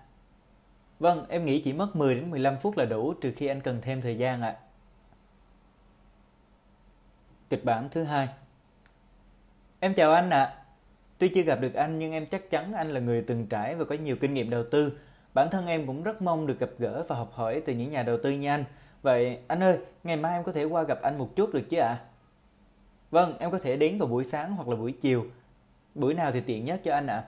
Vâng, 0.99 1.25
em 1.29 1.45
nghĩ 1.45 1.61
chỉ 1.61 1.73
mất 1.73 1.95
10 1.95 2.15
đến 2.15 2.31
15 2.31 2.57
phút 2.57 2.77
là 2.77 2.85
đủ 2.85 3.13
trừ 3.13 3.31
khi 3.37 3.47
anh 3.47 3.61
cần 3.61 3.81
thêm 3.81 4.01
thời 4.01 4.17
gian 4.17 4.41
ạ. 4.41 4.49
À. 4.49 4.59
Kịch 7.49 7.65
bản 7.65 7.89
thứ 7.91 8.03
hai 8.03 8.27
Em 9.79 9.93
chào 9.93 10.13
anh 10.13 10.29
ạ. 10.29 10.43
À. 10.43 10.63
Tuy 11.17 11.27
chưa 11.35 11.41
gặp 11.41 11.61
được 11.61 11.73
anh 11.73 11.99
nhưng 11.99 12.11
em 12.11 12.25
chắc 12.25 12.49
chắn 12.49 12.73
anh 12.73 12.87
là 12.87 12.99
người 12.99 13.21
từng 13.27 13.47
trải 13.47 13.75
và 13.75 13.85
có 13.85 13.95
nhiều 13.95 14.15
kinh 14.21 14.33
nghiệm 14.33 14.49
đầu 14.49 14.63
tư. 14.71 14.99
Bản 15.33 15.49
thân 15.49 15.67
em 15.67 15.87
cũng 15.87 16.03
rất 16.03 16.21
mong 16.21 16.47
được 16.47 16.59
gặp 16.59 16.69
gỡ 16.77 17.03
và 17.07 17.15
học 17.15 17.31
hỏi 17.33 17.61
từ 17.65 17.73
những 17.73 17.91
nhà 17.91 18.03
đầu 18.03 18.17
tư 18.23 18.31
như 18.31 18.47
anh. 18.47 18.63
Vậy 19.01 19.39
anh 19.47 19.63
ơi, 19.63 19.79
ngày 20.03 20.17
mai 20.17 20.33
em 20.33 20.43
có 20.43 20.51
thể 20.51 20.63
qua 20.63 20.83
gặp 20.83 21.01
anh 21.01 21.17
một 21.17 21.29
chút 21.35 21.53
được 21.53 21.63
chứ 21.69 21.77
ạ? 21.77 21.87
À? 21.87 22.03
Vâng, 23.11 23.37
em 23.39 23.51
có 23.51 23.59
thể 23.59 23.77
đến 23.77 23.97
vào 23.97 24.07
buổi 24.07 24.23
sáng 24.23 24.55
hoặc 24.55 24.67
là 24.67 24.75
buổi 24.75 24.91
chiều. 24.91 25.25
Buổi 25.95 26.13
nào 26.13 26.31
thì 26.31 26.41
tiện 26.41 26.65
nhất 26.65 26.81
cho 26.83 26.93
anh 26.93 27.07
ạ? 27.07 27.15
À? 27.15 27.27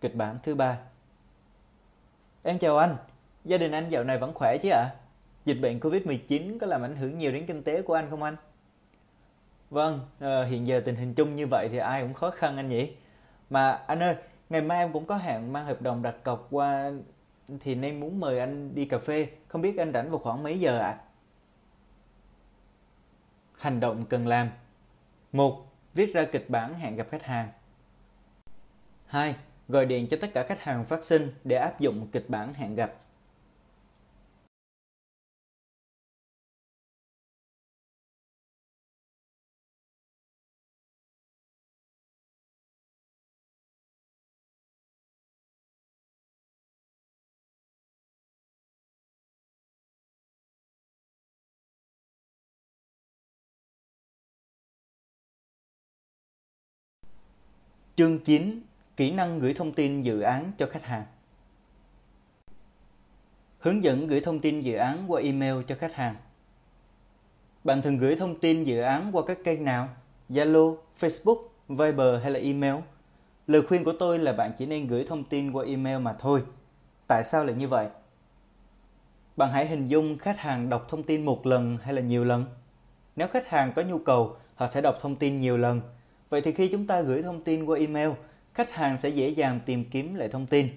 Kịch 0.00 0.14
bản 0.14 0.38
thứ 0.42 0.54
ba 0.54 0.78
Em 2.42 2.58
chào 2.58 2.78
anh, 2.78 2.96
gia 3.44 3.58
đình 3.58 3.72
anh 3.72 3.90
dạo 3.90 4.04
này 4.04 4.18
vẫn 4.18 4.32
khỏe 4.34 4.56
chứ 4.62 4.68
ạ? 4.68 4.78
À? 4.78 4.94
Dịch 5.44 5.60
bệnh 5.60 5.78
Covid-19 5.78 6.58
có 6.58 6.66
làm 6.66 6.82
ảnh 6.82 6.96
hưởng 6.96 7.18
nhiều 7.18 7.32
đến 7.32 7.46
kinh 7.46 7.62
tế 7.62 7.82
của 7.82 7.94
anh 7.94 8.10
không 8.10 8.22
anh? 8.22 8.36
Vâng, 9.70 10.00
à, 10.20 10.44
hiện 10.44 10.66
giờ 10.66 10.82
tình 10.84 10.96
hình 10.96 11.14
chung 11.14 11.36
như 11.36 11.46
vậy 11.50 11.68
thì 11.72 11.78
ai 11.78 12.02
cũng 12.02 12.14
khó 12.14 12.30
khăn 12.30 12.56
anh 12.56 12.68
nhỉ? 12.68 12.92
Mà 13.50 13.70
anh 13.70 14.02
ơi, 14.02 14.14
ngày 14.50 14.62
mai 14.62 14.78
em 14.78 14.92
cũng 14.92 15.04
có 15.04 15.16
hẹn 15.16 15.52
mang 15.52 15.66
hợp 15.66 15.82
đồng 15.82 16.02
đặt 16.02 16.14
cọc 16.24 16.48
qua 16.50 16.92
thì 17.60 17.74
nên 17.74 18.00
muốn 18.00 18.20
mời 18.20 18.38
anh 18.38 18.74
đi 18.74 18.84
cà 18.84 18.98
phê, 18.98 19.28
không 19.48 19.62
biết 19.62 19.78
anh 19.78 19.92
rảnh 19.92 20.10
vào 20.10 20.18
khoảng 20.18 20.42
mấy 20.42 20.60
giờ 20.60 20.78
ạ? 20.78 20.86
À? 20.86 21.00
Hành 23.58 23.80
động 23.80 24.06
cần 24.06 24.26
làm 24.26 24.50
một 25.32 25.70
Viết 25.94 26.14
ra 26.14 26.26
kịch 26.32 26.50
bản 26.50 26.74
hẹn 26.74 26.96
gặp 26.96 27.06
khách 27.10 27.22
hàng 27.22 27.48
2. 29.06 29.34
Gọi 29.68 29.86
điện 29.86 30.06
cho 30.10 30.16
tất 30.20 30.30
cả 30.34 30.46
khách 30.48 30.60
hàng 30.60 30.84
phát 30.84 31.04
sinh 31.04 31.32
để 31.44 31.56
áp 31.56 31.80
dụng 31.80 32.08
kịch 32.12 32.24
bản 32.28 32.54
hẹn 32.54 32.74
gặp 32.74 32.92
Chương 58.00 58.18
9 58.18 58.60
Kỹ 58.96 59.10
năng 59.10 59.38
gửi 59.38 59.54
thông 59.54 59.72
tin 59.72 60.02
dự 60.02 60.20
án 60.20 60.52
cho 60.58 60.66
khách 60.66 60.84
hàng 60.84 61.04
Hướng 63.58 63.82
dẫn 63.84 64.06
gửi 64.06 64.20
thông 64.20 64.40
tin 64.40 64.60
dự 64.60 64.74
án 64.74 65.04
qua 65.08 65.22
email 65.22 65.54
cho 65.68 65.74
khách 65.74 65.94
hàng 65.94 66.16
Bạn 67.64 67.82
thường 67.82 67.98
gửi 67.98 68.16
thông 68.16 68.40
tin 68.40 68.64
dự 68.64 68.80
án 68.80 69.10
qua 69.12 69.22
các 69.26 69.38
kênh 69.44 69.64
nào? 69.64 69.88
Zalo, 70.30 70.76
Facebook, 71.00 71.42
Viber 71.68 72.22
hay 72.22 72.30
là 72.30 72.40
email? 72.40 72.74
Lời 73.46 73.62
khuyên 73.62 73.84
của 73.84 73.94
tôi 73.98 74.18
là 74.18 74.32
bạn 74.32 74.52
chỉ 74.58 74.66
nên 74.66 74.86
gửi 74.86 75.04
thông 75.08 75.24
tin 75.24 75.52
qua 75.52 75.64
email 75.64 75.98
mà 75.98 76.12
thôi. 76.18 76.42
Tại 77.06 77.24
sao 77.24 77.44
lại 77.44 77.54
như 77.54 77.68
vậy? 77.68 77.88
Bạn 79.36 79.50
hãy 79.52 79.66
hình 79.66 79.88
dung 79.88 80.18
khách 80.18 80.38
hàng 80.38 80.68
đọc 80.68 80.86
thông 80.88 81.02
tin 81.02 81.24
một 81.24 81.46
lần 81.46 81.78
hay 81.82 81.94
là 81.94 82.02
nhiều 82.02 82.24
lần. 82.24 82.44
Nếu 83.16 83.28
khách 83.28 83.48
hàng 83.48 83.72
có 83.76 83.82
nhu 83.82 83.98
cầu, 83.98 84.36
họ 84.54 84.66
sẽ 84.66 84.80
đọc 84.80 84.94
thông 85.00 85.16
tin 85.16 85.40
nhiều 85.40 85.56
lần– 85.56 85.80
Vậy 86.30 86.40
thì 86.40 86.52
khi 86.52 86.68
chúng 86.68 86.86
ta 86.86 87.00
gửi 87.00 87.22
thông 87.22 87.40
tin 87.40 87.64
qua 87.64 87.78
email, 87.78 88.10
khách 88.54 88.70
hàng 88.70 88.98
sẽ 88.98 89.08
dễ 89.08 89.28
dàng 89.28 89.60
tìm 89.66 89.84
kiếm 89.90 90.14
lại 90.14 90.28
thông 90.28 90.46
tin. 90.46 90.68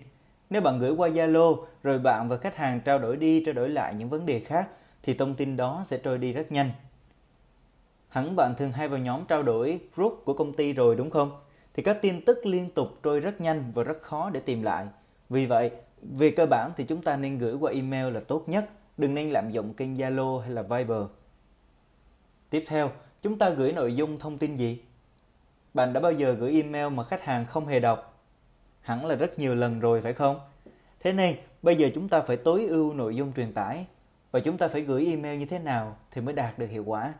Nếu 0.49 0.61
bạn 0.61 0.79
gửi 0.79 0.91
qua 0.91 1.09
Zalo 1.09 1.65
rồi 1.83 1.99
bạn 1.99 2.29
và 2.29 2.37
khách 2.37 2.55
hàng 2.55 2.81
trao 2.85 2.99
đổi 2.99 3.17
đi 3.17 3.43
trao 3.45 3.53
đổi 3.53 3.69
lại 3.69 3.93
những 3.93 4.09
vấn 4.09 4.25
đề 4.25 4.39
khác 4.39 4.69
thì 5.03 5.13
thông 5.13 5.35
tin 5.35 5.57
đó 5.57 5.83
sẽ 5.85 5.97
trôi 5.97 6.17
đi 6.17 6.33
rất 6.33 6.51
nhanh. 6.51 6.69
Hẳn 8.09 8.35
bạn 8.35 8.53
thường 8.57 8.71
hay 8.71 8.87
vào 8.87 8.99
nhóm 8.99 9.25
trao 9.25 9.43
đổi 9.43 9.79
group 9.95 10.21
của 10.25 10.33
công 10.33 10.53
ty 10.53 10.73
rồi 10.73 10.95
đúng 10.95 11.09
không? 11.09 11.31
Thì 11.73 11.83
các 11.83 11.97
tin 12.01 12.25
tức 12.25 12.45
liên 12.45 12.69
tục 12.69 12.87
trôi 13.03 13.19
rất 13.19 13.41
nhanh 13.41 13.71
và 13.73 13.83
rất 13.83 14.01
khó 14.01 14.29
để 14.29 14.39
tìm 14.39 14.63
lại. 14.63 14.85
Vì 15.29 15.45
vậy, 15.45 15.71
về 16.01 16.31
cơ 16.31 16.45
bản 16.45 16.71
thì 16.77 16.83
chúng 16.83 17.01
ta 17.01 17.17
nên 17.17 17.37
gửi 17.37 17.53
qua 17.53 17.71
email 17.71 18.13
là 18.13 18.19
tốt 18.19 18.49
nhất, 18.49 18.69
đừng 18.97 19.15
nên 19.15 19.29
lạm 19.29 19.51
dụng 19.51 19.73
kênh 19.73 19.95
Zalo 19.95 20.39
hay 20.39 20.49
là 20.49 20.61
Viber. 20.61 21.03
Tiếp 22.49 22.63
theo, 22.67 22.91
chúng 23.21 23.37
ta 23.37 23.49
gửi 23.49 23.71
nội 23.71 23.95
dung 23.95 24.19
thông 24.19 24.37
tin 24.37 24.55
gì? 24.55 24.81
Bạn 25.73 25.93
đã 25.93 25.99
bao 25.99 26.11
giờ 26.11 26.33
gửi 26.33 26.61
email 26.61 26.93
mà 26.93 27.03
khách 27.03 27.23
hàng 27.23 27.45
không 27.45 27.67
hề 27.67 27.79
đọc? 27.79 28.19
Hẳn 28.81 29.05
là 29.05 29.15
rất 29.15 29.39
nhiều 29.39 29.55
lần 29.55 29.79
rồi 29.79 30.01
phải 30.01 30.13
không? 30.13 30.39
Thế 30.99 31.13
nên, 31.13 31.35
bây 31.61 31.75
giờ 31.75 31.89
chúng 31.95 32.09
ta 32.09 32.21
phải 32.21 32.37
tối 32.37 32.65
ưu 32.65 32.93
nội 32.93 33.15
dung 33.15 33.33
truyền 33.33 33.53
tải 33.53 33.85
và 34.31 34.39
chúng 34.39 34.57
ta 34.57 34.67
phải 34.67 34.81
gửi 34.81 35.05
email 35.05 35.39
như 35.39 35.45
thế 35.45 35.59
nào 35.59 35.97
thì 36.11 36.21
mới 36.21 36.33
đạt 36.33 36.59
được 36.59 36.67
hiệu 36.69 36.83
quả. 36.85 37.13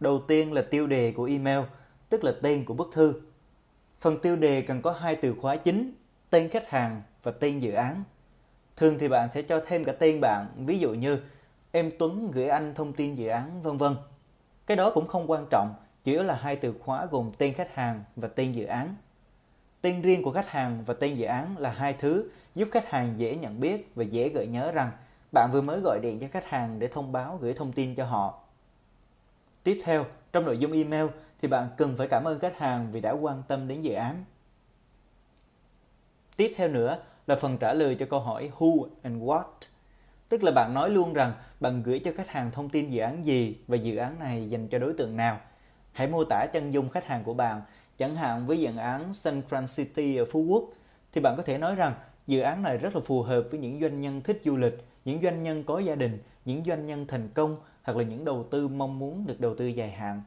Đầu 0.00 0.22
tiên 0.28 0.52
là 0.52 0.62
tiêu 0.70 0.86
đề 0.86 1.12
của 1.16 1.24
email, 1.24 1.60
tức 2.08 2.24
là 2.24 2.32
tên 2.42 2.64
của 2.64 2.74
bức 2.74 2.88
thư. 2.92 3.20
Phần 3.98 4.18
tiêu 4.18 4.36
đề 4.36 4.62
cần 4.62 4.82
có 4.82 4.92
hai 4.92 5.16
từ 5.16 5.34
khóa 5.40 5.56
chính, 5.56 5.92
tên 6.30 6.48
khách 6.48 6.70
hàng 6.70 7.02
và 7.22 7.32
tên 7.32 7.58
dự 7.58 7.72
án. 7.72 8.02
Thường 8.76 8.98
thì 8.98 9.08
bạn 9.08 9.28
sẽ 9.34 9.42
cho 9.42 9.62
thêm 9.66 9.84
cả 9.84 9.92
tên 9.92 10.20
bạn, 10.20 10.46
ví 10.56 10.78
dụ 10.78 10.94
như 10.94 11.18
em 11.72 11.90
Tuấn 11.98 12.30
gửi 12.30 12.48
anh 12.48 12.74
thông 12.74 12.92
tin 12.92 13.14
dự 13.14 13.28
án 13.28 13.62
vân 13.62 13.76
vân. 13.76 13.96
Cái 14.66 14.76
đó 14.76 14.90
cũng 14.94 15.06
không 15.06 15.30
quan 15.30 15.46
trọng, 15.50 15.74
chủ 16.06 16.12
yếu 16.12 16.22
là 16.22 16.34
hai 16.34 16.56
từ 16.56 16.74
khóa 16.80 17.06
gồm 17.06 17.30
tên 17.38 17.54
khách 17.54 17.74
hàng 17.74 18.04
và 18.16 18.28
tên 18.28 18.52
dự 18.52 18.64
án. 18.64 18.94
Tên 19.80 20.02
riêng 20.02 20.22
của 20.22 20.32
khách 20.32 20.48
hàng 20.48 20.84
và 20.86 20.94
tên 20.94 21.14
dự 21.14 21.24
án 21.24 21.58
là 21.58 21.70
hai 21.70 21.92
thứ 21.92 22.30
giúp 22.54 22.68
khách 22.72 22.90
hàng 22.90 23.14
dễ 23.16 23.36
nhận 23.36 23.60
biết 23.60 23.94
và 23.94 24.04
dễ 24.04 24.28
gợi 24.28 24.46
nhớ 24.46 24.72
rằng 24.72 24.90
bạn 25.32 25.50
vừa 25.52 25.60
mới 25.60 25.80
gọi 25.80 26.00
điện 26.02 26.18
cho 26.20 26.26
khách 26.32 26.48
hàng 26.48 26.78
để 26.78 26.88
thông 26.88 27.12
báo 27.12 27.38
gửi 27.40 27.54
thông 27.54 27.72
tin 27.72 27.94
cho 27.94 28.04
họ. 28.04 28.40
Tiếp 29.62 29.80
theo, 29.84 30.06
trong 30.32 30.44
nội 30.44 30.58
dung 30.58 30.72
email 30.72 31.06
thì 31.42 31.48
bạn 31.48 31.68
cần 31.76 31.94
phải 31.98 32.08
cảm 32.10 32.24
ơn 32.24 32.38
khách 32.38 32.58
hàng 32.58 32.88
vì 32.92 33.00
đã 33.00 33.12
quan 33.12 33.42
tâm 33.48 33.68
đến 33.68 33.82
dự 33.82 33.92
án. 33.92 34.24
Tiếp 36.36 36.52
theo 36.56 36.68
nữa 36.68 36.98
là 37.26 37.36
phần 37.36 37.58
trả 37.58 37.74
lời 37.74 37.96
cho 37.98 38.06
câu 38.10 38.20
hỏi 38.20 38.50
who 38.58 38.88
and 39.02 39.22
what. 39.22 39.44
Tức 40.28 40.42
là 40.42 40.52
bạn 40.52 40.74
nói 40.74 40.90
luôn 40.90 41.12
rằng 41.12 41.32
bạn 41.60 41.82
gửi 41.82 42.00
cho 42.04 42.10
khách 42.16 42.28
hàng 42.28 42.50
thông 42.50 42.68
tin 42.68 42.90
dự 42.90 43.00
án 43.00 43.26
gì 43.26 43.56
và 43.68 43.76
dự 43.76 43.96
án 43.96 44.18
này 44.18 44.50
dành 44.50 44.68
cho 44.68 44.78
đối 44.78 44.92
tượng 44.92 45.16
nào– 45.16 45.40
Hãy 45.96 46.08
mô 46.08 46.24
tả 46.24 46.46
chân 46.52 46.74
dung 46.74 46.88
khách 46.88 47.06
hàng 47.06 47.24
của 47.24 47.34
bạn, 47.34 47.62
chẳng 47.98 48.16
hạn 48.16 48.46
với 48.46 48.60
dự 48.60 48.76
án 48.76 49.10
Sunfront 49.10 49.76
City 49.76 50.16
ở 50.16 50.24
Phú 50.24 50.40
Quốc, 50.40 50.64
thì 51.12 51.20
bạn 51.20 51.34
có 51.36 51.42
thể 51.42 51.58
nói 51.58 51.74
rằng 51.74 51.94
dự 52.26 52.40
án 52.40 52.62
này 52.62 52.78
rất 52.78 52.94
là 52.94 53.00
phù 53.04 53.22
hợp 53.22 53.44
với 53.50 53.60
những 53.60 53.80
doanh 53.80 54.00
nhân 54.00 54.22
thích 54.22 54.40
du 54.44 54.56
lịch, 54.56 54.84
những 55.04 55.22
doanh 55.22 55.42
nhân 55.42 55.64
có 55.64 55.78
gia 55.78 55.94
đình, 55.94 56.18
những 56.44 56.64
doanh 56.64 56.86
nhân 56.86 57.06
thành 57.06 57.28
công 57.34 57.56
hoặc 57.82 57.96
là 57.96 58.04
những 58.04 58.24
đầu 58.24 58.46
tư 58.50 58.68
mong 58.68 58.98
muốn 58.98 59.26
được 59.26 59.40
đầu 59.40 59.54
tư 59.56 59.66
dài 59.66 59.90
hạn. 59.90 60.22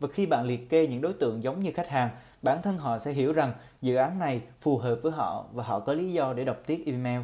Và 0.00 0.08
khi 0.12 0.26
bạn 0.26 0.46
liệt 0.46 0.70
kê 0.70 0.86
những 0.86 1.00
đối 1.00 1.12
tượng 1.12 1.42
giống 1.42 1.62
như 1.62 1.72
khách 1.74 1.88
hàng, 1.88 2.10
bản 2.42 2.62
thân 2.62 2.78
họ 2.78 2.98
sẽ 2.98 3.12
hiểu 3.12 3.32
rằng 3.32 3.52
dự 3.82 3.96
án 3.96 4.18
này 4.18 4.40
phù 4.60 4.78
hợp 4.78 4.98
với 5.02 5.12
họ 5.12 5.46
và 5.52 5.64
họ 5.64 5.80
có 5.80 5.92
lý 5.92 6.12
do 6.12 6.32
để 6.32 6.44
đọc 6.44 6.58
tiếp 6.66 6.82
email. 6.86 7.20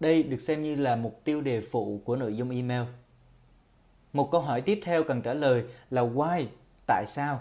Đây 0.00 0.22
được 0.22 0.40
xem 0.40 0.62
như 0.62 0.76
là 0.76 0.96
mục 0.96 1.20
tiêu 1.24 1.40
đề 1.40 1.60
phụ 1.60 2.00
của 2.04 2.16
nội 2.16 2.36
dung 2.36 2.50
email. 2.50 2.82
Một 4.12 4.30
câu 4.30 4.40
hỏi 4.40 4.60
tiếp 4.60 4.80
theo 4.84 5.04
cần 5.04 5.22
trả 5.22 5.34
lời 5.34 5.64
là 5.90 6.02
why 6.02 6.46
tại 6.90 7.06
sao? 7.06 7.40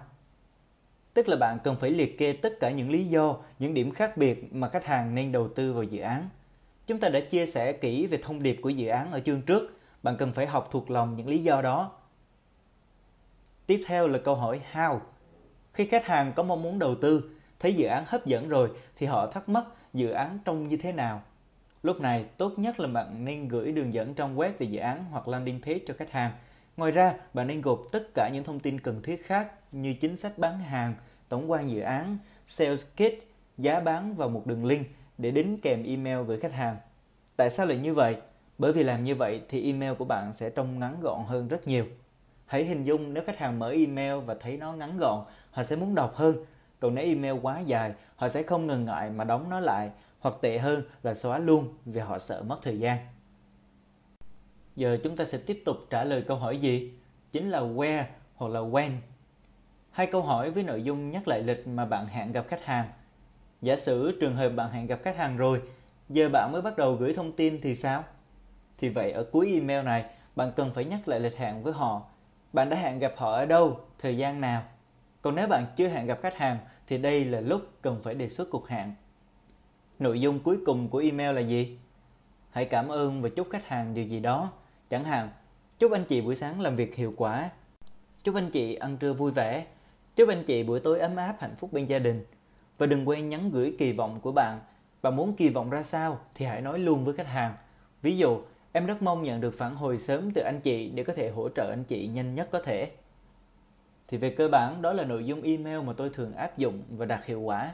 Tức 1.14 1.30
là 1.30 1.36
bạn 1.36 1.58
cần 1.64 1.76
phải 1.76 1.90
liệt 1.90 2.18
kê 2.18 2.34
tất 2.34 2.60
cả 2.60 2.72
những 2.72 2.90
lý 2.90 3.04
do, 3.04 3.38
những 3.60 3.74
điểm 3.74 3.92
khác 3.92 4.18
biệt 4.18 4.54
mà 4.54 4.70
khách 4.70 4.86
hàng 4.86 5.16
nên 5.16 5.32
đầu 5.32 5.50
tư 5.56 5.74
vào 5.74 5.84
dự 5.84 6.02
án. 6.02 6.30
Chúng 6.88 7.00
ta 7.00 7.10
đã 7.10 7.20
chia 7.20 7.46
sẻ 7.46 7.74
kỹ 7.74 8.08
về 8.08 8.20
thông 8.22 8.44
điệp 8.44 8.60
của 8.62 8.70
dự 8.70 8.88
án 8.88 9.12
ở 9.12 9.20
chương 9.20 9.42
trước. 9.42 9.80
Bạn 10.04 10.16
cần 10.18 10.34
phải 10.34 10.48
học 10.48 10.68
thuộc 10.72 10.92
lòng 10.92 11.16
những 11.18 11.28
lý 11.28 11.38
do 11.38 11.62
đó. 11.62 11.92
Tiếp 13.66 13.84
theo 13.86 14.08
là 14.08 14.20
câu 14.20 14.36
hỏi 14.36 14.62
how. 14.74 15.00
Khi 15.74 15.86
khách 15.88 16.06
hàng 16.06 16.34
có 16.36 16.44
mong 16.44 16.62
muốn 16.62 16.80
đầu 16.80 16.96
tư, 17.02 17.32
thấy 17.60 17.74
dự 17.74 17.88
án 17.88 18.04
hấp 18.08 18.26
dẫn 18.26 18.50
rồi 18.50 18.70
thì 18.96 19.06
họ 19.06 19.28
thắc 19.28 19.50
mắc 19.50 19.66
dự 19.94 20.10
án 20.10 20.40
trông 20.46 20.68
như 20.68 20.78
thế 20.78 20.92
nào. 20.92 21.22
Lúc 21.84 22.02
này, 22.02 22.26
tốt 22.38 22.54
nhất 22.58 22.80
là 22.80 22.88
bạn 22.88 23.26
nên 23.26 23.48
gửi 23.48 23.72
đường 23.72 23.94
dẫn 23.94 24.14
trong 24.14 24.38
web 24.38 24.52
về 24.60 24.66
dự 24.66 24.80
án 24.80 25.06
hoặc 25.12 25.28
landing 25.28 25.62
page 25.62 25.80
cho 25.88 25.94
khách 25.98 26.12
hàng. 26.12 26.32
Ngoài 26.80 26.92
ra, 26.92 27.14
bạn 27.34 27.48
nên 27.48 27.62
gộp 27.62 27.82
tất 27.92 28.14
cả 28.14 28.30
những 28.34 28.44
thông 28.44 28.60
tin 28.60 28.80
cần 28.80 29.02
thiết 29.02 29.26
khác 29.26 29.52
như 29.72 29.94
chính 29.94 30.18
sách 30.18 30.38
bán 30.38 30.60
hàng, 30.60 30.94
tổng 31.30 31.52
quan 31.52 31.70
dự 31.70 31.80
án, 31.80 32.18
sales 32.48 32.86
kit, 32.94 33.24
giá 33.58 33.80
bán 33.80 34.16
vào 34.16 34.30
một 34.30 34.48
đường 34.48 34.66
link 34.66 34.88
để 35.18 35.32
đính 35.32 35.58
kèm 35.62 35.84
email 35.84 36.26
gửi 36.28 36.40
khách 36.40 36.54
hàng. 36.54 36.78
Tại 37.36 37.50
sao 37.50 37.66
lại 37.66 37.78
như 37.78 37.94
vậy? 37.94 38.16
Bởi 38.58 38.74
vì 38.74 38.84
làm 38.84 39.04
như 39.04 39.16
vậy 39.16 39.42
thì 39.50 39.66
email 39.66 39.94
của 39.94 40.06
bạn 40.06 40.34
sẽ 40.34 40.50
trông 40.50 40.80
ngắn 40.80 41.02
gọn 41.02 41.20
hơn 41.28 41.48
rất 41.48 41.68
nhiều. 41.68 41.86
Hãy 42.46 42.64
hình 42.64 42.84
dung 42.84 43.14
nếu 43.14 43.24
khách 43.28 43.38
hàng 43.38 43.60
mở 43.60 43.70
email 43.70 44.20
và 44.26 44.36
thấy 44.40 44.58
nó 44.58 44.74
ngắn 44.74 44.98
gọn, 44.98 45.26
họ 45.52 45.64
sẽ 45.64 45.76
muốn 45.76 45.96
đọc 45.96 46.16
hơn. 46.16 46.46
Còn 46.80 46.96
nếu 46.96 47.06
email 47.06 47.36
quá 47.42 47.60
dài, 47.60 47.94
họ 48.16 48.30
sẽ 48.30 48.44
không 48.44 48.68
ngần 48.68 48.86
ngại 48.86 49.10
mà 49.10 49.24
đóng 49.24 49.50
nó 49.50 49.60
lại, 49.60 49.90
hoặc 50.20 50.36
tệ 50.42 50.58
hơn 50.58 50.84
là 51.04 51.14
xóa 51.14 51.38
luôn 51.38 51.74
vì 51.86 52.00
họ 52.00 52.20
sợ 52.20 52.44
mất 52.48 52.60
thời 52.64 52.80
gian. 52.80 52.98
Giờ 54.80 54.98
chúng 55.04 55.16
ta 55.16 55.26
sẽ 55.26 55.38
tiếp 55.38 55.62
tục 55.66 55.78
trả 55.90 56.04
lời 56.04 56.24
câu 56.28 56.38
hỏi 56.38 56.58
gì? 56.58 56.94
Chính 57.32 57.50
là 57.50 57.60
where 57.60 58.04
hoặc 58.36 58.48
là 58.48 58.60
when. 58.60 58.92
Hai 59.92 60.08
câu 60.08 60.22
hỏi 60.22 60.52
với 60.52 60.64
nội 60.64 60.84
dung 60.84 61.12
nhắc 61.12 61.28
lại 61.28 61.44
lịch 61.44 61.68
mà 61.68 61.86
bạn 61.86 62.08
hẹn 62.08 62.32
gặp 62.32 62.46
khách 62.48 62.66
hàng. 62.66 62.90
Giả 63.62 63.76
sử 63.76 64.18
trường 64.22 64.36
hợp 64.36 64.50
bạn 64.50 64.72
hẹn 64.72 64.88
gặp 64.88 65.00
khách 65.04 65.18
hàng 65.18 65.38
rồi, 65.38 65.62
giờ 66.10 66.30
bạn 66.34 66.52
mới 66.52 66.62
bắt 66.62 66.78
đầu 66.78 66.96
gửi 66.96 67.14
thông 67.14 67.32
tin 67.32 67.62
thì 67.62 67.76
sao? 67.76 68.04
Thì 68.78 68.90
vậy 68.90 69.12
ở 69.12 69.24
cuối 69.32 69.54
email 69.54 69.86
này, 69.86 70.06
bạn 70.36 70.52
cần 70.56 70.72
phải 70.74 70.86
nhắc 70.86 71.08
lại 71.08 71.20
lịch 71.20 71.38
hẹn 71.38 71.64
với 71.64 71.74
họ. 71.74 72.02
Bạn 72.54 72.70
đã 72.70 72.78
hẹn 72.78 73.00
gặp 73.00 73.14
họ 73.18 73.32
ở 73.32 73.46
đâu, 73.46 73.80
thời 74.00 74.18
gian 74.18 74.42
nào? 74.42 74.64
Còn 75.22 75.36
nếu 75.36 75.48
bạn 75.48 75.66
chưa 75.76 75.88
hẹn 75.88 76.06
gặp 76.06 76.20
khách 76.22 76.38
hàng 76.38 76.58
thì 76.88 76.98
đây 76.98 77.26
là 77.26 77.40
lúc 77.40 77.62
cần 77.82 78.00
phải 78.04 78.14
đề 78.14 78.30
xuất 78.30 78.48
cuộc 78.52 78.68
hẹn. 78.68 78.94
Nội 80.00 80.22
dung 80.22 80.40
cuối 80.40 80.58
cùng 80.66 80.90
của 80.90 80.98
email 80.98 81.36
là 81.36 81.42
gì? 81.42 81.80
Hãy 82.52 82.66
cảm 82.66 82.88
ơn 82.88 83.22
và 83.22 83.30
chúc 83.30 83.48
khách 83.52 83.68
hàng 83.68 83.94
điều 83.94 84.06
gì 84.06 84.20
đó. 84.20 84.52
Chẳng 84.90 85.04
hạn, 85.04 85.30
chúc 85.80 85.92
anh 85.92 86.06
chị 86.06 86.22
buổi 86.22 86.36
sáng 86.36 86.62
làm 86.62 86.76
việc 86.76 86.96
hiệu 86.96 87.14
quả. 87.18 87.50
Chúc 88.24 88.36
anh 88.36 88.50
chị 88.52 88.76
ăn 88.76 88.98
trưa 88.98 89.14
vui 89.14 89.32
vẻ. 89.32 89.66
Chúc 90.16 90.30
anh 90.30 90.44
chị 90.44 90.64
buổi 90.64 90.80
tối 90.80 91.00
ấm 91.00 91.16
áp 91.16 91.36
hạnh 91.40 91.56
phúc 91.56 91.74
bên 91.74 91.86
gia 91.86 92.00
đình. 92.00 92.26
Và 92.78 92.86
đừng 92.86 93.08
quên 93.08 93.30
nhắn 93.30 93.50
gửi 93.54 93.76
kỳ 93.80 93.92
vọng 93.92 94.20
của 94.22 94.32
bạn. 94.32 94.60
Bạn 95.02 95.16
muốn 95.16 95.36
kỳ 95.36 95.50
vọng 95.50 95.70
ra 95.70 95.84
sao 95.84 96.20
thì 96.36 96.46
hãy 96.46 96.62
nói 96.62 96.80
luôn 96.80 97.06
với 97.06 97.14
khách 97.14 97.28
hàng. 97.28 97.54
Ví 98.02 98.18
dụ, 98.18 98.42
em 98.72 98.86
rất 98.86 99.02
mong 99.02 99.24
nhận 99.24 99.42
được 99.42 99.58
phản 99.58 99.76
hồi 99.76 99.98
sớm 99.98 100.32
từ 100.36 100.42
anh 100.42 100.60
chị 100.64 100.90
để 100.90 101.04
có 101.04 101.14
thể 101.14 101.30
hỗ 101.30 101.50
trợ 101.50 101.70
anh 101.70 101.84
chị 101.84 102.08
nhanh 102.08 102.36
nhất 102.36 102.50
có 102.52 102.62
thể. 102.62 102.92
Thì 104.08 104.18
về 104.18 104.30
cơ 104.30 104.48
bản 104.48 104.82
đó 104.82 104.94
là 104.94 105.04
nội 105.04 105.26
dung 105.26 105.42
email 105.42 105.82
mà 105.82 105.94
tôi 105.94 106.10
thường 106.10 106.34
áp 106.34 106.58
dụng 106.58 106.84
và 106.90 107.06
đạt 107.06 107.26
hiệu 107.26 107.42
quả. 107.42 107.72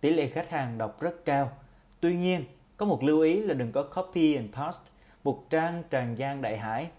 Tỷ 0.00 0.10
lệ 0.10 0.26
khách 0.26 0.50
hàng 0.50 0.78
đọc 0.78 1.00
rất 1.00 1.24
cao. 1.24 1.50
Tuy 2.00 2.16
nhiên, 2.16 2.44
có 2.76 2.86
một 2.86 3.02
lưu 3.02 3.20
ý 3.20 3.40
là 3.40 3.54
đừng 3.54 3.72
có 3.72 3.82
copy 3.82 4.34
and 4.34 4.54
paste 4.54 4.90
phục 5.28 5.46
trang 5.50 5.82
tràn 5.90 6.18
gian 6.18 6.42
đại 6.42 6.58
hải. 6.58 6.90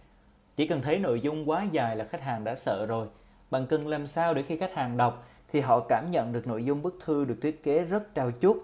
Chỉ 0.55 0.67
cần 0.67 0.81
thấy 0.81 0.99
nội 0.99 1.21
dung 1.21 1.49
quá 1.49 1.65
dài 1.71 1.95
là 1.95 2.05
khách 2.05 2.21
hàng 2.21 2.43
đã 2.43 2.55
sợ 2.55 2.85
rồi. 2.85 3.07
Bạn 3.51 3.65
cần 3.67 3.87
làm 3.87 4.07
sao 4.07 4.33
để 4.33 4.43
khi 4.43 4.57
khách 4.57 4.73
hàng 4.73 4.97
đọc 4.97 5.27
thì 5.51 5.59
họ 5.59 5.79
cảm 5.79 6.11
nhận 6.11 6.31
được 6.31 6.47
nội 6.47 6.65
dung 6.65 6.81
bức 6.81 6.97
thư 7.05 7.25
được 7.25 7.37
thiết 7.41 7.63
kế 7.63 7.85
rất 7.85 8.15
trao 8.15 8.31
chuốt. 8.41 8.57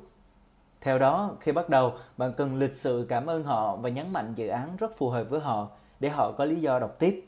Theo 0.82 1.00
đó, 1.00 1.38
khi 1.42 1.52
bắt 1.52 1.70
đầu, 1.70 1.94
bạn 2.18 2.34
cần 2.38 2.56
lịch 2.56 2.76
sự 2.76 3.06
cảm 3.10 3.26
ơn 3.26 3.44
họ 3.44 3.76
và 3.76 3.90
nhấn 3.90 4.14
mạnh 4.14 4.34
dự 4.36 4.48
án 4.48 4.76
rất 4.78 4.98
phù 4.98 5.10
hợp 5.10 5.30
với 5.30 5.40
họ 5.40 5.70
để 6.00 6.10
họ 6.10 6.32
có 6.38 6.46
lý 6.46 6.56
do 6.56 6.80
đọc 6.80 6.96
tiếp. 7.00 7.26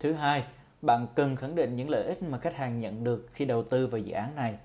Thứ 0.00 0.12
hai, 0.12 0.44
bạn 0.82 1.06
cần 1.14 1.36
khẳng 1.36 1.54
định 1.54 1.76
những 1.76 1.90
lợi 1.90 2.04
ích 2.04 2.22
mà 2.22 2.38
khách 2.38 2.56
hàng 2.56 2.78
nhận 2.78 3.04
được 3.04 3.28
khi 3.32 3.44
đầu 3.44 3.62
tư 3.62 3.86
vào 3.86 4.00
dự 4.00 4.12
án 4.12 4.34
này. 4.34 4.58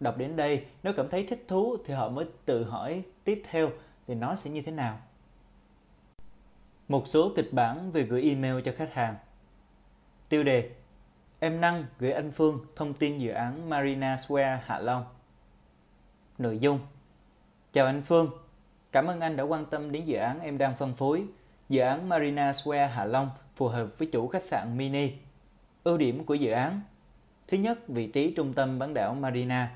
Đọc 0.00 0.16
đến 0.16 0.36
đây, 0.36 0.64
nếu 0.82 0.92
cảm 0.96 1.08
thấy 1.08 1.26
thích 1.26 1.44
thú 1.48 1.76
thì 1.84 1.94
họ 1.94 2.08
mới 2.08 2.24
tự 2.44 2.64
hỏi 2.64 3.02
tiếp 3.24 3.42
theo 3.50 3.70
thì 4.06 4.14
nó 4.14 4.34
sẽ 4.34 4.50
như 4.50 4.62
thế 4.62 4.72
nào. 4.72 4.98
Một 6.88 7.08
số 7.08 7.32
kịch 7.36 7.52
bản 7.52 7.92
về 7.92 8.02
gửi 8.02 8.22
email 8.22 8.60
cho 8.64 8.72
khách 8.76 8.92
hàng. 8.92 9.14
Tiêu 10.28 10.44
đề 10.44 10.70
Em 11.38 11.60
Năng 11.60 11.84
gửi 11.98 12.12
anh 12.12 12.32
Phương 12.32 12.66
thông 12.76 12.94
tin 12.94 13.18
dự 13.18 13.30
án 13.30 13.68
Marina 13.70 14.16
Square 14.16 14.62
Hạ 14.64 14.78
Long. 14.78 15.04
Nội 16.38 16.58
dung 16.58 16.78
Chào 17.72 17.86
anh 17.86 18.02
Phương, 18.02 18.30
cảm 18.92 19.06
ơn 19.06 19.20
anh 19.20 19.36
đã 19.36 19.44
quan 19.44 19.66
tâm 19.66 19.92
đến 19.92 20.04
dự 20.04 20.16
án 20.16 20.40
em 20.40 20.58
đang 20.58 20.76
phân 20.76 20.94
phối. 20.94 21.24
Dự 21.68 21.80
án 21.80 22.08
Marina 22.08 22.52
Square 22.52 22.86
Hạ 22.86 23.04
Long 23.04 23.30
phù 23.56 23.68
hợp 23.68 23.98
với 23.98 24.08
chủ 24.12 24.28
khách 24.28 24.42
sạn 24.42 24.76
mini. 24.76 25.12
Ưu 25.84 25.98
điểm 25.98 26.24
của 26.24 26.34
dự 26.34 26.50
án 26.50 26.80
Thứ 27.48 27.56
nhất, 27.56 27.88
vị 27.88 28.06
trí 28.06 28.34
trung 28.36 28.52
tâm 28.52 28.78
bán 28.78 28.94
đảo 28.94 29.14
Marina. 29.14 29.74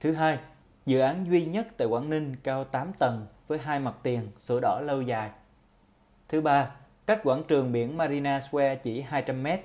Thứ 0.00 0.12
hai, 0.12 0.38
dự 0.86 1.00
án 1.00 1.26
duy 1.30 1.44
nhất 1.44 1.68
tại 1.76 1.88
Quảng 1.88 2.10
Ninh 2.10 2.36
cao 2.42 2.64
8 2.64 2.92
tầng 2.98 3.26
với 3.48 3.58
hai 3.58 3.80
mặt 3.80 3.94
tiền, 4.02 4.28
sổ 4.38 4.60
đỏ 4.60 4.80
lâu 4.80 5.02
dài. 5.02 5.30
Thứ 6.28 6.40
ba, 6.40 6.70
cách 7.06 7.20
quảng 7.24 7.42
trường 7.48 7.72
biển 7.72 7.96
Marina 7.96 8.40
Square 8.40 8.76
chỉ 8.76 9.00
200 9.00 9.42
mét. 9.42 9.60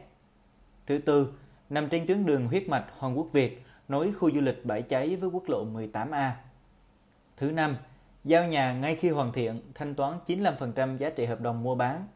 Thứ 0.87 0.97
tư, 0.97 1.33
nằm 1.69 1.89
trên 1.89 2.07
tuyến 2.07 2.25
đường 2.25 2.47
huyết 2.47 2.69
mạch 2.69 2.85
Hoàng 2.97 3.17
Quốc 3.17 3.27
Việt, 3.31 3.63
nối 3.87 4.13
khu 4.13 4.31
du 4.31 4.41
lịch 4.41 4.65
Bãi 4.65 4.81
Cháy 4.81 5.15
với 5.15 5.29
quốc 5.29 5.43
lộ 5.49 5.65
18A. 5.65 6.31
Thứ 7.37 7.51
năm, 7.51 7.77
giao 8.23 8.47
nhà 8.47 8.73
ngay 8.73 8.95
khi 8.95 9.09
hoàn 9.09 9.33
thiện, 9.33 9.61
thanh 9.73 9.95
toán 9.95 10.19
95% 10.27 10.97
giá 10.97 11.09
trị 11.09 11.25
hợp 11.25 11.41
đồng 11.41 11.63
mua 11.63 11.75
bán. 11.75 12.07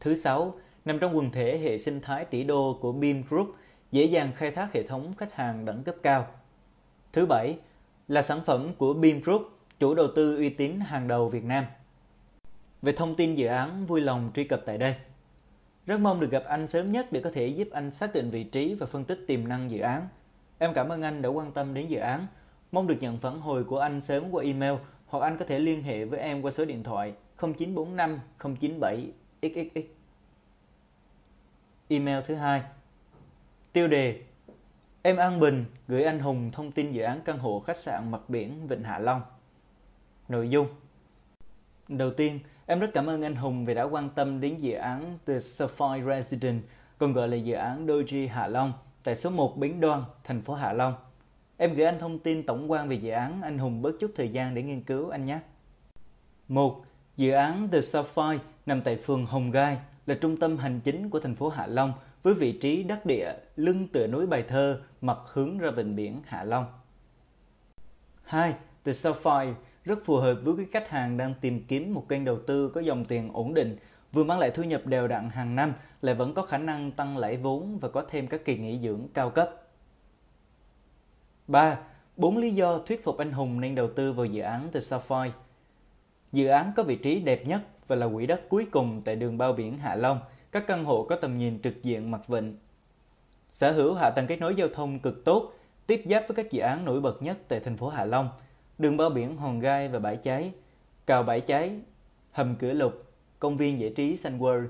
Thứ 0.00 0.16
sáu, 0.16 0.54
nằm 0.84 0.98
trong 0.98 1.16
quần 1.16 1.30
thể 1.30 1.58
hệ 1.58 1.78
sinh 1.78 2.00
thái 2.00 2.24
tỷ 2.24 2.44
đô 2.44 2.78
của 2.80 2.92
Beam 2.92 3.22
Group, 3.28 3.54
dễ 3.92 4.04
dàng 4.04 4.32
khai 4.36 4.50
thác 4.50 4.72
hệ 4.72 4.82
thống 4.82 5.12
khách 5.18 5.34
hàng 5.34 5.64
đẳng 5.64 5.82
cấp 5.82 5.94
cao. 6.02 6.26
Thứ 7.12 7.26
bảy, 7.26 7.58
là 8.08 8.22
sản 8.22 8.40
phẩm 8.46 8.74
của 8.78 8.94
Beam 8.94 9.20
Group, 9.20 9.42
chủ 9.78 9.94
đầu 9.94 10.06
tư 10.16 10.36
uy 10.36 10.50
tín 10.50 10.80
hàng 10.80 11.08
đầu 11.08 11.28
Việt 11.28 11.44
Nam. 11.44 11.64
Về 12.82 12.92
thông 12.92 13.16
tin 13.16 13.34
dự 13.34 13.46
án, 13.46 13.86
vui 13.86 14.00
lòng 14.00 14.30
truy 14.34 14.44
cập 14.44 14.62
tại 14.66 14.78
đây. 14.78 14.94
Rất 15.86 16.00
mong 16.00 16.20
được 16.20 16.30
gặp 16.30 16.44
anh 16.44 16.66
sớm 16.66 16.92
nhất 16.92 17.12
để 17.12 17.20
có 17.20 17.30
thể 17.30 17.46
giúp 17.46 17.68
anh 17.72 17.90
xác 17.90 18.14
định 18.14 18.30
vị 18.30 18.44
trí 18.44 18.74
và 18.74 18.86
phân 18.86 19.04
tích 19.04 19.24
tiềm 19.26 19.48
năng 19.48 19.70
dự 19.70 19.80
án. 19.80 20.08
Em 20.58 20.74
cảm 20.74 20.88
ơn 20.88 21.02
anh 21.02 21.22
đã 21.22 21.28
quan 21.28 21.52
tâm 21.52 21.74
đến 21.74 21.86
dự 21.86 21.98
án. 21.98 22.26
Mong 22.72 22.86
được 22.86 22.96
nhận 23.00 23.18
phản 23.18 23.40
hồi 23.40 23.64
của 23.64 23.78
anh 23.78 24.00
sớm 24.00 24.30
qua 24.30 24.44
email 24.44 24.74
hoặc 25.06 25.20
anh 25.20 25.38
có 25.38 25.44
thể 25.44 25.58
liên 25.58 25.82
hệ 25.82 26.04
với 26.04 26.20
em 26.20 26.42
qua 26.42 26.50
số 26.50 26.64
điện 26.64 26.82
thoại 26.82 27.12
0945 27.36 28.20
097 28.38 29.12
xxx. 29.42 29.78
Email 31.88 32.18
thứ 32.26 32.34
hai 32.34 32.62
Tiêu 33.72 33.88
đề 33.88 34.22
Em 35.02 35.16
An 35.16 35.40
Bình 35.40 35.64
gửi 35.88 36.04
anh 36.04 36.18
Hùng 36.20 36.50
thông 36.52 36.72
tin 36.72 36.92
dự 36.92 37.02
án 37.02 37.20
căn 37.24 37.38
hộ 37.38 37.62
khách 37.66 37.76
sạn 37.76 38.10
mặt 38.10 38.20
biển 38.28 38.66
Vịnh 38.66 38.82
Hạ 38.82 38.98
Long. 38.98 39.22
Nội 40.28 40.48
dung 40.48 40.66
Đầu 41.88 42.10
tiên, 42.10 42.40
em 42.68 42.80
rất 42.80 42.90
cảm 42.94 43.06
ơn 43.06 43.22
anh 43.22 43.36
Hùng 43.36 43.64
vì 43.64 43.74
đã 43.74 43.82
quan 43.82 44.10
tâm 44.10 44.40
đến 44.40 44.58
dự 44.58 44.72
án 44.72 45.16
The 45.26 45.38
Sapphire 45.38 46.04
Residence, 46.06 46.66
còn 46.98 47.12
gọi 47.12 47.28
là 47.28 47.36
dự 47.36 47.54
án 47.54 47.86
Doji 47.86 48.28
Hạ 48.28 48.46
Long, 48.46 48.72
tại 49.04 49.16
số 49.16 49.30
1 49.30 49.58
Bến 49.58 49.80
Đoan, 49.80 50.02
thành 50.24 50.42
phố 50.42 50.54
Hạ 50.54 50.72
Long. 50.72 50.94
Em 51.56 51.74
gửi 51.74 51.86
anh 51.86 51.98
thông 51.98 52.18
tin 52.18 52.46
tổng 52.46 52.70
quan 52.70 52.88
về 52.88 52.96
dự 52.96 53.10
án, 53.10 53.42
anh 53.42 53.58
Hùng 53.58 53.82
bớt 53.82 53.92
chút 54.00 54.12
thời 54.16 54.28
gian 54.28 54.54
để 54.54 54.62
nghiên 54.62 54.82
cứu 54.82 55.08
anh 55.08 55.24
nhé. 55.24 55.38
1. 56.48 56.84
Dự 57.16 57.30
án 57.30 57.68
The 57.68 57.80
Sapphire 57.80 58.44
nằm 58.66 58.82
tại 58.82 58.96
phường 58.96 59.26
Hồng 59.26 59.50
Gai, 59.50 59.78
là 60.06 60.14
trung 60.14 60.36
tâm 60.36 60.58
hành 60.58 60.80
chính 60.80 61.10
của 61.10 61.20
thành 61.20 61.34
phố 61.34 61.48
Hạ 61.48 61.66
Long 61.66 61.92
với 62.22 62.34
vị 62.34 62.52
trí 62.52 62.82
đắc 62.82 63.06
địa 63.06 63.32
lưng 63.56 63.88
tựa 63.92 64.06
núi 64.06 64.26
Bài 64.26 64.44
Thơ, 64.48 64.80
mặt 65.00 65.18
hướng 65.32 65.58
ra 65.58 65.70
vịnh 65.70 65.96
biển 65.96 66.22
Hạ 66.26 66.44
Long. 66.44 66.64
2. 68.24 68.54
The 68.84 68.92
Sapphire 68.92 69.54
rất 69.88 70.04
phù 70.04 70.16
hợp 70.16 70.34
với 70.42 70.54
các 70.56 70.66
khách 70.72 70.90
hàng 70.90 71.16
đang 71.16 71.34
tìm 71.40 71.64
kiếm 71.68 71.94
một 71.94 72.08
kênh 72.08 72.24
đầu 72.24 72.38
tư 72.46 72.68
có 72.68 72.80
dòng 72.80 73.04
tiền 73.04 73.30
ổn 73.32 73.54
định, 73.54 73.76
vừa 74.12 74.24
mang 74.24 74.38
lại 74.38 74.50
thu 74.50 74.62
nhập 74.62 74.86
đều 74.86 75.08
đặn 75.08 75.30
hàng 75.30 75.56
năm, 75.56 75.72
lại 76.02 76.14
vẫn 76.14 76.34
có 76.34 76.42
khả 76.42 76.58
năng 76.58 76.92
tăng 76.92 77.16
lãi 77.16 77.36
vốn 77.36 77.78
và 77.78 77.88
có 77.88 78.04
thêm 78.08 78.26
các 78.26 78.44
kỳ 78.44 78.58
nghỉ 78.58 78.78
dưỡng 78.82 79.08
cao 79.14 79.30
cấp. 79.30 79.50
3. 81.46 81.78
Bốn 82.16 82.38
lý 82.38 82.50
do 82.50 82.78
thuyết 82.78 83.04
phục 83.04 83.18
anh 83.18 83.32
Hùng 83.32 83.60
nên 83.60 83.74
đầu 83.74 83.88
tư 83.96 84.12
vào 84.12 84.26
dự 84.26 84.42
án 84.42 84.72
The 84.72 84.80
Sapphire. 84.80 85.32
Dự 86.32 86.46
án 86.46 86.72
có 86.76 86.82
vị 86.82 86.96
trí 86.96 87.20
đẹp 87.20 87.46
nhất 87.46 87.60
và 87.86 87.96
là 87.96 88.08
quỹ 88.14 88.26
đất 88.26 88.48
cuối 88.48 88.66
cùng 88.70 89.02
tại 89.04 89.16
đường 89.16 89.38
bao 89.38 89.52
biển 89.52 89.78
Hạ 89.78 89.94
Long, 89.94 90.20
các 90.52 90.66
căn 90.66 90.84
hộ 90.84 91.06
có 91.08 91.16
tầm 91.16 91.38
nhìn 91.38 91.62
trực 91.62 91.82
diện 91.82 92.10
mặt 92.10 92.28
vịnh. 92.28 92.56
Sở 93.52 93.72
hữu 93.72 93.94
hạ 93.94 94.10
tầng 94.10 94.26
kết 94.26 94.36
nối 94.36 94.54
giao 94.54 94.68
thông 94.68 94.98
cực 94.98 95.24
tốt, 95.24 95.52
tiếp 95.86 96.02
giáp 96.06 96.24
với 96.28 96.36
các 96.36 96.50
dự 96.50 96.60
án 96.60 96.84
nổi 96.84 97.00
bật 97.00 97.22
nhất 97.22 97.38
tại 97.48 97.60
thành 97.60 97.76
phố 97.76 97.88
Hạ 97.88 98.04
Long, 98.04 98.28
đường 98.78 98.96
bao 98.96 99.10
biển 99.10 99.36
Hòn 99.36 99.60
Gai 99.60 99.88
và 99.88 99.98
Bãi 99.98 100.16
Cháy, 100.16 100.52
cào 101.06 101.22
Bãi 101.22 101.40
Cháy, 101.40 101.70
hầm 102.32 102.56
cửa 102.56 102.72
lục, 102.72 103.12
công 103.38 103.56
viên 103.56 103.78
giải 103.78 103.92
trí 103.96 104.16
Sun 104.16 104.38
World. 104.38 104.66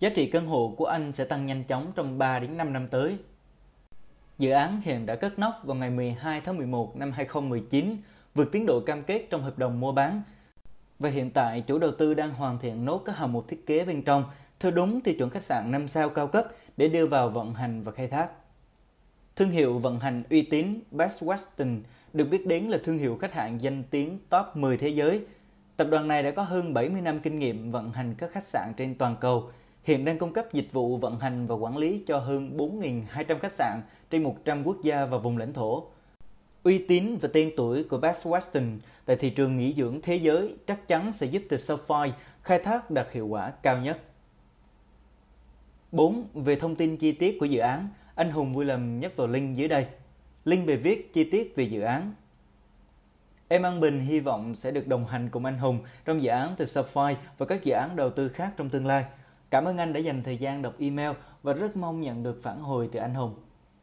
Giá 0.00 0.08
trị 0.08 0.26
căn 0.26 0.46
hộ 0.46 0.74
của 0.76 0.84
anh 0.84 1.12
sẽ 1.12 1.24
tăng 1.24 1.46
nhanh 1.46 1.64
chóng 1.64 1.92
trong 1.94 2.18
3 2.18 2.38
đến 2.38 2.56
5 2.56 2.72
năm 2.72 2.88
tới. 2.88 3.18
Dự 4.38 4.50
án 4.50 4.80
hiện 4.80 5.06
đã 5.06 5.16
cất 5.16 5.38
nóc 5.38 5.60
vào 5.64 5.76
ngày 5.76 5.90
12 5.90 6.40
tháng 6.40 6.56
11 6.56 6.96
năm 6.96 7.12
2019, 7.12 7.96
vượt 8.34 8.52
tiến 8.52 8.66
độ 8.66 8.80
cam 8.80 9.02
kết 9.02 9.26
trong 9.30 9.42
hợp 9.42 9.58
đồng 9.58 9.80
mua 9.80 9.92
bán 9.92 10.22
và 10.98 11.10
hiện 11.10 11.30
tại 11.30 11.60
chủ 11.60 11.78
đầu 11.78 11.90
tư 11.98 12.14
đang 12.14 12.34
hoàn 12.34 12.58
thiện 12.58 12.84
nốt 12.84 12.98
các 12.98 13.16
hạng 13.16 13.32
mục 13.32 13.48
thiết 13.48 13.66
kế 13.66 13.84
bên 13.84 14.02
trong 14.02 14.24
theo 14.60 14.72
đúng 14.72 15.00
tiêu 15.00 15.14
chuẩn 15.18 15.30
khách 15.30 15.42
sạn 15.42 15.70
5 15.70 15.88
sao 15.88 16.08
cao 16.08 16.26
cấp 16.26 16.46
để 16.76 16.88
đưa 16.88 17.06
vào 17.06 17.28
vận 17.28 17.54
hành 17.54 17.82
và 17.82 17.92
khai 17.92 18.08
thác. 18.08 18.28
Thương 19.36 19.50
hiệu 19.50 19.78
vận 19.78 20.00
hành 20.00 20.22
uy 20.30 20.42
tín 20.42 20.80
Best 20.90 21.24
Western 21.24 21.80
được 22.12 22.24
biết 22.24 22.46
đến 22.46 22.64
là 22.64 22.78
thương 22.84 22.98
hiệu 22.98 23.16
khách 23.16 23.32
hàng 23.32 23.60
danh 23.60 23.82
tiếng 23.90 24.18
top 24.28 24.46
10 24.54 24.76
thế 24.76 24.88
giới. 24.88 25.24
Tập 25.76 25.86
đoàn 25.90 26.08
này 26.08 26.22
đã 26.22 26.30
có 26.30 26.42
hơn 26.42 26.74
70 26.74 27.00
năm 27.00 27.20
kinh 27.20 27.38
nghiệm 27.38 27.70
vận 27.70 27.92
hành 27.92 28.14
các 28.18 28.32
khách 28.32 28.44
sạn 28.44 28.72
trên 28.76 28.94
toàn 28.94 29.16
cầu, 29.20 29.50
hiện 29.82 30.04
đang 30.04 30.18
cung 30.18 30.32
cấp 30.32 30.52
dịch 30.52 30.72
vụ 30.72 30.96
vận 30.96 31.18
hành 31.18 31.46
và 31.46 31.54
quản 31.54 31.76
lý 31.76 32.04
cho 32.06 32.18
hơn 32.18 32.56
4.200 32.56 33.38
khách 33.38 33.52
sạn 33.52 33.80
trên 34.10 34.22
100 34.22 34.64
quốc 34.64 34.76
gia 34.82 35.06
và 35.06 35.18
vùng 35.18 35.38
lãnh 35.38 35.52
thổ. 35.52 35.86
Uy 36.62 36.84
tín 36.88 37.16
và 37.20 37.28
tên 37.32 37.50
tuổi 37.56 37.84
của 37.84 37.98
Best 37.98 38.26
Western 38.26 38.78
tại 39.06 39.16
thị 39.16 39.30
trường 39.30 39.56
nghỉ 39.56 39.72
dưỡng 39.72 40.00
thế 40.02 40.16
giới 40.16 40.56
chắc 40.66 40.88
chắn 40.88 41.12
sẽ 41.12 41.26
giúp 41.26 41.42
The 41.50 41.56
Sapphire 41.56 42.16
khai 42.42 42.58
thác 42.58 42.90
đạt 42.90 43.06
hiệu 43.12 43.26
quả 43.26 43.50
cao 43.50 43.78
nhất. 43.78 43.98
4. 45.92 46.26
Về 46.34 46.56
thông 46.56 46.76
tin 46.76 46.96
chi 46.96 47.12
tiết 47.12 47.36
của 47.40 47.46
dự 47.46 47.60
án, 47.60 47.88
anh 48.14 48.30
Hùng 48.30 48.54
vui 48.54 48.64
lòng 48.64 49.00
nhấp 49.00 49.12
vào 49.16 49.26
link 49.26 49.56
dưới 49.56 49.68
đây. 49.68 49.86
Link 50.44 50.66
về 50.66 50.76
viết 50.76 51.12
chi 51.12 51.24
tiết 51.30 51.52
về 51.56 51.64
dự 51.64 51.80
án. 51.80 52.14
Em 53.48 53.62
An 53.62 53.80
Bình 53.80 54.00
hy 54.00 54.20
vọng 54.20 54.54
sẽ 54.54 54.70
được 54.70 54.86
đồng 54.86 55.06
hành 55.06 55.28
cùng 55.30 55.44
anh 55.44 55.58
Hùng 55.58 55.78
trong 56.04 56.22
dự 56.22 56.28
án 56.28 56.54
từ 56.58 56.64
Sapphire 56.64 57.20
và 57.38 57.46
các 57.46 57.64
dự 57.64 57.72
án 57.72 57.96
đầu 57.96 58.10
tư 58.10 58.28
khác 58.28 58.52
trong 58.56 58.70
tương 58.70 58.86
lai. 58.86 59.04
Cảm 59.50 59.64
ơn 59.64 59.78
anh 59.78 59.92
đã 59.92 60.00
dành 60.00 60.22
thời 60.22 60.36
gian 60.36 60.62
đọc 60.62 60.74
email 60.78 61.10
và 61.42 61.52
rất 61.52 61.76
mong 61.76 62.00
nhận 62.00 62.22
được 62.22 62.40
phản 62.42 62.60
hồi 62.60 62.88
từ 62.92 63.00
anh 63.00 63.14
Hùng. 63.14 63.34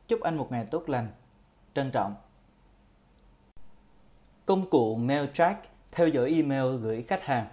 Chúc 0.07 0.21
anh 0.21 0.37
một 0.37 0.51
ngày 0.51 0.65
tốt 0.65 0.89
lành. 0.89 1.07
Trân 1.75 1.91
trọng. 1.91 2.15
Công 4.45 4.69
cụ 4.69 4.95
Mail 4.95 5.25
Track 5.33 5.69
theo 5.91 6.07
dõi 6.07 6.29
email 6.29 6.77
gửi 6.81 7.05
khách 7.07 7.23
hàng. 7.23 7.47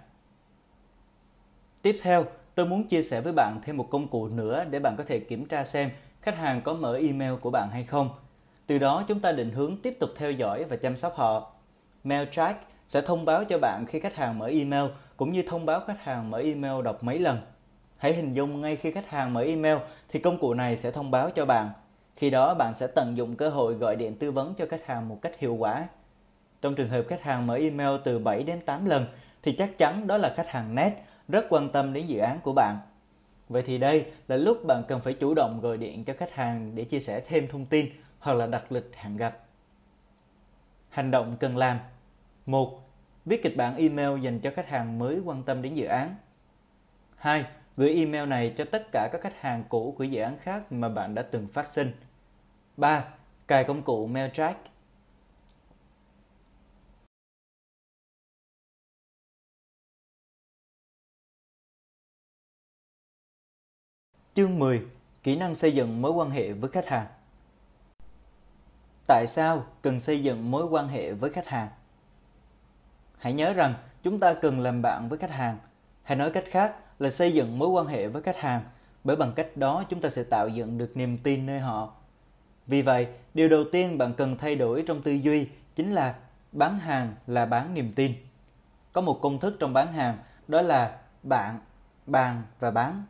Tiếp 1.81 1.99
theo, 2.01 2.25
tôi 2.55 2.65
muốn 2.65 2.87
chia 2.87 3.01
sẻ 3.01 3.21
với 3.21 3.33
bạn 3.33 3.59
thêm 3.63 3.77
một 3.77 3.87
công 3.89 4.07
cụ 4.07 4.27
nữa 4.27 4.65
để 4.69 4.79
bạn 4.79 4.95
có 4.97 5.03
thể 5.03 5.19
kiểm 5.19 5.45
tra 5.45 5.65
xem 5.65 5.91
khách 6.21 6.37
hàng 6.37 6.61
có 6.61 6.73
mở 6.73 6.95
email 6.95 7.35
của 7.41 7.51
bạn 7.51 7.69
hay 7.71 7.83
không. 7.83 8.09
Từ 8.67 8.77
đó 8.77 9.03
chúng 9.07 9.19
ta 9.19 9.31
định 9.31 9.51
hướng 9.51 9.77
tiếp 9.77 9.97
tục 9.99 10.09
theo 10.17 10.31
dõi 10.31 10.63
và 10.63 10.75
chăm 10.75 10.97
sóc 10.97 11.15
họ. 11.15 11.51
Mailtrack 12.03 12.67
sẽ 12.87 13.01
thông 13.01 13.25
báo 13.25 13.43
cho 13.43 13.59
bạn 13.59 13.85
khi 13.87 13.99
khách 13.99 14.15
hàng 14.15 14.39
mở 14.39 14.47
email, 14.47 14.85
cũng 15.17 15.33
như 15.33 15.43
thông 15.47 15.65
báo 15.65 15.79
khách 15.87 16.03
hàng 16.03 16.31
mở 16.31 16.37
email 16.37 16.83
đọc 16.83 17.03
mấy 17.03 17.19
lần. 17.19 17.37
Hãy 17.97 18.13
hình 18.13 18.33
dung 18.33 18.61
ngay 18.61 18.75
khi 18.75 18.91
khách 18.91 19.09
hàng 19.09 19.33
mở 19.33 19.41
email 19.41 19.77
thì 20.09 20.19
công 20.19 20.37
cụ 20.37 20.53
này 20.53 20.77
sẽ 20.77 20.91
thông 20.91 21.11
báo 21.11 21.29
cho 21.29 21.45
bạn. 21.45 21.69
Khi 22.15 22.29
đó 22.29 22.53
bạn 22.53 22.75
sẽ 22.75 22.87
tận 22.87 23.17
dụng 23.17 23.35
cơ 23.35 23.49
hội 23.49 23.73
gọi 23.73 23.95
điện 23.95 24.15
tư 24.15 24.31
vấn 24.31 24.53
cho 24.53 24.65
khách 24.69 24.85
hàng 24.85 25.09
một 25.09 25.19
cách 25.21 25.39
hiệu 25.39 25.55
quả. 25.55 25.87
Trong 26.61 26.75
trường 26.75 26.89
hợp 26.89 27.03
khách 27.07 27.21
hàng 27.21 27.47
mở 27.47 27.55
email 27.55 27.95
từ 28.03 28.19
7 28.19 28.43
đến 28.43 28.59
8 28.65 28.85
lần, 28.85 29.05
thì 29.43 29.51
chắc 29.51 29.77
chắn 29.77 30.07
đó 30.07 30.17
là 30.17 30.33
khách 30.35 30.49
hàng 30.49 30.75
net 30.75 30.91
rất 31.27 31.45
quan 31.49 31.69
tâm 31.69 31.93
đến 31.93 32.05
dự 32.05 32.19
án 32.19 32.39
của 32.43 32.53
bạn. 32.53 32.77
Vậy 33.49 33.63
thì 33.65 33.77
đây 33.77 34.05
là 34.27 34.37
lúc 34.37 34.65
bạn 34.65 34.83
cần 34.87 35.01
phải 35.01 35.13
chủ 35.13 35.33
động 35.33 35.59
gọi 35.61 35.77
điện 35.77 36.03
cho 36.03 36.13
khách 36.17 36.33
hàng 36.33 36.75
để 36.75 36.83
chia 36.83 36.99
sẻ 36.99 37.21
thêm 37.27 37.47
thông 37.47 37.65
tin 37.65 37.85
hoặc 38.27 38.33
là 38.33 38.47
đặt 38.47 38.71
lịch 38.71 38.91
hẹn 38.95 39.17
gặp. 39.17 39.39
Hành 40.89 41.11
động 41.11 41.37
cần 41.39 41.57
làm 41.57 41.79
1. 42.45 42.81
Viết 43.25 43.43
kịch 43.43 43.57
bản 43.57 43.75
email 43.75 44.21
dành 44.21 44.39
cho 44.39 44.51
khách 44.55 44.69
hàng 44.69 44.99
mới 44.99 45.21
quan 45.25 45.43
tâm 45.43 45.61
đến 45.61 45.73
dự 45.73 45.85
án. 45.85 46.15
2. 47.15 47.45
Gửi 47.77 47.95
email 47.95 48.29
này 48.29 48.53
cho 48.57 48.65
tất 48.65 48.87
cả 48.91 49.09
các 49.11 49.21
khách 49.21 49.41
hàng 49.41 49.63
cũ 49.69 49.95
của 49.97 50.03
dự 50.03 50.21
án 50.21 50.37
khác 50.41 50.71
mà 50.71 50.89
bạn 50.89 51.15
đã 51.15 51.21
từng 51.21 51.47
phát 51.47 51.67
sinh. 51.67 51.91
3. 52.77 53.03
Cài 53.47 53.63
công 53.63 53.81
cụ 53.81 54.07
mailtrack 54.07 54.59
Chương 64.33 64.59
10. 64.59 64.85
Kỹ 65.23 65.35
năng 65.35 65.55
xây 65.55 65.71
dựng 65.71 66.01
mối 66.01 66.11
quan 66.11 66.29
hệ 66.29 66.53
với 66.53 66.69
khách 66.69 66.87
hàng. 66.87 67.07
Tại 69.07 69.27
sao 69.27 69.63
cần 69.81 69.99
xây 69.99 70.23
dựng 70.23 70.51
mối 70.51 70.65
quan 70.65 70.87
hệ 70.87 71.13
với 71.13 71.29
khách 71.29 71.47
hàng? 71.47 71.67
Hãy 73.17 73.33
nhớ 73.33 73.53
rằng 73.53 73.73
chúng 74.03 74.19
ta 74.19 74.33
cần 74.33 74.59
làm 74.59 74.81
bạn 74.81 75.09
với 75.09 75.19
khách 75.19 75.31
hàng, 75.31 75.57
hay 76.03 76.17
nói 76.17 76.31
cách 76.31 76.43
khác 76.51 76.75
là 76.99 77.09
xây 77.09 77.33
dựng 77.33 77.59
mối 77.59 77.69
quan 77.69 77.87
hệ 77.87 78.07
với 78.07 78.21
khách 78.21 78.37
hàng, 78.37 78.61
bởi 79.03 79.15
bằng 79.15 79.33
cách 79.35 79.57
đó 79.57 79.83
chúng 79.89 80.01
ta 80.01 80.09
sẽ 80.09 80.23
tạo 80.23 80.47
dựng 80.47 80.77
được 80.77 80.97
niềm 80.97 81.17
tin 81.17 81.45
nơi 81.45 81.59
họ. 81.59 81.93
Vì 82.67 82.81
vậy, 82.81 83.07
điều 83.33 83.49
đầu 83.49 83.63
tiên 83.71 83.97
bạn 83.97 84.13
cần 84.13 84.37
thay 84.37 84.55
đổi 84.55 84.83
trong 84.87 85.01
tư 85.01 85.11
duy 85.11 85.47
chính 85.75 85.93
là 85.93 86.15
bán 86.51 86.79
hàng 86.79 87.15
là 87.27 87.45
bán 87.45 87.73
niềm 87.73 87.93
tin. 87.95 88.13
Có 88.93 89.01
một 89.01 89.19
công 89.21 89.39
thức 89.39 89.57
trong 89.59 89.73
bán 89.73 89.93
hàng 89.93 90.17
đó 90.47 90.61
là 90.61 90.97
bạn, 91.23 91.59
bàn 92.05 92.41
và 92.59 92.71
bán. 92.71 93.03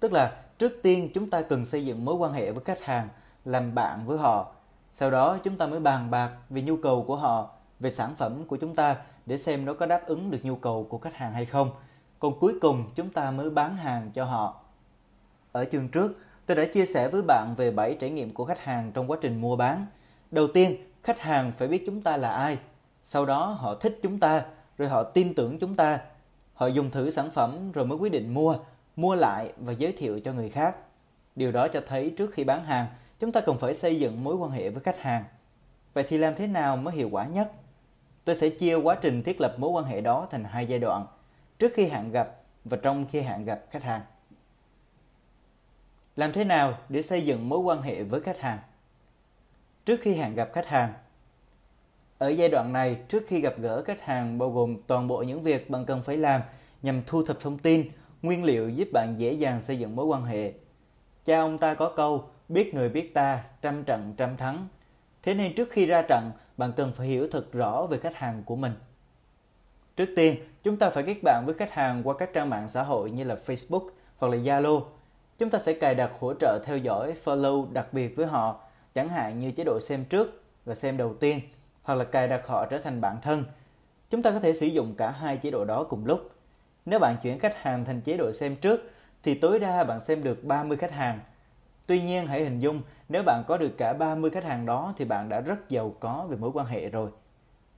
Tức 0.00 0.12
là 0.12 0.36
trước 0.58 0.72
tiên 0.82 1.10
chúng 1.14 1.30
ta 1.30 1.42
cần 1.42 1.66
xây 1.66 1.86
dựng 1.86 2.04
mối 2.04 2.14
quan 2.14 2.32
hệ 2.32 2.52
với 2.52 2.64
khách 2.64 2.82
hàng, 2.82 3.08
làm 3.44 3.74
bạn 3.74 4.06
với 4.06 4.18
họ. 4.18 4.54
Sau 4.92 5.10
đó 5.10 5.38
chúng 5.44 5.56
ta 5.56 5.66
mới 5.66 5.80
bàn 5.80 6.10
bạc 6.10 6.30
về 6.50 6.62
nhu 6.62 6.76
cầu 6.76 7.04
của 7.06 7.16
họ, 7.16 7.50
về 7.80 7.90
sản 7.90 8.14
phẩm 8.18 8.44
của 8.44 8.56
chúng 8.56 8.74
ta 8.74 8.96
để 9.26 9.36
xem 9.36 9.64
nó 9.64 9.74
có 9.74 9.86
đáp 9.86 10.06
ứng 10.06 10.30
được 10.30 10.38
nhu 10.42 10.56
cầu 10.56 10.86
của 10.90 10.98
khách 10.98 11.16
hàng 11.16 11.32
hay 11.32 11.44
không. 11.44 11.70
Còn 12.18 12.38
cuối 12.40 12.54
cùng 12.60 12.84
chúng 12.94 13.10
ta 13.10 13.30
mới 13.30 13.50
bán 13.50 13.76
hàng 13.76 14.10
cho 14.14 14.24
họ. 14.24 14.60
Ở 15.52 15.64
chương 15.64 15.88
trước, 15.88 16.12
tôi 16.46 16.56
đã 16.56 16.64
chia 16.72 16.86
sẻ 16.86 17.08
với 17.08 17.22
bạn 17.22 17.54
về 17.56 17.70
7 17.70 17.94
trải 18.00 18.10
nghiệm 18.10 18.34
của 18.34 18.44
khách 18.44 18.60
hàng 18.64 18.92
trong 18.92 19.10
quá 19.10 19.18
trình 19.20 19.40
mua 19.40 19.56
bán. 19.56 19.86
Đầu 20.30 20.46
tiên, 20.54 20.76
khách 21.02 21.20
hàng 21.20 21.52
phải 21.58 21.68
biết 21.68 21.82
chúng 21.86 22.02
ta 22.02 22.16
là 22.16 22.30
ai. 22.30 22.58
Sau 23.04 23.26
đó 23.26 23.46
họ 23.46 23.74
thích 23.74 23.98
chúng 24.02 24.20
ta, 24.20 24.44
rồi 24.78 24.88
họ 24.88 25.02
tin 25.02 25.34
tưởng 25.34 25.58
chúng 25.58 25.76
ta. 25.76 26.00
Họ 26.54 26.66
dùng 26.66 26.90
thử 26.90 27.10
sản 27.10 27.30
phẩm 27.30 27.72
rồi 27.72 27.86
mới 27.86 27.98
quyết 27.98 28.12
định 28.12 28.34
mua, 28.34 28.58
mua 28.96 29.14
lại 29.14 29.52
và 29.56 29.72
giới 29.72 29.92
thiệu 29.92 30.20
cho 30.24 30.32
người 30.32 30.50
khác. 30.50 30.76
Điều 31.36 31.52
đó 31.52 31.68
cho 31.68 31.82
thấy 31.86 32.14
trước 32.18 32.30
khi 32.32 32.44
bán 32.44 32.64
hàng, 32.64 32.86
chúng 33.20 33.32
ta 33.32 33.40
cần 33.40 33.58
phải 33.58 33.74
xây 33.74 33.98
dựng 34.00 34.24
mối 34.24 34.36
quan 34.36 34.50
hệ 34.50 34.70
với 34.70 34.82
khách 34.82 35.00
hàng. 35.00 35.24
Vậy 35.94 36.04
thì 36.08 36.18
làm 36.18 36.34
thế 36.34 36.46
nào 36.46 36.76
mới 36.76 36.94
hiệu 36.94 37.08
quả 37.12 37.26
nhất? 37.26 37.52
Tôi 38.24 38.36
sẽ 38.36 38.48
chia 38.48 38.74
quá 38.74 38.94
trình 39.02 39.22
thiết 39.22 39.40
lập 39.40 39.54
mối 39.58 39.70
quan 39.70 39.84
hệ 39.84 40.00
đó 40.00 40.26
thành 40.30 40.44
hai 40.44 40.66
giai 40.66 40.78
đoạn, 40.78 41.06
trước 41.58 41.72
khi 41.74 41.86
hẹn 41.86 42.10
gặp 42.10 42.36
và 42.64 42.76
trong 42.82 43.06
khi 43.12 43.20
hẹn 43.20 43.44
gặp 43.44 43.64
khách 43.70 43.82
hàng. 43.82 44.00
Làm 46.16 46.32
thế 46.32 46.44
nào 46.44 46.78
để 46.88 47.02
xây 47.02 47.22
dựng 47.22 47.48
mối 47.48 47.58
quan 47.58 47.82
hệ 47.82 48.02
với 48.02 48.20
khách 48.20 48.40
hàng? 48.40 48.58
Trước 49.84 50.00
khi 50.02 50.14
hẹn 50.14 50.34
gặp 50.34 50.50
khách 50.52 50.66
hàng, 50.66 50.92
ở 52.18 52.28
giai 52.28 52.48
đoạn 52.48 52.72
này, 52.72 52.98
trước 53.08 53.24
khi 53.28 53.40
gặp 53.40 53.54
gỡ 53.58 53.82
khách 53.82 54.00
hàng 54.00 54.38
bao 54.38 54.50
gồm 54.50 54.76
toàn 54.86 55.08
bộ 55.08 55.22
những 55.22 55.42
việc 55.42 55.70
bạn 55.70 55.84
cần 55.84 56.02
phải 56.02 56.16
làm 56.16 56.40
nhằm 56.82 57.02
thu 57.06 57.22
thập 57.24 57.40
thông 57.40 57.58
tin, 57.58 57.88
nguyên 58.22 58.44
liệu 58.44 58.68
giúp 58.68 58.88
bạn 58.92 59.14
dễ 59.18 59.32
dàng 59.32 59.60
xây 59.60 59.78
dựng 59.78 59.96
mối 59.96 60.06
quan 60.06 60.24
hệ. 60.24 60.52
Cha 61.24 61.40
ông 61.40 61.58
ta 61.58 61.74
có 61.74 61.92
câu, 61.96 62.24
biết 62.48 62.74
người 62.74 62.88
biết 62.88 63.14
ta, 63.14 63.44
trăm 63.62 63.84
trận 63.84 64.14
trăm 64.16 64.36
thắng. 64.36 64.68
Thế 65.22 65.34
nên 65.34 65.54
trước 65.54 65.68
khi 65.70 65.86
ra 65.86 66.02
trận, 66.08 66.30
bạn 66.56 66.72
cần 66.76 66.92
phải 66.92 67.06
hiểu 67.06 67.28
thật 67.30 67.52
rõ 67.52 67.86
về 67.86 67.98
khách 67.98 68.16
hàng 68.16 68.42
của 68.46 68.56
mình. 68.56 68.72
Trước 69.96 70.08
tiên, 70.16 70.36
chúng 70.62 70.76
ta 70.76 70.90
phải 70.90 71.04
kết 71.06 71.16
bạn 71.22 71.42
với 71.46 71.54
khách 71.54 71.72
hàng 71.72 72.02
qua 72.04 72.14
các 72.18 72.30
trang 72.32 72.50
mạng 72.50 72.68
xã 72.68 72.82
hội 72.82 73.10
như 73.10 73.24
là 73.24 73.36
Facebook 73.46 73.88
hoặc 74.16 74.28
là 74.28 74.36
Zalo. 74.36 74.82
Chúng 75.38 75.50
ta 75.50 75.58
sẽ 75.58 75.72
cài 75.72 75.94
đặt 75.94 76.10
hỗ 76.20 76.34
trợ 76.34 76.60
theo 76.64 76.78
dõi 76.78 77.14
follow 77.24 77.72
đặc 77.72 77.92
biệt 77.92 78.16
với 78.16 78.26
họ, 78.26 78.60
chẳng 78.94 79.08
hạn 79.08 79.38
như 79.38 79.50
chế 79.50 79.64
độ 79.64 79.78
xem 79.80 80.04
trước 80.04 80.42
và 80.64 80.74
xem 80.74 80.96
đầu 80.96 81.14
tiên, 81.14 81.40
hoặc 81.82 81.94
là 81.94 82.04
cài 82.04 82.28
đặt 82.28 82.46
họ 82.46 82.66
trở 82.66 82.78
thành 82.78 83.00
bạn 83.00 83.16
thân. 83.22 83.44
Chúng 84.10 84.22
ta 84.22 84.30
có 84.30 84.40
thể 84.40 84.52
sử 84.52 84.66
dụng 84.66 84.94
cả 84.94 85.10
hai 85.10 85.36
chế 85.36 85.50
độ 85.50 85.64
đó 85.64 85.84
cùng 85.84 86.06
lúc. 86.06 86.30
Nếu 86.86 86.98
bạn 86.98 87.16
chuyển 87.22 87.38
khách 87.38 87.62
hàng 87.62 87.84
thành 87.84 88.00
chế 88.00 88.16
độ 88.16 88.32
xem 88.32 88.56
trước, 88.56 88.90
thì 89.22 89.34
tối 89.34 89.60
đa 89.60 89.84
bạn 89.84 90.00
xem 90.04 90.22
được 90.22 90.44
30 90.44 90.76
khách 90.76 90.92
hàng. 90.92 91.20
Tuy 91.88 92.02
nhiên 92.02 92.26
hãy 92.26 92.44
hình 92.44 92.60
dung 92.60 92.82
nếu 93.08 93.22
bạn 93.22 93.42
có 93.48 93.58
được 93.58 93.74
cả 93.78 93.92
30 93.92 94.30
khách 94.30 94.44
hàng 94.44 94.66
đó 94.66 94.94
thì 94.96 95.04
bạn 95.04 95.28
đã 95.28 95.40
rất 95.40 95.68
giàu 95.68 95.94
có 96.00 96.26
về 96.28 96.36
mối 96.36 96.50
quan 96.54 96.66
hệ 96.66 96.88
rồi. 96.88 97.10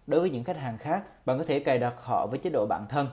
Đối 0.07 0.21
với 0.21 0.31
những 0.31 0.45
khách 0.45 0.57
hàng 0.57 0.79
khác, 0.79 1.27
bạn 1.27 1.39
có 1.39 1.45
thể 1.45 1.61
cài 1.61 1.79
đặt 1.79 1.95
họ 1.99 2.27
với 2.27 2.39
chế 2.39 2.51
độ 2.51 2.67
bạn 2.67 2.87
thân. 2.89 3.09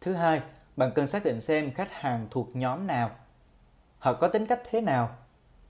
Thứ 0.00 0.14
hai, 0.14 0.40
bạn 0.76 0.90
cần 0.94 1.06
xác 1.06 1.24
định 1.24 1.40
xem 1.40 1.72
khách 1.72 1.92
hàng 1.92 2.26
thuộc 2.30 2.56
nhóm 2.56 2.86
nào. 2.86 3.10
Họ 3.98 4.12
có 4.12 4.28
tính 4.28 4.46
cách 4.46 4.60
thế 4.70 4.80
nào? 4.80 5.16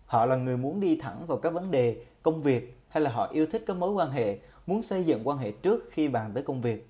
Họ 0.06 0.26
là 0.26 0.36
người 0.36 0.56
muốn 0.56 0.80
đi 0.80 0.96
thẳng 0.96 1.26
vào 1.26 1.38
các 1.38 1.50
vấn 1.50 1.70
đề, 1.70 2.04
công 2.22 2.40
việc 2.40 2.78
hay 2.88 3.02
là 3.02 3.10
họ 3.10 3.28
yêu 3.32 3.46
thích 3.46 3.64
các 3.66 3.76
mối 3.76 3.90
quan 3.90 4.10
hệ, 4.10 4.38
muốn 4.66 4.82
xây 4.82 5.04
dựng 5.04 5.28
quan 5.28 5.38
hệ 5.38 5.52
trước 5.52 5.88
khi 5.90 6.08
bàn 6.08 6.30
tới 6.34 6.42
công 6.42 6.60
việc. 6.60 6.88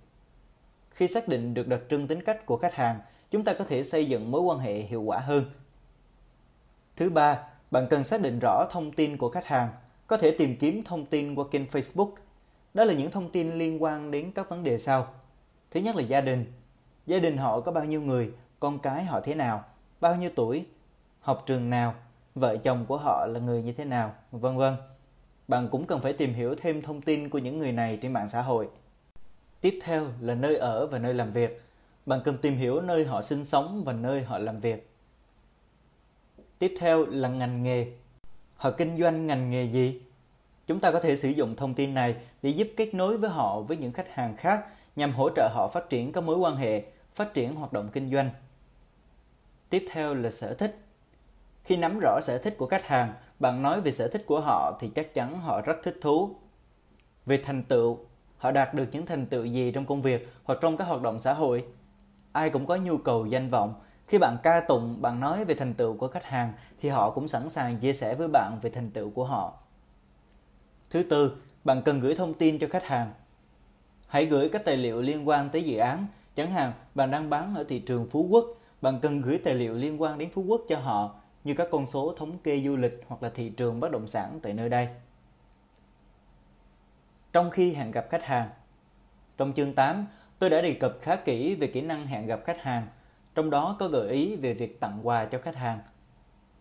Khi 0.91 1.07
xác 1.07 1.29
định 1.29 1.55
được 1.55 1.69
đặc 1.69 1.81
trưng 1.91 2.07
tính 2.07 2.23
cách 2.23 2.47
của 2.47 2.57
khách 2.57 2.75
hàng, 2.75 3.01
chúng 3.31 3.45
ta 3.45 3.55
có 3.55 3.65
thể 3.65 3.83
xây 3.83 4.07
dựng 4.07 4.31
mối 4.31 4.41
quan 4.41 4.59
hệ 4.59 4.75
hiệu 4.75 5.03
quả 5.03 5.19
hơn. 5.19 5.45
Thứ 7.01 7.11
ba, 7.11 7.39
bạn 7.71 7.87
cần 7.91 8.05
xác 8.05 8.21
định 8.21 8.39
rõ 8.43 8.67
thông 8.71 8.93
tin 8.93 9.17
của 9.17 9.31
khách 9.31 9.47
hàng, 9.47 9.69
có 10.07 10.17
thể 10.17 10.31
tìm 10.31 10.57
kiếm 10.57 10.83
thông 10.85 11.07
tin 11.07 11.35
qua 11.35 11.45
kênh 11.51 11.65
Facebook. 11.65 12.11
Đó 12.75 12.85
là 12.85 12.95
những 12.95 13.11
thông 13.11 13.31
tin 13.31 13.53
liên 13.53 13.83
quan 13.83 14.11
đến 14.11 14.33
các 14.35 14.49
vấn 14.49 14.65
đề 14.65 14.79
sau. 14.79 15.07
Thứ 15.71 15.81
nhất 15.81 15.97
là 15.97 16.03
gia 16.03 16.21
đình. 16.21 16.53
Gia 17.07 17.19
đình 17.19 17.37
họ 17.37 17.61
có 17.61 17.73
bao 17.73 17.85
nhiêu 17.85 18.01
người, 18.03 18.31
con 18.61 18.79
cái 18.79 19.05
họ 19.05 19.21
thế 19.21 19.35
nào, 19.35 19.65
bao 20.01 20.17
nhiêu 20.17 20.31
tuổi, 20.37 20.67
học 21.21 21.43
trường 21.47 21.71
nào, 21.71 21.95
vợ 22.35 22.57
chồng 22.57 22.85
của 22.89 22.97
họ 22.97 23.27
là 23.27 23.41
người 23.41 23.63
như 23.63 23.73
thế 23.73 23.85
nào, 23.85 24.15
vân 24.31 24.57
vân. 24.57 24.75
Bạn 25.49 25.69
cũng 25.71 25.87
cần 25.87 26.01
phải 26.01 26.13
tìm 26.13 26.35
hiểu 26.35 26.55
thêm 26.61 26.83
thông 26.83 27.01
tin 27.01 27.29
của 27.29 27.39
những 27.39 27.59
người 27.59 27.73
này 27.73 27.99
trên 28.03 28.13
mạng 28.13 28.29
xã 28.29 28.43
hội. 28.43 28.69
Tiếp 29.61 29.79
theo 29.83 30.07
là 30.21 30.35
nơi 30.35 30.57
ở 30.57 30.87
và 30.87 30.99
nơi 30.99 31.15
làm 31.15 31.33
việc. 31.33 31.63
Bạn 32.07 32.21
cần 32.25 32.39
tìm 32.39 32.57
hiểu 32.57 32.81
nơi 32.81 33.05
họ 33.05 33.23
sinh 33.23 33.45
sống 33.45 33.85
và 33.85 33.93
nơi 33.93 34.23
họ 34.23 34.39
làm 34.39 34.57
việc. 34.57 34.90
Tiếp 36.61 36.75
theo 36.79 37.07
là 37.07 37.29
ngành 37.29 37.63
nghề. 37.63 37.87
Họ 38.57 38.71
kinh 38.71 38.99
doanh 38.99 39.27
ngành 39.27 39.51
nghề 39.51 39.65
gì? 39.65 40.03
Chúng 40.67 40.81
ta 40.81 40.93
có 40.93 41.01
thể 41.01 41.17
sử 41.17 41.29
dụng 41.29 41.57
thông 41.57 41.75
tin 41.75 41.95
này 41.95 42.17
để 42.43 42.51
giúp 42.51 42.69
kết 42.77 42.95
nối 42.95 43.19
với 43.19 43.31
họ 43.31 43.61
với 43.61 43.77
những 43.77 43.93
khách 43.93 44.15
hàng 44.15 44.37
khác 44.37 44.67
nhằm 44.97 45.13
hỗ 45.13 45.31
trợ 45.37 45.49
họ 45.55 45.69
phát 45.69 45.89
triển 45.91 46.13
các 46.13 46.25
mối 46.25 46.37
quan 46.37 46.57
hệ, 46.57 46.83
phát 47.15 47.35
triển 47.35 47.55
hoạt 47.55 47.73
động 47.73 47.89
kinh 47.93 48.11
doanh. 48.13 48.31
Tiếp 49.71 49.87
theo 49.91 50.15
là 50.15 50.31
sở 50.31 50.55
thích. 50.55 50.79
Khi 51.65 51.77
nắm 51.77 51.99
rõ 52.03 52.21
sở 52.23 52.39
thích 52.39 52.55
của 52.59 52.67
khách 52.67 52.87
hàng, 52.87 53.13
bạn 53.39 53.63
nói 53.63 53.81
về 53.81 53.93
sở 53.93 54.09
thích 54.09 54.25
của 54.27 54.41
họ 54.41 54.79
thì 54.81 54.91
chắc 54.95 55.15
chắn 55.15 55.39
họ 55.39 55.61
rất 55.61 55.77
thích 55.83 55.99
thú. 56.01 56.35
Về 57.27 57.43
thành 57.45 57.63
tựu, 57.63 57.99
họ 58.39 58.51
đạt 58.51 58.75
được 58.75 58.87
những 58.93 59.07
thành 59.07 59.27
tựu 59.27 59.45
gì 59.45 59.73
trong 59.73 59.87
công 59.87 60.03
việc 60.03 60.29
hoặc 60.45 60.59
trong 60.63 60.77
các 60.77 60.85
hoạt 60.85 61.03
động 61.03 61.21
xã 61.21 61.33
hội. 61.33 61.65
Ai 62.33 62.51
cũng 62.51 62.67
có 62.67 62.77
nhu 62.77 62.99
cầu 62.99 63.27
danh 63.27 63.51
vọng 63.51 63.75
khi 64.11 64.19
bạn 64.19 64.37
ca 64.43 64.61
tụng, 64.61 65.03
bạn 65.03 65.21
nói 65.21 65.45
về 65.45 65.55
thành 65.55 65.75
tựu 65.75 65.97
của 65.97 66.09
khách 66.09 66.25
hàng 66.25 66.53
thì 66.81 66.89
họ 66.89 67.11
cũng 67.11 67.29
sẵn 67.29 67.49
sàng 67.49 67.79
chia 67.79 67.93
sẻ 67.93 68.15
với 68.15 68.29
bạn 68.29 68.59
về 68.63 68.71
thành 68.71 68.91
tựu 68.91 69.11
của 69.11 69.25
họ. 69.25 69.55
Thứ 70.91 71.03
tư, 71.03 71.37
bạn 71.65 71.83
cần 71.83 72.01
gửi 72.01 72.15
thông 72.15 72.35
tin 72.35 72.59
cho 72.59 72.69
khách 72.71 72.85
hàng. 72.87 73.13
Hãy 74.09 74.27
gửi 74.27 74.49
các 74.53 74.63
tài 74.65 74.77
liệu 74.77 75.03
liên 75.03 75.29
quan 75.29 75.49
tới 75.49 75.65
dự 75.65 75.79
án, 75.79 76.07
chẳng 76.35 76.53
hạn 76.53 76.73
bạn 76.95 77.11
đang 77.11 77.31
bán 77.31 77.55
ở 77.55 77.65
thị 77.65 77.79
trường 77.79 78.11
Phú 78.11 78.27
Quốc, 78.31 78.45
bạn 78.81 78.99
cần 79.03 79.23
gửi 79.23 79.41
tài 79.45 79.55
liệu 79.55 79.75
liên 79.75 80.03
quan 80.03 80.19
đến 80.19 80.31
Phú 80.31 80.43
Quốc 80.43 80.61
cho 80.69 80.79
họ 80.79 81.15
như 81.45 81.55
các 81.55 81.69
con 81.71 81.87
số 81.87 82.15
thống 82.19 82.39
kê 82.39 82.61
du 82.61 82.77
lịch 82.77 83.05
hoặc 83.09 83.23
là 83.23 83.31
thị 83.35 83.49
trường 83.49 83.81
bất 83.81 83.93
động 83.93 84.09
sản 84.09 84.41
tại 84.43 84.53
nơi 84.53 84.69
đây. 84.69 84.89
Trong 87.33 87.51
khi 87.51 87.73
hẹn 87.73 87.91
gặp 87.91 88.07
khách 88.11 88.25
hàng 88.25 88.49
Trong 89.37 89.53
chương 89.53 89.75
8, 89.75 90.07
tôi 90.39 90.51
đã 90.51 90.61
đề 90.61 90.75
cập 90.75 90.99
khá 91.03 91.17
kỹ 91.17 91.55
về 91.55 91.67
kỹ 91.67 91.81
năng 91.81 92.07
hẹn 92.07 92.27
gặp 92.27 92.41
khách 92.45 92.63
hàng, 92.63 92.87
trong 93.35 93.51
đó 93.51 93.77
có 93.79 93.89
gợi 93.89 94.11
ý 94.11 94.37
về 94.37 94.55
việc 94.55 94.81
tặng 94.81 95.01
quà 95.03 95.25
cho 95.25 95.39
khách 95.39 95.57
hàng. 95.57 95.79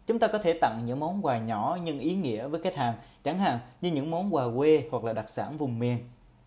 Chúng 0.07 0.19
ta 0.19 0.27
có 0.27 0.37
thể 0.37 0.53
tặng 0.53 0.81
những 0.85 0.99
món 0.99 1.25
quà 1.25 1.37
nhỏ 1.37 1.77
nhưng 1.83 1.99
ý 1.99 2.15
nghĩa 2.15 2.47
với 2.47 2.61
khách 2.61 2.75
hàng, 2.75 2.95
chẳng 3.23 3.39
hạn 3.39 3.59
như 3.81 3.91
những 3.91 4.11
món 4.11 4.35
quà 4.35 4.45
quê 4.57 4.87
hoặc 4.91 5.03
là 5.03 5.13
đặc 5.13 5.29
sản 5.29 5.57
vùng 5.57 5.79
miền. 5.79 5.97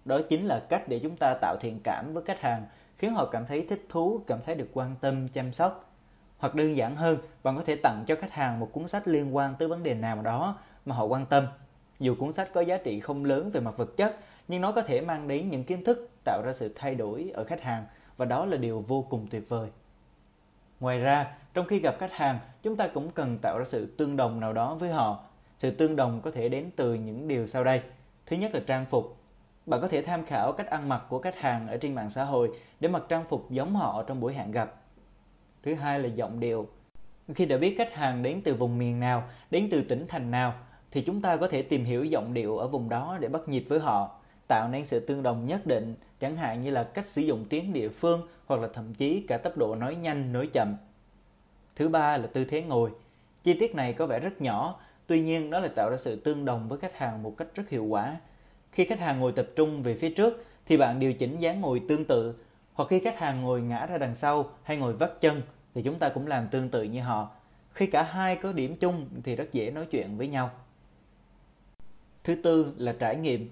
Đó 0.05 0.21
chính 0.29 0.47
là 0.47 0.67
cách 0.69 0.89
để 0.89 0.99
chúng 0.99 1.17
ta 1.17 1.35
tạo 1.35 1.57
thiện 1.61 1.81
cảm 1.85 2.13
với 2.13 2.23
khách 2.25 2.41
hàng, 2.41 2.67
khiến 2.99 3.15
họ 3.15 3.27
cảm 3.27 3.47
thấy 3.47 3.67
thích 3.69 3.87
thú, 3.89 4.21
cảm 4.27 4.39
thấy 4.45 4.55
được 4.55 4.69
quan 4.73 4.97
tâm, 5.01 5.29
chăm 5.29 5.53
sóc. 5.53 5.95
Hoặc 6.39 6.55
đơn 6.55 6.77
giản 6.77 6.97
hơn, 6.97 7.19
bạn 7.43 7.57
có 7.57 7.63
thể 7.65 7.77
tặng 7.77 8.05
cho 8.07 8.17
khách 8.17 8.33
hàng 8.33 8.61
một 8.61 8.69
cuốn 8.73 8.89
sách 8.89 9.09
liên 9.09 9.37
quan 9.37 9.55
tới 9.59 9.69
vấn 9.69 9.83
đề 9.83 9.95
nào 9.95 10.23
đó 10.23 10.59
mà 10.87 10.95
họ 10.95 11.05
quan 11.05 11.27
tâm. 11.27 11.47
Dù 12.01 12.15
cuốn 12.15 12.33
sách 12.33 12.49
có 12.53 12.61
giá 12.61 12.77
trị 12.77 13.01
không 13.01 13.25
lớn 13.25 13.51
về 13.51 13.61
mặt 13.61 13.77
vật 13.77 13.97
chất, 13.97 14.17
nhưng 14.49 14.61
nó 14.61 14.73
có 14.73 14.83
thể 14.83 15.01
mang 15.01 15.29
đến 15.29 15.51
những 15.51 15.65
kiến 15.65 15.85
thức 15.85 16.11
tạo 16.25 16.43
ra 16.45 16.53
sự 16.53 16.73
thay 16.77 16.95
đổi 16.95 17.31
ở 17.35 17.45
khách 17.45 17.63
hàng 17.63 17.85
và 18.17 18.25
đó 18.25 18.47
là 18.47 18.57
điều 18.57 18.85
vô 18.89 19.07
cùng 19.11 19.27
tuyệt 19.31 19.49
vời. 19.49 19.69
Ngoài 20.83 20.99
ra, 20.99 21.27
trong 21.55 21.67
khi 21.67 21.81
gặp 21.81 21.97
khách 21.99 22.13
hàng, 22.13 22.39
chúng 22.63 22.77
ta 22.77 22.89
cũng 22.89 23.11
cần 23.11 23.39
tạo 23.39 23.59
ra 23.59 23.65
sự 23.65 23.87
tương 23.87 24.17
đồng 24.17 24.41
nào 24.41 24.53
đó 24.53 24.75
với 24.75 24.91
họ. 24.91 25.25
Sự 25.59 25.71
tương 25.71 25.97
đồng 25.97 26.21
có 26.21 26.31
thể 26.31 26.49
đến 26.49 26.71
từ 26.77 26.95
những 26.95 27.29
điều 27.29 27.47
sau 27.47 27.65
đây. 27.65 27.83
Thứ 28.27 28.37
nhất 28.37 28.55
là 28.55 28.61
trang 28.67 28.87
phục. 28.87 29.17
Bạn 29.67 29.81
có 29.81 29.89
thể 29.89 30.03
tham 30.03 30.25
khảo 30.25 30.53
cách 30.53 30.67
ăn 30.67 30.89
mặc 30.89 31.03
của 31.09 31.19
khách 31.19 31.37
hàng 31.37 31.69
ở 31.69 31.77
trên 31.77 31.95
mạng 31.95 32.11
xã 32.11 32.25
hội 32.25 32.51
để 32.81 32.89
mặc 32.89 33.03
trang 33.09 33.25
phục 33.29 33.51
giống 33.51 33.75
họ 33.75 34.03
trong 34.07 34.21
buổi 34.21 34.35
hẹn 34.35 34.51
gặp. 34.51 34.75
Thứ 35.63 35.75
hai 35.75 36.01
là 36.01 36.09
giọng 36.09 36.41
điệu. 36.41 36.69
Khi 37.35 37.47
đã 37.47 37.57
biết 37.57 37.75
khách 37.79 37.95
hàng 37.95 38.23
đến 38.23 38.41
từ 38.45 38.55
vùng 38.55 38.79
miền 38.79 39.01
nào, 39.01 39.25
đến 39.51 39.69
từ 39.71 39.83
tỉnh 39.89 40.07
thành 40.09 40.31
nào, 40.31 40.55
thì 40.91 41.03
chúng 41.07 41.23
ta 41.23 41.37
có 41.37 41.49
thể 41.49 41.63
tìm 41.63 41.85
hiểu 41.85 42.05
giọng 42.05 42.35
điệu 42.35 42.59
ở 42.59 42.69
vùng 42.69 42.89
đó 42.89 43.19
để 43.21 43.29
bắt 43.29 43.49
nhịp 43.49 43.65
với 43.69 43.79
họ, 43.81 44.22
tạo 44.53 44.69
nên 44.69 44.85
sự 44.85 45.01
tương 45.01 45.23
đồng 45.23 45.47
nhất 45.47 45.67
định, 45.67 45.95
chẳng 46.21 46.37
hạn 46.37 46.61
như 46.61 46.71
là 46.71 46.85
cách 46.85 47.07
sử 47.07 47.23
dụng 47.23 47.45
tiếng 47.49 47.73
địa 47.73 47.89
phương 47.89 48.29
hoặc 48.47 48.61
là 48.61 48.69
thậm 48.75 48.95
chí 48.95 49.25
cả 49.29 49.39
tốc 49.39 49.57
độ 49.57 49.75
nói 49.75 49.95
nhanh, 49.95 50.33
nói 50.33 50.49
chậm. 50.53 50.77
Thứ 51.77 51.89
ba 51.89 52.17
là 52.17 52.27
tư 52.27 52.45
thế 52.45 52.63
ngồi. 52.63 52.91
Chi 53.43 53.55
tiết 53.61 53.75
này 53.75 53.93
có 53.93 54.07
vẻ 54.07 54.21
rất 54.21 54.41
nhỏ, 54.43 54.81
tuy 55.07 55.21
nhiên 55.21 55.51
nó 55.51 55.59
lại 55.59 55.71
tạo 55.77 55.91
ra 55.91 55.97
sự 55.97 56.17
tương 56.17 56.45
đồng 56.45 56.69
với 56.69 56.79
khách 56.79 56.99
hàng 56.99 57.23
một 57.23 57.35
cách 57.37 57.49
rất 57.55 57.69
hiệu 57.69 57.85
quả. 57.85 58.17
Khi 58.73 58.85
khách 58.85 59.01
hàng 59.01 59.21
ngồi 59.21 59.33
tập 59.33 59.47
trung 59.57 59.83
về 59.83 59.95
phía 59.95 60.11
trước 60.11 60.45
thì 60.67 60.77
bạn 60.77 60.99
điều 60.99 61.15
chỉnh 61.15 61.39
dáng 61.39 61.61
ngồi 61.61 61.83
tương 61.89 62.05
tự, 62.05 62.35
hoặc 62.75 62.89
khi 62.89 63.01
khách 63.01 63.19
hàng 63.19 63.41
ngồi 63.41 63.61
ngã 63.63 63.87
ra 63.87 63.99
đằng 63.99 64.15
sau 64.15 64.51
hay 64.63 64.77
ngồi 64.77 64.93
vắt 64.93 65.21
chân 65.21 65.43
thì 65.75 65.83
chúng 65.83 65.99
ta 65.99 66.09
cũng 66.09 66.27
làm 66.27 66.49
tương 66.49 66.69
tự 66.69 66.83
như 66.83 67.01
họ. 67.01 67.31
Khi 67.73 67.87
cả 67.87 68.03
hai 68.03 68.37
có 68.37 68.53
điểm 68.53 68.77
chung 68.77 69.09
thì 69.25 69.37
rất 69.37 69.53
dễ 69.53 69.71
nói 69.71 69.87
chuyện 69.91 70.17
với 70.17 70.29
nhau. 70.29 70.51
Thứ 72.25 72.35
tư 72.35 72.75
là 72.77 72.95
trải 72.99 73.17
nghiệm. 73.17 73.51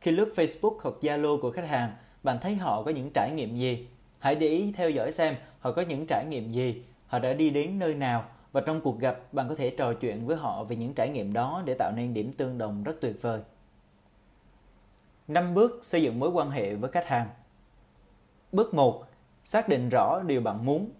Khi 0.00 0.10
lướt 0.10 0.32
Facebook 0.34 0.76
hoặc 0.82 0.94
Zalo 1.00 1.40
của 1.40 1.50
khách 1.50 1.68
hàng, 1.68 1.96
bạn 2.22 2.38
thấy 2.40 2.54
họ 2.54 2.82
có 2.82 2.90
những 2.90 3.10
trải 3.14 3.30
nghiệm 3.34 3.56
gì? 3.56 3.88
Hãy 4.18 4.34
để 4.34 4.48
ý 4.48 4.72
theo 4.72 4.90
dõi 4.90 5.12
xem 5.12 5.34
họ 5.60 5.72
có 5.72 5.82
những 5.82 6.06
trải 6.08 6.24
nghiệm 6.28 6.52
gì, 6.52 6.82
họ 7.06 7.18
đã 7.18 7.32
đi 7.32 7.50
đến 7.50 7.78
nơi 7.78 7.94
nào 7.94 8.24
và 8.52 8.60
trong 8.60 8.80
cuộc 8.80 9.00
gặp 9.00 9.32
bạn 9.32 9.48
có 9.48 9.54
thể 9.54 9.70
trò 9.70 9.92
chuyện 9.94 10.26
với 10.26 10.36
họ 10.36 10.64
về 10.64 10.76
những 10.76 10.94
trải 10.94 11.08
nghiệm 11.08 11.32
đó 11.32 11.62
để 11.64 11.74
tạo 11.74 11.92
nên 11.92 12.14
điểm 12.14 12.32
tương 12.32 12.58
đồng 12.58 12.82
rất 12.82 12.96
tuyệt 13.00 13.22
vời. 13.22 13.40
5 15.28 15.54
bước 15.54 15.80
xây 15.82 16.02
dựng 16.02 16.18
mối 16.18 16.30
quan 16.30 16.50
hệ 16.50 16.74
với 16.74 16.90
khách 16.90 17.06
hàng. 17.06 17.28
Bước 18.52 18.74
1. 18.74 19.04
Xác 19.44 19.68
định 19.68 19.88
rõ 19.88 20.22
điều 20.26 20.40
bạn 20.40 20.64
muốn. 20.64 20.90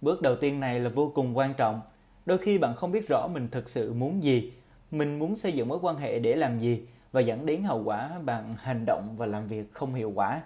Bước 0.00 0.22
đầu 0.22 0.36
tiên 0.36 0.60
này 0.60 0.80
là 0.80 0.90
vô 0.90 1.12
cùng 1.14 1.36
quan 1.36 1.54
trọng. 1.54 1.80
Đôi 2.26 2.38
khi 2.38 2.58
bạn 2.58 2.74
không 2.76 2.92
biết 2.92 3.08
rõ 3.08 3.28
mình 3.32 3.48
thực 3.50 3.68
sự 3.68 3.92
muốn 3.92 4.22
gì, 4.22 4.52
mình 4.90 5.18
muốn 5.18 5.36
xây 5.36 5.52
dựng 5.52 5.68
mối 5.68 5.78
quan 5.82 5.96
hệ 5.96 6.18
để 6.18 6.36
làm 6.36 6.60
gì 6.60 6.86
và 7.12 7.20
dẫn 7.20 7.46
đến 7.46 7.62
hậu 7.62 7.82
quả 7.84 8.10
bạn 8.24 8.54
hành 8.58 8.84
động 8.86 9.14
và 9.16 9.26
làm 9.26 9.46
việc 9.46 9.72
không 9.72 9.94
hiệu 9.94 10.12
quả. 10.14 10.40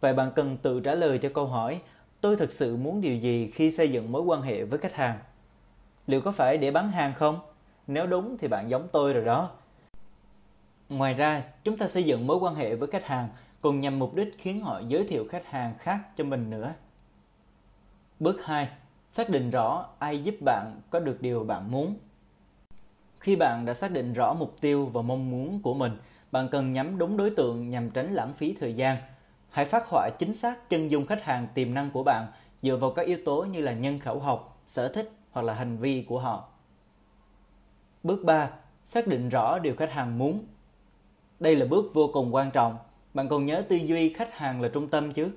Vậy 0.00 0.14
bạn 0.14 0.32
cần 0.36 0.56
tự 0.56 0.80
trả 0.80 0.94
lời 0.94 1.18
cho 1.18 1.28
câu 1.34 1.46
hỏi 1.46 1.80
tôi 2.20 2.36
thực 2.36 2.52
sự 2.52 2.76
muốn 2.76 3.00
điều 3.00 3.16
gì 3.16 3.50
khi 3.54 3.70
xây 3.70 3.90
dựng 3.90 4.12
mối 4.12 4.22
quan 4.22 4.42
hệ 4.42 4.64
với 4.64 4.78
khách 4.78 4.94
hàng? 4.94 5.18
Liệu 6.06 6.20
có 6.20 6.32
phải 6.32 6.56
để 6.56 6.70
bán 6.70 6.90
hàng 6.90 7.14
không? 7.14 7.38
Nếu 7.86 8.06
đúng 8.06 8.38
thì 8.38 8.48
bạn 8.48 8.70
giống 8.70 8.88
tôi 8.92 9.12
rồi 9.12 9.24
đó. 9.24 9.50
Ngoài 10.88 11.14
ra, 11.14 11.42
chúng 11.64 11.76
ta 11.76 11.86
xây 11.86 12.02
dựng 12.02 12.26
mối 12.26 12.36
quan 12.36 12.54
hệ 12.54 12.74
với 12.74 12.88
khách 12.88 13.04
hàng 13.04 13.28
còn 13.60 13.80
nhằm 13.80 13.98
mục 13.98 14.14
đích 14.14 14.34
khiến 14.38 14.60
họ 14.60 14.80
giới 14.88 15.06
thiệu 15.06 15.26
khách 15.30 15.46
hàng 15.46 15.74
khác 15.78 15.98
cho 16.16 16.24
mình 16.24 16.50
nữa. 16.50 16.74
Bước 18.20 18.44
2. 18.44 18.68
Xác 19.08 19.28
định 19.28 19.50
rõ 19.50 19.86
ai 19.98 20.22
giúp 20.22 20.34
bạn 20.44 20.80
có 20.90 21.00
được 21.00 21.22
điều 21.22 21.44
bạn 21.44 21.70
muốn. 21.70 21.94
Khi 23.24 23.36
bạn 23.36 23.64
đã 23.64 23.74
xác 23.74 23.90
định 23.90 24.12
rõ 24.12 24.34
mục 24.34 24.56
tiêu 24.60 24.86
và 24.86 25.02
mong 25.02 25.30
muốn 25.30 25.62
của 25.62 25.74
mình, 25.74 25.92
bạn 26.32 26.48
cần 26.48 26.72
nhắm 26.72 26.98
đúng 26.98 27.16
đối 27.16 27.30
tượng 27.30 27.68
nhằm 27.68 27.90
tránh 27.90 28.14
lãng 28.14 28.34
phí 28.34 28.56
thời 28.60 28.74
gian. 28.74 28.96
Hãy 29.50 29.64
phát 29.64 29.86
họa 29.86 30.10
chính 30.18 30.34
xác 30.34 30.70
chân 30.70 30.90
dung 30.90 31.06
khách 31.06 31.24
hàng 31.24 31.48
tiềm 31.54 31.74
năng 31.74 31.90
của 31.90 32.02
bạn 32.02 32.26
dựa 32.62 32.76
vào 32.76 32.90
các 32.90 33.06
yếu 33.06 33.18
tố 33.24 33.44
như 33.44 33.60
là 33.60 33.72
nhân 33.72 34.00
khẩu 34.00 34.20
học, 34.20 34.62
sở 34.66 34.88
thích 34.88 35.12
hoặc 35.30 35.42
là 35.42 35.54
hành 35.54 35.76
vi 35.78 36.04
của 36.08 36.18
họ. 36.18 36.48
Bước 38.02 38.24
3. 38.24 38.50
Xác 38.84 39.06
định 39.06 39.28
rõ 39.28 39.58
điều 39.58 39.76
khách 39.76 39.92
hàng 39.92 40.18
muốn. 40.18 40.44
Đây 41.40 41.56
là 41.56 41.66
bước 41.66 41.84
vô 41.94 42.10
cùng 42.12 42.34
quan 42.34 42.50
trọng. 42.50 42.76
Bạn 43.14 43.28
còn 43.28 43.46
nhớ 43.46 43.64
tư 43.68 43.76
duy 43.76 44.12
khách 44.12 44.34
hàng 44.34 44.60
là 44.60 44.68
trung 44.68 44.88
tâm 44.88 45.12
chứ? 45.12 45.30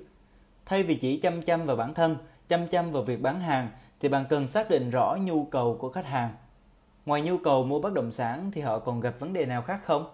Thay 0.66 0.82
vì 0.82 0.94
chỉ 0.94 1.20
chăm 1.20 1.42
chăm 1.42 1.66
vào 1.66 1.76
bản 1.76 1.94
thân, 1.94 2.16
chăm 2.48 2.68
chăm 2.68 2.92
vào 2.92 3.02
việc 3.02 3.22
bán 3.22 3.40
hàng 3.40 3.70
thì 4.00 4.08
bạn 4.08 4.24
cần 4.28 4.48
xác 4.48 4.70
định 4.70 4.90
rõ 4.90 5.16
nhu 5.20 5.44
cầu 5.44 5.76
của 5.80 5.90
khách 5.90 6.06
hàng 6.06 6.34
Ngoài 7.08 7.22
nhu 7.22 7.38
cầu 7.38 7.64
mua 7.64 7.80
bất 7.80 7.92
động 7.92 8.12
sản 8.12 8.50
thì 8.54 8.60
họ 8.60 8.78
còn 8.78 9.00
gặp 9.00 9.14
vấn 9.18 9.32
đề 9.32 9.46
nào 9.46 9.62
khác 9.62 9.80
không? 9.84 10.06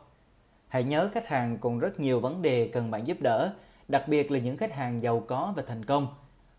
Hãy 0.68 0.84
nhớ 0.84 1.10
khách 1.14 1.28
hàng 1.28 1.58
còn 1.60 1.78
rất 1.78 2.00
nhiều 2.00 2.20
vấn 2.20 2.42
đề 2.42 2.70
cần 2.72 2.90
bạn 2.90 3.06
giúp 3.06 3.16
đỡ, 3.20 3.54
đặc 3.88 4.08
biệt 4.08 4.30
là 4.30 4.38
những 4.38 4.56
khách 4.56 4.72
hàng 4.72 5.02
giàu 5.02 5.24
có 5.26 5.52
và 5.56 5.62
thành 5.66 5.84
công. 5.84 6.08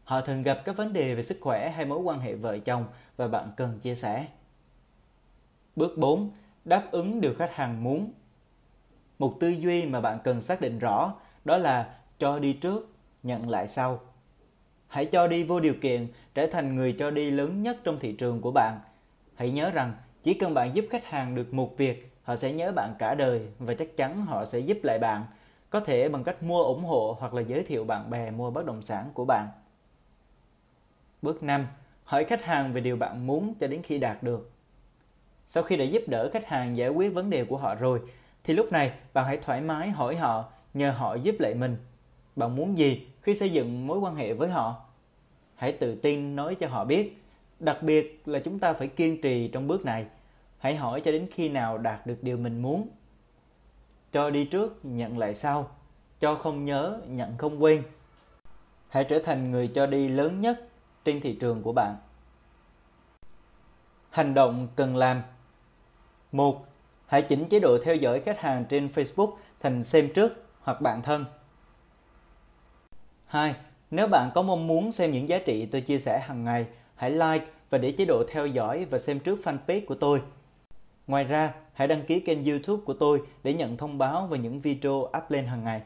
Họ 0.03 0.21
thường 0.21 0.43
gặp 0.43 0.61
các 0.65 0.77
vấn 0.77 0.93
đề 0.93 1.15
về 1.15 1.23
sức 1.23 1.37
khỏe 1.41 1.69
hay 1.69 1.85
mối 1.85 1.99
quan 1.99 2.19
hệ 2.19 2.35
vợ 2.35 2.57
chồng 2.57 2.85
và 3.17 3.27
bạn 3.27 3.51
cần 3.57 3.79
chia 3.79 3.95
sẻ. 3.95 4.27
Bước 5.75 5.97
4. 5.97 6.31
Đáp 6.65 6.83
ứng 6.91 7.21
điều 7.21 7.33
khách 7.35 7.55
hàng 7.55 7.83
muốn. 7.83 8.11
Một 9.19 9.33
tư 9.39 9.49
duy 9.49 9.85
mà 9.85 10.01
bạn 10.01 10.19
cần 10.23 10.41
xác 10.41 10.61
định 10.61 10.79
rõ 10.79 11.13
đó 11.45 11.57
là 11.57 11.95
cho 12.19 12.39
đi 12.39 12.53
trước, 12.53 12.93
nhận 13.23 13.49
lại 13.49 13.67
sau. 13.67 13.99
Hãy 14.87 15.05
cho 15.05 15.27
đi 15.27 15.43
vô 15.43 15.59
điều 15.59 15.75
kiện, 15.81 16.07
trở 16.33 16.47
thành 16.47 16.75
người 16.75 16.95
cho 16.99 17.11
đi 17.11 17.31
lớn 17.31 17.63
nhất 17.63 17.77
trong 17.83 17.99
thị 17.99 18.11
trường 18.11 18.41
của 18.41 18.51
bạn. 18.51 18.79
Hãy 19.35 19.51
nhớ 19.51 19.69
rằng 19.69 19.93
chỉ 20.25 20.33
cần 20.33 20.53
bạn 20.53 20.75
giúp 20.75 20.85
khách 20.89 21.05
hàng 21.05 21.35
được 21.35 21.53
một 21.53 21.77
việc, 21.77 22.11
họ 22.23 22.35
sẽ 22.35 22.51
nhớ 22.51 22.71
bạn 22.71 22.95
cả 22.99 23.15
đời 23.15 23.41
và 23.59 23.73
chắc 23.73 23.97
chắn 23.97 24.25
họ 24.25 24.45
sẽ 24.45 24.59
giúp 24.59 24.77
lại 24.83 24.99
bạn, 24.99 25.25
có 25.69 25.79
thể 25.79 26.09
bằng 26.09 26.23
cách 26.23 26.43
mua 26.43 26.63
ủng 26.63 26.83
hộ 26.83 27.17
hoặc 27.19 27.33
là 27.33 27.41
giới 27.41 27.63
thiệu 27.63 27.83
bạn 27.83 28.09
bè 28.09 28.31
mua 28.31 28.51
bất 28.51 28.65
động 28.65 28.81
sản 28.81 29.09
của 29.13 29.25
bạn. 29.25 29.47
Bước 31.21 31.43
5. 31.43 31.67
Hỏi 32.03 32.23
khách 32.25 32.43
hàng 32.43 32.73
về 32.73 32.81
điều 32.81 32.95
bạn 32.95 33.27
muốn 33.27 33.53
cho 33.59 33.67
đến 33.67 33.81
khi 33.83 33.97
đạt 33.97 34.23
được. 34.23 34.51
Sau 35.45 35.63
khi 35.63 35.75
đã 35.75 35.85
giúp 35.85 36.03
đỡ 36.07 36.29
khách 36.33 36.45
hàng 36.45 36.77
giải 36.77 36.89
quyết 36.89 37.13
vấn 37.13 37.29
đề 37.29 37.45
của 37.45 37.57
họ 37.57 37.75
rồi, 37.75 38.01
thì 38.43 38.53
lúc 38.53 38.71
này 38.71 38.91
bạn 39.13 39.25
hãy 39.25 39.37
thoải 39.37 39.61
mái 39.61 39.89
hỏi 39.89 40.15
họ, 40.15 40.51
nhờ 40.73 40.91
họ 40.91 41.15
giúp 41.15 41.35
lại 41.39 41.53
mình. 41.53 41.77
Bạn 42.35 42.55
muốn 42.55 42.77
gì 42.77 43.07
khi 43.21 43.35
xây 43.35 43.49
dựng 43.49 43.87
mối 43.87 43.99
quan 43.99 44.15
hệ 44.15 44.33
với 44.33 44.49
họ? 44.49 44.85
Hãy 45.55 45.71
tự 45.71 45.95
tin 45.95 46.35
nói 46.35 46.55
cho 46.55 46.67
họ 46.67 46.85
biết. 46.85 47.21
Đặc 47.59 47.83
biệt 47.83 48.21
là 48.25 48.39
chúng 48.39 48.59
ta 48.59 48.73
phải 48.73 48.87
kiên 48.87 49.21
trì 49.21 49.47
trong 49.47 49.67
bước 49.67 49.85
này 49.85 50.05
Hãy 50.65 50.75
hỏi 50.75 51.01
cho 51.01 51.11
đến 51.11 51.27
khi 51.31 51.49
nào 51.49 51.77
đạt 51.77 52.07
được 52.07 52.17
điều 52.21 52.37
mình 52.37 52.61
muốn. 52.61 52.87
Cho 54.11 54.29
đi 54.29 54.45
trước, 54.45 54.79
nhận 54.83 55.17
lại 55.17 55.35
sau. 55.35 55.69
Cho 56.19 56.35
không 56.35 56.65
nhớ, 56.65 57.01
nhận 57.07 57.37
không 57.37 57.63
quên. 57.63 57.83
Hãy 58.89 59.03
trở 59.03 59.19
thành 59.19 59.51
người 59.51 59.71
cho 59.75 59.85
đi 59.85 60.07
lớn 60.07 60.41
nhất 60.41 60.67
trên 61.03 61.21
thị 61.21 61.37
trường 61.39 61.61
của 61.61 61.71
bạn. 61.71 61.95
Hành 64.09 64.33
động 64.33 64.67
cần 64.75 64.97
làm. 64.97 65.21
một 66.31 66.65
Hãy 67.05 67.21
chỉnh 67.21 67.45
chế 67.49 67.59
độ 67.59 67.77
theo 67.83 67.95
dõi 67.95 68.19
khách 68.19 68.39
hàng 68.39 68.65
trên 68.69 68.87
Facebook 68.87 69.31
thành 69.59 69.83
xem 69.83 70.09
trước 70.13 70.45
hoặc 70.61 70.81
bạn 70.81 71.01
thân. 71.01 71.25
2. 73.25 73.55
Nếu 73.91 74.07
bạn 74.07 74.31
có 74.35 74.41
mong 74.41 74.67
muốn 74.67 74.91
xem 74.91 75.11
những 75.11 75.29
giá 75.29 75.39
trị 75.39 75.65
tôi 75.65 75.81
chia 75.81 75.99
sẻ 75.99 76.19
hàng 76.19 76.43
ngày, 76.43 76.65
hãy 76.95 77.11
like 77.11 77.45
và 77.69 77.77
để 77.77 77.91
chế 77.91 78.05
độ 78.05 78.23
theo 78.31 78.47
dõi 78.47 78.85
và 78.85 78.97
xem 78.97 79.19
trước 79.19 79.39
fanpage 79.43 79.85
của 79.85 79.95
tôi 79.95 80.21
Ngoài 81.07 81.23
ra, 81.23 81.53
hãy 81.73 81.87
đăng 81.87 82.05
ký 82.05 82.19
kênh 82.19 82.43
YouTube 82.43 82.83
của 82.85 82.93
tôi 82.93 83.21
để 83.43 83.53
nhận 83.53 83.77
thông 83.77 83.97
báo 83.97 84.27
về 84.27 84.37
những 84.37 84.61
video 84.61 84.93
up 84.93 85.23
lên 85.29 85.45
hàng 85.45 85.63
ngày. 85.63 85.81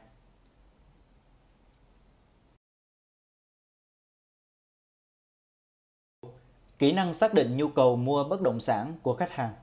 Kỹ 6.79 6.91
năng 6.91 7.13
xác 7.13 7.33
định 7.33 7.57
nhu 7.57 7.67
cầu 7.67 7.95
mua 7.95 8.23
bất 8.23 8.41
động 8.41 8.59
sản 8.59 8.93
của 9.03 9.13
khách 9.13 9.31
hàng. 9.31 9.53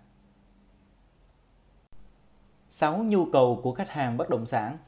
6 2.69 3.05
nhu 3.05 3.27
cầu 3.33 3.61
của 3.63 3.75
khách 3.75 3.91
hàng 3.91 4.17
bất 4.17 4.31
động 4.31 4.47
sản. 4.47 4.79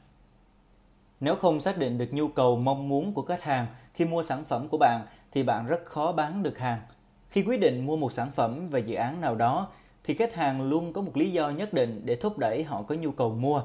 Nếu 1.19 1.35
không 1.35 1.59
xác 1.59 1.77
định 1.77 1.97
được 1.97 2.09
nhu 2.11 2.27
cầu 2.27 2.55
mong 2.55 2.89
muốn 2.89 3.13
của 3.13 3.21
khách 3.21 3.43
hàng 3.43 3.67
khi 3.93 4.05
mua 4.05 4.21
sản 4.21 4.43
phẩm 4.45 4.67
của 4.67 4.77
bạn 4.77 5.05
thì 5.31 5.43
bạn 5.43 5.67
rất 5.67 5.85
khó 5.85 6.11
bán 6.11 6.43
được 6.43 6.57
hàng. 6.57 6.81
Khi 7.29 7.43
quyết 7.43 7.59
định 7.59 7.85
mua 7.85 7.97
một 7.97 8.13
sản 8.13 8.31
phẩm 8.31 8.67
và 8.67 8.79
dự 8.79 8.95
án 8.95 9.21
nào 9.21 9.35
đó 9.35 9.69
thì 10.09 10.15
khách 10.15 10.33
hàng 10.33 10.69
luôn 10.69 10.93
có 10.93 11.01
một 11.01 11.17
lý 11.17 11.31
do 11.31 11.49
nhất 11.49 11.73
định 11.73 12.01
để 12.05 12.15
thúc 12.15 12.37
đẩy 12.37 12.63
họ 12.63 12.81
có 12.81 12.95
nhu 12.95 13.11
cầu 13.11 13.29
mua. 13.31 13.63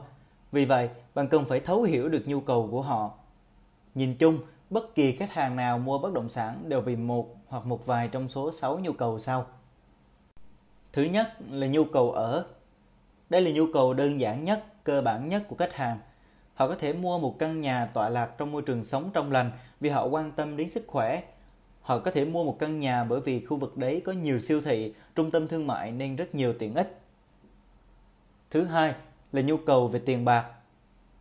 Vì 0.53 0.65
vậy, 0.65 0.89
bạn 1.15 1.29
cần 1.29 1.45
phải 1.45 1.61
thấu 1.61 1.83
hiểu 1.83 2.09
được 2.09 2.23
nhu 2.27 2.41
cầu 2.41 2.69
của 2.71 2.83
họ. 2.83 3.11
Nhìn 3.95 4.17
chung, 4.17 4.39
bất 4.71 4.95
kỳ 4.95 5.17
khách 5.17 5.33
hàng 5.33 5.57
nào 5.57 5.79
mua 5.79 5.99
bất 5.99 6.13
động 6.13 6.29
sản 6.29 6.65
đều 6.69 6.81
vì 6.81 6.97
một 6.97 7.37
hoặc 7.47 7.67
một 7.67 7.87
vài 7.87 8.09
trong 8.09 8.29
số 8.29 8.53
6 8.53 8.79
nhu 8.79 8.93
cầu 8.93 9.19
sau. 9.19 9.47
Thứ 10.93 11.03
nhất 11.03 11.33
là 11.51 11.67
nhu 11.67 11.85
cầu 11.85 12.13
ở. 12.13 12.47
Đây 13.31 13.41
là 13.41 13.51
nhu 13.51 13.67
cầu 13.73 13.95
đơn 13.95 14.21
giản 14.21 14.45
nhất, 14.45 14.65
cơ 14.85 15.03
bản 15.03 15.29
nhất 15.29 15.43
của 15.49 15.57
khách 15.57 15.75
hàng. 15.75 15.99
Họ 16.55 16.69
có 16.69 16.75
thể 16.75 16.93
mua 16.93 17.19
một 17.19 17.39
căn 17.39 17.61
nhà 17.61 17.87
tọa 17.95 18.09
lạc 18.09 18.31
trong 18.39 18.53
môi 18.53 18.63
trường 18.63 18.85
sống 18.85 19.11
trong 19.15 19.33
lành 19.33 19.51
vì 19.81 19.89
họ 19.89 20.05
quan 20.05 20.33
tâm 20.33 20.57
đến 20.57 20.71
sức 20.71 20.85
khỏe. 20.87 21.23
Họ 21.85 21.99
có 21.99 22.11
thể 22.11 22.25
mua 22.25 22.45
một 22.45 22.59
căn 22.59 22.81
nhà 22.81 23.05
bởi 23.05 23.21
vì 23.21 23.45
khu 23.45 23.57
vực 23.57 23.77
đấy 23.77 24.03
có 24.05 24.13
nhiều 24.13 24.39
siêu 24.39 24.61
thị, 24.63 24.95
trung 25.15 25.31
tâm 25.31 25.49
thương 25.49 25.67
mại 25.67 25.93
nên 25.93 26.17
rất 26.17 26.35
nhiều 26.35 26.55
tiện 26.59 26.75
ích. 26.75 27.01
Thứ 28.51 28.65
hai 28.65 28.95
là 29.33 29.43
nhu 29.43 29.57
cầu 29.57 29.89
về 29.89 30.01
tiền 30.07 30.25
bạc. 30.25 30.51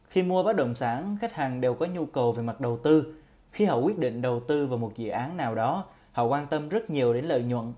Khi 0.08 0.24
mua 0.24 0.44
bất 0.44 0.56
động 0.56 0.76
sản, 0.76 1.18
khách 1.22 1.34
hàng 1.34 1.62
đều 1.62 1.74
có 1.74 1.86
nhu 1.86 2.06
cầu 2.06 2.32
về 2.32 2.44
mặt 2.44 2.62
đầu 2.62 2.80
tư. 2.84 3.14
Khi 3.52 3.66
họ 3.66 3.78
quyết 3.78 3.98
định 3.98 4.22
đầu 4.22 4.40
tư 4.40 4.68
vào 4.68 4.78
một 4.78 4.92
dự 4.96 5.10
án 5.10 5.38
nào 5.38 5.56
đó, 5.56 5.86
họ 6.12 6.24
quan 6.24 6.48
tâm 6.48 6.70
rất 6.70 6.90
nhiều 6.90 7.14
đến 7.14 7.26
lợi 7.26 7.44
nhuận. 7.44 7.74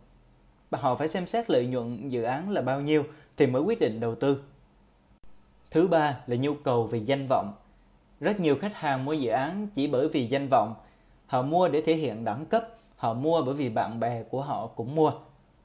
Và 0.70 0.80
họ 0.82 0.96
phải 0.96 1.08
xem 1.08 1.28
xét 1.28 1.50
lợi 1.50 1.68
nhuận 1.68 2.08
dự 2.08 2.24
án 2.24 2.50
là 2.50 2.62
bao 2.62 2.82
nhiêu 2.82 3.04
thì 3.38 3.48
mới 3.48 3.62
quyết 3.62 3.80
định 3.80 4.00
đầu 4.00 4.16
tư. 4.16 4.44
Thứ 5.72 5.88
ba 5.88 6.20
là 6.28 6.36
nhu 6.36 6.54
cầu 6.54 6.84
về 6.84 7.00
danh 7.00 7.28
vọng. 7.30 7.54
Rất 8.20 8.40
nhiều 8.40 8.56
khách 8.62 8.76
hàng 8.76 9.06
mua 9.06 9.14
dự 9.14 9.30
án 9.30 9.68
chỉ 9.76 9.88
bởi 9.88 10.10
vì 10.10 10.28
danh 10.28 10.48
vọng. 10.52 10.76
Họ 11.28 11.42
mua 11.42 11.68
để 11.68 11.82
thể 11.82 11.96
hiện 11.96 12.24
đẳng 12.26 12.46
cấp, 12.46 12.75
họ 12.96 13.14
mua 13.14 13.44
bởi 13.46 13.56
vì 13.56 13.70
bạn 13.70 14.00
bè 14.00 14.24
của 14.24 14.42
họ 14.42 14.68
cũng 14.68 14.96
mua. 14.96 15.12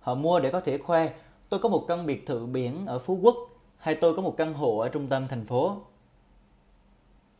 Họ 0.01 0.15
mua 0.15 0.41
để 0.41 0.51
có 0.51 0.61
thể 0.61 0.79
khoe, 0.79 1.11
tôi 1.49 1.61
có 1.61 1.69
một 1.69 1.85
căn 1.89 2.07
biệt 2.07 2.27
thự 2.27 2.47
biển 2.47 2.87
ở 2.87 2.99
Phú 2.99 3.19
Quốc, 3.23 3.37
hay 3.79 3.95
tôi 3.95 4.17
có 4.17 4.23
một 4.23 4.35
căn 4.37 4.55
hộ 4.55 4.79
ở 4.79 4.89
trung 4.89 5.07
tâm 5.07 5.29
thành 5.29 5.45
phố. 5.45 5.77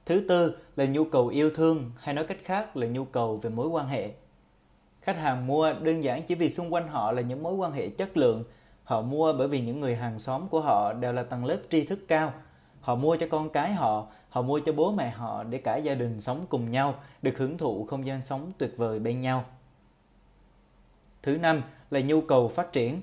Thứ 0.07 0.25
tư 0.29 0.57
là 0.77 0.85
nhu 0.85 1.05
cầu 1.05 1.29
yêu 1.29 1.51
thương, 1.55 1.91
hay 1.99 2.15
nói 2.15 2.25
cách 2.27 2.39
khác 2.45 2.77
là 2.77 2.87
nhu 2.87 3.05
cầu 3.05 3.37
về 3.37 3.51
mối 3.51 3.69
quan 3.69 3.89
hệ. 3.89 4.11
Khách 5.01 5.17
hàng 5.17 5.47
mua 5.47 5.73
đơn 5.73 6.05
giản 6.05 6.23
chỉ 6.23 6.35
vì 6.35 6.51
xung 6.51 6.75
quanh 6.75 6.89
họ 6.89 7.13
là 7.13 7.23
những 7.23 7.43
mối 7.43 7.55
quan 7.55 7.73
hệ 7.73 7.89
chất 7.89 8.17
lượng. 8.17 8.45
Họ 8.85 9.03
mua 9.03 9.33
bởi 9.33 9.49
vì 9.49 9.61
những 9.61 9.81
người 9.81 9.97
hàng 9.97 10.19
xóm 10.19 10.49
của 10.49 10.61
họ 10.61 10.93
đều 10.93 11.13
là 11.13 11.23
tầng 11.23 11.45
lớp 11.45 11.59
tri 11.71 11.85
thức 11.85 11.99
cao. 12.09 12.33
Họ 12.81 12.95
mua 12.95 13.17
cho 13.17 13.27
con 13.31 13.51
cái 13.51 13.73
họ, 13.73 14.07
họ 14.29 14.43
mua 14.43 14.61
cho 14.67 14.73
bố 14.73 14.93
mẹ 14.93 15.11
họ 15.11 15.45
để 15.45 15.59
cả 15.59 15.77
gia 15.77 15.95
đình 15.95 16.21
sống 16.21 16.47
cùng 16.49 16.71
nhau, 16.71 16.95
được 17.23 17.39
hưởng 17.39 17.59
thụ 17.59 17.87
không 17.91 18.07
gian 18.07 18.25
sống 18.25 18.53
tuyệt 18.59 18.75
vời 18.77 18.99
bên 18.99 19.21
nhau. 19.21 19.45
Thứ 21.23 21.39
năm 21.39 21.63
là 21.91 22.01
nhu 22.01 22.21
cầu 22.21 22.49
phát 22.49 22.73
triển. 22.73 23.01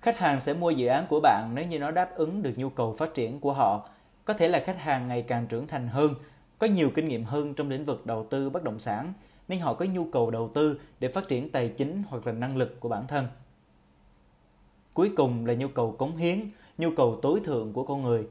Khách 0.00 0.18
hàng 0.18 0.40
sẽ 0.40 0.54
mua 0.54 0.70
dự 0.70 0.86
án 0.86 1.06
của 1.08 1.20
bạn 1.20 1.50
nếu 1.54 1.66
như 1.66 1.78
nó 1.78 1.90
đáp 1.90 2.14
ứng 2.14 2.42
được 2.42 2.52
nhu 2.56 2.68
cầu 2.68 2.92
phát 2.92 3.14
triển 3.14 3.40
của 3.40 3.52
họ. 3.52 3.88
Có 4.24 4.34
thể 4.34 4.48
là 4.48 4.62
khách 4.66 4.78
hàng 4.78 5.08
ngày 5.08 5.22
càng 5.22 5.46
trưởng 5.46 5.66
thành 5.66 5.88
hơn, 5.88 6.14
có 6.58 6.66
nhiều 6.66 6.90
kinh 6.94 7.08
nghiệm 7.08 7.24
hơn 7.24 7.54
trong 7.54 7.70
lĩnh 7.70 7.84
vực 7.84 8.06
đầu 8.06 8.26
tư 8.30 8.50
bất 8.50 8.62
động 8.62 8.78
sản– 8.78 9.12
nên 9.48 9.60
họ 9.60 9.74
có 9.74 9.84
nhu 9.84 10.04
cầu 10.12 10.30
đầu 10.30 10.50
tư 10.54 10.80
để 11.00 11.08
phát 11.08 11.28
triển 11.28 11.50
tài 11.50 11.68
chính 11.68 12.02
hoặc 12.08 12.26
là 12.26 12.32
năng 12.32 12.56
lực 12.56 12.80
của 12.80 12.88
bản 12.88 13.06
thân. 13.06 13.26
Cuối 14.94 15.12
cùng 15.16 15.46
là 15.46 15.54
nhu 15.54 15.68
cầu 15.68 15.92
cống 15.92 16.16
hiến, 16.16 16.50
nhu 16.78 16.90
cầu 16.96 17.18
tối 17.22 17.40
thượng 17.44 17.72
của 17.72 17.84
con 17.84 18.02
người. 18.02 18.28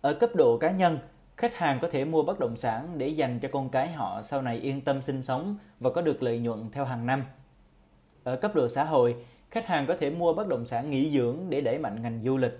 Ở 0.00 0.14
cấp 0.14 0.30
độ 0.34 0.58
cá 0.58 0.70
nhân, 0.70 0.98
khách 1.36 1.54
hàng 1.54 1.78
có 1.82 1.88
thể 1.90 2.04
mua 2.04 2.22
bất 2.22 2.38
động 2.40 2.56
sản 2.56 2.98
để 2.98 3.08
dành 3.08 3.40
cho 3.40 3.48
con 3.52 3.68
cái 3.68 3.92
họ 3.92 4.22
sau 4.22 4.42
này 4.42 4.56
yên 4.56 4.80
tâm 4.80 5.02
sinh 5.02 5.22
sống 5.22 5.56
và 5.80 5.90
có 5.90 6.02
được 6.02 6.22
lợi 6.22 6.38
nhuận 6.38 6.70
theo 6.72 6.84
hàng 6.84 7.06
năm. 7.06 7.22
Ở 8.26 8.36
cấp 8.36 8.54
độ 8.54 8.68
xã 8.68 8.84
hội, 8.84 9.16
khách 9.50 9.66
hàng 9.66 9.86
có 9.86 9.96
thể 9.96 10.10
mua 10.10 10.32
bất 10.32 10.48
động 10.48 10.66
sản 10.66 10.90
nghỉ 10.90 11.10
dưỡng 11.10 11.36
để 11.48 11.60
đẩy 11.60 11.78
mạnh 11.78 12.02
ngành 12.02 12.22
du 12.24 12.36
lịch. 12.36 12.52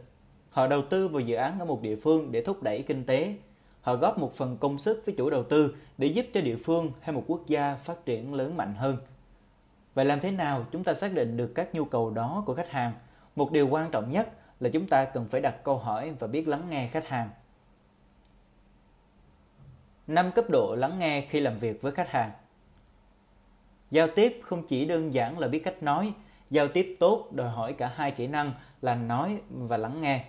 Họ 0.50 0.66
đầu 0.66 0.82
tư 0.90 1.08
vào 1.08 1.20
dự 1.20 1.36
án 1.36 1.58
ở 1.58 1.64
một 1.64 1.82
địa 1.82 1.96
phương 1.96 2.32
để 2.32 2.42
thúc 2.42 2.62
đẩy 2.62 2.82
kinh 2.82 3.04
tế, 3.06 3.34
họ 3.80 3.96
góp 3.96 4.18
một 4.18 4.32
phần 4.32 4.56
công 4.56 4.78
sức 4.78 5.02
với 5.06 5.14
chủ 5.18 5.30
đầu 5.30 5.44
tư 5.44 5.76
để 5.98 6.06
giúp 6.06 6.26
cho 6.34 6.40
địa 6.40 6.56
phương 6.56 6.92
hay 7.00 7.12
một 7.12 7.24
quốc 7.26 7.46
gia 7.46 7.74
phát 7.74 8.04
triển 8.04 8.34
lớn 8.34 8.56
mạnh 8.56 8.74
hơn. 8.74 8.96
Vậy 9.94 10.04
làm 10.04 10.20
thế 10.20 10.30
nào 10.30 10.66
chúng 10.72 10.84
ta 10.84 10.94
xác 10.94 11.12
định 11.12 11.36
được 11.36 11.52
các 11.54 11.74
nhu 11.74 11.84
cầu 11.84 12.10
đó 12.10 12.42
của 12.46 12.54
khách 12.54 12.70
hàng? 12.70 12.92
Một 13.36 13.52
điều 13.52 13.68
quan 13.68 13.90
trọng 13.90 14.12
nhất 14.12 14.28
là 14.60 14.70
chúng 14.72 14.86
ta 14.86 15.04
cần 15.04 15.28
phải 15.28 15.40
đặt 15.40 15.64
câu 15.64 15.78
hỏi 15.78 16.12
và 16.18 16.26
biết 16.26 16.48
lắng 16.48 16.66
nghe 16.70 16.88
khách 16.92 17.08
hàng. 17.08 17.30
Năm 20.06 20.32
cấp 20.32 20.44
độ 20.50 20.74
lắng 20.74 20.98
nghe 20.98 21.26
khi 21.30 21.40
làm 21.40 21.58
việc 21.58 21.82
với 21.82 21.92
khách 21.92 22.10
hàng. 22.10 22.30
Giao 23.90 24.08
tiếp 24.14 24.40
không 24.42 24.66
chỉ 24.66 24.84
đơn 24.84 25.14
giản 25.14 25.38
là 25.38 25.48
biết 25.48 25.64
cách 25.64 25.82
nói, 25.82 26.12
giao 26.50 26.68
tiếp 26.68 26.96
tốt 27.00 27.28
đòi 27.32 27.48
hỏi 27.48 27.72
cả 27.72 27.92
hai 27.94 28.10
kỹ 28.10 28.26
năng 28.26 28.52
là 28.82 28.94
nói 28.94 29.38
và 29.50 29.76
lắng 29.76 30.00
nghe. 30.00 30.24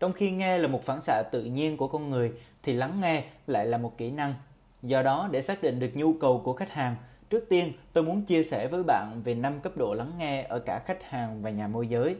Trong 0.00 0.12
khi 0.12 0.30
nghe 0.30 0.58
là 0.58 0.68
một 0.68 0.84
phản 0.84 1.02
xạ 1.02 1.22
tự 1.32 1.44
nhiên 1.44 1.76
của 1.76 1.88
con 1.88 2.10
người 2.10 2.32
thì 2.62 2.72
lắng 2.72 3.00
nghe 3.00 3.24
lại 3.46 3.66
là 3.66 3.78
một 3.78 3.98
kỹ 3.98 4.10
năng. 4.10 4.34
Do 4.82 5.02
đó 5.02 5.28
để 5.30 5.40
xác 5.40 5.62
định 5.62 5.80
được 5.80 5.90
nhu 5.94 6.12
cầu 6.12 6.40
của 6.44 6.52
khách 6.52 6.70
hàng, 6.70 6.96
trước 7.30 7.46
tiên 7.48 7.72
tôi 7.92 8.04
muốn 8.04 8.22
chia 8.22 8.42
sẻ 8.42 8.68
với 8.68 8.82
bạn 8.82 9.20
về 9.24 9.34
5 9.34 9.60
cấp 9.60 9.76
độ 9.76 9.94
lắng 9.94 10.12
nghe 10.18 10.42
ở 10.42 10.58
cả 10.58 10.82
khách 10.86 11.02
hàng 11.02 11.42
và 11.42 11.50
nhà 11.50 11.68
môi 11.68 11.86
giới. 11.86 12.16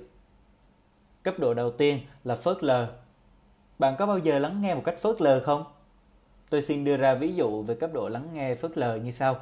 Cấp 1.23 1.35
độ 1.39 1.55
đầu 1.55 1.71
tiên 1.71 1.99
là 2.25 2.37
phớt 2.37 2.65
lờ. 2.65 2.95
Bạn 3.79 3.95
có 3.99 4.07
bao 4.07 4.19
giờ 4.19 4.39
lắng 4.39 4.63
nghe 4.63 4.75
một 4.75 4.83
cách 4.85 4.99
phớt 4.99 5.21
lờ 5.21 5.43
không? 5.45 5.65
Tôi 6.51 6.63
xin 6.63 6.85
đưa 6.85 6.97
ra 6.97 7.15
ví 7.15 7.35
dụ 7.35 7.63
về 7.63 7.75
cấp 7.75 7.91
độ 7.93 8.09
lắng 8.09 8.29
nghe 8.33 8.55
phớt 8.55 8.79
lờ 8.79 8.97
như 8.97 9.11
sau. 9.11 9.37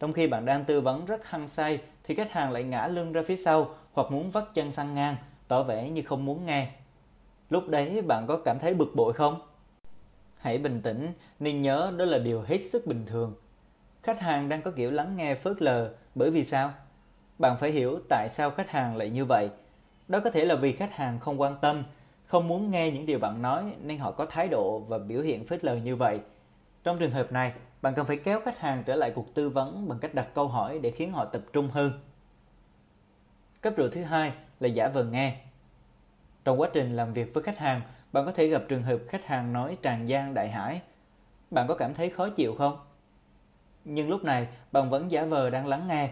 Trong 0.00 0.12
khi 0.12 0.26
bạn 0.26 0.44
đang 0.44 0.64
tư 0.64 0.80
vấn 0.80 1.04
rất 1.04 1.26
hăng 1.26 1.48
say 1.48 1.80
thì 2.04 2.14
khách 2.14 2.32
hàng 2.32 2.52
lại 2.52 2.64
ngã 2.64 2.86
lưng 2.86 3.12
ra 3.12 3.22
phía 3.26 3.36
sau 3.36 3.74
hoặc 3.92 4.10
muốn 4.10 4.30
vắt 4.30 4.44
chân 4.54 4.72
sang 4.72 4.94
ngang, 4.94 5.16
tỏ 5.48 5.62
vẻ 5.62 5.88
như 5.88 6.02
không 6.02 6.24
muốn 6.24 6.46
nghe 6.46 6.68
Lúc 7.50 7.68
đấy 7.68 8.02
bạn 8.02 8.26
có 8.26 8.40
cảm 8.44 8.58
thấy 8.58 8.74
bực 8.74 8.92
bội 8.96 9.12
không? 9.12 9.40
Hãy 10.38 10.58
bình 10.58 10.82
tĩnh, 10.82 11.12
nên 11.38 11.62
nhớ 11.62 11.92
đó 11.96 12.04
là 12.04 12.18
điều 12.18 12.42
hết 12.42 12.60
sức 12.60 12.86
bình 12.86 13.06
thường. 13.06 13.34
Khách 14.02 14.20
hàng 14.20 14.48
đang 14.48 14.62
có 14.62 14.70
kiểu 14.70 14.90
lắng 14.90 15.16
nghe 15.16 15.34
phớt 15.34 15.62
lờ 15.62 15.94
bởi 16.14 16.30
vì 16.30 16.44
sao? 16.44 16.70
Bạn 17.38 17.56
phải 17.60 17.70
hiểu 17.70 18.00
tại 18.08 18.28
sao 18.30 18.50
khách 18.50 18.70
hàng 18.70 18.96
lại 18.96 19.10
như 19.10 19.24
vậy. 19.24 19.48
Đó 20.08 20.20
có 20.20 20.30
thể 20.30 20.44
là 20.44 20.54
vì 20.54 20.72
khách 20.72 20.92
hàng 20.92 21.20
không 21.20 21.40
quan 21.40 21.54
tâm, 21.60 21.84
không 22.26 22.48
muốn 22.48 22.70
nghe 22.70 22.90
những 22.90 23.06
điều 23.06 23.18
bạn 23.18 23.42
nói 23.42 23.72
nên 23.82 23.98
họ 23.98 24.10
có 24.10 24.26
thái 24.26 24.48
độ 24.48 24.78
và 24.78 24.98
biểu 24.98 25.22
hiện 25.22 25.46
phớt 25.46 25.64
lờ 25.64 25.74
như 25.74 25.96
vậy. 25.96 26.20
Trong 26.84 26.98
trường 26.98 27.10
hợp 27.10 27.32
này, 27.32 27.52
bạn 27.82 27.94
cần 27.94 28.06
phải 28.06 28.16
kéo 28.16 28.40
khách 28.44 28.58
hàng 28.58 28.82
trở 28.86 28.96
lại 28.96 29.12
cuộc 29.14 29.34
tư 29.34 29.48
vấn 29.48 29.88
bằng 29.88 29.98
cách 29.98 30.14
đặt 30.14 30.28
câu 30.34 30.48
hỏi 30.48 30.78
để 30.82 30.90
khiến 30.90 31.12
họ 31.12 31.24
tập 31.24 31.42
trung 31.52 31.68
hơn. 31.68 31.92
Cấp 33.60 33.74
độ 33.76 33.88
thứ 33.92 34.02
hai 34.02 34.32
là 34.60 34.68
giả 34.68 34.88
vờ 34.88 35.04
nghe. 35.04 35.36
Trong 36.44 36.60
quá 36.60 36.68
trình 36.72 36.96
làm 36.96 37.12
việc 37.12 37.34
với 37.34 37.42
khách 37.42 37.58
hàng, 37.58 37.80
bạn 38.12 38.26
có 38.26 38.32
thể 38.32 38.46
gặp 38.46 38.62
trường 38.68 38.82
hợp 38.82 38.98
khách 39.08 39.24
hàng 39.24 39.52
nói 39.52 39.76
tràn 39.82 40.08
gian 40.08 40.34
đại 40.34 40.48
hải. 40.48 40.80
Bạn 41.50 41.66
có 41.68 41.74
cảm 41.74 41.94
thấy 41.94 42.10
khó 42.10 42.28
chịu 42.28 42.54
không? 42.58 42.78
Nhưng 43.84 44.08
lúc 44.08 44.24
này, 44.24 44.48
bạn 44.72 44.90
vẫn 44.90 45.10
giả 45.10 45.24
vờ 45.24 45.50
đang 45.50 45.66
lắng 45.66 45.88
nghe. 45.88 46.10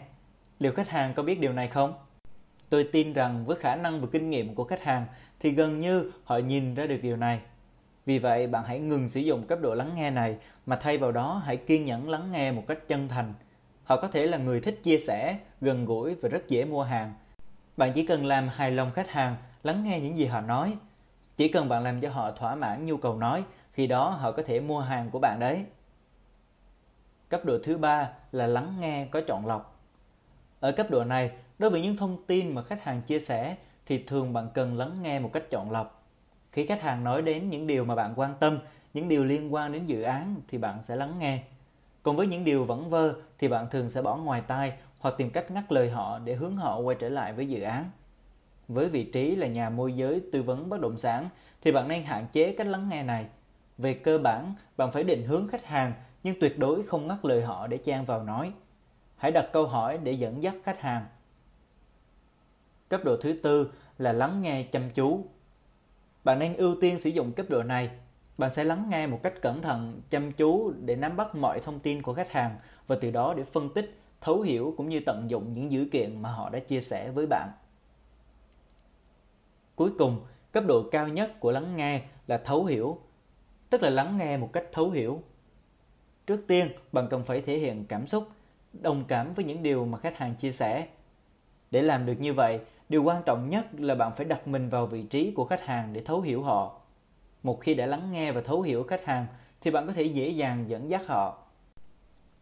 Liệu 0.58 0.72
khách 0.72 0.88
hàng 0.88 1.14
có 1.14 1.22
biết 1.22 1.40
điều 1.40 1.52
này 1.52 1.68
không? 1.68 1.94
Tôi 2.68 2.88
tin 2.92 3.12
rằng 3.12 3.44
với 3.44 3.56
khả 3.56 3.76
năng 3.76 4.00
và 4.00 4.08
kinh 4.12 4.30
nghiệm 4.30 4.54
của 4.54 4.64
khách 4.64 4.82
hàng 4.82 5.06
thì 5.40 5.50
gần 5.50 5.78
như 5.78 6.12
họ 6.24 6.38
nhìn 6.38 6.74
ra 6.74 6.86
được 6.86 6.98
điều 7.02 7.16
này. 7.16 7.40
Vì 8.06 8.18
vậy, 8.18 8.46
bạn 8.46 8.64
hãy 8.64 8.78
ngừng 8.78 9.08
sử 9.08 9.20
dụng 9.20 9.42
cấp 9.42 9.58
độ 9.62 9.74
lắng 9.74 9.90
nghe 9.94 10.10
này 10.10 10.36
mà 10.66 10.76
thay 10.76 10.98
vào 10.98 11.12
đó 11.12 11.42
hãy 11.44 11.56
kiên 11.56 11.84
nhẫn 11.84 12.08
lắng 12.08 12.32
nghe 12.32 12.52
một 12.52 12.64
cách 12.68 12.78
chân 12.88 13.08
thành. 13.08 13.34
Họ 13.84 13.96
có 13.96 14.08
thể 14.08 14.26
là 14.26 14.38
người 14.38 14.60
thích 14.60 14.80
chia 14.82 14.98
sẻ, 14.98 15.38
gần 15.60 15.84
gũi 15.84 16.14
và 16.14 16.28
rất 16.28 16.48
dễ 16.48 16.64
mua 16.64 16.82
hàng. 16.82 17.14
Bạn 17.76 17.92
chỉ 17.94 18.06
cần 18.06 18.26
làm 18.26 18.48
hài 18.48 18.70
lòng 18.70 18.90
khách 18.94 19.08
hàng 19.08 19.36
lắng 19.62 19.84
nghe 19.84 20.00
những 20.00 20.16
gì 20.16 20.26
họ 20.26 20.40
nói. 20.40 20.74
Chỉ 21.36 21.48
cần 21.48 21.68
bạn 21.68 21.82
làm 21.82 22.00
cho 22.00 22.10
họ 22.10 22.30
thỏa 22.30 22.54
mãn 22.54 22.86
nhu 22.86 22.96
cầu 22.96 23.16
nói, 23.16 23.44
khi 23.72 23.86
đó 23.86 24.10
họ 24.10 24.32
có 24.32 24.42
thể 24.42 24.60
mua 24.60 24.80
hàng 24.80 25.10
của 25.10 25.18
bạn 25.18 25.40
đấy. 25.40 25.64
Cấp 27.28 27.44
độ 27.44 27.58
thứ 27.64 27.78
ba 27.78 28.10
là 28.32 28.46
lắng 28.46 28.74
nghe 28.80 29.06
có 29.10 29.20
chọn 29.26 29.46
lọc. 29.46 29.80
Ở 30.60 30.72
cấp 30.72 30.86
độ 30.90 31.04
này, 31.04 31.30
đối 31.58 31.70
với 31.70 31.80
những 31.80 31.96
thông 31.96 32.24
tin 32.26 32.54
mà 32.54 32.62
khách 32.62 32.82
hàng 32.84 33.02
chia 33.02 33.20
sẻ 33.20 33.56
thì 33.86 34.02
thường 34.02 34.32
bạn 34.32 34.48
cần 34.54 34.78
lắng 34.78 35.02
nghe 35.02 35.20
một 35.20 35.30
cách 35.32 35.44
chọn 35.50 35.70
lọc. 35.70 35.95
Khi 36.56 36.66
khách 36.66 36.82
hàng 36.82 37.04
nói 37.04 37.22
đến 37.22 37.50
những 37.50 37.66
điều 37.66 37.84
mà 37.84 37.94
bạn 37.94 38.12
quan 38.16 38.34
tâm, 38.40 38.58
những 38.94 39.08
điều 39.08 39.24
liên 39.24 39.54
quan 39.54 39.72
đến 39.72 39.86
dự 39.86 40.02
án 40.02 40.36
thì 40.48 40.58
bạn 40.58 40.82
sẽ 40.82 40.96
lắng 40.96 41.18
nghe. 41.18 41.42
Còn 42.02 42.16
với 42.16 42.26
những 42.26 42.44
điều 42.44 42.64
vẩn 42.64 42.90
vơ 42.90 43.14
thì 43.38 43.48
bạn 43.48 43.66
thường 43.70 43.90
sẽ 43.90 44.02
bỏ 44.02 44.16
ngoài 44.16 44.42
tai 44.46 44.72
hoặc 44.98 45.14
tìm 45.18 45.30
cách 45.30 45.50
ngắt 45.50 45.72
lời 45.72 45.90
họ 45.90 46.18
để 46.18 46.34
hướng 46.34 46.56
họ 46.56 46.78
quay 46.78 46.96
trở 47.00 47.08
lại 47.08 47.32
với 47.32 47.48
dự 47.48 47.62
án. 47.62 47.90
Với 48.68 48.88
vị 48.88 49.04
trí 49.04 49.36
là 49.36 49.46
nhà 49.46 49.70
môi 49.70 49.92
giới 49.92 50.22
tư 50.32 50.42
vấn 50.42 50.68
bất 50.68 50.80
động 50.80 50.98
sản 50.98 51.28
thì 51.62 51.72
bạn 51.72 51.88
nên 51.88 52.02
hạn 52.02 52.26
chế 52.32 52.54
cách 52.58 52.66
lắng 52.66 52.88
nghe 52.88 53.02
này. 53.02 53.26
Về 53.78 53.94
cơ 53.94 54.18
bản, 54.18 54.54
bạn 54.76 54.92
phải 54.92 55.04
định 55.04 55.26
hướng 55.26 55.48
khách 55.48 55.66
hàng 55.66 55.92
nhưng 56.22 56.40
tuyệt 56.40 56.58
đối 56.58 56.82
không 56.82 57.06
ngắt 57.06 57.24
lời 57.24 57.42
họ 57.42 57.66
để 57.66 57.78
chen 57.78 58.04
vào 58.04 58.22
nói. 58.22 58.52
Hãy 59.16 59.32
đặt 59.32 59.46
câu 59.52 59.66
hỏi 59.66 59.98
để 60.02 60.12
dẫn 60.12 60.42
dắt 60.42 60.54
khách 60.64 60.80
hàng. 60.80 61.06
Cấp 62.88 63.00
độ 63.04 63.16
thứ 63.16 63.40
tư 63.42 63.72
là 63.98 64.12
lắng 64.12 64.42
nghe 64.42 64.62
chăm 64.62 64.90
chú. 64.90 65.24
Bạn 66.26 66.38
nên 66.38 66.56
ưu 66.56 66.76
tiên 66.80 66.98
sử 66.98 67.10
dụng 67.10 67.32
cấp 67.32 67.46
độ 67.48 67.62
này. 67.62 67.90
Bạn 68.38 68.50
sẽ 68.50 68.64
lắng 68.64 68.86
nghe 68.90 69.06
một 69.06 69.20
cách 69.22 69.34
cẩn 69.42 69.62
thận, 69.62 70.00
chăm 70.10 70.32
chú 70.32 70.72
để 70.80 70.96
nắm 70.96 71.16
bắt 71.16 71.34
mọi 71.34 71.60
thông 71.60 71.80
tin 71.80 72.02
của 72.02 72.14
khách 72.14 72.30
hàng 72.30 72.56
và 72.86 72.96
từ 73.00 73.10
đó 73.10 73.34
để 73.36 73.44
phân 73.44 73.74
tích, 73.74 73.98
thấu 74.20 74.40
hiểu 74.40 74.74
cũng 74.76 74.88
như 74.88 75.00
tận 75.06 75.30
dụng 75.30 75.54
những 75.54 75.72
dữ 75.72 75.88
kiện 75.92 76.22
mà 76.22 76.30
họ 76.32 76.50
đã 76.50 76.58
chia 76.58 76.80
sẻ 76.80 77.10
với 77.10 77.26
bạn. 77.26 77.50
Cuối 79.74 79.90
cùng, 79.98 80.20
cấp 80.52 80.64
độ 80.68 80.88
cao 80.92 81.08
nhất 81.08 81.40
của 81.40 81.50
lắng 81.50 81.76
nghe 81.76 82.02
là 82.26 82.38
thấu 82.38 82.64
hiểu, 82.64 82.98
tức 83.70 83.82
là 83.82 83.90
lắng 83.90 84.18
nghe 84.18 84.36
một 84.36 84.50
cách 84.52 84.64
thấu 84.72 84.90
hiểu. 84.90 85.22
Trước 86.26 86.40
tiên, 86.46 86.68
bạn 86.92 87.06
cần 87.10 87.24
phải 87.24 87.40
thể 87.40 87.58
hiện 87.58 87.84
cảm 87.88 88.06
xúc, 88.06 88.28
đồng 88.72 89.04
cảm 89.08 89.32
với 89.32 89.44
những 89.44 89.62
điều 89.62 89.84
mà 89.84 89.98
khách 89.98 90.16
hàng 90.16 90.34
chia 90.34 90.52
sẻ. 90.52 90.86
Để 91.70 91.82
làm 91.82 92.06
được 92.06 92.20
như 92.20 92.34
vậy, 92.34 92.60
điều 92.88 93.02
quan 93.02 93.22
trọng 93.26 93.50
nhất 93.50 93.66
là 93.78 93.94
bạn 93.94 94.12
phải 94.16 94.26
đặt 94.26 94.48
mình 94.48 94.68
vào 94.68 94.86
vị 94.86 95.02
trí 95.02 95.30
của 95.30 95.44
khách 95.44 95.66
hàng 95.66 95.92
để 95.92 96.02
thấu 96.04 96.20
hiểu 96.20 96.42
họ. 96.42 96.80
Một 97.42 97.60
khi 97.60 97.74
đã 97.74 97.86
lắng 97.86 98.12
nghe 98.12 98.32
và 98.32 98.40
thấu 98.40 98.62
hiểu 98.62 98.82
khách 98.82 99.04
hàng 99.04 99.26
thì 99.60 99.70
bạn 99.70 99.86
có 99.86 99.92
thể 99.92 100.02
dễ 100.02 100.28
dàng 100.28 100.64
dẫn 100.68 100.90
dắt 100.90 101.02
họ. 101.06 101.38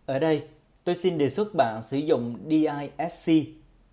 Ở 0.06 0.18
đây, 0.18 0.42
tôi 0.84 0.94
xin 0.94 1.18
đề 1.18 1.30
xuất 1.30 1.54
bạn 1.54 1.82
sử 1.82 1.96
dụng 1.96 2.38
DISC, 2.48 3.32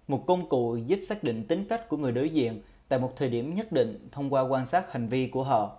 một 0.07 0.23
công 0.27 0.49
cụ 0.49 0.75
giúp 0.75 0.99
xác 1.03 1.23
định 1.23 1.47
tính 1.47 1.65
cách 1.69 1.89
của 1.89 1.97
người 1.97 2.11
đối 2.11 2.29
diện 2.29 2.61
tại 2.87 2.99
một 2.99 3.13
thời 3.15 3.29
điểm 3.29 3.53
nhất 3.53 3.71
định 3.71 4.07
thông 4.11 4.33
qua 4.33 4.41
quan 4.41 4.65
sát 4.65 4.93
hành 4.93 5.07
vi 5.07 5.27
của 5.27 5.43
họ. 5.43 5.77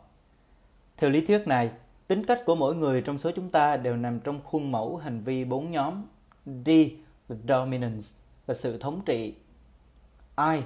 Theo 0.96 1.10
lý 1.10 1.26
thuyết 1.26 1.46
này, 1.46 1.70
tính 2.06 2.26
cách 2.26 2.40
của 2.46 2.54
mỗi 2.54 2.74
người 2.74 3.02
trong 3.02 3.18
số 3.18 3.30
chúng 3.36 3.50
ta 3.50 3.76
đều 3.76 3.96
nằm 3.96 4.20
trong 4.20 4.40
khuôn 4.44 4.72
mẫu 4.72 4.96
hành 4.96 5.20
vi 5.20 5.44
bốn 5.44 5.70
nhóm 5.70 6.02
D 6.46 6.68
là 7.28 7.36
dominance 7.48 8.06
là 8.46 8.54
sự 8.54 8.78
thống 8.78 9.00
trị 9.06 9.34
I 10.36 10.62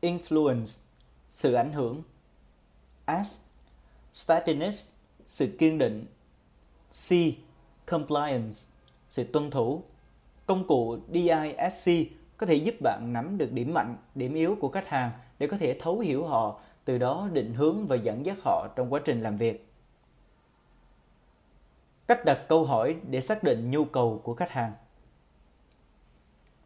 influence 0.00 0.80
sự 1.28 1.52
ảnh 1.52 1.72
hưởng 1.72 2.02
S 3.24 3.40
steadiness 4.12 4.92
sự 5.26 5.56
kiên 5.58 5.78
định 5.78 6.06
C 6.90 7.12
compliance 7.86 8.58
sự 9.08 9.24
tuân 9.24 9.50
thủ 9.50 9.82
công 10.46 10.66
cụ 10.66 10.98
DISC 11.12 11.90
có 12.36 12.46
thể 12.46 12.54
giúp 12.54 12.74
bạn 12.80 13.12
nắm 13.12 13.38
được 13.38 13.52
điểm 13.52 13.74
mạnh, 13.74 13.96
điểm 14.14 14.34
yếu 14.34 14.56
của 14.60 14.68
khách 14.68 14.88
hàng 14.88 15.10
để 15.38 15.46
có 15.46 15.56
thể 15.56 15.76
thấu 15.80 15.98
hiểu 15.98 16.26
họ, 16.26 16.60
từ 16.84 16.98
đó 16.98 17.28
định 17.32 17.54
hướng 17.54 17.86
và 17.86 17.96
dẫn 17.96 18.26
dắt 18.26 18.36
họ 18.44 18.68
trong 18.76 18.92
quá 18.92 19.00
trình 19.04 19.20
làm 19.20 19.36
việc. 19.36 19.68
Cách 22.06 22.24
đặt 22.24 22.46
câu 22.48 22.64
hỏi 22.64 22.96
để 23.08 23.20
xác 23.20 23.42
định 23.42 23.70
nhu 23.70 23.84
cầu 23.84 24.20
của 24.24 24.34
khách 24.34 24.50
hàng. 24.50 24.72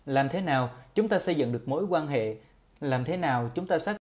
Làm 0.07 0.29
thế 0.29 0.41
nào 0.41 0.71
chúng 0.97 1.09
ta 1.09 1.19
xây 1.19 1.35
dựng 1.35 1.53
được 1.53 1.69
mối 1.69 1.85
quan 1.85 2.07
hệ? 2.07 2.37
Làm 2.81 3.05
thế 3.05 3.17
nào 3.17 3.51
chúng 3.55 3.67
ta 3.67 3.79
xác 3.79 3.97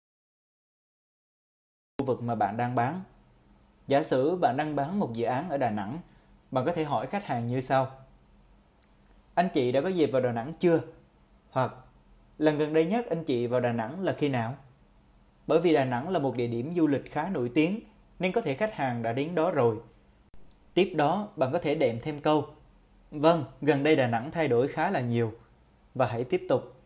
khu 1.98 2.06
vực 2.06 2.22
mà 2.22 2.34
bạn 2.34 2.56
đang 2.56 2.74
bán? 2.74 3.02
Giả 3.86 4.02
sử 4.02 4.36
bạn 4.36 4.56
đang 4.56 4.76
bán 4.76 5.00
một 5.00 5.12
dự 5.12 5.24
án 5.24 5.50
ở 5.50 5.58
Đà 5.58 5.70
Nẵng, 5.70 5.98
bạn 6.50 6.64
có 6.66 6.72
thể 6.72 6.84
hỏi 6.84 7.06
khách 7.06 7.24
hàng 7.24 7.46
như 7.46 7.60
sau. 7.60 7.90
Anh 9.34 9.48
chị 9.54 9.72
đã 9.72 9.80
có 9.80 9.88
dịp 9.88 10.06
vào 10.06 10.22
Đà 10.22 10.32
Nẵng 10.32 10.52
chưa? 10.60 10.80
Hoặc 11.50 11.74
lần 12.38 12.58
gần 12.58 12.72
đây 12.72 12.86
nhất 12.86 13.06
anh 13.10 13.24
chị 13.24 13.46
vào 13.46 13.60
Đà 13.60 13.72
Nẵng 13.72 14.04
là 14.04 14.14
khi 14.18 14.28
nào? 14.28 14.56
Bởi 15.46 15.60
vì 15.60 15.72
Đà 15.72 15.84
Nẵng 15.84 16.08
là 16.08 16.18
một 16.18 16.36
địa 16.36 16.46
điểm 16.46 16.74
du 16.76 16.86
lịch 16.86 17.12
khá 17.12 17.28
nổi 17.28 17.50
tiếng 17.54 17.80
nên 18.18 18.32
có 18.32 18.40
thể 18.40 18.54
khách 18.54 18.74
hàng 18.74 19.02
đã 19.02 19.12
đến 19.12 19.34
đó 19.34 19.50
rồi. 19.50 19.76
Tiếp 20.74 20.92
đó 20.96 21.28
bạn 21.36 21.52
có 21.52 21.58
thể 21.58 21.74
đệm 21.74 22.00
thêm 22.02 22.20
câu 22.20 22.46
Vâng, 23.10 23.44
gần 23.60 23.82
đây 23.82 23.96
Đà 23.96 24.06
Nẵng 24.06 24.30
thay 24.30 24.48
đổi 24.48 24.68
khá 24.68 24.90
là 24.90 25.00
nhiều. 25.00 25.32
Và 25.94 26.06
hãy 26.06 26.24
tiếp 26.24 26.46
tục. 26.48 26.81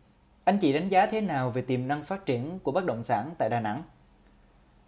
Anh 0.47 0.57
chị 0.57 0.73
đánh 0.73 0.89
giá 0.89 1.05
thế 1.05 1.21
nào 1.21 1.49
về 1.49 1.61
tiềm 1.61 1.87
năng 1.87 2.03
phát 2.03 2.25
triển 2.25 2.59
của 2.59 2.71
bất 2.71 2.85
động 2.85 3.03
sản 3.03 3.31
tại 3.37 3.49
Đà 3.49 3.59
Nẵng? 3.59 3.83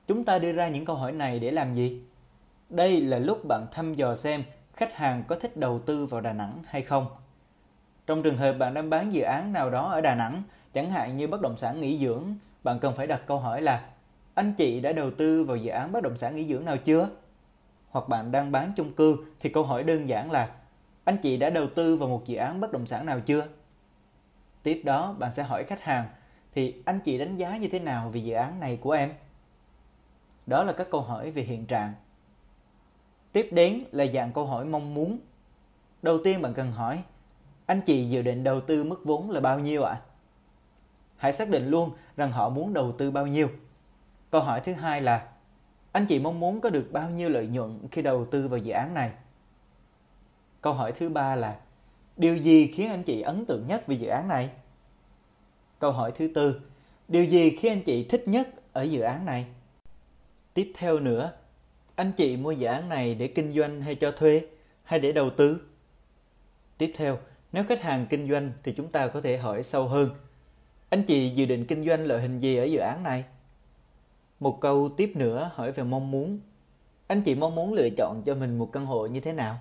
Chúng 0.07 0.26
ta 0.26 0.40
đưa 0.40 0.52
ra 0.52 0.68
những 0.68 0.86
câu 0.86 0.95
hỏi 0.95 1.11
này 1.11 1.40
để 1.40 1.52
làm 1.52 1.76
gì? 1.76 2.02
Đây 2.69 3.02
là 3.02 3.19
lúc 3.19 3.45
bạn 3.45 3.68
thăm 3.72 3.95
dò 3.95 4.15
xem 4.15 4.44
khách 4.73 4.94
hàng 4.94 5.23
có 5.27 5.36
thích 5.36 5.57
đầu 5.57 5.80
tư 5.80 6.06
vào 6.06 6.22
Đà 6.22 6.34
Nẵng 6.34 6.60
hay 6.68 6.81
không. 6.81 7.06
Trong 8.07 8.23
trường 8.23 8.38
hợp 8.38 8.53
bạn 8.53 8.73
đang 8.73 8.90
bán 8.90 9.14
dự 9.14 9.22
án 9.22 9.53
nào 9.53 9.69
đó 9.69 9.90
ở 9.91 10.02
Đà 10.02 10.15
Nẵng, 10.15 10.44
chẳng 10.73 10.91
hạn 10.91 11.18
như 11.18 11.27
bất 11.27 11.41
động 11.41 11.57
sản 11.57 11.81
nghỉ 11.81 11.98
dưỡng, 11.98 12.23
bạn 12.64 12.80
cần 12.80 12.95
phải 12.95 13.07
đặt 13.07 13.22
câu 13.26 13.40
hỏi 13.40 13.61
là 13.61 13.86
anh 14.34 14.53
chị 14.53 14.81
đã 14.81 14.91
đầu 14.91 15.11
tư 15.11 15.44
vào 15.44 15.57
dự 15.57 15.72
án 15.72 15.91
bất 15.91 16.03
động 16.03 16.18
sản 16.18 16.36
nghỉ 16.36 16.48
dưỡng 16.48 16.65
nào 16.65 16.77
chưa? 16.77 17.10
Hoặc 17.90 18.10
bạn 18.10 18.31
đang 18.31 18.52
bán 18.52 18.72
chung 18.76 18.94
cư 18.94 19.18
thì 19.40 19.49
câu 19.49 19.64
hỏi 19.64 19.84
đơn 19.84 20.10
giản 20.10 20.31
là 20.31 20.49
anh 21.03 21.18
chị 21.18 21.38
đã 21.38 21.49
đầu 21.49 21.68
tư 21.76 21.95
vào 21.95 22.10
một 22.10 22.26
dự 22.26 22.38
án 22.38 22.60
bất 22.60 22.72
động 22.72 22.86
sản 22.86 23.06
nào 23.06 23.19
chưa? 23.19 23.48
Tiếp 24.64 24.81
đó 24.86 25.15
bạn 25.19 25.31
sẽ 25.31 25.44
hỏi 25.44 25.64
khách 25.64 25.84
hàng, 25.84 26.07
thì 26.52 26.81
anh 26.86 26.99
chị 26.99 27.18
đánh 27.18 27.38
giá 27.38 27.57
như 27.57 27.68
thế 27.68 27.80
nào 27.80 28.10
về 28.10 28.19
dự 28.19 28.34
án 28.34 28.60
này 28.60 28.77
của 28.81 28.91
em? 28.91 29.14
Đó 30.45 30.64
là 30.64 30.73
các 30.73 30.88
câu 30.91 31.02
hỏi 31.02 31.31
về 31.31 31.41
hiện 31.41 31.65
trạng. 31.65 31.94
Tiếp 33.31 33.49
đến 33.52 33.84
là 33.91 34.06
dạng 34.06 34.31
câu 34.34 34.45
hỏi 34.45 34.65
mong 34.65 34.94
muốn. 34.94 35.19
Đầu 36.02 36.19
tiên 36.23 36.41
bạn 36.41 36.53
cần 36.53 36.72
hỏi, 36.72 37.03
anh 37.65 37.81
chị 37.81 38.10
dự 38.10 38.22
định 38.22 38.44
đầu 38.44 38.61
tư 38.61 38.84
mức 38.84 39.02
vốn 39.06 39.31
là 39.31 39.40
bao 39.40 39.60
nhiêu 39.60 39.84
ạ? 39.84 39.91
À? 39.94 40.02
Hãy 41.18 41.34
xác 41.34 41.49
định 41.49 41.69
luôn 41.69 41.91
rằng 42.18 42.31
họ 42.31 42.49
muốn 42.49 42.73
đầu 42.73 42.91
tư 42.98 43.11
bao 43.11 43.27
nhiêu. 43.27 43.49
Câu 44.31 44.41
hỏi 44.41 44.61
thứ 44.61 44.73
hai 44.73 45.02
là, 45.02 45.27
anh 45.91 46.06
chị 46.06 46.19
mong 46.19 46.40
muốn 46.40 46.61
có 46.61 46.69
được 46.69 46.90
bao 46.91 47.10
nhiêu 47.10 47.30
lợi 47.30 47.48
nhuận 47.48 47.88
khi 47.91 48.02
đầu 48.02 48.26
tư 48.26 48.48
vào 48.48 48.57
dự 48.57 48.72
án 48.72 48.94
này? 48.94 49.11
Câu 50.61 50.73
hỏi 50.73 50.91
thứ 50.91 51.10
ba 51.10 51.36
là 51.36 51.60
điều 52.20 52.38
gì 52.38 52.68
khiến 52.68 52.90
anh 52.90 53.04
chị 53.04 53.22
ấn 53.22 53.46
tượng 53.46 53.68
nhất 53.68 53.88
về 53.88 53.96
dự 53.96 54.08
án 54.08 54.28
này? 54.28 54.50
Câu 55.80 55.91
hỏi 55.91 56.12
thứ 56.16 56.30
tư, 56.36 56.62
điều 57.08 57.24
gì 57.24 57.50
khiến 57.50 57.72
anh 57.72 57.82
chị 57.82 58.04
thích 58.04 58.28
nhất 58.28 58.48
ở 58.74 58.84
dự 58.84 59.02
án 59.02 59.26
này? 59.26 59.46
Tiếp 60.54 60.72
theo 60.76 61.00
nữa, 61.00 61.32
anh 61.96 62.12
chị 62.12 62.38
mua 62.38 62.52
dự 62.52 62.68
án 62.68 62.90
này 62.90 63.16
để 63.16 63.28
kinh 63.28 63.54
doanh 63.54 63.82
hay 63.82 63.96
cho 63.96 64.12
thuê 64.12 64.41
hay 64.84 65.00
để 65.00 65.12
đầu 65.12 65.30
tư? 65.30 65.62
Tiếp 66.78 66.94
theo, 66.96 67.18
nếu 67.52 67.64
khách 67.70 67.82
hàng 67.82 68.06
kinh 68.10 68.30
doanh 68.30 68.52
thì 68.64 68.74
chúng 68.78 68.88
ta 68.88 69.08
có 69.08 69.22
thể 69.22 69.38
hỏi 69.38 69.64
sâu 69.64 69.88
hơn. 69.88 70.10
Anh 70.90 71.04
chị 71.04 71.30
dự 71.30 71.46
định 71.46 71.66
kinh 71.66 71.86
doanh 71.86 72.08
loại 72.08 72.22
hình 72.22 72.40
gì 72.40 72.58
ở 72.58 72.64
dự 72.64 72.80
án 72.80 73.04
này? 73.04 73.24
Một 74.40 74.58
câu 74.62 74.90
tiếp 74.98 75.12
nữa 75.16 75.52
hỏi 75.54 75.72
về 75.72 75.84
mong 75.84 76.12
muốn. 76.12 76.40
Anh 77.08 77.22
chị 77.22 77.36
mong 77.36 77.56
muốn 77.56 77.74
lựa 77.74 77.90
chọn 77.98 78.24
cho 78.26 78.36
mình 78.36 78.58
một 78.58 78.70
căn 78.74 78.86
hộ 78.86 79.08
như 79.08 79.20
thế 79.20 79.34
nào? 79.34 79.60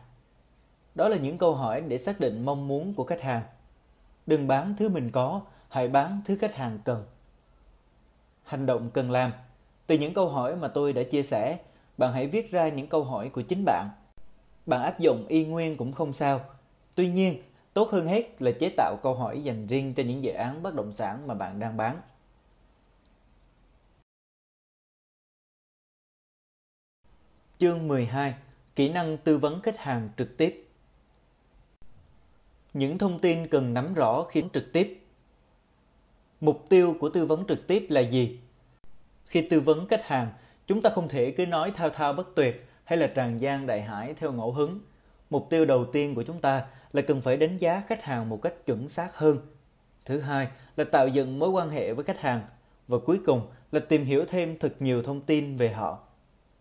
Đó 0.95 1.09
là 1.09 1.17
những 1.17 1.39
câu 1.39 1.55
hỏi 1.55 1.81
để 1.81 1.99
xác 1.99 2.21
định 2.21 2.45
mong 2.45 2.69
muốn 2.69 2.95
của 2.95 3.05
khách 3.05 3.21
hàng. 3.21 3.43
Đừng 4.27 4.49
bán 4.49 4.75
thứ 4.79 4.89
mình 4.89 5.11
có, 5.11 5.41
hãy 5.69 5.89
bán 5.89 6.21
thứ 6.25 6.37
khách 6.41 6.55
hàng 6.55 6.79
cần. 6.85 7.05
Hành 8.45 8.67
động 8.67 8.91
cần 8.91 9.11
làm. 9.11 9.33
Từ 9.87 9.99
những 9.99 10.15
câu 10.15 10.29
hỏi 10.29 10.57
mà 10.57 10.69
tôi 10.69 10.93
đã 10.93 11.03
chia 11.03 11.23
sẻ, 11.23 11.59
bạn 11.99 12.13
hãy 12.13 12.27
viết 12.27 12.51
ra 12.51 12.69
những 12.69 12.87
câu 12.87 13.05
hỏi 13.05 13.29
của 13.29 13.43
chính 13.43 13.65
bạn. 13.65 13.89
Bạn 14.67 14.83
áp 14.83 15.01
dụng 15.01 15.27
y 15.29 15.45
nguyên 15.45 15.77
cũng 15.77 15.93
không 15.93 16.13
sao. 16.13 16.41
Tuy 16.95 17.09
nhiên, 17.09 17.41
Tốt 17.79 17.91
hơn 17.91 18.07
hết 18.07 18.43
là 18.43 18.51
chế 18.61 18.71
tạo 18.77 18.97
câu 19.03 19.15
hỏi 19.15 19.43
dành 19.43 19.67
riêng 19.67 19.95
cho 19.95 20.03
những 20.03 20.25
dự 20.25 20.33
án 20.33 20.63
bất 20.63 20.75
động 20.75 20.93
sản 20.93 21.27
mà 21.27 21.35
bạn 21.35 21.59
đang 21.59 21.77
bán. 21.77 22.01
Chương 27.59 27.89
12. 27.89 28.35
Kỹ 28.75 28.89
năng 28.89 29.19
tư 29.19 29.39
vấn 29.39 29.61
khách 29.63 29.79
hàng 29.79 30.09
trực 30.17 30.37
tiếp 30.37 30.68
những 32.79 32.99
thông 32.99 33.19
tin 33.19 33.49
cần 33.49 33.75
nắm 33.75 33.95
rõ 33.95 34.23
khi 34.23 34.45
trực 34.53 34.73
tiếp 34.73 35.01
Mục 36.41 36.65
tiêu 36.69 36.97
của 37.01 37.09
tư 37.09 37.27
vấn 37.27 37.45
trực 37.47 37.67
tiếp 37.67 37.87
là 37.91 38.01
gì? 38.01 38.41
Khi 39.25 39.49
tư 39.51 39.61
vấn 39.61 39.89
khách 39.89 40.07
hàng, 40.07 40.29
chúng 40.67 40.83
ta 40.83 40.91
không 40.91 41.09
thể 41.09 41.31
cứ 41.31 41.47
nói 41.47 41.73
thao 41.75 41.91
thao 41.91 42.13
bất 42.13 42.35
tuyệt 42.35 42.69
hay 42.85 42.99
là 42.99 43.07
tràn 43.07 43.39
gian 43.39 43.67
đại 43.67 43.83
hải 43.83 44.15
theo 44.15 44.33
ngẫu 44.33 44.53
hứng. 44.53 44.81
Mục 45.31 45.47
tiêu 45.51 45.65
đầu 45.65 45.85
tiên 45.93 46.15
của 46.15 46.23
chúng 46.23 46.41
ta 46.41 46.67
là 46.93 47.03
cần 47.03 47.21
phải 47.21 47.37
đánh 47.37 47.57
giá 47.57 47.83
khách 47.89 48.03
hàng 48.03 48.29
một 48.29 48.43
cách 48.43 48.55
chuẩn 48.67 48.89
xác 48.89 49.17
hơn. 49.17 49.39
Thứ 50.05 50.21
hai 50.21 50.49
là 50.77 50.85
tạo 50.85 51.09
dựng 51.09 51.39
mối 51.39 51.51
quan 51.51 51.71
hệ 51.71 51.93
với 51.93 52.05
khách 52.05 52.21
hàng. 52.21 52.41
Và 52.89 52.99
cuối 52.99 53.21
cùng 53.27 53.43
là 53.73 53.81
tìm 53.81 54.05
hiểu 54.05 54.25
thêm 54.29 54.59
thật 54.59 54.75
nhiều 54.79 55.03
thông 55.03 55.21
tin 55.21 55.57
về 55.57 55.73
họ. 55.73 55.99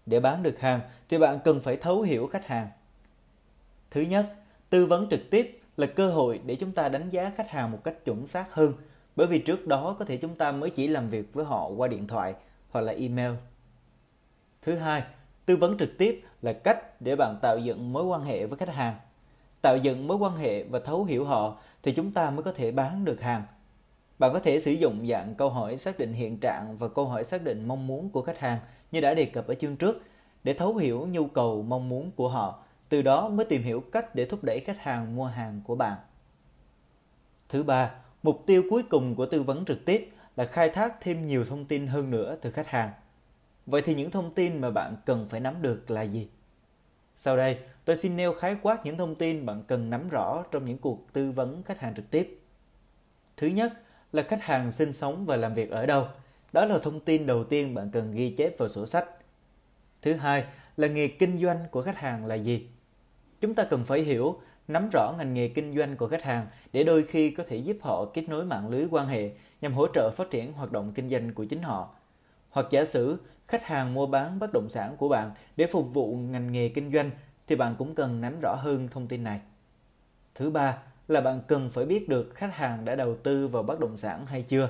Để 0.06 0.20
bán 0.20 0.44
được 0.44 0.60
hàng 0.60 0.80
thì 1.10 1.18
bạn 1.18 1.40
cần 1.46 1.62
phải 1.62 1.78
thấu 1.78 2.02
hiểu 2.02 2.28
khách 2.28 2.48
hàng. 2.48 2.68
Thứ 3.92 4.02
nhất, 4.02 4.36
tư 4.70 4.86
vấn 4.86 5.10
trực 5.10 5.30
tiếp 5.30 5.62
là 5.78 5.88
cơ 5.88 6.10
hội 6.10 6.42
để 6.46 6.56
chúng 6.56 6.72
ta 6.72 6.90
đánh 6.90 7.10
giá 7.10 7.32
khách 7.38 7.50
hàng 7.50 7.72
một 7.72 7.80
cách 7.84 8.06
chuẩn 8.06 8.28
xác 8.28 8.54
hơn 8.54 8.74
bởi 9.16 9.28
vì 9.28 9.40
trước 9.40 9.68
đó 9.68 9.96
có 10.00 10.06
thể 10.06 10.18
chúng 10.18 10.36
ta 10.36 10.52
mới 10.52 10.70
chỉ 10.70 10.88
làm 10.88 11.10
việc 11.10 11.34
với 11.34 11.46
họ 11.46 11.68
qua 11.68 11.88
điện 11.88 12.08
thoại 12.08 12.34
hoặc 12.70 12.82
là 12.82 12.94
email. 12.94 13.32
Thứ 14.62 14.76
hai, 14.76 15.04
tư 15.46 15.56
vấn 15.56 15.78
trực 15.78 15.98
tiếp 15.98 16.24
là 16.42 16.54
cách 16.54 17.02
để 17.02 17.16
bạn 17.16 17.40
tạo 17.42 17.58
dựng 17.58 17.94
mối 17.94 18.04
quan 18.04 18.24
hệ 18.24 18.46
với 18.46 18.58
khách 18.58 18.74
hàng 18.74 18.96
tạo 19.62 19.78
dựng 19.78 20.08
mối 20.08 20.18
quan 20.18 20.38
hệ 20.38 20.64
và 20.64 20.80
thấu 20.80 21.04
hiểu 21.04 21.26
họ 21.26 21.58
thì 21.84 21.92
chúng 21.92 22.12
ta 22.12 22.30
mới 22.30 22.44
có 22.44 22.52
thể 22.52 22.72
bán 22.72 23.06
được 23.06 23.22
hàng. 23.22 23.44
Bạn 24.20 24.34
có 24.34 24.40
thể 24.40 24.60
sử 24.60 24.72
dụng 24.72 25.08
dạng 25.08 25.36
câu 25.36 25.50
hỏi 25.50 25.78
xác 25.78 26.00
định 26.00 26.14
hiện 26.14 26.38
trạng 26.38 26.78
và 26.78 26.88
câu 26.88 27.06
hỏi 27.06 27.24
xác 27.24 27.44
định 27.44 27.68
mong 27.68 27.88
muốn 27.88 28.10
của 28.10 28.22
khách 28.22 28.40
hàng 28.40 28.60
như 28.92 29.02
đã 29.02 29.14
đề 29.14 29.26
cập 29.26 29.48
ở 29.48 29.54
chương 29.54 29.76
trước 29.76 30.02
để 30.44 30.54
thấu 30.54 30.76
hiểu 30.76 31.08
nhu 31.12 31.28
cầu 31.28 31.62
mong 31.62 31.90
muốn 31.90 32.12
của 32.12 32.30
họ, 32.30 32.64
từ 32.90 33.02
đó 33.02 33.30
mới 33.30 33.46
tìm 33.46 33.64
hiểu 33.64 33.84
cách 33.92 34.16
để 34.16 34.26
thúc 34.26 34.44
đẩy 34.44 34.60
khách 34.60 34.80
hàng 34.80 35.16
mua 35.16 35.26
hàng 35.26 35.62
của 35.66 35.76
bạn. 35.76 35.98
Thứ 37.50 37.64
ba, 37.64 37.92
mục 38.24 38.44
tiêu 38.46 38.64
cuối 38.70 38.84
cùng 38.90 39.16
của 39.16 39.26
tư 39.26 39.44
vấn 39.44 39.66
trực 39.66 39.86
tiếp 39.86 40.12
là 40.36 40.46
khai 40.46 40.70
thác 40.70 41.02
thêm 41.02 41.26
nhiều 41.26 41.46
thông 41.46 41.66
tin 41.66 41.88
hơn 41.88 42.12
nữa 42.12 42.38
từ 42.42 42.52
khách 42.52 42.68
hàng. 42.68 42.92
Vậy 43.66 43.82
thì 43.82 43.96
những 43.96 44.12
thông 44.12 44.34
tin 44.34 44.62
mà 44.62 44.72
bạn 44.72 44.96
cần 45.06 45.28
phải 45.30 45.40
nắm 45.40 45.62
được 45.62 45.92
là 45.92 46.02
gì? 46.02 46.28
Sau 47.18 47.38
đây, 47.38 47.58
tôi 47.86 47.98
xin 47.98 48.16
nêu 48.16 48.34
khái 48.34 48.56
quát 48.62 48.86
những 48.86 48.98
thông 48.98 49.16
tin 49.16 49.46
bạn 49.46 49.64
cần 49.68 49.90
nắm 49.90 50.10
rõ 50.10 50.44
trong 50.52 50.66
những 50.66 50.78
cuộc 50.78 51.14
tư 51.14 51.32
vấn 51.32 51.64
khách 51.64 51.80
hàng 51.80 51.96
trực 51.96 52.12
tiếp. 52.12 52.40
Thứ 53.38 53.48
nhất 53.48 53.74
là 54.12 54.24
khách 54.24 54.44
hàng 54.44 54.72
sinh 54.72 54.94
sống 54.94 55.26
và 55.26 55.36
làm 55.36 55.54
việc 55.54 55.72
ở 55.72 55.86
đâu. 55.86 56.08
Đó 56.54 56.66
là 56.66 56.80
thông 56.84 57.00
tin 57.00 57.26
đầu 57.26 57.44
tiên 57.44 57.74
bạn 57.76 57.92
cần 57.92 58.12
ghi 58.12 58.36
chép 58.38 58.58
vào 58.58 58.70
sổ 58.70 58.86
sách. 58.86 59.06
Thứ 60.02 60.14
hai 60.14 60.46
là 60.78 60.88
nghề 60.88 61.08
kinh 61.08 61.38
doanh 61.38 61.66
của 61.72 61.82
khách 61.82 61.98
hàng 61.98 62.26
là 62.26 62.36
gì. 62.36 62.68
Chúng 63.42 63.56
ta 63.56 63.64
cần 63.64 63.84
phải 63.84 64.02
hiểu, 64.02 64.40
nắm 64.68 64.90
rõ 64.92 65.14
ngành 65.18 65.34
nghề 65.34 65.48
kinh 65.48 65.78
doanh 65.78 65.98
của 65.98 66.08
khách 66.08 66.24
hàng 66.24 66.48
để 66.74 66.84
đôi 66.84 67.04
khi 67.04 67.32
có 67.32 67.44
thể 67.48 67.58
giúp 67.58 67.78
họ 67.82 68.06
kết 68.14 68.30
nối 68.30 68.46
mạng 68.46 68.70
lưới 68.70 68.88
quan 68.92 69.08
hệ 69.08 69.32
nhằm 69.62 69.74
hỗ 69.74 69.88
trợ 69.94 70.12
phát 70.12 70.30
triển 70.30 70.54
hoạt 70.54 70.72
động 70.72 70.92
kinh 70.96 71.10
doanh 71.10 71.34
của 71.34 71.46
chính 71.46 71.62
họ. 71.62 71.90
Hoặc 72.50 72.68
giả 72.70 72.86
sử 72.86 73.18
khách 73.48 73.64
hàng 73.64 73.94
mua 73.94 74.08
bán 74.08 74.40
bất 74.40 74.54
động 74.54 74.70
sản 74.70 74.96
của 74.98 75.10
bạn 75.10 75.32
để 75.56 75.68
phục 75.68 75.94
vụ 75.94 76.16
ngành 76.16 76.52
nghề 76.52 76.70
kinh 76.70 76.92
doanh 76.94 77.12
thì 77.48 77.56
bạn 77.56 77.76
cũng 77.78 77.96
cần 77.96 78.22
nắm 78.22 78.40
rõ 78.42 78.56
hơn 78.56 78.88
thông 78.92 79.08
tin 79.08 79.24
này. 79.24 79.40
Thứ 80.36 80.50
ba 80.50 80.78
là 81.08 81.22
bạn 81.22 81.42
cần 81.48 81.70
phải 81.70 81.86
biết 81.86 82.10
được 82.10 82.32
khách 82.36 82.56
hàng 82.56 82.86
đã 82.86 82.96
đầu 82.96 83.16
tư 83.24 83.48
vào 83.48 83.64
bất 83.64 83.80
động 83.80 83.98
sản 83.98 84.26
hay 84.26 84.42
chưa. 84.42 84.70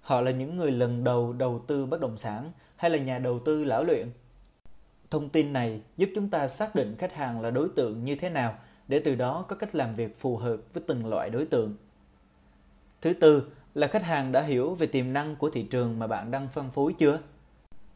Họ 0.00 0.20
là 0.20 0.30
những 0.30 0.56
người 0.56 0.70
lần 0.70 1.04
đầu 1.04 1.32
đầu 1.32 1.64
tư 1.66 1.86
bất 1.86 2.00
động 2.00 2.18
sản 2.18 2.52
hay 2.76 2.90
là 2.90 2.98
nhà 2.98 3.18
đầu 3.18 3.38
tư 3.44 3.64
lão 3.64 3.84
luyện. 3.84 4.10
Thông 5.10 5.28
tin 5.28 5.52
này 5.52 5.80
giúp 5.96 6.10
chúng 6.14 6.28
ta 6.28 6.48
xác 6.48 6.74
định 6.74 6.96
khách 6.98 7.14
hàng 7.14 7.40
là 7.40 7.50
đối 7.50 7.68
tượng 7.68 8.04
như 8.04 8.16
thế 8.16 8.28
nào 8.28 8.54
để 8.88 9.02
từ 9.04 9.14
đó 9.14 9.44
có 9.48 9.56
cách 9.56 9.74
làm 9.74 9.94
việc 9.94 10.18
phù 10.18 10.36
hợp 10.36 10.56
với 10.74 10.82
từng 10.86 11.06
loại 11.06 11.30
đối 11.30 11.46
tượng. 11.46 11.74
Thứ 13.02 13.12
tư 13.12 13.52
là 13.74 13.86
khách 13.86 14.02
hàng 14.02 14.32
đã 14.32 14.42
hiểu 14.42 14.74
về 14.74 14.86
tiềm 14.86 15.12
năng 15.12 15.36
của 15.36 15.50
thị 15.50 15.62
trường 15.62 15.98
mà 15.98 16.06
bạn 16.06 16.30
đang 16.30 16.48
phân 16.48 16.70
phối 16.70 16.92
chưa? 16.98 17.18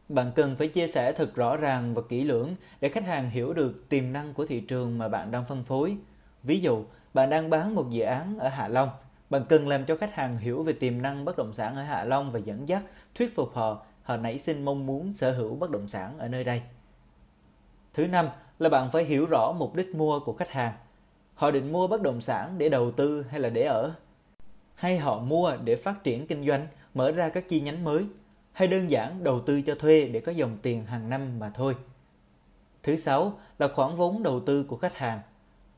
Bạn 0.09 0.31
cần 0.35 0.55
phải 0.55 0.67
chia 0.67 0.87
sẻ 0.87 1.11
thật 1.11 1.35
rõ 1.35 1.57
ràng 1.57 1.93
và 1.93 2.01
kỹ 2.09 2.23
lưỡng 2.23 2.55
để 2.81 2.89
khách 2.89 3.05
hàng 3.05 3.29
hiểu 3.29 3.53
được 3.53 3.89
tiềm 3.89 4.13
năng 4.13 4.33
của 4.33 4.45
thị 4.45 4.59
trường 4.59 4.97
mà 4.97 5.07
bạn 5.07 5.31
đang 5.31 5.45
phân 5.45 5.63
phối. 5.63 5.97
Ví 6.43 6.59
dụ, 6.59 6.83
bạn 7.13 7.29
đang 7.29 7.49
bán 7.49 7.75
một 7.75 7.89
dự 7.89 8.01
án 8.01 8.39
ở 8.39 8.49
Hạ 8.49 8.67
Long, 8.67 8.89
bạn 9.29 9.45
cần 9.49 9.67
làm 9.67 9.85
cho 9.85 9.97
khách 9.97 10.13
hàng 10.15 10.37
hiểu 10.37 10.63
về 10.63 10.73
tiềm 10.73 11.01
năng 11.01 11.25
bất 11.25 11.37
động 11.37 11.53
sản 11.53 11.75
ở 11.75 11.83
Hạ 11.83 12.03
Long 12.03 12.31
và 12.31 12.39
dẫn 12.39 12.69
dắt, 12.69 12.83
thuyết 13.15 13.35
phục 13.35 13.53
họ, 13.53 13.85
họ 14.03 14.17
nảy 14.17 14.39
sinh 14.39 14.65
mong 14.65 14.85
muốn 14.85 15.13
sở 15.13 15.31
hữu 15.31 15.55
bất 15.55 15.71
động 15.71 15.87
sản 15.87 16.19
ở 16.19 16.27
nơi 16.27 16.43
đây. 16.43 16.61
Thứ 17.95 18.07
năm 18.07 18.29
là 18.59 18.69
bạn 18.69 18.91
phải 18.91 19.03
hiểu 19.03 19.25
rõ 19.25 19.51
mục 19.57 19.75
đích 19.75 19.95
mua 19.95 20.19
của 20.19 20.33
khách 20.33 20.51
hàng. 20.51 20.73
Họ 21.33 21.51
định 21.51 21.71
mua 21.71 21.87
bất 21.87 22.01
động 22.01 22.21
sản 22.21 22.57
để 22.57 22.69
đầu 22.69 22.91
tư 22.91 23.25
hay 23.29 23.39
là 23.39 23.49
để 23.49 23.63
ở? 23.63 23.93
Hay 24.75 24.97
họ 24.97 25.19
mua 25.19 25.57
để 25.63 25.75
phát 25.75 26.03
triển 26.03 26.27
kinh 26.27 26.45
doanh, 26.47 26.67
mở 26.93 27.11
ra 27.11 27.29
các 27.29 27.49
chi 27.49 27.61
nhánh 27.61 27.83
mới? 27.83 28.05
Hay 28.51 28.67
đơn 28.67 28.91
giản 28.91 29.23
đầu 29.23 29.41
tư 29.45 29.61
cho 29.61 29.75
thuê 29.75 30.07
để 30.07 30.19
có 30.19 30.31
dòng 30.31 30.57
tiền 30.61 30.85
hàng 30.85 31.09
năm 31.09 31.39
mà 31.39 31.51
thôi? 31.53 31.75
Thứ 32.83 32.95
sáu 32.95 33.33
là 33.59 33.67
khoản 33.67 33.95
vốn 33.95 34.23
đầu 34.23 34.39
tư 34.39 34.63
của 34.63 34.77
khách 34.77 34.95
hàng. 34.97 35.19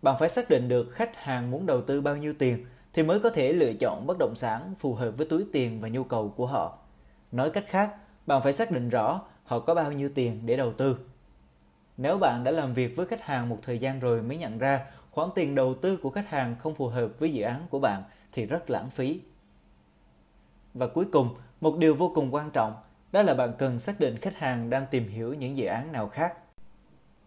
Bạn 0.01 0.15
phải 0.19 0.29
xác 0.29 0.49
định 0.49 0.69
được 0.69 0.91
khách 0.91 1.15
hàng 1.15 1.51
muốn 1.51 1.65
đầu 1.65 1.81
tư 1.81 2.01
bao 2.01 2.15
nhiêu 2.15 2.33
tiền 2.39 2.65
thì 2.93 3.03
mới 3.03 3.19
có 3.19 3.29
thể 3.29 3.53
lựa 3.53 3.73
chọn 3.73 4.07
bất 4.07 4.17
động 4.19 4.35
sản 4.35 4.73
phù 4.79 4.93
hợp 4.93 5.11
với 5.17 5.27
túi 5.29 5.45
tiền 5.53 5.79
và 5.79 5.89
nhu 5.89 6.03
cầu 6.03 6.33
của 6.35 6.45
họ. 6.45 6.77
Nói 7.31 7.49
cách 7.49 7.65
khác, 7.67 7.95
bạn 8.27 8.41
phải 8.41 8.53
xác 8.53 8.71
định 8.71 8.89
rõ 8.89 9.21
họ 9.43 9.59
có 9.59 9.75
bao 9.75 9.91
nhiêu 9.91 10.09
tiền 10.15 10.41
để 10.45 10.57
đầu 10.57 10.73
tư. 10.73 10.97
Nếu 11.97 12.17
bạn 12.17 12.43
đã 12.43 12.51
làm 12.51 12.73
việc 12.73 12.95
với 12.95 13.05
khách 13.05 13.21
hàng 13.21 13.49
một 13.49 13.59
thời 13.61 13.79
gian 13.79 13.99
rồi 13.99 14.21
mới 14.21 14.37
nhận 14.37 14.57
ra 14.57 14.85
khoản 15.11 15.29
tiền 15.35 15.55
đầu 15.55 15.75
tư 15.81 15.97
của 15.97 16.09
khách 16.09 16.29
hàng 16.29 16.55
không 16.59 16.75
phù 16.75 16.87
hợp 16.87 17.09
với 17.19 17.33
dự 17.33 17.43
án 17.43 17.61
của 17.69 17.79
bạn 17.79 18.03
thì 18.31 18.45
rất 18.45 18.69
lãng 18.69 18.89
phí. 18.89 19.21
Và 20.73 20.87
cuối 20.87 21.05
cùng, 21.11 21.35
một 21.61 21.77
điều 21.77 21.95
vô 21.95 22.11
cùng 22.15 22.33
quan 22.33 22.51
trọng 22.51 22.75
đó 23.11 23.21
là 23.21 23.33
bạn 23.33 23.53
cần 23.57 23.79
xác 23.79 23.99
định 23.99 24.17
khách 24.17 24.35
hàng 24.35 24.69
đang 24.69 24.85
tìm 24.91 25.07
hiểu 25.07 25.33
những 25.33 25.57
dự 25.57 25.65
án 25.65 25.91
nào 25.91 26.07
khác. 26.07 26.33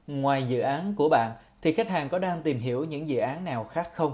Ngoài 0.06 0.48
dự 0.48 0.60
án 0.60 0.94
của 0.94 1.08
bạn 1.08 1.32
thì 1.62 1.72
khách 1.72 1.88
hàng 1.88 2.08
có 2.08 2.18
đang 2.18 2.42
tìm 2.42 2.58
hiểu 2.58 2.84
những 2.84 3.08
dự 3.08 3.18
án 3.18 3.44
nào 3.44 3.64
khác 3.64 3.90
không? 3.94 4.12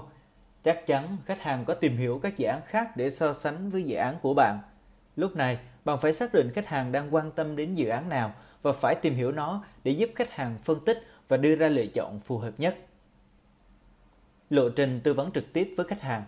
Chắc 0.63 0.87
chắn 0.87 1.17
khách 1.25 1.41
hàng 1.41 1.65
có 1.65 1.73
tìm 1.73 1.97
hiểu 1.97 2.19
các 2.23 2.37
dự 2.37 2.47
án 2.47 2.61
khác 2.65 2.97
để 2.97 3.09
so 3.09 3.33
sánh 3.33 3.69
với 3.69 3.83
dự 3.83 3.95
án 3.95 4.17
của 4.21 4.33
bạn. 4.33 4.59
Lúc 5.15 5.35
này, 5.35 5.59
bạn 5.85 5.99
phải 6.01 6.13
xác 6.13 6.33
định 6.33 6.51
khách 6.53 6.67
hàng 6.67 6.91
đang 6.91 7.15
quan 7.15 7.31
tâm 7.31 7.55
đến 7.55 7.75
dự 7.75 7.89
án 7.89 8.09
nào 8.09 8.33
và 8.67 8.73
phải 8.73 8.95
tìm 8.95 9.15
hiểu 9.15 9.31
nó 9.31 9.63
để 9.83 9.91
giúp 9.91 10.09
khách 10.15 10.31
hàng 10.31 10.57
phân 10.63 10.79
tích 10.85 11.07
và 11.27 11.37
đưa 11.37 11.55
ra 11.55 11.67
lựa 11.67 11.85
chọn 11.85 12.19
phù 12.19 12.37
hợp 12.37 12.51
nhất. 12.57 12.77
Lộ 14.49 14.69
trình 14.69 15.01
tư 15.03 15.13
vấn 15.13 15.31
trực 15.31 15.53
tiếp 15.53 15.73
với 15.77 15.85
khách 15.85 16.01
hàng 16.01 16.23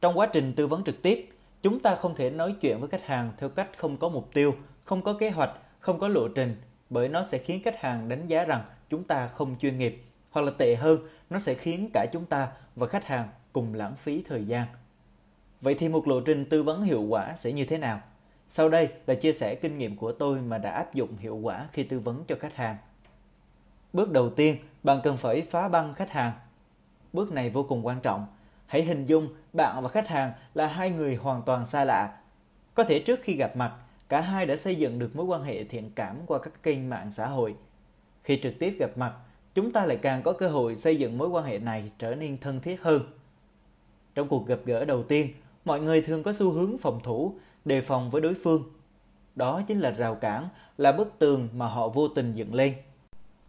Trong 0.00 0.18
quá 0.18 0.28
trình 0.32 0.52
tư 0.56 0.66
vấn 0.66 0.84
trực 0.84 1.02
tiếp, 1.02 1.28
chúng 1.62 1.80
ta 1.80 1.94
không 1.94 2.14
thể 2.14 2.30
nói 2.30 2.54
chuyện 2.60 2.80
với 2.80 2.88
khách 2.88 3.06
hàng 3.06 3.32
theo 3.38 3.48
cách 3.48 3.68
không 3.76 3.96
có 3.96 4.08
mục 4.08 4.30
tiêu, 4.34 4.54
không 4.84 5.02
có 5.02 5.12
kế 5.12 5.30
hoạch, 5.30 5.50
không 5.80 5.98
có 5.98 6.08
lộ 6.08 6.28
trình, 6.28 6.56
bởi 6.90 7.08
nó 7.08 7.24
sẽ 7.24 7.38
khiến 7.38 7.62
khách 7.64 7.80
hàng 7.80 8.08
đánh 8.08 8.26
giá 8.26 8.44
rằng 8.44 8.64
chúng 8.90 9.04
ta 9.04 9.28
không 9.28 9.56
chuyên 9.58 9.78
nghiệp, 9.78 10.04
hoặc 10.30 10.42
là 10.42 10.52
tệ 10.58 10.74
hơn, 10.74 10.98
nó 11.30 11.38
sẽ 11.38 11.54
khiến 11.54 11.90
cả 11.94 12.06
chúng 12.12 12.26
ta 12.26 12.48
và 12.76 12.86
khách 12.86 13.04
hàng 13.04 13.28
cùng 13.52 13.74
lãng 13.74 13.96
phí 13.96 14.22
thời 14.28 14.44
gian. 14.44 14.66
Vậy 15.60 15.74
thì 15.74 15.88
một 15.88 16.08
lộ 16.08 16.20
trình 16.20 16.44
tư 16.44 16.62
vấn 16.62 16.82
hiệu 16.82 17.02
quả 17.02 17.36
sẽ 17.36 17.52
như 17.52 17.64
thế 17.64 17.78
nào? 17.78 18.00
Sau 18.52 18.68
đây 18.68 18.88
là 19.06 19.14
chia 19.14 19.32
sẻ 19.32 19.54
kinh 19.54 19.78
nghiệm 19.78 19.96
của 19.96 20.12
tôi 20.12 20.40
mà 20.40 20.58
đã 20.58 20.70
áp 20.70 20.94
dụng 20.94 21.16
hiệu 21.16 21.36
quả 21.36 21.68
khi 21.72 21.82
tư 21.82 22.00
vấn 22.00 22.24
cho 22.28 22.36
khách 22.40 22.54
hàng. 22.54 22.76
Bước 23.92 24.10
đầu 24.10 24.30
tiên, 24.30 24.56
bạn 24.82 25.00
cần 25.02 25.16
phải 25.16 25.42
phá 25.42 25.68
băng 25.68 25.94
khách 25.94 26.10
hàng. 26.10 26.32
Bước 27.12 27.32
này 27.32 27.50
vô 27.50 27.62
cùng 27.62 27.86
quan 27.86 28.00
trọng. 28.00 28.26
Hãy 28.66 28.82
hình 28.82 29.06
dung 29.06 29.28
bạn 29.52 29.82
và 29.82 29.88
khách 29.88 30.08
hàng 30.08 30.32
là 30.54 30.66
hai 30.66 30.90
người 30.90 31.14
hoàn 31.14 31.42
toàn 31.42 31.66
xa 31.66 31.84
lạ. 31.84 32.16
Có 32.74 32.84
thể 32.84 32.98
trước 32.98 33.20
khi 33.22 33.34
gặp 33.34 33.56
mặt, 33.56 33.72
cả 34.08 34.20
hai 34.20 34.46
đã 34.46 34.56
xây 34.56 34.74
dựng 34.76 34.98
được 34.98 35.16
mối 35.16 35.26
quan 35.26 35.42
hệ 35.42 35.64
thiện 35.64 35.90
cảm 35.94 36.16
qua 36.26 36.38
các 36.38 36.62
kênh 36.62 36.90
mạng 36.90 37.10
xã 37.10 37.26
hội. 37.26 37.54
Khi 38.24 38.40
trực 38.42 38.58
tiếp 38.58 38.76
gặp 38.78 38.90
mặt, 38.96 39.14
chúng 39.54 39.72
ta 39.72 39.86
lại 39.86 39.96
càng 40.02 40.22
có 40.22 40.32
cơ 40.32 40.48
hội 40.48 40.76
xây 40.76 40.96
dựng 40.96 41.18
mối 41.18 41.28
quan 41.28 41.44
hệ 41.44 41.58
này 41.58 41.90
trở 41.98 42.14
nên 42.14 42.38
thân 42.38 42.60
thiết 42.60 42.82
hơn. 42.82 43.02
Trong 44.14 44.28
cuộc 44.28 44.46
gặp 44.46 44.58
gỡ 44.64 44.84
đầu 44.84 45.02
tiên, 45.02 45.28
mọi 45.64 45.80
người 45.80 46.02
thường 46.02 46.22
có 46.22 46.32
xu 46.32 46.50
hướng 46.50 46.78
phòng 46.78 47.00
thủ 47.02 47.34
đề 47.64 47.80
phòng 47.80 48.10
với 48.10 48.20
đối 48.20 48.34
phương. 48.34 48.64
Đó 49.34 49.62
chính 49.66 49.80
là 49.80 49.90
rào 49.90 50.14
cản, 50.14 50.48
là 50.78 50.92
bức 50.92 51.18
tường 51.18 51.48
mà 51.54 51.66
họ 51.66 51.88
vô 51.88 52.08
tình 52.08 52.34
dựng 52.34 52.54
lên. 52.54 52.74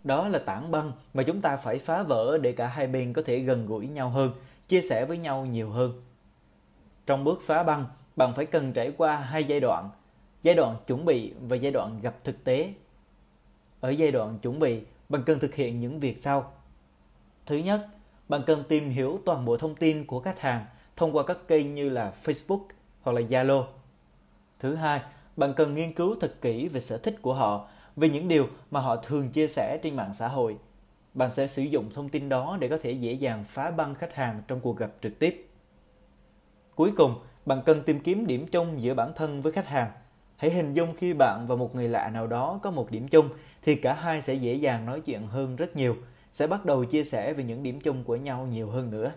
Đó 0.04 0.28
là 0.28 0.40
tảng 0.40 0.72
băng 0.72 0.92
mà 1.14 1.24
chúng 1.24 1.42
ta 1.42 1.58
phải 1.58 1.80
phá 1.80 2.04
vỡ 2.04 2.38
để 2.38 2.52
cả 2.52 2.68
hai 2.68 2.88
bên 2.88 3.14
có 3.14 3.22
thể 3.26 3.40
gần 3.40 3.66
gũi 3.66 3.88
nhau 3.88 4.10
hơn, 4.10 4.32
chia 4.68 4.82
sẻ 4.82 5.06
với 5.06 5.18
nhau 5.18 5.46
nhiều 5.46 5.70
hơn. 5.70 6.04
Trong 7.06 7.24
bước 7.24 7.40
phá 7.42 7.64
băng, 7.64 7.86
bạn 8.16 8.34
phải 8.36 8.46
cần 8.46 8.74
trải 8.74 8.92
qua 8.98 9.18
hai 9.18 9.44
giai 9.44 9.60
đoạn, 9.60 9.90
giai 10.44 10.56
đoạn 10.56 10.76
chuẩn 10.88 11.06
bị 11.06 11.34
và 11.42 11.56
giai 11.56 11.72
đoạn 11.72 12.02
gặp 12.02 12.16
thực 12.24 12.44
tế. 12.44 12.74
Ở 13.80 13.90
giai 13.90 14.12
đoạn 14.12 14.40
chuẩn 14.40 14.60
bị, 14.60 14.82
bạn 15.10 15.24
cần 15.26 15.40
thực 15.40 15.56
hiện 15.56 15.80
những 15.80 16.00
việc 16.00 16.22
sau. 16.22 16.52
Thứ 17.46 17.58
nhất, 17.58 17.88
bạn 18.30 18.42
cần 18.46 18.64
tìm 18.70 18.90
hiểu 18.90 19.20
toàn 19.26 19.46
bộ 19.46 19.58
thông 19.58 19.76
tin 19.76 20.06
của 20.06 20.20
khách 20.20 20.40
hàng 20.40 20.66
thông 20.96 21.16
qua 21.16 21.24
các 21.24 21.38
kênh 21.48 21.76
như 21.76 21.90
là 21.90 22.14
Facebook 22.24 22.62
hoặc 23.02 23.12
là 23.12 23.22
Zalo 23.22 23.64
Thứ 24.62 24.76
hai, 24.76 25.02
bạn 25.38 25.54
cần 25.54 25.76
nghiên 25.76 25.94
cứu 25.94 26.16
thật 26.20 26.34
kỹ 26.42 26.68
về 26.68 26.80
sở 26.80 26.98
thích 26.98 27.16
của 27.22 27.34
họ, 27.34 27.68
về 27.96 28.10
những 28.10 28.28
điều 28.28 28.48
mà 28.72 28.80
họ 28.80 28.96
thường 28.96 29.30
chia 29.30 29.48
sẻ 29.48 29.80
trên 29.84 29.96
mạng 29.96 30.14
xã 30.14 30.28
hội. 30.28 30.58
Bạn 31.14 31.30
sẽ 31.30 31.48
sử 31.48 31.62
dụng 31.62 31.90
thông 31.94 32.10
tin 32.10 32.30
đó 32.30 32.58
để 32.60 32.68
có 32.68 32.78
thể 32.82 32.92
dễ 32.92 33.14
dàng 33.14 33.44
phá 33.44 33.72
băng 33.72 33.96
khách 33.96 34.14
hàng 34.14 34.42
trong 34.48 34.60
cuộc 34.60 34.78
gặp 34.78 34.92
trực 35.02 35.20
tiếp. 35.20 35.50
Cuối 36.76 36.92
cùng, 36.98 37.16
bạn 37.46 37.62
cần 37.66 37.84
tìm 37.84 38.00
kiếm 38.00 38.28
điểm 38.28 38.48
chung 38.48 38.84
giữa 38.84 38.94
bản 38.94 39.12
thân 39.16 39.42
với 39.42 39.52
khách 39.52 39.68
hàng. 39.68 39.92
Hãy 40.38 40.52
hình 40.52 40.74
dung 40.74 40.96
khi 40.98 41.14
bạn 41.14 41.46
và 41.48 41.56
một 41.56 41.76
người 41.76 41.88
lạ 41.88 42.10
nào 42.10 42.28
đó 42.28 42.60
có 42.64 42.72
một 42.72 42.92
điểm 42.92 43.08
chung 43.08 43.30
thì 43.64 43.76
cả 43.76 43.94
hai 43.94 44.22
sẽ 44.22 44.34
dễ 44.34 44.54
dàng 44.54 44.86
nói 44.86 45.02
chuyện 45.02 45.28
hơn 45.28 45.56
rất 45.56 45.76
nhiều, 45.76 45.96
sẽ 46.32 46.48
bắt 46.48 46.66
đầu 46.66 46.86
chia 46.86 47.04
sẻ 47.04 47.34
về 47.34 47.44
những 47.44 47.64
điểm 47.64 47.80
chung 47.82 48.04
của 48.04 48.16
nhau 48.16 48.48
nhiều 48.48 48.70
hơn 48.70 48.92
nữa. 48.92 49.12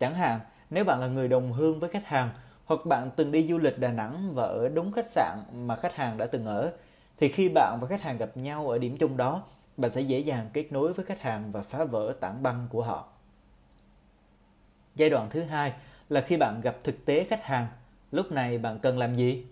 Chẳng 0.00 0.14
hạn, 0.14 0.40
nếu 0.70 0.84
bạn 0.84 1.00
là 1.00 1.06
người 1.06 1.28
đồng 1.28 1.52
hương 1.52 1.80
với 1.80 1.90
khách 1.90 2.06
hàng 2.06 2.30
hoặc 2.68 2.86
bạn 2.86 3.10
từng 3.16 3.32
đi 3.32 3.48
du 3.48 3.58
lịch 3.58 3.78
Đà 3.78 3.90
Nẵng 3.90 4.34
và 4.34 4.42
ở 4.42 4.68
đúng 4.68 4.92
khách 4.92 5.08
sạn 5.08 5.38
mà 5.52 5.76
khách 5.76 5.94
hàng 5.94 6.18
đã 6.18 6.26
từng 6.26 6.46
ở, 6.46 6.72
thì 7.18 7.28
khi 7.28 7.48
bạn 7.48 7.78
và 7.80 7.88
khách 7.88 8.02
hàng 8.02 8.18
gặp 8.18 8.36
nhau 8.36 8.68
ở 8.68 8.78
điểm 8.78 8.96
chung 8.96 9.16
đó, 9.16 9.42
bạn 9.76 9.90
sẽ 9.90 10.00
dễ 10.00 10.18
dàng 10.18 10.50
kết 10.52 10.72
nối 10.72 10.92
với 10.92 11.04
khách 11.04 11.20
hàng 11.20 11.52
và 11.52 11.62
phá 11.62 11.84
vỡ 11.84 12.14
tảng 12.20 12.42
băng 12.42 12.66
của 12.70 12.82
họ. 12.82 13.08
Giai 14.96 15.10
đoạn 15.10 15.30
thứ 15.30 15.42
hai 15.42 15.72
là 16.08 16.20
khi 16.20 16.36
bạn 16.36 16.60
gặp 16.60 16.76
thực 16.84 17.04
tế 17.04 17.24
khách 17.24 17.44
hàng, 17.44 17.66
lúc 18.12 18.32
này 18.32 18.58
bạn 18.58 18.78
cần 18.78 18.98
làm 18.98 19.16
gì? 19.16 19.46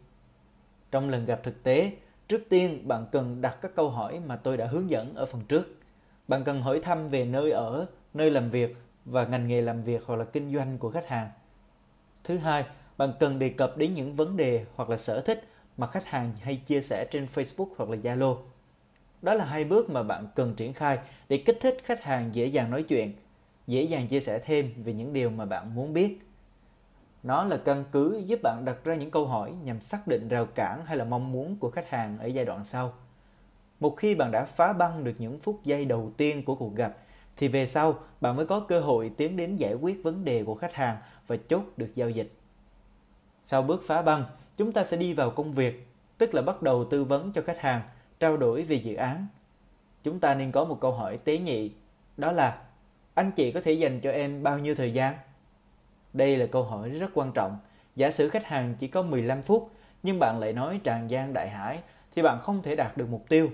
Trong 0.90 1.08
lần 1.08 1.24
gặp 1.24 1.40
thực 1.42 1.62
tế, 1.62 1.92
trước 2.28 2.42
tiên 2.48 2.88
bạn 2.88 3.06
cần 3.12 3.40
đặt 3.40 3.58
các 3.62 3.74
câu 3.74 3.90
hỏi 3.90 4.20
mà 4.26 4.36
tôi 4.36 4.56
đã 4.56 4.66
hướng 4.66 4.90
dẫn 4.90 5.14
ở 5.14 5.26
phần 5.26 5.44
trước. 5.48 5.76
Bạn 6.28 6.44
cần 6.44 6.62
hỏi 6.62 6.80
thăm 6.80 7.08
về 7.08 7.24
nơi 7.24 7.50
ở, 7.50 7.86
nơi 8.14 8.30
làm 8.30 8.48
việc 8.48 8.76
và 9.04 9.24
ngành 9.24 9.48
nghề 9.48 9.62
làm 9.62 9.80
việc 9.80 10.02
hoặc 10.06 10.16
là 10.16 10.24
kinh 10.24 10.54
doanh 10.54 10.78
của 10.78 10.90
khách 10.90 11.08
hàng. 11.08 11.30
Thứ 12.24 12.38
hai 12.38 12.64
bạn 12.98 13.12
cần 13.20 13.38
đề 13.38 13.48
cập 13.48 13.76
đến 13.76 13.94
những 13.94 14.14
vấn 14.14 14.36
đề 14.36 14.64
hoặc 14.74 14.90
là 14.90 14.96
sở 14.96 15.20
thích 15.20 15.48
mà 15.76 15.86
khách 15.86 16.06
hàng 16.06 16.32
hay 16.40 16.56
chia 16.56 16.80
sẻ 16.80 17.04
trên 17.10 17.26
Facebook 17.34 17.68
hoặc 17.76 17.90
là 17.90 17.96
Zalo. 17.96 18.36
Đó 19.22 19.34
là 19.34 19.44
hai 19.44 19.64
bước 19.64 19.90
mà 19.90 20.02
bạn 20.02 20.26
cần 20.34 20.54
triển 20.54 20.72
khai 20.72 20.98
để 21.28 21.42
kích 21.46 21.58
thích 21.60 21.78
khách 21.84 22.02
hàng 22.02 22.30
dễ 22.34 22.46
dàng 22.46 22.70
nói 22.70 22.82
chuyện, 22.82 23.12
dễ 23.66 23.82
dàng 23.82 24.08
chia 24.08 24.20
sẻ 24.20 24.38
thêm 24.44 24.70
về 24.84 24.92
những 24.92 25.12
điều 25.12 25.30
mà 25.30 25.44
bạn 25.44 25.74
muốn 25.74 25.92
biết. 25.92 26.18
Nó 27.22 27.44
là 27.44 27.56
căn 27.56 27.84
cứ 27.92 28.22
giúp 28.26 28.40
bạn 28.42 28.62
đặt 28.64 28.76
ra 28.84 28.94
những 28.94 29.10
câu 29.10 29.26
hỏi 29.26 29.52
nhằm 29.64 29.80
xác 29.80 30.06
định 30.06 30.28
rào 30.28 30.46
cản 30.46 30.86
hay 30.86 30.96
là 30.96 31.04
mong 31.04 31.32
muốn 31.32 31.56
của 31.56 31.70
khách 31.70 31.90
hàng 31.90 32.18
ở 32.18 32.26
giai 32.26 32.44
đoạn 32.44 32.64
sau. 32.64 32.92
Một 33.80 33.96
khi 33.96 34.14
bạn 34.14 34.30
đã 34.32 34.44
phá 34.44 34.72
băng 34.72 35.04
được 35.04 35.14
những 35.18 35.38
phút 35.40 35.60
giây 35.64 35.84
đầu 35.84 36.12
tiên 36.16 36.44
của 36.44 36.54
cuộc 36.54 36.74
gặp, 36.74 36.96
thì 37.36 37.48
về 37.48 37.66
sau 37.66 37.94
bạn 38.20 38.36
mới 38.36 38.46
có 38.46 38.60
cơ 38.60 38.80
hội 38.80 39.10
tiến 39.16 39.36
đến 39.36 39.56
giải 39.56 39.74
quyết 39.74 40.00
vấn 40.04 40.24
đề 40.24 40.44
của 40.44 40.54
khách 40.54 40.74
hàng 40.74 40.96
và 41.26 41.36
chốt 41.48 41.62
được 41.76 41.94
giao 41.94 42.10
dịch. 42.10 42.35
Sau 43.48 43.62
bước 43.62 43.82
phá 43.86 44.02
băng, 44.02 44.24
chúng 44.56 44.72
ta 44.72 44.84
sẽ 44.84 44.96
đi 44.96 45.12
vào 45.12 45.30
công 45.30 45.52
việc, 45.52 45.86
tức 46.18 46.34
là 46.34 46.42
bắt 46.42 46.62
đầu 46.62 46.84
tư 46.84 47.04
vấn 47.04 47.32
cho 47.32 47.42
khách 47.42 47.60
hàng, 47.60 47.82
trao 48.20 48.36
đổi 48.36 48.62
về 48.62 48.76
dự 48.76 48.94
án. 48.94 49.26
Chúng 50.04 50.20
ta 50.20 50.34
nên 50.34 50.52
có 50.52 50.64
một 50.64 50.80
câu 50.80 50.92
hỏi 50.92 51.18
tế 51.18 51.38
nhị, 51.38 51.70
đó 52.16 52.32
là 52.32 52.62
anh 53.14 53.32
chị 53.32 53.52
có 53.52 53.60
thể 53.60 53.72
dành 53.72 54.00
cho 54.00 54.10
em 54.10 54.42
bao 54.42 54.58
nhiêu 54.58 54.74
thời 54.74 54.92
gian? 54.92 55.14
Đây 56.12 56.36
là 56.36 56.46
câu 56.46 56.64
hỏi 56.64 56.90
rất 56.90 57.10
quan 57.14 57.32
trọng. 57.32 57.58
Giả 57.96 58.10
sử 58.10 58.28
khách 58.28 58.44
hàng 58.44 58.74
chỉ 58.78 58.88
có 58.88 59.02
15 59.02 59.42
phút, 59.42 59.70
nhưng 60.02 60.18
bạn 60.18 60.38
lại 60.38 60.52
nói 60.52 60.80
tràn 60.84 61.10
gian 61.10 61.32
đại 61.32 61.48
hải, 61.48 61.80
thì 62.14 62.22
bạn 62.22 62.40
không 62.40 62.62
thể 62.62 62.76
đạt 62.76 62.96
được 62.96 63.08
mục 63.10 63.24
tiêu. 63.28 63.50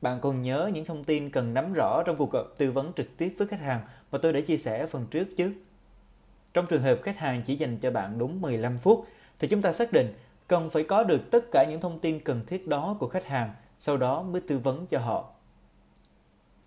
Bạn 0.00 0.20
còn 0.20 0.42
nhớ 0.42 0.70
những 0.74 0.84
thông 0.84 1.04
tin 1.04 1.30
cần 1.30 1.54
nắm 1.54 1.72
rõ 1.72 2.02
trong 2.06 2.16
cuộc 2.16 2.32
gặp 2.32 2.44
tư 2.58 2.72
vấn 2.72 2.92
trực 2.92 3.16
tiếp 3.16 3.34
với 3.38 3.48
khách 3.48 3.60
hàng 3.60 3.80
mà 4.12 4.18
tôi 4.18 4.32
đã 4.32 4.40
chia 4.40 4.56
sẻ 4.56 4.78
ở 4.78 4.86
phần 4.86 5.06
trước 5.10 5.28
chứ? 5.36 5.54
Trong 6.54 6.66
trường 6.66 6.82
hợp 6.82 6.98
khách 7.02 7.18
hàng 7.18 7.42
chỉ 7.46 7.56
dành 7.56 7.78
cho 7.78 7.90
bạn 7.90 8.18
đúng 8.18 8.40
15 8.40 8.78
phút, 8.78 9.06
thì 9.38 9.48
chúng 9.48 9.62
ta 9.62 9.72
xác 9.72 9.92
định 9.92 10.14
cần 10.48 10.70
phải 10.70 10.84
có 10.84 11.02
được 11.02 11.30
tất 11.30 11.44
cả 11.52 11.64
những 11.70 11.80
thông 11.80 11.98
tin 11.98 12.20
cần 12.20 12.46
thiết 12.46 12.68
đó 12.68 12.96
của 13.00 13.08
khách 13.08 13.26
hàng, 13.26 13.50
sau 13.78 13.96
đó 13.96 14.22
mới 14.22 14.40
tư 14.40 14.58
vấn 14.58 14.86
cho 14.86 14.98
họ. 14.98 15.30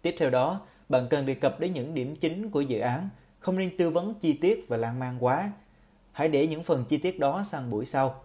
Tiếp 0.01 0.15
theo 0.19 0.29
đó, 0.29 0.61
bạn 0.89 1.07
cần 1.09 1.25
đề 1.25 1.33
cập 1.33 1.59
đến 1.59 1.73
những 1.73 1.93
điểm 1.93 2.15
chính 2.15 2.49
của 2.51 2.61
dự 2.61 2.79
án, 2.79 3.09
không 3.39 3.57
nên 3.57 3.77
tư 3.77 3.89
vấn 3.89 4.13
chi 4.13 4.33
tiết 4.33 4.65
và 4.67 4.77
lan 4.77 4.99
man 4.99 5.17
quá. 5.19 5.51
Hãy 6.11 6.27
để 6.27 6.47
những 6.47 6.63
phần 6.63 6.85
chi 6.85 6.97
tiết 6.97 7.19
đó 7.19 7.43
sang 7.43 7.69
buổi 7.69 7.85
sau. 7.85 8.23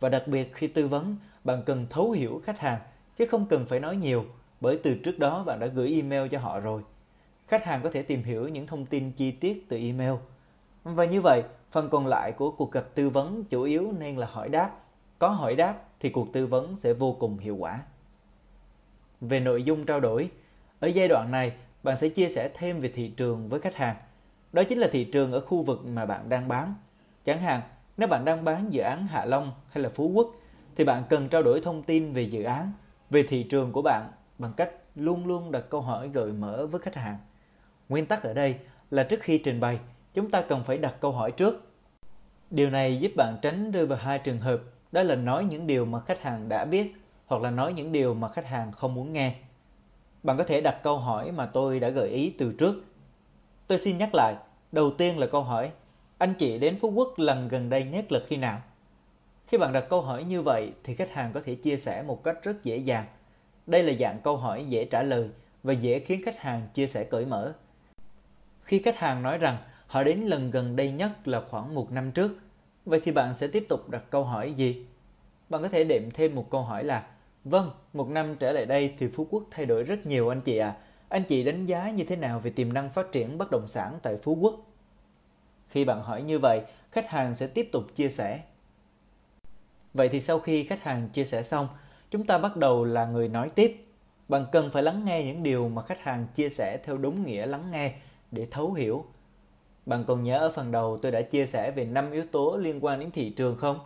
Và 0.00 0.08
đặc 0.08 0.22
biệt 0.26 0.54
khi 0.54 0.68
tư 0.68 0.88
vấn, 0.88 1.16
bạn 1.44 1.62
cần 1.66 1.86
thấu 1.90 2.10
hiểu 2.10 2.42
khách 2.44 2.58
hàng, 2.58 2.80
chứ 3.16 3.26
không 3.26 3.46
cần 3.46 3.66
phải 3.66 3.80
nói 3.80 3.96
nhiều, 3.96 4.24
bởi 4.60 4.78
từ 4.82 4.94
trước 5.04 5.18
đó 5.18 5.44
bạn 5.44 5.60
đã 5.60 5.66
gửi 5.66 5.94
email 5.94 6.28
cho 6.28 6.38
họ 6.38 6.60
rồi. 6.60 6.82
Khách 7.48 7.64
hàng 7.64 7.80
có 7.82 7.90
thể 7.90 8.02
tìm 8.02 8.22
hiểu 8.22 8.48
những 8.48 8.66
thông 8.66 8.86
tin 8.86 9.12
chi 9.12 9.30
tiết 9.30 9.66
từ 9.68 9.76
email. 9.76 10.14
Và 10.84 11.04
như 11.04 11.20
vậy, 11.20 11.42
phần 11.76 11.88
còn 11.90 12.06
lại 12.06 12.32
của 12.32 12.50
cuộc 12.50 12.72
gặp 12.72 12.84
tư 12.94 13.10
vấn 13.10 13.44
chủ 13.44 13.62
yếu 13.62 13.92
nên 13.98 14.16
là 14.16 14.26
hỏi 14.30 14.48
đáp. 14.48 14.70
Có 15.18 15.28
hỏi 15.28 15.56
đáp 15.56 15.82
thì 16.00 16.10
cuộc 16.10 16.32
tư 16.32 16.46
vấn 16.46 16.76
sẽ 16.76 16.92
vô 16.92 17.16
cùng 17.20 17.38
hiệu 17.38 17.56
quả. 17.56 17.80
Về 19.20 19.40
nội 19.40 19.62
dung 19.62 19.86
trao 19.86 20.00
đổi, 20.00 20.30
ở 20.80 20.88
giai 20.88 21.08
đoạn 21.08 21.30
này, 21.30 21.52
bạn 21.82 21.96
sẽ 21.96 22.08
chia 22.08 22.28
sẻ 22.28 22.50
thêm 22.54 22.80
về 22.80 22.88
thị 22.94 23.08
trường 23.08 23.48
với 23.48 23.60
khách 23.60 23.74
hàng. 23.74 23.96
Đó 24.52 24.62
chính 24.64 24.78
là 24.78 24.88
thị 24.92 25.04
trường 25.04 25.32
ở 25.32 25.40
khu 25.40 25.62
vực 25.62 25.84
mà 25.86 26.06
bạn 26.06 26.28
đang 26.28 26.48
bán. 26.48 26.74
Chẳng 27.24 27.40
hạn, 27.40 27.60
nếu 27.96 28.08
bạn 28.08 28.24
đang 28.24 28.44
bán 28.44 28.72
dự 28.72 28.82
án 28.82 29.06
Hạ 29.06 29.24
Long 29.24 29.52
hay 29.70 29.82
là 29.82 29.88
Phú 29.88 30.10
Quốc, 30.14 30.28
thì 30.76 30.84
bạn 30.84 31.02
cần 31.08 31.28
trao 31.28 31.42
đổi 31.42 31.60
thông 31.60 31.82
tin 31.82 32.12
về 32.12 32.22
dự 32.22 32.42
án, 32.42 32.72
về 33.10 33.22
thị 33.22 33.42
trường 33.42 33.72
của 33.72 33.82
bạn 33.82 34.10
bằng 34.38 34.52
cách 34.56 34.70
luôn 34.94 35.26
luôn 35.26 35.52
đặt 35.52 35.64
câu 35.70 35.80
hỏi 35.80 36.08
gợi 36.08 36.32
mở 36.32 36.66
với 36.66 36.80
khách 36.80 36.94
hàng. 36.94 37.16
Nguyên 37.88 38.06
tắc 38.06 38.22
ở 38.22 38.34
đây 38.34 38.56
là 38.90 39.02
trước 39.02 39.20
khi 39.20 39.38
trình 39.38 39.60
bày, 39.60 39.78
chúng 40.14 40.30
ta 40.30 40.42
cần 40.42 40.64
phải 40.64 40.78
đặt 40.78 40.94
câu 41.00 41.12
hỏi 41.12 41.32
trước. 41.32 41.65
Điều 42.50 42.70
này 42.70 42.96
giúp 42.96 43.12
bạn 43.16 43.36
tránh 43.42 43.70
rơi 43.70 43.86
vào 43.86 43.98
hai 43.98 44.18
trường 44.18 44.40
hợp, 44.40 44.60
đó 44.92 45.02
là 45.02 45.14
nói 45.14 45.44
những 45.44 45.66
điều 45.66 45.84
mà 45.84 46.00
khách 46.00 46.22
hàng 46.22 46.48
đã 46.48 46.64
biết 46.64 46.94
hoặc 47.26 47.42
là 47.42 47.50
nói 47.50 47.72
những 47.72 47.92
điều 47.92 48.14
mà 48.14 48.28
khách 48.28 48.46
hàng 48.46 48.72
không 48.72 48.94
muốn 48.94 49.12
nghe. 49.12 49.34
Bạn 50.22 50.36
có 50.36 50.44
thể 50.44 50.60
đặt 50.60 50.80
câu 50.82 50.98
hỏi 50.98 51.32
mà 51.32 51.46
tôi 51.46 51.80
đã 51.80 51.88
gợi 51.88 52.08
ý 52.08 52.34
từ 52.38 52.54
trước. 52.58 52.84
Tôi 53.66 53.78
xin 53.78 53.98
nhắc 53.98 54.10
lại, 54.14 54.34
đầu 54.72 54.90
tiên 54.98 55.18
là 55.18 55.26
câu 55.26 55.42
hỏi, 55.42 55.70
anh 56.18 56.34
chị 56.34 56.58
đến 56.58 56.78
Phú 56.80 56.90
Quốc 56.90 57.08
lần 57.16 57.48
gần 57.48 57.68
đây 57.68 57.84
nhất 57.84 58.12
là 58.12 58.20
khi 58.26 58.36
nào? 58.36 58.60
Khi 59.46 59.58
bạn 59.58 59.72
đặt 59.72 59.84
câu 59.88 60.02
hỏi 60.02 60.24
như 60.24 60.42
vậy 60.42 60.72
thì 60.84 60.94
khách 60.94 61.10
hàng 61.10 61.32
có 61.32 61.40
thể 61.44 61.54
chia 61.54 61.76
sẻ 61.76 62.02
một 62.02 62.24
cách 62.24 62.36
rất 62.42 62.64
dễ 62.64 62.76
dàng. 62.76 63.04
Đây 63.66 63.82
là 63.82 63.92
dạng 64.00 64.20
câu 64.24 64.36
hỏi 64.36 64.64
dễ 64.68 64.84
trả 64.84 65.02
lời 65.02 65.30
và 65.62 65.72
dễ 65.72 65.98
khiến 65.98 66.20
khách 66.24 66.38
hàng 66.38 66.68
chia 66.74 66.86
sẻ 66.86 67.04
cởi 67.04 67.26
mở. 67.26 67.52
Khi 68.62 68.78
khách 68.78 68.96
hàng 68.96 69.22
nói 69.22 69.38
rằng 69.38 69.58
họ 69.86 70.04
đến 70.04 70.20
lần 70.20 70.50
gần 70.50 70.76
đây 70.76 70.90
nhất 70.90 71.28
là 71.28 71.40
khoảng 71.40 71.74
một 71.74 71.92
năm 71.92 72.12
trước, 72.12 72.30
vậy 72.84 73.00
thì 73.04 73.12
bạn 73.12 73.34
sẽ 73.34 73.46
tiếp 73.46 73.66
tục 73.68 73.90
đặt 73.90 74.02
câu 74.10 74.24
hỏi 74.24 74.52
gì? 74.52 74.86
Bạn 75.48 75.62
có 75.62 75.68
thể 75.68 75.84
đệm 75.84 76.10
thêm 76.10 76.34
một 76.34 76.50
câu 76.50 76.62
hỏi 76.62 76.84
là 76.84 77.06
Vâng, 77.50 77.70
một 77.92 78.08
năm 78.08 78.36
trở 78.38 78.52
lại 78.52 78.66
đây 78.66 78.94
thì 78.98 79.08
Phú 79.08 79.26
Quốc 79.30 79.44
thay 79.50 79.66
đổi 79.66 79.82
rất 79.82 80.06
nhiều 80.06 80.28
anh 80.28 80.40
chị 80.40 80.58
ạ. 80.58 80.68
À. 80.68 80.76
Anh 81.08 81.24
chị 81.24 81.44
đánh 81.44 81.66
giá 81.66 81.90
như 81.90 82.04
thế 82.04 82.16
nào 82.16 82.40
về 82.40 82.50
tiềm 82.50 82.72
năng 82.72 82.90
phát 82.90 83.12
triển 83.12 83.38
bất 83.38 83.50
động 83.50 83.68
sản 83.68 83.98
tại 84.02 84.16
Phú 84.22 84.38
Quốc? 84.40 84.54
Khi 85.68 85.84
bạn 85.84 86.02
hỏi 86.02 86.22
như 86.22 86.38
vậy, 86.38 86.60
khách 86.92 87.08
hàng 87.08 87.34
sẽ 87.34 87.46
tiếp 87.46 87.68
tục 87.72 87.84
chia 87.94 88.08
sẻ. 88.08 88.40
Vậy 89.94 90.08
thì 90.08 90.20
sau 90.20 90.38
khi 90.38 90.64
khách 90.64 90.82
hàng 90.82 91.08
chia 91.08 91.24
sẻ 91.24 91.42
xong, 91.42 91.68
chúng 92.10 92.26
ta 92.26 92.38
bắt 92.38 92.56
đầu 92.56 92.84
là 92.84 93.06
người 93.06 93.28
nói 93.28 93.50
tiếp. 93.54 93.86
Bạn 94.28 94.46
cần 94.52 94.70
phải 94.70 94.82
lắng 94.82 95.04
nghe 95.04 95.24
những 95.24 95.42
điều 95.42 95.68
mà 95.68 95.82
khách 95.82 96.00
hàng 96.00 96.26
chia 96.34 96.48
sẻ 96.48 96.78
theo 96.84 96.96
đúng 96.96 97.26
nghĩa 97.26 97.46
lắng 97.46 97.70
nghe 97.70 97.94
để 98.30 98.46
thấu 98.50 98.72
hiểu. 98.72 99.04
Bạn 99.86 100.04
còn 100.06 100.24
nhớ 100.24 100.38
ở 100.38 100.50
phần 100.50 100.72
đầu 100.72 100.98
tôi 101.02 101.12
đã 101.12 101.22
chia 101.22 101.46
sẻ 101.46 101.70
về 101.70 101.84
5 101.84 102.12
yếu 102.12 102.24
tố 102.32 102.56
liên 102.56 102.84
quan 102.84 103.00
đến 103.00 103.10
thị 103.10 103.30
trường 103.30 103.56
không? 103.56 103.80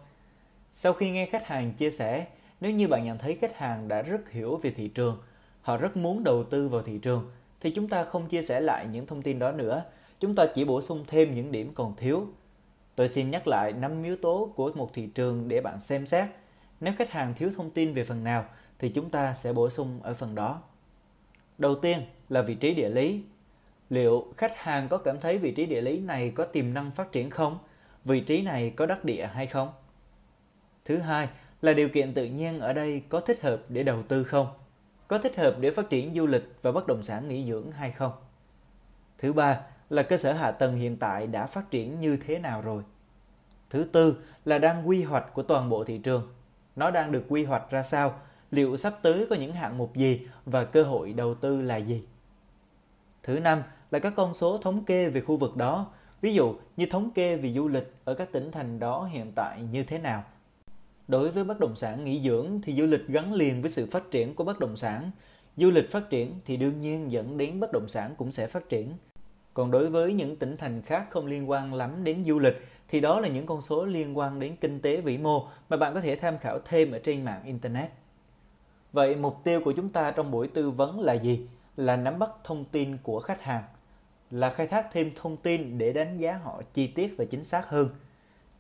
Sau 0.73 0.93
khi 0.93 1.11
nghe 1.11 1.27
khách 1.27 1.47
hàng 1.47 1.73
chia 1.73 1.91
sẻ, 1.91 2.27
nếu 2.61 2.73
như 2.73 2.89
bạn 2.89 3.05
nhận 3.05 3.19
thấy 3.19 3.39
khách 3.41 3.57
hàng 3.57 3.89
đã 3.89 4.03
rất 4.03 4.31
hiểu 4.31 4.57
về 4.57 4.71
thị 4.71 4.89
trường, 4.89 5.19
họ 5.61 5.77
rất 5.77 5.97
muốn 5.97 6.25
đầu 6.25 6.45
tư 6.45 6.69
vào 6.69 6.83
thị 6.83 6.99
trường, 6.99 7.31
thì 7.61 7.71
chúng 7.71 7.89
ta 7.89 8.05
không 8.05 8.29
chia 8.29 8.43
sẻ 8.43 8.61
lại 8.61 8.87
những 8.93 9.07
thông 9.07 9.23
tin 9.23 9.39
đó 9.39 9.53
nữa, 9.53 9.85
chúng 10.21 10.35
ta 10.35 10.47
chỉ 10.55 10.65
bổ 10.65 10.83
sung 10.83 11.05
thêm 11.07 11.35
những 11.35 11.53
điểm 11.53 11.73
còn 11.75 11.97
thiếu. 11.97 12.27
Tôi 12.95 13.09
xin 13.09 13.31
nhắc 13.31 13.49
lại 13.49 13.73
5 13.73 14.03
yếu 14.03 14.17
tố 14.17 14.53
của 14.57 14.73
một 14.75 14.91
thị 14.95 15.07
trường 15.07 15.49
để 15.49 15.61
bạn 15.61 15.81
xem 15.81 16.07
xét. 16.07 16.29
Nếu 16.81 16.95
khách 16.99 17.11
hàng 17.11 17.35
thiếu 17.35 17.51
thông 17.57 17.71
tin 17.71 17.95
về 17.95 18.05
phần 18.05 18.25
nào 18.25 18.45
thì 18.79 18.89
chúng 18.89 19.11
ta 19.11 19.35
sẽ 19.35 19.53
bổ 19.53 19.71
sung 19.71 20.01
ở 20.03 20.15
phần 20.15 20.35
đó. 20.35 20.63
Đầu 21.59 21.75
tiên 21.75 21.99
là 22.29 22.43
vị 22.43 22.55
trí 22.55 22.75
địa 22.75 22.89
lý. 22.89 23.23
Liệu 23.91 24.27
khách 24.37 24.57
hàng 24.57 24.89
có 24.89 24.99
cảm 24.99 25.21
thấy 25.21 25.39
vị 25.39 25.53
trí 25.53 25.67
địa 25.67 25.81
lý 25.81 26.01
này 26.01 26.33
có 26.35 26.45
tiềm 26.45 26.75
năng 26.75 26.91
phát 26.91 27.13
triển 27.13 27.31
không? 27.31 27.59
Vị 28.05 28.21
trí 28.21 28.43
này 28.43 28.73
có 28.77 28.87
đắc 28.87 29.05
địa 29.05 29.27
hay 29.27 29.47
không? 29.47 29.73
Thứ 30.85 30.99
hai, 30.99 31.29
là 31.63 31.73
điều 31.73 31.89
kiện 31.89 32.15
tự 32.15 32.25
nhiên 32.25 32.61
ở 32.61 32.73
đây 32.73 33.03
có 33.09 33.21
thích 33.21 33.43
hợp 33.43 33.63
để 33.69 33.83
đầu 33.83 34.03
tư 34.03 34.25
không? 34.25 34.47
Có 35.09 35.19
thích 35.19 35.37
hợp 35.37 35.57
để 35.61 35.71
phát 35.71 35.91
triển 35.91 36.15
du 36.15 36.27
lịch 36.27 36.55
và 36.63 36.73
bất 36.73 36.87
động 36.87 37.03
sản 37.03 37.29
nghỉ 37.29 37.49
dưỡng 37.49 37.73
hay 37.73 37.91
không? 37.91 38.13
Thứ 39.19 39.33
ba, 39.33 39.61
là 39.91 40.03
cơ 40.03 40.17
sở 40.17 40.33
hạ 40.33 40.51
tầng 40.51 40.77
hiện 40.77 40.97
tại 40.97 41.27
đã 41.27 41.47
phát 41.47 41.71
triển 41.71 42.01
như 42.01 42.19
thế 42.27 42.39
nào 42.39 42.61
rồi? 42.61 42.83
Thứ 43.71 43.85
tư, 43.93 44.17
là 44.45 44.59
đang 44.59 44.89
quy 44.89 45.03
hoạch 45.03 45.35
của 45.35 45.43
toàn 45.43 45.69
bộ 45.69 45.85
thị 45.85 45.99
trường. 45.99 46.35
Nó 46.77 46.91
đang 46.91 47.13
được 47.13 47.25
quy 47.29 47.45
hoạch 47.45 47.71
ra 47.71 47.83
sao? 47.83 48.21
Liệu 48.51 48.77
sắp 48.77 48.95
tới 49.03 49.27
có 49.31 49.37
những 49.37 49.53
hạng 49.53 49.79
mục 49.79 49.97
gì 49.97 50.29
và 50.45 50.65
cơ 50.65 50.83
hội 50.83 51.13
đầu 51.13 51.35
tư 51.35 51.63
là 51.63 51.77
gì? 51.77 52.05
Thứ 53.23 53.41
năm 53.41 53.63
là 53.91 53.99
các 53.99 54.13
con 54.17 54.35
số 54.35 54.59
thống 54.59 54.85
kê 54.85 55.09
về 55.09 55.21
khu 55.21 55.37
vực 55.37 55.57
đó, 55.57 55.87
ví 56.21 56.35
dụ 56.35 56.55
như 56.77 56.87
thống 56.91 57.11
kê 57.11 57.37
về 57.37 57.53
du 57.53 57.69
lịch 57.69 57.95
ở 58.05 58.15
các 58.15 58.33
tỉnh 58.33 58.51
thành 58.51 58.79
đó 58.79 59.09
hiện 59.13 59.33
tại 59.35 59.63
như 59.73 59.85
thế 59.85 59.99
nào 59.99 60.25
Đối 61.11 61.31
với 61.31 61.45
bất 61.45 61.61
động 61.61 61.77
sản 61.77 62.05
nghỉ 62.05 62.21
dưỡng 62.25 62.61
thì 62.63 62.73
du 62.73 62.87
lịch 62.87 63.07
gắn 63.09 63.35
liền 63.35 63.63
với 63.63 63.71
sự 63.71 63.89
phát 63.91 64.11
triển 64.11 64.35
của 64.35 64.45
bất 64.45 64.59
động 64.59 64.77
sản. 64.77 65.11
Du 65.57 65.71
lịch 65.71 65.91
phát 65.91 66.11
triển 66.11 66.35
thì 66.45 66.57
đương 66.57 66.79
nhiên 66.79 67.13
dẫn 67.13 67.37
đến 67.37 67.61
bất 67.61 67.73
động 67.73 67.89
sản 67.89 68.15
cũng 68.17 68.33
sẽ 68.33 68.47
phát 68.47 68.69
triển. 68.69 68.93
Còn 69.55 69.71
đối 69.71 69.89
với 69.89 70.13
những 70.13 70.37
tỉnh 70.37 70.57
thành 70.57 70.83
khác 70.83 71.07
không 71.11 71.27
liên 71.27 71.51
quan 71.51 71.75
lắm 71.75 72.05
đến 72.05 72.25
du 72.25 72.39
lịch 72.39 72.55
thì 72.89 73.01
đó 73.01 73.21
là 73.21 73.29
những 73.29 73.47
con 73.47 73.61
số 73.61 73.85
liên 73.85 74.19
quan 74.19 74.41
đến 74.41 74.57
kinh 74.61 74.81
tế 74.81 75.01
vĩ 75.01 75.19
mô 75.19 75.49
mà 75.69 75.77
bạn 75.77 75.95
có 75.95 76.01
thể 76.01 76.17
tham 76.17 76.39
khảo 76.39 76.59
thêm 76.65 76.93
ở 76.93 76.99
trên 76.99 77.25
mạng 77.25 77.43
Internet. 77.45 77.91
Vậy 78.93 79.17
mục 79.17 79.37
tiêu 79.45 79.61
của 79.65 79.73
chúng 79.73 79.89
ta 79.89 80.11
trong 80.11 80.31
buổi 80.31 80.49
tư 80.49 80.71
vấn 80.71 81.01
là 81.01 81.13
gì? 81.13 81.47
Là 81.77 81.97
nắm 81.97 82.19
bắt 82.19 82.31
thông 82.45 82.65
tin 82.65 82.97
của 83.03 83.21
khách 83.21 83.43
hàng, 83.43 83.63
là 84.31 84.51
khai 84.51 84.67
thác 84.67 84.87
thêm 84.93 85.11
thông 85.17 85.37
tin 85.37 85.79
để 85.79 85.93
đánh 85.93 86.17
giá 86.17 86.37
họ 86.37 86.63
chi 86.75 86.87
tiết 86.87 87.15
và 87.19 87.25
chính 87.25 87.45
xác 87.45 87.69
hơn– 87.69 87.89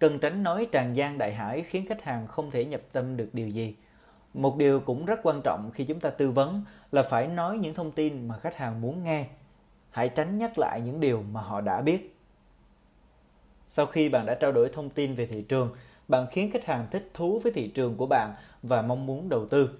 Cần 0.00 0.18
tránh 0.18 0.42
nói 0.42 0.66
tràn 0.72 0.96
gian 0.96 1.18
đại 1.18 1.34
hải 1.34 1.62
khiến 1.62 1.86
khách 1.88 2.02
hàng 2.02 2.26
không 2.26 2.50
thể 2.50 2.64
nhập 2.64 2.80
tâm 2.92 3.16
được 3.16 3.28
điều 3.32 3.48
gì. 3.48 3.74
Một 4.34 4.56
điều 4.56 4.80
cũng 4.80 5.06
rất 5.06 5.20
quan 5.22 5.40
trọng 5.42 5.70
khi 5.74 5.84
chúng 5.84 6.00
ta 6.00 6.10
tư 6.10 6.30
vấn 6.30 6.64
là 6.92 7.02
phải 7.02 7.26
nói 7.26 7.58
những 7.58 7.74
thông 7.74 7.92
tin 7.92 8.28
mà 8.28 8.38
khách 8.38 8.56
hàng 8.56 8.80
muốn 8.80 9.04
nghe. 9.04 9.26
Hãy 9.90 10.08
tránh 10.08 10.38
nhắc 10.38 10.58
lại 10.58 10.80
những 10.80 11.00
điều 11.00 11.22
mà 11.22 11.40
họ 11.40 11.60
đã 11.60 11.80
biết. 11.80 12.16
Sau 13.66 13.86
khi 13.86 14.08
bạn 14.08 14.26
đã 14.26 14.34
trao 14.34 14.52
đổi 14.52 14.68
thông 14.72 14.90
tin 14.90 15.14
về 15.14 15.26
thị 15.26 15.42
trường, 15.42 15.74
bạn 16.08 16.26
khiến 16.30 16.50
khách 16.52 16.64
hàng 16.64 16.86
thích 16.90 17.10
thú 17.14 17.40
với 17.42 17.52
thị 17.52 17.68
trường 17.68 17.96
của 17.96 18.06
bạn 18.06 18.34
và 18.62 18.82
mong 18.82 19.06
muốn 19.06 19.28
đầu 19.28 19.46
tư. 19.46 19.70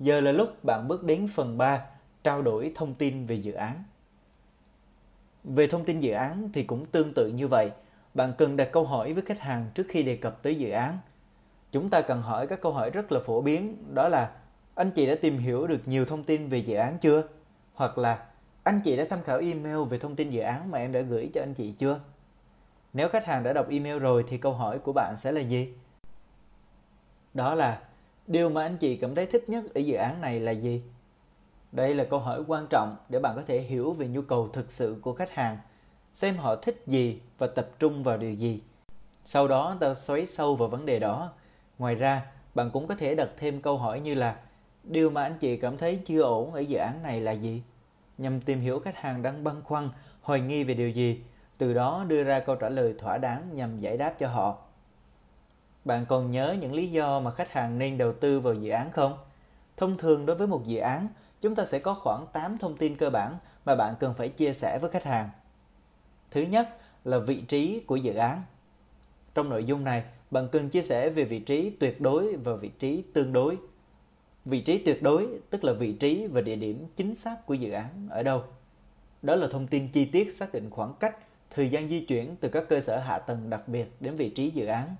Giờ 0.00 0.20
là 0.20 0.32
lúc 0.32 0.64
bạn 0.64 0.88
bước 0.88 1.04
đến 1.04 1.26
phần 1.34 1.58
3, 1.58 1.86
trao 2.24 2.42
đổi 2.42 2.72
thông 2.74 2.94
tin 2.94 3.22
về 3.22 3.34
dự 3.34 3.52
án. 3.52 3.84
Về 5.44 5.66
thông 5.66 5.84
tin 5.84 6.00
dự 6.00 6.12
án 6.12 6.50
thì 6.52 6.62
cũng 6.62 6.86
tương 6.86 7.14
tự 7.14 7.28
như 7.28 7.48
vậy 7.48 7.70
bạn 8.14 8.32
cần 8.38 8.56
đặt 8.56 8.68
câu 8.72 8.84
hỏi 8.84 9.12
với 9.12 9.22
khách 9.26 9.40
hàng 9.40 9.70
trước 9.74 9.86
khi 9.88 10.02
đề 10.02 10.16
cập 10.16 10.42
tới 10.42 10.54
dự 10.54 10.70
án. 10.70 10.98
Chúng 11.72 11.90
ta 11.90 12.02
cần 12.02 12.22
hỏi 12.22 12.46
các 12.46 12.60
câu 12.60 12.72
hỏi 12.72 12.90
rất 12.90 13.12
là 13.12 13.20
phổ 13.20 13.40
biến, 13.40 13.76
đó 13.94 14.08
là 14.08 14.30
anh 14.74 14.90
chị 14.90 15.06
đã 15.06 15.14
tìm 15.14 15.38
hiểu 15.38 15.66
được 15.66 15.80
nhiều 15.86 16.04
thông 16.04 16.24
tin 16.24 16.48
về 16.48 16.58
dự 16.58 16.76
án 16.76 16.98
chưa? 16.98 17.22
Hoặc 17.74 17.98
là 17.98 18.26
anh 18.62 18.80
chị 18.84 18.96
đã 18.96 19.04
tham 19.10 19.22
khảo 19.22 19.38
email 19.38 19.88
về 19.90 19.98
thông 19.98 20.16
tin 20.16 20.30
dự 20.30 20.40
án 20.40 20.70
mà 20.70 20.78
em 20.78 20.92
đã 20.92 21.00
gửi 21.00 21.30
cho 21.34 21.42
anh 21.42 21.54
chị 21.54 21.72
chưa? 21.78 22.00
Nếu 22.92 23.08
khách 23.08 23.26
hàng 23.26 23.42
đã 23.42 23.52
đọc 23.52 23.66
email 23.70 23.98
rồi 23.98 24.24
thì 24.28 24.38
câu 24.38 24.52
hỏi 24.52 24.78
của 24.78 24.92
bạn 24.92 25.14
sẽ 25.16 25.32
là 25.32 25.40
gì? 25.40 25.74
Đó 27.34 27.54
là 27.54 27.80
điều 28.26 28.50
mà 28.50 28.62
anh 28.62 28.76
chị 28.76 28.96
cảm 28.96 29.14
thấy 29.14 29.26
thích 29.26 29.48
nhất 29.48 29.64
ở 29.74 29.78
dự 29.78 29.94
án 29.94 30.20
này 30.20 30.40
là 30.40 30.52
gì? 30.52 30.82
Đây 31.72 31.94
là 31.94 32.04
câu 32.04 32.20
hỏi 32.20 32.42
quan 32.46 32.66
trọng 32.70 32.96
để 33.08 33.18
bạn 33.18 33.36
có 33.36 33.42
thể 33.46 33.60
hiểu 33.60 33.92
về 33.92 34.08
nhu 34.08 34.22
cầu 34.22 34.48
thực 34.48 34.72
sự 34.72 34.96
của 35.02 35.14
khách 35.14 35.30
hàng, 35.30 35.58
xem 36.14 36.36
họ 36.36 36.56
thích 36.56 36.82
gì 36.86 37.20
và 37.38 37.46
tập 37.46 37.68
trung 37.78 38.02
vào 38.02 38.16
điều 38.16 38.34
gì. 38.34 38.62
Sau 39.24 39.48
đó 39.48 39.76
ta 39.80 39.94
xoáy 39.94 40.26
sâu 40.26 40.56
vào 40.56 40.68
vấn 40.68 40.86
đề 40.86 40.98
đó. 40.98 41.32
Ngoài 41.78 41.94
ra, 41.94 42.26
bạn 42.54 42.70
cũng 42.70 42.86
có 42.86 42.94
thể 42.94 43.14
đặt 43.14 43.28
thêm 43.36 43.62
câu 43.62 43.78
hỏi 43.78 44.00
như 44.00 44.14
là 44.14 44.36
điều 44.84 45.10
mà 45.10 45.22
anh 45.22 45.38
chị 45.38 45.56
cảm 45.56 45.78
thấy 45.78 46.00
chưa 46.04 46.22
ổn 46.22 46.52
ở 46.52 46.60
dự 46.60 46.78
án 46.78 47.02
này 47.02 47.20
là 47.20 47.32
gì? 47.32 47.62
Nhằm 48.18 48.40
tìm 48.40 48.60
hiểu 48.60 48.80
khách 48.80 48.96
hàng 48.96 49.22
đang 49.22 49.44
băn 49.44 49.62
khoăn, 49.62 49.88
hoài 50.22 50.40
nghi 50.40 50.64
về 50.64 50.74
điều 50.74 50.88
gì, 50.88 51.22
từ 51.58 51.74
đó 51.74 52.04
đưa 52.08 52.22
ra 52.22 52.40
câu 52.40 52.56
trả 52.56 52.68
lời 52.68 52.94
thỏa 52.98 53.18
đáng 53.18 53.54
nhằm 53.54 53.80
giải 53.80 53.96
đáp 53.96 54.14
cho 54.18 54.28
họ. 54.28 54.58
Bạn 55.84 56.06
còn 56.08 56.30
nhớ 56.30 56.56
những 56.60 56.74
lý 56.74 56.90
do 56.90 57.20
mà 57.20 57.30
khách 57.30 57.52
hàng 57.52 57.78
nên 57.78 57.98
đầu 57.98 58.12
tư 58.12 58.40
vào 58.40 58.54
dự 58.54 58.70
án 58.70 58.90
không? 58.92 59.18
Thông 59.76 59.98
thường 59.98 60.26
đối 60.26 60.36
với 60.36 60.46
một 60.46 60.64
dự 60.64 60.78
án, 60.78 61.08
chúng 61.40 61.54
ta 61.54 61.64
sẽ 61.64 61.78
có 61.78 61.94
khoảng 61.94 62.26
8 62.32 62.58
thông 62.58 62.76
tin 62.76 62.96
cơ 62.96 63.10
bản 63.10 63.36
mà 63.64 63.76
bạn 63.76 63.94
cần 64.00 64.14
phải 64.14 64.28
chia 64.28 64.52
sẻ 64.52 64.78
với 64.78 64.90
khách 64.90 65.04
hàng. 65.04 65.30
Thứ 66.30 66.42
nhất 66.42 66.68
là 67.04 67.18
vị 67.18 67.40
trí 67.40 67.80
của 67.80 67.96
dự 67.96 68.14
án. 68.14 68.42
Trong 69.34 69.48
nội 69.48 69.64
dung 69.64 69.84
này, 69.84 70.04
bạn 70.30 70.48
cần 70.52 70.70
chia 70.70 70.82
sẻ 70.82 71.10
về 71.10 71.24
vị 71.24 71.38
trí 71.38 71.70
tuyệt 71.70 72.00
đối 72.00 72.36
và 72.36 72.56
vị 72.56 72.70
trí 72.78 73.02
tương 73.14 73.32
đối. 73.32 73.56
Vị 74.44 74.60
trí 74.60 74.78
tuyệt 74.78 75.02
đối 75.02 75.28
tức 75.50 75.64
là 75.64 75.72
vị 75.72 75.92
trí 75.92 76.26
và 76.26 76.40
địa 76.40 76.56
điểm 76.56 76.86
chính 76.96 77.14
xác 77.14 77.46
của 77.46 77.54
dự 77.54 77.70
án 77.70 78.08
ở 78.10 78.22
đâu. 78.22 78.42
Đó 79.22 79.34
là 79.34 79.48
thông 79.50 79.66
tin 79.66 79.88
chi 79.88 80.04
tiết 80.04 80.32
xác 80.32 80.52
định 80.52 80.70
khoảng 80.70 80.94
cách, 81.00 81.16
thời 81.50 81.68
gian 81.68 81.88
di 81.88 82.04
chuyển 82.04 82.36
từ 82.40 82.48
các 82.48 82.64
cơ 82.68 82.80
sở 82.80 82.98
hạ 82.98 83.18
tầng 83.18 83.50
đặc 83.50 83.68
biệt 83.68 83.86
đến 84.00 84.16
vị 84.16 84.28
trí 84.28 84.50
dự 84.50 84.66
án. 84.66 84.96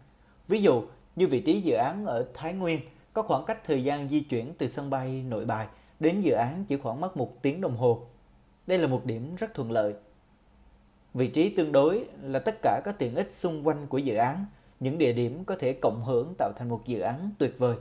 Ví 0.49 0.63
dụ 0.63 0.83
như 1.17 1.27
vị 1.27 1.41
trí 1.41 1.61
dự 1.61 1.75
án 1.75 2.07
ở 2.07 2.27
Thái 2.35 2.53
Nguyên 2.53 2.81
có 3.13 3.23
khoảng 3.23 3.45
cách 3.45 3.65
thời 3.65 3.85
gian 3.85 4.09
di 4.09 4.21
chuyển 4.21 4.55
từ 4.59 4.69
sân 4.69 4.91
bay 4.91 5.23
Nội 5.29 5.45
Bài 5.45 5.67
đến 6.01 6.21
dự 6.21 6.33
án 6.33 6.65
chỉ 6.65 6.77
khoảng 6.77 7.01
mất 7.01 7.17
một 7.17 7.43
tiếng 7.43 7.61
đồng 7.61 7.77
hồ. 7.77 8.07
Đây 8.67 8.79
là 8.79 8.87
một 8.87 9.05
điểm 9.05 9.35
rất 9.35 9.55
thuận 9.55 9.71
lợi. 9.71 9.95
Vị 11.15 11.29
trí 11.29 11.51
tương 11.57 11.73
đối 11.73 12.05
là 12.23 12.39
tất 12.39 12.55
cả 12.63 12.81
các 12.85 12.99
tiện 12.99 13.15
ích 13.15 13.35
xung 13.35 13.67
quanh 13.67 13.87
của 13.87 13.99
dự 13.99 14.15
án, 14.15 14.47
những 14.81 14.99
địa 14.99 15.13
điểm 15.13 15.45
có 15.45 15.57
thể 15.59 15.73
cộng 15.73 16.05
hưởng 16.05 16.35
tạo 16.39 16.53
thành 16.57 16.69
một 16.69 16.83
dự 16.85 17.01
án 17.01 17.31
tuyệt 17.39 17.59
vời. 17.59 17.77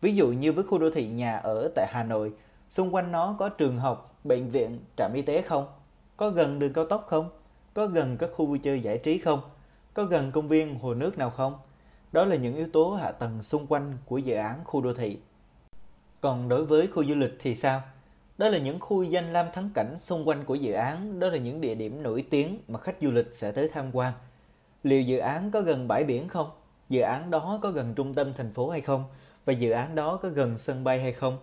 Ví 0.00 0.14
dụ 0.14 0.32
như 0.32 0.52
với 0.52 0.64
khu 0.64 0.78
đô 0.78 0.90
thị 0.90 1.08
nhà 1.08 1.36
ở 1.36 1.70
tại 1.74 1.86
Hà 1.90 2.04
Nội, 2.04 2.32
xung 2.68 2.94
quanh 2.94 3.12
nó 3.12 3.36
có 3.38 3.48
trường 3.48 3.78
học, 3.78 4.20
bệnh 4.24 4.48
viện, 4.48 4.78
trạm 4.96 5.12
y 5.14 5.22
tế 5.22 5.42
không? 5.42 5.66
Có 6.16 6.30
gần 6.30 6.58
đường 6.58 6.72
cao 6.72 6.86
tốc 6.86 7.06
không? 7.08 7.30
Có 7.74 7.86
gần 7.86 8.16
các 8.16 8.30
khu 8.34 8.46
vui 8.46 8.58
chơi 8.58 8.80
giải 8.80 8.98
trí 8.98 9.18
không? 9.18 9.40
Có 9.94 10.04
gần 10.04 10.32
công 10.32 10.48
viên, 10.48 10.78
hồ 10.78 10.94
nước 10.94 11.18
nào 11.18 11.30
không? 11.30 11.54
Đó 12.12 12.24
là 12.24 12.36
những 12.36 12.56
yếu 12.56 12.68
tố 12.72 12.90
hạ 12.90 13.12
tầng 13.12 13.42
xung 13.42 13.66
quanh 13.66 13.98
của 14.06 14.18
dự 14.18 14.34
án 14.34 14.60
khu 14.64 14.80
đô 14.80 14.94
thị. 14.94 15.18
Còn 16.22 16.48
đối 16.48 16.64
với 16.64 16.86
khu 16.86 17.04
du 17.04 17.14
lịch 17.14 17.36
thì 17.38 17.54
sao? 17.54 17.82
Đó 18.38 18.48
là 18.48 18.58
những 18.58 18.80
khu 18.80 19.02
danh 19.02 19.32
lam 19.32 19.46
thắng 19.52 19.70
cảnh 19.74 19.98
xung 19.98 20.28
quanh 20.28 20.44
của 20.44 20.54
dự 20.54 20.72
án, 20.72 21.20
đó 21.20 21.28
là 21.28 21.36
những 21.36 21.60
địa 21.60 21.74
điểm 21.74 22.02
nổi 22.02 22.24
tiếng 22.30 22.58
mà 22.68 22.78
khách 22.78 22.96
du 23.00 23.10
lịch 23.10 23.34
sẽ 23.34 23.52
tới 23.52 23.68
tham 23.72 23.90
quan. 23.92 24.12
Liệu 24.82 25.00
dự 25.00 25.18
án 25.18 25.50
có 25.50 25.60
gần 25.60 25.88
bãi 25.88 26.04
biển 26.04 26.28
không? 26.28 26.50
Dự 26.88 27.00
án 27.00 27.30
đó 27.30 27.58
có 27.62 27.70
gần 27.70 27.94
trung 27.94 28.14
tâm 28.14 28.32
thành 28.36 28.52
phố 28.52 28.70
hay 28.70 28.80
không? 28.80 29.04
Và 29.44 29.52
dự 29.52 29.70
án 29.70 29.94
đó 29.94 30.16
có 30.22 30.28
gần 30.28 30.58
sân 30.58 30.84
bay 30.84 31.00
hay 31.00 31.12
không? 31.12 31.38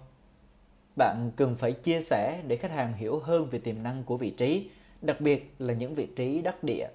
Bạn 0.96 1.32
cần 1.36 1.56
phải 1.56 1.72
chia 1.72 2.02
sẻ 2.02 2.42
để 2.48 2.56
khách 2.56 2.72
hàng 2.72 2.94
hiểu 2.94 3.20
hơn 3.20 3.50
về 3.50 3.60
tiềm 3.60 3.84
năng 3.84 4.04
của 4.04 4.18
vị 4.18 4.30
trí, 4.30 4.70
đặc 5.02 5.22
biệt 5.22 5.54
là 5.60 5.74
những 5.74 5.96
vị 5.96 6.08
trí 6.16 6.42
đắc 6.42 6.64
địa. 6.64 6.88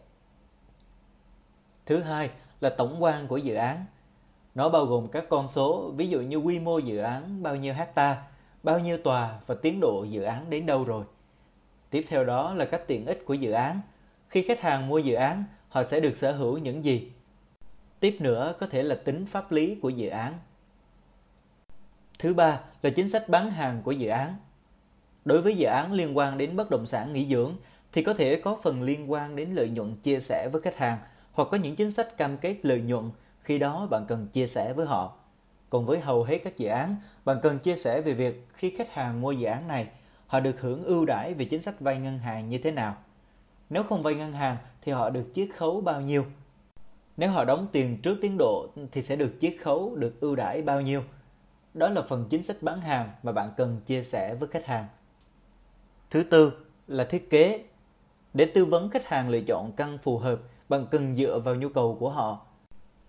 Thứ 1.86 2.00
hai 2.00 2.30
là 2.60 2.70
tổng 2.70 3.02
quan 3.02 3.26
của 3.26 3.36
dự 3.36 3.54
án. 3.54 3.84
Nó 4.54 4.68
bao 4.68 4.86
gồm 4.86 5.06
các 5.06 5.24
con 5.28 5.48
số, 5.48 5.92
ví 5.96 6.08
dụ 6.08 6.20
như 6.20 6.36
quy 6.36 6.60
mô 6.60 6.78
dự 6.78 6.98
án 6.98 7.42
bao 7.42 7.56
nhiêu 7.56 7.74
hecta, 7.74 8.22
bao 8.62 8.78
nhiêu 8.78 8.98
tòa 8.98 9.38
và 9.46 9.54
tiến 9.54 9.80
độ 9.80 10.04
dự 10.04 10.22
án 10.22 10.50
đến 10.50 10.66
đâu 10.66 10.84
rồi. 10.84 11.04
Tiếp 11.90 12.04
theo 12.08 12.24
đó 12.24 12.54
là 12.54 12.64
các 12.64 12.86
tiện 12.86 13.06
ích 13.06 13.22
của 13.26 13.34
dự 13.34 13.52
án. 13.52 13.80
Khi 14.28 14.42
khách 14.42 14.60
hàng 14.60 14.88
mua 14.88 14.98
dự 14.98 15.14
án, 15.14 15.44
họ 15.68 15.84
sẽ 15.84 16.00
được 16.00 16.16
sở 16.16 16.32
hữu 16.32 16.58
những 16.58 16.84
gì? 16.84 17.12
Tiếp 18.00 18.16
nữa 18.20 18.54
có 18.60 18.66
thể 18.66 18.82
là 18.82 18.94
tính 18.94 19.26
pháp 19.26 19.52
lý 19.52 19.74
của 19.82 19.88
dự 19.88 20.08
án. 20.08 20.32
Thứ 22.18 22.34
ba 22.34 22.60
là 22.82 22.90
chính 22.90 23.08
sách 23.08 23.28
bán 23.28 23.50
hàng 23.50 23.80
của 23.84 23.92
dự 23.92 24.08
án. 24.08 24.36
Đối 25.24 25.42
với 25.42 25.56
dự 25.56 25.66
án 25.66 25.92
liên 25.92 26.16
quan 26.16 26.38
đến 26.38 26.56
bất 26.56 26.70
động 26.70 26.86
sản 26.86 27.12
nghỉ 27.12 27.26
dưỡng 27.26 27.56
thì 27.92 28.02
có 28.02 28.14
thể 28.14 28.40
có 28.44 28.58
phần 28.62 28.82
liên 28.82 29.12
quan 29.12 29.36
đến 29.36 29.50
lợi 29.50 29.68
nhuận 29.68 29.96
chia 29.96 30.20
sẻ 30.20 30.48
với 30.52 30.62
khách 30.62 30.76
hàng 30.76 30.98
hoặc 31.32 31.48
có 31.50 31.56
những 31.56 31.76
chính 31.76 31.90
sách 31.90 32.16
cam 32.16 32.36
kết 32.36 32.56
lợi 32.62 32.80
nhuận 32.80 33.10
khi 33.44 33.58
đó 33.58 33.86
bạn 33.90 34.04
cần 34.08 34.28
chia 34.28 34.46
sẻ 34.46 34.72
với 34.72 34.86
họ. 34.86 35.16
Còn 35.70 35.86
với 35.86 36.00
hầu 36.00 36.24
hết 36.24 36.38
các 36.44 36.56
dự 36.56 36.68
án, 36.68 36.96
bạn 37.24 37.38
cần 37.42 37.58
chia 37.58 37.76
sẻ 37.76 38.00
về 38.00 38.14
việc 38.14 38.46
khi 38.52 38.74
khách 38.78 38.92
hàng 38.92 39.20
mua 39.20 39.32
dự 39.32 39.46
án 39.46 39.68
này, 39.68 39.88
họ 40.26 40.40
được 40.40 40.60
hưởng 40.60 40.84
ưu 40.84 41.04
đãi 41.04 41.34
về 41.34 41.44
chính 41.44 41.60
sách 41.60 41.80
vay 41.80 41.98
ngân 41.98 42.18
hàng 42.18 42.48
như 42.48 42.58
thế 42.58 42.70
nào. 42.70 42.96
Nếu 43.70 43.82
không 43.82 44.02
vay 44.02 44.14
ngân 44.14 44.32
hàng 44.32 44.56
thì 44.82 44.92
họ 44.92 45.10
được 45.10 45.24
chiết 45.34 45.48
khấu 45.56 45.80
bao 45.80 46.00
nhiêu. 46.00 46.24
Nếu 47.16 47.30
họ 47.30 47.44
đóng 47.44 47.66
tiền 47.72 48.02
trước 48.02 48.18
tiến 48.22 48.36
độ 48.38 48.68
thì 48.92 49.02
sẽ 49.02 49.16
được 49.16 49.32
chiết 49.40 49.56
khấu, 49.60 49.96
được 49.96 50.20
ưu 50.20 50.36
đãi 50.36 50.62
bao 50.62 50.80
nhiêu. 50.80 51.02
Đó 51.74 51.88
là 51.88 52.02
phần 52.02 52.26
chính 52.30 52.42
sách 52.42 52.56
bán 52.60 52.80
hàng 52.80 53.10
mà 53.22 53.32
bạn 53.32 53.50
cần 53.56 53.80
chia 53.86 54.02
sẻ 54.02 54.34
với 54.34 54.48
khách 54.48 54.64
hàng. 54.64 54.86
Thứ 56.10 56.22
tư 56.30 56.52
là 56.86 57.04
thiết 57.04 57.30
kế. 57.30 57.64
Để 58.34 58.44
tư 58.44 58.64
vấn 58.64 58.90
khách 58.90 59.06
hàng 59.06 59.28
lựa 59.28 59.40
chọn 59.40 59.72
căn 59.76 59.98
phù 59.98 60.18
hợp, 60.18 60.38
bạn 60.68 60.86
cần 60.90 61.14
dựa 61.14 61.38
vào 61.38 61.54
nhu 61.54 61.68
cầu 61.68 61.96
của 62.00 62.10
họ 62.10 62.43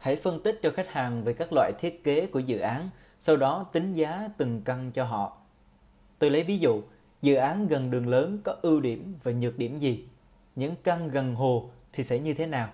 Hãy 0.06 0.16
phân 0.16 0.40
tích 0.44 0.60
cho 0.64 0.72
khách 0.72 0.92
hàng 0.92 1.24
về 1.24 1.34
các 1.34 1.54
loại 1.54 1.72
thiết 1.80 2.04
kế 2.04 2.28
của 2.28 2.40
dự 2.40 2.60
án, 2.60 2.90
sau 3.20 3.38
đó 3.38 3.66
tính 3.74 3.94
giá 3.94 4.30
từng 4.38 4.62
căn 4.66 4.92
cho 4.92 5.04
họ. 5.04 5.38
Tôi 6.20 6.30
lấy 6.30 6.44
ví 6.44 6.58
dụ, 6.58 6.82
dự 7.22 7.36
án 7.36 7.68
gần 7.68 7.92
đường 7.92 8.08
lớn 8.08 8.40
có 8.44 8.56
ưu 8.62 8.82
điểm 8.82 9.16
và 9.24 9.32
nhược 9.32 9.58
điểm 9.58 9.78
gì? 9.78 10.08
Những 10.56 10.76
căn 10.84 11.08
gần 11.08 11.36
hồ 11.36 11.70
thì 11.94 12.04
sẽ 12.04 12.20
như 12.20 12.34
thế 12.34 12.46
nào? 12.46 12.70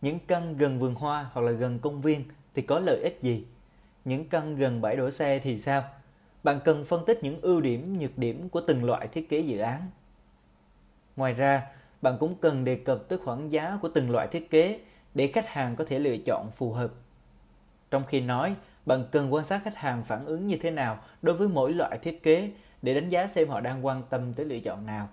Những 0.00 0.18
căn 0.26 0.56
gần 0.56 0.78
vườn 0.78 0.94
hoa 0.94 1.30
hoặc 1.32 1.42
là 1.42 1.52
gần 1.52 1.78
công 1.78 2.02
viên 2.02 2.24
thì 2.54 2.62
có 2.62 2.78
lợi 2.78 3.00
ích 3.02 3.18
gì? 3.22 3.46
Những 4.04 4.28
căn 4.28 4.56
gần 4.56 4.80
bãi 4.80 4.96
đổ 4.96 5.10
xe 5.10 5.38
thì 5.38 5.58
sao? 5.58 5.84
Bạn 6.42 6.60
cần 6.64 6.84
phân 6.84 7.04
tích 7.06 7.22
những 7.22 7.40
ưu 7.40 7.60
điểm, 7.60 7.98
nhược 7.98 8.18
điểm 8.18 8.48
của 8.48 8.60
từng 8.60 8.84
loại 8.84 9.08
thiết 9.08 9.28
kế 9.28 9.40
dự 9.40 9.58
án. 9.58 9.90
Ngoài 11.16 11.32
ra, 11.32 11.66
bạn 12.02 12.16
cũng 12.20 12.34
cần 12.40 12.64
đề 12.64 12.76
cập 12.76 13.08
tới 13.08 13.18
khoản 13.18 13.48
giá 13.48 13.78
của 13.82 13.88
từng 13.94 14.10
loại 14.10 14.28
thiết 14.28 14.50
kế 14.50 14.80
để 15.16 15.26
khách 15.26 15.48
hàng 15.48 15.76
có 15.76 15.84
thể 15.84 15.98
lựa 15.98 16.16
chọn 16.16 16.50
phù 16.50 16.72
hợp. 16.72 16.90
Trong 17.90 18.04
khi 18.08 18.20
nói, 18.20 18.54
bạn 18.86 19.04
cần 19.12 19.34
quan 19.34 19.44
sát 19.44 19.60
khách 19.64 19.76
hàng 19.76 20.04
phản 20.04 20.24
ứng 20.24 20.46
như 20.46 20.58
thế 20.62 20.70
nào 20.70 20.98
đối 21.22 21.36
với 21.36 21.48
mỗi 21.48 21.72
loại 21.72 21.98
thiết 21.98 22.22
kế 22.22 22.50
để 22.82 22.94
đánh 22.94 23.10
giá 23.10 23.26
xem 23.26 23.48
họ 23.48 23.60
đang 23.60 23.86
quan 23.86 24.02
tâm 24.10 24.32
tới 24.32 24.46
lựa 24.46 24.58
chọn 24.58 24.86
nào. 24.86 25.08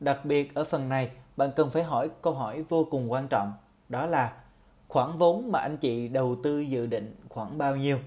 Đặc 0.00 0.24
biệt 0.24 0.54
ở 0.54 0.64
phần 0.64 0.88
này, 0.88 1.10
bạn 1.36 1.50
cần 1.56 1.70
phải 1.70 1.82
hỏi 1.82 2.10
câu 2.22 2.34
hỏi 2.34 2.64
vô 2.68 2.88
cùng 2.90 3.12
quan 3.12 3.28
trọng, 3.28 3.52
đó 3.88 4.06
là 4.06 4.32
khoản 4.88 5.18
vốn 5.18 5.52
mà 5.52 5.58
anh 5.58 5.76
chị 5.76 6.08
đầu 6.08 6.36
tư 6.42 6.60
dự 6.60 6.86
định 6.86 7.16
khoảng 7.28 7.58
bao 7.58 7.76
nhiêu? 7.76 7.98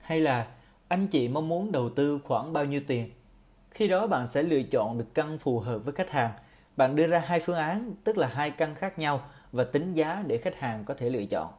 Hay 0.00 0.20
là 0.20 0.46
anh 0.88 1.06
chị 1.06 1.28
mong 1.28 1.48
muốn 1.48 1.72
đầu 1.72 1.90
tư 1.90 2.18
khoảng 2.24 2.52
bao 2.52 2.64
nhiêu 2.64 2.80
tiền? 2.86 3.10
Khi 3.70 3.88
đó 3.88 4.06
bạn 4.06 4.26
sẽ 4.26 4.42
lựa 4.42 4.62
chọn 4.62 4.98
được 4.98 5.14
căn 5.14 5.38
phù 5.38 5.60
hợp 5.60 5.78
với 5.78 5.94
khách 5.94 6.10
hàng. 6.10 6.30
Bạn 6.76 6.96
đưa 6.96 7.06
ra 7.06 7.18
hai 7.18 7.40
phương 7.40 7.56
án, 7.56 7.94
tức 8.04 8.18
là 8.18 8.26
hai 8.26 8.50
căn 8.50 8.74
khác 8.74 8.98
nhau 8.98 9.20
và 9.52 9.64
tính 9.64 9.90
giá 9.90 10.24
để 10.26 10.38
khách 10.38 10.58
hàng 10.58 10.84
có 10.84 10.94
thể 10.94 11.10
lựa 11.10 11.24
chọn. 11.24 11.52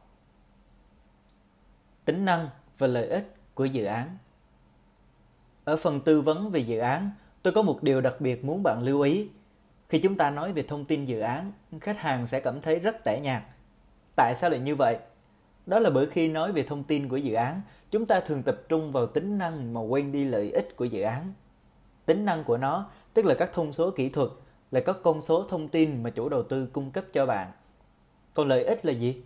Tính 2.04 2.24
năng 2.24 2.48
và 2.78 2.86
lợi 2.86 3.08
ích 3.08 3.34
của 3.54 3.64
dự 3.64 3.84
án 3.84 4.18
Ở 5.64 5.76
phần 5.76 6.00
tư 6.00 6.20
vấn 6.20 6.50
về 6.50 6.60
dự 6.60 6.78
án, 6.78 7.10
tôi 7.42 7.52
có 7.52 7.62
một 7.62 7.82
điều 7.82 8.00
đặc 8.00 8.20
biệt 8.20 8.44
muốn 8.44 8.62
bạn 8.62 8.82
lưu 8.82 9.00
ý. 9.00 9.28
Khi 9.88 9.98
chúng 9.98 10.16
ta 10.16 10.30
nói 10.30 10.52
về 10.52 10.62
thông 10.62 10.84
tin 10.84 11.04
dự 11.04 11.20
án, 11.20 11.52
khách 11.80 11.98
hàng 11.98 12.26
sẽ 12.26 12.40
cảm 12.40 12.60
thấy 12.60 12.78
rất 12.78 13.04
tẻ 13.04 13.20
nhạt. 13.22 13.42
Tại 14.16 14.34
sao 14.34 14.50
lại 14.50 14.60
như 14.60 14.76
vậy? 14.76 14.98
Đó 15.66 15.78
là 15.78 15.90
bởi 15.90 16.06
khi 16.06 16.28
nói 16.28 16.52
về 16.52 16.62
thông 16.62 16.84
tin 16.84 17.08
của 17.08 17.16
dự 17.16 17.34
án, 17.34 17.60
chúng 17.90 18.06
ta 18.06 18.20
thường 18.20 18.42
tập 18.42 18.56
trung 18.68 18.92
vào 18.92 19.06
tính 19.06 19.38
năng 19.38 19.74
mà 19.74 19.80
quên 19.80 20.12
đi 20.12 20.24
lợi 20.24 20.50
ích 20.50 20.76
của 20.76 20.84
dự 20.84 21.02
án. 21.02 21.32
Tính 22.06 22.24
năng 22.24 22.44
của 22.44 22.56
nó, 22.56 22.90
tức 23.14 23.24
là 23.24 23.34
các 23.34 23.52
thông 23.52 23.72
số 23.72 23.90
kỹ 23.90 24.08
thuật, 24.08 24.28
là 24.70 24.80
các 24.80 24.96
con 25.02 25.20
số 25.20 25.44
thông 25.48 25.68
tin 25.68 26.02
mà 26.02 26.10
chủ 26.10 26.28
đầu 26.28 26.42
tư 26.42 26.66
cung 26.72 26.90
cấp 26.90 27.04
cho 27.12 27.26
bạn 27.26 27.52
còn 28.34 28.48
lợi 28.48 28.64
ích 28.64 28.84
là 28.84 28.92
gì? 28.92 29.22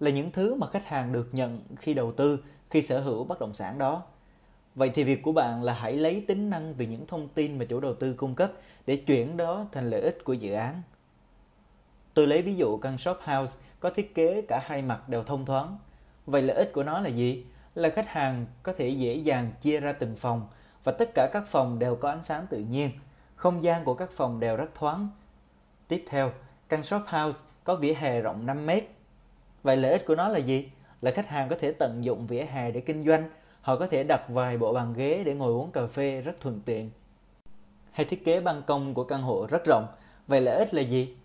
Là 0.00 0.10
những 0.10 0.30
thứ 0.30 0.54
mà 0.54 0.66
khách 0.66 0.86
hàng 0.86 1.12
được 1.12 1.28
nhận 1.32 1.60
khi 1.76 1.94
đầu 1.94 2.12
tư, 2.12 2.44
khi 2.70 2.82
sở 2.82 3.00
hữu 3.00 3.24
bất 3.24 3.40
động 3.40 3.54
sản 3.54 3.78
đó. 3.78 4.02
Vậy 4.74 4.90
thì 4.94 5.04
việc 5.04 5.22
của 5.22 5.32
bạn 5.32 5.62
là 5.62 5.72
hãy 5.72 5.92
lấy 5.92 6.24
tính 6.28 6.50
năng 6.50 6.74
từ 6.74 6.84
những 6.86 7.06
thông 7.06 7.28
tin 7.28 7.58
mà 7.58 7.64
chủ 7.64 7.80
đầu 7.80 7.94
tư 7.94 8.14
cung 8.14 8.34
cấp 8.34 8.52
để 8.86 8.96
chuyển 8.96 9.36
đó 9.36 9.66
thành 9.72 9.90
lợi 9.90 10.00
ích 10.00 10.24
của 10.24 10.32
dự 10.32 10.52
án. 10.52 10.82
Tôi 12.14 12.26
lấy 12.26 12.42
ví 12.42 12.54
dụ 12.54 12.78
căn 12.78 12.98
shop 12.98 13.18
house 13.24 13.58
có 13.80 13.90
thiết 13.90 14.14
kế 14.14 14.42
cả 14.48 14.62
hai 14.64 14.82
mặt 14.82 15.08
đều 15.08 15.22
thông 15.22 15.46
thoáng. 15.46 15.78
Vậy 16.26 16.42
lợi 16.42 16.56
ích 16.56 16.72
của 16.72 16.82
nó 16.82 17.00
là 17.00 17.08
gì? 17.08 17.44
Là 17.74 17.90
khách 17.90 18.08
hàng 18.08 18.46
có 18.62 18.72
thể 18.72 18.88
dễ 18.88 19.14
dàng 19.14 19.52
chia 19.60 19.80
ra 19.80 19.92
từng 19.92 20.16
phòng 20.16 20.48
và 20.84 20.92
tất 20.92 21.10
cả 21.14 21.30
các 21.32 21.46
phòng 21.46 21.78
đều 21.78 21.96
có 21.96 22.10
ánh 22.10 22.22
sáng 22.22 22.46
tự 22.50 22.58
nhiên. 22.58 22.90
Không 23.36 23.62
gian 23.62 23.84
của 23.84 23.94
các 23.94 24.10
phòng 24.10 24.40
đều 24.40 24.56
rất 24.56 24.74
thoáng. 24.74 25.08
Tiếp 25.88 26.04
theo, 26.08 26.32
căn 26.68 26.82
shop 26.82 27.02
house 27.06 27.38
có 27.64 27.76
vỉa 27.76 27.92
hè 27.92 28.20
rộng 28.20 28.46
5 28.46 28.66
mét. 28.66 28.84
Vậy 29.62 29.76
lợi 29.76 29.92
ích 29.92 30.06
của 30.06 30.14
nó 30.14 30.28
là 30.28 30.38
gì? 30.38 30.70
Là 31.00 31.10
khách 31.10 31.28
hàng 31.28 31.48
có 31.48 31.56
thể 31.60 31.72
tận 31.72 32.04
dụng 32.04 32.26
vỉa 32.26 32.42
hè 32.42 32.70
để 32.70 32.80
kinh 32.80 33.04
doanh, 33.04 33.30
họ 33.60 33.76
có 33.76 33.86
thể 33.86 34.04
đặt 34.04 34.22
vài 34.28 34.58
bộ 34.58 34.72
bàn 34.72 34.94
ghế 34.96 35.22
để 35.24 35.34
ngồi 35.34 35.52
uống 35.52 35.70
cà 35.70 35.86
phê 35.86 36.20
rất 36.20 36.40
thuận 36.40 36.60
tiện. 36.64 36.90
Hay 37.92 38.06
thiết 38.06 38.24
kế 38.24 38.40
ban 38.40 38.62
công 38.62 38.94
của 38.94 39.04
căn 39.04 39.22
hộ 39.22 39.46
rất 39.50 39.62
rộng. 39.66 39.86
Vậy 40.26 40.40
lợi 40.40 40.58
ích 40.58 40.74
là 40.74 40.82
gì? 40.82 41.16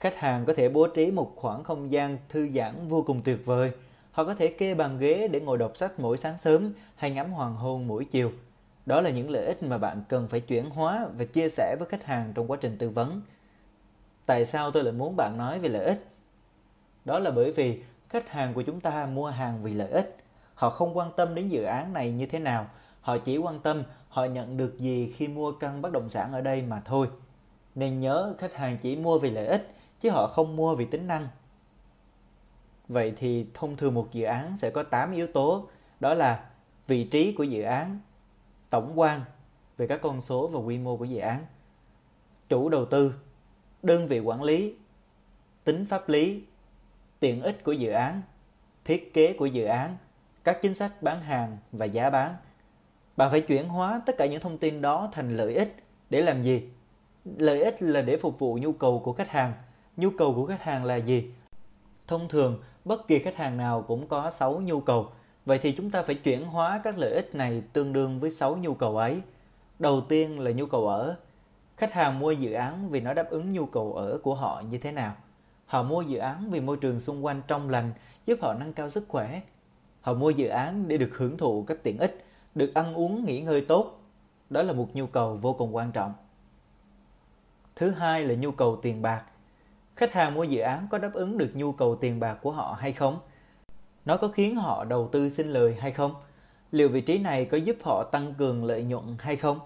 Khách 0.00 0.16
hàng 0.16 0.44
có 0.44 0.54
thể 0.54 0.68
bố 0.68 0.86
trí 0.86 1.10
một 1.10 1.32
khoảng 1.36 1.64
không 1.64 1.92
gian 1.92 2.18
thư 2.28 2.48
giãn 2.48 2.88
vô 2.88 3.02
cùng 3.06 3.22
tuyệt 3.22 3.38
vời. 3.44 3.70
Họ 4.10 4.24
có 4.24 4.34
thể 4.34 4.48
kê 4.48 4.74
bàn 4.74 4.98
ghế 4.98 5.28
để 5.28 5.40
ngồi 5.40 5.58
đọc 5.58 5.76
sách 5.76 6.00
mỗi 6.00 6.16
sáng 6.16 6.38
sớm 6.38 6.72
hay 6.96 7.10
ngắm 7.10 7.32
hoàng 7.32 7.56
hôn 7.56 7.88
mỗi 7.88 8.04
chiều. 8.04 8.32
Đó 8.86 9.00
là 9.00 9.10
những 9.10 9.30
lợi 9.30 9.46
ích 9.46 9.62
mà 9.62 9.78
bạn 9.78 10.02
cần 10.08 10.28
phải 10.28 10.40
chuyển 10.40 10.70
hóa 10.70 11.08
và 11.18 11.24
chia 11.24 11.48
sẻ 11.48 11.76
với 11.78 11.88
khách 11.88 12.04
hàng 12.04 12.32
trong 12.34 12.50
quá 12.50 12.58
trình 12.60 12.78
tư 12.78 12.90
vấn. 12.90 13.20
Tại 14.26 14.44
sao 14.44 14.70
tôi 14.70 14.84
lại 14.84 14.92
muốn 14.92 15.16
bạn 15.16 15.38
nói 15.38 15.58
về 15.58 15.68
lợi 15.68 15.84
ích? 15.84 16.08
Đó 17.04 17.18
là 17.18 17.30
bởi 17.30 17.52
vì 17.52 17.82
khách 18.08 18.28
hàng 18.28 18.54
của 18.54 18.62
chúng 18.62 18.80
ta 18.80 19.06
mua 19.06 19.30
hàng 19.30 19.62
vì 19.62 19.74
lợi 19.74 19.90
ích. 19.90 20.16
Họ 20.54 20.70
không 20.70 20.96
quan 20.96 21.10
tâm 21.16 21.34
đến 21.34 21.48
dự 21.48 21.62
án 21.62 21.92
này 21.92 22.12
như 22.12 22.26
thế 22.26 22.38
nào, 22.38 22.66
họ 23.00 23.18
chỉ 23.18 23.38
quan 23.38 23.60
tâm 23.60 23.82
họ 24.08 24.24
nhận 24.24 24.56
được 24.56 24.78
gì 24.78 25.14
khi 25.16 25.28
mua 25.28 25.52
căn 25.52 25.82
bất 25.82 25.92
động 25.92 26.08
sản 26.08 26.32
ở 26.32 26.40
đây 26.40 26.62
mà 26.62 26.80
thôi. 26.84 27.08
Nên 27.74 28.00
nhớ 28.00 28.34
khách 28.38 28.54
hàng 28.54 28.78
chỉ 28.78 28.96
mua 28.96 29.18
vì 29.18 29.30
lợi 29.30 29.46
ích 29.46 29.74
chứ 30.00 30.10
họ 30.10 30.26
không 30.26 30.56
mua 30.56 30.74
vì 30.74 30.84
tính 30.84 31.06
năng. 31.06 31.28
Vậy 32.88 33.12
thì 33.16 33.46
thông 33.54 33.76
thường 33.76 33.94
một 33.94 34.12
dự 34.12 34.24
án 34.24 34.56
sẽ 34.56 34.70
có 34.70 34.82
8 34.82 35.12
yếu 35.12 35.26
tố, 35.26 35.68
đó 36.00 36.14
là 36.14 36.44
vị 36.86 37.04
trí 37.04 37.32
của 37.32 37.44
dự 37.44 37.62
án, 37.62 38.00
tổng 38.70 39.00
quan 39.00 39.20
về 39.76 39.86
các 39.86 40.00
con 40.02 40.20
số 40.20 40.46
và 40.46 40.60
quy 40.60 40.78
mô 40.78 40.96
của 40.96 41.04
dự 41.04 41.18
án, 41.18 41.38
chủ 42.48 42.68
đầu 42.68 42.84
tư, 42.84 43.14
đơn 43.84 44.08
vị 44.08 44.20
quản 44.20 44.42
lý, 44.42 44.74
tính 45.64 45.86
pháp 45.86 46.08
lý, 46.08 46.42
tiện 47.20 47.42
ích 47.42 47.64
của 47.64 47.72
dự 47.72 47.90
án, 47.90 48.22
thiết 48.84 49.14
kế 49.14 49.32
của 49.32 49.46
dự 49.46 49.64
án, 49.64 49.96
các 50.44 50.58
chính 50.62 50.74
sách 50.74 51.02
bán 51.02 51.22
hàng 51.22 51.58
và 51.72 51.86
giá 51.86 52.10
bán. 52.10 52.36
Bạn 53.16 53.30
phải 53.30 53.40
chuyển 53.40 53.68
hóa 53.68 54.02
tất 54.06 54.16
cả 54.18 54.26
những 54.26 54.40
thông 54.40 54.58
tin 54.58 54.82
đó 54.82 55.08
thành 55.12 55.36
lợi 55.36 55.54
ích 55.54 55.76
để 56.10 56.20
làm 56.20 56.42
gì? 56.42 56.68
Lợi 57.24 57.64
ích 57.64 57.82
là 57.82 58.00
để 58.02 58.16
phục 58.16 58.38
vụ 58.38 58.58
nhu 58.62 58.72
cầu 58.72 59.02
của 59.04 59.12
khách 59.12 59.30
hàng. 59.30 59.52
Nhu 59.96 60.10
cầu 60.10 60.34
của 60.34 60.46
khách 60.46 60.62
hàng 60.62 60.84
là 60.84 60.96
gì? 60.96 61.32
Thông 62.06 62.28
thường, 62.28 62.62
bất 62.84 63.08
kỳ 63.08 63.18
khách 63.18 63.36
hàng 63.36 63.56
nào 63.56 63.82
cũng 63.82 64.08
có 64.08 64.30
6 64.30 64.60
nhu 64.60 64.80
cầu. 64.80 65.08
Vậy 65.46 65.58
thì 65.62 65.72
chúng 65.72 65.90
ta 65.90 66.02
phải 66.02 66.14
chuyển 66.14 66.44
hóa 66.44 66.80
các 66.84 66.98
lợi 66.98 67.14
ích 67.14 67.34
này 67.34 67.62
tương 67.72 67.92
đương 67.92 68.20
với 68.20 68.30
6 68.30 68.56
nhu 68.56 68.74
cầu 68.74 68.96
ấy. 68.96 69.20
Đầu 69.78 70.00
tiên 70.00 70.40
là 70.40 70.50
nhu 70.50 70.66
cầu 70.66 70.88
ở. 70.88 71.16
Khách 71.76 71.92
hàng 71.92 72.18
mua 72.18 72.30
dự 72.30 72.52
án 72.52 72.90
vì 72.90 73.00
nó 73.00 73.14
đáp 73.14 73.30
ứng 73.30 73.52
nhu 73.52 73.66
cầu 73.66 73.94
ở 73.94 74.18
của 74.22 74.34
họ 74.34 74.62
như 74.70 74.78
thế 74.78 74.92
nào? 74.92 75.14
Họ 75.66 75.82
mua 75.82 76.02
dự 76.02 76.18
án 76.18 76.50
vì 76.50 76.60
môi 76.60 76.76
trường 76.76 77.00
xung 77.00 77.24
quanh 77.24 77.42
trong 77.46 77.70
lành 77.70 77.92
giúp 78.26 78.38
họ 78.42 78.54
nâng 78.54 78.72
cao 78.72 78.88
sức 78.88 79.04
khỏe. 79.08 79.40
Họ 80.00 80.14
mua 80.14 80.30
dự 80.30 80.48
án 80.48 80.88
để 80.88 80.96
được 80.96 81.10
hưởng 81.16 81.36
thụ 81.36 81.64
các 81.66 81.82
tiện 81.82 81.98
ích, 81.98 82.24
được 82.54 82.74
ăn 82.74 82.94
uống 82.94 83.24
nghỉ 83.24 83.40
ngơi 83.40 83.64
tốt. 83.68 84.00
Đó 84.50 84.62
là 84.62 84.72
một 84.72 84.88
nhu 84.94 85.06
cầu 85.06 85.36
vô 85.36 85.52
cùng 85.52 85.76
quan 85.76 85.92
trọng. 85.92 86.14
Thứ 87.76 87.90
hai 87.90 88.24
là 88.24 88.34
nhu 88.34 88.50
cầu 88.50 88.78
tiền 88.82 89.02
bạc. 89.02 89.24
Khách 89.96 90.12
hàng 90.12 90.34
mua 90.34 90.44
dự 90.44 90.60
án 90.60 90.86
có 90.90 90.98
đáp 90.98 91.12
ứng 91.12 91.38
được 91.38 91.50
nhu 91.54 91.72
cầu 91.72 91.96
tiền 91.96 92.20
bạc 92.20 92.38
của 92.42 92.50
họ 92.50 92.76
hay 92.80 92.92
không? 92.92 93.18
Nó 94.04 94.16
có 94.16 94.28
khiến 94.28 94.56
họ 94.56 94.84
đầu 94.84 95.08
tư 95.12 95.28
sinh 95.28 95.50
lời 95.50 95.76
hay 95.80 95.92
không? 95.92 96.14
Liệu 96.72 96.88
vị 96.88 97.00
trí 97.00 97.18
này 97.18 97.44
có 97.44 97.56
giúp 97.56 97.76
họ 97.82 98.04
tăng 98.04 98.34
cường 98.34 98.64
lợi 98.64 98.84
nhuận 98.84 99.16
hay 99.18 99.36
không? 99.36 99.60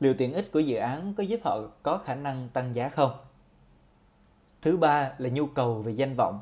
Liệu 0.00 0.14
tiện 0.14 0.32
ích 0.32 0.52
của 0.52 0.60
dự 0.60 0.76
án 0.76 1.14
có 1.16 1.22
giúp 1.22 1.40
họ 1.44 1.60
có 1.82 1.98
khả 1.98 2.14
năng 2.14 2.48
tăng 2.52 2.74
giá 2.74 2.88
không? 2.88 3.10
Thứ 4.62 4.76
ba 4.76 5.12
là 5.18 5.28
nhu 5.28 5.46
cầu 5.46 5.74
về 5.74 5.92
danh 5.92 6.14
vọng. 6.16 6.40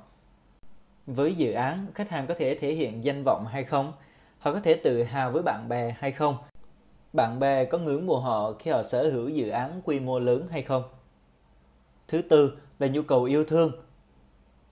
Với 1.07 1.35
dự 1.35 1.53
án, 1.53 1.87
khách 1.95 2.11
hàng 2.11 2.27
có 2.27 2.35
thể 2.39 2.59
thể 2.61 2.75
hiện 2.75 3.05
danh 3.05 3.23
vọng 3.25 3.47
hay 3.47 3.65
không? 3.65 3.93
Họ 4.39 4.53
có 4.53 4.61
thể 4.61 4.75
tự 4.75 5.03
hào 5.03 5.31
với 5.31 5.43
bạn 5.43 5.69
bè 5.69 5.95
hay 5.99 6.13
không? 6.13 6.37
Bạn 7.13 7.41
bè 7.41 7.65
có 7.65 7.79
ngưỡng 7.79 8.07
mộ 8.07 8.17
họ 8.17 8.53
khi 8.53 8.71
họ 8.71 8.83
sở 8.83 9.11
hữu 9.11 9.29
dự 9.29 9.49
án 9.49 9.81
quy 9.85 10.01
mô 10.01 10.19
lớn 10.19 10.47
hay 10.51 10.63
không? 10.63 10.83
Thứ 12.09 12.23
tư 12.23 12.59
là 12.79 12.87
nhu 12.87 13.03
cầu 13.03 13.25
yêu 13.25 13.45
thương. 13.45 13.73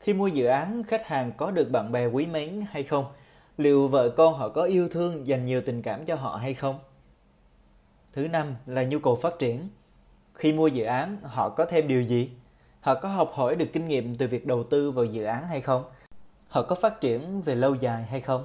Khi 0.00 0.14
mua 0.14 0.26
dự 0.26 0.46
án, 0.46 0.82
khách 0.82 1.06
hàng 1.06 1.32
có 1.36 1.50
được 1.50 1.70
bạn 1.70 1.92
bè 1.92 2.06
quý 2.06 2.26
mến 2.26 2.64
hay 2.70 2.82
không? 2.82 3.04
Liệu 3.58 3.88
vợ 3.88 4.08
con 4.16 4.34
họ 4.34 4.48
có 4.48 4.62
yêu 4.62 4.88
thương, 4.88 5.26
dành 5.26 5.44
nhiều 5.44 5.62
tình 5.66 5.82
cảm 5.82 6.04
cho 6.04 6.14
họ 6.14 6.36
hay 6.36 6.54
không? 6.54 6.78
Thứ 8.16 8.28
năm 8.28 8.54
là 8.66 8.84
nhu 8.84 8.98
cầu 8.98 9.16
phát 9.16 9.38
triển. 9.38 9.68
Khi 10.34 10.52
mua 10.52 10.66
dự 10.66 10.84
án, 10.84 11.16
họ 11.22 11.48
có 11.48 11.66
thêm 11.66 11.88
điều 11.88 12.02
gì? 12.02 12.30
Họ 12.80 12.94
có 12.94 13.08
học 13.08 13.30
hỏi 13.34 13.54
được 13.54 13.66
kinh 13.72 13.88
nghiệm 13.88 14.16
từ 14.16 14.26
việc 14.26 14.46
đầu 14.46 14.64
tư 14.64 14.90
vào 14.90 15.04
dự 15.04 15.24
án 15.24 15.48
hay 15.48 15.60
không? 15.60 15.84
Họ 16.48 16.62
có 16.62 16.74
phát 16.74 17.00
triển 17.00 17.42
về 17.42 17.54
lâu 17.54 17.74
dài 17.74 18.02
hay 18.02 18.20
không? 18.20 18.44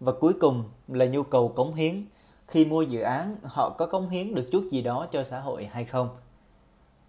Và 0.00 0.12
cuối 0.20 0.32
cùng 0.40 0.64
là 0.88 1.06
nhu 1.06 1.22
cầu 1.22 1.48
cống 1.48 1.74
hiến. 1.74 2.04
Khi 2.46 2.64
mua 2.64 2.82
dự 2.82 3.00
án, 3.00 3.36
họ 3.44 3.70
có 3.78 3.86
cống 3.86 4.08
hiến 4.08 4.34
được 4.34 4.48
chút 4.52 4.68
gì 4.70 4.82
đó 4.82 5.06
cho 5.12 5.24
xã 5.24 5.40
hội 5.40 5.64
hay 5.64 5.84
không? 5.84 6.08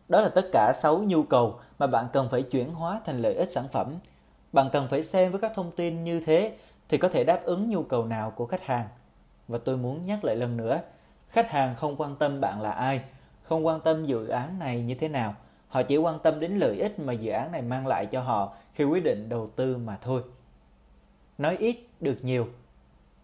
Đó 0.09 0.21
là 0.21 0.29
tất 0.29 0.49
cả 0.53 0.73
6 0.75 0.99
nhu 0.99 1.23
cầu 1.23 1.59
mà 1.79 1.87
bạn 1.87 2.07
cần 2.13 2.29
phải 2.31 2.41
chuyển 2.41 2.73
hóa 2.73 3.01
thành 3.05 3.21
lợi 3.21 3.33
ích 3.33 3.51
sản 3.51 3.65
phẩm. 3.71 3.95
Bạn 4.53 4.69
cần 4.71 4.87
phải 4.87 5.01
xem 5.01 5.31
với 5.31 5.41
các 5.41 5.51
thông 5.55 5.71
tin 5.71 6.03
như 6.03 6.19
thế 6.25 6.57
thì 6.89 6.97
có 6.97 7.09
thể 7.09 7.23
đáp 7.23 7.41
ứng 7.43 7.69
nhu 7.69 7.83
cầu 7.83 8.05
nào 8.05 8.31
của 8.31 8.45
khách 8.45 8.65
hàng. 8.65 8.87
Và 9.47 9.57
tôi 9.57 9.77
muốn 9.77 10.05
nhắc 10.05 10.23
lại 10.23 10.35
lần 10.35 10.57
nữa, 10.57 10.81
khách 11.30 11.49
hàng 11.49 11.75
không 11.75 11.95
quan 11.98 12.16
tâm 12.16 12.41
bạn 12.41 12.61
là 12.61 12.72
ai, 12.72 13.01
không 13.43 13.66
quan 13.66 13.82
tâm 13.82 14.06
dự 14.06 14.27
án 14.27 14.59
này 14.59 14.82
như 14.82 14.95
thế 14.95 15.08
nào. 15.08 15.35
Họ 15.67 15.83
chỉ 15.83 15.98
quan 15.98 16.19
tâm 16.19 16.40
đến 16.40 16.58
lợi 16.58 16.80
ích 16.80 16.99
mà 16.99 17.14
dự 17.14 17.32
án 17.32 17.51
này 17.51 17.61
mang 17.61 17.88
lại 17.88 18.06
cho 18.06 18.22
họ 18.22 18.53
khi 18.74 18.83
quyết 18.83 19.03
định 19.03 19.30
đầu 19.30 19.49
tư 19.56 19.77
mà 19.77 19.98
thôi. 20.01 20.24
Nói 21.38 21.58
ít 21.58 21.77
được 21.99 22.17
nhiều. 22.22 22.48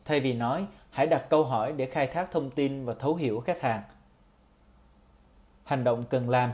Thay 0.05 0.19
vì 0.19 0.33
nói, 0.33 0.65
hãy 0.89 1.07
đặt 1.07 1.29
câu 1.29 1.43
hỏi 1.43 1.73
để 1.77 1.85
khai 1.85 2.07
thác 2.07 2.31
thông 2.31 2.49
tin 2.49 2.85
và 2.85 2.93
thấu 2.93 3.15
hiểu 3.15 3.39
khách 3.39 3.61
hàng. 3.61 3.83
Hành 5.63 5.83
động 5.83 6.03
cần 6.09 6.29
làm 6.29 6.51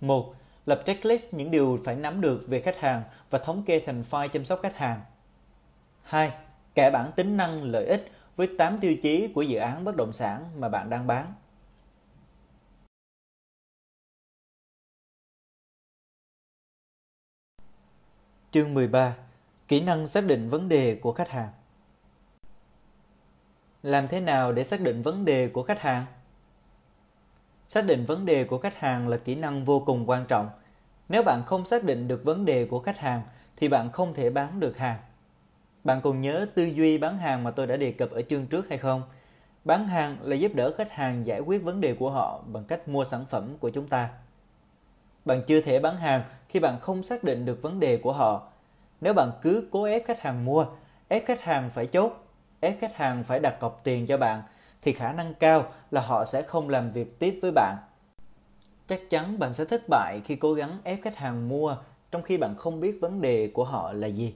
một, 0.00 0.34
Lập 0.68 0.82
checklist 0.84 1.34
những 1.34 1.50
điều 1.50 1.78
phải 1.84 1.96
nắm 1.96 2.20
được 2.20 2.44
về 2.46 2.60
khách 2.60 2.78
hàng 2.78 3.02
và 3.30 3.38
thống 3.38 3.62
kê 3.62 3.82
thành 3.86 4.04
file 4.10 4.28
chăm 4.28 4.44
sóc 4.44 4.60
khách 4.62 4.76
hàng. 4.76 5.00
2. 6.02 6.32
Kẻ 6.74 6.90
bản 6.90 7.10
tính 7.16 7.36
năng 7.36 7.62
lợi 7.62 7.86
ích 7.86 8.12
với 8.38 8.48
8 8.58 8.78
tiêu 8.80 8.96
chí 9.02 9.32
của 9.34 9.42
dự 9.42 9.58
án 9.58 9.84
bất 9.84 9.96
động 9.96 10.12
sản 10.12 10.60
mà 10.60 10.68
bạn 10.68 10.90
đang 10.90 11.06
bán. 11.06 11.34
Chương 18.50 18.74
13. 18.74 19.16
Kỹ 19.68 19.80
năng 19.80 20.06
xác 20.06 20.24
định 20.24 20.48
vấn 20.48 20.68
đề 20.68 20.98
của 21.02 21.12
khách 21.12 21.28
hàng. 21.28 21.48
Làm 23.82 24.08
thế 24.08 24.20
nào 24.20 24.52
để 24.52 24.64
xác 24.64 24.80
định 24.80 25.02
vấn 25.02 25.24
đề 25.24 25.48
của 25.48 25.62
khách 25.62 25.80
hàng? 25.80 26.06
Xác 27.68 27.84
định 27.84 28.04
vấn 28.04 28.26
đề 28.26 28.44
của 28.44 28.58
khách 28.58 28.78
hàng 28.78 29.08
là 29.08 29.16
kỹ 29.16 29.34
năng 29.34 29.64
vô 29.64 29.82
cùng 29.86 30.10
quan 30.10 30.26
trọng. 30.28 30.50
Nếu 31.08 31.22
bạn 31.22 31.42
không 31.46 31.64
xác 31.64 31.84
định 31.84 32.08
được 32.08 32.24
vấn 32.24 32.44
đề 32.44 32.66
của 32.66 32.80
khách 32.80 32.98
hàng, 32.98 33.22
thì 33.56 33.68
bạn 33.68 33.92
không 33.92 34.14
thể 34.14 34.30
bán 34.30 34.60
được 34.60 34.76
hàng. 34.76 34.98
Bạn 35.84 36.00
còn 36.00 36.20
nhớ 36.20 36.46
tư 36.54 36.64
duy 36.64 36.98
bán 36.98 37.18
hàng 37.18 37.44
mà 37.44 37.50
tôi 37.50 37.66
đã 37.66 37.76
đề 37.76 37.92
cập 37.92 38.10
ở 38.10 38.22
chương 38.22 38.46
trước 38.46 38.68
hay 38.68 38.78
không? 38.78 39.02
Bán 39.64 39.88
hàng 39.88 40.16
là 40.22 40.36
giúp 40.36 40.54
đỡ 40.54 40.74
khách 40.78 40.92
hàng 40.92 41.26
giải 41.26 41.40
quyết 41.40 41.62
vấn 41.62 41.80
đề 41.80 41.94
của 41.94 42.10
họ 42.10 42.42
bằng 42.46 42.64
cách 42.64 42.88
mua 42.88 43.04
sản 43.04 43.24
phẩm 43.30 43.56
của 43.60 43.70
chúng 43.70 43.88
ta. 43.88 44.08
Bạn 45.24 45.42
chưa 45.46 45.60
thể 45.60 45.80
bán 45.80 45.96
hàng 45.96 46.22
khi 46.48 46.60
bạn 46.60 46.78
không 46.80 47.02
xác 47.02 47.24
định 47.24 47.44
được 47.44 47.62
vấn 47.62 47.80
đề 47.80 47.96
của 47.96 48.12
họ. 48.12 48.48
Nếu 49.00 49.14
bạn 49.14 49.30
cứ 49.42 49.68
cố 49.70 49.84
ép 49.84 50.06
khách 50.06 50.20
hàng 50.20 50.44
mua, 50.44 50.66
ép 51.08 51.26
khách 51.26 51.40
hàng 51.40 51.70
phải 51.70 51.86
chốt, 51.86 52.26
ép 52.60 52.80
khách 52.80 52.96
hàng 52.96 53.24
phải 53.24 53.40
đặt 53.40 53.60
cọc 53.60 53.80
tiền 53.84 54.06
cho 54.06 54.16
bạn 54.16 54.42
thì 54.82 54.92
khả 54.92 55.12
năng 55.12 55.34
cao 55.34 55.72
là 55.90 56.00
họ 56.00 56.24
sẽ 56.24 56.42
không 56.42 56.68
làm 56.68 56.90
việc 56.90 57.18
tiếp 57.18 57.38
với 57.42 57.50
bạn. 57.50 57.76
Chắc 58.86 59.00
chắn 59.10 59.38
bạn 59.38 59.52
sẽ 59.52 59.64
thất 59.64 59.82
bại 59.88 60.20
khi 60.24 60.36
cố 60.36 60.54
gắng 60.54 60.78
ép 60.84 60.98
khách 61.02 61.16
hàng 61.16 61.48
mua 61.48 61.76
trong 62.10 62.22
khi 62.22 62.36
bạn 62.36 62.54
không 62.56 62.80
biết 62.80 62.98
vấn 63.00 63.20
đề 63.20 63.50
của 63.54 63.64
họ 63.64 63.92
là 63.92 64.06
gì. 64.06 64.34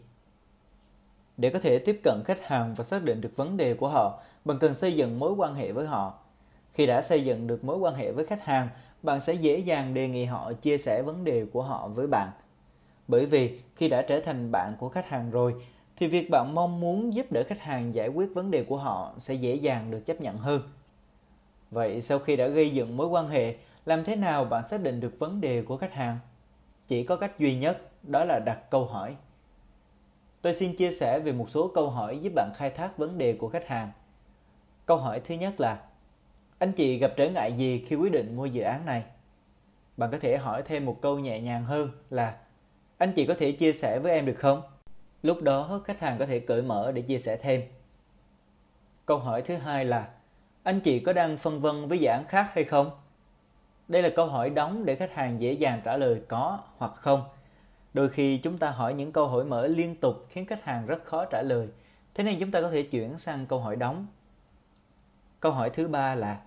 Để 1.36 1.50
có 1.50 1.58
thể 1.58 1.78
tiếp 1.78 2.00
cận 2.04 2.22
khách 2.24 2.46
hàng 2.46 2.74
và 2.74 2.84
xác 2.84 3.02
định 3.04 3.20
được 3.20 3.36
vấn 3.36 3.56
đề 3.56 3.74
của 3.74 3.88
họ, 3.88 4.22
bạn 4.44 4.58
cần 4.58 4.74
xây 4.74 4.92
dựng 4.92 5.18
mối 5.18 5.32
quan 5.32 5.54
hệ 5.54 5.72
với 5.72 5.86
họ. 5.86 6.18
Khi 6.72 6.86
đã 6.86 7.02
xây 7.02 7.24
dựng 7.24 7.46
được 7.46 7.64
mối 7.64 7.76
quan 7.76 7.94
hệ 7.94 8.12
với 8.12 8.26
khách 8.26 8.44
hàng, 8.44 8.68
bạn 9.02 9.20
sẽ 9.20 9.34
dễ 9.34 9.58
dàng 9.58 9.94
đề 9.94 10.08
nghị 10.08 10.24
họ 10.24 10.52
chia 10.52 10.78
sẻ 10.78 11.02
vấn 11.02 11.24
đề 11.24 11.46
của 11.52 11.62
họ 11.62 11.88
với 11.88 12.06
bạn. 12.06 12.30
Bởi 13.08 13.26
vì 13.26 13.60
khi 13.76 13.88
đã 13.88 14.02
trở 14.02 14.20
thành 14.20 14.52
bạn 14.52 14.72
của 14.78 14.88
khách 14.88 15.08
hàng 15.08 15.30
rồi, 15.30 15.54
thì 15.96 16.06
việc 16.06 16.30
bạn 16.30 16.54
mong 16.54 16.80
muốn 16.80 17.14
giúp 17.14 17.26
đỡ 17.30 17.42
khách 17.46 17.60
hàng 17.60 17.94
giải 17.94 18.08
quyết 18.08 18.34
vấn 18.34 18.50
đề 18.50 18.64
của 18.64 18.76
họ 18.76 19.12
sẽ 19.18 19.34
dễ 19.34 19.54
dàng 19.54 19.90
được 19.90 20.06
chấp 20.06 20.20
nhận 20.20 20.38
hơn. 20.38 20.60
Vậy 21.70 22.00
sau 22.00 22.18
khi 22.18 22.36
đã 22.36 22.46
gây 22.46 22.70
dựng 22.70 22.96
mối 22.96 23.06
quan 23.06 23.28
hệ, 23.28 23.54
làm 23.86 24.04
thế 24.04 24.16
nào 24.16 24.44
bạn 24.44 24.68
xác 24.68 24.82
định 24.82 25.00
được 25.00 25.18
vấn 25.18 25.40
đề 25.40 25.62
của 25.62 25.76
khách 25.76 25.92
hàng? 25.92 26.18
Chỉ 26.88 27.04
có 27.04 27.16
cách 27.16 27.38
duy 27.38 27.56
nhất, 27.56 27.78
đó 28.02 28.24
là 28.24 28.38
đặt 28.38 28.70
câu 28.70 28.84
hỏi. 28.86 29.16
Tôi 30.42 30.54
xin 30.54 30.76
chia 30.76 30.90
sẻ 30.90 31.18
về 31.18 31.32
một 31.32 31.50
số 31.50 31.70
câu 31.74 31.90
hỏi 31.90 32.18
giúp 32.18 32.32
bạn 32.34 32.50
khai 32.56 32.70
thác 32.70 32.96
vấn 32.96 33.18
đề 33.18 33.32
của 33.32 33.48
khách 33.48 33.66
hàng. 33.66 33.90
Câu 34.86 34.96
hỏi 34.96 35.20
thứ 35.20 35.34
nhất 35.34 35.60
là, 35.60 35.80
Anh 36.58 36.72
chị 36.72 36.98
gặp 36.98 37.12
trở 37.16 37.30
ngại 37.30 37.52
gì 37.52 37.84
khi 37.86 37.96
quyết 37.96 38.12
định 38.12 38.36
mua 38.36 38.46
dự 38.46 38.62
án 38.62 38.86
này? 38.86 39.02
Bạn 39.96 40.10
có 40.10 40.18
thể 40.18 40.36
hỏi 40.36 40.62
thêm 40.62 40.86
một 40.86 40.98
câu 41.02 41.18
nhẹ 41.18 41.40
nhàng 41.40 41.64
hơn 41.64 41.90
là, 42.10 42.36
Anh 42.98 43.12
chị 43.12 43.26
có 43.26 43.34
thể 43.34 43.52
chia 43.52 43.72
sẻ 43.72 43.98
với 43.98 44.12
em 44.12 44.26
được 44.26 44.36
không? 44.38 44.62
Lúc 45.22 45.42
đó, 45.42 45.80
khách 45.84 46.00
hàng 46.00 46.18
có 46.18 46.26
thể 46.26 46.40
cởi 46.40 46.62
mở 46.62 46.92
để 46.92 47.02
chia 47.02 47.18
sẻ 47.18 47.36
thêm. 47.36 47.62
Câu 49.06 49.18
hỏi 49.18 49.42
thứ 49.42 49.56
hai 49.56 49.84
là, 49.84 50.08
anh 50.62 50.80
chị 50.80 51.00
có 51.00 51.12
đang 51.12 51.36
phân 51.36 51.60
vân 51.60 51.88
với 51.88 51.98
dự 51.98 52.06
án 52.06 52.24
khác 52.28 52.50
hay 52.54 52.64
không? 52.64 52.90
Đây 53.88 54.02
là 54.02 54.10
câu 54.16 54.26
hỏi 54.26 54.50
đóng 54.50 54.84
để 54.84 54.94
khách 54.94 55.14
hàng 55.14 55.40
dễ 55.40 55.52
dàng 55.52 55.80
trả 55.84 55.96
lời 55.96 56.22
có 56.28 56.58
hoặc 56.76 56.92
không. 56.94 57.24
Đôi 57.94 58.08
khi 58.08 58.38
chúng 58.38 58.58
ta 58.58 58.70
hỏi 58.70 58.94
những 58.94 59.12
câu 59.12 59.26
hỏi 59.26 59.44
mở 59.44 59.66
liên 59.66 59.96
tục 59.96 60.26
khiến 60.28 60.46
khách 60.46 60.64
hàng 60.64 60.86
rất 60.86 61.04
khó 61.04 61.24
trả 61.24 61.42
lời. 61.42 61.68
Thế 62.14 62.24
nên 62.24 62.40
chúng 62.40 62.50
ta 62.50 62.60
có 62.60 62.70
thể 62.70 62.82
chuyển 62.82 63.18
sang 63.18 63.46
câu 63.46 63.60
hỏi 63.60 63.76
đóng. 63.76 64.06
Câu 65.40 65.52
hỏi 65.52 65.70
thứ 65.70 65.88
ba 65.88 66.14
là 66.14 66.40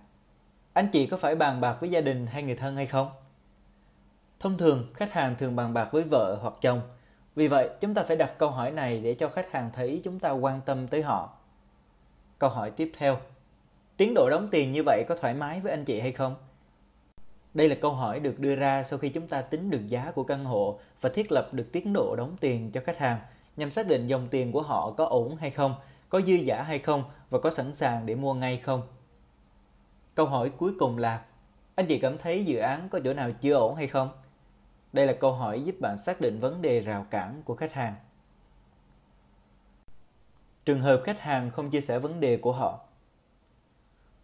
Anh 0.72 0.88
chị 0.92 1.06
có 1.06 1.16
phải 1.16 1.34
bàn 1.34 1.60
bạc 1.60 1.76
với 1.80 1.90
gia 1.90 2.00
đình 2.00 2.26
hay 2.26 2.42
người 2.42 2.56
thân 2.56 2.76
hay 2.76 2.86
không? 2.86 3.10
Thông 4.40 4.58
thường, 4.58 4.86
khách 4.94 5.12
hàng 5.12 5.36
thường 5.38 5.56
bàn 5.56 5.74
bạc 5.74 5.88
với 5.92 6.02
vợ 6.02 6.38
hoặc 6.42 6.54
chồng. 6.60 6.80
Vì 7.34 7.48
vậy, 7.48 7.70
chúng 7.80 7.94
ta 7.94 8.02
phải 8.02 8.16
đặt 8.16 8.34
câu 8.38 8.50
hỏi 8.50 8.70
này 8.70 9.00
để 9.00 9.14
cho 9.14 9.28
khách 9.28 9.52
hàng 9.52 9.70
thấy 9.74 10.00
chúng 10.04 10.18
ta 10.18 10.30
quan 10.30 10.60
tâm 10.60 10.88
tới 10.88 11.02
họ. 11.02 11.32
Câu 12.38 12.50
hỏi 12.50 12.70
tiếp 12.70 12.92
theo. 12.98 13.18
Tiến 13.96 14.14
độ 14.14 14.30
đóng 14.30 14.48
tiền 14.50 14.72
như 14.72 14.82
vậy 14.86 15.04
có 15.08 15.16
thoải 15.16 15.34
mái 15.34 15.60
với 15.60 15.72
anh 15.72 15.84
chị 15.84 16.00
hay 16.00 16.12
không? 16.12 16.34
Đây 17.56 17.68
là 17.68 17.74
câu 17.74 17.92
hỏi 17.92 18.20
được 18.20 18.38
đưa 18.38 18.54
ra 18.54 18.82
sau 18.82 18.98
khi 18.98 19.08
chúng 19.08 19.28
ta 19.28 19.42
tính 19.42 19.70
được 19.70 19.86
giá 19.86 20.12
của 20.14 20.24
căn 20.24 20.44
hộ 20.44 20.78
và 21.00 21.10
thiết 21.10 21.32
lập 21.32 21.48
được 21.52 21.72
tiến 21.72 21.92
độ 21.92 22.16
đóng 22.16 22.36
tiền 22.40 22.70
cho 22.72 22.80
khách 22.84 22.98
hàng 22.98 23.20
nhằm 23.56 23.70
xác 23.70 23.86
định 23.86 24.06
dòng 24.06 24.28
tiền 24.30 24.52
của 24.52 24.62
họ 24.62 24.90
có 24.96 25.04
ổn 25.04 25.36
hay 25.36 25.50
không, 25.50 25.74
có 26.08 26.20
dư 26.20 26.32
giả 26.32 26.62
hay 26.62 26.78
không 26.78 27.04
và 27.30 27.38
có 27.38 27.50
sẵn 27.50 27.74
sàng 27.74 28.06
để 28.06 28.14
mua 28.14 28.34
ngay 28.34 28.58
không. 28.58 28.82
Câu 30.14 30.26
hỏi 30.26 30.50
cuối 30.58 30.72
cùng 30.78 30.98
là 30.98 31.24
anh 31.74 31.86
chị 31.86 31.98
cảm 31.98 32.18
thấy 32.18 32.44
dự 32.44 32.58
án 32.58 32.88
có 32.88 33.00
chỗ 33.04 33.14
nào 33.14 33.30
chưa 33.40 33.54
ổn 33.54 33.74
hay 33.74 33.86
không? 33.86 34.08
Đây 34.92 35.06
là 35.06 35.12
câu 35.12 35.32
hỏi 35.32 35.62
giúp 35.62 35.74
bạn 35.80 35.98
xác 35.98 36.20
định 36.20 36.40
vấn 36.40 36.62
đề 36.62 36.80
rào 36.80 37.06
cản 37.10 37.42
của 37.44 37.54
khách 37.54 37.72
hàng. 37.72 37.94
Trường 40.64 40.80
hợp 40.80 41.02
khách 41.04 41.20
hàng 41.20 41.50
không 41.50 41.70
chia 41.70 41.80
sẻ 41.80 41.98
vấn 41.98 42.20
đề 42.20 42.36
của 42.36 42.52
họ. 42.52 42.80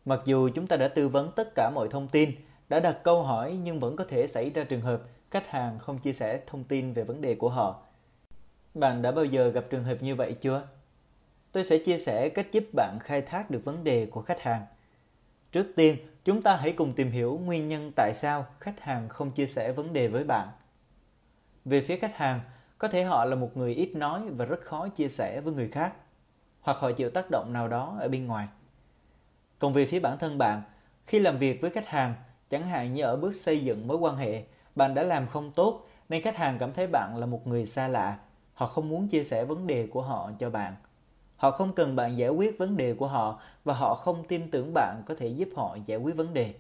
Mặc 0.05 0.21
dù 0.25 0.51
chúng 0.55 0.67
ta 0.67 0.77
đã 0.77 0.89
tư 0.89 1.09
vấn 1.09 1.33
tất 1.37 1.55
cả 1.55 1.71
mọi 1.75 1.89
thông 1.89 2.09
tin, 2.09 2.31
đã 2.73 2.81
đặt 2.81 2.99
câu 3.03 3.23
hỏi 3.23 3.59
nhưng 3.63 3.81
vẫn 3.81 3.97
có 3.97 4.05
thể 4.05 4.27
xảy 4.27 4.51
ra 4.51 4.65
trường 4.65 4.81
hợp 4.81 5.03
khách 5.31 5.51
hàng 5.51 5.79
không 5.79 5.99
chia 5.99 6.13
sẻ 6.13 6.41
thông 6.47 6.65
tin 6.65 6.93
về 6.93 7.05
vấn 7.05 7.21
đề 7.21 7.35
của 7.35 7.49
họ. 7.49 7.83
Bạn 8.75 9.03
đã 9.03 9.13
bao 9.13 9.25
giờ 9.25 9.49
gặp 9.49 9.65
trường 9.71 9.85
hợp 9.85 9.97
như 10.01 10.15
vậy 10.15 10.35
chưa? 10.41 10.63
Tôi 11.53 11.65
sẽ 11.65 11.79
chia 11.79 11.99
sẻ 11.99 12.29
cách 12.29 12.47
giúp 12.53 12.65
bạn 12.73 12.99
khai 13.01 13.23
thác 13.23 13.51
được 13.51 13.65
vấn 13.65 13.85
đề 13.85 14.07
của 14.07 14.23
khách 14.23 14.41
hàng. 14.41 14.67
Trước 15.53 15.67
tiên, 15.77 15.97
chúng 16.25 16.43
ta 16.43 16.57
hãy 16.57 16.73
cùng 16.73 16.93
tìm 16.93 17.11
hiểu 17.11 17.41
nguyên 17.45 17.69
nhân 17.69 17.93
tại 17.97 18.13
sao 18.15 18.47
khách 18.61 18.81
hàng 18.81 19.09
không 19.09 19.31
chia 19.31 19.47
sẻ 19.47 19.73
vấn 19.73 19.93
đề 19.93 20.09
với 20.09 20.25
bạn. 20.25 20.49
Về 21.65 21.81
phía 21.81 21.97
khách 21.97 22.17
hàng, 22.17 22.41
có 22.79 22.89
thể 22.89 23.05
họ 23.05 23.25
là 23.25 23.37
một 23.37 23.57
người 23.57 23.75
ít 23.75 23.95
nói 23.95 24.23
và 24.31 24.45
rất 24.45 24.61
khó 24.65 24.89
chia 24.89 25.09
sẻ 25.09 25.41
với 25.41 25.55
người 25.55 25.69
khác, 25.69 25.93
hoặc 26.61 26.77
họ 26.77 26.93
chịu 26.93 27.11
tác 27.11 27.31
động 27.31 27.53
nào 27.53 27.69
đó 27.69 27.97
ở 28.01 28.09
bên 28.09 28.27
ngoài. 28.27 28.49
Còn 29.59 29.73
về 29.73 29.87
phía 29.87 30.01
bản 30.01 30.19
thân 30.19 30.39
bạn, 30.39 30.63
khi 31.07 31.19
làm 31.19 31.39
việc 31.39 31.61
với 31.61 31.71
khách 31.71 31.89
hàng, 31.89 32.15
chẳng 32.53 32.65
hạn 32.65 32.93
như 32.93 33.03
ở 33.03 33.17
bước 33.17 33.37
xây 33.37 33.61
dựng 33.61 33.89
mối 33.89 33.97
quan 33.97 34.17
hệ, 34.17 34.43
bạn 34.75 34.95
đã 34.95 35.03
làm 35.03 35.27
không 35.27 35.53
tốt 35.53 35.87
nên 36.09 36.23
khách 36.23 36.37
hàng 36.37 36.59
cảm 36.59 36.73
thấy 36.73 36.87
bạn 36.87 37.17
là 37.17 37.27
một 37.27 37.47
người 37.47 37.67
xa 37.67 37.89
lạ. 37.89 38.19
Họ 38.55 38.67
không 38.67 38.89
muốn 38.89 39.09
chia 39.09 39.25
sẻ 39.25 39.45
vấn 39.45 39.67
đề 39.67 39.87
của 39.87 40.03
họ 40.03 40.31
cho 40.39 40.51
bạn. 40.51 40.77
Họ 41.37 41.51
không 41.51 41.73
cần 41.73 41.97
bạn 41.97 42.19
giải 42.19 42.31
quyết 42.31 42.59
vấn 42.59 42.77
đề 42.77 42.95
của 42.95 43.07
họ 43.07 43.41
và 43.65 43.75
họ 43.75 43.95
không 43.95 44.25
tin 44.29 44.51
tưởng 44.51 44.75
bạn 44.75 45.03
có 45.07 45.15
thể 45.19 45.29
giúp 45.29 45.49
họ 45.57 45.77
giải 45.87 45.99
quyết 45.99 46.17
vấn 46.17 46.35
đề. 46.35 46.55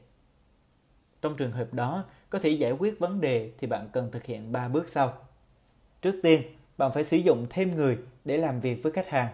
Trong 1.23 1.37
trường 1.37 1.53
hợp 1.53 1.75
đó, 1.75 2.05
có 2.31 2.39
thể 2.39 2.51
giải 2.51 2.73
quyết 2.73 2.99
vấn 2.99 3.21
đề 3.21 3.53
thì 3.59 3.67
bạn 3.67 3.89
cần 3.93 4.11
thực 4.11 4.25
hiện 4.25 4.53
3 4.53 4.69
bước 4.69 4.89
sau. 4.89 5.12
Trước 6.03 6.21
tiên, 6.23 6.43
bạn 6.79 6.93
phải 6.93 7.05
sử 7.05 7.17
dụng 7.17 7.47
thêm 7.51 7.77
người 7.77 7.99
để 8.25 8.37
làm 8.37 8.61
việc 8.61 8.83
với 8.83 8.93
khách 8.93 9.09
hàng. 9.09 9.29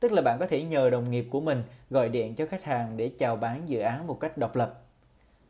Tức 0.00 0.12
là 0.12 0.22
bạn 0.22 0.38
có 0.40 0.46
thể 0.46 0.62
nhờ 0.62 0.90
đồng 0.90 1.10
nghiệp 1.10 1.26
của 1.30 1.40
mình 1.40 1.62
gọi 1.90 2.08
điện 2.08 2.34
cho 2.34 2.46
khách 2.46 2.64
hàng 2.64 2.96
để 2.96 3.10
chào 3.18 3.36
bán 3.36 3.68
dự 3.68 3.80
án 3.80 4.06
một 4.06 4.20
cách 4.20 4.38
độc 4.38 4.56
lập. 4.56 4.78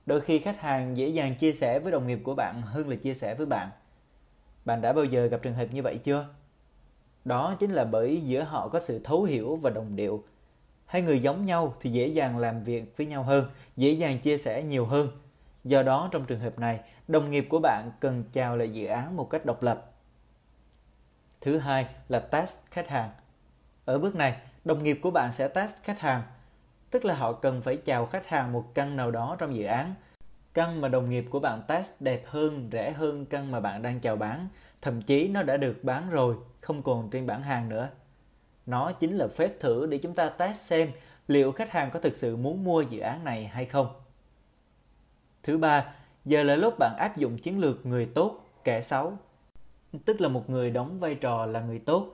Đôi 0.07 0.21
khi 0.21 0.39
khách 0.39 0.61
hàng 0.61 0.97
dễ 0.97 1.09
dàng 1.09 1.35
chia 1.35 1.53
sẻ 1.53 1.79
với 1.79 1.93
đồng 1.93 2.07
nghiệp 2.07 2.21
của 2.25 2.35
bạn 2.35 2.63
hơn 2.63 2.89
là 2.89 2.97
chia 2.97 3.15
sẻ 3.15 3.35
với 3.35 3.47
bạn. 3.47 3.71
Bạn 4.65 4.81
đã 4.81 4.93
bao 4.93 5.05
giờ 5.05 5.27
gặp 5.27 5.43
trường 5.43 5.55
hợp 5.55 5.67
như 5.73 5.83
vậy 5.83 5.99
chưa? 6.05 6.27
Đó 7.25 7.57
chính 7.61 7.71
là 7.71 7.85
bởi 7.85 8.21
giữa 8.25 8.43
họ 8.43 8.69
có 8.69 8.81
sự 8.81 9.01
thấu 9.05 9.23
hiểu 9.25 9.57
và 9.57 9.71
đồng 9.71 9.97
điệu. 9.97 10.25
Hai 10.87 11.03
người 11.03 11.23
giống 11.23 11.45
nhau 11.45 11.75
thì 11.81 11.91
dễ 11.91 12.07
dàng 12.07 12.39
làm 12.39 12.61
việc 12.61 12.97
với 12.97 13.07
nhau 13.07 13.23
hơn, 13.23 13.51
dễ 13.77 13.91
dàng 13.91 14.19
chia 14.19 14.39
sẻ 14.39 14.63
nhiều 14.63 14.87
hơn. 14.87 15.09
Do 15.65 15.83
đó 15.83 16.09
trong 16.13 16.25
trường 16.25 16.41
hợp 16.41 16.59
này, 16.59 16.81
đồng 17.09 17.31
nghiệp 17.31 17.47
của 17.51 17.59
bạn 17.59 17.91
cần 18.01 18.25
chào 18.33 18.57
lại 18.57 18.73
dự 18.73 18.87
án 18.87 19.17
một 19.17 19.31
cách 19.31 19.47
độc 19.47 19.63
lập. 19.63 19.93
Thứ 21.41 21.59
hai 21.59 21.87
là 22.09 22.21
test 22.21 22.59
khách 22.71 22.89
hàng. 22.89 23.11
Ở 23.85 23.99
bước 23.99 24.15
này, 24.15 24.37
đồng 24.65 24.83
nghiệp 24.83 24.99
của 25.03 25.11
bạn 25.11 25.33
sẽ 25.33 25.49
test 25.49 25.83
khách 25.83 26.01
hàng, 26.01 26.23
tức 26.93 27.05
là 27.05 27.15
họ 27.15 27.33
cần 27.33 27.61
phải 27.61 27.77
chào 27.77 28.07
khách 28.07 28.27
hàng 28.27 28.53
một 28.53 28.75
căn 28.75 28.97
nào 28.97 29.11
đó 29.11 29.37
trong 29.39 29.55
dự 29.55 29.65
án. 29.65 29.95
Căn 30.55 30.81
mà 30.81 30.89
đồng 30.89 31.11
nghiệp 31.11 31.25
của 31.31 31.41
bạn 31.41 31.63
test 31.69 32.01
đẹp 32.01 32.23
hơn, 32.27 32.69
rẻ 32.73 32.91
hơn 32.91 33.27
căn 33.27 33.51
mà 33.51 33.61
bạn 33.61 33.83
đang 33.83 34.01
chào 34.01 34.17
bán, 34.17 34.49
thậm 34.83 35.03
chí 35.03 35.29
nó 35.29 35.43
đã 35.43 35.57
được 35.57 35.85
bán 35.85 36.11
rồi, 36.11 36.37
không 36.61 36.83
còn 36.83 37.11
trên 37.11 37.27
bảng 37.27 37.43
hàng 37.43 37.69
nữa. 37.69 37.89
Nó 38.67 38.93
chính 38.93 39.17
là 39.17 39.29
phép 39.29 39.61
thử 39.61 39.87
để 39.87 39.99
chúng 39.99 40.15
ta 40.15 40.29
test 40.29 40.57
xem 40.57 40.91
liệu 41.29 41.53
khách 41.53 41.71
hàng 41.71 41.91
có 41.91 42.01
thực 42.01 42.17
sự 42.17 42.37
muốn 42.37 42.65
mua 42.65 42.81
dự 42.83 43.01
án 43.01 43.25
này 43.25 43.45
hay 43.45 43.67
không. 43.67 43.87
Thứ 45.43 45.59
ba, 45.59 45.95
giờ 46.25 46.43
là 46.43 46.57
lúc 46.57 46.75
bạn 46.79 46.97
áp 46.99 47.17
dụng 47.17 47.39
chiến 47.39 47.61
lược 47.61 47.87
người 47.87 48.07
tốt, 48.07 48.41
kẻ 48.65 48.81
xấu. 48.81 49.13
Tức 50.05 50.21
là 50.21 50.29
một 50.29 50.51
người 50.51 50.71
đóng 50.71 51.01
vai 51.01 51.15
trò 51.15 51.47
là 51.47 51.61
người 51.61 51.79
tốt, 51.79 52.07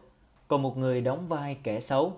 còn 0.48 0.62
một 0.62 0.76
người 0.76 1.00
đóng 1.00 1.28
vai 1.28 1.58
kẻ 1.62 1.80
xấu. 1.80 2.12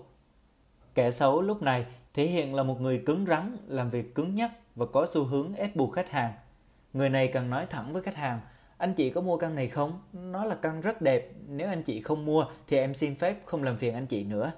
Kẻ 0.95 1.11
xấu 1.11 1.43
lúc 1.43 1.63
này 1.63 1.87
thể 2.15 2.27
hiện 2.27 2.55
là 2.55 2.63
một 2.63 2.81
người 2.81 3.03
cứng 3.07 3.27
rắn, 3.27 3.57
làm 3.67 3.91
việc 3.91 4.15
cứng 4.15 4.35
nhắc 4.35 4.51
và 4.77 4.87
có 4.87 5.07
xu 5.11 5.25
hướng 5.25 5.55
ép 5.55 5.77
buộc 5.77 5.93
khách 5.93 6.11
hàng. 6.11 6.33
Người 6.93 7.09
này 7.09 7.29
cần 7.29 7.51
nói 7.51 7.67
thẳng 7.71 7.93
với 7.93 8.03
khách 8.03 8.17
hàng, 8.17 8.41
anh 8.79 8.95
chị 8.95 9.11
có 9.11 9.21
mua 9.21 9.37
căn 9.37 9.55
này 9.55 9.69
không? 9.69 10.01
Nó 10.13 10.45
là 10.45 10.55
căn 10.55 10.81
rất 10.81 11.03
đẹp, 11.03 11.33
nếu 11.49 11.69
anh 11.69 11.83
chị 11.83 12.01
không 12.01 12.25
mua 12.25 12.47
thì 12.67 12.77
em 12.77 12.95
xin 12.95 13.15
phép 13.15 13.37
không 13.45 13.63
làm 13.63 13.77
phiền 13.77 13.95
anh 13.95 14.07
chị 14.07 14.25
nữa. 14.25 14.53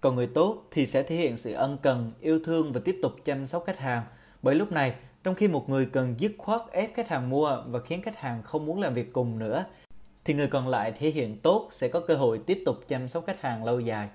Còn 0.00 0.16
người 0.16 0.26
tốt 0.26 0.62
thì 0.70 0.86
sẽ 0.86 1.02
thể 1.02 1.16
hiện 1.16 1.36
sự 1.36 1.52
ân 1.52 1.78
cần, 1.82 2.12
yêu 2.20 2.40
thương 2.44 2.72
và 2.72 2.80
tiếp 2.84 2.98
tục 3.02 3.12
chăm 3.24 3.46
sóc 3.46 3.62
khách 3.66 3.78
hàng. 3.78 4.04
Bởi 4.42 4.54
lúc 4.54 4.72
này, 4.72 4.94
trong 5.24 5.34
khi 5.34 5.48
một 5.48 5.68
người 5.68 5.86
cần 5.86 6.14
dứt 6.18 6.32
khoát 6.38 6.60
ép 6.72 6.94
khách 6.94 7.08
hàng 7.08 7.30
mua 7.30 7.62
và 7.66 7.80
khiến 7.80 8.02
khách 8.02 8.16
hàng 8.16 8.42
không 8.42 8.66
muốn 8.66 8.80
làm 8.80 8.94
việc 8.94 9.12
cùng 9.12 9.38
nữa, 9.38 9.64
thì 10.24 10.34
người 10.34 10.48
còn 10.48 10.68
lại 10.68 10.92
thể 10.92 11.10
hiện 11.10 11.38
tốt 11.38 11.68
sẽ 11.70 11.88
có 11.88 12.00
cơ 12.00 12.14
hội 12.14 12.40
tiếp 12.46 12.62
tục 12.66 12.76
chăm 12.88 13.08
sóc 13.08 13.24
khách 13.26 13.40
hàng 13.40 13.64
lâu 13.64 13.80
dài. 13.80 14.08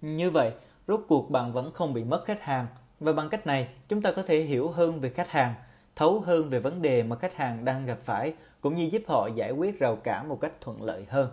Như 0.00 0.30
vậy, 0.30 0.52
rốt 0.88 1.04
cuộc 1.08 1.30
bạn 1.30 1.52
vẫn 1.52 1.72
không 1.72 1.94
bị 1.94 2.04
mất 2.04 2.24
khách 2.24 2.42
hàng 2.42 2.66
và 3.00 3.12
bằng 3.12 3.28
cách 3.28 3.46
này 3.46 3.68
chúng 3.88 4.02
ta 4.02 4.12
có 4.12 4.22
thể 4.22 4.40
hiểu 4.40 4.68
hơn 4.68 5.00
về 5.00 5.08
khách 5.08 5.30
hàng, 5.30 5.54
thấu 5.96 6.20
hơn 6.20 6.48
về 6.48 6.58
vấn 6.58 6.82
đề 6.82 7.02
mà 7.02 7.16
khách 7.16 7.34
hàng 7.34 7.64
đang 7.64 7.86
gặp 7.86 7.98
phải 8.02 8.34
cũng 8.60 8.74
như 8.74 8.88
giúp 8.92 9.02
họ 9.06 9.28
giải 9.34 9.50
quyết 9.50 9.78
rào 9.78 9.96
cản 9.96 10.28
một 10.28 10.40
cách 10.40 10.52
thuận 10.60 10.82
lợi 10.82 11.06
hơn. 11.08 11.30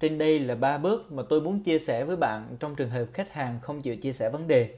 Trên 0.00 0.18
đây 0.18 0.40
là 0.40 0.54
ba 0.54 0.78
bước 0.78 1.12
mà 1.12 1.22
tôi 1.28 1.40
muốn 1.40 1.62
chia 1.62 1.78
sẻ 1.78 2.04
với 2.04 2.16
bạn 2.16 2.56
trong 2.60 2.74
trường 2.74 2.90
hợp 2.90 3.06
khách 3.12 3.32
hàng 3.32 3.58
không 3.62 3.82
chịu 3.82 3.96
chia 3.96 4.12
sẻ 4.12 4.30
vấn 4.30 4.48
đề. 4.48 4.74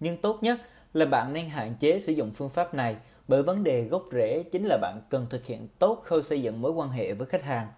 Nhưng 0.00 0.16
tốt 0.16 0.38
nhất 0.42 0.60
là 0.94 1.06
bạn 1.06 1.32
nên 1.32 1.48
hạn 1.48 1.74
chế 1.80 1.98
sử 1.98 2.12
dụng 2.12 2.30
phương 2.30 2.50
pháp 2.50 2.74
này 2.74 2.96
bởi 3.28 3.42
vấn 3.42 3.64
đề 3.64 3.84
gốc 3.84 4.04
rễ 4.12 4.42
chính 4.52 4.66
là 4.66 4.78
bạn 4.82 5.00
cần 5.10 5.26
thực 5.30 5.46
hiện 5.46 5.68
tốt 5.78 6.02
khâu 6.04 6.22
xây 6.22 6.42
dựng 6.42 6.60
mối 6.60 6.72
quan 6.72 6.90
hệ 6.90 7.12
với 7.12 7.26
khách 7.26 7.42
hàng. 7.42 7.68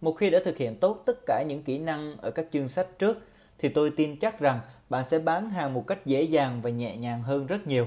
Một 0.00 0.12
khi 0.12 0.30
đã 0.30 0.38
thực 0.44 0.56
hiện 0.56 0.76
tốt 0.80 1.02
tất 1.06 1.18
cả 1.26 1.44
những 1.48 1.62
kỹ 1.62 1.78
năng 1.78 2.16
ở 2.16 2.30
các 2.30 2.46
chương 2.52 2.68
sách 2.68 2.86
trước 2.98 3.18
thì 3.58 3.68
tôi 3.68 3.92
tin 3.96 4.18
chắc 4.18 4.40
rằng 4.40 4.60
bạn 4.90 5.04
sẽ 5.04 5.18
bán 5.18 5.50
hàng 5.50 5.74
một 5.74 5.84
cách 5.86 6.06
dễ 6.06 6.22
dàng 6.22 6.62
và 6.62 6.70
nhẹ 6.70 6.96
nhàng 6.96 7.22
hơn 7.22 7.46
rất 7.46 7.66
nhiều. 7.66 7.86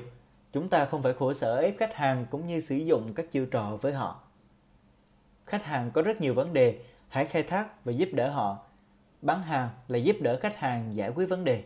Chúng 0.53 0.69
ta 0.69 0.85
không 0.85 1.03
phải 1.03 1.13
khổ 1.13 1.33
sở 1.33 1.57
ép 1.57 1.77
khách 1.77 1.95
hàng 1.95 2.25
cũng 2.31 2.47
như 2.47 2.59
sử 2.59 2.75
dụng 2.75 3.13
các 3.13 3.31
chiêu 3.31 3.45
trò 3.45 3.77
với 3.81 3.93
họ. 3.93 4.23
Khách 5.45 5.63
hàng 5.63 5.91
có 5.91 6.01
rất 6.01 6.21
nhiều 6.21 6.33
vấn 6.33 6.53
đề, 6.53 6.79
hãy 7.07 7.25
khai 7.25 7.43
thác 7.43 7.85
và 7.85 7.91
giúp 7.91 8.09
đỡ 8.13 8.29
họ. 8.29 8.57
Bán 9.21 9.43
hàng 9.43 9.69
là 9.87 9.97
giúp 9.97 10.15
đỡ 10.21 10.39
khách 10.41 10.57
hàng 10.57 10.95
giải 10.95 11.09
quyết 11.15 11.25
vấn 11.25 11.43
đề. 11.43 11.63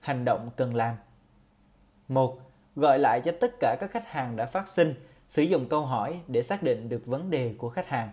Hành 0.00 0.24
động 0.24 0.50
cần 0.56 0.74
làm. 0.74 0.96
1. 2.08 2.38
Gọi 2.76 2.98
lại 2.98 3.20
cho 3.24 3.32
tất 3.40 3.52
cả 3.60 3.76
các 3.80 3.90
khách 3.90 4.08
hàng 4.08 4.36
đã 4.36 4.46
phát 4.46 4.68
sinh, 4.68 4.94
sử 5.28 5.42
dụng 5.42 5.68
câu 5.68 5.86
hỏi 5.86 6.20
để 6.28 6.42
xác 6.42 6.62
định 6.62 6.88
được 6.88 7.06
vấn 7.06 7.30
đề 7.30 7.54
của 7.58 7.68
khách 7.68 7.88
hàng. 7.88 8.10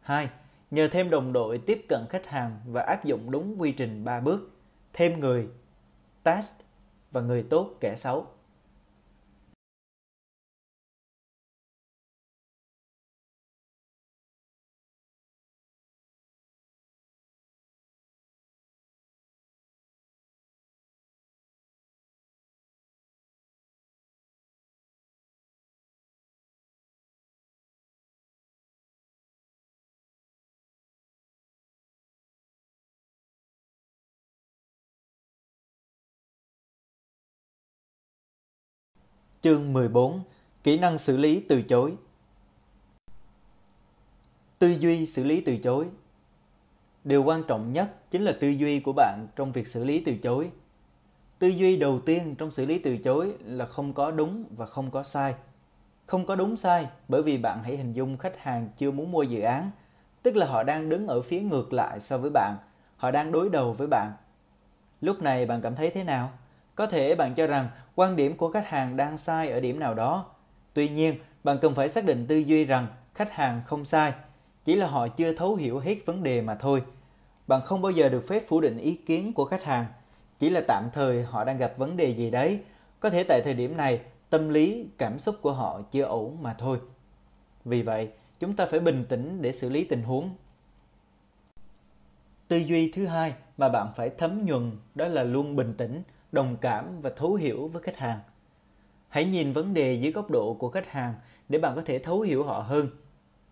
2 0.00 0.28
Nhờ 0.74 0.88
thêm 0.88 1.10
đồng 1.10 1.32
đội 1.32 1.58
tiếp 1.58 1.84
cận 1.88 2.00
khách 2.10 2.26
hàng 2.26 2.60
và 2.66 2.82
áp 2.82 3.04
dụng 3.04 3.30
đúng 3.30 3.60
quy 3.60 3.72
trình 3.72 4.04
3 4.04 4.20
bước, 4.20 4.50
thêm 4.92 5.20
người, 5.20 5.48
task 6.22 6.54
và 7.12 7.20
người 7.20 7.42
tốt 7.42 7.70
kẻ 7.80 7.96
xấu. 7.96 8.26
Chương 39.44 39.72
14 39.72 40.22
Kỹ 40.62 40.78
năng 40.78 40.98
xử 40.98 41.16
lý 41.16 41.44
từ 41.48 41.62
chối 41.62 41.94
Tư 44.58 44.68
duy 44.68 45.06
xử 45.06 45.24
lý 45.24 45.40
từ 45.40 45.56
chối 45.56 45.86
Điều 47.04 47.24
quan 47.24 47.42
trọng 47.48 47.72
nhất 47.72 48.10
chính 48.10 48.22
là 48.22 48.32
tư 48.40 48.48
duy 48.48 48.80
của 48.80 48.92
bạn 48.92 49.26
trong 49.36 49.52
việc 49.52 49.66
xử 49.66 49.84
lý 49.84 50.02
từ 50.06 50.16
chối. 50.16 50.50
Tư 51.38 51.48
duy 51.48 51.76
đầu 51.76 52.00
tiên 52.06 52.34
trong 52.38 52.50
xử 52.50 52.66
lý 52.66 52.78
từ 52.78 52.96
chối 52.96 53.34
là 53.40 53.66
không 53.66 53.92
có 53.92 54.10
đúng 54.10 54.44
và 54.56 54.66
không 54.66 54.90
có 54.90 55.02
sai. 55.02 55.34
Không 56.06 56.26
có 56.26 56.34
đúng 56.34 56.56
sai 56.56 56.86
bởi 57.08 57.22
vì 57.22 57.38
bạn 57.38 57.62
hãy 57.64 57.76
hình 57.76 57.92
dung 57.92 58.16
khách 58.16 58.38
hàng 58.38 58.68
chưa 58.76 58.90
muốn 58.90 59.12
mua 59.12 59.22
dự 59.22 59.40
án, 59.40 59.70
tức 60.22 60.36
là 60.36 60.46
họ 60.46 60.62
đang 60.62 60.88
đứng 60.88 61.06
ở 61.06 61.22
phía 61.22 61.40
ngược 61.40 61.72
lại 61.72 62.00
so 62.00 62.18
với 62.18 62.30
bạn, 62.30 62.56
họ 62.96 63.10
đang 63.10 63.32
đối 63.32 63.50
đầu 63.50 63.72
với 63.72 63.86
bạn. 63.86 64.12
Lúc 65.00 65.22
này 65.22 65.46
bạn 65.46 65.60
cảm 65.62 65.74
thấy 65.74 65.90
thế 65.90 66.04
nào? 66.04 66.32
Có 66.74 66.86
thể 66.86 67.14
bạn 67.14 67.34
cho 67.34 67.46
rằng 67.46 67.68
quan 67.94 68.16
điểm 68.16 68.36
của 68.36 68.50
khách 68.50 68.68
hàng 68.68 68.96
đang 68.96 69.16
sai 69.16 69.50
ở 69.50 69.60
điểm 69.60 69.78
nào 69.78 69.94
đó. 69.94 70.26
Tuy 70.72 70.88
nhiên, 70.88 71.18
bạn 71.44 71.58
cần 71.60 71.74
phải 71.74 71.88
xác 71.88 72.04
định 72.04 72.26
tư 72.26 72.36
duy 72.36 72.64
rằng 72.64 72.86
khách 73.14 73.32
hàng 73.32 73.62
không 73.66 73.84
sai, 73.84 74.12
chỉ 74.64 74.74
là 74.74 74.86
họ 74.86 75.08
chưa 75.08 75.32
thấu 75.32 75.54
hiểu 75.54 75.78
hết 75.78 75.96
vấn 76.06 76.22
đề 76.22 76.40
mà 76.40 76.54
thôi. 76.54 76.82
Bạn 77.46 77.60
không 77.64 77.82
bao 77.82 77.92
giờ 77.92 78.08
được 78.08 78.28
phép 78.28 78.42
phủ 78.48 78.60
định 78.60 78.78
ý 78.78 78.94
kiến 79.06 79.32
của 79.32 79.44
khách 79.44 79.64
hàng, 79.64 79.86
chỉ 80.38 80.50
là 80.50 80.60
tạm 80.68 80.84
thời 80.92 81.22
họ 81.22 81.44
đang 81.44 81.58
gặp 81.58 81.72
vấn 81.76 81.96
đề 81.96 82.14
gì 82.14 82.30
đấy, 82.30 82.60
có 83.00 83.10
thể 83.10 83.24
tại 83.28 83.40
thời 83.44 83.54
điểm 83.54 83.76
này 83.76 84.00
tâm 84.30 84.48
lý, 84.48 84.86
cảm 84.98 85.18
xúc 85.18 85.36
của 85.42 85.52
họ 85.52 85.80
chưa 85.90 86.02
ổn 86.02 86.42
mà 86.42 86.54
thôi. 86.58 86.78
Vì 87.64 87.82
vậy, 87.82 88.08
chúng 88.40 88.56
ta 88.56 88.66
phải 88.66 88.80
bình 88.80 89.04
tĩnh 89.08 89.42
để 89.42 89.52
xử 89.52 89.68
lý 89.68 89.84
tình 89.84 90.02
huống. 90.02 90.30
Tư 92.48 92.56
duy 92.56 92.90
thứ 92.94 93.06
hai 93.06 93.34
mà 93.58 93.68
bạn 93.68 93.92
phải 93.96 94.10
thấm 94.10 94.46
nhuần 94.46 94.78
đó 94.94 95.08
là 95.08 95.22
luôn 95.22 95.56
bình 95.56 95.74
tĩnh, 95.78 96.02
đồng 96.34 96.56
cảm 96.60 97.00
và 97.00 97.10
thấu 97.16 97.34
hiểu 97.34 97.68
với 97.68 97.82
khách 97.82 97.96
hàng. 97.96 98.18
Hãy 99.08 99.24
nhìn 99.24 99.52
vấn 99.52 99.74
đề 99.74 99.94
dưới 99.94 100.12
góc 100.12 100.30
độ 100.30 100.54
của 100.54 100.70
khách 100.70 100.90
hàng 100.90 101.14
để 101.48 101.58
bạn 101.58 101.74
có 101.76 101.82
thể 101.82 101.98
thấu 101.98 102.20
hiểu 102.20 102.44
họ 102.44 102.60
hơn. 102.60 102.88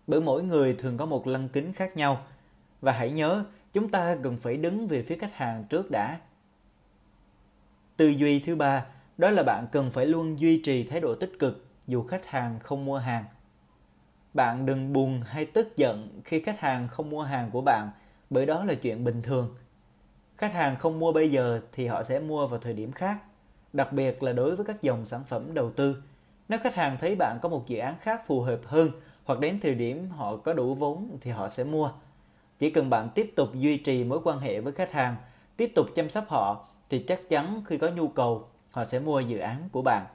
Bởi 0.07 0.21
mỗi 0.21 0.43
người 0.43 0.75
thường 0.75 0.97
có 0.97 1.05
một 1.05 1.27
lăng 1.27 1.49
kính 1.49 1.73
khác 1.73 1.97
nhau. 1.97 2.25
Và 2.81 2.91
hãy 2.91 3.11
nhớ, 3.11 3.43
chúng 3.73 3.89
ta 3.89 4.17
cần 4.23 4.37
phải 4.37 4.57
đứng 4.57 4.87
về 4.87 5.03
phía 5.03 5.17
khách 5.17 5.33
hàng 5.33 5.63
trước 5.69 5.91
đã. 5.91 6.19
Tư 7.97 8.07
duy 8.07 8.39
thứ 8.39 8.55
ba, 8.55 8.85
đó 9.17 9.29
là 9.29 9.43
bạn 9.43 9.65
cần 9.71 9.91
phải 9.91 10.05
luôn 10.05 10.39
duy 10.39 10.61
trì 10.63 10.83
thái 10.83 10.99
độ 10.99 11.15
tích 11.15 11.31
cực 11.39 11.65
dù 11.87 12.03
khách 12.03 12.25
hàng 12.25 12.59
không 12.59 12.85
mua 12.85 12.97
hàng. 12.97 13.25
Bạn 14.33 14.65
đừng 14.65 14.93
buồn 14.93 15.21
hay 15.21 15.45
tức 15.45 15.77
giận 15.77 16.21
khi 16.25 16.39
khách 16.39 16.59
hàng 16.59 16.87
không 16.87 17.09
mua 17.09 17.21
hàng 17.21 17.49
của 17.51 17.61
bạn, 17.61 17.89
bởi 18.29 18.45
đó 18.45 18.63
là 18.63 18.73
chuyện 18.75 19.03
bình 19.03 19.21
thường. 19.21 19.55
Khách 20.43 20.53
hàng 20.53 20.75
không 20.75 20.99
mua 20.99 21.11
bây 21.11 21.31
giờ 21.31 21.61
thì 21.71 21.87
họ 21.87 22.03
sẽ 22.03 22.19
mua 22.19 22.47
vào 22.47 22.59
thời 22.59 22.73
điểm 22.73 22.91
khác, 22.91 23.17
đặc 23.73 23.93
biệt 23.93 24.23
là 24.23 24.33
đối 24.33 24.55
với 24.55 24.65
các 24.65 24.81
dòng 24.81 25.05
sản 25.05 25.21
phẩm 25.27 25.53
đầu 25.53 25.71
tư. 25.71 26.03
Nếu 26.49 26.59
khách 26.63 26.75
hàng 26.75 26.97
thấy 27.01 27.15
bạn 27.15 27.39
có 27.41 27.49
một 27.49 27.67
dự 27.67 27.77
án 27.77 27.93
khác 27.99 28.27
phù 28.27 28.41
hợp 28.41 28.59
hơn 28.65 28.91
hoặc 29.23 29.39
đến 29.39 29.59
thời 29.61 29.75
điểm 29.75 30.09
họ 30.09 30.37
có 30.37 30.53
đủ 30.53 30.75
vốn 30.75 31.17
thì 31.21 31.31
họ 31.31 31.49
sẽ 31.49 31.63
mua. 31.63 31.91
Chỉ 32.59 32.69
cần 32.69 32.89
bạn 32.89 33.09
tiếp 33.15 33.33
tục 33.35 33.49
duy 33.53 33.77
trì 33.77 34.03
mối 34.03 34.19
quan 34.23 34.39
hệ 34.39 34.59
với 34.59 34.73
khách 34.73 34.91
hàng, 34.91 35.15
tiếp 35.57 35.71
tục 35.75 35.87
chăm 35.95 36.09
sóc 36.09 36.25
họ 36.27 36.67
thì 36.89 37.03
chắc 37.07 37.29
chắn 37.29 37.63
khi 37.67 37.77
có 37.77 37.89
nhu 37.89 38.07
cầu 38.07 38.47
họ 38.71 38.85
sẽ 38.85 38.99
mua 38.99 39.19
dự 39.19 39.37
án 39.37 39.69
của 39.71 39.81
bạn. 39.81 40.05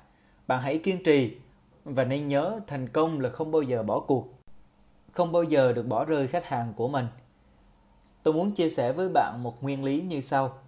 Bạn 0.47 0.63
hãy 0.63 0.79
kiên 0.79 1.03
trì 1.05 1.37
và 1.85 2.05
nên 2.05 2.29
nhớ 2.29 2.61
thành 2.67 2.89
công 2.89 3.21
là 3.21 3.31
không 3.31 3.53
bao 3.53 3.63
giờ 3.63 3.83
bỏ 3.83 4.01
cuộc. 4.01 4.35
Không 5.13 5.33
bao 5.33 5.43
giờ 5.43 5.73
được 5.73 5.87
bỏ 5.87 6.05
rơi 6.05 6.27
khách 6.27 6.49
hàng 6.49 6.73
của 6.77 6.89
mình. 6.89 7.07
Tôi 8.23 8.35
muốn 8.35 8.53
chia 8.53 8.69
sẻ 8.69 8.93
với 8.93 9.09
bạn 9.09 9.43
một 9.43 9.63
nguyên 9.63 9.85
lý 9.85 10.01
như 10.01 10.21
sau. 10.21 10.59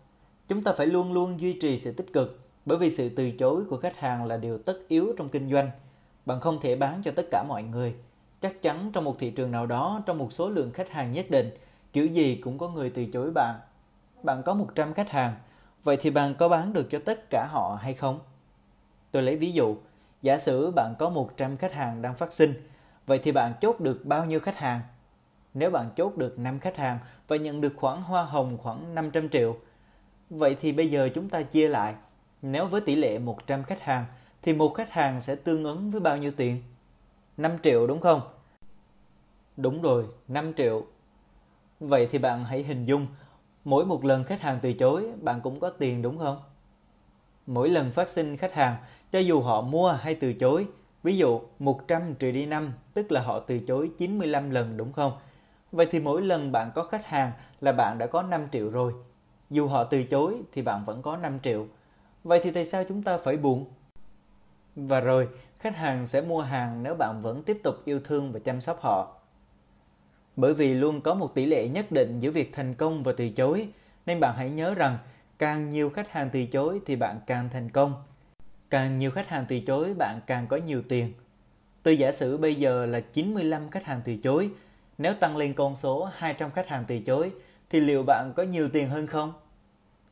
Chúng 0.49 0.63
ta 0.63 0.73
phải 0.73 0.87
luôn 0.87 1.13
luôn 1.13 1.41
duy 1.41 1.53
trì 1.61 1.79
sự 1.79 1.93
tích 1.93 2.13
cực, 2.13 2.41
bởi 2.67 2.79
vì 2.79 2.91
sự 2.91 3.09
từ 3.09 3.31
chối 3.31 3.65
của 3.71 3.77
khách 3.77 3.97
hàng 3.97 4.25
là 4.25 4.37
điều 4.37 4.59
tất 4.59 4.79
yếu 4.89 5.15
trong 5.19 5.29
kinh 5.29 5.51
doanh. 5.51 5.71
Bạn 6.27 6.41
không 6.41 6.61
thể 6.61 6.77
bán 6.77 7.03
cho 7.05 7.13
tất 7.17 7.27
cả 7.31 7.45
mọi 7.49 7.63
người 7.63 7.95
chắc 8.41 8.63
chắn 8.63 8.91
trong 8.93 9.05
một 9.05 9.17
thị 9.19 9.31
trường 9.31 9.51
nào 9.51 9.67
đó, 9.67 10.03
trong 10.07 10.19
một 10.19 10.33
số 10.33 10.49
lượng 10.49 10.71
khách 10.73 10.91
hàng 10.91 11.13
nhất 11.13 11.31
định, 11.31 11.51
kiểu 11.93 12.07
gì 12.07 12.41
cũng 12.45 12.59
có 12.59 12.69
người 12.69 12.91
từ 12.91 13.07
chối 13.13 13.31
bạn 13.31 13.61
bạn 14.23 14.43
có 14.43 14.55
100 14.55 14.95
khách 14.95 15.11
hàng, 15.11 15.35
vậy 15.85 15.97
thì 16.01 16.11
bạn 16.11 16.35
có 16.35 16.49
bán 16.49 16.73
được 16.73 16.87
cho 16.91 16.99
tất 17.05 17.31
cả 17.31 17.47
họ 17.51 17.79
hay 17.83 17.95
không 17.95 18.19
tôi 19.11 19.23
lấy 19.23 19.37
ví 19.37 19.53
dụ, 19.53 19.77
giả 20.23 20.39
sử 20.39 20.71
bạn 20.71 20.95
có 20.99 21.11
100 21.11 21.57
khách 21.57 21.73
hàng 21.73 22.03
đang 22.03 22.15
phát 22.15 22.33
sinh, 22.33 22.67
vậy 23.07 23.21
thì 23.23 23.33
bạn 23.33 23.53
chốt 23.61 23.81
được 23.81 24.05
bao 24.05 24.25
nhiêu 24.25 24.41
khách 24.41 24.57
hàng 24.57 24.81
nếu 25.55 25.71
bạn 25.71 25.91
chốt 25.97 26.17
được 26.17 26.39
5 26.39 26.59
khách 26.59 26.77
hàng 26.77 26.99
và 27.29 27.37
nhận 27.37 27.61
được 27.61 27.73
khoản 27.77 28.03
hoa 28.03 28.23
hồng 28.23 28.59
khoảng 28.59 28.95
500 28.95 29.29
triệu 29.29 29.57
vậy 30.31 30.57
thì 30.61 30.73
bây 30.73 30.91
giờ 30.91 31.09
chúng 31.15 31.29
ta 31.29 31.43
chia 31.43 31.69
lại 31.69 31.95
nếu 32.43 32.67
với 32.67 32.81
tỷ 32.81 32.97
lệ 32.97 33.19
100 33.19 33.63
khách 33.63 33.81
hàng 33.81 34.05
thì 34.43 34.53
một 34.53 34.75
khách 34.75 34.91
hàng 34.91 35.21
sẽ 35.21 35.35
tương 35.35 35.65
ứng 35.65 35.91
với 35.91 36.01
bao 36.01 36.17
nhiêu 36.17 36.33
tiền 36.37 36.63
5 37.37 37.59
triệu 37.63 37.87
đúng 37.87 38.01
không? 38.01 38.21
Đúng 39.57 39.83
rồi, 39.83 40.05
5 40.29 40.53
triệu. 40.57 40.87
Vậy 41.81 42.09
thì 42.11 42.19
bạn 42.19 42.45
hãy 42.45 42.63
hình 42.63 42.85
dung 42.85 43.07
mỗi 43.65 43.87
một 43.87 44.05
lần 44.05 44.25
khách 44.25 44.41
hàng 44.41 44.59
từ 44.63 44.73
chối 44.73 45.13
bạn 45.21 45.41
cũng 45.41 45.61
có 45.61 45.71
tiền 45.71 46.03
đúng 46.03 46.19
không? 46.19 46.43
Mỗi 47.47 47.69
lần 47.69 47.91
phát 47.91 48.09
sinh 48.09 48.37
khách 48.37 48.55
hàng 48.55 48.77
cho 49.13 49.19
dù 49.19 49.41
họ 49.41 49.63
mua 49.63 49.93
hay 49.93 50.15
từ 50.15 50.33
chối 50.33 50.67
Ví 51.03 51.17
dụ 51.17 51.41
100 51.59 52.15
trừ 52.15 52.31
đi 52.31 52.47
5 52.47 52.73
tức 52.95 53.13
là 53.13 53.21
họ 53.21 53.41
từ 53.41 53.59
chối 53.59 53.91
95 53.99 54.51
lần 54.51 54.77
đúng 54.77 54.93
không? 54.93 55.13
Vậy 55.73 55.87
thì 55.91 56.01
mỗi 56.01 56.23
lần 56.23 56.53
bạn 56.53 56.71
có 56.75 56.83
khách 56.83 57.07
hàng 57.07 57.33
là 57.61 57.73
bạn 57.73 57.99
đã 57.99 58.07
có 58.07 58.23
5 58.23 58.47
triệu 58.53 58.71
rồi. 58.71 58.93
Dù 59.51 59.69
họ 59.69 59.85
từ 59.85 60.05
chối 60.05 60.35
thì 60.53 60.63
bạn 60.63 60.85
vẫn 60.85 61.03
có 61.03 61.17
5 61.17 61.39
triệu. 61.43 61.67
Vậy 62.25 62.41
thì 62.43 62.51
tại 62.51 62.65
sao 62.65 62.85
chúng 62.89 63.03
ta 63.03 63.19
phải 63.19 63.37
buồn? 63.37 63.65
Và 64.77 65.01
rồi, 65.01 65.29
khách 65.59 65.77
hàng 65.77 66.07
sẽ 66.07 66.21
mua 66.21 66.43
hàng 66.43 66.83
nếu 66.83 66.95
bạn 66.95 67.23
vẫn 67.23 67.43
tiếp 67.43 67.61
tục 67.63 67.75
yêu 67.85 68.01
thương 68.05 68.33
và 68.33 68.41
chăm 68.45 68.61
sóc 68.61 68.79
họ. 68.83 69.17
Bởi 70.37 70.55
vì 70.55 70.75
luôn 70.75 71.01
có 71.01 71.15
một 71.15 71.35
tỷ 71.35 71.47
lệ 71.47 71.69
nhất 71.69 71.93
định 71.93 72.21
giữa 72.21 72.31
việc 72.31 72.51
thành 72.53 72.75
công 72.75 73.03
và 73.03 73.13
từ 73.17 73.29
chối, 73.29 73.69
nên 74.07 74.21
bạn 74.21 74.37
hãy 74.37 74.51
nhớ 74.51 74.75
rằng 74.75 74.99
càng 75.39 75.71
nhiều 75.71 75.91
khách 75.91 76.11
hàng 76.11 76.31
từ 76.33 76.45
chối 76.47 76.81
thì 76.87 76.97
bạn 76.97 77.21
càng 77.27 77.49
thành 77.53 77.71
công. 77.71 77.95
Càng 78.71 78.99
nhiều 78.99 79.11
khách 79.11 79.29
hàng 79.29 79.45
từ 79.49 79.61
chối 79.61 79.95
bạn 79.95 80.21
càng 80.27 80.47
có 80.47 80.57
nhiều 80.57 80.83
tiền. 80.89 81.13
Tôi 81.83 81.99
giả 81.99 82.13
sử 82.13 82.37
bây 82.37 82.55
giờ 82.55 82.87
là 82.87 83.01
95 83.01 83.71
khách 83.71 83.85
hàng 83.85 84.01
từ 84.05 84.17
chối, 84.17 84.51
nếu 85.01 85.15
tăng 85.15 85.37
lên 85.37 85.55
con 85.55 85.77
số 85.77 86.05
200 86.05 86.51
khách 86.51 86.69
hàng 86.69 86.85
từ 86.89 86.99
chối 86.99 87.33
thì 87.71 87.81
liệu 87.81 88.03
bạn 88.03 88.33
có 88.37 88.43
nhiều 88.43 88.69
tiền 88.73 88.89
hơn 88.89 89.07
không? 89.07 89.33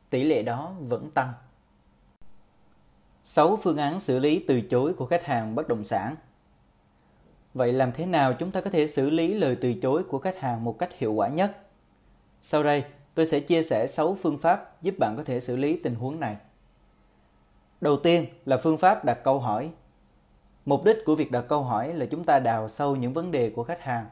Tỷ 0.09 0.23
lệ 0.23 0.43
đó 0.43 0.75
vẫn 0.79 1.11
tăng. 1.11 1.33
6 3.23 3.57
phương 3.63 3.77
án 3.77 3.99
xử 3.99 4.19
lý 4.19 4.45
từ 4.47 4.61
chối 4.61 4.93
của 4.93 5.05
khách 5.05 5.25
hàng 5.25 5.55
bất 5.55 5.67
động 5.67 5.83
sản. 5.83 6.15
Vậy 7.53 7.73
làm 7.73 7.91
thế 7.91 8.05
nào 8.05 8.33
chúng 8.33 8.51
ta 8.51 8.61
có 8.61 8.69
thể 8.69 8.87
xử 8.87 9.09
lý 9.09 9.33
lời 9.33 9.57
từ 9.61 9.73
chối 9.73 10.03
của 10.03 10.19
khách 10.19 10.39
hàng 10.39 10.63
một 10.63 10.79
cách 10.79 10.89
hiệu 10.97 11.13
quả 11.13 11.27
nhất? 11.27 11.57
Sau 12.41 12.63
đây, 12.63 12.83
tôi 13.15 13.25
sẽ 13.25 13.39
chia 13.39 13.63
sẻ 13.63 13.87
6 13.87 14.17
phương 14.21 14.37
pháp 14.37 14.81
giúp 14.81 14.95
bạn 14.99 15.17
có 15.17 15.23
thể 15.23 15.39
xử 15.39 15.55
lý 15.55 15.79
tình 15.83 15.95
huống 15.95 16.19
này. 16.19 16.37
Đầu 17.81 17.97
tiên 17.97 18.25
là 18.45 18.57
phương 18.57 18.77
pháp 18.77 19.05
đặt 19.05 19.23
câu 19.23 19.39
hỏi. 19.39 19.71
Mục 20.65 20.85
đích 20.85 20.97
của 21.05 21.15
việc 21.15 21.31
đặt 21.31 21.45
câu 21.49 21.63
hỏi 21.63 21.93
là 21.93 22.05
chúng 22.05 22.23
ta 22.23 22.39
đào 22.39 22.67
sâu 22.67 22.95
những 22.95 23.13
vấn 23.13 23.31
đề 23.31 23.49
của 23.49 23.63
khách 23.63 23.81
hàng, 23.81 24.05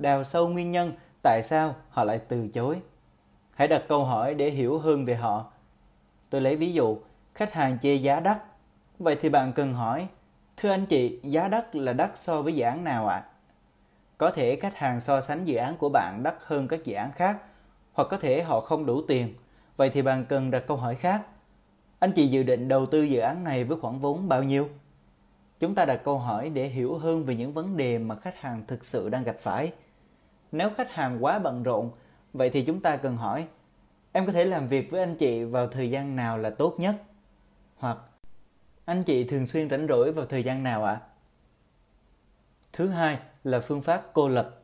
đào 0.00 0.24
sâu 0.24 0.48
nguyên 0.48 0.70
nhân 0.70 0.92
tại 1.22 1.42
sao 1.42 1.74
họ 1.90 2.04
lại 2.04 2.20
từ 2.28 2.48
chối. 2.48 2.80
Hãy 3.54 3.68
đặt 3.68 3.82
câu 3.88 4.04
hỏi 4.04 4.34
để 4.34 4.50
hiểu 4.50 4.78
hơn 4.78 5.04
về 5.04 5.14
họ. 5.14 5.52
Tôi 6.30 6.40
lấy 6.40 6.56
ví 6.56 6.72
dụ, 6.72 6.98
khách 7.34 7.52
hàng 7.52 7.78
chê 7.78 7.94
giá 7.94 8.20
đắt 8.20 8.38
Vậy 9.00 9.16
thì 9.20 9.28
bạn 9.28 9.52
cần 9.52 9.74
hỏi, 9.74 10.08
thưa 10.56 10.70
anh 10.70 10.86
chị, 10.86 11.20
giá 11.22 11.48
đất 11.48 11.74
là 11.74 11.92
đắt 11.92 12.16
so 12.16 12.42
với 12.42 12.54
dự 12.54 12.64
án 12.64 12.84
nào 12.84 13.06
ạ? 13.06 13.16
À? 13.16 13.26
Có 14.18 14.30
thể 14.30 14.56
khách 14.56 14.76
hàng 14.76 15.00
so 15.00 15.20
sánh 15.20 15.44
dự 15.44 15.56
án 15.56 15.76
của 15.76 15.88
bạn 15.88 16.22
đắt 16.22 16.34
hơn 16.40 16.68
các 16.68 16.84
dự 16.84 16.94
án 16.94 17.12
khác, 17.12 17.38
hoặc 17.92 18.08
có 18.10 18.16
thể 18.16 18.42
họ 18.42 18.60
không 18.60 18.86
đủ 18.86 19.02
tiền. 19.08 19.34
Vậy 19.76 19.90
thì 19.90 20.02
bạn 20.02 20.24
cần 20.28 20.50
đặt 20.50 20.64
câu 20.66 20.76
hỏi 20.76 20.94
khác. 20.94 21.22
Anh 21.98 22.12
chị 22.12 22.26
dự 22.26 22.42
định 22.42 22.68
đầu 22.68 22.86
tư 22.86 23.02
dự 23.02 23.20
án 23.20 23.44
này 23.44 23.64
với 23.64 23.80
khoản 23.80 23.98
vốn 23.98 24.28
bao 24.28 24.42
nhiêu? 24.42 24.68
Chúng 25.60 25.74
ta 25.74 25.84
đặt 25.84 26.00
câu 26.04 26.18
hỏi 26.18 26.50
để 26.50 26.66
hiểu 26.66 26.98
hơn 26.98 27.24
về 27.24 27.34
những 27.34 27.52
vấn 27.52 27.76
đề 27.76 27.98
mà 27.98 28.16
khách 28.16 28.40
hàng 28.40 28.64
thực 28.66 28.84
sự 28.84 29.08
đang 29.08 29.24
gặp 29.24 29.36
phải. 29.38 29.72
Nếu 30.52 30.70
khách 30.76 30.92
hàng 30.92 31.24
quá 31.24 31.38
bận 31.38 31.62
rộn, 31.62 31.90
vậy 32.32 32.50
thì 32.50 32.64
chúng 32.64 32.80
ta 32.80 32.96
cần 32.96 33.16
hỏi, 33.16 33.46
em 34.12 34.26
có 34.26 34.32
thể 34.32 34.44
làm 34.44 34.68
việc 34.68 34.90
với 34.90 35.00
anh 35.00 35.16
chị 35.16 35.44
vào 35.44 35.68
thời 35.68 35.90
gian 35.90 36.16
nào 36.16 36.38
là 36.38 36.50
tốt 36.50 36.74
nhất? 36.78 36.96
Hoặc 37.76 37.98
anh 38.84 39.04
chị 39.04 39.24
thường 39.24 39.46
xuyên 39.46 39.70
rảnh 39.70 39.86
rỗi 39.88 40.12
vào 40.12 40.26
thời 40.26 40.42
gian 40.42 40.62
nào 40.62 40.84
ạ? 40.84 40.92
À? 40.92 41.00
Thứ 42.72 42.88
hai 42.88 43.18
là 43.44 43.60
phương 43.60 43.82
pháp 43.82 44.06
cô 44.12 44.28
lập. 44.28 44.56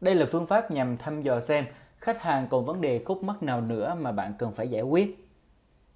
Đây 0.00 0.14
là 0.14 0.26
phương 0.32 0.46
pháp 0.46 0.70
nhằm 0.70 0.96
thăm 0.96 1.22
dò 1.22 1.40
xem 1.40 1.64
khách 1.98 2.22
hàng 2.22 2.46
còn 2.50 2.64
vấn 2.64 2.80
đề 2.80 3.02
khúc 3.04 3.22
mắc 3.22 3.42
nào 3.42 3.60
nữa 3.60 3.96
mà 4.00 4.12
bạn 4.12 4.34
cần 4.38 4.52
phải 4.52 4.68
giải 4.68 4.82
quyết. 4.82 5.28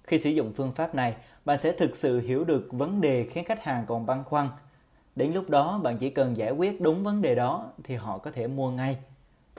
Khi 0.03 0.19
sử 0.19 0.29
dụng 0.29 0.53
phương 0.55 0.71
pháp 0.71 0.95
này, 0.95 1.15
bạn 1.45 1.57
sẽ 1.57 1.71
thực 1.71 1.95
sự 1.95 2.19
hiểu 2.19 2.43
được 2.43 2.67
vấn 2.71 3.01
đề 3.01 3.27
khiến 3.31 3.45
khách 3.45 3.63
hàng 3.63 3.85
còn 3.87 4.05
băn 4.05 4.23
khoăn. 4.23 4.49
Đến 5.15 5.33
lúc 5.33 5.49
đó, 5.49 5.79
bạn 5.83 5.97
chỉ 5.97 6.09
cần 6.09 6.37
giải 6.37 6.51
quyết 6.51 6.81
đúng 6.81 7.03
vấn 7.03 7.21
đề 7.21 7.35
đó 7.35 7.71
thì 7.83 7.95
họ 7.95 8.17
có 8.17 8.31
thể 8.31 8.47
mua 8.47 8.71
ngay. 8.71 8.97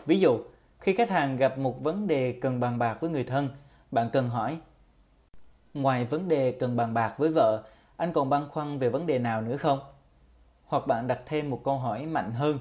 Ví 0.07 0.21
dụ, 0.21 0.39
khi 0.81 0.95
khách 0.95 1.11
hàng 1.11 1.37
gặp 1.37 1.59
một 1.59 1.83
vấn 1.83 2.07
đề 2.07 2.39
cần 2.41 2.61
bàn 2.61 2.79
bạc 2.79 3.01
với 3.01 3.11
người 3.11 3.25
thân, 3.25 3.49
bạn 3.91 4.11
cần 4.13 4.29
hỏi 4.29 4.59
Ngoài 5.75 6.05
vấn 6.05 6.29
đề 6.29 6.53
cần 6.53 6.77
bàn 6.77 6.95
bạc 6.95 7.15
với 7.19 7.31
vợ, 7.31 7.63
Anh 7.97 8.13
còn 8.13 8.31
băn 8.31 8.49
khoăn 8.49 8.79
về 8.79 8.89
vấn 8.89 9.07
đề 9.07 9.19
nào 9.19 9.41
nữa 9.43 9.57
không? 9.57 9.81
Hoặc 10.67 10.87
bạn 10.87 11.07
đặt 11.07 11.21
thêm 11.27 11.51
một 11.51 11.61
câu 11.65 11.79
hỏi 11.79 12.07
mạnh 12.07 12.33
hơn. 12.33 12.59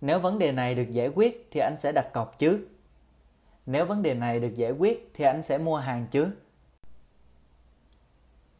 Nếu 0.00 0.20
vấn 0.20 0.38
đề 0.38 0.52
này 0.52 0.74
được 0.74 0.90
giải 0.90 1.08
quyết 1.14 1.48
thì 1.50 1.60
anh 1.60 1.76
sẽ 1.78 1.92
đặt 1.92 2.12
cọc 2.12 2.38
chứ? 2.38 2.66
Nếu 3.66 3.86
vấn 3.86 4.02
đề 4.02 4.14
này 4.14 4.40
được 4.40 4.54
giải 4.54 4.72
quyết 4.72 5.10
thì 5.14 5.24
anh 5.24 5.42
sẽ 5.42 5.58
mua 5.58 5.76
hàng 5.76 6.06
chứ? 6.10 6.30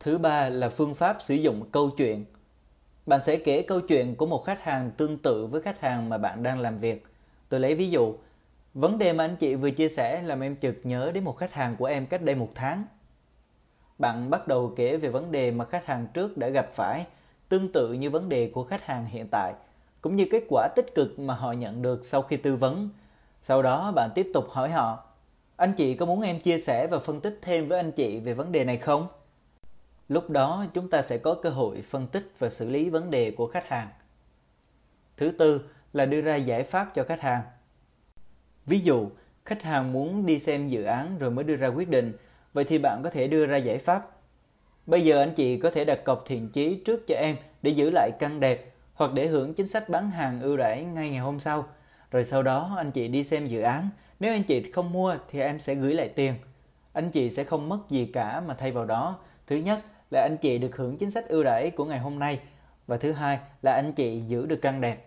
Thứ 0.01 0.19
ba 0.19 0.49
là 0.49 0.69
phương 0.69 0.95
pháp 0.95 1.17
sử 1.21 1.35
dụng 1.35 1.71
câu 1.73 1.91
chuyện. 1.91 2.25
Bạn 3.09 3.21
sẽ 3.21 3.37
kể 3.37 3.63
câu 3.63 3.81
chuyện 3.81 4.17
của 4.17 4.27
một 4.27 4.45
khách 4.45 4.63
hàng 4.63 4.91
tương 4.97 5.19
tự 5.19 5.47
với 5.47 5.61
khách 5.63 5.81
hàng 5.81 6.09
mà 6.09 6.19
bạn 6.19 6.43
đang 6.43 6.61
làm 6.61 6.79
việc. 6.79 7.05
Tôi 7.49 7.61
lấy 7.61 7.75
ví 7.75 7.91
dụ, 7.91 8.15
vấn 8.75 8.99
đề 8.99 9.13
mà 9.13 9.25
anh 9.25 9.37
chị 9.37 9.55
vừa 9.55 9.71
chia 9.71 9.89
sẻ 9.89 10.23
làm 10.23 10.41
em 10.41 10.57
chợt 10.57 10.75
nhớ 10.83 11.11
đến 11.15 11.25
một 11.25 11.37
khách 11.37 11.53
hàng 11.53 11.77
của 11.79 11.85
em 11.85 12.07
cách 12.07 12.23
đây 12.23 12.35
một 12.35 12.49
tháng. 12.55 12.85
Bạn 13.99 14.31
bắt 14.31 14.49
đầu 14.49 14.73
kể 14.77 14.97
về 14.97 15.09
vấn 15.09 15.33
đề 15.33 15.51
mà 15.51 15.65
khách 15.65 15.87
hàng 15.87 16.07
trước 16.15 16.37
đã 16.37 16.49
gặp 16.49 16.69
phải, 16.73 17.07
tương 17.49 17.73
tự 17.73 17.93
như 17.93 18.11
vấn 18.11 18.29
đề 18.29 18.51
của 18.55 18.65
khách 18.65 18.85
hàng 18.85 19.07
hiện 19.07 19.27
tại, 19.31 19.53
cũng 20.01 20.17
như 20.17 20.27
kết 20.31 20.45
quả 20.49 20.69
tích 20.77 20.95
cực 20.95 21.19
mà 21.19 21.35
họ 21.35 21.53
nhận 21.53 21.83
được 21.83 22.07
sau 22.07 22.23
khi 22.23 22.37
tư 22.37 22.57
vấn. 22.57 22.89
Sau 23.43 23.63
đó 23.63 23.93
bạn 23.93 24.11
tiếp 24.15 24.31
tục 24.35 24.47
hỏi 24.51 24.71
họ, 24.71 25.05
anh 25.57 25.73
chị 25.73 25.95
có 25.95 26.07
muốn 26.07 26.21
em 26.21 26.41
chia 26.41 26.59
sẻ 26.59 26.87
và 26.87 26.99
phân 26.99 27.21
tích 27.21 27.39
thêm 27.43 27.69
với 27.69 27.79
anh 27.79 27.93
chị 27.93 28.21
về 28.21 28.35
vấn 28.35 28.53
đề 28.53 28.65
này 28.65 28.77
không? 28.77 29.07
Lúc 30.09 30.31
đó 30.31 30.67
chúng 30.75 30.91
ta 30.91 31.03
sẽ 31.03 31.19
có 31.19 31.35
cơ 31.35 31.51
hội 31.51 31.83
phân 31.83 32.07
tích 32.07 32.33
và 32.39 32.49
xử 32.49 32.71
lý 32.71 32.91
vấn 32.91 33.11
đề 33.11 33.31
của 33.31 33.47
khách 33.47 33.69
hàng. 33.69 33.89
Thứ 35.17 35.31
tư 35.39 35.61
là 35.93 36.07
đưa 36.07 36.21
ra 36.21 36.37
giải 36.37 36.63
pháp 36.63 36.95
cho 36.95 37.05
khách 37.05 37.21
hàng. 37.21 37.43
Ví 38.67 38.81
dụ, 38.81 39.11
khách 39.45 39.63
hàng 39.63 39.93
muốn 39.93 40.27
đi 40.27 40.39
xem 40.39 40.69
dự 40.69 40.83
án 40.83 41.19
rồi 41.19 41.31
mới 41.31 41.45
đưa 41.45 41.57
ra 41.57 41.69
quyết 41.69 41.89
định, 41.89 42.13
vậy 42.53 42.65
thì 42.65 42.79
bạn 42.79 43.01
có 43.05 43.11
thể 43.11 43.29
đưa 43.29 43.47
ra 43.47 43.57
giải 43.57 43.79
pháp. 43.79 44.11
Bây 44.87 45.05
giờ 45.05 45.19
anh 45.19 45.35
chị 45.35 45.59
có 45.59 45.71
thể 45.71 45.85
đặt 45.85 46.05
cọc 46.05 46.25
thiện 46.27 46.49
chí 46.49 46.83
trước 46.85 47.07
cho 47.07 47.15
em 47.15 47.37
để 47.63 47.71
giữ 47.71 47.91
lại 47.91 48.11
căn 48.19 48.41
đẹp 48.41 48.75
hoặc 48.95 49.13
để 49.15 49.27
hưởng 49.27 49.55
chính 49.55 49.69
sách 49.69 49.89
bán 49.89 50.11
hàng 50.11 50.41
ưu 50.41 50.57
đãi 50.57 50.85
ngay 50.85 51.11
ngày 51.11 51.19
hôm 51.19 51.39
sau. 51.41 51.67
Rồi 52.11 52.25
sau 52.25 52.43
đó 52.43 52.75
anh 52.77 52.91
chị 52.91 53.09
đi 53.09 53.25
xem 53.25 53.47
dự 53.47 53.61
án. 53.61 53.89
Nếu 54.21 54.33
anh 54.33 54.43
chị 54.43 54.73
không 54.73 54.93
mua 54.93 55.17
thì 55.31 55.41
em 55.41 55.59
sẽ 55.59 55.75
gửi 55.75 55.95
lại 55.95 56.09
tiền. 56.09 56.35
Anh 56.93 57.11
chị 57.11 57.31
sẽ 57.31 57.45
không 57.45 57.69
mất 57.69 57.79
gì 57.89 58.07
cả 58.07 58.41
mà 58.41 58.55
thay 58.55 58.73
vào 58.73 58.85
đó. 58.85 59.19
Thứ 59.47 59.57
nhất 59.57 59.81
là 60.11 60.21
anh 60.21 60.37
chị 60.37 60.59
được 60.59 60.77
hưởng 60.77 60.97
chính 60.97 61.11
sách 61.11 61.29
ưu 61.29 61.45
đãi 61.45 61.71
của 61.71 61.85
ngày 61.85 61.99
hôm 61.99 62.19
nay 62.19 62.41
và 62.87 62.97
thứ 62.97 63.13
hai 63.13 63.39
là 63.63 63.73
anh 63.73 63.93
chị 63.93 64.21
giữ 64.21 64.47
được 64.47 64.59
căn 64.63 64.81
đẹp. 64.81 65.05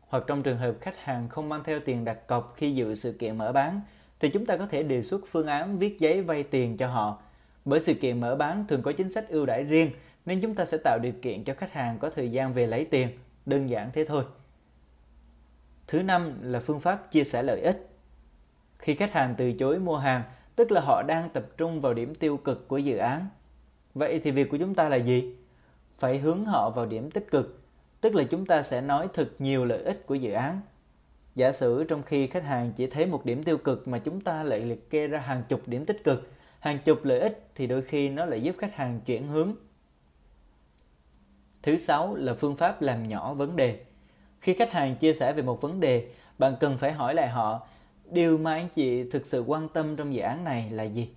Hoặc 0.00 0.24
trong 0.26 0.42
trường 0.42 0.58
hợp 0.58 0.74
khách 0.80 0.98
hàng 0.98 1.28
không 1.28 1.48
mang 1.48 1.64
theo 1.64 1.80
tiền 1.84 2.04
đặt 2.04 2.26
cọc 2.26 2.54
khi 2.56 2.74
dự 2.74 2.94
sự 2.94 3.12
kiện 3.12 3.38
mở 3.38 3.52
bán 3.52 3.80
thì 4.20 4.28
chúng 4.28 4.46
ta 4.46 4.56
có 4.56 4.66
thể 4.66 4.82
đề 4.82 5.02
xuất 5.02 5.20
phương 5.28 5.46
án 5.46 5.78
viết 5.78 6.00
giấy 6.00 6.22
vay 6.22 6.42
tiền 6.42 6.76
cho 6.76 6.86
họ. 6.86 7.22
Bởi 7.64 7.80
sự 7.80 7.94
kiện 7.94 8.20
mở 8.20 8.36
bán 8.36 8.66
thường 8.68 8.82
có 8.82 8.92
chính 8.92 9.08
sách 9.08 9.28
ưu 9.28 9.46
đãi 9.46 9.64
riêng 9.64 9.90
nên 10.26 10.40
chúng 10.40 10.54
ta 10.54 10.64
sẽ 10.64 10.78
tạo 10.84 10.98
điều 11.02 11.12
kiện 11.22 11.44
cho 11.44 11.54
khách 11.54 11.72
hàng 11.72 11.98
có 11.98 12.10
thời 12.10 12.30
gian 12.30 12.52
về 12.52 12.66
lấy 12.66 12.84
tiền, 12.84 13.08
đơn 13.46 13.70
giản 13.70 13.90
thế 13.92 14.04
thôi. 14.04 14.24
Thứ 15.86 16.02
năm 16.02 16.38
là 16.42 16.60
phương 16.60 16.80
pháp 16.80 17.10
chia 17.10 17.24
sẻ 17.24 17.42
lợi 17.42 17.60
ích. 17.60 17.88
Khi 18.78 18.94
khách 18.94 19.12
hàng 19.12 19.34
từ 19.38 19.52
chối 19.52 19.78
mua 19.78 19.96
hàng, 19.96 20.22
tức 20.56 20.72
là 20.72 20.80
họ 20.80 21.02
đang 21.02 21.30
tập 21.30 21.44
trung 21.56 21.80
vào 21.80 21.94
điểm 21.94 22.14
tiêu 22.14 22.36
cực 22.36 22.68
của 22.68 22.78
dự 22.78 22.96
án 22.96 23.26
Vậy 23.94 24.20
thì 24.24 24.30
việc 24.30 24.50
của 24.50 24.56
chúng 24.56 24.74
ta 24.74 24.88
là 24.88 24.96
gì? 24.96 25.34
Phải 25.98 26.18
hướng 26.18 26.44
họ 26.44 26.70
vào 26.70 26.86
điểm 26.86 27.10
tích 27.10 27.30
cực, 27.30 27.60
tức 28.00 28.14
là 28.14 28.24
chúng 28.24 28.46
ta 28.46 28.62
sẽ 28.62 28.80
nói 28.80 29.08
thật 29.14 29.30
nhiều 29.38 29.64
lợi 29.64 29.82
ích 29.82 30.06
của 30.06 30.14
dự 30.14 30.32
án. 30.32 30.60
Giả 31.34 31.52
sử 31.52 31.84
trong 31.84 32.02
khi 32.02 32.26
khách 32.26 32.44
hàng 32.44 32.72
chỉ 32.76 32.86
thấy 32.86 33.06
một 33.06 33.24
điểm 33.24 33.42
tiêu 33.42 33.58
cực 33.58 33.88
mà 33.88 33.98
chúng 33.98 34.20
ta 34.20 34.42
lại 34.42 34.60
liệt 34.60 34.90
kê 34.90 35.06
ra 35.06 35.20
hàng 35.20 35.42
chục 35.48 35.60
điểm 35.66 35.86
tích 35.86 36.04
cực, 36.04 36.30
hàng 36.60 36.78
chục 36.84 37.04
lợi 37.04 37.20
ích 37.20 37.50
thì 37.54 37.66
đôi 37.66 37.82
khi 37.82 38.08
nó 38.08 38.24
lại 38.24 38.40
giúp 38.40 38.56
khách 38.58 38.74
hàng 38.74 39.00
chuyển 39.06 39.28
hướng. 39.28 39.54
Thứ 41.62 41.76
sáu 41.76 42.14
là 42.14 42.34
phương 42.34 42.56
pháp 42.56 42.82
làm 42.82 43.08
nhỏ 43.08 43.34
vấn 43.34 43.56
đề. 43.56 43.80
Khi 44.40 44.54
khách 44.54 44.72
hàng 44.72 44.96
chia 44.96 45.12
sẻ 45.12 45.32
về 45.32 45.42
một 45.42 45.60
vấn 45.60 45.80
đề, 45.80 46.08
bạn 46.38 46.56
cần 46.60 46.78
phải 46.78 46.92
hỏi 46.92 47.14
lại 47.14 47.28
họ 47.28 47.66
điều 48.10 48.38
mà 48.38 48.54
anh 48.54 48.68
chị 48.74 49.10
thực 49.10 49.26
sự 49.26 49.40
quan 49.46 49.68
tâm 49.68 49.96
trong 49.96 50.14
dự 50.14 50.20
án 50.20 50.44
này 50.44 50.70
là 50.70 50.82
gì? 50.84 51.08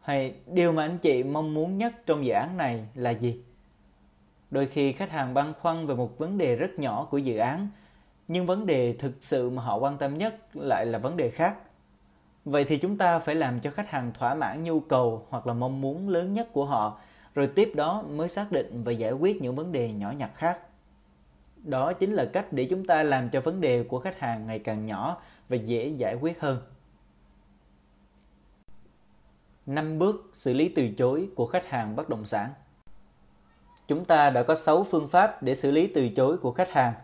Hay 0.00 0.34
điều 0.46 0.72
mà 0.72 0.84
anh 0.84 0.98
chị 0.98 1.22
mong 1.22 1.54
muốn 1.54 1.78
nhất 1.78 1.92
trong 2.06 2.26
dự 2.26 2.32
án 2.32 2.56
này 2.56 2.86
là 2.94 3.10
gì? 3.10 3.42
Đôi 4.50 4.66
khi 4.66 4.92
khách 4.92 5.10
hàng 5.10 5.34
băn 5.34 5.52
khoăn 5.60 5.86
về 5.86 5.94
một 5.94 6.18
vấn 6.18 6.38
đề 6.38 6.56
rất 6.56 6.70
nhỏ 6.78 7.06
của 7.10 7.18
dự 7.18 7.36
án, 7.36 7.68
nhưng 8.28 8.46
vấn 8.46 8.66
đề 8.66 8.92
thực 8.92 9.12
sự 9.20 9.50
mà 9.50 9.62
họ 9.62 9.76
quan 9.76 9.98
tâm 9.98 10.18
nhất 10.18 10.56
lại 10.56 10.86
là 10.86 10.98
vấn 10.98 11.16
đề 11.16 11.30
khác. 11.30 11.56
Vậy 12.44 12.64
thì 12.64 12.78
chúng 12.78 12.98
ta 12.98 13.18
phải 13.18 13.34
làm 13.34 13.60
cho 13.60 13.70
khách 13.70 13.90
hàng 13.90 14.12
thỏa 14.18 14.34
mãn 14.34 14.62
nhu 14.62 14.80
cầu 14.80 15.26
hoặc 15.30 15.46
là 15.46 15.54
mong 15.54 15.80
muốn 15.80 16.08
lớn 16.08 16.32
nhất 16.32 16.48
của 16.52 16.64
họ, 16.64 17.00
rồi 17.34 17.46
tiếp 17.46 17.72
đó 17.74 18.02
mới 18.02 18.28
xác 18.28 18.52
định 18.52 18.82
và 18.84 18.92
giải 18.92 19.12
quyết 19.12 19.42
những 19.42 19.54
vấn 19.54 19.72
đề 19.72 19.92
nhỏ 19.92 20.12
nhặt 20.18 20.30
khác. 20.34 20.58
Đó 21.56 21.92
chính 21.92 22.12
là 22.12 22.24
cách 22.24 22.52
để 22.52 22.66
chúng 22.70 22.86
ta 22.86 23.02
làm 23.02 23.28
cho 23.28 23.40
vấn 23.40 23.60
đề 23.60 23.82
của 23.82 23.98
khách 23.98 24.18
hàng 24.18 24.46
ngày 24.46 24.58
càng 24.58 24.86
nhỏ 24.86 25.22
và 25.48 25.56
dễ 25.56 25.88
giải 25.88 26.14
quyết 26.14 26.40
hơn. 26.40 26.58
5 29.70 29.98
bước 29.98 30.30
xử 30.32 30.52
lý 30.52 30.68
từ 30.68 30.88
chối 30.98 31.28
của 31.34 31.46
khách 31.46 31.68
hàng 31.68 31.96
bất 31.96 32.08
động 32.08 32.24
sản. 32.24 32.50
Chúng 33.88 34.04
ta 34.04 34.30
đã 34.30 34.42
có 34.42 34.54
6 34.54 34.84
phương 34.84 35.08
pháp 35.08 35.42
để 35.42 35.54
xử 35.54 35.70
lý 35.70 35.86
từ 35.86 36.08
chối 36.08 36.36
của 36.36 36.52
khách 36.52 36.70
hàng. 36.70 36.94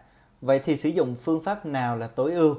Vậy 0.41 0.61
thì 0.65 0.77
sử 0.77 0.89
dụng 0.89 1.15
phương 1.15 1.43
pháp 1.43 1.67
nào 1.67 1.97
là 1.97 2.07
tối 2.07 2.33
ưu? 2.33 2.55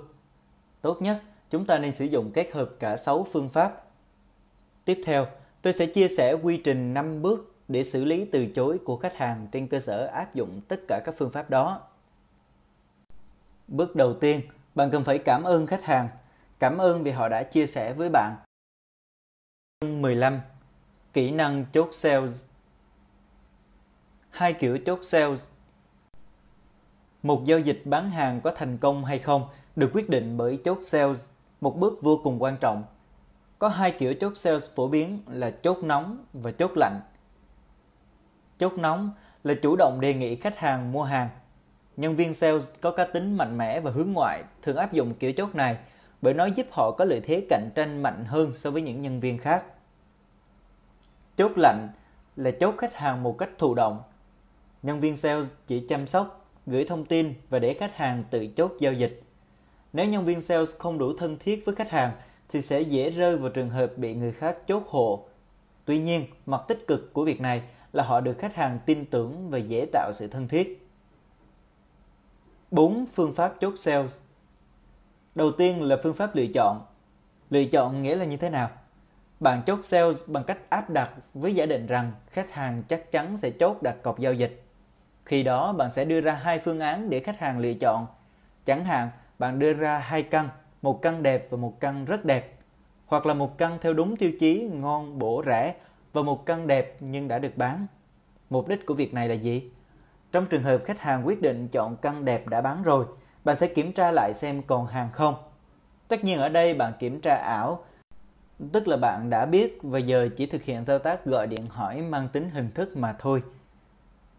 Tốt 0.82 1.02
nhất, 1.02 1.22
chúng 1.50 1.66
ta 1.66 1.78
nên 1.78 1.96
sử 1.96 2.06
dụng 2.06 2.32
kết 2.32 2.54
hợp 2.54 2.70
cả 2.80 2.98
6 2.98 3.28
phương 3.32 3.50
pháp. 3.50 3.84
Tiếp 4.86 5.02
theo, 5.06 5.28
tôi 5.62 5.74
sẽ 5.74 5.86
chia 5.86 6.08
sẻ 6.08 6.34
quy 6.34 6.58
trình 6.58 6.94
5 6.94 7.22
bước 7.22 7.56
để 7.68 7.84
xử 7.84 8.06
lý 8.06 8.26
từ 8.26 8.46
chối 8.46 8.78
của 8.86 8.98
khách 8.98 9.16
hàng 9.16 9.48
trên 9.52 9.68
cơ 9.68 9.80
sở 9.80 10.06
áp 10.06 10.36
dụng 10.36 10.62
tất 10.68 10.80
cả 10.88 11.02
các 11.06 11.16
phương 11.18 11.32
pháp 11.32 11.50
đó. 11.50 11.82
Bước 13.68 13.96
đầu 13.96 14.14
tiên, 14.14 14.42
bạn 14.76 14.90
cần 14.92 15.04
phải 15.04 15.18
cảm 15.18 15.44
ơn 15.44 15.68
khách 15.68 15.84
hàng. 15.84 16.10
Cảm 16.60 16.78
ơn 16.78 17.04
vì 17.04 17.12
họ 17.12 17.30
đã 17.30 17.44
chia 17.44 17.68
sẻ 17.68 17.94
với 17.94 18.10
bạn 18.10 18.36
15. 19.86 20.42
Kỹ 21.14 21.32
năng 21.32 21.66
chốt 21.74 21.90
sales 21.92 22.46
Hai 24.30 24.54
kiểu 24.54 24.78
chốt 24.86 25.00
sales 25.02 25.46
Một 27.24 27.46
giao 27.46 27.60
dịch 27.60 27.82
bán 27.86 28.10
hàng 28.10 28.42
có 28.42 28.52
thành 28.56 28.78
công 28.78 29.06
hay 29.06 29.20
không 29.20 29.48
được 29.76 29.90
quyết 29.94 30.10
định 30.10 30.38
bởi 30.38 30.60
chốt 30.64 30.78
sales, 30.82 31.30
một 31.62 31.78
bước 31.78 32.02
vô 32.02 32.20
cùng 32.24 32.44
quan 32.44 32.58
trọng. 32.58 32.84
Có 33.60 33.68
hai 33.68 33.92
kiểu 33.92 34.14
chốt 34.14 34.38
sales 34.38 34.70
phổ 34.76 34.88
biến 34.88 35.20
là 35.28 35.52
chốt 35.52 35.78
nóng 35.84 36.26
và 36.34 36.52
chốt 36.52 36.72
lạnh. 36.76 37.00
Chốt 38.60 38.74
nóng 38.74 39.12
là 39.44 39.54
chủ 39.62 39.76
động 39.76 40.02
đề 40.02 40.14
nghị 40.14 40.36
khách 40.36 40.58
hàng 40.58 40.92
mua 40.92 41.04
hàng. 41.04 41.30
Nhân 41.98 42.16
viên 42.16 42.34
sales 42.34 42.72
có 42.82 42.92
cá 42.92 43.06
tính 43.06 43.38
mạnh 43.38 43.58
mẽ 43.58 43.80
và 43.80 43.92
hướng 43.92 44.14
ngoại 44.14 44.44
thường 44.62 44.78
áp 44.78 44.94
dụng 44.94 45.14
kiểu 45.14 45.34
chốt 45.34 45.56
này 45.56 45.78
bởi 46.22 46.34
nó 46.34 46.46
giúp 46.46 46.68
họ 46.72 46.92
có 46.92 47.06
lợi 47.06 47.20
thế 47.24 47.46
cạnh 47.50 47.70
tranh 47.76 48.04
mạnh 48.04 48.26
hơn 48.26 48.54
so 48.54 48.72
với 48.72 48.82
những 48.82 49.02
nhân 49.02 49.20
viên 49.20 49.38
khác. 49.38 49.64
Chốt 51.38 51.52
lạnh 51.56 51.90
là 52.36 52.52
chốt 52.52 52.76
khách 52.78 52.96
hàng 52.96 53.24
một 53.24 53.38
cách 53.38 53.50
thụ 53.58 53.76
động. 53.76 54.02
Nhân 54.84 55.00
viên 55.00 55.16
sales 55.16 55.52
chỉ 55.68 55.86
chăm 55.90 56.08
sóc, 56.08 56.50
gửi 56.66 56.86
thông 56.86 57.06
tin 57.06 57.34
và 57.50 57.60
để 57.60 57.74
khách 57.74 57.96
hàng 57.96 58.24
tự 58.32 58.48
chốt 58.48 58.72
giao 58.80 58.94
dịch. 58.94 59.24
Nếu 59.94 60.06
nhân 60.06 60.26
viên 60.26 60.42
sales 60.42 60.78
không 60.78 60.98
đủ 60.98 61.14
thân 61.18 61.38
thiết 61.40 61.66
với 61.66 61.76
khách 61.76 61.90
hàng 61.90 62.12
thì 62.50 62.62
sẽ 62.62 62.82
dễ 62.82 63.10
rơi 63.10 63.38
vào 63.38 63.50
trường 63.50 63.70
hợp 63.70 63.98
bị 63.98 64.14
người 64.14 64.32
khác 64.32 64.58
chốt 64.68 64.84
hộ. 64.88 65.26
Tuy 65.86 66.00
nhiên, 66.00 66.26
mặt 66.46 66.62
tích 66.68 66.88
cực 66.88 67.14
của 67.14 67.26
việc 67.26 67.42
này 67.42 67.62
là 67.94 68.04
họ 68.04 68.22
được 68.22 68.38
khách 68.40 68.56
hàng 68.56 68.80
tin 68.86 69.06
tưởng 69.06 69.50
và 69.50 69.58
dễ 69.58 69.86
tạo 69.92 70.12
sự 70.14 70.28
thân 70.28 70.48
thiết. 70.48 70.88
4. 72.72 73.06
Phương 73.06 73.34
pháp 73.34 73.56
chốt 73.60 73.74
sales 73.78 74.20
Đầu 75.38 75.52
tiên 75.52 75.84
là 75.84 75.98
phương 76.04 76.14
pháp 76.14 76.36
lựa 76.36 76.46
chọn. 76.54 76.82
Lựa 77.50 77.66
chọn 77.66 78.04
nghĩa 78.04 78.16
là 78.16 78.26
như 78.26 78.38
thế 78.38 78.50
nào? 78.50 78.70
Bạn 79.40 79.62
chốt 79.66 79.80
sales 79.84 80.30
bằng 80.30 80.44
cách 80.44 80.58
áp 80.70 80.90
đặt 80.90 81.10
với 81.34 81.56
giả 81.56 81.66
định 81.66 81.88
rằng 81.88 82.12
khách 82.30 82.52
hàng 82.52 82.84
chắc 82.88 83.12
chắn 83.12 83.38
sẽ 83.38 83.50
chốt 83.50 83.82
đặt 83.82 83.96
cọc 84.04 84.20
giao 84.20 84.34
dịch. 84.34 84.64
Khi 85.26 85.44
đó 85.44 85.74
bạn 85.74 85.90
sẽ 85.90 86.06
đưa 86.06 86.22
ra 86.22 86.34
hai 86.34 86.60
phương 86.60 86.80
án 86.80 87.10
để 87.10 87.20
khách 87.20 87.40
hàng 87.40 87.60
lựa 87.60 87.74
chọn. 87.74 88.08
Chẳng 88.66 88.86
hạn, 88.86 89.10
bạn 89.40 89.60
đưa 89.60 89.74
ra 89.74 89.98
hai 89.98 90.24
căn, 90.24 90.50
một 90.82 91.02
căn 91.02 91.24
đẹp 91.24 91.48
và 91.50 91.58
một 91.58 91.80
căn 91.80 92.06
rất 92.06 92.26
đẹp. 92.26 92.58
Hoặc 93.06 93.26
là 93.26 93.34
một 93.34 93.58
căn 93.58 93.78
theo 93.82 93.94
đúng 93.94 94.18
tiêu 94.18 94.32
chí 94.40 94.70
ngon, 94.74 95.20
bổ, 95.20 95.44
rẻ 95.46 95.76
và 96.14 96.22
một 96.22 96.46
căn 96.46 96.68
đẹp 96.68 96.98
nhưng 97.00 97.28
đã 97.28 97.40
được 97.40 97.58
bán. 97.58 97.88
Mục 98.50 98.68
đích 98.68 98.86
của 98.86 98.94
việc 98.94 99.14
này 99.14 99.28
là 99.28 99.36
gì? 99.36 99.72
Trong 100.32 100.46
trường 100.46 100.64
hợp 100.64 100.82
khách 100.86 101.00
hàng 101.00 101.28
quyết 101.28 101.42
định 101.42 101.68
chọn 101.68 101.98
căn 101.98 102.26
đẹp 102.26 102.48
đã 102.48 102.62
bán 102.62 102.84
rồi, 102.84 103.06
bạn 103.48 103.56
sẽ 103.56 103.68
kiểm 103.68 103.94
tra 103.94 104.12
lại 104.12 104.34
xem 104.34 104.62
còn 104.62 104.88
hàng 104.88 105.10
không. 105.14 105.36
Tất 106.08 106.24
nhiên 106.24 106.40
ở 106.40 106.50
đây 106.50 106.74
bạn 106.74 106.94
kiểm 107.00 107.22
tra 107.22 107.36
ảo 107.36 107.80
Tức 108.74 108.88
là 108.88 108.98
bạn 108.98 109.30
đã 109.30 109.46
biết 109.46 109.80
và 109.84 110.00
giờ 110.00 110.30
chỉ 110.38 110.46
thực 110.46 110.64
hiện 110.64 110.86
thao 110.86 111.00
tác 111.00 111.26
gọi 111.26 111.48
điện 111.48 111.68
hỏi 111.70 112.02
mang 112.02 112.28
tính 112.30 112.50
hình 112.50 112.72
thức 112.72 112.98
mà 112.98 113.16
thôi. 113.20 113.44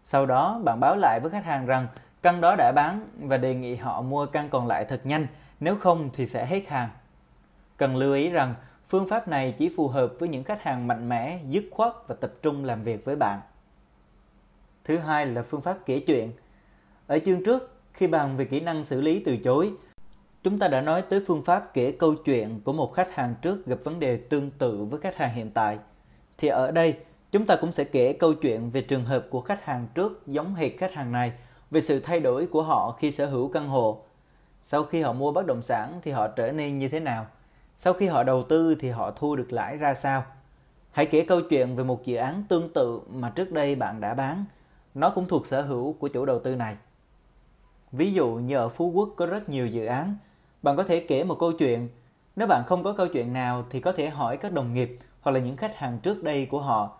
Sau 0.03 0.25
đó 0.25 0.61
bạn 0.63 0.79
báo 0.79 0.95
lại 0.95 1.19
với 1.19 1.31
khách 1.31 1.45
hàng 1.45 1.65
rằng 1.65 1.87
căn 2.21 2.41
đó 2.41 2.55
đã 2.55 2.71
bán 2.75 3.07
và 3.19 3.37
đề 3.37 3.55
nghị 3.55 3.75
họ 3.75 4.01
mua 4.01 4.25
căn 4.25 4.49
còn 4.49 4.67
lại 4.67 4.85
thật 4.85 5.01
nhanh, 5.03 5.27
nếu 5.59 5.75
không 5.75 6.09
thì 6.13 6.25
sẽ 6.25 6.45
hết 6.45 6.67
hàng. 6.67 6.89
Cần 7.77 7.95
lưu 7.95 8.13
ý 8.13 8.29
rằng 8.29 8.55
phương 8.87 9.07
pháp 9.07 9.27
này 9.27 9.55
chỉ 9.57 9.73
phù 9.77 9.87
hợp 9.87 10.13
với 10.19 10.29
những 10.29 10.43
khách 10.43 10.63
hàng 10.63 10.87
mạnh 10.87 11.09
mẽ, 11.09 11.39
dứt 11.49 11.63
khoát 11.71 11.93
và 12.07 12.15
tập 12.15 12.31
trung 12.41 12.65
làm 12.65 12.81
việc 12.81 13.05
với 13.05 13.15
bạn. 13.15 13.39
Thứ 14.83 14.97
hai 14.97 15.25
là 15.25 15.43
phương 15.43 15.61
pháp 15.61 15.77
kể 15.85 15.99
chuyện. 16.07 16.31
Ở 17.07 17.19
chương 17.25 17.43
trước, 17.43 17.78
khi 17.99 18.07
bàn 18.07 18.37
về 18.37 18.45
kỹ 18.45 18.59
năng 18.59 18.83
xử 18.83 19.01
lý 19.01 19.23
từ 19.25 19.37
chối, 19.37 19.71
chúng 20.43 20.59
ta 20.59 20.67
đã 20.67 20.81
nói 20.81 21.01
tới 21.01 21.23
phương 21.27 21.43
pháp 21.43 21.73
kể 21.73 21.91
câu 21.91 22.15
chuyện 22.15 22.61
của 22.63 22.73
một 22.73 22.93
khách 22.93 23.15
hàng 23.15 23.35
trước 23.41 23.65
gặp 23.65 23.77
vấn 23.83 23.99
đề 23.99 24.17
tương 24.17 24.51
tự 24.51 24.83
với 24.83 24.99
khách 24.99 25.15
hàng 25.15 25.33
hiện 25.33 25.51
tại. 25.51 25.77
Thì 26.37 26.47
ở 26.47 26.71
đây, 26.71 26.97
chúng 27.31 27.45
ta 27.45 27.55
cũng 27.55 27.73
sẽ 27.73 27.83
kể 27.83 28.13
câu 28.13 28.33
chuyện 28.33 28.69
về 28.69 28.81
trường 28.81 29.05
hợp 29.05 29.25
của 29.29 29.41
khách 29.41 29.63
hàng 29.63 29.87
trước 29.95 30.27
giống 30.27 30.55
hệt 30.55 30.71
khách 30.77 30.93
hàng 30.93 31.11
này, 31.11 31.31
về 31.71 31.81
sự 31.81 31.99
thay 31.99 32.19
đổi 32.19 32.47
của 32.47 32.63
họ 32.63 32.95
khi 32.99 33.11
sở 33.11 33.25
hữu 33.25 33.47
căn 33.47 33.67
hộ. 33.67 34.01
Sau 34.63 34.83
khi 34.83 35.01
họ 35.01 35.13
mua 35.13 35.31
bất 35.31 35.45
động 35.45 35.61
sản 35.61 35.99
thì 36.03 36.11
họ 36.11 36.27
trở 36.27 36.51
nên 36.51 36.79
như 36.79 36.89
thế 36.89 36.99
nào? 36.99 37.25
Sau 37.77 37.93
khi 37.93 38.07
họ 38.07 38.23
đầu 38.23 38.43
tư 38.43 38.75
thì 38.79 38.89
họ 38.89 39.11
thu 39.11 39.35
được 39.35 39.53
lãi 39.53 39.77
ra 39.77 39.93
sao? 39.93 40.23
Hãy 40.91 41.05
kể 41.05 41.25
câu 41.27 41.41
chuyện 41.49 41.75
về 41.75 41.83
một 41.83 42.05
dự 42.05 42.15
án 42.15 42.43
tương 42.49 42.73
tự 42.73 42.99
mà 43.09 43.29
trước 43.29 43.51
đây 43.51 43.75
bạn 43.75 44.01
đã 44.01 44.13
bán. 44.13 44.45
Nó 44.93 45.09
cũng 45.09 45.27
thuộc 45.27 45.47
sở 45.47 45.61
hữu 45.61 45.93
của 45.93 46.07
chủ 46.07 46.25
đầu 46.25 46.39
tư 46.39 46.55
này. 46.55 46.75
Ví 47.91 48.13
dụ 48.13 48.27
như 48.35 48.55
ở 48.55 48.69
Phú 48.69 48.91
Quốc 48.91 49.09
có 49.17 49.25
rất 49.25 49.49
nhiều 49.49 49.67
dự 49.67 49.85
án, 49.85 50.15
bạn 50.61 50.77
có 50.77 50.83
thể 50.83 51.05
kể 51.07 51.23
một 51.23 51.39
câu 51.39 51.51
chuyện. 51.53 51.89
Nếu 52.35 52.47
bạn 52.47 52.63
không 52.67 52.83
có 52.83 52.93
câu 52.93 53.07
chuyện 53.07 53.33
nào 53.33 53.65
thì 53.69 53.79
có 53.79 53.91
thể 53.91 54.09
hỏi 54.09 54.37
các 54.37 54.53
đồng 54.53 54.73
nghiệp 54.73 54.99
hoặc 55.21 55.31
là 55.31 55.39
những 55.39 55.57
khách 55.57 55.77
hàng 55.77 55.99
trước 55.99 56.23
đây 56.23 56.45
của 56.45 56.61
họ. 56.61 56.97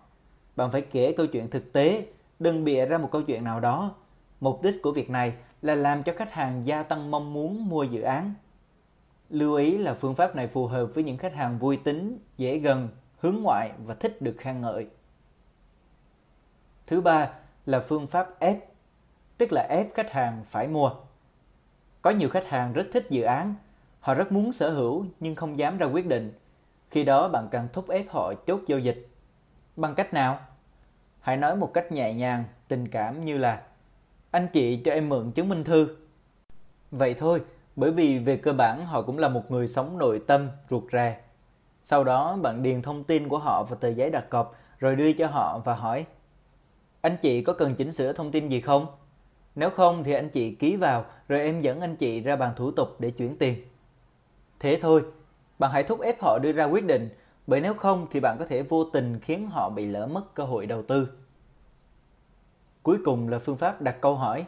Bạn 0.55 0.71
phải 0.71 0.81
kể 0.81 1.13
câu 1.17 1.27
chuyện 1.27 1.49
thực 1.49 1.73
tế, 1.73 2.05
đừng 2.39 2.63
bịa 2.63 2.85
ra 2.85 2.97
một 2.97 3.09
câu 3.11 3.21
chuyện 3.21 3.43
nào 3.43 3.59
đó. 3.59 3.95
Mục 4.39 4.61
đích 4.61 4.81
của 4.81 4.91
việc 4.91 5.09
này 5.09 5.33
là 5.61 5.75
làm 5.75 6.03
cho 6.03 6.13
khách 6.17 6.33
hàng 6.33 6.65
gia 6.65 6.83
tăng 6.83 7.11
mong 7.11 7.33
muốn 7.33 7.69
mua 7.69 7.83
dự 7.83 8.01
án. 8.01 8.33
Lưu 9.29 9.55
ý 9.55 9.77
là 9.77 9.93
phương 9.93 10.15
pháp 10.15 10.35
này 10.35 10.47
phù 10.47 10.67
hợp 10.67 10.85
với 10.93 11.03
những 11.03 11.17
khách 11.17 11.35
hàng 11.35 11.59
vui 11.59 11.77
tính, 11.77 12.19
dễ 12.37 12.57
gần, 12.57 12.89
hướng 13.17 13.35
ngoại 13.43 13.71
và 13.85 13.93
thích 13.93 14.21
được 14.21 14.35
khen 14.37 14.61
ngợi. 14.61 14.87
Thứ 16.87 17.01
ba 17.01 17.29
là 17.65 17.79
phương 17.79 18.07
pháp 18.07 18.39
ép, 18.39 18.68
tức 19.39 19.53
là 19.53 19.61
ép 19.69 19.93
khách 19.93 20.11
hàng 20.11 20.43
phải 20.49 20.67
mua. 20.67 20.91
Có 22.01 22.09
nhiều 22.09 22.29
khách 22.29 22.47
hàng 22.47 22.73
rất 22.73 22.87
thích 22.91 23.07
dự 23.09 23.23
án, 23.23 23.55
họ 23.99 24.13
rất 24.13 24.31
muốn 24.31 24.51
sở 24.51 24.69
hữu 24.69 25.05
nhưng 25.19 25.35
không 25.35 25.59
dám 25.59 25.77
ra 25.77 25.85
quyết 25.85 26.07
định. 26.07 26.33
Khi 26.91 27.03
đó 27.03 27.27
bạn 27.27 27.47
cần 27.51 27.67
thúc 27.73 27.89
ép 27.89 28.09
họ 28.09 28.33
chốt 28.47 28.61
giao 28.67 28.79
dịch. 28.79 29.07
Bằng 29.75 29.95
cách 29.95 30.13
nào? 30.13 30.39
Hãy 31.19 31.37
nói 31.37 31.55
một 31.55 31.73
cách 31.73 31.91
nhẹ 31.91 32.13
nhàng, 32.13 32.43
tình 32.67 32.87
cảm 32.87 33.25
như 33.25 33.37
là 33.37 33.61
Anh 34.31 34.47
chị 34.53 34.81
cho 34.85 34.91
em 34.91 35.09
mượn 35.09 35.31
chứng 35.31 35.49
minh 35.49 35.63
thư. 35.63 35.95
Vậy 36.91 37.13
thôi, 37.13 37.41
bởi 37.75 37.91
vì 37.91 38.19
về 38.19 38.37
cơ 38.37 38.53
bản 38.53 38.85
họ 38.85 39.01
cũng 39.01 39.17
là 39.17 39.29
một 39.29 39.51
người 39.51 39.67
sống 39.67 39.97
nội 39.97 40.21
tâm, 40.27 40.49
ruột 40.69 40.83
rè. 40.91 41.21
Sau 41.83 42.03
đó 42.03 42.37
bạn 42.41 42.63
điền 42.63 42.81
thông 42.81 43.03
tin 43.03 43.29
của 43.29 43.37
họ 43.37 43.63
vào 43.63 43.75
tờ 43.75 43.89
giấy 43.89 44.09
đặt 44.09 44.29
cọc 44.29 44.55
rồi 44.79 44.95
đưa 44.95 45.13
cho 45.13 45.27
họ 45.27 45.61
và 45.65 45.73
hỏi 45.75 46.05
Anh 47.01 47.17
chị 47.21 47.43
có 47.43 47.53
cần 47.53 47.75
chỉnh 47.75 47.91
sửa 47.91 48.13
thông 48.13 48.31
tin 48.31 48.49
gì 48.49 48.61
không? 48.61 48.87
Nếu 49.55 49.69
không 49.69 50.03
thì 50.03 50.13
anh 50.13 50.29
chị 50.29 50.55
ký 50.55 50.75
vào 50.75 51.05
rồi 51.27 51.39
em 51.39 51.61
dẫn 51.61 51.81
anh 51.81 51.95
chị 51.95 52.21
ra 52.21 52.35
bàn 52.35 52.53
thủ 52.55 52.71
tục 52.71 52.95
để 52.99 53.09
chuyển 53.09 53.37
tiền. 53.37 53.55
Thế 54.59 54.79
thôi, 54.81 55.03
bạn 55.59 55.71
hãy 55.71 55.83
thúc 55.83 56.01
ép 56.01 56.21
họ 56.21 56.39
đưa 56.39 56.51
ra 56.51 56.65
quyết 56.65 56.85
định 56.85 57.09
bởi 57.47 57.61
nếu 57.61 57.73
không 57.73 58.07
thì 58.11 58.19
bạn 58.19 58.35
có 58.39 58.45
thể 58.45 58.63
vô 58.63 58.83
tình 58.83 59.19
khiến 59.19 59.49
họ 59.49 59.69
bị 59.69 59.85
lỡ 59.85 60.07
mất 60.07 60.35
cơ 60.35 60.43
hội 60.43 60.65
đầu 60.65 60.83
tư. 60.83 61.09
Cuối 62.83 62.97
cùng 63.05 63.29
là 63.29 63.39
phương 63.39 63.57
pháp 63.57 63.81
đặt 63.81 64.01
câu 64.01 64.15
hỏi. 64.15 64.45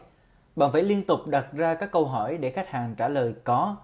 Bạn 0.56 0.72
phải 0.72 0.82
liên 0.82 1.04
tục 1.04 1.26
đặt 1.26 1.46
ra 1.52 1.74
các 1.74 1.92
câu 1.92 2.06
hỏi 2.06 2.38
để 2.38 2.50
khách 2.50 2.68
hàng 2.68 2.94
trả 2.96 3.08
lời 3.08 3.34
có. 3.44 3.76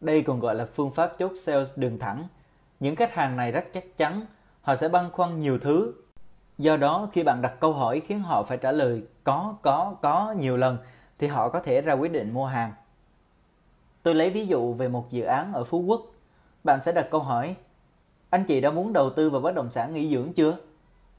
Đây 0.00 0.22
còn 0.22 0.40
gọi 0.40 0.54
là 0.54 0.64
phương 0.64 0.90
pháp 0.90 1.12
chốt 1.18 1.32
sales 1.36 1.70
đường 1.76 1.98
thẳng. 1.98 2.28
Những 2.80 2.96
khách 2.96 3.14
hàng 3.14 3.36
này 3.36 3.52
rất 3.52 3.64
chắc 3.72 3.96
chắn, 3.96 4.26
họ 4.62 4.76
sẽ 4.76 4.88
băn 4.88 5.10
khoăn 5.10 5.38
nhiều 5.38 5.58
thứ. 5.58 5.92
Do 6.58 6.76
đó 6.76 7.08
khi 7.12 7.22
bạn 7.22 7.42
đặt 7.42 7.54
câu 7.60 7.72
hỏi 7.72 8.00
khiến 8.00 8.20
họ 8.20 8.42
phải 8.42 8.58
trả 8.58 8.72
lời 8.72 9.02
có, 9.24 9.54
có, 9.62 9.94
có 10.02 10.34
nhiều 10.38 10.56
lần 10.56 10.78
thì 11.18 11.26
họ 11.26 11.48
có 11.48 11.60
thể 11.60 11.80
ra 11.80 11.92
quyết 11.92 12.12
định 12.12 12.34
mua 12.34 12.46
hàng. 12.46 12.72
Tôi 14.02 14.14
lấy 14.14 14.30
ví 14.30 14.46
dụ 14.46 14.72
về 14.72 14.88
một 14.88 15.10
dự 15.10 15.22
án 15.22 15.52
ở 15.52 15.64
Phú 15.64 15.80
Quốc. 15.80 16.02
Bạn 16.64 16.80
sẽ 16.80 16.92
đặt 16.92 17.08
câu 17.10 17.20
hỏi 17.20 17.56
Anh 18.30 18.44
chị 18.44 18.60
đã 18.60 18.70
muốn 18.70 18.92
đầu 18.92 19.10
tư 19.10 19.30
vào 19.30 19.40
bất 19.40 19.54
động 19.54 19.70
sản 19.70 19.94
nghỉ 19.94 20.14
dưỡng 20.14 20.32
chưa? 20.32 20.56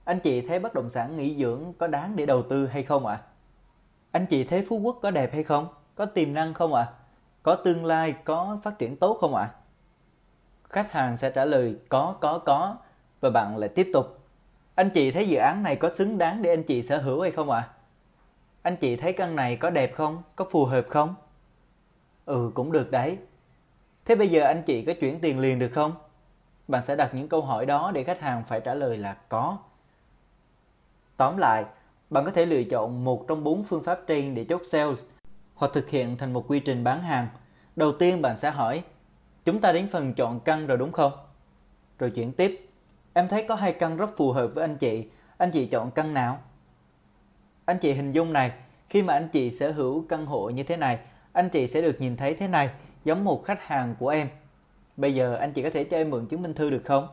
Anh 0.04 0.20
chị 0.20 0.42
thấy 0.42 0.60
bất 0.60 0.74
động 0.74 0.90
sản 0.90 1.18
nghỉ 1.18 1.36
dưỡng 1.36 1.74
có 1.78 1.88
đáng 1.88 2.16
để 2.16 2.26
đầu 2.26 2.44
tư 2.50 2.68
hay 2.68 2.84
không 2.84 3.06
ạ? 3.06 3.14
À? 3.14 3.24
Anh 4.12 4.26
chị 4.26 4.44
thấy 4.44 4.66
Phú 4.70 4.80
Quốc 4.80 5.00
có 5.02 5.12
đẹp 5.12 5.34
hay 5.34 5.44
không? 5.44 5.68
Có 5.96 6.06
tiềm 6.06 6.34
năng 6.34 6.54
không 6.54 6.74
ạ? 6.74 6.82
À? 6.82 6.94
Có 7.44 7.56
tương 7.56 7.86
lai, 7.86 8.16
có 8.24 8.58
phát 8.64 8.80
triển 8.80 8.98
tốt 8.98 9.18
không 9.22 9.36
ạ? 9.36 9.44
À? 9.44 9.54
Khách 10.70 10.92
hàng 10.92 11.18
sẽ 11.18 11.30
trả 11.30 11.46
lời 11.46 11.76
có, 11.90 12.16
có, 12.22 12.40
có 12.40 12.76
và 13.22 13.30
bạn 13.30 13.58
lại 13.58 13.70
tiếp 13.70 13.90
tục. 13.94 14.17
Anh 14.78 14.90
chị 14.90 15.12
thấy 15.12 15.28
dự 15.28 15.38
án 15.38 15.64
này 15.64 15.76
có 15.76 15.90
xứng 15.90 16.18
đáng 16.18 16.42
để 16.42 16.50
anh 16.50 16.64
chị 16.64 16.84
sở 16.84 16.98
hữu 16.98 17.22
hay 17.22 17.32
không 17.32 17.52
ạ? 17.52 17.60
À? 17.60 17.70
Anh 18.62 18.78
chị 18.78 18.96
thấy 18.96 19.14
căn 19.14 19.36
này 19.36 19.56
có 19.56 19.70
đẹp 19.70 19.96
không? 19.96 20.24
Có 20.36 20.46
phù 20.52 20.66
hợp 20.66 20.86
không? 20.90 21.16
Ừ, 22.26 22.52
cũng 22.54 22.72
được 22.72 22.92
đấy. 22.92 23.18
Thế 24.06 24.16
bây 24.16 24.28
giờ 24.28 24.44
anh 24.44 24.64
chị 24.66 24.86
có 24.86 24.94
chuyển 25.00 25.20
tiền 25.20 25.40
liền 25.40 25.60
được 25.60 25.70
không? 25.70 25.96
Bạn 26.68 26.84
sẽ 26.84 26.96
đặt 26.96 27.14
những 27.14 27.28
câu 27.28 27.42
hỏi 27.42 27.66
đó 27.66 27.92
để 27.94 28.04
khách 28.04 28.22
hàng 28.22 28.44
phải 28.48 28.60
trả 28.60 28.74
lời 28.74 28.98
là 28.98 29.14
có. 29.30 29.58
Tóm 31.18 31.38
lại, 31.38 31.66
bạn 32.10 32.26
có 32.26 32.32
thể 32.32 32.46
lựa 32.46 32.64
chọn 32.64 33.04
một 33.04 33.26
trong 33.28 33.44
bốn 33.44 33.64
phương 33.64 33.84
pháp 33.84 34.00
trên 34.08 34.36
để 34.36 34.46
chốt 34.50 34.62
sales 34.66 35.06
hoặc 35.56 35.72
thực 35.74 35.90
hiện 35.90 36.18
thành 36.18 36.34
một 36.34 36.46
quy 36.48 36.60
trình 36.60 36.84
bán 36.84 37.04
hàng. 37.04 37.28
Đầu 37.76 37.92
tiên 37.92 38.22
bạn 38.22 38.38
sẽ 38.38 38.52
hỏi, 38.52 38.84
chúng 39.46 39.62
ta 39.62 39.72
đến 39.72 39.88
phần 39.88 40.14
chọn 40.14 40.40
căn 40.40 40.68
rồi 40.68 40.78
đúng 40.78 40.92
không? 40.92 41.12
Rồi 42.00 42.10
chuyển 42.10 42.34
tiếp, 42.34 42.67
em 43.18 43.28
thấy 43.28 43.46
có 43.48 43.56
hai 43.56 43.74
căn 43.74 43.98
rất 43.98 44.18
phù 44.18 44.32
hợp 44.32 44.48
với 44.48 44.64
anh 44.64 44.78
chị, 44.78 45.08
anh 45.38 45.52
chị 45.52 45.66
chọn 45.68 45.92
căn 45.92 46.14
nào? 46.14 46.40
Anh 47.66 47.78
chị 47.80 47.94
hình 47.94 48.12
dung 48.12 48.34
này, 48.34 48.52
khi 48.90 49.04
mà 49.04 49.14
anh 49.14 49.30
chị 49.30 49.52
sở 49.52 49.72
hữu 49.72 50.06
căn 50.10 50.26
hộ 50.26 50.50
như 50.50 50.64
thế 50.64 50.78
này, 50.78 51.00
anh 51.34 51.50
chị 51.50 51.68
sẽ 51.68 51.82
được 51.82 52.02
nhìn 52.02 52.18
thấy 52.18 52.34
thế 52.34 52.48
này, 52.48 52.70
giống 53.06 53.24
một 53.24 53.46
khách 53.46 53.64
hàng 53.64 53.96
của 54.00 54.10
em. 54.10 54.30
Bây 54.98 55.16
giờ 55.16 55.36
anh 55.36 55.54
chị 55.54 55.64
có 55.64 55.70
thể 55.70 55.84
cho 55.84 55.98
em 55.98 56.10
mượn 56.10 56.26
chứng 56.28 56.42
minh 56.42 56.54
thư 56.54 56.70
được 56.70 56.82
không? 56.86 57.08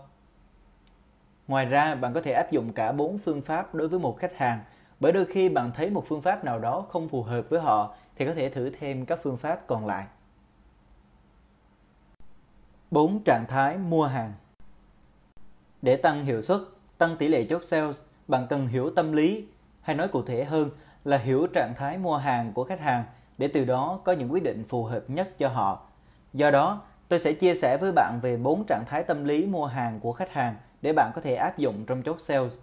Ngoài 1.48 1.66
ra, 1.66 1.94
bạn 1.94 2.12
có 2.12 2.20
thể 2.20 2.32
áp 2.32 2.50
dụng 2.50 2.72
cả 2.72 2.92
bốn 2.92 3.18
phương 3.18 3.42
pháp 3.42 3.74
đối 3.74 3.88
với 3.88 3.98
một 3.98 4.18
khách 4.18 4.36
hàng, 4.36 4.60
bởi 5.00 5.12
đôi 5.12 5.24
khi 5.24 5.48
bạn 5.48 5.70
thấy 5.74 5.90
một 5.90 6.04
phương 6.08 6.22
pháp 6.22 6.44
nào 6.44 6.58
đó 6.58 6.86
không 6.88 7.08
phù 7.08 7.22
hợp 7.22 7.42
với 7.48 7.60
họ 7.60 7.94
thì 8.16 8.26
có 8.26 8.34
thể 8.34 8.50
thử 8.50 8.70
thêm 8.70 9.06
các 9.06 9.18
phương 9.22 9.36
pháp 9.36 9.66
còn 9.66 9.86
lại. 9.86 10.06
4 12.90 13.22
trạng 13.24 13.44
thái 13.48 13.78
mua 13.78 14.06
hàng. 14.06 14.32
Để 15.84 15.96
tăng 15.96 16.24
hiệu 16.24 16.42
suất, 16.42 16.60
tăng 16.98 17.16
tỷ 17.16 17.28
lệ 17.28 17.44
chốt 17.44 17.64
sales, 17.64 18.02
bạn 18.28 18.46
cần 18.50 18.66
hiểu 18.66 18.90
tâm 18.90 19.12
lý, 19.12 19.46
hay 19.80 19.96
nói 19.96 20.08
cụ 20.08 20.22
thể 20.22 20.44
hơn 20.44 20.70
là 21.04 21.18
hiểu 21.18 21.46
trạng 21.46 21.74
thái 21.76 21.98
mua 21.98 22.16
hàng 22.16 22.52
của 22.52 22.64
khách 22.64 22.80
hàng 22.80 23.04
để 23.38 23.48
từ 23.48 23.64
đó 23.64 24.00
có 24.04 24.12
những 24.12 24.32
quyết 24.32 24.42
định 24.42 24.64
phù 24.68 24.84
hợp 24.84 25.04
nhất 25.08 25.38
cho 25.38 25.48
họ. 25.48 25.86
Do 26.32 26.50
đó, 26.50 26.82
tôi 27.08 27.18
sẽ 27.18 27.32
chia 27.32 27.54
sẻ 27.54 27.76
với 27.76 27.92
bạn 27.92 28.18
về 28.22 28.36
4 28.36 28.64
trạng 28.66 28.84
thái 28.86 29.02
tâm 29.02 29.24
lý 29.24 29.46
mua 29.46 29.66
hàng 29.66 30.00
của 30.00 30.12
khách 30.12 30.32
hàng 30.32 30.54
để 30.82 30.92
bạn 30.92 31.10
có 31.14 31.20
thể 31.20 31.34
áp 31.34 31.58
dụng 31.58 31.84
trong 31.86 32.02
chốt 32.02 32.20
sales. 32.20 32.58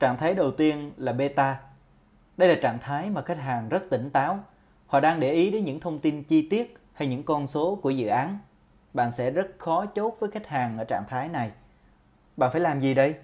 Trạng 0.00 0.16
thái 0.16 0.34
đầu 0.34 0.50
tiên 0.50 0.92
là 0.96 1.12
beta. 1.12 1.60
Đây 2.36 2.48
là 2.48 2.54
trạng 2.62 2.78
thái 2.78 3.10
mà 3.10 3.22
khách 3.22 3.38
hàng 3.38 3.68
rất 3.68 3.82
tỉnh 3.90 4.10
táo. 4.10 4.38
Họ 4.86 5.00
đang 5.00 5.20
để 5.20 5.32
ý 5.32 5.50
đến 5.50 5.64
những 5.64 5.80
thông 5.80 5.98
tin 5.98 6.22
chi 6.22 6.48
tiết 6.50 6.78
hay 6.92 7.08
những 7.08 7.22
con 7.22 7.46
số 7.46 7.78
của 7.82 7.90
dự 7.90 8.06
án. 8.06 8.38
Bạn 8.94 9.12
sẽ 9.12 9.30
rất 9.30 9.48
khó 9.58 9.86
chốt 9.86 10.16
với 10.18 10.30
khách 10.30 10.46
hàng 10.46 10.78
ở 10.78 10.84
trạng 10.84 11.04
thái 11.08 11.28
này. 11.28 11.50
Bạn 12.40 12.50
phải 12.52 12.60
làm 12.60 12.80
gì 12.80 12.94
đây? 12.94 13.14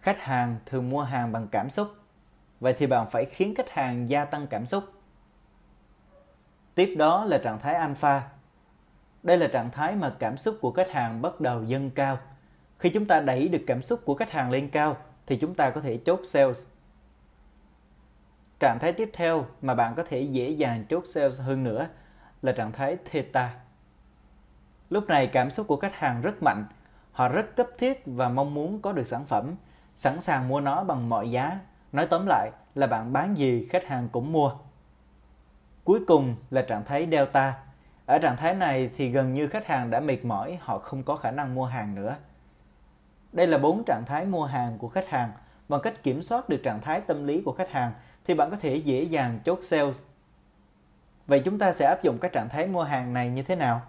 Khách 0.00 0.18
hàng 0.20 0.56
thường 0.66 0.90
mua 0.90 1.02
hàng 1.02 1.32
bằng 1.32 1.48
cảm 1.48 1.70
xúc. 1.70 1.88
Vậy 2.60 2.74
thì 2.78 2.86
bạn 2.86 3.10
phải 3.10 3.24
khiến 3.24 3.54
khách 3.54 3.70
hàng 3.70 4.08
gia 4.08 4.24
tăng 4.24 4.46
cảm 4.46 4.66
xúc. 4.66 4.84
Tiếp 6.74 6.94
đó 6.98 7.24
là 7.24 7.38
trạng 7.38 7.60
thái 7.60 7.74
alpha. 7.74 8.28
Đây 9.22 9.38
là 9.38 9.48
trạng 9.48 9.70
thái 9.70 9.96
mà 9.96 10.16
cảm 10.18 10.36
xúc 10.36 10.58
của 10.60 10.72
khách 10.72 10.90
hàng 10.90 11.22
bắt 11.22 11.40
đầu 11.40 11.64
dâng 11.64 11.90
cao. 11.90 12.18
Khi 12.78 12.90
chúng 12.90 13.06
ta 13.06 13.20
đẩy 13.20 13.48
được 13.48 13.64
cảm 13.66 13.82
xúc 13.82 14.00
của 14.04 14.14
khách 14.14 14.30
hàng 14.30 14.50
lên 14.50 14.70
cao 14.70 14.96
thì 15.26 15.36
chúng 15.36 15.54
ta 15.54 15.70
có 15.70 15.80
thể 15.80 16.00
chốt 16.06 16.20
sales. 16.24 16.66
Trạng 18.60 18.78
thái 18.78 18.92
tiếp 18.92 19.10
theo 19.12 19.46
mà 19.60 19.74
bạn 19.74 19.94
có 19.94 20.04
thể 20.04 20.20
dễ 20.20 20.50
dàng 20.50 20.84
chốt 20.88 21.04
sales 21.06 21.40
hơn 21.40 21.64
nữa 21.64 21.88
là 22.42 22.52
trạng 22.52 22.72
thái 22.72 22.96
theta. 23.04 23.54
Lúc 24.90 25.08
này 25.08 25.26
cảm 25.26 25.50
xúc 25.50 25.66
của 25.66 25.76
khách 25.76 25.94
hàng 25.94 26.20
rất 26.20 26.42
mạnh, 26.42 26.66
họ 27.12 27.28
rất 27.28 27.56
cấp 27.56 27.66
thiết 27.78 28.02
và 28.06 28.28
mong 28.28 28.54
muốn 28.54 28.82
có 28.82 28.92
được 28.92 29.06
sản 29.06 29.24
phẩm, 29.24 29.54
sẵn 29.94 30.20
sàng 30.20 30.48
mua 30.48 30.60
nó 30.60 30.84
bằng 30.84 31.08
mọi 31.08 31.30
giá. 31.30 31.58
Nói 31.92 32.06
tóm 32.06 32.26
lại 32.26 32.50
là 32.74 32.86
bạn 32.86 33.12
bán 33.12 33.38
gì 33.38 33.68
khách 33.70 33.86
hàng 33.86 34.08
cũng 34.12 34.32
mua. 34.32 34.52
Cuối 35.84 36.00
cùng 36.06 36.36
là 36.50 36.62
trạng 36.62 36.84
thái 36.84 37.08
delta. 37.10 37.54
Ở 38.06 38.18
trạng 38.18 38.36
thái 38.36 38.54
này 38.54 38.90
thì 38.96 39.10
gần 39.10 39.34
như 39.34 39.48
khách 39.48 39.66
hàng 39.66 39.90
đã 39.90 40.00
mệt 40.00 40.24
mỏi, 40.24 40.58
họ 40.60 40.78
không 40.78 41.02
có 41.02 41.16
khả 41.16 41.30
năng 41.30 41.54
mua 41.54 41.64
hàng 41.64 41.94
nữa. 41.94 42.16
Đây 43.32 43.46
là 43.46 43.58
bốn 43.58 43.82
trạng 43.84 44.02
thái 44.06 44.26
mua 44.26 44.44
hàng 44.44 44.78
của 44.78 44.88
khách 44.88 45.08
hàng. 45.08 45.32
Bằng 45.68 45.80
cách 45.82 46.02
kiểm 46.02 46.22
soát 46.22 46.48
được 46.48 46.60
trạng 46.64 46.80
thái 46.80 47.00
tâm 47.00 47.26
lý 47.26 47.42
của 47.44 47.52
khách 47.52 47.70
hàng 47.70 47.92
thì 48.24 48.34
bạn 48.34 48.50
có 48.50 48.56
thể 48.56 48.76
dễ 48.76 49.02
dàng 49.02 49.40
chốt 49.44 49.58
sales. 49.62 50.04
Vậy 51.26 51.42
chúng 51.44 51.58
ta 51.58 51.72
sẽ 51.72 51.86
áp 51.86 52.02
dụng 52.02 52.18
các 52.20 52.32
trạng 52.32 52.48
thái 52.48 52.66
mua 52.66 52.82
hàng 52.82 53.12
này 53.12 53.28
như 53.28 53.42
thế 53.42 53.56
nào? 53.56 53.80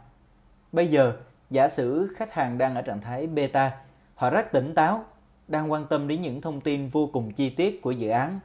Bây 0.71 0.87
giờ, 0.87 1.13
giả 1.53 1.69
sử 1.69 2.13
khách 2.15 2.33
hàng 2.33 2.57
đang 2.57 2.75
ở 2.75 2.81
trạng 2.81 3.01
thái 3.01 3.27
beta, 3.27 3.71
họ 4.15 4.29
rất 4.29 4.51
tỉnh 4.51 4.75
táo, 4.75 5.05
đang 5.47 5.71
quan 5.71 5.85
tâm 5.85 6.07
đến 6.07 6.21
những 6.21 6.41
thông 6.41 6.61
tin 6.61 6.87
vô 6.87 7.09
cùng 7.13 7.31
chi 7.31 7.49
tiết 7.49 7.81
của 7.81 7.91
dự 7.91 8.09
án. 8.09 8.39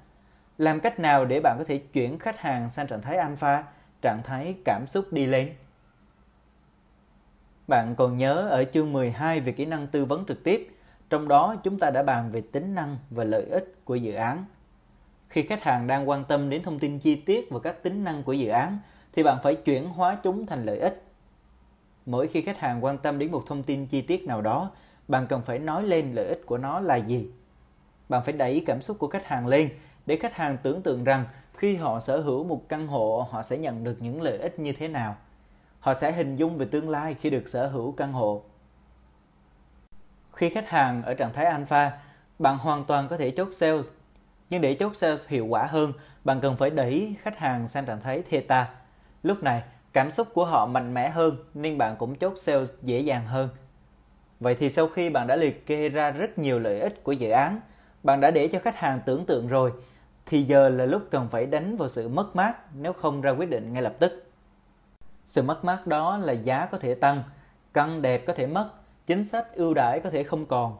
Làm 0.58 0.80
cách 0.80 0.98
nào 0.98 1.24
để 1.24 1.40
bạn 1.40 1.56
có 1.58 1.64
thể 1.64 1.78
chuyển 1.78 2.18
khách 2.18 2.38
hàng 2.38 2.70
sang 2.70 2.86
trạng 2.86 3.02
thái 3.02 3.16
alpha, 3.16 3.64
trạng 4.02 4.20
thái 4.24 4.54
cảm 4.64 4.86
xúc 4.86 5.12
đi 5.12 5.26
lên? 5.26 5.52
Bạn 7.68 7.94
còn 7.96 8.16
nhớ 8.16 8.48
ở 8.50 8.64
chương 8.64 8.92
12 8.92 9.40
về 9.40 9.52
kỹ 9.52 9.64
năng 9.64 9.86
tư 9.86 10.04
vấn 10.04 10.24
trực 10.26 10.44
tiếp, 10.44 10.76
trong 11.10 11.28
đó 11.28 11.56
chúng 11.64 11.78
ta 11.78 11.90
đã 11.90 12.02
bàn 12.02 12.30
về 12.30 12.42
tính 12.52 12.74
năng 12.74 12.96
và 13.10 13.24
lợi 13.24 13.44
ích 13.50 13.84
của 13.84 13.94
dự 13.94 14.12
án. 14.12 14.44
Khi 15.28 15.42
khách 15.42 15.62
hàng 15.62 15.86
đang 15.86 16.08
quan 16.08 16.24
tâm 16.24 16.50
đến 16.50 16.62
thông 16.62 16.78
tin 16.78 16.98
chi 16.98 17.16
tiết 17.16 17.50
và 17.50 17.60
các 17.60 17.82
tính 17.82 18.04
năng 18.04 18.22
của 18.22 18.32
dự 18.32 18.48
án, 18.48 18.78
thì 19.12 19.22
bạn 19.22 19.38
phải 19.42 19.54
chuyển 19.54 19.88
hóa 19.88 20.18
chúng 20.22 20.46
thành 20.46 20.64
lợi 20.64 20.78
ích. 20.78 21.07
Mỗi 22.08 22.28
khi 22.28 22.42
khách 22.42 22.58
hàng 22.58 22.84
quan 22.84 22.98
tâm 22.98 23.18
đến 23.18 23.30
một 23.30 23.42
thông 23.46 23.62
tin 23.62 23.86
chi 23.86 24.02
tiết 24.02 24.26
nào 24.26 24.42
đó, 24.42 24.70
bạn 25.08 25.26
cần 25.26 25.42
phải 25.42 25.58
nói 25.58 25.82
lên 25.82 26.12
lợi 26.12 26.26
ích 26.26 26.42
của 26.46 26.58
nó 26.58 26.80
là 26.80 26.96
gì. 26.96 27.30
Bạn 28.08 28.22
phải 28.24 28.32
đẩy 28.32 28.62
cảm 28.66 28.82
xúc 28.82 28.98
của 28.98 29.08
khách 29.08 29.26
hàng 29.26 29.46
lên 29.46 29.70
để 30.06 30.16
khách 30.16 30.34
hàng 30.34 30.58
tưởng 30.62 30.82
tượng 30.82 31.04
rằng 31.04 31.24
khi 31.54 31.76
họ 31.76 32.00
sở 32.00 32.20
hữu 32.20 32.44
một 32.44 32.68
căn 32.68 32.86
hộ, 32.86 33.26
họ 33.30 33.42
sẽ 33.42 33.58
nhận 33.58 33.84
được 33.84 33.96
những 34.00 34.22
lợi 34.22 34.38
ích 34.38 34.58
như 34.58 34.72
thế 34.72 34.88
nào. 34.88 35.16
Họ 35.80 35.94
sẽ 35.94 36.12
hình 36.12 36.36
dung 36.36 36.56
về 36.56 36.66
tương 36.66 36.90
lai 36.90 37.14
khi 37.14 37.30
được 37.30 37.48
sở 37.48 37.66
hữu 37.66 37.92
căn 37.92 38.12
hộ. 38.12 38.42
Khi 40.32 40.50
khách 40.50 40.68
hàng 40.68 41.02
ở 41.02 41.14
trạng 41.14 41.32
thái 41.32 41.44
alpha, 41.44 41.98
bạn 42.38 42.58
hoàn 42.58 42.84
toàn 42.84 43.08
có 43.08 43.16
thể 43.16 43.30
chốt 43.30 43.48
sales. 43.52 43.88
Nhưng 44.50 44.60
để 44.60 44.74
chốt 44.74 44.96
sales 44.96 45.28
hiệu 45.28 45.46
quả 45.46 45.66
hơn, 45.66 45.92
bạn 46.24 46.40
cần 46.40 46.56
phải 46.56 46.70
đẩy 46.70 47.16
khách 47.20 47.38
hàng 47.38 47.68
sang 47.68 47.86
trạng 47.86 48.00
thái 48.00 48.22
theta. 48.22 48.70
Lúc 49.22 49.42
này, 49.42 49.62
cảm 49.92 50.10
xúc 50.10 50.28
của 50.34 50.44
họ 50.44 50.66
mạnh 50.66 50.94
mẽ 50.94 51.08
hơn 51.08 51.36
nên 51.54 51.78
bạn 51.78 51.96
cũng 51.98 52.14
chốt 52.14 52.32
sales 52.36 52.72
dễ 52.82 53.00
dàng 53.00 53.26
hơn. 53.26 53.48
Vậy 54.40 54.54
thì 54.54 54.70
sau 54.70 54.88
khi 54.88 55.10
bạn 55.10 55.26
đã 55.26 55.36
liệt 55.36 55.66
kê 55.66 55.88
ra 55.88 56.10
rất 56.10 56.38
nhiều 56.38 56.58
lợi 56.58 56.80
ích 56.80 57.04
của 57.04 57.12
dự 57.12 57.30
án, 57.30 57.60
bạn 58.02 58.20
đã 58.20 58.30
để 58.30 58.48
cho 58.48 58.58
khách 58.58 58.76
hàng 58.76 59.00
tưởng 59.06 59.26
tượng 59.26 59.48
rồi, 59.48 59.72
thì 60.26 60.42
giờ 60.42 60.68
là 60.68 60.86
lúc 60.86 61.02
cần 61.10 61.28
phải 61.30 61.46
đánh 61.46 61.76
vào 61.76 61.88
sự 61.88 62.08
mất 62.08 62.36
mát 62.36 62.56
nếu 62.74 62.92
không 62.92 63.20
ra 63.20 63.30
quyết 63.30 63.50
định 63.50 63.72
ngay 63.72 63.82
lập 63.82 63.94
tức. 63.98 64.24
Sự 65.26 65.42
mất 65.42 65.64
mát 65.64 65.86
đó 65.86 66.18
là 66.18 66.32
giá 66.32 66.66
có 66.66 66.78
thể 66.78 66.94
tăng, 66.94 67.22
căn 67.72 68.02
đẹp 68.02 68.26
có 68.26 68.32
thể 68.32 68.46
mất, 68.46 68.70
chính 69.06 69.24
sách 69.24 69.54
ưu 69.54 69.74
đãi 69.74 70.00
có 70.04 70.10
thể 70.10 70.22
không 70.22 70.46
còn. 70.46 70.76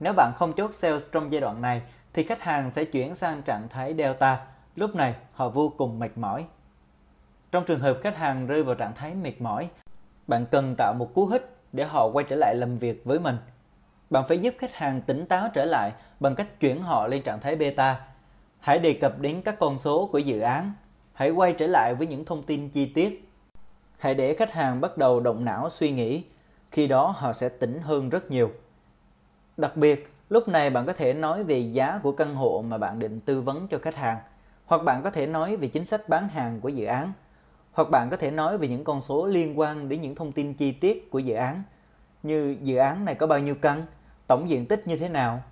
Nếu 0.00 0.12
bạn 0.12 0.32
không 0.36 0.52
chốt 0.52 0.74
sales 0.74 1.04
trong 1.12 1.32
giai 1.32 1.40
đoạn 1.40 1.62
này 1.62 1.82
thì 2.12 2.24
khách 2.24 2.42
hàng 2.42 2.70
sẽ 2.70 2.84
chuyển 2.84 3.14
sang 3.14 3.42
trạng 3.42 3.68
thái 3.68 3.94
delta, 3.98 4.46
lúc 4.76 4.94
này 4.94 5.14
họ 5.32 5.48
vô 5.48 5.72
cùng 5.78 5.98
mệt 5.98 6.10
mỏi. 6.18 6.44
Trong 7.52 7.64
trường 7.64 7.80
hợp 7.80 7.98
khách 8.02 8.16
hàng 8.16 8.46
rơi 8.46 8.62
vào 8.62 8.74
trạng 8.74 8.94
thái 8.94 9.14
mệt 9.14 9.40
mỏi, 9.40 9.68
bạn 10.26 10.46
cần 10.50 10.74
tạo 10.78 10.94
một 10.98 11.14
cú 11.14 11.26
hích 11.26 11.56
để 11.72 11.84
họ 11.84 12.06
quay 12.06 12.24
trở 12.28 12.36
lại 12.36 12.54
làm 12.54 12.78
việc 12.78 13.04
với 13.04 13.20
mình. 13.20 13.36
Bạn 14.10 14.24
phải 14.28 14.38
giúp 14.38 14.54
khách 14.58 14.74
hàng 14.74 15.00
tỉnh 15.02 15.26
táo 15.26 15.48
trở 15.54 15.64
lại 15.64 15.92
bằng 16.20 16.34
cách 16.34 16.60
chuyển 16.60 16.82
họ 16.82 17.06
lên 17.06 17.22
trạng 17.22 17.40
thái 17.40 17.56
beta. 17.56 18.00
Hãy 18.60 18.78
đề 18.78 18.98
cập 19.00 19.18
đến 19.18 19.42
các 19.44 19.58
con 19.58 19.78
số 19.78 20.08
của 20.12 20.18
dự 20.18 20.40
án. 20.40 20.72
Hãy 21.12 21.30
quay 21.30 21.52
trở 21.52 21.66
lại 21.66 21.94
với 21.94 22.06
những 22.06 22.24
thông 22.24 22.42
tin 22.42 22.68
chi 22.68 22.86
tiết. 22.86 23.28
Hãy 23.98 24.14
để 24.14 24.34
khách 24.34 24.52
hàng 24.52 24.80
bắt 24.80 24.98
đầu 24.98 25.20
động 25.20 25.44
não 25.44 25.70
suy 25.70 25.90
nghĩ. 25.90 26.24
Khi 26.70 26.86
đó 26.86 27.14
họ 27.16 27.32
sẽ 27.32 27.48
tỉnh 27.48 27.80
hơn 27.82 28.08
rất 28.08 28.30
nhiều. 28.30 28.52
Đặc 29.56 29.76
biệt, 29.76 30.14
lúc 30.28 30.48
này 30.48 30.70
bạn 30.70 30.86
có 30.86 30.92
thể 30.92 31.12
nói 31.12 31.44
về 31.44 31.58
giá 31.58 32.00
của 32.02 32.12
căn 32.12 32.34
hộ 32.34 32.64
mà 32.68 32.78
bạn 32.78 32.98
định 32.98 33.20
tư 33.20 33.40
vấn 33.40 33.68
cho 33.68 33.78
khách 33.78 33.96
hàng. 33.96 34.18
Hoặc 34.66 34.82
bạn 34.84 35.02
có 35.02 35.10
thể 35.10 35.26
nói 35.26 35.56
về 35.56 35.68
chính 35.68 35.84
sách 35.84 36.08
bán 36.08 36.28
hàng 36.28 36.60
của 36.60 36.68
dự 36.68 36.84
án 36.84 37.12
hoặc 37.72 37.90
bạn 37.90 38.10
có 38.10 38.16
thể 38.16 38.30
nói 38.30 38.58
về 38.58 38.68
những 38.68 38.84
con 38.84 39.00
số 39.00 39.26
liên 39.26 39.58
quan 39.58 39.88
đến 39.88 40.00
những 40.00 40.14
thông 40.14 40.32
tin 40.32 40.54
chi 40.54 40.72
tiết 40.72 41.10
của 41.10 41.18
dự 41.18 41.34
án, 41.34 41.62
như 42.22 42.56
dự 42.62 42.76
án 42.76 43.04
này 43.04 43.14
có 43.14 43.26
bao 43.26 43.38
nhiêu 43.38 43.54
căn, 43.54 43.86
tổng 44.26 44.50
diện 44.50 44.66
tích 44.66 44.86
như 44.86 44.96
thế 44.96 45.08
nào. 45.08 45.42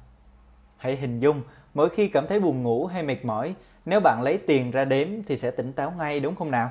Hãy 0.76 0.96
hình 0.96 1.20
dung, 1.20 1.42
mỗi 1.74 1.88
khi 1.88 2.08
cảm 2.08 2.26
thấy 2.26 2.40
buồn 2.40 2.62
ngủ 2.62 2.86
hay 2.86 3.02
mệt 3.02 3.24
mỏi, 3.24 3.54
nếu 3.84 4.00
bạn 4.00 4.22
lấy 4.22 4.38
tiền 4.38 4.70
ra 4.70 4.84
đếm 4.84 5.08
thì 5.26 5.36
sẽ 5.36 5.50
tỉnh 5.50 5.72
táo 5.72 5.90
ngay 5.98 6.20
đúng 6.20 6.34
không 6.34 6.50
nào? 6.50 6.70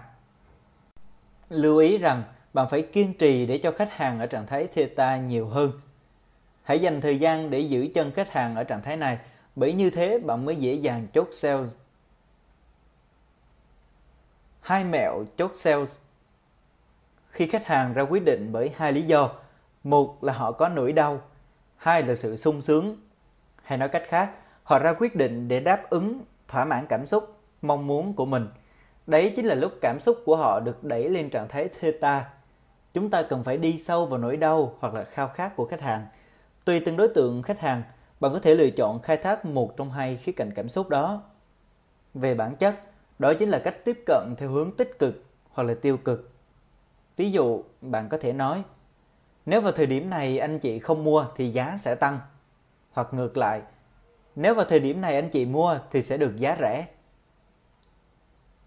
Lưu 1.49 1.77
ý 1.77 1.97
rằng 1.97 2.23
bạn 2.53 2.67
phải 2.69 2.81
kiên 2.81 3.13
trì 3.13 3.45
để 3.45 3.57
cho 3.57 3.71
khách 3.71 3.93
hàng 3.93 4.19
ở 4.19 4.25
trạng 4.25 4.47
thái 4.47 4.67
theta 4.67 5.17
nhiều 5.17 5.47
hơn. 5.47 5.71
Hãy 6.63 6.79
dành 6.79 7.01
thời 7.01 7.19
gian 7.19 7.49
để 7.49 7.59
giữ 7.59 7.87
chân 7.93 8.11
khách 8.11 8.31
hàng 8.31 8.55
ở 8.55 8.63
trạng 8.63 8.81
thái 8.81 8.97
này, 8.97 9.17
bởi 9.55 9.73
như 9.73 9.89
thế 9.89 10.19
bạn 10.19 10.45
mới 10.45 10.55
dễ 10.55 10.73
dàng 10.73 11.07
chốt 11.13 11.27
sale 11.31 11.67
Hai 14.69 14.83
mẹo 14.83 15.25
chốt 15.37 15.51
sales 15.55 15.99
Khi 17.29 17.47
khách 17.47 17.65
hàng 17.65 17.93
ra 17.93 18.03
quyết 18.03 18.25
định 18.25 18.49
bởi 18.51 18.71
hai 18.75 18.93
lý 18.93 19.01
do. 19.01 19.29
Một 19.83 20.23
là 20.23 20.33
họ 20.33 20.51
có 20.51 20.69
nỗi 20.69 20.91
đau, 20.91 21.21
hai 21.75 22.03
là 22.03 22.15
sự 22.15 22.37
sung 22.37 22.61
sướng. 22.61 22.97
Hay 23.63 23.77
nói 23.77 23.89
cách 23.89 24.03
khác, 24.07 24.31
họ 24.63 24.79
ra 24.79 24.93
quyết 24.99 25.15
định 25.15 25.47
để 25.47 25.59
đáp 25.59 25.89
ứng 25.89 26.21
thỏa 26.47 26.65
mãn 26.65 26.85
cảm 26.87 27.05
xúc, 27.05 27.39
mong 27.61 27.87
muốn 27.87 28.13
của 28.13 28.25
mình. 28.25 28.47
Đấy 29.07 29.33
chính 29.35 29.45
là 29.45 29.55
lúc 29.55 29.71
cảm 29.81 29.99
xúc 29.99 30.17
của 30.25 30.35
họ 30.35 30.59
được 30.59 30.83
đẩy 30.83 31.09
lên 31.09 31.29
trạng 31.29 31.47
thái 31.47 31.69
theta. 31.79 32.29
Chúng 32.93 33.09
ta 33.09 33.23
cần 33.23 33.43
phải 33.43 33.57
đi 33.57 33.77
sâu 33.77 34.05
vào 34.05 34.19
nỗi 34.19 34.37
đau 34.37 34.75
hoặc 34.79 34.93
là 34.93 35.03
khao 35.03 35.27
khát 35.27 35.55
của 35.55 35.65
khách 35.65 35.81
hàng. 35.81 36.07
Tùy 36.65 36.79
từng 36.79 36.97
đối 36.97 37.07
tượng 37.07 37.41
khách 37.41 37.59
hàng, 37.59 37.83
bạn 38.19 38.33
có 38.33 38.39
thể 38.39 38.55
lựa 38.55 38.69
chọn 38.69 39.01
khai 39.01 39.17
thác 39.17 39.45
một 39.45 39.77
trong 39.77 39.91
hai 39.91 40.17
khía 40.17 40.31
cạnh 40.31 40.51
cảm 40.55 40.69
xúc 40.69 40.89
đó. 40.89 41.21
Về 42.13 42.35
bản 42.35 42.55
chất, 42.55 42.75
đó 43.19 43.33
chính 43.33 43.49
là 43.49 43.59
cách 43.59 43.85
tiếp 43.85 44.03
cận 44.05 44.35
theo 44.37 44.49
hướng 44.49 44.71
tích 44.71 44.99
cực 44.99 45.23
hoặc 45.51 45.63
là 45.63 45.73
tiêu 45.81 45.97
cực. 45.97 46.31
Ví 47.17 47.31
dụ, 47.31 47.63
bạn 47.81 48.09
có 48.09 48.17
thể 48.17 48.33
nói, 48.33 48.63
nếu 49.45 49.61
vào 49.61 49.71
thời 49.71 49.85
điểm 49.85 50.09
này 50.09 50.39
anh 50.39 50.59
chị 50.59 50.79
không 50.79 51.03
mua 51.03 51.25
thì 51.35 51.49
giá 51.49 51.77
sẽ 51.79 51.95
tăng. 51.95 52.19
Hoặc 52.91 53.13
ngược 53.13 53.37
lại, 53.37 53.61
nếu 54.35 54.55
vào 54.55 54.65
thời 54.65 54.79
điểm 54.79 55.01
này 55.01 55.15
anh 55.15 55.29
chị 55.29 55.45
mua 55.45 55.79
thì 55.91 56.01
sẽ 56.01 56.17
được 56.17 56.37
giá 56.37 56.57
rẻ. 56.59 56.87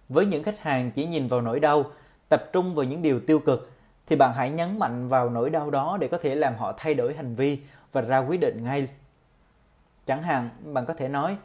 Với 0.08 0.26
những 0.26 0.42
khách 0.42 0.58
hàng 0.58 0.90
chỉ 0.90 1.06
nhìn 1.06 1.28
vào 1.28 1.40
nỗi 1.40 1.60
đau, 1.60 1.84
tập 2.28 2.44
trung 2.52 2.74
vào 2.74 2.84
những 2.84 3.02
điều 3.02 3.20
tiêu 3.20 3.38
cực, 3.38 3.70
thì 4.06 4.16
bạn 4.16 4.34
hãy 4.34 4.50
nhấn 4.50 4.78
mạnh 4.78 5.08
vào 5.08 5.30
nỗi 5.30 5.50
đau 5.50 5.70
đó 5.70 5.96
để 6.00 6.08
có 6.08 6.18
thể 6.18 6.34
làm 6.34 6.54
họ 6.56 6.72
thay 6.76 6.94
đổi 6.94 7.14
hành 7.14 7.34
vi 7.34 7.58
và 7.92 8.00
ra 8.00 8.18
quyết 8.18 8.40
định 8.40 8.64
ngay. 8.64 8.88
Chẳng 10.06 10.22
hạn, 10.22 10.48
bạn 10.64 10.86
có 10.86 10.94
thể 10.94 11.08
nói, 11.08 11.36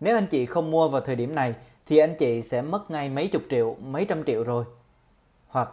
nếu 0.00 0.16
anh 0.16 0.26
chị 0.26 0.46
không 0.46 0.70
mua 0.70 0.88
vào 0.88 1.00
thời 1.00 1.16
điểm 1.16 1.34
này 1.34 1.54
thì 1.86 1.98
anh 1.98 2.14
chị 2.18 2.42
sẽ 2.42 2.62
mất 2.62 2.90
ngay 2.90 3.10
mấy 3.10 3.28
chục 3.28 3.42
triệu, 3.50 3.76
mấy 3.80 4.04
trăm 4.04 4.24
triệu 4.24 4.44
rồi. 4.44 4.64
Hoặc 5.48 5.70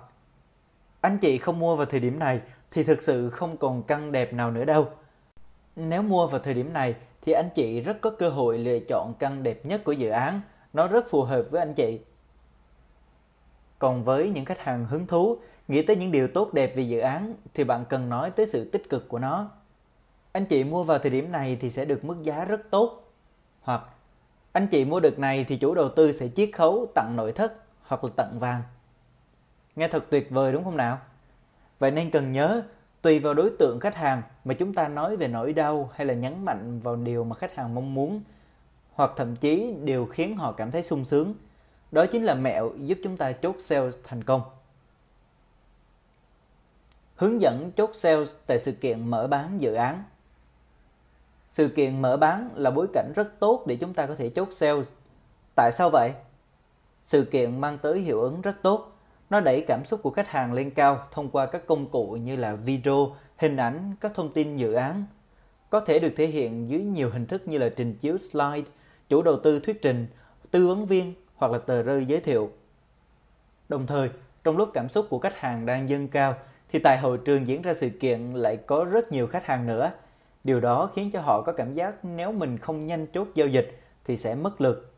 anh 1.01 1.17
chị 1.17 1.38
không 1.38 1.59
mua 1.59 1.75
vào 1.75 1.85
thời 1.85 2.00
điểm 2.00 2.19
này 2.19 2.42
thì 2.72 2.83
thực 2.83 3.01
sự 3.01 3.30
không 3.30 3.58
còn 3.58 3.83
căn 3.83 4.11
đẹp 4.11 4.33
nào 4.33 4.51
nữa 4.51 4.66
đâu. 4.66 4.88
Nếu 5.75 6.01
mua 6.01 6.27
vào 6.27 6.40
thời 6.40 6.53
điểm 6.53 6.74
này 6.74 6.95
thì 7.22 7.32
anh 7.32 7.50
chị 7.56 7.82
rất 7.82 8.01
có 8.01 8.09
cơ 8.09 8.30
hội 8.30 8.58
lựa 8.58 8.80
chọn 8.80 9.14
căn 9.19 9.43
đẹp 9.43 9.66
nhất 9.66 9.83
của 9.83 9.92
dự 9.92 10.09
án, 10.09 10.42
nó 10.74 10.88
rất 10.88 11.09
phù 11.09 11.22
hợp 11.22 11.43
với 11.51 11.61
anh 11.61 11.74
chị. 11.74 12.00
Còn 13.80 14.03
với 14.03 14.30
những 14.30 14.45
khách 14.45 14.59
hàng 14.59 14.85
hứng 14.85 15.08
thú, 15.08 15.38
nghĩ 15.67 15.83
tới 15.83 15.95
những 15.95 16.11
điều 16.11 16.27
tốt 16.27 16.53
đẹp 16.53 16.75
về 16.75 16.83
dự 16.83 17.00
án 17.00 17.33
thì 17.53 17.64
bạn 17.64 17.85
cần 17.90 18.09
nói 18.09 18.32
tới 18.32 18.48
sự 18.48 18.69
tích 18.69 18.90
cực 18.90 19.09
của 19.09 19.19
nó. 19.19 19.50
Anh 20.32 20.45
chị 20.45 20.64
mua 20.64 20.83
vào 20.83 21.00
thời 21.00 21.11
điểm 21.11 21.32
này 21.32 21.58
thì 21.61 21.69
sẽ 21.69 21.85
được 21.85 22.06
mức 22.06 22.24
giá 22.24 22.45
rất 22.45 22.61
tốt. 22.69 23.11
Hoặc 23.61 23.82
anh 24.53 24.67
chị 24.67 24.85
mua 24.85 24.99
được 24.99 25.19
này 25.19 25.45
thì 25.48 25.57
chủ 25.57 25.73
đầu 25.73 25.90
tư 25.90 26.11
sẽ 26.11 26.27
chiết 26.35 26.49
khấu 26.53 26.88
tặng 26.95 27.15
nội 27.15 27.32
thất 27.32 27.53
hoặc 27.82 28.03
là 28.03 28.09
tặng 28.15 28.40
vàng. 28.40 28.61
Nghe 29.75 29.88
thật 29.88 30.06
tuyệt 30.09 30.32
vời 30.32 30.53
đúng 30.53 30.64
không 30.64 30.77
nào? 30.77 30.99
Vậy 31.80 31.91
nên 31.91 32.11
cần 32.11 32.32
nhớ, 32.32 32.61
tùy 33.01 33.19
vào 33.19 33.33
đối 33.33 33.51
tượng 33.59 33.80
khách 33.80 33.95
hàng 33.95 34.22
mà 34.45 34.53
chúng 34.53 34.73
ta 34.73 34.88
nói 34.88 35.17
về 35.17 35.27
nỗi 35.27 35.53
đau 35.53 35.90
hay 35.95 36.07
là 36.07 36.14
nhấn 36.14 36.45
mạnh 36.45 36.80
vào 36.80 36.95
điều 36.95 37.23
mà 37.23 37.35
khách 37.35 37.56
hàng 37.56 37.75
mong 37.75 37.93
muốn 37.93 38.22
hoặc 38.93 39.11
thậm 39.15 39.35
chí 39.35 39.73
điều 39.83 40.06
khiến 40.06 40.38
họ 40.38 40.51
cảm 40.51 40.72
thấy 40.72 40.83
sung 40.83 41.06
sướng. 41.06 41.33
Đó 41.91 42.06
chính 42.06 42.23
là 42.23 42.33
mẹo 42.35 42.72
giúp 42.77 42.98
chúng 43.03 43.17
ta 43.17 43.32
chốt 43.32 43.56
sale 43.59 43.91
thành 44.03 44.23
công. 44.23 44.41
Hướng 47.15 47.41
dẫn 47.41 47.72
chốt 47.72 47.90
sales 47.93 48.35
tại 48.48 48.59
sự 48.59 48.72
kiện 48.72 49.09
mở 49.09 49.27
bán 49.27 49.61
dự 49.61 49.73
án 49.73 50.03
sự 51.53 51.67
kiện 51.67 52.01
mở 52.01 52.17
bán 52.17 52.49
là 52.56 52.72
bối 52.72 52.88
cảnh 52.93 53.11
rất 53.15 53.40
tốt 53.40 53.64
để 53.67 53.75
chúng 53.75 53.93
ta 53.93 54.06
có 54.06 54.15
thể 54.15 54.30
chốt 54.30 54.48
sales. 54.51 54.91
Tại 55.56 55.72
sao 55.72 55.90
vậy? 55.90 56.11
Sự 57.03 57.25
kiện 57.25 57.61
mang 57.61 57.77
tới 57.77 57.99
hiệu 57.99 58.22
ứng 58.22 58.41
rất 58.41 58.56
tốt. 58.61 58.91
Nó 59.30 59.40
đẩy 59.40 59.65
cảm 59.67 59.85
xúc 59.85 59.99
của 60.03 60.09
khách 60.09 60.27
hàng 60.27 60.53
lên 60.53 60.72
cao 60.72 61.06
thông 61.11 61.30
qua 61.30 61.45
các 61.45 61.67
công 61.67 61.90
cụ 61.90 62.11
như 62.11 62.35
là 62.35 62.56
video, 62.56 63.15
hình 63.38 63.57
ảnh, 63.57 63.95
các 64.01 64.11
thông 64.15 64.33
tin 64.33 64.57
dự 64.57 64.73
án. 64.73 65.06
Có 65.69 65.80
thể 65.80 65.99
được 65.99 66.14
thể 66.17 66.27
hiện 66.27 66.69
dưới 66.69 66.83
nhiều 66.83 67.09
hình 67.09 67.25
thức 67.25 67.48
như 67.48 67.57
là 67.57 67.69
trình 67.69 67.95
chiếu 67.95 68.17
slide, 68.17 68.69
chủ 69.09 69.22
đầu 69.22 69.40
tư 69.43 69.59
thuyết 69.59 69.82
trình, 69.82 70.07
tư 70.51 70.67
vấn 70.67 70.85
viên 70.85 71.14
hoặc 71.35 71.51
là 71.51 71.57
tờ 71.57 71.83
rơi 71.83 72.06
giới 72.06 72.19
thiệu. 72.19 72.51
Đồng 73.69 73.88
thời, 73.88 74.09
trong 74.43 74.57
lúc 74.57 74.69
cảm 74.73 74.90
xúc 74.90 75.07
của 75.09 75.19
khách 75.19 75.40
hàng 75.40 75.65
đang 75.65 75.90
dâng 75.90 76.07
cao 76.07 76.35
thì 76.72 76.80
tại 76.80 76.98
hội 76.98 77.17
trường 77.25 77.48
diễn 77.48 77.61
ra 77.61 77.73
sự 77.73 77.90
kiện 77.90 78.33
lại 78.33 78.57
có 78.57 78.83
rất 78.83 79.11
nhiều 79.11 79.27
khách 79.27 79.45
hàng 79.45 79.67
nữa– 79.67 79.91
Điều 80.44 80.60
đó 80.60 80.90
khiến 80.96 81.12
cho 81.12 81.22
họ 81.22 81.42
có 81.42 81.52
cảm 81.52 81.74
giác 81.74 82.06
nếu 82.06 82.32
mình 82.32 82.58
không 82.58 82.88
nhanh 82.88 83.08
chốt 83.08 83.28
giao 83.36 83.48
dịch 83.48 83.80
thì 84.06 84.18
sẽ 84.18 84.36
mất 84.36 84.62
lực. 84.62 84.94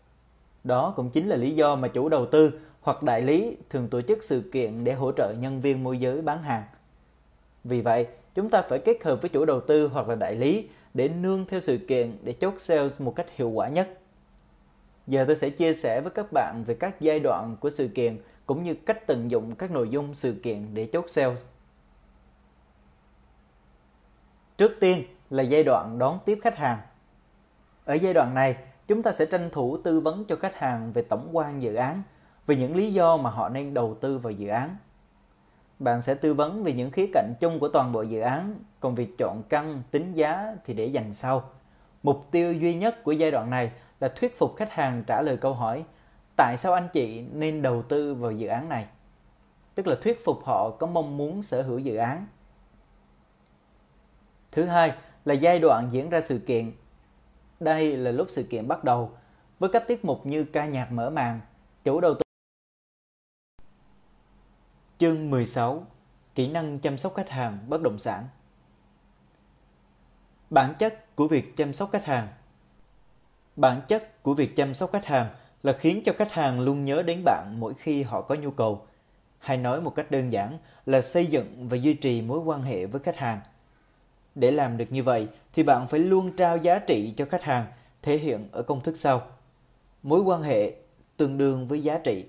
Đó 0.63 0.93
cũng 0.95 1.09
chính 1.09 1.27
là 1.27 1.35
lý 1.35 1.55
do 1.55 1.75
mà 1.75 1.87
chủ 1.87 2.09
đầu 2.09 2.25
tư 2.25 2.59
hoặc 2.81 3.03
đại 3.03 3.21
lý 3.21 3.57
thường 3.69 3.87
tổ 3.87 4.01
chức 4.01 4.23
sự 4.23 4.49
kiện 4.53 4.83
để 4.83 4.93
hỗ 4.93 5.11
trợ 5.11 5.33
nhân 5.39 5.61
viên 5.61 5.83
môi 5.83 5.97
giới 5.97 6.21
bán 6.21 6.43
hàng. 6.43 6.63
Vì 7.63 7.81
vậy, 7.81 8.07
chúng 8.35 8.49
ta 8.49 8.61
phải 8.61 8.79
kết 8.79 9.03
hợp 9.03 9.21
với 9.21 9.29
chủ 9.29 9.45
đầu 9.45 9.61
tư 9.61 9.87
hoặc 9.87 10.07
là 10.07 10.15
đại 10.15 10.35
lý 10.35 10.69
để 10.93 11.09
nương 11.09 11.45
theo 11.45 11.59
sự 11.59 11.77
kiện 11.87 12.17
để 12.23 12.33
chốt 12.33 12.53
sales 12.57 13.01
một 13.01 13.15
cách 13.15 13.27
hiệu 13.35 13.49
quả 13.49 13.69
nhất. 13.69 13.99
Giờ 15.07 15.23
tôi 15.27 15.35
sẽ 15.35 15.49
chia 15.49 15.73
sẻ 15.73 16.01
với 16.01 16.11
các 16.11 16.31
bạn 16.31 16.63
về 16.67 16.75
các 16.75 17.01
giai 17.01 17.19
đoạn 17.19 17.55
của 17.59 17.69
sự 17.69 17.87
kiện 17.87 18.17
cũng 18.45 18.63
như 18.63 18.73
cách 18.73 19.07
tận 19.07 19.31
dụng 19.31 19.55
các 19.55 19.71
nội 19.71 19.89
dung 19.89 20.13
sự 20.13 20.35
kiện 20.43 20.73
để 20.73 20.89
chốt 20.93 21.05
sales. 21.07 21.47
Trước 24.57 24.71
tiên 24.79 25.03
là 25.29 25.43
giai 25.43 25.63
đoạn 25.63 25.99
đón 25.99 26.19
tiếp 26.25 26.39
khách 26.41 26.57
hàng. 26.57 26.77
Ở 27.85 27.93
giai 27.93 28.13
đoạn 28.13 28.33
này, 28.33 28.57
chúng 28.87 29.03
ta 29.03 29.11
sẽ 29.11 29.25
tranh 29.25 29.49
thủ 29.51 29.77
tư 29.77 29.99
vấn 29.99 30.25
cho 30.25 30.35
khách 30.35 30.55
hàng 30.55 30.91
về 30.91 31.01
tổng 31.01 31.29
quan 31.31 31.61
dự 31.61 31.75
án, 31.75 32.01
về 32.47 32.55
những 32.55 32.75
lý 32.75 32.93
do 32.93 33.17
mà 33.17 33.29
họ 33.29 33.49
nên 33.49 33.73
đầu 33.73 33.97
tư 34.01 34.17
vào 34.17 34.31
dự 34.31 34.47
án. 34.47 34.75
Bạn 35.79 36.01
sẽ 36.01 36.15
tư 36.15 36.33
vấn 36.33 36.63
về 36.63 36.73
những 36.73 36.91
khía 36.91 37.07
cạnh 37.13 37.33
chung 37.39 37.59
của 37.59 37.67
toàn 37.67 37.91
bộ 37.91 38.01
dự 38.01 38.19
án, 38.19 38.59
còn 38.79 38.95
việc 38.95 39.17
chọn 39.17 39.43
căn, 39.49 39.83
tính 39.91 40.13
giá 40.13 40.55
thì 40.65 40.73
để 40.73 40.85
dành 40.85 41.13
sau. 41.13 41.49
Mục 42.03 42.27
tiêu 42.31 42.53
duy 42.53 42.75
nhất 42.75 43.03
của 43.03 43.11
giai 43.11 43.31
đoạn 43.31 43.49
này 43.49 43.71
là 43.99 44.07
thuyết 44.07 44.37
phục 44.37 44.55
khách 44.57 44.71
hàng 44.71 45.03
trả 45.07 45.21
lời 45.21 45.37
câu 45.37 45.53
hỏi 45.53 45.83
tại 46.37 46.57
sao 46.57 46.73
anh 46.73 46.87
chị 46.93 47.21
nên 47.33 47.61
đầu 47.61 47.81
tư 47.81 48.15
vào 48.15 48.31
dự 48.31 48.47
án 48.47 48.69
này? 48.69 48.85
Tức 49.75 49.87
là 49.87 49.95
thuyết 50.01 50.25
phục 50.25 50.45
họ 50.45 50.69
có 50.79 50.87
mong 50.87 51.17
muốn 51.17 51.41
sở 51.41 51.61
hữu 51.61 51.79
dự 51.79 51.95
án. 51.95 52.25
Thứ 54.51 54.63
hai 54.63 54.93
là 55.25 55.33
giai 55.33 55.59
đoạn 55.59 55.89
diễn 55.91 56.09
ra 56.09 56.21
sự 56.21 56.39
kiện. 56.39 56.71
Đây 57.59 57.97
là 57.97 58.11
lúc 58.11 58.27
sự 58.29 58.43
kiện 58.43 58.67
bắt 58.67 58.83
đầu 58.83 59.11
với 59.59 59.69
các 59.73 59.87
tiết 59.87 60.05
mục 60.05 60.25
như 60.25 60.43
ca 60.43 60.65
nhạc 60.65 60.91
mở 60.91 61.09
màn, 61.09 61.39
chủ 61.83 62.01
đầu 62.01 62.13
tư. 62.13 62.21
Chương 64.97 65.29
16 65.29 65.85
Kỹ 66.35 66.47
năng 66.47 66.79
chăm 66.79 66.97
sóc 66.97 67.13
khách 67.15 67.29
hàng 67.29 67.59
bất 67.67 67.81
động 67.81 67.99
sản 67.99 68.27
Bản 70.49 70.73
chất 70.79 71.15
của 71.15 71.27
việc 71.27 71.57
chăm 71.57 71.73
sóc 71.73 71.89
khách 71.91 72.05
hàng 72.05 72.27
Bản 73.55 73.81
chất 73.87 74.23
của 74.23 74.33
việc 74.33 74.55
chăm 74.55 74.73
sóc 74.73 74.89
khách 74.91 75.05
hàng 75.05 75.29
là 75.63 75.73
khiến 75.73 76.01
cho 76.05 76.13
khách 76.17 76.31
hàng 76.31 76.59
luôn 76.59 76.85
nhớ 76.85 77.01
đến 77.01 77.21
bạn 77.25 77.55
mỗi 77.59 77.73
khi 77.73 78.03
họ 78.03 78.21
có 78.21 78.35
nhu 78.35 78.51
cầu. 78.51 78.87
Hay 79.39 79.57
nói 79.57 79.81
một 79.81 79.95
cách 79.95 80.11
đơn 80.11 80.31
giản 80.31 80.57
là 80.85 81.01
xây 81.01 81.25
dựng 81.25 81.67
và 81.69 81.77
duy 81.77 81.93
trì 81.93 82.21
mối 82.21 82.39
quan 82.39 82.63
hệ 82.63 82.85
với 82.85 83.01
khách 83.01 83.17
hàng. 83.17 83.39
Để 84.35 84.51
làm 84.51 84.77
được 84.77 84.85
như 84.89 85.03
vậy 85.03 85.27
thì 85.53 85.63
bạn 85.63 85.87
phải 85.87 85.99
luôn 85.99 86.35
trao 86.35 86.57
giá 86.57 86.79
trị 86.79 87.13
cho 87.17 87.25
khách 87.25 87.43
hàng 87.43 87.65
thể 88.01 88.17
hiện 88.17 88.49
ở 88.51 88.63
công 88.63 88.81
thức 88.81 88.97
sau. 88.97 89.21
Mối 90.03 90.21
quan 90.21 90.43
hệ 90.43 90.73
tương 91.17 91.37
đương 91.37 91.67
với 91.67 91.83
giá 91.83 91.97
trị. 91.97 92.25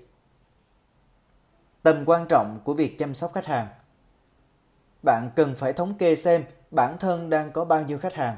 Tầm 1.83 2.03
quan 2.05 2.25
trọng 2.29 2.59
của 2.63 2.73
việc 2.73 2.97
chăm 2.97 3.13
sóc 3.13 3.31
khách 3.33 3.45
hàng. 3.45 3.67
Bạn 5.03 5.29
cần 5.35 5.55
phải 5.55 5.73
thống 5.73 5.93
kê 5.93 6.15
xem 6.15 6.43
bản 6.71 6.97
thân 6.99 7.29
đang 7.29 7.51
có 7.51 7.65
bao 7.65 7.83
nhiêu 7.83 7.97
khách 7.97 8.13
hàng. 8.13 8.37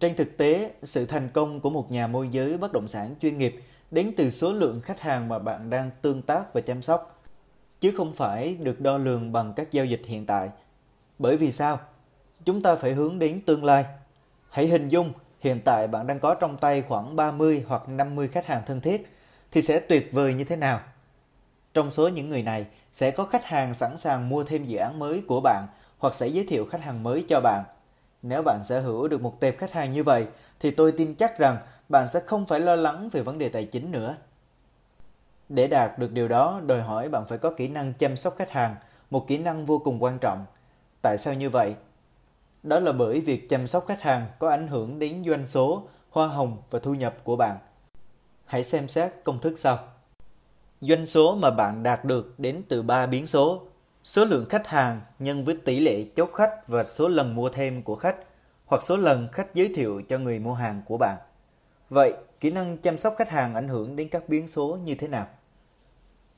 Trên 0.00 0.16
thực 0.16 0.36
tế, 0.36 0.72
sự 0.82 1.06
thành 1.06 1.28
công 1.28 1.60
của 1.60 1.70
một 1.70 1.90
nhà 1.90 2.06
môi 2.06 2.28
giới 2.28 2.58
bất 2.58 2.72
động 2.72 2.88
sản 2.88 3.14
chuyên 3.20 3.38
nghiệp 3.38 3.62
đến 3.90 4.12
từ 4.16 4.30
số 4.30 4.52
lượng 4.52 4.80
khách 4.80 5.00
hàng 5.00 5.28
mà 5.28 5.38
bạn 5.38 5.70
đang 5.70 5.90
tương 6.02 6.22
tác 6.22 6.52
và 6.52 6.60
chăm 6.60 6.82
sóc, 6.82 7.22
chứ 7.80 7.92
không 7.96 8.12
phải 8.12 8.56
được 8.60 8.80
đo 8.80 8.98
lường 8.98 9.32
bằng 9.32 9.52
các 9.56 9.72
giao 9.72 9.84
dịch 9.84 10.02
hiện 10.06 10.26
tại. 10.26 10.50
Bởi 11.18 11.36
vì 11.36 11.52
sao? 11.52 11.80
Chúng 12.44 12.62
ta 12.62 12.76
phải 12.76 12.92
hướng 12.92 13.18
đến 13.18 13.40
tương 13.46 13.64
lai. 13.64 13.84
Hãy 14.50 14.66
hình 14.66 14.88
dung 14.88 15.12
hiện 15.40 15.60
tại 15.64 15.88
bạn 15.88 16.06
đang 16.06 16.20
có 16.20 16.34
trong 16.34 16.56
tay 16.56 16.82
khoảng 16.82 17.16
30 17.16 17.64
hoặc 17.68 17.88
50 17.88 18.28
khách 18.28 18.46
hàng 18.46 18.62
thân 18.66 18.80
thiết 18.80 19.16
thì 19.52 19.62
sẽ 19.62 19.80
tuyệt 19.80 20.08
vời 20.12 20.34
như 20.34 20.44
thế 20.44 20.56
nào? 20.56 20.80
Trong 21.74 21.90
số 21.90 22.08
những 22.08 22.28
người 22.28 22.42
này 22.42 22.66
sẽ 22.92 23.10
có 23.10 23.24
khách 23.24 23.44
hàng 23.44 23.74
sẵn 23.74 23.96
sàng 23.96 24.28
mua 24.28 24.44
thêm 24.44 24.64
dự 24.64 24.78
án 24.78 24.98
mới 24.98 25.22
của 25.28 25.40
bạn 25.40 25.66
hoặc 25.98 26.14
sẽ 26.14 26.26
giới 26.26 26.46
thiệu 26.48 26.66
khách 26.70 26.82
hàng 26.82 27.02
mới 27.02 27.24
cho 27.28 27.40
bạn. 27.40 27.64
Nếu 28.22 28.42
bạn 28.42 28.60
sở 28.62 28.80
hữu 28.80 29.08
được 29.08 29.22
một 29.22 29.40
tệp 29.40 29.58
khách 29.58 29.72
hàng 29.72 29.92
như 29.92 30.02
vậy 30.02 30.26
thì 30.60 30.70
tôi 30.70 30.92
tin 30.92 31.14
chắc 31.14 31.38
rằng 31.38 31.58
bạn 31.88 32.08
sẽ 32.08 32.20
không 32.20 32.46
phải 32.46 32.60
lo 32.60 32.76
lắng 32.76 33.08
về 33.12 33.22
vấn 33.22 33.38
đề 33.38 33.48
tài 33.48 33.64
chính 33.64 33.90
nữa. 33.90 34.16
Để 35.48 35.66
đạt 35.66 35.98
được 35.98 36.12
điều 36.12 36.28
đó, 36.28 36.60
đòi 36.66 36.82
hỏi 36.82 37.08
bạn 37.08 37.24
phải 37.28 37.38
có 37.38 37.50
kỹ 37.50 37.68
năng 37.68 37.92
chăm 37.92 38.16
sóc 38.16 38.34
khách 38.38 38.50
hàng, 38.50 38.76
một 39.10 39.28
kỹ 39.28 39.38
năng 39.38 39.66
vô 39.66 39.78
cùng 39.78 40.02
quan 40.02 40.18
trọng. 40.18 40.46
Tại 41.02 41.18
sao 41.18 41.34
như 41.34 41.50
vậy? 41.50 41.74
Đó 42.62 42.78
là 42.78 42.92
bởi 42.92 43.20
việc 43.20 43.48
chăm 43.48 43.66
sóc 43.66 43.84
khách 43.88 44.02
hàng 44.02 44.26
có 44.38 44.50
ảnh 44.50 44.68
hưởng 44.68 44.98
đến 44.98 45.24
doanh 45.24 45.48
số, 45.48 45.88
hoa 46.10 46.26
hồng 46.26 46.62
và 46.70 46.78
thu 46.78 46.94
nhập 46.94 47.16
của 47.24 47.36
bạn. 47.36 47.56
Hãy 48.44 48.64
xem 48.64 48.88
xét 48.88 49.12
công 49.24 49.40
thức 49.40 49.58
sau. 49.58 49.78
Doanh 50.80 51.06
số 51.06 51.34
mà 51.34 51.50
bạn 51.50 51.82
đạt 51.82 52.04
được 52.04 52.34
đến 52.38 52.62
từ 52.68 52.82
3 52.82 53.06
biến 53.06 53.26
số. 53.26 53.62
Số 54.04 54.24
lượng 54.24 54.46
khách 54.48 54.66
hàng 54.66 55.00
nhân 55.18 55.44
với 55.44 55.56
tỷ 55.64 55.80
lệ 55.80 56.04
chốt 56.16 56.30
khách 56.34 56.68
và 56.68 56.84
số 56.84 57.08
lần 57.08 57.34
mua 57.34 57.48
thêm 57.48 57.82
của 57.82 57.96
khách 57.96 58.16
hoặc 58.66 58.82
số 58.82 58.96
lần 58.96 59.28
khách 59.32 59.54
giới 59.54 59.72
thiệu 59.74 60.02
cho 60.08 60.18
người 60.18 60.38
mua 60.38 60.54
hàng 60.54 60.82
của 60.86 60.96
bạn. 60.98 61.16
Vậy, 61.90 62.12
kỹ 62.40 62.50
năng 62.50 62.78
chăm 62.78 62.98
sóc 62.98 63.14
khách 63.18 63.30
hàng 63.30 63.54
ảnh 63.54 63.68
hưởng 63.68 63.96
đến 63.96 64.08
các 64.08 64.28
biến 64.28 64.48
số 64.48 64.78
như 64.84 64.94
thế 64.94 65.08
nào? 65.08 65.26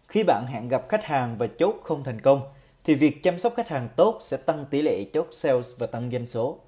Khi 0.08 0.22
bạn 0.22 0.46
hẹn 0.46 0.68
gặp 0.68 0.88
khách 0.88 1.04
hàng 1.04 1.38
và 1.38 1.46
chốt 1.58 1.74
không 1.82 2.04
thành 2.04 2.20
công, 2.20 2.40
thì 2.84 2.94
việc 2.94 3.22
chăm 3.22 3.38
sóc 3.38 3.52
khách 3.56 3.68
hàng 3.68 3.88
tốt 3.96 4.18
sẽ 4.20 4.36
tăng 4.36 4.66
tỷ 4.70 4.82
lệ 4.82 5.04
chốt 5.12 5.28
sales 5.32 5.70
và 5.78 5.86
tăng 5.86 6.10
doanh 6.10 6.28
số. 6.28 6.58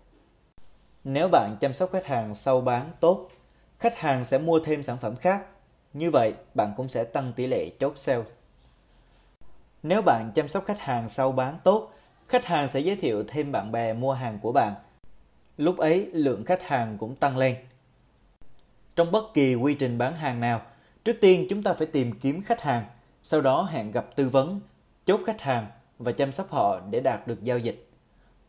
Nếu 1.05 1.29
bạn 1.29 1.57
chăm 1.61 1.75
sóc 1.75 1.91
khách 1.93 2.07
hàng 2.07 2.35
sau 2.35 2.61
bán 2.61 2.91
tốt, 3.01 3.29
khách 3.79 3.99
hàng 3.99 4.25
sẽ 4.25 4.39
mua 4.39 4.61
thêm 4.61 4.83
sản 4.83 4.97
phẩm 5.01 5.17
khác. 5.17 5.47
Như 5.93 6.11
vậy, 6.11 6.33
bạn 6.55 6.73
cũng 6.77 6.89
sẽ 6.89 7.05
tăng 7.05 7.33
tỷ 7.37 7.47
lệ 7.47 7.71
chốt 7.81 7.93
sales. 7.97 8.29
Nếu 9.83 10.03
bạn 10.03 10.31
chăm 10.35 10.49
sóc 10.49 10.65
khách 10.65 10.81
hàng 10.81 11.09
sau 11.09 11.33
bán 11.33 11.59
tốt, 11.65 11.93
khách 12.29 12.45
hàng 12.45 12.69
sẽ 12.69 12.81
giới 12.81 12.97
thiệu 12.97 13.25
thêm 13.29 13.53
bạn 13.53 13.73
bè 13.73 13.93
mua 13.93 14.13
hàng 14.13 14.39
của 14.43 14.53
bạn. 14.53 14.75
Lúc 15.57 15.79
ấy, 15.79 16.07
lượng 16.13 16.45
khách 16.45 16.63
hàng 16.63 16.97
cũng 16.99 17.17
tăng 17.17 17.37
lên. 17.37 17.57
Trong 18.97 19.13
bất 19.13 19.25
kỳ 19.35 19.55
quy 19.55 19.75
trình 19.75 19.99
bán 19.99 20.15
hàng 20.17 20.41
nào, 20.41 20.63
trước 21.05 21.17
tiên 21.21 21.47
chúng 21.51 21.63
ta 21.63 21.73
phải 21.73 21.87
tìm 21.87 22.19
kiếm 22.21 22.43
khách 22.43 22.63
hàng, 22.63 22.85
sau 23.23 23.41
đó 23.41 23.69
hẹn 23.71 23.91
gặp 23.91 24.07
tư 24.17 24.29
vấn, 24.29 24.61
chốt 25.07 25.21
khách 25.27 25.41
hàng 25.41 25.67
và 25.99 26.13
chăm 26.13 26.33
sóc 26.33 26.51
họ 26.51 26.81
để 26.91 27.01
đạt 27.01 27.27
được 27.27 27.43
giao 27.43 27.59
dịch. 27.59 27.89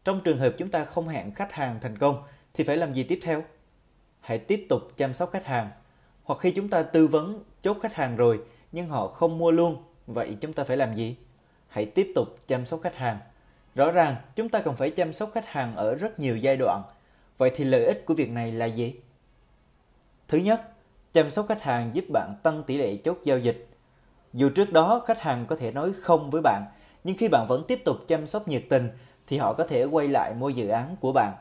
Trong 0.03 0.21
trường 0.23 0.37
hợp 0.37 0.53
chúng 0.57 0.69
ta 0.69 0.85
không 0.85 1.07
hẹn 1.07 1.31
khách 1.31 1.53
hàng 1.53 1.79
thành 1.81 1.97
công 1.97 2.23
thì 2.53 2.63
phải 2.63 2.77
làm 2.77 2.93
gì 2.93 3.03
tiếp 3.03 3.19
theo? 3.23 3.43
Hãy 4.19 4.37
tiếp 4.37 4.65
tục 4.69 4.81
chăm 4.97 5.13
sóc 5.13 5.29
khách 5.31 5.45
hàng. 5.45 5.69
Hoặc 6.23 6.39
khi 6.39 6.51
chúng 6.51 6.69
ta 6.69 6.83
tư 6.83 7.07
vấn 7.07 7.43
chốt 7.61 7.77
khách 7.81 7.93
hàng 7.93 8.15
rồi 8.15 8.39
nhưng 8.71 8.87
họ 8.87 9.07
không 9.07 9.37
mua 9.37 9.51
luôn, 9.51 9.83
vậy 10.07 10.37
chúng 10.41 10.53
ta 10.53 10.63
phải 10.63 10.77
làm 10.77 10.95
gì? 10.95 11.15
Hãy 11.67 11.85
tiếp 11.85 12.11
tục 12.15 12.27
chăm 12.47 12.65
sóc 12.65 12.79
khách 12.83 12.95
hàng. 12.95 13.17
Rõ 13.75 13.91
ràng 13.91 14.15
chúng 14.35 14.49
ta 14.49 14.61
cần 14.61 14.75
phải 14.75 14.89
chăm 14.89 15.13
sóc 15.13 15.29
khách 15.33 15.47
hàng 15.47 15.75
ở 15.75 15.95
rất 15.95 16.19
nhiều 16.19 16.37
giai 16.37 16.57
đoạn. 16.57 16.83
Vậy 17.37 17.51
thì 17.55 17.63
lợi 17.63 17.85
ích 17.85 18.05
của 18.05 18.13
việc 18.13 18.29
này 18.29 18.51
là 18.51 18.65
gì? 18.65 18.95
Thứ 20.27 20.37
nhất, 20.37 20.61
chăm 21.13 21.31
sóc 21.31 21.45
khách 21.49 21.61
hàng 21.61 21.89
giúp 21.93 22.05
bạn 22.13 22.35
tăng 22.43 22.63
tỷ 22.63 22.77
lệ 22.77 22.95
chốt 22.95 23.17
giao 23.23 23.39
dịch. 23.39 23.67
Dù 24.33 24.49
trước 24.49 24.71
đó 24.71 25.03
khách 25.05 25.21
hàng 25.21 25.45
có 25.45 25.55
thể 25.55 25.71
nói 25.71 25.93
không 26.01 26.29
với 26.29 26.41
bạn, 26.41 26.65
nhưng 27.07 27.17
khi 27.17 27.27
bạn 27.27 27.45
vẫn 27.49 27.63
tiếp 27.67 27.81
tục 27.85 27.97
chăm 28.07 28.27
sóc 28.27 28.47
nhiệt 28.47 28.63
tình 28.69 28.89
thì 29.27 29.37
họ 29.37 29.53
có 29.53 29.63
thể 29.63 29.83
quay 29.83 30.07
lại 30.07 30.33
mua 30.33 30.49
dự 30.49 30.67
án 30.67 30.95
của 30.99 31.11
bạn. 31.11 31.33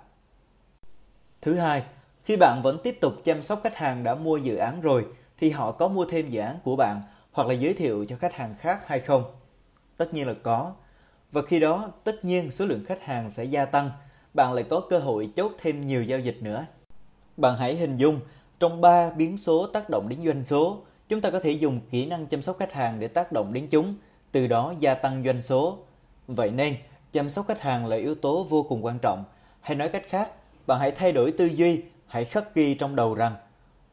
Thứ 1.42 1.54
hai, 1.54 1.82
khi 2.24 2.36
bạn 2.36 2.60
vẫn 2.62 2.78
tiếp 2.84 2.98
tục 3.00 3.14
chăm 3.24 3.42
sóc 3.42 3.60
khách 3.62 3.76
hàng 3.76 4.04
đã 4.04 4.14
mua 4.14 4.36
dự 4.36 4.56
án 4.56 4.80
rồi 4.80 5.06
thì 5.38 5.50
họ 5.50 5.72
có 5.72 5.88
mua 5.88 6.04
thêm 6.04 6.30
dự 6.30 6.40
án 6.40 6.58
của 6.64 6.76
bạn 6.76 7.00
hoặc 7.32 7.48
là 7.48 7.54
giới 7.54 7.74
thiệu 7.74 8.06
cho 8.08 8.16
khách 8.16 8.34
hàng 8.34 8.54
khác 8.60 8.86
hay 8.86 9.00
không? 9.00 9.24
Tất 9.96 10.14
nhiên 10.14 10.26
là 10.26 10.34
có. 10.42 10.72
Và 11.32 11.42
khi 11.42 11.60
đó, 11.60 11.90
tất 12.04 12.24
nhiên 12.24 12.50
số 12.50 12.66
lượng 12.66 12.84
khách 12.86 13.02
hàng 13.02 13.30
sẽ 13.30 13.44
gia 13.44 13.64
tăng, 13.64 13.90
bạn 14.34 14.52
lại 14.52 14.64
có 14.70 14.80
cơ 14.90 14.98
hội 14.98 15.30
chốt 15.36 15.52
thêm 15.58 15.86
nhiều 15.86 16.02
giao 16.02 16.18
dịch 16.18 16.38
nữa. 16.40 16.66
Bạn 17.36 17.56
hãy 17.56 17.76
hình 17.76 17.96
dung 17.96 18.20
trong 18.58 18.80
3 18.80 19.10
biến 19.10 19.36
số 19.36 19.66
tác 19.66 19.90
động 19.90 20.08
đến 20.08 20.18
doanh 20.24 20.44
số, 20.44 20.82
chúng 21.08 21.20
ta 21.20 21.30
có 21.30 21.40
thể 21.40 21.50
dùng 21.50 21.80
kỹ 21.90 22.06
năng 22.06 22.26
chăm 22.26 22.42
sóc 22.42 22.56
khách 22.58 22.72
hàng 22.72 23.00
để 23.00 23.08
tác 23.08 23.32
động 23.32 23.52
đến 23.52 23.68
chúng, 23.70 23.94
từ 24.36 24.46
đó 24.46 24.74
gia 24.80 24.94
tăng 24.94 25.24
doanh 25.24 25.42
số. 25.42 25.78
Vậy 26.26 26.50
nên, 26.50 26.76
chăm 27.12 27.30
sóc 27.30 27.46
khách 27.48 27.60
hàng 27.60 27.86
là 27.86 27.96
yếu 27.96 28.14
tố 28.14 28.44
vô 28.44 28.62
cùng 28.62 28.84
quan 28.84 28.98
trọng. 28.98 29.24
Hay 29.60 29.76
nói 29.76 29.88
cách 29.88 30.02
khác, 30.08 30.30
bạn 30.66 30.80
hãy 30.80 30.90
thay 30.90 31.12
đổi 31.12 31.32
tư 31.32 31.46
duy, 31.46 31.82
hãy 32.06 32.24
khắc 32.24 32.54
ghi 32.54 32.74
trong 32.74 32.96
đầu 32.96 33.14
rằng 33.14 33.36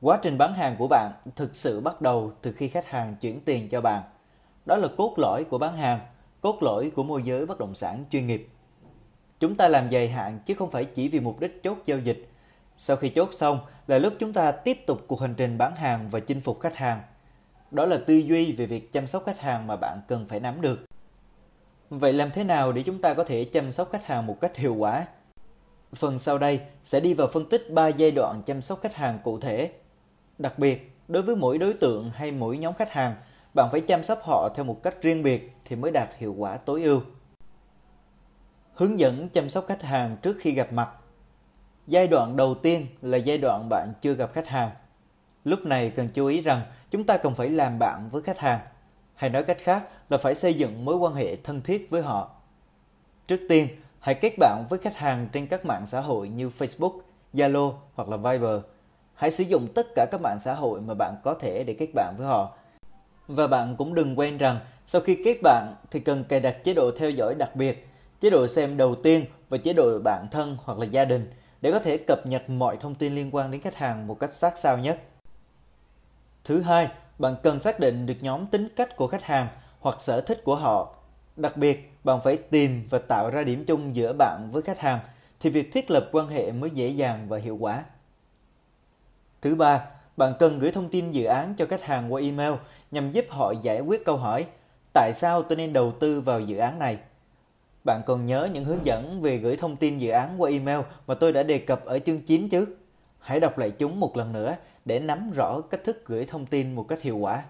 quá 0.01 0.19
trình 0.21 0.37
bán 0.37 0.53
hàng 0.53 0.75
của 0.77 0.87
bạn 0.87 1.11
thực 1.35 1.55
sự 1.55 1.79
bắt 1.79 2.01
đầu 2.01 2.31
từ 2.41 2.51
khi 2.51 2.67
khách 2.67 2.85
hàng 2.85 3.15
chuyển 3.21 3.41
tiền 3.41 3.69
cho 3.69 3.81
bạn. 3.81 4.03
Đó 4.65 4.75
là 4.75 4.87
cốt 4.97 5.13
lõi 5.17 5.43
của 5.43 5.57
bán 5.57 5.77
hàng, 5.77 5.99
cốt 6.41 6.63
lõi 6.63 6.91
của 6.95 7.03
môi 7.03 7.23
giới 7.23 7.45
bất 7.45 7.59
động 7.59 7.75
sản 7.75 8.05
chuyên 8.11 8.27
nghiệp. 8.27 8.49
Chúng 9.39 9.55
ta 9.55 9.67
làm 9.67 9.89
dài 9.89 10.09
hạn 10.09 10.39
chứ 10.45 10.53
không 10.53 10.71
phải 10.71 10.85
chỉ 10.85 11.07
vì 11.07 11.19
mục 11.19 11.39
đích 11.39 11.63
chốt 11.63 11.77
giao 11.85 11.99
dịch. 11.99 12.29
Sau 12.77 12.97
khi 12.97 13.09
chốt 13.09 13.29
xong, 13.31 13.59
là 13.87 13.97
lúc 13.97 14.13
chúng 14.19 14.33
ta 14.33 14.51
tiếp 14.51 14.77
tục 14.87 15.01
cuộc 15.07 15.21
hành 15.21 15.33
trình 15.37 15.57
bán 15.57 15.75
hàng 15.75 16.09
và 16.09 16.19
chinh 16.19 16.41
phục 16.41 16.59
khách 16.59 16.75
hàng. 16.75 17.01
Đó 17.73 17.85
là 17.85 17.97
tư 17.97 18.13
duy 18.13 18.53
về 18.53 18.65
việc 18.65 18.91
chăm 18.91 19.07
sóc 19.07 19.23
khách 19.25 19.39
hàng 19.39 19.67
mà 19.67 19.75
bạn 19.75 20.01
cần 20.07 20.25
phải 20.27 20.39
nắm 20.39 20.61
được. 20.61 20.79
Vậy 21.89 22.13
làm 22.13 22.31
thế 22.31 22.43
nào 22.43 22.71
để 22.71 22.83
chúng 22.83 23.01
ta 23.01 23.13
có 23.13 23.23
thể 23.23 23.43
chăm 23.43 23.71
sóc 23.71 23.89
khách 23.91 24.05
hàng 24.05 24.25
một 24.25 24.37
cách 24.41 24.57
hiệu 24.57 24.75
quả? 24.75 25.05
Phần 25.95 26.17
sau 26.17 26.37
đây 26.37 26.59
sẽ 26.83 26.99
đi 26.99 27.13
vào 27.13 27.27
phân 27.27 27.49
tích 27.49 27.71
3 27.71 27.87
giai 27.87 28.11
đoạn 28.11 28.41
chăm 28.45 28.61
sóc 28.61 28.79
khách 28.81 28.95
hàng 28.95 29.19
cụ 29.23 29.39
thể. 29.39 29.71
Đặc 30.37 30.59
biệt, 30.59 30.91
đối 31.07 31.23
với 31.23 31.35
mỗi 31.35 31.57
đối 31.57 31.73
tượng 31.73 32.11
hay 32.11 32.31
mỗi 32.31 32.57
nhóm 32.57 32.73
khách 32.73 32.91
hàng, 32.91 33.15
bạn 33.55 33.69
phải 33.71 33.81
chăm 33.81 34.03
sóc 34.03 34.19
họ 34.23 34.49
theo 34.55 34.65
một 34.65 34.83
cách 34.83 35.01
riêng 35.01 35.23
biệt 35.23 35.51
thì 35.65 35.75
mới 35.75 35.91
đạt 35.91 36.09
hiệu 36.17 36.35
quả 36.37 36.57
tối 36.57 36.83
ưu. 36.83 37.01
Hướng 38.73 38.99
dẫn 38.99 39.29
chăm 39.29 39.49
sóc 39.49 39.65
khách 39.67 39.83
hàng 39.83 40.17
trước 40.21 40.37
khi 40.39 40.51
gặp 40.51 40.73
mặt 40.73 40.89
Giai 41.87 42.07
đoạn 42.07 42.35
đầu 42.35 42.55
tiên 42.55 42.87
là 43.01 43.17
giai 43.17 43.37
đoạn 43.37 43.69
bạn 43.69 43.93
chưa 44.01 44.13
gặp 44.13 44.33
khách 44.33 44.47
hàng. 44.47 44.71
Lúc 45.43 45.65
này 45.65 45.89
cần 45.89 46.09
chú 46.13 46.25
ý 46.25 46.41
rằng 46.41 46.61
chúng 46.93 47.03
ta 47.03 47.17
cần 47.17 47.35
phải 47.35 47.49
làm 47.49 47.79
bạn 47.79 48.09
với 48.11 48.21
khách 48.21 48.39
hàng. 48.39 48.59
Hay 49.15 49.29
nói 49.29 49.43
cách 49.43 49.57
khác 49.63 49.83
là 50.09 50.17
phải 50.17 50.35
xây 50.35 50.53
dựng 50.53 50.85
mối 50.85 50.95
quan 50.95 51.13
hệ 51.13 51.35
thân 51.35 51.61
thiết 51.61 51.89
với 51.89 52.01
họ. 52.01 52.31
Trước 53.27 53.39
tiên, 53.49 53.67
hãy 53.99 54.15
kết 54.15 54.33
bạn 54.39 54.65
với 54.69 54.79
khách 54.79 54.95
hàng 54.95 55.27
trên 55.31 55.47
các 55.47 55.65
mạng 55.65 55.85
xã 55.85 56.01
hội 56.01 56.29
như 56.29 56.49
Facebook, 56.49 56.99
Zalo 57.33 57.73
hoặc 57.95 58.09
là 58.09 58.17
Viber. 58.17 58.61
Hãy 59.13 59.31
sử 59.31 59.43
dụng 59.43 59.67
tất 59.75 59.87
cả 59.95 60.05
các 60.11 60.21
mạng 60.21 60.39
xã 60.39 60.53
hội 60.53 60.81
mà 60.81 60.93
bạn 60.93 61.15
có 61.23 61.33
thể 61.33 61.63
để 61.63 61.75
kết 61.79 61.87
bạn 61.95 62.15
với 62.17 62.27
họ. 62.27 62.55
Và 63.27 63.47
bạn 63.47 63.75
cũng 63.77 63.93
đừng 63.93 64.19
quên 64.19 64.37
rằng 64.37 64.59
sau 64.85 65.01
khi 65.01 65.21
kết 65.25 65.37
bạn 65.43 65.75
thì 65.91 65.99
cần 65.99 66.23
cài 66.23 66.39
đặt 66.39 66.55
chế 66.63 66.73
độ 66.73 66.91
theo 66.97 67.09
dõi 67.09 67.35
đặc 67.35 67.55
biệt, 67.55 67.87
chế 68.21 68.29
độ 68.29 68.47
xem 68.47 68.77
đầu 68.77 68.95
tiên 68.95 69.25
và 69.49 69.57
chế 69.57 69.73
độ 69.73 69.99
bạn 70.03 70.27
thân 70.31 70.57
hoặc 70.63 70.79
là 70.79 70.85
gia 70.85 71.05
đình 71.05 71.31
để 71.61 71.71
có 71.71 71.79
thể 71.79 71.97
cập 71.97 72.25
nhật 72.25 72.49
mọi 72.49 72.77
thông 72.77 72.95
tin 72.95 73.15
liên 73.15 73.35
quan 73.35 73.51
đến 73.51 73.61
khách 73.61 73.75
hàng 73.75 74.07
một 74.07 74.19
cách 74.19 74.33
sát 74.33 74.57
sao 74.57 74.77
nhất. 74.77 74.99
Thứ 76.43 76.61
hai, 76.61 76.89
bạn 77.19 77.35
cần 77.43 77.59
xác 77.59 77.79
định 77.79 78.05
được 78.05 78.13
nhóm 78.21 78.45
tính 78.45 78.67
cách 78.75 78.95
của 78.95 79.07
khách 79.07 79.23
hàng 79.23 79.47
hoặc 79.79 80.01
sở 80.01 80.21
thích 80.21 80.43
của 80.43 80.55
họ. 80.55 80.95
Đặc 81.35 81.57
biệt, 81.57 81.91
bạn 82.03 82.19
phải 82.23 82.37
tìm 82.37 82.87
và 82.89 82.99
tạo 82.99 83.29
ra 83.29 83.43
điểm 83.43 83.65
chung 83.65 83.95
giữa 83.95 84.13
bạn 84.13 84.49
với 84.51 84.61
khách 84.61 84.79
hàng 84.79 84.99
thì 85.39 85.49
việc 85.49 85.69
thiết 85.73 85.91
lập 85.91 86.09
quan 86.11 86.27
hệ 86.27 86.51
mới 86.51 86.69
dễ 86.69 86.87
dàng 86.87 87.25
và 87.29 87.37
hiệu 87.37 87.57
quả. 87.59 87.83
Thứ 89.41 89.55
ba, 89.55 89.85
bạn 90.17 90.33
cần 90.39 90.59
gửi 90.59 90.71
thông 90.71 90.89
tin 90.89 91.11
dự 91.11 91.25
án 91.25 91.55
cho 91.57 91.65
khách 91.65 91.83
hàng 91.83 92.13
qua 92.13 92.21
email 92.21 92.53
nhằm 92.91 93.11
giúp 93.11 93.25
họ 93.29 93.53
giải 93.61 93.81
quyết 93.81 94.05
câu 94.05 94.17
hỏi 94.17 94.45
tại 94.93 95.11
sao 95.15 95.43
tôi 95.43 95.57
nên 95.57 95.73
đầu 95.73 95.93
tư 95.99 96.21
vào 96.21 96.39
dự 96.39 96.57
án 96.57 96.79
này. 96.79 96.97
Bạn 97.85 98.01
còn 98.05 98.25
nhớ 98.25 98.49
những 98.53 98.65
hướng 98.65 98.85
dẫn 98.85 99.21
về 99.21 99.37
gửi 99.37 99.55
thông 99.55 99.75
tin 99.75 99.97
dự 99.97 100.09
án 100.09 100.41
qua 100.41 100.49
email 100.49 100.79
mà 101.07 101.15
tôi 101.15 101.31
đã 101.31 101.43
đề 101.43 101.57
cập 101.57 101.85
ở 101.85 101.99
chương 101.99 102.21
9 102.21 102.49
chứ? 102.49 102.65
Hãy 103.19 103.39
đọc 103.39 103.57
lại 103.57 103.71
chúng 103.71 103.99
một 103.99 104.17
lần 104.17 104.33
nữa 104.33 104.55
để 104.85 104.99
nắm 104.99 105.31
rõ 105.31 105.61
cách 105.61 105.83
thức 105.83 106.03
gửi 106.05 106.25
thông 106.25 106.45
tin 106.45 106.75
một 106.75 106.85
cách 106.89 107.01
hiệu 107.01 107.17
quả. 107.17 107.43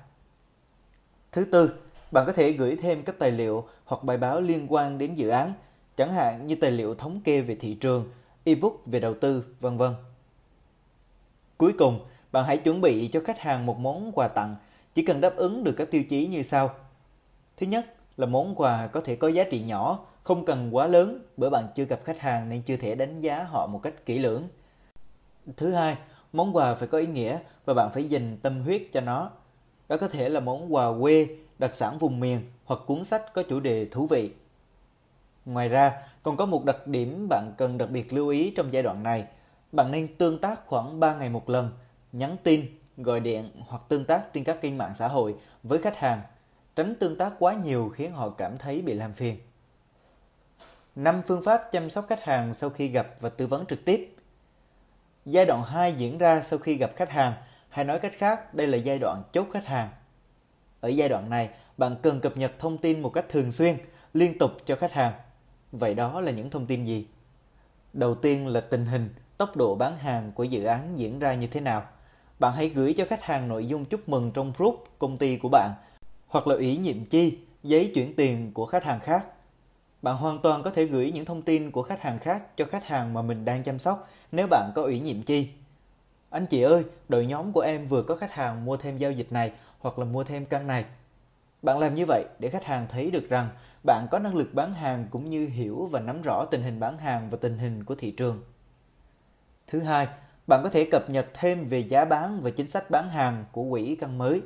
Thứ 1.32 1.45
tư, 1.45 1.74
bạn 2.12 2.26
có 2.26 2.34
thể 2.34 2.52
gửi 2.52 2.76
thêm 2.76 3.03
các 3.03 3.16
tài 3.20 3.32
liệu 3.32 3.68
hoặc 3.86 4.03
bài 4.03 4.18
báo 4.18 4.42
liên 4.42 4.66
quan 4.70 4.98
đến 4.98 5.16
dự 5.16 5.30
án, 5.30 5.53
chẳng 5.98 6.14
hạn 6.14 6.48
như 6.48 6.56
tài 6.56 6.72
liệu 6.72 6.95
thống 6.95 7.22
kê 7.24 7.42
về 7.42 7.56
thị 7.56 7.74
trường, 7.74 8.12
ebook 8.44 8.74
về 8.86 9.00
đầu 9.00 9.14
tư, 9.14 9.45
vân 9.60 9.78
vân. 9.78 9.94
Cuối 11.58 11.74
cùng, 11.80 12.00
bạn 12.32 12.45
hãy 12.45 12.58
chuẩn 12.58 12.82
bị 12.82 13.08
cho 13.08 13.22
khách 13.26 13.40
hàng 13.40 13.66
một 13.66 13.80
món 13.80 14.12
quà 14.12 14.28
tặng, 14.28 14.56
chỉ 14.94 15.06
cần 15.06 15.22
đáp 15.22 15.36
ứng 15.36 15.64
được 15.64 15.74
các 15.78 15.92
tiêu 15.92 16.03
chí 16.10 16.28
như 16.28 16.44
sau. 16.44 16.76
Thứ 17.58 17.68
nhất 17.68 17.86
là 18.18 18.26
món 18.26 18.56
quà 18.56 18.88
có 18.88 19.02
thể 19.02 19.16
có 19.16 19.28
giá 19.28 19.44
trị 19.44 19.62
nhỏ, 19.62 20.06
không 20.24 20.45
cần 20.45 20.76
quá 20.76 20.88
lớn 20.88 21.20
bởi 21.38 21.50
bạn 21.50 21.68
chưa 21.76 21.86
gặp 21.86 22.00
khách 22.03 22.20
hàng 22.20 22.50
nên 22.50 22.62
chưa 22.62 22.78
thể 22.78 22.95
đánh 22.95 23.20
giá 23.20 23.44
họ 23.44 23.68
một 23.68 23.80
cách 23.84 24.06
kỹ 24.06 24.20
lưỡng. 24.20 24.48
Thứ 25.58 25.74
hai, 25.74 25.98
món 26.34 26.56
quà 26.56 26.76
phải 26.76 26.88
có 26.88 26.98
ý 26.98 27.08
nghĩa 27.08 27.40
và 27.66 27.74
bạn 27.74 27.90
phải 27.94 28.03
dành 28.03 28.38
tâm 28.42 28.62
huyết 28.62 28.82
cho 28.94 29.02
nó. 29.02 29.32
Đó 29.88 29.98
có 29.98 30.08
thể 30.08 30.30
là 30.30 30.40
món 30.40 30.74
quà 30.74 30.88
quê, 31.02 31.28
đặc 31.60 31.76
sản 31.76 31.98
vùng 31.98 32.20
miền 32.20 32.42
hoặc 32.66 32.80
cuốn 32.86 33.03
sách 33.03 33.34
có 33.34 33.44
chủ 33.50 33.60
đề 33.60 33.86
thú 33.86 34.08
vị. 34.08 34.32
Ngoài 35.45 35.70
ra, 35.70 35.94
còn 36.24 36.38
có 36.38 36.45
một 36.45 36.66
đặc 36.66 36.88
điểm 36.88 37.28
bạn 37.30 37.53
cần 37.58 37.78
đặc 37.78 37.90
biệt 37.90 38.14
lưu 38.14 38.28
ý 38.28 38.53
trong 38.56 38.74
giai 38.74 38.84
đoạn 38.84 39.03
này. 39.03 39.26
Bạn 39.72 39.92
nên 39.92 40.16
tương 40.18 40.38
tác 40.38 40.66
khoảng 40.66 41.00
3 41.00 41.16
ngày 41.16 41.30
một 41.30 41.50
lần, 41.50 41.72
nhắn 42.12 42.38
tin, 42.44 42.66
gọi 42.98 43.20
điện 43.20 43.52
hoặc 43.68 43.82
tương 43.88 44.06
tác 44.06 44.34
trên 44.34 44.44
các 44.44 44.62
kênh 44.62 44.78
mạng 44.78 44.94
xã 44.94 45.08
hội 45.08 45.36
với 45.64 45.82
khách 45.82 45.98
hàng. 45.98 46.22
Tránh 46.76 46.95
tương 47.00 47.18
tác 47.18 47.34
quá 47.40 47.53
nhiều 47.53 47.90
khiến 47.95 48.12
họ 48.12 48.30
cảm 48.30 48.58
thấy 48.58 48.82
bị 48.82 48.94
làm 48.94 49.14
phiền. 49.14 49.38
5 50.95 51.22
phương 51.28 51.44
pháp 51.44 51.70
chăm 51.72 51.90
sóc 51.90 52.06
khách 52.10 52.24
hàng 52.24 52.53
sau 52.53 52.70
khi 52.70 52.88
gặp 52.88 53.08
và 53.20 53.30
tư 53.30 53.48
vấn 53.48 53.66
trực 53.66 53.86
tiếp. 53.86 54.16
Giai 55.26 55.45
đoạn 55.45 55.64
2 55.64 55.93
diễn 55.93 56.18
ra 56.18 56.42
sau 56.42 56.60
khi 56.60 56.76
gặp 56.76 56.92
khách 56.95 57.11
hàng, 57.11 57.34
hay 57.69 57.85
nói 57.85 58.00
cách 58.00 58.14
khác, 58.18 58.53
đây 58.53 58.68
là 58.68 58.77
giai 58.77 59.00
đoạn 59.00 59.24
chốt 59.34 59.48
khách 59.53 59.66
hàng. 59.66 59.90
Ở 60.82 60.90
giai 60.90 61.10
đoạn 61.10 61.30
này, 61.30 61.50
bạn 61.77 61.95
cần 62.02 62.19
cập 62.19 62.38
nhật 62.38 62.52
thông 62.60 62.77
tin 62.77 63.02
một 63.02 63.10
cách 63.10 63.26
thường 63.30 63.52
xuyên, 63.52 63.76
liên 64.14 64.38
tục 64.38 64.52
cho 64.66 64.76
khách 64.76 64.93
hàng. 64.93 65.14
Vậy 65.72 65.93
đó 65.93 66.22
là 66.22 66.32
những 66.32 66.50
thông 66.50 66.66
tin 66.66 66.85
gì? 66.85 67.08
Đầu 67.93 68.16
tiên 68.16 68.48
là 68.48 68.61
tình 68.61 68.85
hình, 68.85 69.10
tốc 69.38 69.58
độ 69.58 69.76
bán 69.76 69.98
hàng 69.98 70.32
của 70.35 70.43
dự 70.43 70.64
án 70.64 70.98
diễn 70.98 71.19
ra 71.19 71.34
như 71.34 71.48
thế 71.48 71.60
nào. 71.60 71.84
Bạn 72.40 72.53
hãy 72.56 72.69
gửi 72.69 72.93
cho 72.98 73.06
khách 73.10 73.24
hàng 73.24 73.48
nội 73.48 73.66
dung 73.66 73.85
chúc 73.85 74.10
mừng 74.10 74.32
trong 74.32 74.53
group 74.58 74.88
công 75.00 75.18
ty 75.18 75.38
của 75.38 75.50
bạn, 75.50 75.72
hoặc 76.27 76.48
là 76.48 76.56
ủy 76.56 76.77
nhiệm 76.77 77.06
chi, 77.06 77.38
giấy 77.64 77.92
chuyển 77.95 78.16
tiền 78.16 78.52
của 78.53 78.66
khách 78.66 78.84
hàng 78.84 79.00
khác 79.00 79.26
bạn 80.03 80.18
hoàn 80.18 80.40
toàn 80.40 80.64
có 80.64 80.72
thể 80.72 80.85
gửi 80.85 81.11
những 81.11 81.26
thông 81.26 81.42
tin 81.42 81.72
của 81.72 81.84
khách 81.84 82.02
hàng 82.02 82.19
khác 82.19 82.58
cho 82.58 82.66
khách 82.66 82.85
hàng 82.85 83.14
mà 83.14 83.22
mình 83.22 83.45
đang 83.45 83.64
chăm 83.64 83.80
sóc 83.80 84.10
nếu 84.34 84.48
bạn 84.48 84.72
có 84.76 84.82
ủy 84.82 85.00
nhiệm 85.00 85.22
chi. 85.22 85.50
Anh 86.30 86.45
chị 86.45 86.62
ơi, 86.62 86.84
đội 87.10 87.26
nhóm 87.26 87.52
của 87.52 87.62
em 87.62 87.88
vừa 87.88 88.03
có 88.03 88.16
khách 88.16 88.32
hàng 88.32 88.66
mua 88.66 88.78
thêm 88.78 88.98
giao 88.98 89.12
dịch 89.12 89.32
này 89.32 89.52
hoặc 89.80 90.00
là 90.00 90.06
mua 90.06 90.24
thêm 90.24 90.45
căn 90.45 90.68
này. 90.68 90.86
Bạn 91.62 91.80
làm 91.80 91.95
như 91.95 92.06
vậy 92.08 92.26
để 92.40 92.50
khách 92.50 92.64
hàng 92.64 92.86
thấy 92.90 93.12
được 93.12 93.30
rằng 93.30 93.50
bạn 93.86 94.08
có 94.12 94.20
năng 94.20 94.36
lực 94.36 94.53
bán 94.53 94.74
hàng 94.74 95.08
cũng 95.12 95.30
như 95.30 95.48
hiểu 95.48 95.90
và 95.92 96.00
nắm 96.00 96.22
rõ 96.22 96.45
tình 96.52 96.62
hình 96.62 96.80
bán 96.80 96.98
hàng 96.98 97.30
và 97.30 97.38
tình 97.42 97.58
hình 97.58 97.84
của 97.84 97.95
thị 97.95 98.12
trường. 98.12 98.44
Thứ 99.68 99.80
hai, 99.80 100.08
bạn 100.48 100.62
có 100.64 100.70
thể 100.70 100.88
cập 100.92 101.10
nhật 101.10 101.26
thêm 101.34 101.66
về 101.66 101.80
giá 101.80 102.06
bán 102.06 102.42
và 102.42 102.50
chính 102.50 102.68
sách 102.68 102.92
bán 102.92 103.10
hàng 103.10 103.45
của 103.52 103.66
quỹ 103.70 103.98
căn 104.02 104.18
mới. 104.18 104.42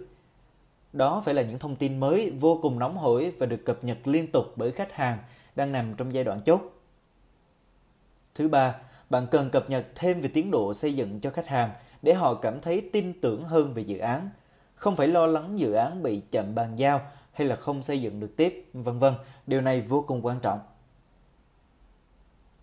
Đó 0.93 1.21
phải 1.25 1.33
là 1.33 1.41
những 1.41 1.59
thông 1.59 1.75
tin 1.75 1.99
mới 1.99 2.33
vô 2.39 2.59
cùng 2.61 2.79
nóng 2.79 2.97
hổi 2.97 3.33
và 3.39 3.45
được 3.45 3.65
cập 3.65 3.83
nhật 3.83 3.97
liên 4.07 4.31
tục 4.31 4.45
bởi 4.55 4.71
khách 4.71 4.93
hàng 4.93 5.17
đang 5.55 5.71
nằm 5.71 5.95
trong 5.95 6.13
giai 6.13 6.23
đoạn 6.23 6.41
chốt. 6.45 6.61
Thứ 8.35 8.47
ba, 8.47 8.75
bạn 9.09 9.27
cần 9.31 9.49
cập 9.49 9.69
nhật 9.69 9.85
thêm 9.95 10.21
về 10.21 10.29
tiến 10.33 10.51
độ 10.51 10.73
xây 10.73 10.95
dựng 10.95 11.19
cho 11.19 11.29
khách 11.29 11.47
hàng 11.47 11.69
để 12.01 12.13
họ 12.13 12.33
cảm 12.33 12.61
thấy 12.61 12.89
tin 12.93 13.21
tưởng 13.21 13.43
hơn 13.43 13.73
về 13.73 13.81
dự 13.81 13.97
án, 13.97 14.29
không 14.75 14.95
phải 14.95 15.07
lo 15.07 15.25
lắng 15.25 15.59
dự 15.59 15.73
án 15.73 16.03
bị 16.03 16.21
chậm 16.31 16.55
bàn 16.55 16.75
giao 16.75 17.01
hay 17.31 17.47
là 17.47 17.55
không 17.55 17.83
xây 17.83 18.01
dựng 18.01 18.19
được 18.19 18.33
tiếp, 18.37 18.69
vân 18.73 18.99
vân. 18.99 19.13
Điều 19.47 19.61
này 19.61 19.81
vô 19.81 20.01
cùng 20.07 20.25
quan 20.25 20.39
trọng. 20.39 20.59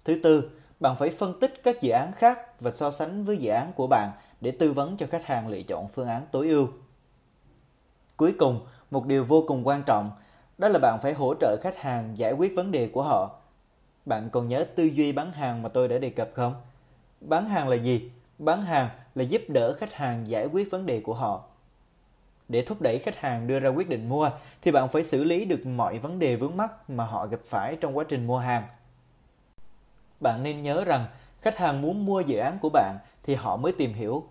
Thứ 0.05 0.21
tư, 0.23 0.51
bạn 0.81 0.97
phải 0.97 1.11
phân 1.11 1.41
tích 1.41 1.61
các 1.65 1.81
dự 1.81 1.91
án 1.91 2.13
khác 2.13 2.61
và 2.61 2.71
so 2.71 2.91
sánh 2.91 3.25
với 3.25 3.37
dự 3.37 3.51
án 3.51 3.73
của 3.77 3.87
bạn 3.87 4.11
để 4.41 4.51
tư 4.51 4.73
vấn 4.73 4.97
cho 4.97 5.07
khách 5.11 5.25
hàng 5.25 5.49
lựa 5.49 5.63
chọn 5.63 5.89
phương 5.89 6.09
án 6.09 6.23
tối 6.33 6.49
ưu. 6.49 6.69
Cuối 8.17 8.35
cùng, 8.39 8.67
một 8.91 9.07
điều 9.07 9.25
vô 9.25 9.45
cùng 9.47 9.67
quan 9.67 9.83
trọng 9.87 10.11
đó 10.59 10.69
là 10.69 10.79
bạn 10.79 10.99
phải 11.03 11.15
hỗ 11.15 11.35
trợ 11.41 11.57
khách 11.63 11.77
hàng 11.77 12.19
giải 12.19 12.33
quyết 12.33 12.53
vấn 12.57 12.73
đề 12.73 12.91
của 12.93 13.03
họ. 13.03 13.41
Bạn 14.07 14.31
còn 14.31 14.49
nhớ 14.49 14.67
tư 14.77 14.85
duy 14.85 15.13
bán 15.13 15.33
hàng 15.33 15.63
mà 15.63 15.69
tôi 15.69 15.89
đã 15.89 15.99
đề 15.99 16.11
cập 16.11 16.31
không? 16.35 16.55
Bán 17.21 17.49
hàng 17.49 17.69
là 17.69 17.77
gì? 17.77 18.11
Bán 18.39 18.63
hàng 18.63 18.89
là 19.15 19.25
giúp 19.25 19.43
đỡ 19.49 19.75
khách 19.75 19.95
hàng 19.95 20.29
giải 20.29 20.47
quyết 20.47 20.71
vấn 20.71 20.87
đề 20.87 21.01
của 21.01 21.15
họ. 21.15 21.45
Để 22.49 22.63
thúc 22.63 22.81
đẩy 22.81 22.99
khách 22.99 23.17
hàng 23.17 23.47
đưa 23.47 23.61
ra 23.61 23.69
quyết 23.69 23.89
định 23.89 24.09
mua, 24.09 24.31
thì 24.63 24.71
bạn 24.71 24.89
phải 24.89 25.05
xử 25.05 25.25
lý 25.25 25.45
được 25.45 25.67
mọi 25.67 25.99
vấn 25.99 26.19
đề 26.19 26.37
vướng 26.37 26.57
mắc 26.57 26.91
mà 26.91 27.05
họ 27.05 27.27
gặp 27.27 27.41
phải 27.45 27.77
trong 27.77 27.97
quá 27.97 28.05
trình 28.09 28.27
mua 28.27 28.39
hàng. 28.39 28.63
Bạn 30.21 30.43
nên 30.43 30.63
nhớ 30.63 30.85
rằng, 30.85 31.07
khách 31.41 31.57
hàng 31.57 31.83
muốn 31.83 32.07
mua 32.07 32.21
dự 32.21 32.39
án 32.39 32.59
của 32.63 32.69
bạn 32.69 32.99
thì 33.23 33.35
họ 33.35 33.57
mới 33.57 33.73
tìm 33.73 33.95
hiểu 33.95 34.25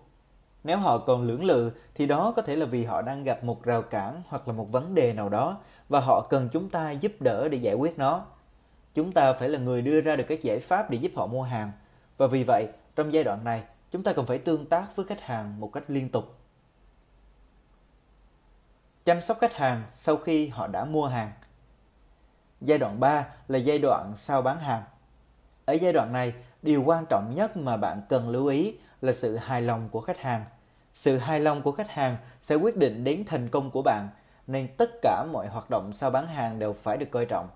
nếu 0.64 0.78
họ 0.78 0.98
còn 0.98 1.22
lưỡng 1.22 1.44
lự, 1.44 1.72
thì 1.94 2.06
đó 2.06 2.32
có 2.36 2.42
thể 2.42 2.56
là 2.56 2.66
vì 2.66 2.84
họ 2.84 3.02
đang 3.02 3.24
gặp 3.24 3.44
một 3.44 3.62
rào 3.62 3.82
cản 3.82 4.22
hoặc 4.28 4.48
là 4.48 4.54
một 4.54 4.72
vấn 4.72 4.94
đề 4.94 5.12
nào 5.12 5.28
đó 5.28 5.58
và 5.88 6.00
họ 6.00 6.26
cần 6.30 6.48
chúng 6.52 6.68
ta 6.68 6.90
giúp 6.90 7.12
đỡ 7.20 7.48
để 7.48 7.58
giải 7.58 7.74
quyết 7.74 7.98
nó. 7.98 8.26
Chúng 8.94 9.12
ta 9.12 9.32
phải 9.32 9.48
là 9.48 9.58
người 9.58 9.82
đưa 9.82 10.00
ra 10.00 10.16
được 10.16 10.24
các 10.28 10.42
giải 10.42 10.58
pháp 10.58 10.90
để 10.90 10.98
giúp 10.98 11.12
họ 11.16 11.26
mua 11.26 11.42
hàng. 11.42 11.72
Và 12.16 12.26
vì 12.26 12.44
vậy, 12.44 12.66
trong 12.96 13.12
giai 13.12 13.24
đoạn 13.24 13.44
này, 13.44 13.62
chúng 13.90 14.02
ta 14.02 14.12
cần 14.12 14.26
phải 14.26 14.38
tương 14.38 14.66
tác 14.66 14.96
với 14.96 15.06
khách 15.06 15.20
hàng 15.20 15.60
một 15.60 15.72
cách 15.72 15.84
liên 15.88 16.08
tục. 16.08 16.38
Chăm 19.04 19.22
sóc 19.22 19.38
khách 19.40 19.54
hàng 19.54 19.82
sau 19.90 20.16
khi 20.16 20.48
họ 20.48 20.66
đã 20.66 20.84
mua 20.84 21.06
hàng. 21.06 21.32
Giai 22.60 22.78
đoạn 22.78 23.00
3 23.00 23.26
là 23.48 23.58
giai 23.58 23.78
đoạn 23.78 24.12
sau 24.14 24.42
bán 24.42 24.58
hàng. 24.58 24.82
Ở 25.64 25.72
giai 25.72 25.92
đoạn 25.92 26.12
này, 26.12 26.34
điều 26.62 26.82
quan 26.82 27.06
trọng 27.10 27.32
nhất 27.34 27.56
mà 27.56 27.76
bạn 27.76 28.02
cần 28.08 28.28
lưu 28.28 28.46
ý 28.46 28.74
là 29.00 29.12
sự 29.12 29.36
hài 29.36 29.62
lòng 29.62 29.88
của 29.88 30.00
khách 30.00 30.18
hàng 30.18 30.44
sự 30.94 31.18
hài 31.18 31.40
lòng 31.40 31.62
của 31.62 31.72
khách 31.72 31.90
hàng 31.90 32.16
sẽ 32.40 32.54
quyết 32.54 32.76
định 32.76 33.04
đến 33.04 33.24
thành 33.26 33.48
công 33.48 33.70
của 33.70 33.82
bạn, 33.82 34.08
nên 34.46 34.68
tất 34.76 34.90
cả 35.02 35.24
mọi 35.32 35.46
hoạt 35.46 35.70
động 35.70 35.92
sau 35.92 36.10
bán 36.10 36.26
hàng 36.26 36.58
đều 36.58 36.72
phải 36.72 36.96
được 36.96 37.06
coi 37.10 37.26
trọng. 37.26 37.48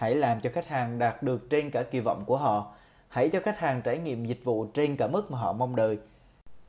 Hãy 0.00 0.14
làm 0.14 0.40
cho 0.40 0.50
khách 0.52 0.68
hàng 0.68 0.98
đạt 0.98 1.22
được 1.22 1.50
trên 1.50 1.70
cả 1.70 1.82
kỳ 1.82 2.00
vọng 2.00 2.24
của 2.26 2.36
họ. 2.36 2.72
Hãy 3.08 3.28
cho 3.28 3.40
khách 3.40 3.58
hàng 3.58 3.82
trải 3.82 3.98
nghiệm 3.98 4.26
dịch 4.26 4.40
vụ 4.44 4.66
trên 4.74 4.96
cả 4.96 5.08
mức 5.08 5.30
mà 5.30 5.38
họ 5.38 5.52
mong 5.52 5.76
đợi. 5.76 5.98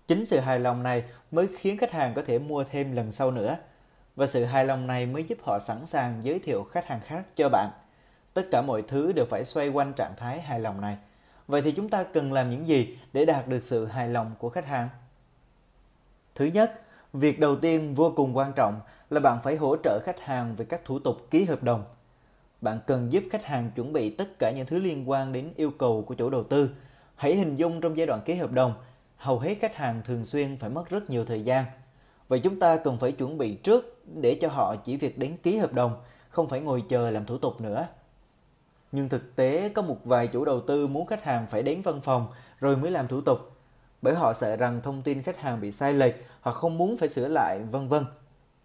Chính 0.07 0.25
sự 0.25 0.39
hài 0.39 0.59
lòng 0.59 0.83
này 0.83 1.03
mới 1.31 1.47
khiến 1.59 1.77
khách 1.77 1.91
hàng 1.91 2.13
có 2.13 2.21
thể 2.27 2.39
mua 2.39 2.63
thêm 2.63 2.95
lần 2.95 3.11
sau 3.11 3.31
nữa. 3.31 3.57
Và 4.15 4.25
sự 4.25 4.45
hài 4.45 4.65
lòng 4.65 4.87
này 4.87 5.05
mới 5.05 5.23
giúp 5.23 5.37
họ 5.43 5.59
sẵn 5.59 5.85
sàng 5.85 6.23
giới 6.23 6.39
thiệu 6.39 6.63
khách 6.63 6.87
hàng 6.87 6.99
khác 6.99 7.25
cho 7.35 7.49
bạn. 7.49 7.69
Tất 8.33 8.47
cả 8.51 8.61
mọi 8.61 8.81
thứ 8.81 9.11
đều 9.11 9.25
phải 9.29 9.45
xoay 9.45 9.69
quanh 9.69 9.93
trạng 9.93 10.15
thái 10.17 10.41
hài 10.41 10.59
lòng 10.59 10.81
này. 10.81 10.97
Vậy 11.47 11.61
thì 11.61 11.71
chúng 11.71 11.89
ta 11.89 12.03
cần 12.03 12.33
làm 12.33 12.51
những 12.51 12.67
gì 12.67 12.97
để 13.13 13.25
đạt 13.25 13.47
được 13.47 13.63
sự 13.63 13.85
hài 13.85 14.09
lòng 14.09 14.31
của 14.39 14.49
khách 14.49 14.65
hàng? 14.65 14.89
Thứ 16.35 16.45
nhất, 16.45 16.81
việc 17.13 17.39
đầu 17.39 17.55
tiên 17.55 17.95
vô 17.95 18.13
cùng 18.15 18.37
quan 18.37 18.53
trọng 18.53 18.79
là 19.09 19.19
bạn 19.19 19.39
phải 19.43 19.55
hỗ 19.55 19.75
trợ 19.83 19.99
khách 20.03 20.19
hàng 20.21 20.55
về 20.55 20.65
các 20.65 20.85
thủ 20.85 20.99
tục 20.99 21.17
ký 21.29 21.43
hợp 21.43 21.63
đồng. 21.63 21.83
Bạn 22.61 22.79
cần 22.87 23.11
giúp 23.11 23.23
khách 23.31 23.45
hàng 23.45 23.71
chuẩn 23.75 23.93
bị 23.93 24.09
tất 24.09 24.39
cả 24.39 24.51
những 24.51 24.65
thứ 24.65 24.77
liên 24.77 25.09
quan 25.09 25.33
đến 25.33 25.53
yêu 25.55 25.71
cầu 25.79 26.03
của 26.07 26.15
chủ 26.15 26.29
đầu 26.29 26.43
tư. 26.43 26.69
Hãy 27.15 27.35
hình 27.35 27.55
dung 27.55 27.81
trong 27.81 27.97
giai 27.97 28.07
đoạn 28.07 28.21
ký 28.25 28.33
hợp 28.33 28.51
đồng, 28.51 28.73
hầu 29.17 29.39
hết 29.39 29.55
khách 29.59 29.75
hàng 29.75 30.01
thường 30.05 30.23
xuyên 30.23 30.57
phải 30.57 30.69
mất 30.69 30.89
rất 30.89 31.09
nhiều 31.09 31.25
thời 31.25 31.43
gian. 31.43 31.65
Vậy 32.27 32.39
chúng 32.39 32.59
ta 32.59 32.77
cần 32.77 32.97
phải 32.97 33.11
chuẩn 33.11 33.37
bị 33.37 33.55
trước 33.55 34.05
để 34.21 34.37
cho 34.41 34.47
họ 34.47 34.75
chỉ 34.75 34.97
việc 34.97 35.17
đến 35.17 35.37
ký 35.43 35.57
hợp 35.57 35.73
đồng, 35.73 36.01
không 36.29 36.47
phải 36.47 36.61
ngồi 36.61 36.83
chờ 36.89 37.09
làm 37.09 37.25
thủ 37.25 37.37
tục 37.37 37.61
nữa. 37.61 37.87
Nhưng 38.91 39.09
thực 39.09 39.35
tế 39.35 39.69
có 39.69 39.81
một 39.81 39.97
vài 40.03 40.27
chủ 40.27 40.45
đầu 40.45 40.61
tư 40.61 40.87
muốn 40.87 41.07
khách 41.07 41.23
hàng 41.23 41.47
phải 41.49 41.63
đến 41.63 41.81
văn 41.81 42.01
phòng 42.01 42.27
rồi 42.59 42.77
mới 42.77 42.91
làm 42.91 43.07
thủ 43.07 43.21
tục, 43.21 43.39
bởi 44.01 44.15
họ 44.15 44.33
sợ 44.33 44.55
rằng 44.55 44.81
thông 44.83 45.01
tin 45.01 45.23
khách 45.23 45.37
hàng 45.37 45.61
bị 45.61 45.71
sai 45.71 45.93
lệch, 45.93 46.15
họ 46.41 46.51
không 46.51 46.77
muốn 46.77 46.97
phải 46.97 47.09
sửa 47.09 47.27
lại, 47.27 47.59
vân 47.71 47.87
vân. 47.87 48.05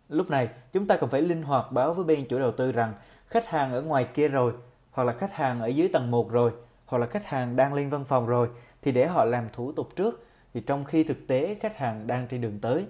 Lúc 0.08 0.30
này, 0.30 0.48
chúng 0.72 0.86
ta 0.86 0.96
cần 0.96 1.10
phải 1.10 1.22
linh 1.22 1.42
hoạt 1.42 1.72
báo 1.72 1.94
với 1.94 2.04
bên 2.04 2.26
chủ 2.28 2.38
đầu 2.38 2.52
tư 2.52 2.72
rằng 2.72 2.92
khách 3.26 3.46
hàng 3.46 3.72
ở 3.72 3.82
ngoài 3.82 4.08
kia 4.14 4.28
rồi, 4.28 4.52
hoặc 4.90 5.04
là 5.04 5.12
khách 5.12 5.32
hàng 5.32 5.60
ở 5.60 5.66
dưới 5.66 5.88
tầng 5.88 6.10
1 6.10 6.30
rồi, 6.30 6.52
hoặc 6.86 6.98
là 6.98 7.06
khách 7.06 7.26
hàng 7.26 7.56
đang 7.56 7.74
lên 7.74 7.88
văn 7.88 8.04
phòng 8.04 8.26
rồi, 8.26 8.48
thì 8.82 8.92
để 8.92 9.06
họ 9.06 9.24
làm 9.24 9.48
thủ 9.52 9.72
tục 9.72 9.88
trước, 9.96 10.26
thì 10.54 10.60
trong 10.60 10.84
khi 10.84 11.04
thực 11.04 11.26
tế 11.26 11.56
khách 11.60 11.76
hàng 11.76 12.06
đang 12.06 12.26
trên 12.28 12.40
đường 12.40 12.58
tới. 12.60 12.84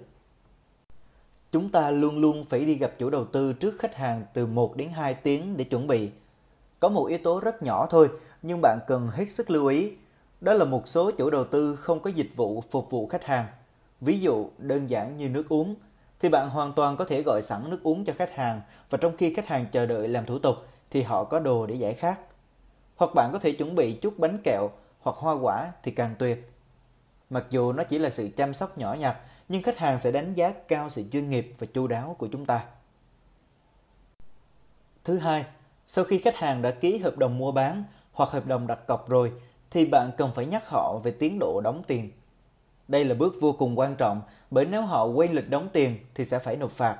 Chúng 1.51 1.71
ta 1.71 1.91
luôn 1.91 2.17
luôn 2.17 2.45
phải 2.49 2.65
đi 2.65 2.75
gặp 2.75 2.91
chủ 2.97 3.09
đầu 3.09 3.25
tư 3.25 3.53
trước 3.53 3.75
khách 3.79 3.95
hàng 3.95 4.25
từ 4.33 4.45
1 4.45 4.75
đến 4.75 4.89
2 4.89 5.13
tiếng 5.13 5.57
để 5.57 5.63
chuẩn 5.63 5.87
bị. 5.87 6.11
Có 6.79 6.89
một 6.89 7.05
yếu 7.05 7.17
tố 7.23 7.39
rất 7.39 7.63
nhỏ 7.63 7.87
thôi, 7.89 8.09
nhưng 8.41 8.59
bạn 8.61 8.79
cần 8.87 9.07
hết 9.07 9.25
sức 9.29 9.49
lưu 9.49 9.67
ý. 9.67 9.91
Đó 10.41 10.53
là 10.53 10.65
một 10.65 10.87
số 10.87 11.11
chủ 11.11 11.29
đầu 11.29 11.43
tư 11.43 11.75
không 11.75 11.99
có 11.99 12.09
dịch 12.09 12.29
vụ 12.35 12.63
phục 12.71 12.91
vụ 12.91 13.07
khách 13.07 13.23
hàng. 13.23 13.45
Ví 14.01 14.19
dụ 14.19 14.49
đơn 14.57 14.89
giản 14.89 15.17
như 15.17 15.29
nước 15.29 15.49
uống, 15.49 15.75
thì 16.19 16.29
bạn 16.29 16.49
hoàn 16.49 16.73
toàn 16.73 16.97
có 16.97 17.05
thể 17.05 17.21
gọi 17.21 17.41
sẵn 17.41 17.69
nước 17.69 17.79
uống 17.83 18.05
cho 18.05 18.13
khách 18.17 18.35
hàng 18.35 18.61
và 18.89 18.97
trong 18.97 19.17
khi 19.17 19.33
khách 19.33 19.47
hàng 19.47 19.65
chờ 19.71 19.85
đợi 19.85 20.07
làm 20.07 20.25
thủ 20.25 20.39
tục 20.39 20.55
thì 20.89 21.01
họ 21.01 21.23
có 21.23 21.39
đồ 21.39 21.65
để 21.65 21.75
giải 21.75 21.93
khát. 21.93 22.19
Hoặc 22.95 23.11
bạn 23.15 23.29
có 23.33 23.39
thể 23.39 23.51
chuẩn 23.51 23.75
bị 23.75 23.93
chút 23.93 24.19
bánh 24.19 24.37
kẹo 24.43 24.69
hoặc 25.01 25.15
hoa 25.15 25.33
quả 25.41 25.71
thì 25.83 25.91
càng 25.91 26.15
tuyệt. 26.19 26.51
Mặc 27.29 27.45
dù 27.49 27.73
nó 27.73 27.83
chỉ 27.83 27.97
là 27.97 28.09
sự 28.09 28.29
chăm 28.35 28.53
sóc 28.53 28.77
nhỏ 28.77 28.93
nhặt, 28.93 29.17
nhưng 29.49 29.63
khách 29.63 29.77
hàng 29.77 29.97
sẽ 29.97 30.11
đánh 30.11 30.33
giá 30.33 30.51
cao 30.67 30.89
sự 30.89 31.03
chuyên 31.11 31.29
nghiệp 31.29 31.53
và 31.59 31.67
chu 31.73 31.87
đáo 31.87 32.15
của 32.19 32.27
chúng 32.31 32.45
ta. 32.45 32.65
Thứ 35.03 35.17
hai, 35.17 35.45
sau 35.85 36.05
khi 36.05 36.19
khách 36.19 36.35
hàng 36.35 36.61
đã 36.61 36.71
ký 36.71 36.97
hợp 36.97 37.17
đồng 37.17 37.37
mua 37.37 37.51
bán 37.51 37.83
hoặc 38.11 38.29
hợp 38.29 38.45
đồng 38.45 38.67
đặt 38.67 38.87
cọc 38.87 39.09
rồi 39.09 39.31
thì 39.71 39.85
bạn 39.85 40.11
cần 40.17 40.31
phải 40.35 40.45
nhắc 40.45 40.69
họ 40.69 40.99
về 41.03 41.11
tiến 41.11 41.39
độ 41.39 41.61
đóng 41.61 41.83
tiền. 41.87 42.11
Đây 42.87 43.05
là 43.05 43.15
bước 43.15 43.35
vô 43.41 43.51
cùng 43.51 43.79
quan 43.79 43.95
trọng 43.95 44.21
bởi 44.51 44.65
nếu 44.65 44.81
họ 44.81 45.05
quên 45.05 45.31
lịch 45.31 45.49
đóng 45.49 45.69
tiền 45.73 45.97
thì 46.15 46.25
sẽ 46.25 46.39
phải 46.39 46.55
nộp 46.55 46.71
phạt. 46.71 46.97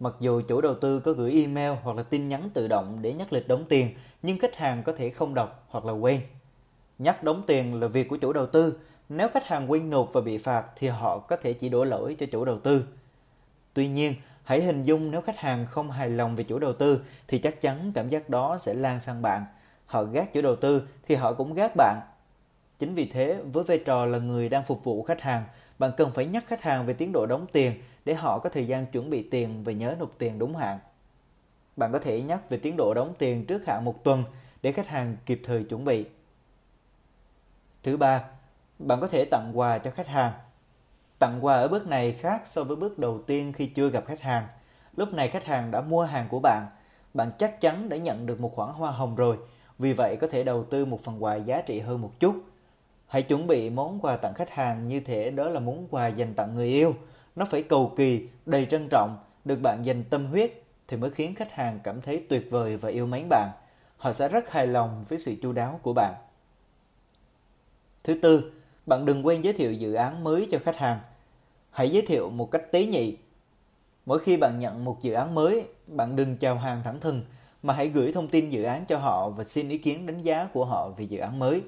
Mặc 0.00 0.14
dù 0.20 0.42
chủ 0.48 0.60
đầu 0.60 0.74
tư 0.74 1.00
có 1.00 1.12
gửi 1.12 1.32
email 1.32 1.72
hoặc 1.82 1.96
là 1.96 2.02
tin 2.02 2.28
nhắn 2.28 2.50
tự 2.54 2.68
động 2.68 2.98
để 3.02 3.12
nhắc 3.12 3.32
lịch 3.32 3.48
đóng 3.48 3.64
tiền, 3.68 3.88
nhưng 4.22 4.38
khách 4.38 4.56
hàng 4.56 4.82
có 4.82 4.92
thể 4.92 5.10
không 5.10 5.34
đọc 5.34 5.64
hoặc 5.68 5.84
là 5.84 5.92
quên. 5.92 6.20
Nhắc 6.98 7.24
đóng 7.24 7.42
tiền 7.46 7.80
là 7.80 7.86
việc 7.86 8.08
của 8.08 8.16
chủ 8.16 8.32
đầu 8.32 8.46
tư. 8.46 8.78
Nếu 9.08 9.28
khách 9.28 9.46
hàng 9.46 9.70
quên 9.70 9.90
nộp 9.90 10.12
và 10.12 10.20
bị 10.20 10.38
phạt 10.38 10.64
thì 10.76 10.88
họ 10.88 11.18
có 11.18 11.36
thể 11.36 11.52
chỉ 11.52 11.68
đổ 11.68 11.84
lỗi 11.84 12.16
cho 12.18 12.26
chủ 12.32 12.44
đầu 12.44 12.58
tư. 12.58 12.84
Tuy 13.74 13.88
nhiên, 13.88 14.14
hãy 14.44 14.62
hình 14.62 14.82
dung 14.82 15.10
nếu 15.10 15.20
khách 15.20 15.38
hàng 15.38 15.66
không 15.66 15.90
hài 15.90 16.10
lòng 16.10 16.36
về 16.36 16.44
chủ 16.44 16.58
đầu 16.58 16.72
tư 16.72 17.00
thì 17.28 17.38
chắc 17.38 17.60
chắn 17.60 17.92
cảm 17.94 18.08
giác 18.08 18.30
đó 18.30 18.58
sẽ 18.58 18.74
lan 18.74 19.00
sang 19.00 19.22
bạn. 19.22 19.44
Họ 19.86 20.02
ghét 20.02 20.32
chủ 20.32 20.42
đầu 20.42 20.56
tư 20.56 20.82
thì 21.08 21.14
họ 21.14 21.32
cũng 21.32 21.54
ghét 21.54 21.76
bạn. 21.76 22.00
Chính 22.78 22.94
vì 22.94 23.06
thế, 23.06 23.42
với 23.52 23.64
vai 23.64 23.78
trò 23.78 24.04
là 24.04 24.18
người 24.18 24.48
đang 24.48 24.64
phục 24.64 24.84
vụ 24.84 25.02
khách 25.02 25.20
hàng, 25.20 25.44
bạn 25.82 25.92
cần 25.96 26.12
phải 26.12 26.26
nhắc 26.26 26.46
khách 26.46 26.62
hàng 26.62 26.86
về 26.86 26.92
tiến 26.92 27.12
độ 27.12 27.26
đóng 27.26 27.46
tiền 27.52 27.82
để 28.04 28.14
họ 28.14 28.38
có 28.38 28.48
thời 28.48 28.66
gian 28.66 28.86
chuẩn 28.86 29.10
bị 29.10 29.28
tiền 29.30 29.64
và 29.64 29.72
nhớ 29.72 29.96
nộp 29.98 30.10
tiền 30.18 30.38
đúng 30.38 30.56
hạn. 30.56 30.78
Bạn 31.76 31.92
có 31.92 31.98
thể 31.98 32.22
nhắc 32.22 32.50
về 32.50 32.58
tiến 32.58 32.74
độ 32.76 32.94
đóng 32.94 33.14
tiền 33.18 33.46
trước 33.46 33.66
hạn 33.66 33.84
một 33.84 34.04
tuần 34.04 34.24
để 34.62 34.72
khách 34.72 34.88
hàng 34.88 35.16
kịp 35.26 35.40
thời 35.44 35.64
chuẩn 35.64 35.84
bị. 35.84 36.04
Thứ 37.82 37.96
ba, 37.96 38.24
bạn 38.78 39.00
có 39.00 39.06
thể 39.06 39.24
tặng 39.30 39.50
quà 39.54 39.78
cho 39.78 39.90
khách 39.90 40.08
hàng. 40.08 40.32
Tặng 41.18 41.44
quà 41.44 41.54
ở 41.54 41.68
bước 41.68 41.86
này 41.86 42.12
khác 42.12 42.46
so 42.46 42.64
với 42.64 42.76
bước 42.76 42.98
đầu 42.98 43.22
tiên 43.26 43.52
khi 43.52 43.66
chưa 43.66 43.88
gặp 43.88 44.04
khách 44.06 44.20
hàng. 44.20 44.46
Lúc 44.96 45.12
này 45.12 45.28
khách 45.28 45.44
hàng 45.44 45.70
đã 45.70 45.80
mua 45.80 46.04
hàng 46.04 46.28
của 46.30 46.40
bạn, 46.42 46.66
bạn 47.14 47.30
chắc 47.38 47.60
chắn 47.60 47.88
đã 47.88 47.96
nhận 47.96 48.26
được 48.26 48.40
một 48.40 48.54
khoản 48.54 48.70
hoa 48.70 48.90
hồng 48.90 49.14
rồi, 49.16 49.38
vì 49.78 49.92
vậy 49.92 50.16
có 50.20 50.26
thể 50.26 50.44
đầu 50.44 50.64
tư 50.64 50.84
một 50.84 51.04
phần 51.04 51.24
quà 51.24 51.36
giá 51.36 51.60
trị 51.60 51.80
hơn 51.80 52.00
một 52.00 52.20
chút. 52.20 52.51
Hãy 53.12 53.22
chuẩn 53.22 53.46
bị 53.46 53.70
món 53.70 54.00
quà 54.00 54.16
tặng 54.16 54.34
khách 54.34 54.50
hàng 54.50 54.88
như 54.88 55.00
thể 55.00 55.30
đó 55.30 55.48
là 55.48 55.60
món 55.60 55.88
quà 55.90 56.08
dành 56.08 56.34
tặng 56.34 56.54
người 56.54 56.68
yêu. 56.68 56.94
Nó 57.36 57.44
phải 57.44 57.62
cầu 57.62 57.92
kỳ, 57.96 58.28
đầy 58.46 58.66
trân 58.66 58.88
trọng, 58.90 59.18
được 59.44 59.58
bạn 59.62 59.82
dành 59.84 60.04
tâm 60.10 60.26
huyết 60.26 60.62
thì 60.88 60.96
mới 60.96 61.10
khiến 61.10 61.34
khách 61.34 61.52
hàng 61.52 61.80
cảm 61.84 62.00
thấy 62.00 62.26
tuyệt 62.28 62.50
vời 62.50 62.76
và 62.76 62.88
yêu 62.88 63.06
mến 63.06 63.26
bạn. 63.28 63.50
Họ 63.96 64.12
sẽ 64.12 64.28
rất 64.28 64.50
hài 64.50 64.66
lòng 64.66 65.04
với 65.08 65.18
sự 65.18 65.34
chu 65.42 65.52
đáo 65.52 65.80
của 65.82 65.92
bạn. 65.92 66.14
Thứ 68.04 68.18
tư, 68.22 68.52
bạn 68.86 69.06
đừng 69.06 69.26
quên 69.26 69.42
giới 69.42 69.52
thiệu 69.52 69.72
dự 69.72 69.94
án 69.94 70.24
mới 70.24 70.48
cho 70.50 70.58
khách 70.64 70.76
hàng. 70.76 70.98
Hãy 71.70 71.90
giới 71.90 72.02
thiệu 72.06 72.30
một 72.30 72.50
cách 72.50 72.72
tế 72.72 72.86
nhị. 72.86 73.16
Mỗi 74.06 74.18
khi 74.18 74.36
bạn 74.36 74.60
nhận 74.60 74.84
một 74.84 74.98
dự 75.02 75.12
án 75.12 75.34
mới, 75.34 75.66
bạn 75.86 76.16
đừng 76.16 76.36
chào 76.36 76.54
hàng 76.54 76.80
thẳng 76.84 77.00
thừng, 77.00 77.22
mà 77.62 77.74
hãy 77.74 77.88
gửi 77.88 78.12
thông 78.12 78.28
tin 78.28 78.50
dự 78.50 78.62
án 78.62 78.84
cho 78.88 78.98
họ 78.98 79.28
và 79.28 79.44
xin 79.44 79.68
ý 79.68 79.78
kiến 79.78 80.06
đánh 80.06 80.22
giá 80.22 80.48
của 80.52 80.64
họ 80.64 80.88
về 80.88 81.04
dự 81.04 81.18
án 81.18 81.38
mới 81.38 81.62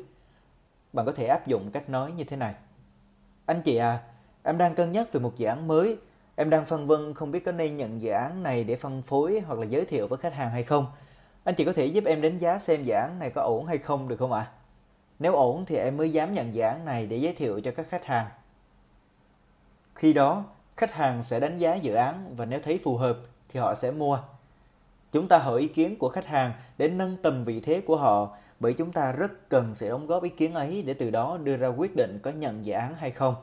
bạn 0.95 1.07
có 1.07 1.13
thể 1.13 1.27
áp 1.27 1.47
dụng 1.47 1.71
cách 1.71 1.89
nói 1.89 2.13
như 2.13 2.25
thế 2.25 2.37
này. 2.37 2.55
Anh 3.47 3.63
chị 3.63 3.77
à, 3.77 3.99
em 4.43 4.59
đang 4.59 4.75
cân 4.75 4.93
nhắc 4.93 5.13
về 5.13 5.21
một 5.21 5.37
dự 5.37 5.47
án 5.47 5.69
mới. 5.69 5.99
Em 6.37 6.51
đang 6.51 6.67
phân 6.67 6.87
vân 6.87 7.15
không 7.15 7.31
biết 7.31 7.45
có 7.45 7.53
nên 7.53 7.77
nhận 7.77 8.03
dự 8.03 8.11
án 8.11 8.43
này 8.43 8.65
để 8.65 8.77
phân 8.77 9.03
phối 9.03 9.41
hoặc 9.47 9.59
là 9.59 9.67
giới 9.67 9.85
thiệu 9.85 10.07
với 10.07 10.19
khách 10.19 10.35
hàng 10.35 10.51
hay 10.51 10.65
không. 10.65 10.87
Anh 11.45 11.55
chị 11.55 11.65
có 11.65 11.73
thể 11.73 11.87
giúp 11.87 12.05
em 12.05 12.23
đánh 12.23 12.39
giá 12.39 12.59
xem 12.59 12.85
dự 12.85 12.95
án 12.95 13.19
này 13.19 13.31
có 13.31 13.43
ổn 13.43 13.67
hay 13.67 13.79
không 13.79 14.09
được 14.09 14.17
không 14.17 14.33
ạ? 14.33 14.41
À? 14.41 14.53
Nếu 15.19 15.35
ổn 15.35 15.65
thì 15.67 15.77
em 15.77 15.97
mới 15.97 16.13
dám 16.13 16.35
nhận 16.35 16.55
dự 16.55 16.61
án 16.61 16.85
này 16.85 17.07
để 17.07 17.17
giới 17.17 17.33
thiệu 17.33 17.61
cho 17.61 17.71
các 17.71 17.87
khách 17.91 18.05
hàng. 18.05 18.27
Khi 19.95 20.13
đó, 20.13 20.45
khách 20.77 20.93
hàng 20.93 21.23
sẽ 21.23 21.41
đánh 21.41 21.59
giá 21.59 21.75
dự 21.75 21.95
án 21.95 22.35
và 22.37 22.45
nếu 22.45 22.61
thấy 22.65 22.81
phù 22.85 22.97
hợp 22.97 23.17
thì 23.49 23.61
họ 23.61 23.75
sẽ 23.75 23.91
mua. 23.91 24.19
Chúng 25.13 25.29
ta 25.29 25.39
hỏi 25.39 25.61
ý 25.61 25.69
kiến 25.69 25.97
của 25.99 26.09
khách 26.09 26.27
hàng 26.27 26.53
để 26.79 26.89
nâng 26.89 27.17
tầm 27.23 27.45
vị 27.45 27.61
thế 27.61 27.81
của 27.81 27.97
họ 27.97 28.37
bởi 28.61 28.73
chúng 28.73 28.93
ta 28.93 29.13
rất 29.13 29.49
cần 29.49 29.75
sự 29.75 29.89
đóng 29.89 30.07
góp 30.07 30.23
ý 30.23 30.29
kiến 30.29 30.55
ấy 30.55 30.83
để 30.83 30.95
từ 30.95 31.11
đó 31.11 31.39
đưa 31.45 31.57
ra 31.57 31.69
quyết 31.69 31.97
định 31.97 32.19
có 32.23 32.31
nhận 32.31 32.67
dự 32.67 32.73
án 32.73 32.95
hay 32.95 33.11
không. 33.11 33.35